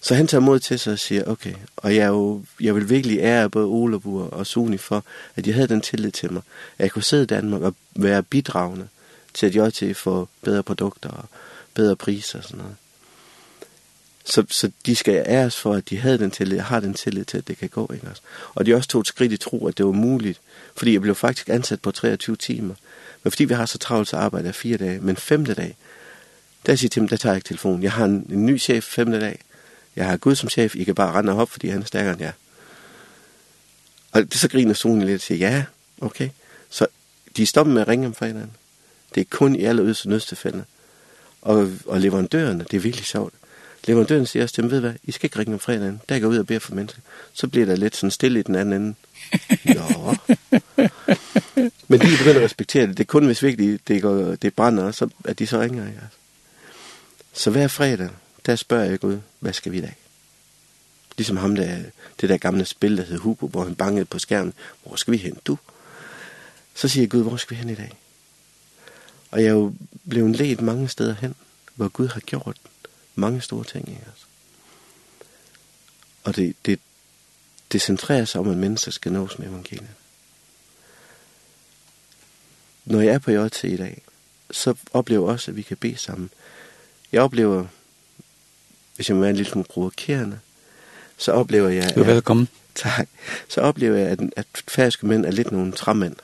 Så 0.00 0.14
han 0.14 0.26
tager 0.26 0.40
mod 0.40 0.58
til 0.58 0.78
sig 0.78 0.92
og 0.92 0.98
siger, 0.98 1.24
okay, 1.24 1.54
og 1.76 1.96
jeg, 1.96 2.08
jo, 2.08 2.44
jeg 2.60 2.74
vil 2.74 2.90
virkelig 2.90 3.18
ære 3.18 3.50
både 3.50 3.66
Olabur 3.66 4.24
og 4.24 4.46
Suni 4.46 4.76
for, 4.76 5.04
at 5.36 5.44
de 5.44 5.52
havde 5.52 5.68
den 5.68 5.80
tillid 5.80 6.10
til 6.10 6.32
mig, 6.32 6.42
at 6.78 6.82
jeg 6.82 6.90
kunne 6.90 7.02
sidde 7.02 7.22
i 7.22 7.26
Danmark 7.26 7.62
og 7.62 7.74
være 7.96 8.22
bidragende 8.22 8.88
til, 9.34 9.58
at 9.58 9.74
til 9.74 9.94
for 9.94 10.28
bedre 10.42 10.62
produkter 10.62 11.08
og 11.08 11.24
bedre 11.74 11.96
priser 11.96 12.38
og 12.38 12.44
sådan 12.44 12.58
noget. 12.58 12.76
Så, 14.24 14.44
så 14.50 14.70
de 14.86 14.96
skal 14.96 15.24
æres 15.26 15.56
for, 15.56 15.74
at 15.74 15.90
de 15.90 15.98
havde 15.98 16.18
den 16.18 16.30
tillid, 16.30 16.58
har 16.58 16.80
den 16.80 16.94
tillid 16.94 17.24
til, 17.24 17.38
at 17.38 17.48
det 17.48 17.58
kan 17.58 17.68
gå, 17.68 17.90
ikke 17.94 18.08
også? 18.10 18.22
Og 18.54 18.66
de 18.66 18.74
også 18.74 18.88
tog 18.88 19.00
et 19.00 19.06
skridt 19.06 19.32
i 19.32 19.36
tro, 19.36 19.66
at 19.66 19.78
det 19.78 19.86
var 19.86 19.92
muligt, 19.92 20.40
fordi 20.76 20.92
jeg 20.92 21.00
blev 21.00 21.14
faktisk 21.14 21.48
ansat 21.48 21.80
på 21.80 21.90
23 21.90 22.36
timer. 22.36 22.74
Men 23.22 23.30
fordi 23.30 23.44
vi 23.44 23.54
har 23.54 23.66
så 23.66 23.78
travlt, 23.78 24.08
så 24.08 24.16
arbejder 24.16 24.48
jeg 24.48 24.54
fire 24.54 24.76
dage, 24.76 25.00
men 25.00 25.16
femte 25.16 25.54
dag, 25.54 25.76
der 26.66 26.74
siger 26.76 26.86
jeg 26.86 26.90
til 26.90 27.00
dem, 27.00 27.08
der 27.08 27.16
tager 27.16 27.32
jeg 27.32 27.36
ikke 27.36 27.48
telefonen. 27.48 27.82
Jeg 27.82 27.92
har 27.92 28.04
en, 28.04 28.26
en 28.30 28.46
ny 28.46 28.60
chef 28.60 28.84
femte 28.84 29.20
dag, 29.20 29.40
Jeg 29.98 30.06
har 30.06 30.16
Gud 30.16 30.34
som 30.34 30.48
chef, 30.48 30.76
I 30.76 30.84
kan 30.84 30.94
bare 30.94 31.12
rende 31.12 31.32
op, 31.32 31.50
fordi 31.50 31.68
han 31.68 31.80
er 31.80 31.86
stærkere 31.86 32.12
end 32.12 32.22
jeg. 32.22 32.32
Og 34.12 34.22
det 34.22 34.34
så 34.34 34.48
griner 34.48 34.74
solen 34.74 35.02
lidt 35.02 35.14
og 35.14 35.20
siger, 35.20 35.50
ja, 35.50 35.64
okay. 36.00 36.28
Så 36.70 36.86
de 37.36 37.46
stopper 37.46 37.72
med 37.72 37.82
at 37.82 37.88
ringe 37.88 38.06
om 38.06 38.14
fredagen. 38.14 38.50
Det 39.14 39.20
er 39.20 39.24
kun 39.30 39.56
i 39.56 39.64
alle 39.64 39.82
yderste 39.82 40.08
nødstilfælde. 40.08 40.64
Og, 41.42 41.70
og 41.86 42.00
leverandørerne, 42.00 42.64
det 42.70 42.76
er 42.76 42.80
virkelig 42.80 43.06
sjovt. 43.06 43.34
Leverandøren 43.84 44.26
siger 44.26 44.42
også 44.42 44.54
til 44.54 44.62
dem, 44.62 44.70
ved 44.70 44.80
hvad, 44.80 44.94
I 45.04 45.12
skal 45.12 45.26
ikke 45.26 45.38
ringe 45.38 45.54
om 45.54 45.60
fredagen, 45.60 46.00
der 46.08 46.18
går 46.18 46.28
ud 46.28 46.38
og 46.38 46.46
beder 46.46 46.60
for 46.60 46.74
mennesker. 46.74 47.00
Så 47.32 47.48
bliver 47.48 47.66
der 47.66 47.76
lidt 47.76 47.96
sådan 47.96 48.10
stille 48.10 48.40
i 48.40 48.42
den 48.42 48.54
anden 48.54 48.82
ende. 48.82 48.94
Jo. 49.76 50.14
Men 51.88 52.00
de 52.00 52.06
begynder 52.18 52.36
at 52.36 52.44
respektere 52.44 52.86
det. 52.86 52.96
Det 52.96 53.04
er 53.04 53.06
kun, 53.06 53.26
hvis 53.26 53.42
virkelig 53.42 53.80
det, 53.88 54.02
går, 54.02 54.34
det 54.34 54.54
brænder, 54.54 54.90
så, 54.90 55.08
at 55.24 55.38
de 55.38 55.46
så 55.46 55.60
ringer. 55.60 55.86
Ikke? 55.86 56.00
Så 57.32 57.50
hver 57.50 57.68
fredag, 57.68 58.08
der 58.48 58.56
spørger 58.56 58.84
jeg 58.84 59.00
Gud, 59.00 59.20
hvad 59.40 59.52
skal 59.52 59.72
vi 59.72 59.78
i 59.78 59.80
dag? 59.80 59.96
Ligesom 61.16 61.36
ham 61.36 61.54
der, 61.54 61.82
det 62.20 62.28
der 62.28 62.38
gamle 62.38 62.64
spil, 62.64 62.96
der 62.96 63.04
hed 63.04 63.18
Hubo, 63.18 63.46
hvor 63.46 63.64
han 63.64 63.74
bangede 63.74 64.04
på 64.04 64.18
skærmen, 64.18 64.54
hvor 64.82 64.96
skal 64.96 65.12
vi 65.12 65.16
hen, 65.16 65.38
du? 65.44 65.58
Så 66.74 66.88
siger 66.88 67.02
jeg, 67.02 67.10
Gud, 67.10 67.22
hvor 67.22 67.36
skal 67.36 67.56
vi 67.56 67.60
hen 67.60 67.70
i 67.70 67.74
dag? 67.74 67.98
Og 69.30 69.42
jeg 69.42 69.48
er 69.48 69.52
jo 69.52 69.74
blevet 70.08 70.36
ledt 70.36 70.60
mange 70.60 70.88
steder 70.88 71.14
hen, 71.14 71.34
hvor 71.74 71.88
Gud 71.88 72.08
har 72.08 72.20
gjort 72.20 72.56
mange 73.14 73.40
store 73.40 73.64
ting 73.64 73.88
i 73.88 73.96
os. 74.12 74.26
Og 76.24 76.36
det, 76.36 76.56
det, 76.66 76.80
det 77.72 77.82
centrerer 77.82 78.24
sig 78.24 78.40
om, 78.40 78.50
at 78.50 78.56
mennesker 78.56 78.90
skal 78.90 79.12
nås 79.12 79.38
med 79.38 79.48
evangeliet. 79.48 79.90
Når 82.84 83.00
jeg 83.00 83.14
er 83.14 83.18
på 83.18 83.30
JT 83.30 83.64
i 83.64 83.76
dag, 83.76 84.02
så 84.50 84.74
oplever 84.92 85.26
jeg 85.26 85.32
også, 85.32 85.50
at 85.50 85.56
vi 85.56 85.62
kan 85.62 85.76
bede 85.76 85.96
sammen. 85.96 86.30
Jeg 87.12 87.22
oplever 87.22 87.66
hvis 88.98 89.08
jeg 89.08 89.16
må 89.16 89.20
være 89.20 89.30
en 89.30 89.36
lille 89.36 89.50
smule 89.50 89.66
provokerende, 89.70 90.38
så 91.16 91.32
oplever 91.32 91.68
jeg... 91.68 91.94
Du 91.94 92.00
er 92.00 92.04
velkommen. 92.04 92.48
Tak. 92.74 93.08
Så 93.48 93.60
oplever 93.60 93.96
jeg, 93.96 94.08
at, 94.08 94.20
at 94.36 94.46
færske 94.68 95.06
mænd 95.06 95.26
er 95.26 95.30
lidt 95.30 95.52
nogle 95.52 95.72
træmænd. 95.72 96.16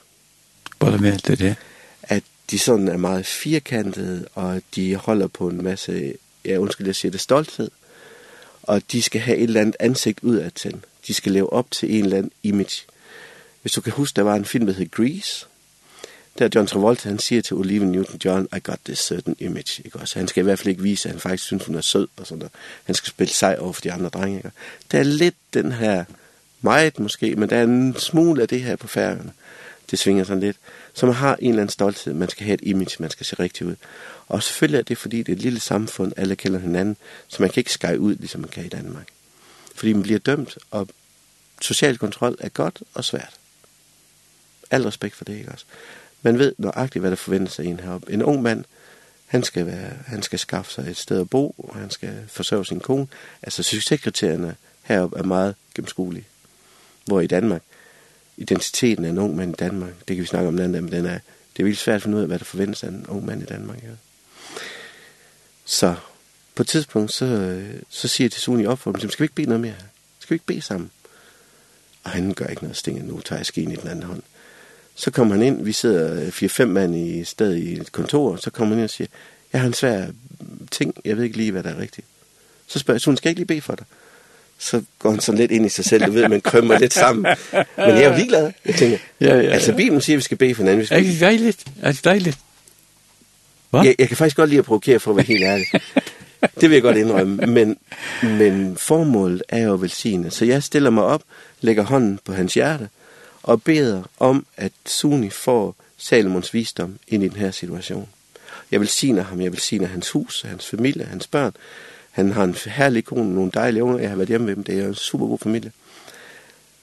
Både 0.78 0.99
med 0.99 1.19
det 1.19 1.39
det. 1.39 1.57
At 2.03 2.23
de 2.51 2.59
sådan 2.59 2.89
er 2.89 2.97
meget 2.97 3.27
firkantede, 3.27 4.27
og 4.35 4.62
de 4.75 4.97
holder 4.97 5.27
på 5.27 5.49
en 5.49 5.65
masse, 5.65 6.15
ja 6.44 6.57
undskyld, 6.57 6.86
jeg 6.86 6.94
siger 6.94 7.12
det, 7.12 7.20
stolthed. 7.20 7.70
Og 8.62 8.83
de 8.93 9.03
skal 9.03 9.20
have 9.20 9.36
et 9.36 9.43
eller 9.43 9.61
andet 9.61 9.77
ansigt 9.81 10.20
til 10.55 10.77
De 11.07 11.15
skal 11.15 11.33
leve 11.33 11.53
op 11.53 11.70
til 11.70 11.94
en 11.99 12.05
eller 12.05 12.17
anden 12.17 12.33
image. 12.43 12.83
Hvis 13.62 13.73
du 13.73 13.81
kan 13.81 13.93
huske, 13.93 14.17
der 14.17 14.23
var 14.23 14.35
en 14.35 14.44
film, 14.44 14.67
der 14.67 14.73
hed 14.73 14.91
Grease, 14.91 15.47
der 16.39 16.49
John 16.55 16.67
Travolta, 16.67 17.09
han 17.09 17.19
siger 17.19 17.43
til 17.43 17.57
Oliver 17.57 17.87
Newton-John, 17.87 18.57
I 18.57 18.61
got 18.63 18.79
this 18.85 18.99
certain 18.99 19.37
image, 19.39 19.83
ikke 19.85 19.99
også? 19.99 20.19
Han 20.19 20.29
skal 20.29 20.41
i 20.41 20.45
hvert 20.45 20.59
fald 20.59 20.69
ikke 20.69 20.83
vise, 20.83 21.09
at 21.09 21.13
han 21.13 21.21
faktisk 21.21 21.45
synes, 21.45 21.65
hun 21.65 21.75
er 21.75 21.81
sød 21.81 22.09
og 22.17 22.27
sådan 22.27 22.41
der. 22.41 22.49
Han 22.85 22.95
skal 22.95 23.09
spille 23.09 23.33
sej 23.33 23.57
over 23.59 23.73
for 23.73 23.81
de 23.81 23.93
andre 23.93 24.09
drenge, 24.09 24.37
ikke? 24.37 24.51
Der 24.93 24.99
er 24.99 25.03
lidt 25.03 25.35
den 25.55 25.73
her, 25.73 26.05
meget 26.61 26.99
måske, 26.99 27.37
men 27.37 27.51
der 27.51 27.57
er 27.57 27.63
en 27.65 27.97
smule 27.99 28.43
af 28.43 28.49
det 28.49 28.63
her 28.63 28.77
på 28.77 28.89
færgerne. 28.89 29.33
Det 29.91 29.99
svinger 29.99 30.25
sådan 30.25 30.41
lidt. 30.41 30.57
Så 30.95 31.07
man 31.07 31.15
har 31.15 31.37
en 31.37 31.49
eller 31.49 31.63
anden 31.63 31.73
stolthed, 31.73 32.15
man 32.15 32.29
skal 32.29 32.45
have 32.47 32.55
et 32.55 32.61
image, 32.63 32.97
man 32.99 33.11
skal 33.11 33.27
se 33.27 33.37
rigtig 33.37 33.67
ud. 33.67 33.77
Og 34.29 34.43
selvfølgelig 34.43 34.79
er 34.79 34.83
det, 34.83 34.99
fordi 34.99 35.19
det 35.19 35.29
er 35.29 35.37
et 35.37 35.43
lille 35.43 35.61
samfund, 35.61 36.13
alle 36.17 36.37
kender 36.37 36.59
hinanden, 36.59 36.97
så 37.29 37.43
man 37.43 37.51
kan 37.51 37.61
ikke 37.61 37.73
skære 37.73 38.01
ud, 38.01 38.15
ligesom 38.15 38.41
man 38.41 38.51
kan 38.51 38.65
i 38.65 38.69
Danmark. 38.69 39.09
Fordi 39.75 39.93
man 39.93 40.03
bliver 40.03 40.19
dømt, 40.19 40.59
og 40.71 40.89
social 41.61 41.99
kontrol 41.99 42.37
er 42.41 42.49
godt 42.49 42.83
og 42.95 43.05
svært. 43.05 43.35
Al 44.71 44.83
respekt 44.83 45.15
for 45.15 45.25
det, 45.25 45.39
ikke 45.39 45.53
også? 45.53 45.65
Man 46.25 46.39
ved 46.39 46.55
nøjagtigt, 46.59 47.01
hvad 47.01 47.11
der 47.11 47.17
forventes 47.17 47.59
af 47.59 47.65
en 47.65 47.81
heroppe. 47.81 48.12
En 48.12 48.23
ung 48.23 48.43
mand, 48.43 48.65
han 49.27 49.43
skal, 49.43 49.67
være, 49.67 49.91
han 50.07 50.23
skal 50.23 50.39
skaffe 50.39 50.73
sig 50.73 50.91
et 50.91 50.97
sted 50.97 51.20
at 51.20 51.31
bo, 51.31 51.55
og 51.59 51.77
han 51.77 51.91
skal 51.91 52.25
forsørge 52.28 52.67
sin 52.67 52.81
kone. 52.81 53.07
Altså 53.43 53.62
succeskriterierne 53.62 54.57
heroppe 54.83 55.19
er 55.19 55.23
meget 55.23 55.55
gennemskuelige. 55.75 56.25
Hvor 57.05 57.20
i 57.20 57.27
Danmark, 57.27 57.62
identiteten 58.36 59.05
af 59.05 59.09
en 59.09 59.19
ung 59.19 59.36
mand 59.36 59.53
i 59.53 59.57
Danmark, 59.59 59.93
det 60.09 60.17
kan 60.17 60.23
vi 60.23 60.27
snakke 60.27 60.49
om 60.49 60.57
den 60.57 60.65
anden, 60.65 60.85
men 60.85 60.93
den 60.93 61.07
er, 61.07 61.19
det 61.53 61.62
er 61.62 61.65
virkelig 61.65 61.78
svært 61.78 61.97
at 61.97 62.03
finde 62.03 62.17
ud 62.17 62.23
af, 62.23 62.28
hvad 62.28 62.39
der 62.39 62.44
forventes 62.44 62.85
af 62.85 62.89
en 62.89 63.07
ung 63.09 63.27
mand 63.27 63.43
i 63.43 63.47
Danmark. 63.47 63.83
Ja. 63.83 63.89
Så 65.65 65.94
på 66.55 66.62
et 66.62 66.69
tidspunkt, 66.69 67.12
så, 67.12 67.61
så 67.89 68.09
siger 68.09 68.25
jeg 68.25 68.33
til 68.33 68.43
Suni 68.43 68.67
op 68.67 68.78
for 68.78 68.93
dem, 68.93 69.11
skal 69.11 69.23
vi 69.23 69.25
ikke 69.25 69.35
bede 69.35 69.49
noget 69.49 69.61
mere? 69.61 69.75
Skal 70.19 70.31
vi 70.31 70.35
ikke 70.35 70.47
bede 70.47 70.62
sammen? 70.62 70.91
Og 72.05 72.11
han 72.11 72.35
gør 72.35 72.47
ikke 72.47 72.62
noget 72.62 72.77
stinget, 72.77 73.05
nu 73.05 73.20
tager 73.20 73.39
jeg 73.39 73.47
skeen 73.47 73.70
i 73.70 73.77
den 73.77 73.89
anden 73.89 74.05
hånd. 74.05 74.23
Så 74.95 75.11
kommer 75.11 75.35
han 75.35 75.45
ind, 75.45 75.65
vi 75.65 75.73
sidder 75.73 76.31
4-5 76.31 76.65
mand 76.65 76.97
i 76.97 77.25
stedet 77.25 77.57
i 77.57 77.81
et 77.81 77.93
kontor, 77.93 78.37
så 78.37 78.51
kommer 78.51 78.75
han 78.75 78.79
ind 78.79 78.85
og 78.85 78.91
siger, 78.91 79.09
jeg 79.53 79.61
har 79.61 79.69
en 79.69 79.75
svær 79.75 80.07
ting, 80.71 80.95
jeg 81.05 81.17
ved 81.17 81.25
ikke 81.25 81.37
lige, 81.37 81.53
hvad 81.53 81.63
der 81.63 81.71
er 81.71 81.79
rigtigt. 81.79 82.07
Så 82.67 82.79
spørger 82.79 82.97
jeg, 82.97 83.01
så 83.01 83.11
hun 83.11 83.17
skal 83.17 83.29
ikke 83.29 83.41
lige 83.41 83.47
bede 83.47 83.61
for 83.61 83.75
dig? 83.75 83.87
Så 84.59 84.83
går 84.99 85.11
han 85.11 85.21
sådan 85.21 85.39
lidt 85.39 85.51
ind 85.51 85.67
i 85.67 85.69
sig 85.69 85.85
selv, 85.85 86.07
du 86.07 86.13
ved, 86.13 86.29
man 86.29 86.41
krømmer 86.41 86.79
lidt 86.79 86.93
sammen. 86.93 87.37
Men 87.53 87.67
jeg 87.77 88.03
er 88.03 88.11
jo 88.11 88.17
ligeglad, 88.17 88.53
jeg 88.67 88.75
tænker. 88.75 88.99
Ja, 89.21 89.27
ja, 89.27 89.41
ja. 89.41 89.51
Altså, 89.51 89.75
Bibelen 89.75 90.01
siger, 90.01 90.15
at 90.15 90.19
vi 90.19 90.23
skal 90.23 90.37
bede 90.37 90.55
for 90.55 90.63
hinanden. 90.63 90.81
Vi 90.81 90.87
skal... 90.87 90.99
Er 90.99 91.11
det 91.11 91.21
dejligt? 91.21 91.65
Er 91.83 91.93
det 91.93 92.05
dejligt? 92.05 92.39
Hva? 93.71 93.79
Jeg, 93.79 93.95
jeg 93.99 94.09
kan 94.09 94.17
faktisk 94.17 94.37
godt 94.37 94.51
lide 94.51 94.59
at 94.59 94.65
provokere 94.65 95.01
for 95.01 95.11
at 95.11 95.17
være 95.17 95.27
helt 95.27 95.45
ærlig. 95.45 95.67
det 96.61 96.71
vil 96.71 96.73
jeg 96.73 96.83
godt 96.83 96.97
indrømme, 96.97 97.47
men, 97.47 97.77
men 98.23 98.77
formålet 98.77 99.43
er 99.49 99.63
jo 99.63 99.75
velsignet. 99.75 100.33
Så 100.33 100.45
jeg 100.45 100.63
stiller 100.63 100.91
mig 100.91 101.05
op, 101.05 101.23
lægger 101.61 101.83
hånden 101.83 102.19
på 102.25 102.33
hans 102.33 102.55
hjerte, 102.55 102.89
og 103.45 103.63
beder 103.63 104.03
om, 104.19 104.47
at 104.57 104.73
Suni 104.87 105.31
får 105.31 105.77
Salomons 105.97 106.55
visdom 106.55 106.99
ind 107.09 107.23
i 107.23 107.29
den 107.29 107.37
her 107.37 107.51
situation. 107.51 108.09
Jeg 108.71 108.81
vil 108.81 108.89
sige 108.89 109.23
ham, 109.23 109.41
jeg 109.41 109.53
vil 109.53 109.61
sige 109.61 109.87
hans 109.87 110.11
hus, 110.11 110.43
hans 110.43 110.67
familie, 110.67 111.05
hans 111.05 111.27
børn. 111.27 111.53
Han 112.11 112.33
har 112.33 112.45
en 112.45 112.55
herlig 112.67 113.05
kone, 113.05 113.35
nogle 113.35 113.51
dejlige 113.55 113.85
unger, 113.85 113.99
jeg 113.99 114.09
har 114.09 114.17
været 114.17 114.29
hjemme 114.29 114.47
med 114.47 114.57
dem, 114.57 114.65
det 114.65 114.79
er 114.79 114.89
en 114.89 114.95
super 114.95 115.27
god 115.27 115.39
familie. 115.39 115.73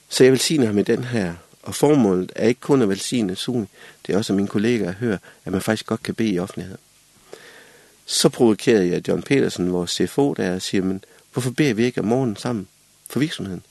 Så 0.09 0.23
jeg 0.23 0.31
vil 0.31 0.39
sige 0.39 0.65
ham 0.65 0.77
i 0.77 0.83
den 0.83 1.03
her, 1.03 1.33
og 1.63 1.75
formålet 1.75 2.31
er 2.35 2.47
ikke 2.47 2.61
kun 2.61 2.81
at 2.81 2.89
velsigne 2.89 3.35
Suni, 3.35 3.65
det 4.07 4.13
er 4.13 4.17
også 4.17 4.33
at 4.33 4.37
mine 4.37 4.47
kollegaer 4.47 4.91
hører, 4.91 5.17
at 5.45 5.51
man 5.51 5.61
faktisk 5.61 5.85
godt 5.85 6.03
kan 6.03 6.15
bede 6.15 6.29
i 6.29 6.39
offentlighed. 6.39 6.77
Så 8.05 8.29
provokerede 8.29 8.89
jeg 8.89 9.07
John 9.07 9.21
Petersen, 9.21 9.73
vores 9.73 9.91
CFO, 9.91 10.33
der 10.33 10.59
siger, 10.59 10.83
men 10.83 11.03
hvorfor 11.33 11.51
beder 11.51 11.73
vi 11.73 11.83
ikke 11.83 12.01
om 12.01 12.07
morgenen 12.07 12.35
sammen 12.35 12.67
for 13.09 13.19
virksomheden? 13.19 13.63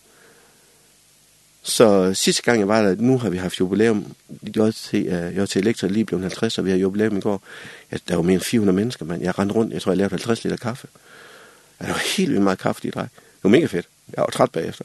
Så 1.63 2.15
sidste 2.15 2.43
gang 2.43 2.59
jeg 2.59 2.69
var 2.69 2.83
der, 2.83 2.95
nu 2.99 3.19
har 3.19 3.31
vi 3.31 3.37
haft 3.37 3.61
jubilæum. 3.61 4.15
JT, 4.57 4.95
uh, 4.95 5.47
til 5.49 5.61
Elektra 5.61 5.87
lige 5.87 6.05
blevet 6.05 6.23
50, 6.23 6.59
og 6.59 6.65
vi 6.65 6.71
har 6.71 6.79
jubilæum 6.79 7.17
i 7.17 7.21
går. 7.21 7.43
Ja, 7.93 7.97
der 8.09 8.17
var 8.17 8.23
mere 8.23 8.35
end 8.35 8.43
400 8.43 8.77
mennesker, 8.77 9.05
mand. 9.05 9.23
Jeg 9.23 9.39
rendte 9.39 9.55
rundt, 9.55 9.73
jeg 9.73 9.83
tror, 9.83 9.93
jeg 9.93 9.97
lavede 9.97 10.11
50 10.11 10.45
liter 10.45 10.57
kaffe. 10.57 10.89
Ja, 11.81 11.87
det 11.87 11.93
var 11.93 12.03
helt 12.17 12.31
vildt 12.31 12.43
meget 12.43 12.59
kaffe, 12.59 12.83
de 12.83 12.91
drej. 12.91 13.03
Det 13.03 13.45
var 13.45 13.51
mega 13.51 13.67
fedt. 13.67 13.89
Jeg 14.17 14.21
var 14.23 14.27
træt 14.27 14.51
bagefter. 14.51 14.85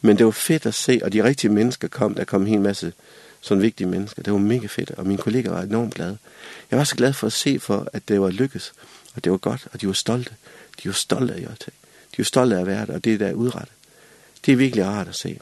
Men 0.00 0.18
det 0.18 0.26
var 0.26 0.32
fedt 0.32 0.66
at 0.66 0.74
se, 0.74 1.00
og 1.02 1.12
de 1.12 1.24
rigtige 1.24 1.50
mennesker 1.50 1.88
kom. 1.88 2.14
Der 2.14 2.24
kom 2.24 2.42
en 2.42 2.48
hel 2.48 2.60
masse 2.60 2.92
sådan 3.40 3.62
vigtige 3.62 3.88
mennesker. 3.88 4.22
Det 4.22 4.32
var 4.32 4.38
mega 4.38 4.66
fedt, 4.66 4.90
og 4.90 5.06
mine 5.06 5.18
kollega 5.18 5.50
var 5.50 5.62
enormt 5.62 5.94
glade. 5.94 6.18
Jeg 6.70 6.78
var 6.78 6.84
så 6.84 6.96
glad 6.96 7.12
for 7.12 7.26
at 7.26 7.32
se 7.32 7.58
for, 7.58 7.88
at 7.92 8.08
det 8.08 8.20
var 8.20 8.30
lykkes, 8.30 8.72
og 9.14 9.24
det 9.24 9.32
var 9.32 9.38
godt, 9.38 9.68
og 9.72 9.80
de 9.80 9.86
var 9.86 9.92
stolte. 9.92 10.30
De 10.82 10.88
var 10.88 10.92
stolte 10.92 11.34
af 11.34 11.40
JT. 11.40 11.66
De 11.66 12.18
var 12.18 12.24
stolte 12.24 12.56
af 12.56 12.60
at 12.60 12.66
være 12.66 12.86
der, 12.86 12.94
og 12.94 13.04
det 13.04 13.20
der 13.20 13.26
er 13.26 13.32
udrettet. 13.32 13.72
Det 14.46 14.52
er 14.52 14.56
virkelig 14.56 14.84
rart 14.84 15.08
at 15.08 15.14
se. 15.14 15.38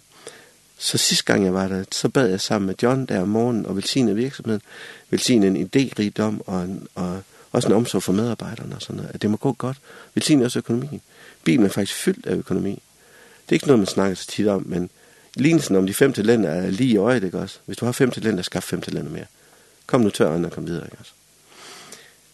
Så 0.85 0.99
sidste 0.99 1.25
gang 1.25 1.45
jeg 1.45 1.55
var 1.55 1.69
der, 1.69 1.85
så 1.93 2.09
bad 2.09 2.29
jeg 2.29 2.41
sammen 2.41 2.67
med 2.67 2.75
John 2.83 3.07
der 3.07 3.21
om 3.21 3.29
morgenen 3.29 3.67
og 3.67 3.77
velsigne 3.77 4.15
virksomheden, 4.15 4.63
velsigne 5.11 5.47
en 5.47 5.57
idérigdom 5.57 6.41
og, 6.47 6.63
en, 6.63 6.89
og 6.95 7.23
også 7.53 7.69
en 7.69 7.75
omsorg 7.75 8.03
for 8.03 8.13
medarbejderne 8.13 8.75
og 8.75 8.83
sådan 8.83 8.97
noget, 8.97 9.11
at 9.15 9.23
det 9.23 9.31
må 9.31 9.37
gå 9.37 9.53
godt. 9.53 9.77
Velsigne 10.15 10.45
også 10.45 10.59
økonomien. 10.59 11.01
Bibelen 11.45 11.67
er 11.67 11.73
faktisk 11.73 11.99
fyldt 11.99 12.27
af 12.27 12.35
økonomi. 12.35 12.71
Det 12.71 13.49
er 13.49 13.53
ikke 13.53 13.67
noget, 13.67 13.79
man 13.79 13.87
snakker 13.87 14.15
så 14.15 14.27
tit 14.27 14.47
om, 14.49 14.63
men 14.67 14.91
lignelsen 15.35 15.77
om 15.77 15.87
de 15.87 15.95
fem 15.95 16.13
talenter 16.13 16.51
er 16.51 16.71
lige 16.71 16.91
i 16.91 16.97
øjet, 16.97 17.25
ikke 17.25 17.39
også? 17.39 17.59
Hvis 17.67 17.77
du 17.77 17.85
har 17.85 17.93
fem 17.93 18.11
talenter, 18.11 18.43
skaff 18.43 18.67
fem 18.67 18.81
talenter 18.81 19.13
mere. 19.13 19.27
Kom 19.87 20.01
nu 20.01 20.11
tør 20.11 20.27
og 20.27 20.53
kom 20.53 20.67
videre, 20.67 20.85
ikke 20.85 20.97
også? 21.01 21.13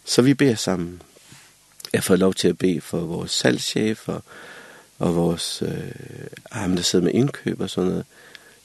Så 0.04 0.22
vi 0.22 0.34
beder 0.34 0.54
sammen. 0.54 1.02
Jeg 1.92 2.04
får 2.04 2.16
lov 2.16 2.34
til 2.34 2.48
at 2.48 2.58
bede 2.58 2.80
for 2.80 3.00
vores 3.00 3.30
salgschef 3.30 4.08
og, 4.08 4.22
og 4.98 5.14
vores 5.14 5.62
øh, 5.62 5.90
ham, 6.52 6.76
der 6.76 6.82
sidder 6.82 7.04
med 7.04 7.14
indkøb 7.14 7.60
og 7.60 7.70
sådan 7.70 7.90
noget. 7.90 8.04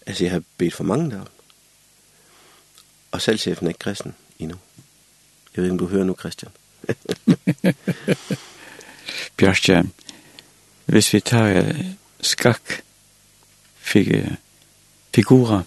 Altså, 0.06 0.24
jeg 0.24 0.32
har 0.32 0.43
bedt 0.58 0.74
for 0.74 0.84
mange 0.84 1.11
der. 1.11 1.25
Og 3.11 3.22
selv 3.22 3.40
er 3.48 3.67
ikke 3.67 3.80
kristen 3.80 4.16
endnu. 4.40 4.58
Jeg 5.56 5.64
ved 5.64 5.64
ikke, 5.64 5.72
om 5.72 5.77
du 5.77 5.88
hører 5.88 6.03
nu, 6.03 6.16
Christian. 6.19 6.51
Bjørstja, 9.38 9.84
hvis 10.85 11.14
vi 11.14 11.19
tar 11.19 11.53
tager 11.53 11.74
skak 12.22 12.82
fik, 13.75 14.08
figurer, 15.16 15.61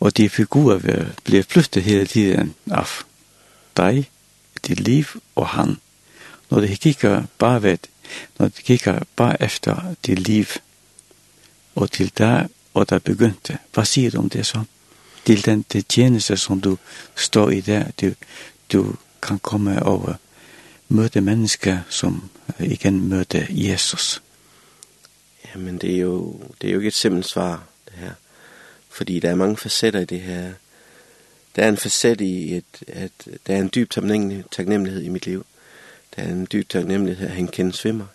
og 0.00 0.16
de 0.16 0.28
figurer 0.28 1.06
bliver 1.24 1.42
flyttet 1.42 1.82
hele 1.82 2.06
tiden 2.06 2.54
af 2.70 2.86
dig, 3.76 4.10
dit 4.66 4.80
liv 4.80 5.04
og 5.34 5.48
han. 5.48 5.76
Når 6.50 6.60
de 6.60 6.76
kigger 6.76 7.24
bare 7.38 7.62
ved, 7.62 7.78
når 8.38 8.48
de 8.48 8.62
kigger 8.62 9.00
bare 9.16 9.42
efter 9.42 9.94
dit 10.06 10.18
liv, 10.18 10.46
og 11.74 11.90
til 11.90 12.12
der 12.18 12.48
og 12.74 12.90
det 12.90 13.02
begynte. 13.04 13.58
Hva 13.72 13.84
sier 13.84 14.10
du 14.10 14.18
om 14.18 14.30
det 14.30 14.46
sånn? 14.46 14.68
Til 15.24 15.44
den 15.44 15.64
til 15.64 15.84
tjeneste 15.88 16.36
som 16.36 16.60
du 16.60 16.76
står 17.16 17.50
i 17.50 17.60
det, 17.60 17.82
du, 18.00 18.14
du 18.72 18.96
kan 19.22 19.38
komme 19.38 19.82
og 19.82 20.14
møte 20.88 21.20
mennesker 21.20 21.84
som 21.90 22.30
igjen 22.58 23.00
møte 23.08 23.46
Jesus. 23.50 24.22
Jamen, 25.52 25.78
det 25.78 25.94
er 25.94 25.98
jo, 25.98 26.40
det 26.60 26.68
er 26.68 26.72
jo 26.72 26.80
ikke 26.80 26.88
et 26.88 26.94
simpelt 26.94 27.28
svar, 27.28 27.62
det 27.86 27.94
her. 27.98 28.14
Fordi 28.88 29.20
der 29.20 29.30
er 29.30 29.34
mange 29.34 29.56
facetter 29.56 30.00
i 30.00 30.04
det 30.04 30.20
her. 30.20 30.52
Der 31.56 31.62
er 31.62 31.68
en 31.68 31.76
facet 31.76 32.20
i, 32.20 32.54
et, 32.56 32.82
at 32.88 33.12
der 33.46 33.56
er 33.56 33.60
en 33.60 33.70
dyb 33.74 33.90
taknemmelighed 34.50 35.02
i 35.02 35.08
mit 35.08 35.26
liv. 35.26 35.46
Der 36.16 36.22
er 36.22 36.28
en 36.28 36.48
dyb 36.52 36.68
taknemmelighed, 36.68 37.28
at 37.28 37.34
han 37.34 37.48
kender 37.48 37.72
svimmer. 37.72 38.06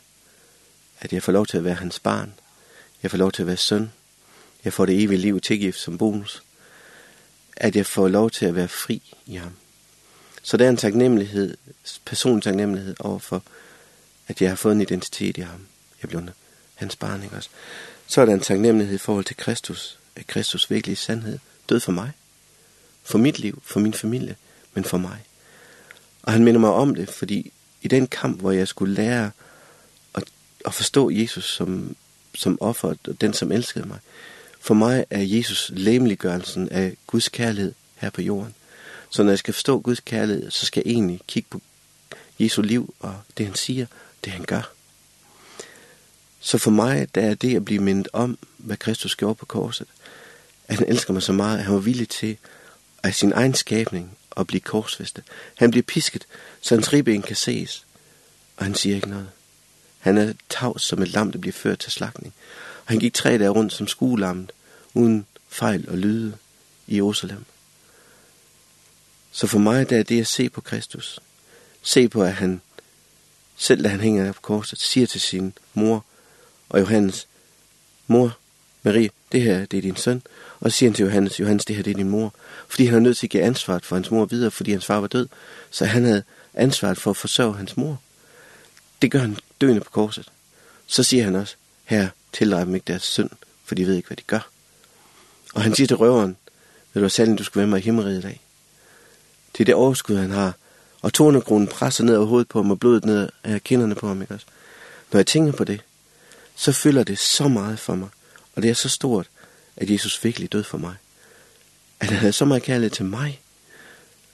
At 1.00 1.14
jeg 1.14 1.24
får 1.24 1.32
lov 1.32 1.46
til 1.46 1.58
at 1.58 1.64
være 1.64 1.74
hans 1.74 2.00
barn. 2.00 2.34
Jeg 3.04 3.12
får 3.12 3.18
lov 3.18 3.32
til 3.32 3.44
at 3.44 3.48
være 3.48 3.58
søn 3.58 3.92
jeg 4.68 4.74
får 4.74 4.86
det 4.86 5.04
evige 5.04 5.18
liv 5.18 5.42
tilgift 5.42 5.80
som 5.80 5.98
bonus, 5.98 6.44
at 7.58 7.76
jeg 7.76 7.86
får 7.86 8.08
lov 8.08 8.32
til 8.32 8.46
at 8.46 8.56
være 8.56 8.68
fri 8.68 9.14
i 9.26 9.36
ham. 9.36 9.52
Så 10.44 10.58
der 10.58 10.66
er 10.66 10.70
en 10.70 10.78
taknemmelighed, 10.78 11.58
personlig 12.06 12.44
taknemmelighed 12.44 12.96
overfor, 13.00 13.44
at 14.28 14.42
jeg 14.42 14.50
har 14.50 14.56
fået 14.56 14.76
en 14.76 14.82
identitet 14.82 15.38
i 15.38 15.42
ham. 15.42 15.68
Jeg 16.02 16.10
blev 16.10 16.22
hans 16.76 16.96
barn, 16.96 17.24
ikke 17.24 17.36
også? 17.36 17.50
Så 18.08 18.22
er 18.22 18.26
der 18.26 18.34
en 18.34 18.40
taknemmelighed 18.40 18.96
i 18.96 18.98
forhold 18.98 19.26
til 19.26 19.38
Kristus, 19.38 20.00
at 20.16 20.28
Kristus 20.28 20.72
virkelig 20.72 20.94
i 20.94 20.96
sandhed 20.96 21.40
død 21.70 21.80
for 21.80 21.92
mig, 21.92 22.12
for 23.04 23.18
mit 23.18 23.40
liv, 23.40 23.62
for 23.66 23.80
min 23.80 23.94
familie, 23.94 24.36
men 24.74 24.84
for 24.84 24.98
mig. 24.98 25.26
Og 26.24 26.32
han 26.32 26.44
minder 26.44 26.60
mig 26.60 26.72
om 26.72 26.96
det, 26.96 27.10
fordi 27.10 27.52
i 27.82 27.88
den 27.88 28.08
kamp, 28.08 28.40
hvor 28.40 28.52
jeg 28.52 28.68
skulle 28.68 28.94
lære 28.94 29.32
at, 30.16 30.24
at 30.66 30.74
forstå 30.74 31.10
Jesus 31.10 31.54
som, 31.54 31.96
som 32.36 32.58
offer, 32.62 32.94
og 33.08 33.22
den 33.22 33.34
som 33.34 33.52
elskede 33.52 33.88
mig, 33.88 34.00
For 34.60 34.74
mig 34.74 35.06
er 35.10 35.22
Jesus 35.22 35.72
lemliggørelsen 35.74 36.70
af 36.70 36.98
Guds 37.08 37.30
kærlighed 37.30 37.74
her 37.96 38.10
på 38.10 38.22
jorden. 38.22 38.56
Så 39.10 39.24
når 39.24 39.32
jeg 39.32 39.40
skal 39.40 39.54
forstå 39.54 39.80
Guds 39.80 40.00
kærlighed, 40.00 40.52
så 40.52 40.66
skal 40.66 40.84
jeg 40.86 40.92
egentlig 40.92 41.22
kigge 41.28 41.50
på 41.50 41.62
Jesu 42.40 42.62
liv 42.62 42.94
og 43.00 43.16
det 43.38 43.46
han 43.46 43.56
siger, 43.56 43.86
det 44.26 44.34
han 44.34 44.46
gør. 44.46 44.72
Så 46.40 46.58
for 46.58 46.72
mig, 46.72 47.16
der 47.16 47.22
er 47.22 47.34
det 47.34 47.56
at 47.56 47.66
blive 47.66 47.82
mindet 47.82 48.08
om, 48.14 48.38
hvad 48.58 48.78
Kristus 48.78 49.16
gjorde 49.16 49.36
på 49.36 49.46
korset, 49.46 49.88
at 50.68 50.76
han 50.76 50.88
elsker 50.88 51.14
mig 51.14 51.24
så 51.24 51.34
meget, 51.34 51.58
at 51.58 51.64
han 51.64 51.74
var 51.74 51.80
villig 51.80 52.10
til 52.10 52.38
af 53.04 53.16
sin 53.16 53.32
egen 53.32 53.54
skabning 53.54 54.18
at 54.38 54.48
blive 54.48 54.62
korsfæstet. 54.62 55.24
Han 55.56 55.72
bliver 55.72 55.84
pisket, 55.84 56.26
så 56.62 56.76
hans 56.76 56.94
ribben 56.94 57.22
kan 57.22 57.36
ses, 57.36 57.86
og 58.58 58.66
han 58.66 58.76
siger 58.76 58.96
ikke 58.96 59.10
noget. 59.10 59.30
Han 60.00 60.18
er 60.18 60.34
tavs 60.50 60.84
som 60.84 61.02
et 61.02 61.08
lam, 61.08 61.32
der 61.32 61.40
bliver 61.40 61.54
ført 61.54 61.80
til 61.80 61.92
slagning. 61.92 62.34
Han 62.88 63.00
gik 63.00 63.14
tre 63.14 63.38
dage 63.38 63.50
rundt 63.50 63.74
som 63.74 63.88
skuelammet, 63.88 64.52
uden 64.94 65.26
fejl 65.50 65.90
og 65.90 65.98
lyde 65.98 66.38
i 66.88 66.96
Jerusalem. 66.96 67.46
Så 69.32 69.48
for 69.48 69.60
mig 69.60 69.90
der 69.90 69.98
er 69.98 70.04
det 70.04 70.22
at 70.22 70.28
se 70.28 70.50
på 70.50 70.62
Kristus. 70.62 71.20
Se 71.82 72.10
på, 72.10 72.24
at 72.24 72.34
han, 72.34 72.62
selv 73.58 73.84
da 73.84 73.90
han 73.90 74.00
hænger 74.00 74.32
på 74.32 74.42
korset, 74.42 74.80
siger 74.80 75.08
til 75.08 75.22
sin 75.22 75.54
mor 75.74 76.06
og 76.70 76.80
Johannes, 76.80 77.28
mor, 78.08 78.38
Marie, 78.84 79.10
det 79.32 79.42
her 79.42 79.66
det 79.66 79.78
er 79.78 79.82
din 79.82 79.96
søn. 79.96 80.22
Og 80.60 80.72
så 80.72 80.78
siger 80.78 80.90
han 80.90 80.96
til 80.96 81.04
Johannes, 81.04 81.40
Johannes, 81.40 81.66
det 81.66 81.76
her 81.76 81.84
det 81.84 81.92
er 81.92 81.98
din 81.98 82.10
mor. 82.10 82.34
Fordi 82.68 82.86
han 82.86 82.96
er 82.96 83.00
nødt 83.00 83.18
til 83.18 83.28
at 83.28 83.32
give 83.32 83.44
ansvaret 83.44 83.86
for 83.86 83.96
hans 83.96 84.12
mor 84.12 84.26
videre, 84.26 84.52
fordi 84.52 84.72
hans 84.72 84.86
far 84.86 85.00
var 85.00 85.08
død. 85.08 85.28
Så 85.70 85.86
han 85.86 86.04
havde 86.04 86.24
ansvaret 86.54 86.98
for 86.98 87.10
at 87.10 87.18
forsørge 87.18 87.56
hans 87.56 87.78
mor. 87.78 88.02
Det 89.02 89.12
gør 89.12 89.20
han 89.20 89.38
døende 89.62 89.82
på 89.82 89.92
korset. 89.92 90.32
Så 90.88 91.04
siger 91.04 91.24
han 91.24 91.36
også, 91.36 91.56
her, 91.86 92.10
tillege 92.34 92.66
dem 92.66 92.76
ikke 92.76 92.88
deres 92.88 93.04
synd, 93.04 93.30
for 93.66 93.76
de 93.76 93.88
ved 93.88 93.96
ikke, 93.96 94.08
hvad 94.08 94.18
de 94.18 94.24
gør. 94.28 94.50
Og 95.54 95.62
han 95.62 95.76
siger 95.76 95.88
til 95.88 95.98
røveren, 95.98 96.38
ved 96.94 97.04
du 97.04 97.10
sandelig, 97.10 97.40
du 97.40 97.44
skal 97.44 97.60
være 97.60 97.68
med 97.68 97.78
i 97.78 97.82
himmeriget 97.82 98.20
i 98.20 98.22
dag. 98.22 98.42
Det 99.54 99.62
er 99.62 99.66
det 99.66 99.76
overskud, 99.76 100.18
han 100.18 100.32
har, 100.32 100.54
og 101.02 101.14
tornekronen 101.14 101.68
presser 101.68 102.04
ned 102.04 102.16
over 102.16 102.28
hovedet 102.28 102.48
på 102.48 102.60
ham, 102.60 102.72
og 102.72 102.80
blodet 102.80 103.06
ned 103.06 103.30
af 103.44 103.64
kinderne 103.64 103.96
på 103.96 104.08
ham, 104.08 104.22
ikke 104.22 104.34
også? 104.34 104.46
Når 105.12 105.20
jeg 105.20 105.28
tænker 105.28 105.52
på 105.52 105.64
det, 105.64 105.82
så 106.56 106.72
fylder 106.72 107.04
det 107.04 107.20
så 107.20 107.48
meget 107.48 107.80
for 107.80 107.96
mig, 107.96 108.10
og 108.56 108.62
det 108.62 108.70
er 108.70 108.74
så 108.74 108.90
stort, 108.90 109.30
at 109.78 109.90
Jesus 109.90 110.24
virkelig 110.24 110.52
død 110.52 110.64
for 110.64 110.78
mig. 110.78 110.96
At 112.00 112.08
han 112.08 112.18
havde 112.18 112.34
så 112.34 112.46
meget 112.46 112.64
kærlighed 112.64 112.90
til 112.90 113.06
mig, 113.06 113.42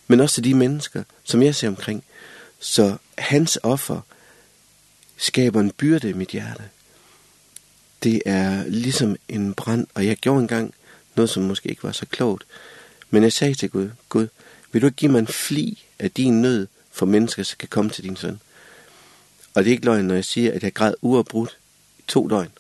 men 0.08 0.20
også 0.20 0.34
til 0.34 0.44
de 0.44 0.54
mennesker, 0.54 1.04
som 1.24 1.44
jeg 1.44 1.56
ser 1.56 1.68
omkring. 1.68 2.04
Så 2.60 2.98
hans 3.18 3.60
offer 3.64 4.02
skaber 5.18 5.60
en 5.60 5.72
byrde 5.72 6.10
i 6.10 6.14
mit 6.14 6.30
hjerte, 6.30 6.64
det 8.04 8.22
er 8.26 8.64
ligesom 8.68 9.16
en 9.28 9.54
brand, 9.54 9.88
og 9.94 10.06
jeg 10.06 10.18
gjorde 10.18 10.42
engang 10.42 10.74
noget, 11.16 11.30
som 11.30 11.44
måske 11.44 11.70
ikke 11.70 11.84
var 11.84 11.92
så 11.92 12.06
klogt. 12.06 12.44
Men 13.10 13.24
jeg 13.24 13.34
sagde 13.34 13.54
til 13.54 13.70
Gud, 13.70 13.90
Gud, 14.10 14.28
vil 14.72 14.82
du 14.82 14.88
ikke 14.88 14.96
give 14.96 15.12
mig 15.12 15.20
en 15.20 15.28
fli 15.28 15.84
af 16.00 16.12
din 16.12 16.42
nød 16.42 16.68
for 16.92 17.06
mennesker, 17.06 17.44
som 17.44 17.58
kan 17.60 17.70
komme 17.70 17.92
til 17.92 18.04
din 18.04 18.16
søn? 18.16 18.40
Og 19.54 19.64
det 19.64 19.70
er 19.70 19.72
ikke 19.72 19.86
løgn, 19.86 20.06
når 20.06 20.16
jeg 20.16 20.26
siger, 20.26 20.54
at 20.54 20.64
jeg 20.64 20.74
græd 20.74 20.94
uafbrudt 21.02 21.58
i 22.00 22.04
to 22.08 22.28
døgn. 22.28 22.52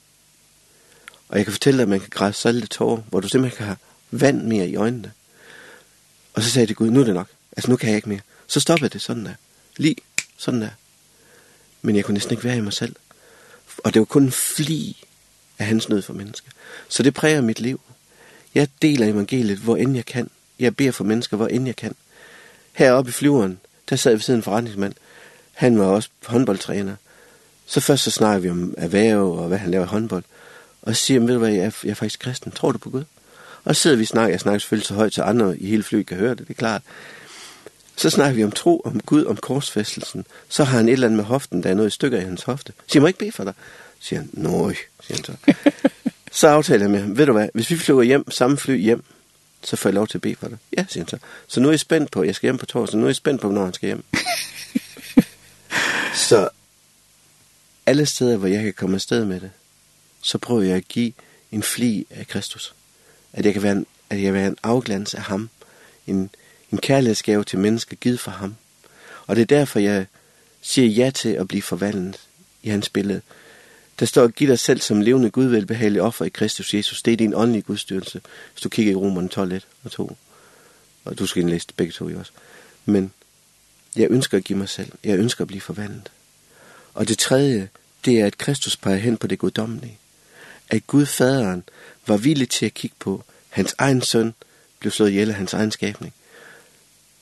Og 1.29 1.37
jeg 1.37 1.45
kan 1.45 1.53
fortælle 1.53 1.77
dig, 1.77 1.83
at 1.83 1.89
man 1.89 1.99
kan 1.99 2.09
græde 2.09 2.33
salte 2.33 2.67
tårer, 2.67 3.01
hvor 3.09 3.19
du 3.19 3.27
simpelthen 3.27 3.57
kan 3.57 3.65
have 3.65 3.77
vand 4.11 4.43
mere 4.43 4.67
i 4.67 4.75
øjnene. 4.75 5.11
Og 6.33 6.43
så 6.43 6.49
sagde 6.49 6.67
det 6.67 6.75
Gud, 6.75 6.89
nu 6.89 6.99
er 6.99 7.03
det 7.03 7.13
nok. 7.13 7.27
Altså 7.57 7.71
nu 7.71 7.77
kan 7.77 7.89
jeg 7.89 7.95
ikke 7.95 8.09
mere. 8.09 8.19
Så 8.47 8.59
stoppede 8.59 8.89
det 8.89 9.01
sådan 9.01 9.25
der. 9.25 9.33
Lige 9.77 9.95
sådan 10.37 10.61
der. 10.61 10.69
Men 11.81 11.95
jeg 11.95 12.05
kunne 12.05 12.13
næsten 12.13 12.31
ikke 12.31 12.43
være 12.43 12.57
i 12.57 12.61
mig 12.61 12.73
selv. 12.73 12.95
Og 13.77 13.93
det 13.93 13.99
var 13.99 14.05
kun 14.05 14.23
en 14.23 14.31
fli 14.31 15.02
af 15.63 15.67
hans 15.67 15.89
nød 15.89 16.01
for 16.01 16.13
mennesker. 16.13 16.49
Så 16.89 17.03
det 17.03 17.13
præger 17.13 17.41
mit 17.41 17.59
liv. 17.59 17.81
Jeg 18.55 18.67
deler 18.81 19.07
evangeliet, 19.07 19.57
hvor 19.57 19.77
end 19.77 19.95
jeg 19.95 20.05
kan. 20.05 20.29
Jeg 20.59 20.75
beder 20.75 20.91
for 20.91 21.03
mennesker, 21.03 21.37
hvor 21.37 21.47
end 21.47 21.65
jeg 21.65 21.75
kan. 21.75 21.95
Heroppe 22.73 23.09
i 23.09 23.11
flyveren, 23.11 23.59
der 23.89 23.95
sad 23.95 24.15
vi 24.15 24.21
siden 24.21 24.39
en 24.39 24.43
forretningsmand. 24.43 24.93
Han 25.53 25.79
var 25.79 25.85
også 25.85 26.09
håndboldtræner. 26.25 26.95
Så 27.65 27.79
først 27.79 28.03
så 28.03 28.11
snakker 28.11 28.39
vi 28.39 28.49
om 28.49 28.73
erhverv 28.77 29.31
og 29.31 29.47
hvad 29.47 29.57
han 29.57 29.71
laver 29.71 29.85
i 29.85 29.87
håndbold. 29.87 30.23
Og 30.81 30.95
så 30.95 31.03
siger 31.03 31.19
han, 31.19 31.27
ved 31.27 31.35
du 31.35 31.39
hvad, 31.39 31.49
jeg 31.49 31.65
er, 31.65 31.71
jeg 31.83 31.89
er 31.89 31.95
faktisk 31.95 32.19
kristen. 32.19 32.51
Tror 32.51 32.71
du 32.71 32.77
på 32.77 32.89
Gud? 32.89 33.03
Og 33.63 33.75
så 33.75 33.81
sidder 33.81 33.97
vi 33.97 34.03
og 34.03 34.07
snakker. 34.07 34.33
Jeg 34.33 34.39
snakker 34.39 34.59
selvfølgelig 34.59 34.87
så 34.87 34.93
højt, 34.93 35.13
så 35.13 35.23
andre 35.23 35.57
i 35.57 35.67
hele 35.67 35.83
flyet 35.83 36.05
kan 36.05 36.17
høre 36.17 36.29
det, 36.29 36.39
det 36.39 36.49
er 36.49 36.53
klart. 36.53 36.81
Så 37.95 38.09
snakker 38.09 38.35
vi 38.35 38.43
om 38.43 38.51
tro, 38.51 38.81
om 38.85 38.99
Gud, 38.99 39.25
om 39.25 39.37
korsfæstelsen. 39.37 40.25
Så 40.49 40.63
har 40.63 40.77
han 40.77 40.87
et 40.87 40.93
eller 40.93 41.07
andet 41.07 41.17
med 41.17 41.25
hoften, 41.25 41.63
der 41.63 41.69
er 41.69 41.73
noget 41.73 41.89
i 41.89 41.93
stykker 41.93 42.19
i 42.19 42.23
hans 42.23 42.43
hofte. 42.43 42.73
Så 42.77 42.91
jeg 42.93 43.01
må 43.01 43.07
ikke 43.07 43.19
bede 43.19 43.31
for 43.31 43.43
dig 43.43 43.53
siger 44.03 44.19
han, 44.19 44.29
nøj, 44.33 44.75
siger 45.03 45.17
han 45.17 45.23
så. 45.25 45.53
så 46.39 46.47
aftaler 46.47 46.83
jeg 46.83 46.91
med 46.91 47.01
ham, 47.01 47.17
ved 47.17 47.25
du 47.25 47.31
hvad, 47.31 47.49
hvis 47.53 47.69
vi 47.69 47.77
flyver 47.77 48.03
hjem, 48.03 48.31
samme 48.31 48.57
fly 48.57 48.81
hjem, 48.81 49.03
så 49.63 49.75
får 49.75 49.89
jeg 49.89 49.93
lov 49.93 50.07
til 50.07 50.17
at 50.17 50.21
bede 50.21 50.35
for 50.35 50.47
dig. 50.47 50.57
Ja, 50.77 50.85
siger 50.89 51.03
han 51.03 51.07
så. 51.07 51.17
Så 51.47 51.59
nu 51.59 51.67
er 51.67 51.71
jeg 51.71 51.79
spændt 51.79 52.11
på, 52.11 52.23
jeg 52.23 52.35
skal 52.35 52.47
hjem 52.47 52.57
på 52.57 52.65
torsdag, 52.65 52.99
nu 52.99 53.05
er 53.05 53.09
jeg 53.09 53.15
spændt 53.15 53.41
på, 53.41 53.51
når 53.51 53.63
han 53.63 53.73
skal 53.73 53.87
hjem. 53.87 54.03
så 56.29 56.49
alle 57.85 58.05
steder, 58.05 58.37
hvor 58.37 58.47
jeg 58.47 58.63
kan 58.63 58.73
komme 58.73 58.95
afsted 58.95 59.25
med 59.25 59.39
det, 59.39 59.51
så 60.21 60.37
prøver 60.37 60.61
jeg 60.61 60.75
at 60.75 60.87
give 60.87 61.13
en 61.51 61.63
fli 61.63 62.07
af 62.09 62.27
Kristus. 62.27 62.73
At 63.33 63.45
jeg 63.45 63.53
kan 63.53 63.63
være 63.63 63.71
en, 63.71 63.85
at 64.09 64.17
jeg 64.17 64.23
kan 64.23 64.33
være 64.33 64.47
en 64.47 64.57
afglans 64.63 65.13
af 65.13 65.21
ham. 65.21 65.49
En, 66.07 66.29
en 66.71 66.77
kærlighedsgave 66.77 67.43
til 67.43 67.59
mennesker 67.59 67.95
givet 67.95 68.19
for 68.19 68.31
ham. 68.31 68.55
Og 69.27 69.35
det 69.35 69.41
er 69.41 69.45
derfor, 69.45 69.79
jeg 69.79 70.05
siger 70.61 70.87
ja 70.87 71.09
til 71.09 71.29
at 71.29 71.47
blive 71.47 71.61
forvandlet 71.61 72.19
i 72.63 72.69
hans 72.69 72.89
billede. 72.89 73.21
Der 73.99 74.05
står, 74.05 74.27
giv 74.27 74.47
dig 74.47 74.59
selv 74.59 74.81
som 74.81 75.01
levende 75.01 75.29
Gud 75.29 75.45
velbehagelig 75.45 76.01
offer 76.01 76.25
i 76.25 76.29
Kristus 76.29 76.73
Jesus. 76.73 77.01
Det 77.01 77.13
er 77.13 77.17
din 77.17 77.33
åndelige 77.33 77.61
gudstyrelse, 77.61 78.21
hvis 78.53 78.61
du 78.61 78.69
kigger 78.69 78.91
i 78.91 78.95
Romerne 78.95 79.29
12, 79.29 79.51
1 79.51 79.67
og 79.83 79.91
2. 79.91 80.17
Og 81.05 81.19
du 81.19 81.25
skal 81.25 81.43
læse 81.43 81.67
begge 81.77 81.93
to 81.93 82.09
i 82.09 82.15
også. 82.15 82.31
Men 82.85 83.13
jeg 83.95 84.07
ønsker 84.11 84.37
at 84.37 84.43
give 84.43 84.57
mig 84.57 84.69
selv. 84.69 84.91
Jeg 85.03 85.17
ønsker 85.17 85.41
at 85.41 85.47
blive 85.47 85.61
forvandlet. 85.61 86.11
Og 86.93 87.07
det 87.07 87.17
tredje, 87.17 87.69
det 88.05 88.19
er, 88.19 88.25
at 88.25 88.37
Kristus 88.37 88.77
peger 88.77 88.97
hen 88.97 89.17
på 89.17 89.27
det 89.27 89.39
guddommelige. 89.39 89.97
At 90.69 90.87
Gud 90.87 91.05
faderen 91.05 91.63
var 92.07 92.17
villig 92.17 92.49
til 92.49 92.65
at 92.65 92.73
kigge 92.73 92.95
på 92.99 93.23
hans 93.49 93.75
egen 93.77 94.01
søn, 94.01 94.33
blev 94.79 94.91
slået 94.91 95.09
ihjel 95.09 95.29
af 95.29 95.35
hans 95.35 95.53
egen 95.53 95.71
skabning. 95.71 96.13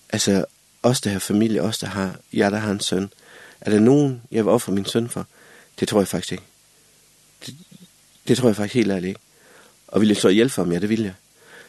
Altså, 0.10 0.46
os 0.84 1.02
der 1.02 1.10
har 1.10 1.20
familie, 1.20 1.62
os 1.62 1.78
der 1.78 1.88
har, 1.88 2.20
jeg 2.34 2.52
der 2.52 2.58
har 2.58 2.72
en 2.72 2.80
søn. 2.80 3.12
Er 3.62 3.72
der 3.72 3.80
nogen, 3.80 4.22
jeg 4.32 4.46
vil 4.46 4.52
ofre 4.52 4.74
min 4.74 4.86
søn 4.86 5.10
for? 5.10 5.28
Det 5.80 5.88
tror 5.88 6.00
jeg 6.00 6.08
faktisk 6.08 6.32
ikke 6.32 6.44
det, 7.46 7.56
det 8.28 8.38
tror 8.38 8.50
jeg 8.50 8.56
faktisk 8.56 8.76
helt 8.76 8.92
ærligt 8.92 9.10
ikke. 9.10 9.20
Og 9.88 10.02
vil 10.02 10.08
jeg 10.08 10.18
så 10.18 10.30
hjælpe 10.30 10.56
ham? 10.56 10.72
Ja, 10.72 10.80
det 10.80 10.90
vil 10.90 11.02
jeg. 11.02 11.14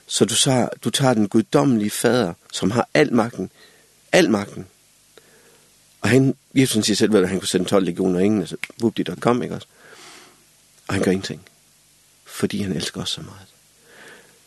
Så 0.07 0.25
du 0.25 0.35
så, 0.35 0.69
du 0.85 0.91
tager 0.91 1.15
den 1.15 1.29
guddommelige 1.29 1.91
fader, 1.91 2.35
som 2.53 2.71
har 2.71 2.89
al 2.95 3.13
magten, 3.13 3.51
al 4.13 4.31
magten. 4.31 4.67
Og 6.01 6.09
han, 6.09 6.37
Jesus 6.55 6.85
siger 6.85 6.97
selv, 6.97 7.15
at 7.15 7.29
han 7.29 7.39
kunne 7.39 7.49
sende 7.49 7.69
12 7.69 7.85
legioner 7.85 8.19
og 8.19 8.25
ingen, 8.25 8.41
altså, 8.41 8.57
whoop 8.81 8.97
de 8.97 9.05
der 9.05 9.15
kom, 9.15 9.43
ikke 9.43 9.55
også? 9.55 9.67
Og 10.89 10.95
han 10.95 11.03
gør 11.03 11.11
ingenting, 11.11 11.43
fordi 12.25 12.63
han 12.63 12.73
elsker 12.73 13.01
os 13.01 13.11
så 13.11 13.21
meget. 13.21 13.47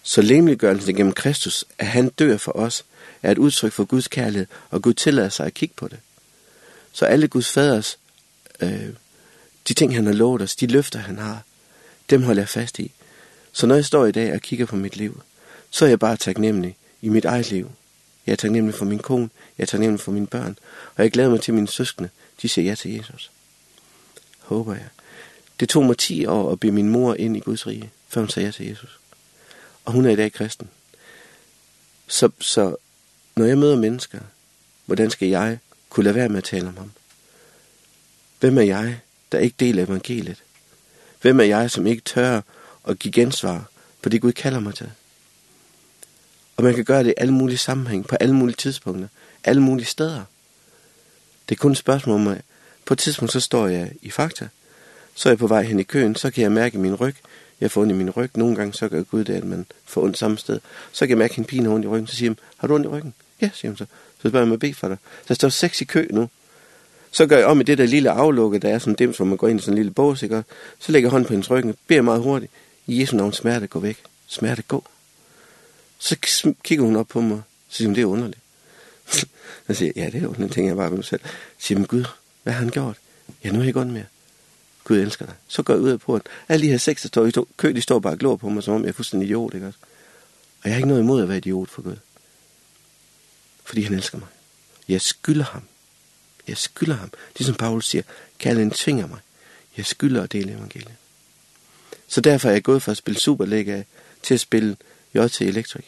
Så 0.04 0.22
lemliggørelsen 0.22 0.95
gennem 0.95 1.14
Kristus, 1.14 1.66
at 1.78 1.88
han 1.88 2.10
dør 2.10 2.38
for 2.38 2.52
os, 2.52 2.86
er 3.24 3.32
et 3.32 3.38
udtryk 3.38 3.72
for 3.72 3.86
Guds 3.86 4.08
kærlighed, 4.08 4.48
og 4.70 4.82
Gud 4.82 4.94
tillader 4.94 5.30
sig 5.30 5.45
at 5.45 5.54
kigge 5.54 5.76
på 5.78 5.88
det. 5.88 6.00
Så 6.92 7.06
alle 7.06 7.28
Guds 7.28 7.50
faders 7.50 8.00
øh, 8.60 8.90
De 9.68 9.74
ting, 9.74 9.95
han 9.95 10.06
har 10.06 10.14
lovet 10.14 10.42
os, 10.42 10.56
de 10.56 10.68
løfter, 10.68 11.00
han 11.00 11.18
har, 11.18 11.44
dem 12.10 12.24
holder 12.24 12.42
jeg 12.42 12.50
fast 12.50 12.80
i. 12.80 12.92
Så 13.52 13.68
når 13.68 13.76
jeg 13.76 13.85
står 13.85 14.06
i 14.06 14.11
dag 14.11 14.34
og 14.34 14.42
kigger 14.42 14.66
på 14.66 14.76
mit 14.76 14.98
liv, 14.98 15.22
så 15.69 15.85
er 15.85 15.90
jeg 15.90 16.00
bare 16.00 16.18
taknemmelig 16.18 16.76
i 17.02 17.10
mit 17.10 17.26
eget 17.26 17.52
liv. 17.52 17.72
Jeg 18.26 18.32
er 18.32 18.35
taknemmelig 18.35 18.76
for 18.76 18.85
min 18.85 19.00
kone, 19.00 19.30
jeg 19.58 19.64
er 19.64 19.68
taknemmelig 19.68 20.00
for 20.00 20.11
mine 20.11 20.27
børn, 20.27 20.58
og 20.95 21.03
jeg 21.03 21.11
glæder 21.11 21.30
mig 21.30 21.42
til 21.42 21.53
mine 21.53 21.68
søskende, 21.68 22.10
de 22.42 22.50
siger 22.50 22.66
ja 22.66 22.76
til 22.76 22.92
Jesus. 22.92 23.32
Håber 24.40 24.74
jeg. 24.74 24.88
Det 25.60 25.69
tog 25.69 25.85
mig 25.85 25.98
10 25.98 26.26
år 26.26 26.52
at 26.52 26.60
blive 26.60 26.74
min 26.74 26.90
mor 26.90 27.14
ind 27.14 27.38
i 27.38 27.40
Guds 27.40 27.68
rige, 27.68 27.92
før 28.08 28.22
hun 28.22 28.30
sagde 28.30 28.45
ja 28.45 28.52
til 28.52 28.68
Jesus. 28.68 29.00
Og 29.85 29.94
hun 29.94 30.06
er 30.06 30.10
i 30.10 30.16
dag 30.16 30.32
kristen. 30.32 30.69
Så, 32.08 32.30
så 32.40 32.76
når 33.35 33.45
jeg 33.45 33.58
møder 33.58 33.76
mennesker, 33.76 34.19
hvordan 34.85 35.11
skal 35.11 35.27
jeg 35.27 35.60
kunne 35.90 36.03
lade 36.03 36.16
være 36.16 36.30
med 36.30 36.38
at 36.38 36.44
tale 36.44 36.68
om 36.68 36.77
ham? 36.77 36.92
Hvem 38.40 38.58
er 38.58 38.61
jeg 38.61 39.00
der 39.36 39.42
ikke 39.42 39.56
deler 39.60 39.84
evangeliet? 39.84 40.44
Hvem 41.22 41.40
er 41.40 41.44
jeg, 41.44 41.72
som 41.72 41.88
ikke 41.88 42.02
tør 42.02 42.42
at 42.88 43.00
give 43.00 43.12
gensvar 43.12 43.70
på 44.02 44.10
det, 44.10 44.22
Gud 44.22 44.32
kalder 44.32 44.60
mig 44.60 44.76
til? 44.76 44.92
Og 46.58 46.64
man 46.64 46.76
kan 46.76 46.86
gøre 46.86 47.04
det 47.04 47.10
i 47.10 47.14
alle 47.18 47.34
mulige 47.34 47.58
sammenhæng, 47.58 48.08
på 48.08 48.16
alle 48.16 48.36
mulige 48.36 48.56
tidspunkter, 48.56 49.08
alle 49.44 49.62
mulige 49.62 49.86
steder. 49.86 50.24
Det 51.50 51.56
er 51.56 51.60
kun 51.60 51.72
et 51.72 51.78
spørgsmål 51.78 52.16
om, 52.16 52.28
at 52.28 52.42
på 52.86 52.94
et 52.94 52.98
tidspunkt 53.00 53.32
så 53.32 53.40
står 53.40 53.68
jeg 53.68 53.92
i 54.02 54.12
fakta. 54.12 54.48
Så 55.16 55.30
er 55.30 55.32
jeg 55.32 55.38
på 55.38 55.48
vej 55.48 55.64
hen 55.64 55.80
i 55.80 55.84
køen, 55.84 56.16
så 56.16 56.32
kan 56.32 56.44
jeg 56.44 56.52
mærke 56.52 56.78
min 56.78 56.96
ryg. 56.96 57.16
Jeg 57.62 57.72
får 57.72 57.82
ondt 57.82 57.92
i 57.92 57.96
min 57.96 58.10
ryg. 58.10 58.38
Nogle 58.38 58.56
gange 58.56 58.74
så 58.74 58.88
gør 58.88 59.04
Gud 59.04 59.24
det, 59.24 59.34
at 59.34 59.44
man 59.44 59.66
får 59.86 60.04
ondt 60.04 60.18
samme 60.18 60.38
sted. 60.38 60.60
Så 60.92 61.00
kan 61.00 61.10
jeg 61.10 61.18
mærke, 61.18 61.40
en 61.40 61.46
pin 61.46 61.66
har 61.66 61.72
ondt 61.72 61.86
i 61.86 61.88
ryggen. 61.88 62.08
Så 62.08 62.16
siger 62.16 62.30
han, 62.30 62.40
har 62.58 62.68
du 62.68 62.76
ondt 62.76 62.86
i 62.86 62.90
ryggen? 62.90 63.14
Ja, 63.42 63.50
siger 63.54 63.72
han 63.72 63.78
så. 63.78 63.86
Så 64.22 64.30
spørger 64.30 64.40
jeg 64.40 64.48
mig 64.48 64.54
at 64.54 64.60
bede 64.60 64.74
for 64.74 64.88
dig. 64.88 64.98
Så 65.28 65.34
står 65.34 65.50
seks 65.50 65.82
i 65.82 65.86
kø 65.86 66.08
nu. 66.10 66.30
Så 67.16 67.26
gør 67.26 67.38
jeg 67.38 67.45
om 67.45 67.61
i 67.61 67.64
det 67.64 67.77
der 67.77 67.85
lille 67.85 68.11
aflukke, 68.11 68.60
der 68.60 68.69
er 68.69 68.80
sådan 68.80 68.95
dem, 68.95 69.14
som 69.14 69.27
man 69.27 69.38
går 69.38 69.48
ind 69.48 69.60
i 69.60 69.61
sådan 69.61 69.74
en 69.74 69.77
lille 69.77 69.92
bås, 69.92 70.24
ikke? 70.24 70.44
Så 70.80 70.92
lægger 70.92 71.08
jeg 71.08 71.11
hånden 71.11 71.27
på 71.27 71.34
hendes 71.34 71.52
ryggen, 71.52 71.76
beder 71.88 72.02
meget 72.02 72.22
hurtigt. 72.22 72.52
I 72.88 73.02
Jesu 73.02 73.16
navn, 73.16 73.34
smerte, 73.34 73.68
gå 73.68 73.80
væk. 73.80 73.98
Smerte, 74.27 74.61
gå. 74.61 74.84
Så 76.00 76.16
kigger 76.64 76.85
hun 76.85 76.95
op 76.95 77.08
på 77.08 77.22
mig, 77.22 77.42
så 77.69 77.77
siger 77.77 77.88
hun, 77.88 77.95
det 77.95 78.02
er 78.02 78.06
underligt. 78.06 78.40
så 79.68 79.74
siger 79.74 79.92
jeg, 79.95 80.03
ja, 80.03 80.10
det 80.10 80.24
er 80.24 80.27
underligt, 80.27 80.53
tænker 80.53 80.69
jeg 80.69 80.77
bare 80.77 80.90
ved 80.90 80.98
mig 80.98 81.06
selv. 81.06 81.22
Så 81.60 81.68
siger, 81.68 81.77
hun, 81.77 81.88
Gud, 81.88 82.06
hvad 82.44 82.53
har 82.53 82.60
han 82.60 82.69
gjort? 82.69 82.98
Ja, 83.44 83.50
nu 83.50 83.56
er 83.56 83.61
jeg 83.61 83.68
ikke 83.68 83.80
ondt 83.80 83.94
mere. 83.94 84.06
Gud 84.84 84.98
elsker 84.98 85.26
dig. 85.26 85.35
Så 85.48 85.64
går 85.64 85.74
jeg 85.74 85.84
ud 85.84 85.90
af 85.90 86.00
porten. 86.00 86.27
Alle 86.50 86.66
de 86.66 86.72
her 86.72 86.77
seks, 86.77 87.02
der 87.02 87.08
står 87.08 87.26
i 87.26 87.32
kø, 87.58 87.74
de 87.74 87.82
står 87.82 88.00
bare 88.00 88.14
og 88.14 88.19
glor 88.19 88.35
på 88.35 88.50
mig, 88.50 88.64
som 88.64 88.74
om 88.74 88.82
jeg 88.82 88.90
er 88.90 88.94
fuldstændig 88.94 89.27
idiot, 89.27 89.53
ikke 89.53 89.68
også? 89.68 89.80
Og 90.64 90.69
jeg 90.69 90.74
har 90.74 90.77
ikke 90.77 90.88
noget 90.88 91.02
imod 91.02 91.22
at 91.22 91.30
være 91.30 91.38
idiot 91.38 91.69
for 91.69 91.82
Gud. 91.82 91.98
Fordi 93.64 93.82
han 93.82 93.94
elsker 93.94 94.18
mig. 94.18 94.27
Jeg 94.88 95.02
skylder 95.02 95.45
ham 95.45 95.61
Jeg 96.48 96.57
skylder 96.57 96.95
ham. 96.95 97.11
Det 97.38 97.45
som 97.45 97.56
Paulus 97.56 97.88
siger, 97.88 98.03
kærligheden 98.38 98.72
tvinger 98.72 99.07
mig. 99.07 99.19
Jeg 99.77 99.85
skylder 99.85 100.24
at 100.24 100.32
dele 100.32 100.51
evangeliet. 100.51 100.95
Så 102.07 102.22
derfor 102.22 102.49
er 102.49 102.53
jeg 102.53 102.64
gået 102.64 102.83
fra 102.83 102.91
at 102.91 102.98
spille 102.98 103.19
Superliga 103.19 103.83
til 104.24 104.33
at 104.33 104.40
spille 104.40 104.77
JT 105.15 105.41
Electric. 105.41 105.85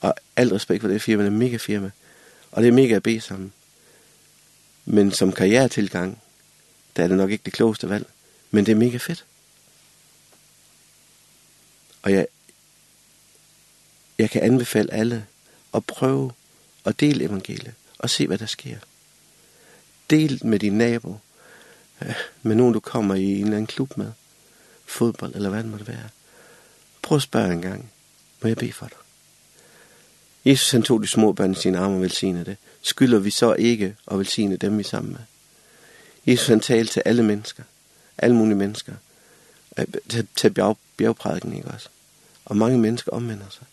Og 0.00 0.14
alt 0.36 0.52
respekt 0.52 0.80
for 0.80 0.88
det 0.88 1.02
firma, 1.02 1.22
det 1.22 1.32
er 1.32 1.36
mega 1.36 1.56
firma. 1.56 1.90
Og 2.50 2.62
det 2.62 2.68
er 2.68 2.72
mega 2.72 2.98
B 2.98 3.08
sammen. 3.20 3.52
Men 4.84 5.12
som 5.12 5.32
karrieretilgang, 5.32 6.22
der 6.96 7.04
er 7.04 7.08
det 7.08 7.16
nok 7.16 7.30
ikke 7.30 7.44
det 7.44 7.52
klogeste 7.52 7.88
valg. 7.88 8.06
Men 8.50 8.66
det 8.66 8.72
er 8.72 8.76
mega 8.76 8.96
fedt. 8.96 9.24
Og 12.02 12.12
jeg, 12.12 12.26
jeg 14.18 14.30
kan 14.30 14.42
anbefale 14.42 14.92
alle 14.92 15.26
at 15.74 15.84
prøve 15.84 16.32
at 16.84 17.00
dele 17.00 17.24
evangeliet 17.24 17.74
og 17.98 18.10
se, 18.10 18.26
hvad 18.26 18.38
der 18.38 18.46
sker 18.46 18.78
delt 20.10 20.44
med 20.44 20.58
din 20.58 20.78
nabo, 20.78 21.18
med 22.42 22.56
nogen 22.56 22.74
du 22.74 22.80
kommer 22.80 23.14
i 23.14 23.24
en 23.24 23.44
eller 23.44 23.56
anden 23.56 23.66
klub 23.66 23.96
med, 23.96 24.12
fodbold 24.86 25.34
eller 25.34 25.50
hvad 25.50 25.62
det 25.62 25.70
måtte 25.70 25.88
være. 25.88 26.08
Prøv 27.02 27.16
at 27.16 27.22
spørge 27.22 27.52
en 27.52 27.62
gang, 27.62 27.90
må 28.42 28.48
jeg 28.48 28.56
bede 28.56 28.72
for 28.72 28.86
dig? 28.86 28.96
Jesus 30.44 30.70
han 30.70 30.82
tog 30.82 31.02
de 31.02 31.06
små 31.06 31.32
børn 31.32 31.52
i 31.52 31.54
sine 31.54 31.78
arme 31.78 31.94
og 31.94 32.02
velsignede 32.02 32.44
det. 32.44 32.56
Skylder 32.82 33.18
vi 33.18 33.30
så 33.30 33.54
ikke 33.54 33.96
at 34.10 34.18
velsigne 34.18 34.56
dem 34.56 34.78
vi 34.78 34.82
er 34.82 34.88
sammen 34.88 35.12
med? 35.12 35.20
Jesus 36.26 36.48
han 36.48 36.60
talte 36.60 36.92
til 36.92 37.02
alle 37.04 37.22
mennesker, 37.22 37.62
alle 38.18 38.36
mulige 38.36 38.56
mennesker, 38.56 38.92
til, 40.08 40.28
til 40.36 40.50
bjerg, 40.50 40.78
bjergprædiken, 40.96 41.56
ikke 41.56 41.68
også? 41.68 41.88
Og 42.44 42.56
mange 42.56 42.78
mennesker 42.78 43.12
omvender 43.12 43.46
sig. 43.50 43.66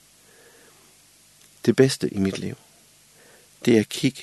Det 1.65 1.75
bedste 1.75 2.13
i 2.13 2.17
mit 2.17 2.39
liv, 2.39 2.55
det 3.65 3.75
er 3.75 3.79
at 3.79 3.89
kigge 3.89 4.21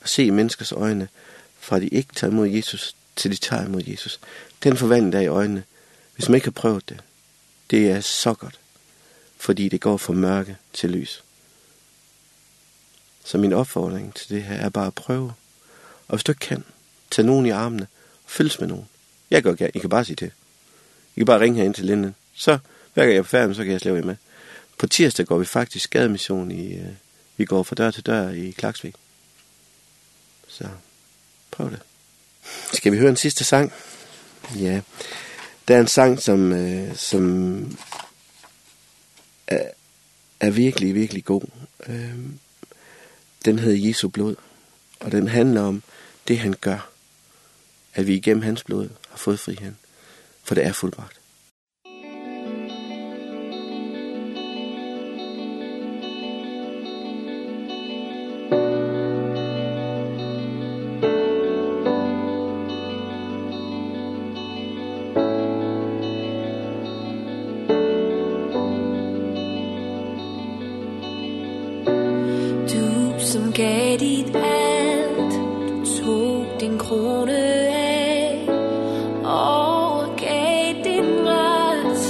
og 0.00 0.08
se 0.08 0.24
i 0.24 0.30
menneskers 0.30 0.72
øjne, 0.72 1.08
fra 1.68 1.80
de 1.80 1.88
ikke 1.88 2.14
tager 2.14 2.30
imod 2.30 2.48
Jesus, 2.48 2.96
til 3.16 3.30
de 3.30 3.36
tager 3.36 3.66
imod 3.66 3.82
Jesus. 3.86 4.20
Den 4.62 4.76
forvandling, 4.76 5.12
der 5.12 5.18
er 5.18 5.22
i 5.22 5.26
øjnene, 5.26 5.64
hvis 6.14 6.28
man 6.28 6.34
ikke 6.34 6.46
har 6.46 6.52
prøvet 6.52 6.88
det, 6.88 7.00
det 7.70 7.90
er 7.90 8.00
så 8.00 8.34
godt, 8.34 8.58
fordi 9.36 9.68
det 9.68 9.80
går 9.80 9.96
fra 9.96 10.12
mørke 10.12 10.56
til 10.72 10.90
lys. 10.90 11.24
Så 13.24 13.38
min 13.38 13.52
opfordring 13.52 14.14
til 14.14 14.28
det 14.28 14.42
her 14.42 14.56
er 14.56 14.68
bare 14.68 14.86
at 14.86 14.94
prøve. 14.94 15.32
Og 16.08 16.16
hvis 16.16 16.24
du 16.24 16.32
ikke 16.32 16.46
kan, 16.46 16.64
tag 17.10 17.24
nogen 17.24 17.46
i 17.46 17.50
armene 17.50 17.86
og 18.24 18.30
følges 18.30 18.60
med 18.60 18.68
nogen. 18.68 18.88
Jeg 19.30 19.42
gør 19.42 19.54
gerne. 19.54 19.72
I 19.74 19.78
kan 19.78 19.90
bare 19.90 20.04
sige 20.04 20.16
det. 20.16 20.32
I 21.16 21.20
kan 21.20 21.26
bare 21.26 21.40
ringe 21.40 21.58
herind 21.58 21.74
til 21.74 21.84
Linden. 21.84 22.14
Så 22.34 22.58
hver 22.94 23.02
gang 23.02 23.12
jeg 23.12 23.18
er 23.18 23.22
på 23.22 23.28
færden, 23.28 23.54
så 23.54 23.64
kan 23.64 23.72
jeg 23.72 23.80
slæve 23.80 23.96
jer 23.96 24.04
med. 24.04 24.16
På 24.78 24.86
tirsdag 24.86 25.26
går 25.26 25.38
vi 25.38 25.44
faktisk 25.44 25.84
skademission 25.84 26.50
i... 26.50 26.78
Uh, 26.78 26.86
vi 27.36 27.44
går 27.44 27.62
fra 27.62 27.74
dør 27.74 27.90
til 27.90 28.06
dør 28.06 28.28
i 28.28 28.50
Klaksvik. 28.50 28.94
Så 30.48 30.68
Prøv 31.58 31.70
det. 31.70 31.80
Skal 32.72 32.92
vi 32.92 32.98
høre 32.98 33.10
en 33.10 33.16
sidste 33.16 33.44
sang? 33.44 33.72
Ja. 34.56 34.80
Det 35.68 35.76
er 35.76 35.80
en 35.80 35.86
sang, 35.86 36.20
som, 36.20 36.52
øh, 36.52 36.96
som 36.96 37.78
er, 39.46 39.70
er 40.40 40.50
virkelig, 40.50 40.94
virkelig 40.94 41.24
god. 41.24 41.42
Øh, 41.86 42.18
den 43.44 43.58
hedder 43.58 43.88
Jesu 43.88 44.08
blod, 44.08 44.36
og 45.00 45.12
den 45.12 45.28
handler 45.28 45.62
om 45.62 45.82
det, 46.28 46.38
han 46.38 46.54
gør. 46.60 46.90
At 47.94 48.06
vi 48.06 48.14
igennem 48.14 48.42
hans 48.42 48.64
blod 48.64 48.88
har 49.08 49.16
fået 49.16 49.40
friheden, 49.40 49.78
for 50.42 50.54
det 50.54 50.66
er 50.66 50.72
fuldbragt. 50.72 51.17
din 76.68 76.78
krone 76.78 77.38
af 77.68 78.48
Overgav 79.24 80.74
din 80.84 81.28
ret. 81.28 82.02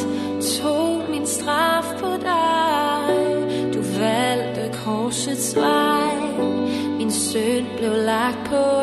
Tog 0.58 1.02
min 1.10 1.26
straf 1.26 1.84
på 2.00 2.06
dig. 2.06 3.14
Du 3.74 3.80
valgte 4.00 4.78
korsets 4.84 5.56
vej. 5.56 6.16
Min 6.98 7.10
søn 7.10 7.66
blev 7.78 7.92
lagt 7.92 8.38
på 8.46 8.77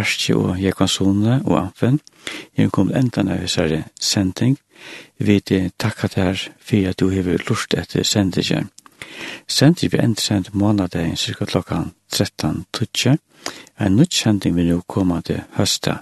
Bjerski 0.00 0.32
og 0.32 0.56
Jekonsone 0.62 1.42
og 1.44 1.60
Amfen. 1.60 2.00
Jeg 2.56 2.70
kom 2.72 2.92
enda 2.96 3.20
når 3.22 3.34
jeg 3.42 3.50
sier 3.52 3.82
sending. 4.00 4.56
Vi 5.18 5.24
vet 5.28 5.52
takk 5.76 6.04
at 6.04 6.14
her 6.16 6.48
for 6.56 6.88
at 6.88 7.00
du 7.00 7.10
har 7.12 7.22
lurt 7.48 7.74
etter 7.76 8.02
sendingen. 8.02 8.70
Sendingen 9.46 9.92
vi 9.92 9.98
enda 10.00 10.20
sendt 10.20 10.54
månadagen 10.54 11.16
cirka 11.16 11.44
klokka 11.44 11.84
13.30. 12.14 13.16
En 13.80 13.96
nytt 13.96 14.14
sending 14.14 14.56
vil 14.56 14.68
jo 14.68 14.82
komme 14.88 15.22
til 15.22 15.40
høsta. 15.58 15.96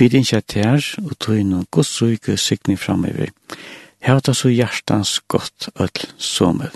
Vi 0.00 0.06
dinsja 0.08 0.38
tær 0.40 0.80
og 1.04 1.10
tøy 1.20 1.42
noen 1.44 1.66
godsøyke 1.76 2.38
sikning 2.40 2.78
framover. 2.80 3.28
Hevda 4.00 4.32
så 4.32 4.48
hjertans 4.48 5.18
godt 5.28 5.68
öll 5.76 6.06
sommer. 6.16 6.70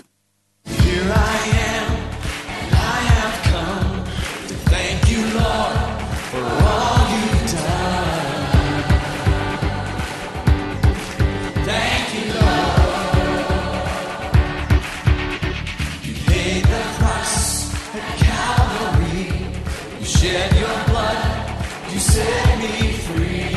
Here 0.65 1.09
I 1.09 1.41
am, 1.73 1.89
I 2.69 3.01
have 3.09 3.37
come 3.49 4.05
to 4.47 4.53
thank 4.69 5.09
you, 5.09 5.21
Lord, 5.39 5.77
for 6.29 6.45
all 6.69 7.01
you've 7.13 7.45
done. 7.49 8.83
Thank 11.65 12.05
you, 12.13 12.25
Lord. 12.37 13.41
You 16.05 16.13
paid 16.29 16.63
the 16.73 16.83
price 16.99 17.73
at 17.97 18.07
Calvary. 18.21 19.33
You 19.99 20.05
shed 20.05 20.49
your 20.61 20.77
blood. 20.91 21.21
You 21.91 21.99
set 21.99 22.59
me 22.59 22.94
free. 23.05 23.54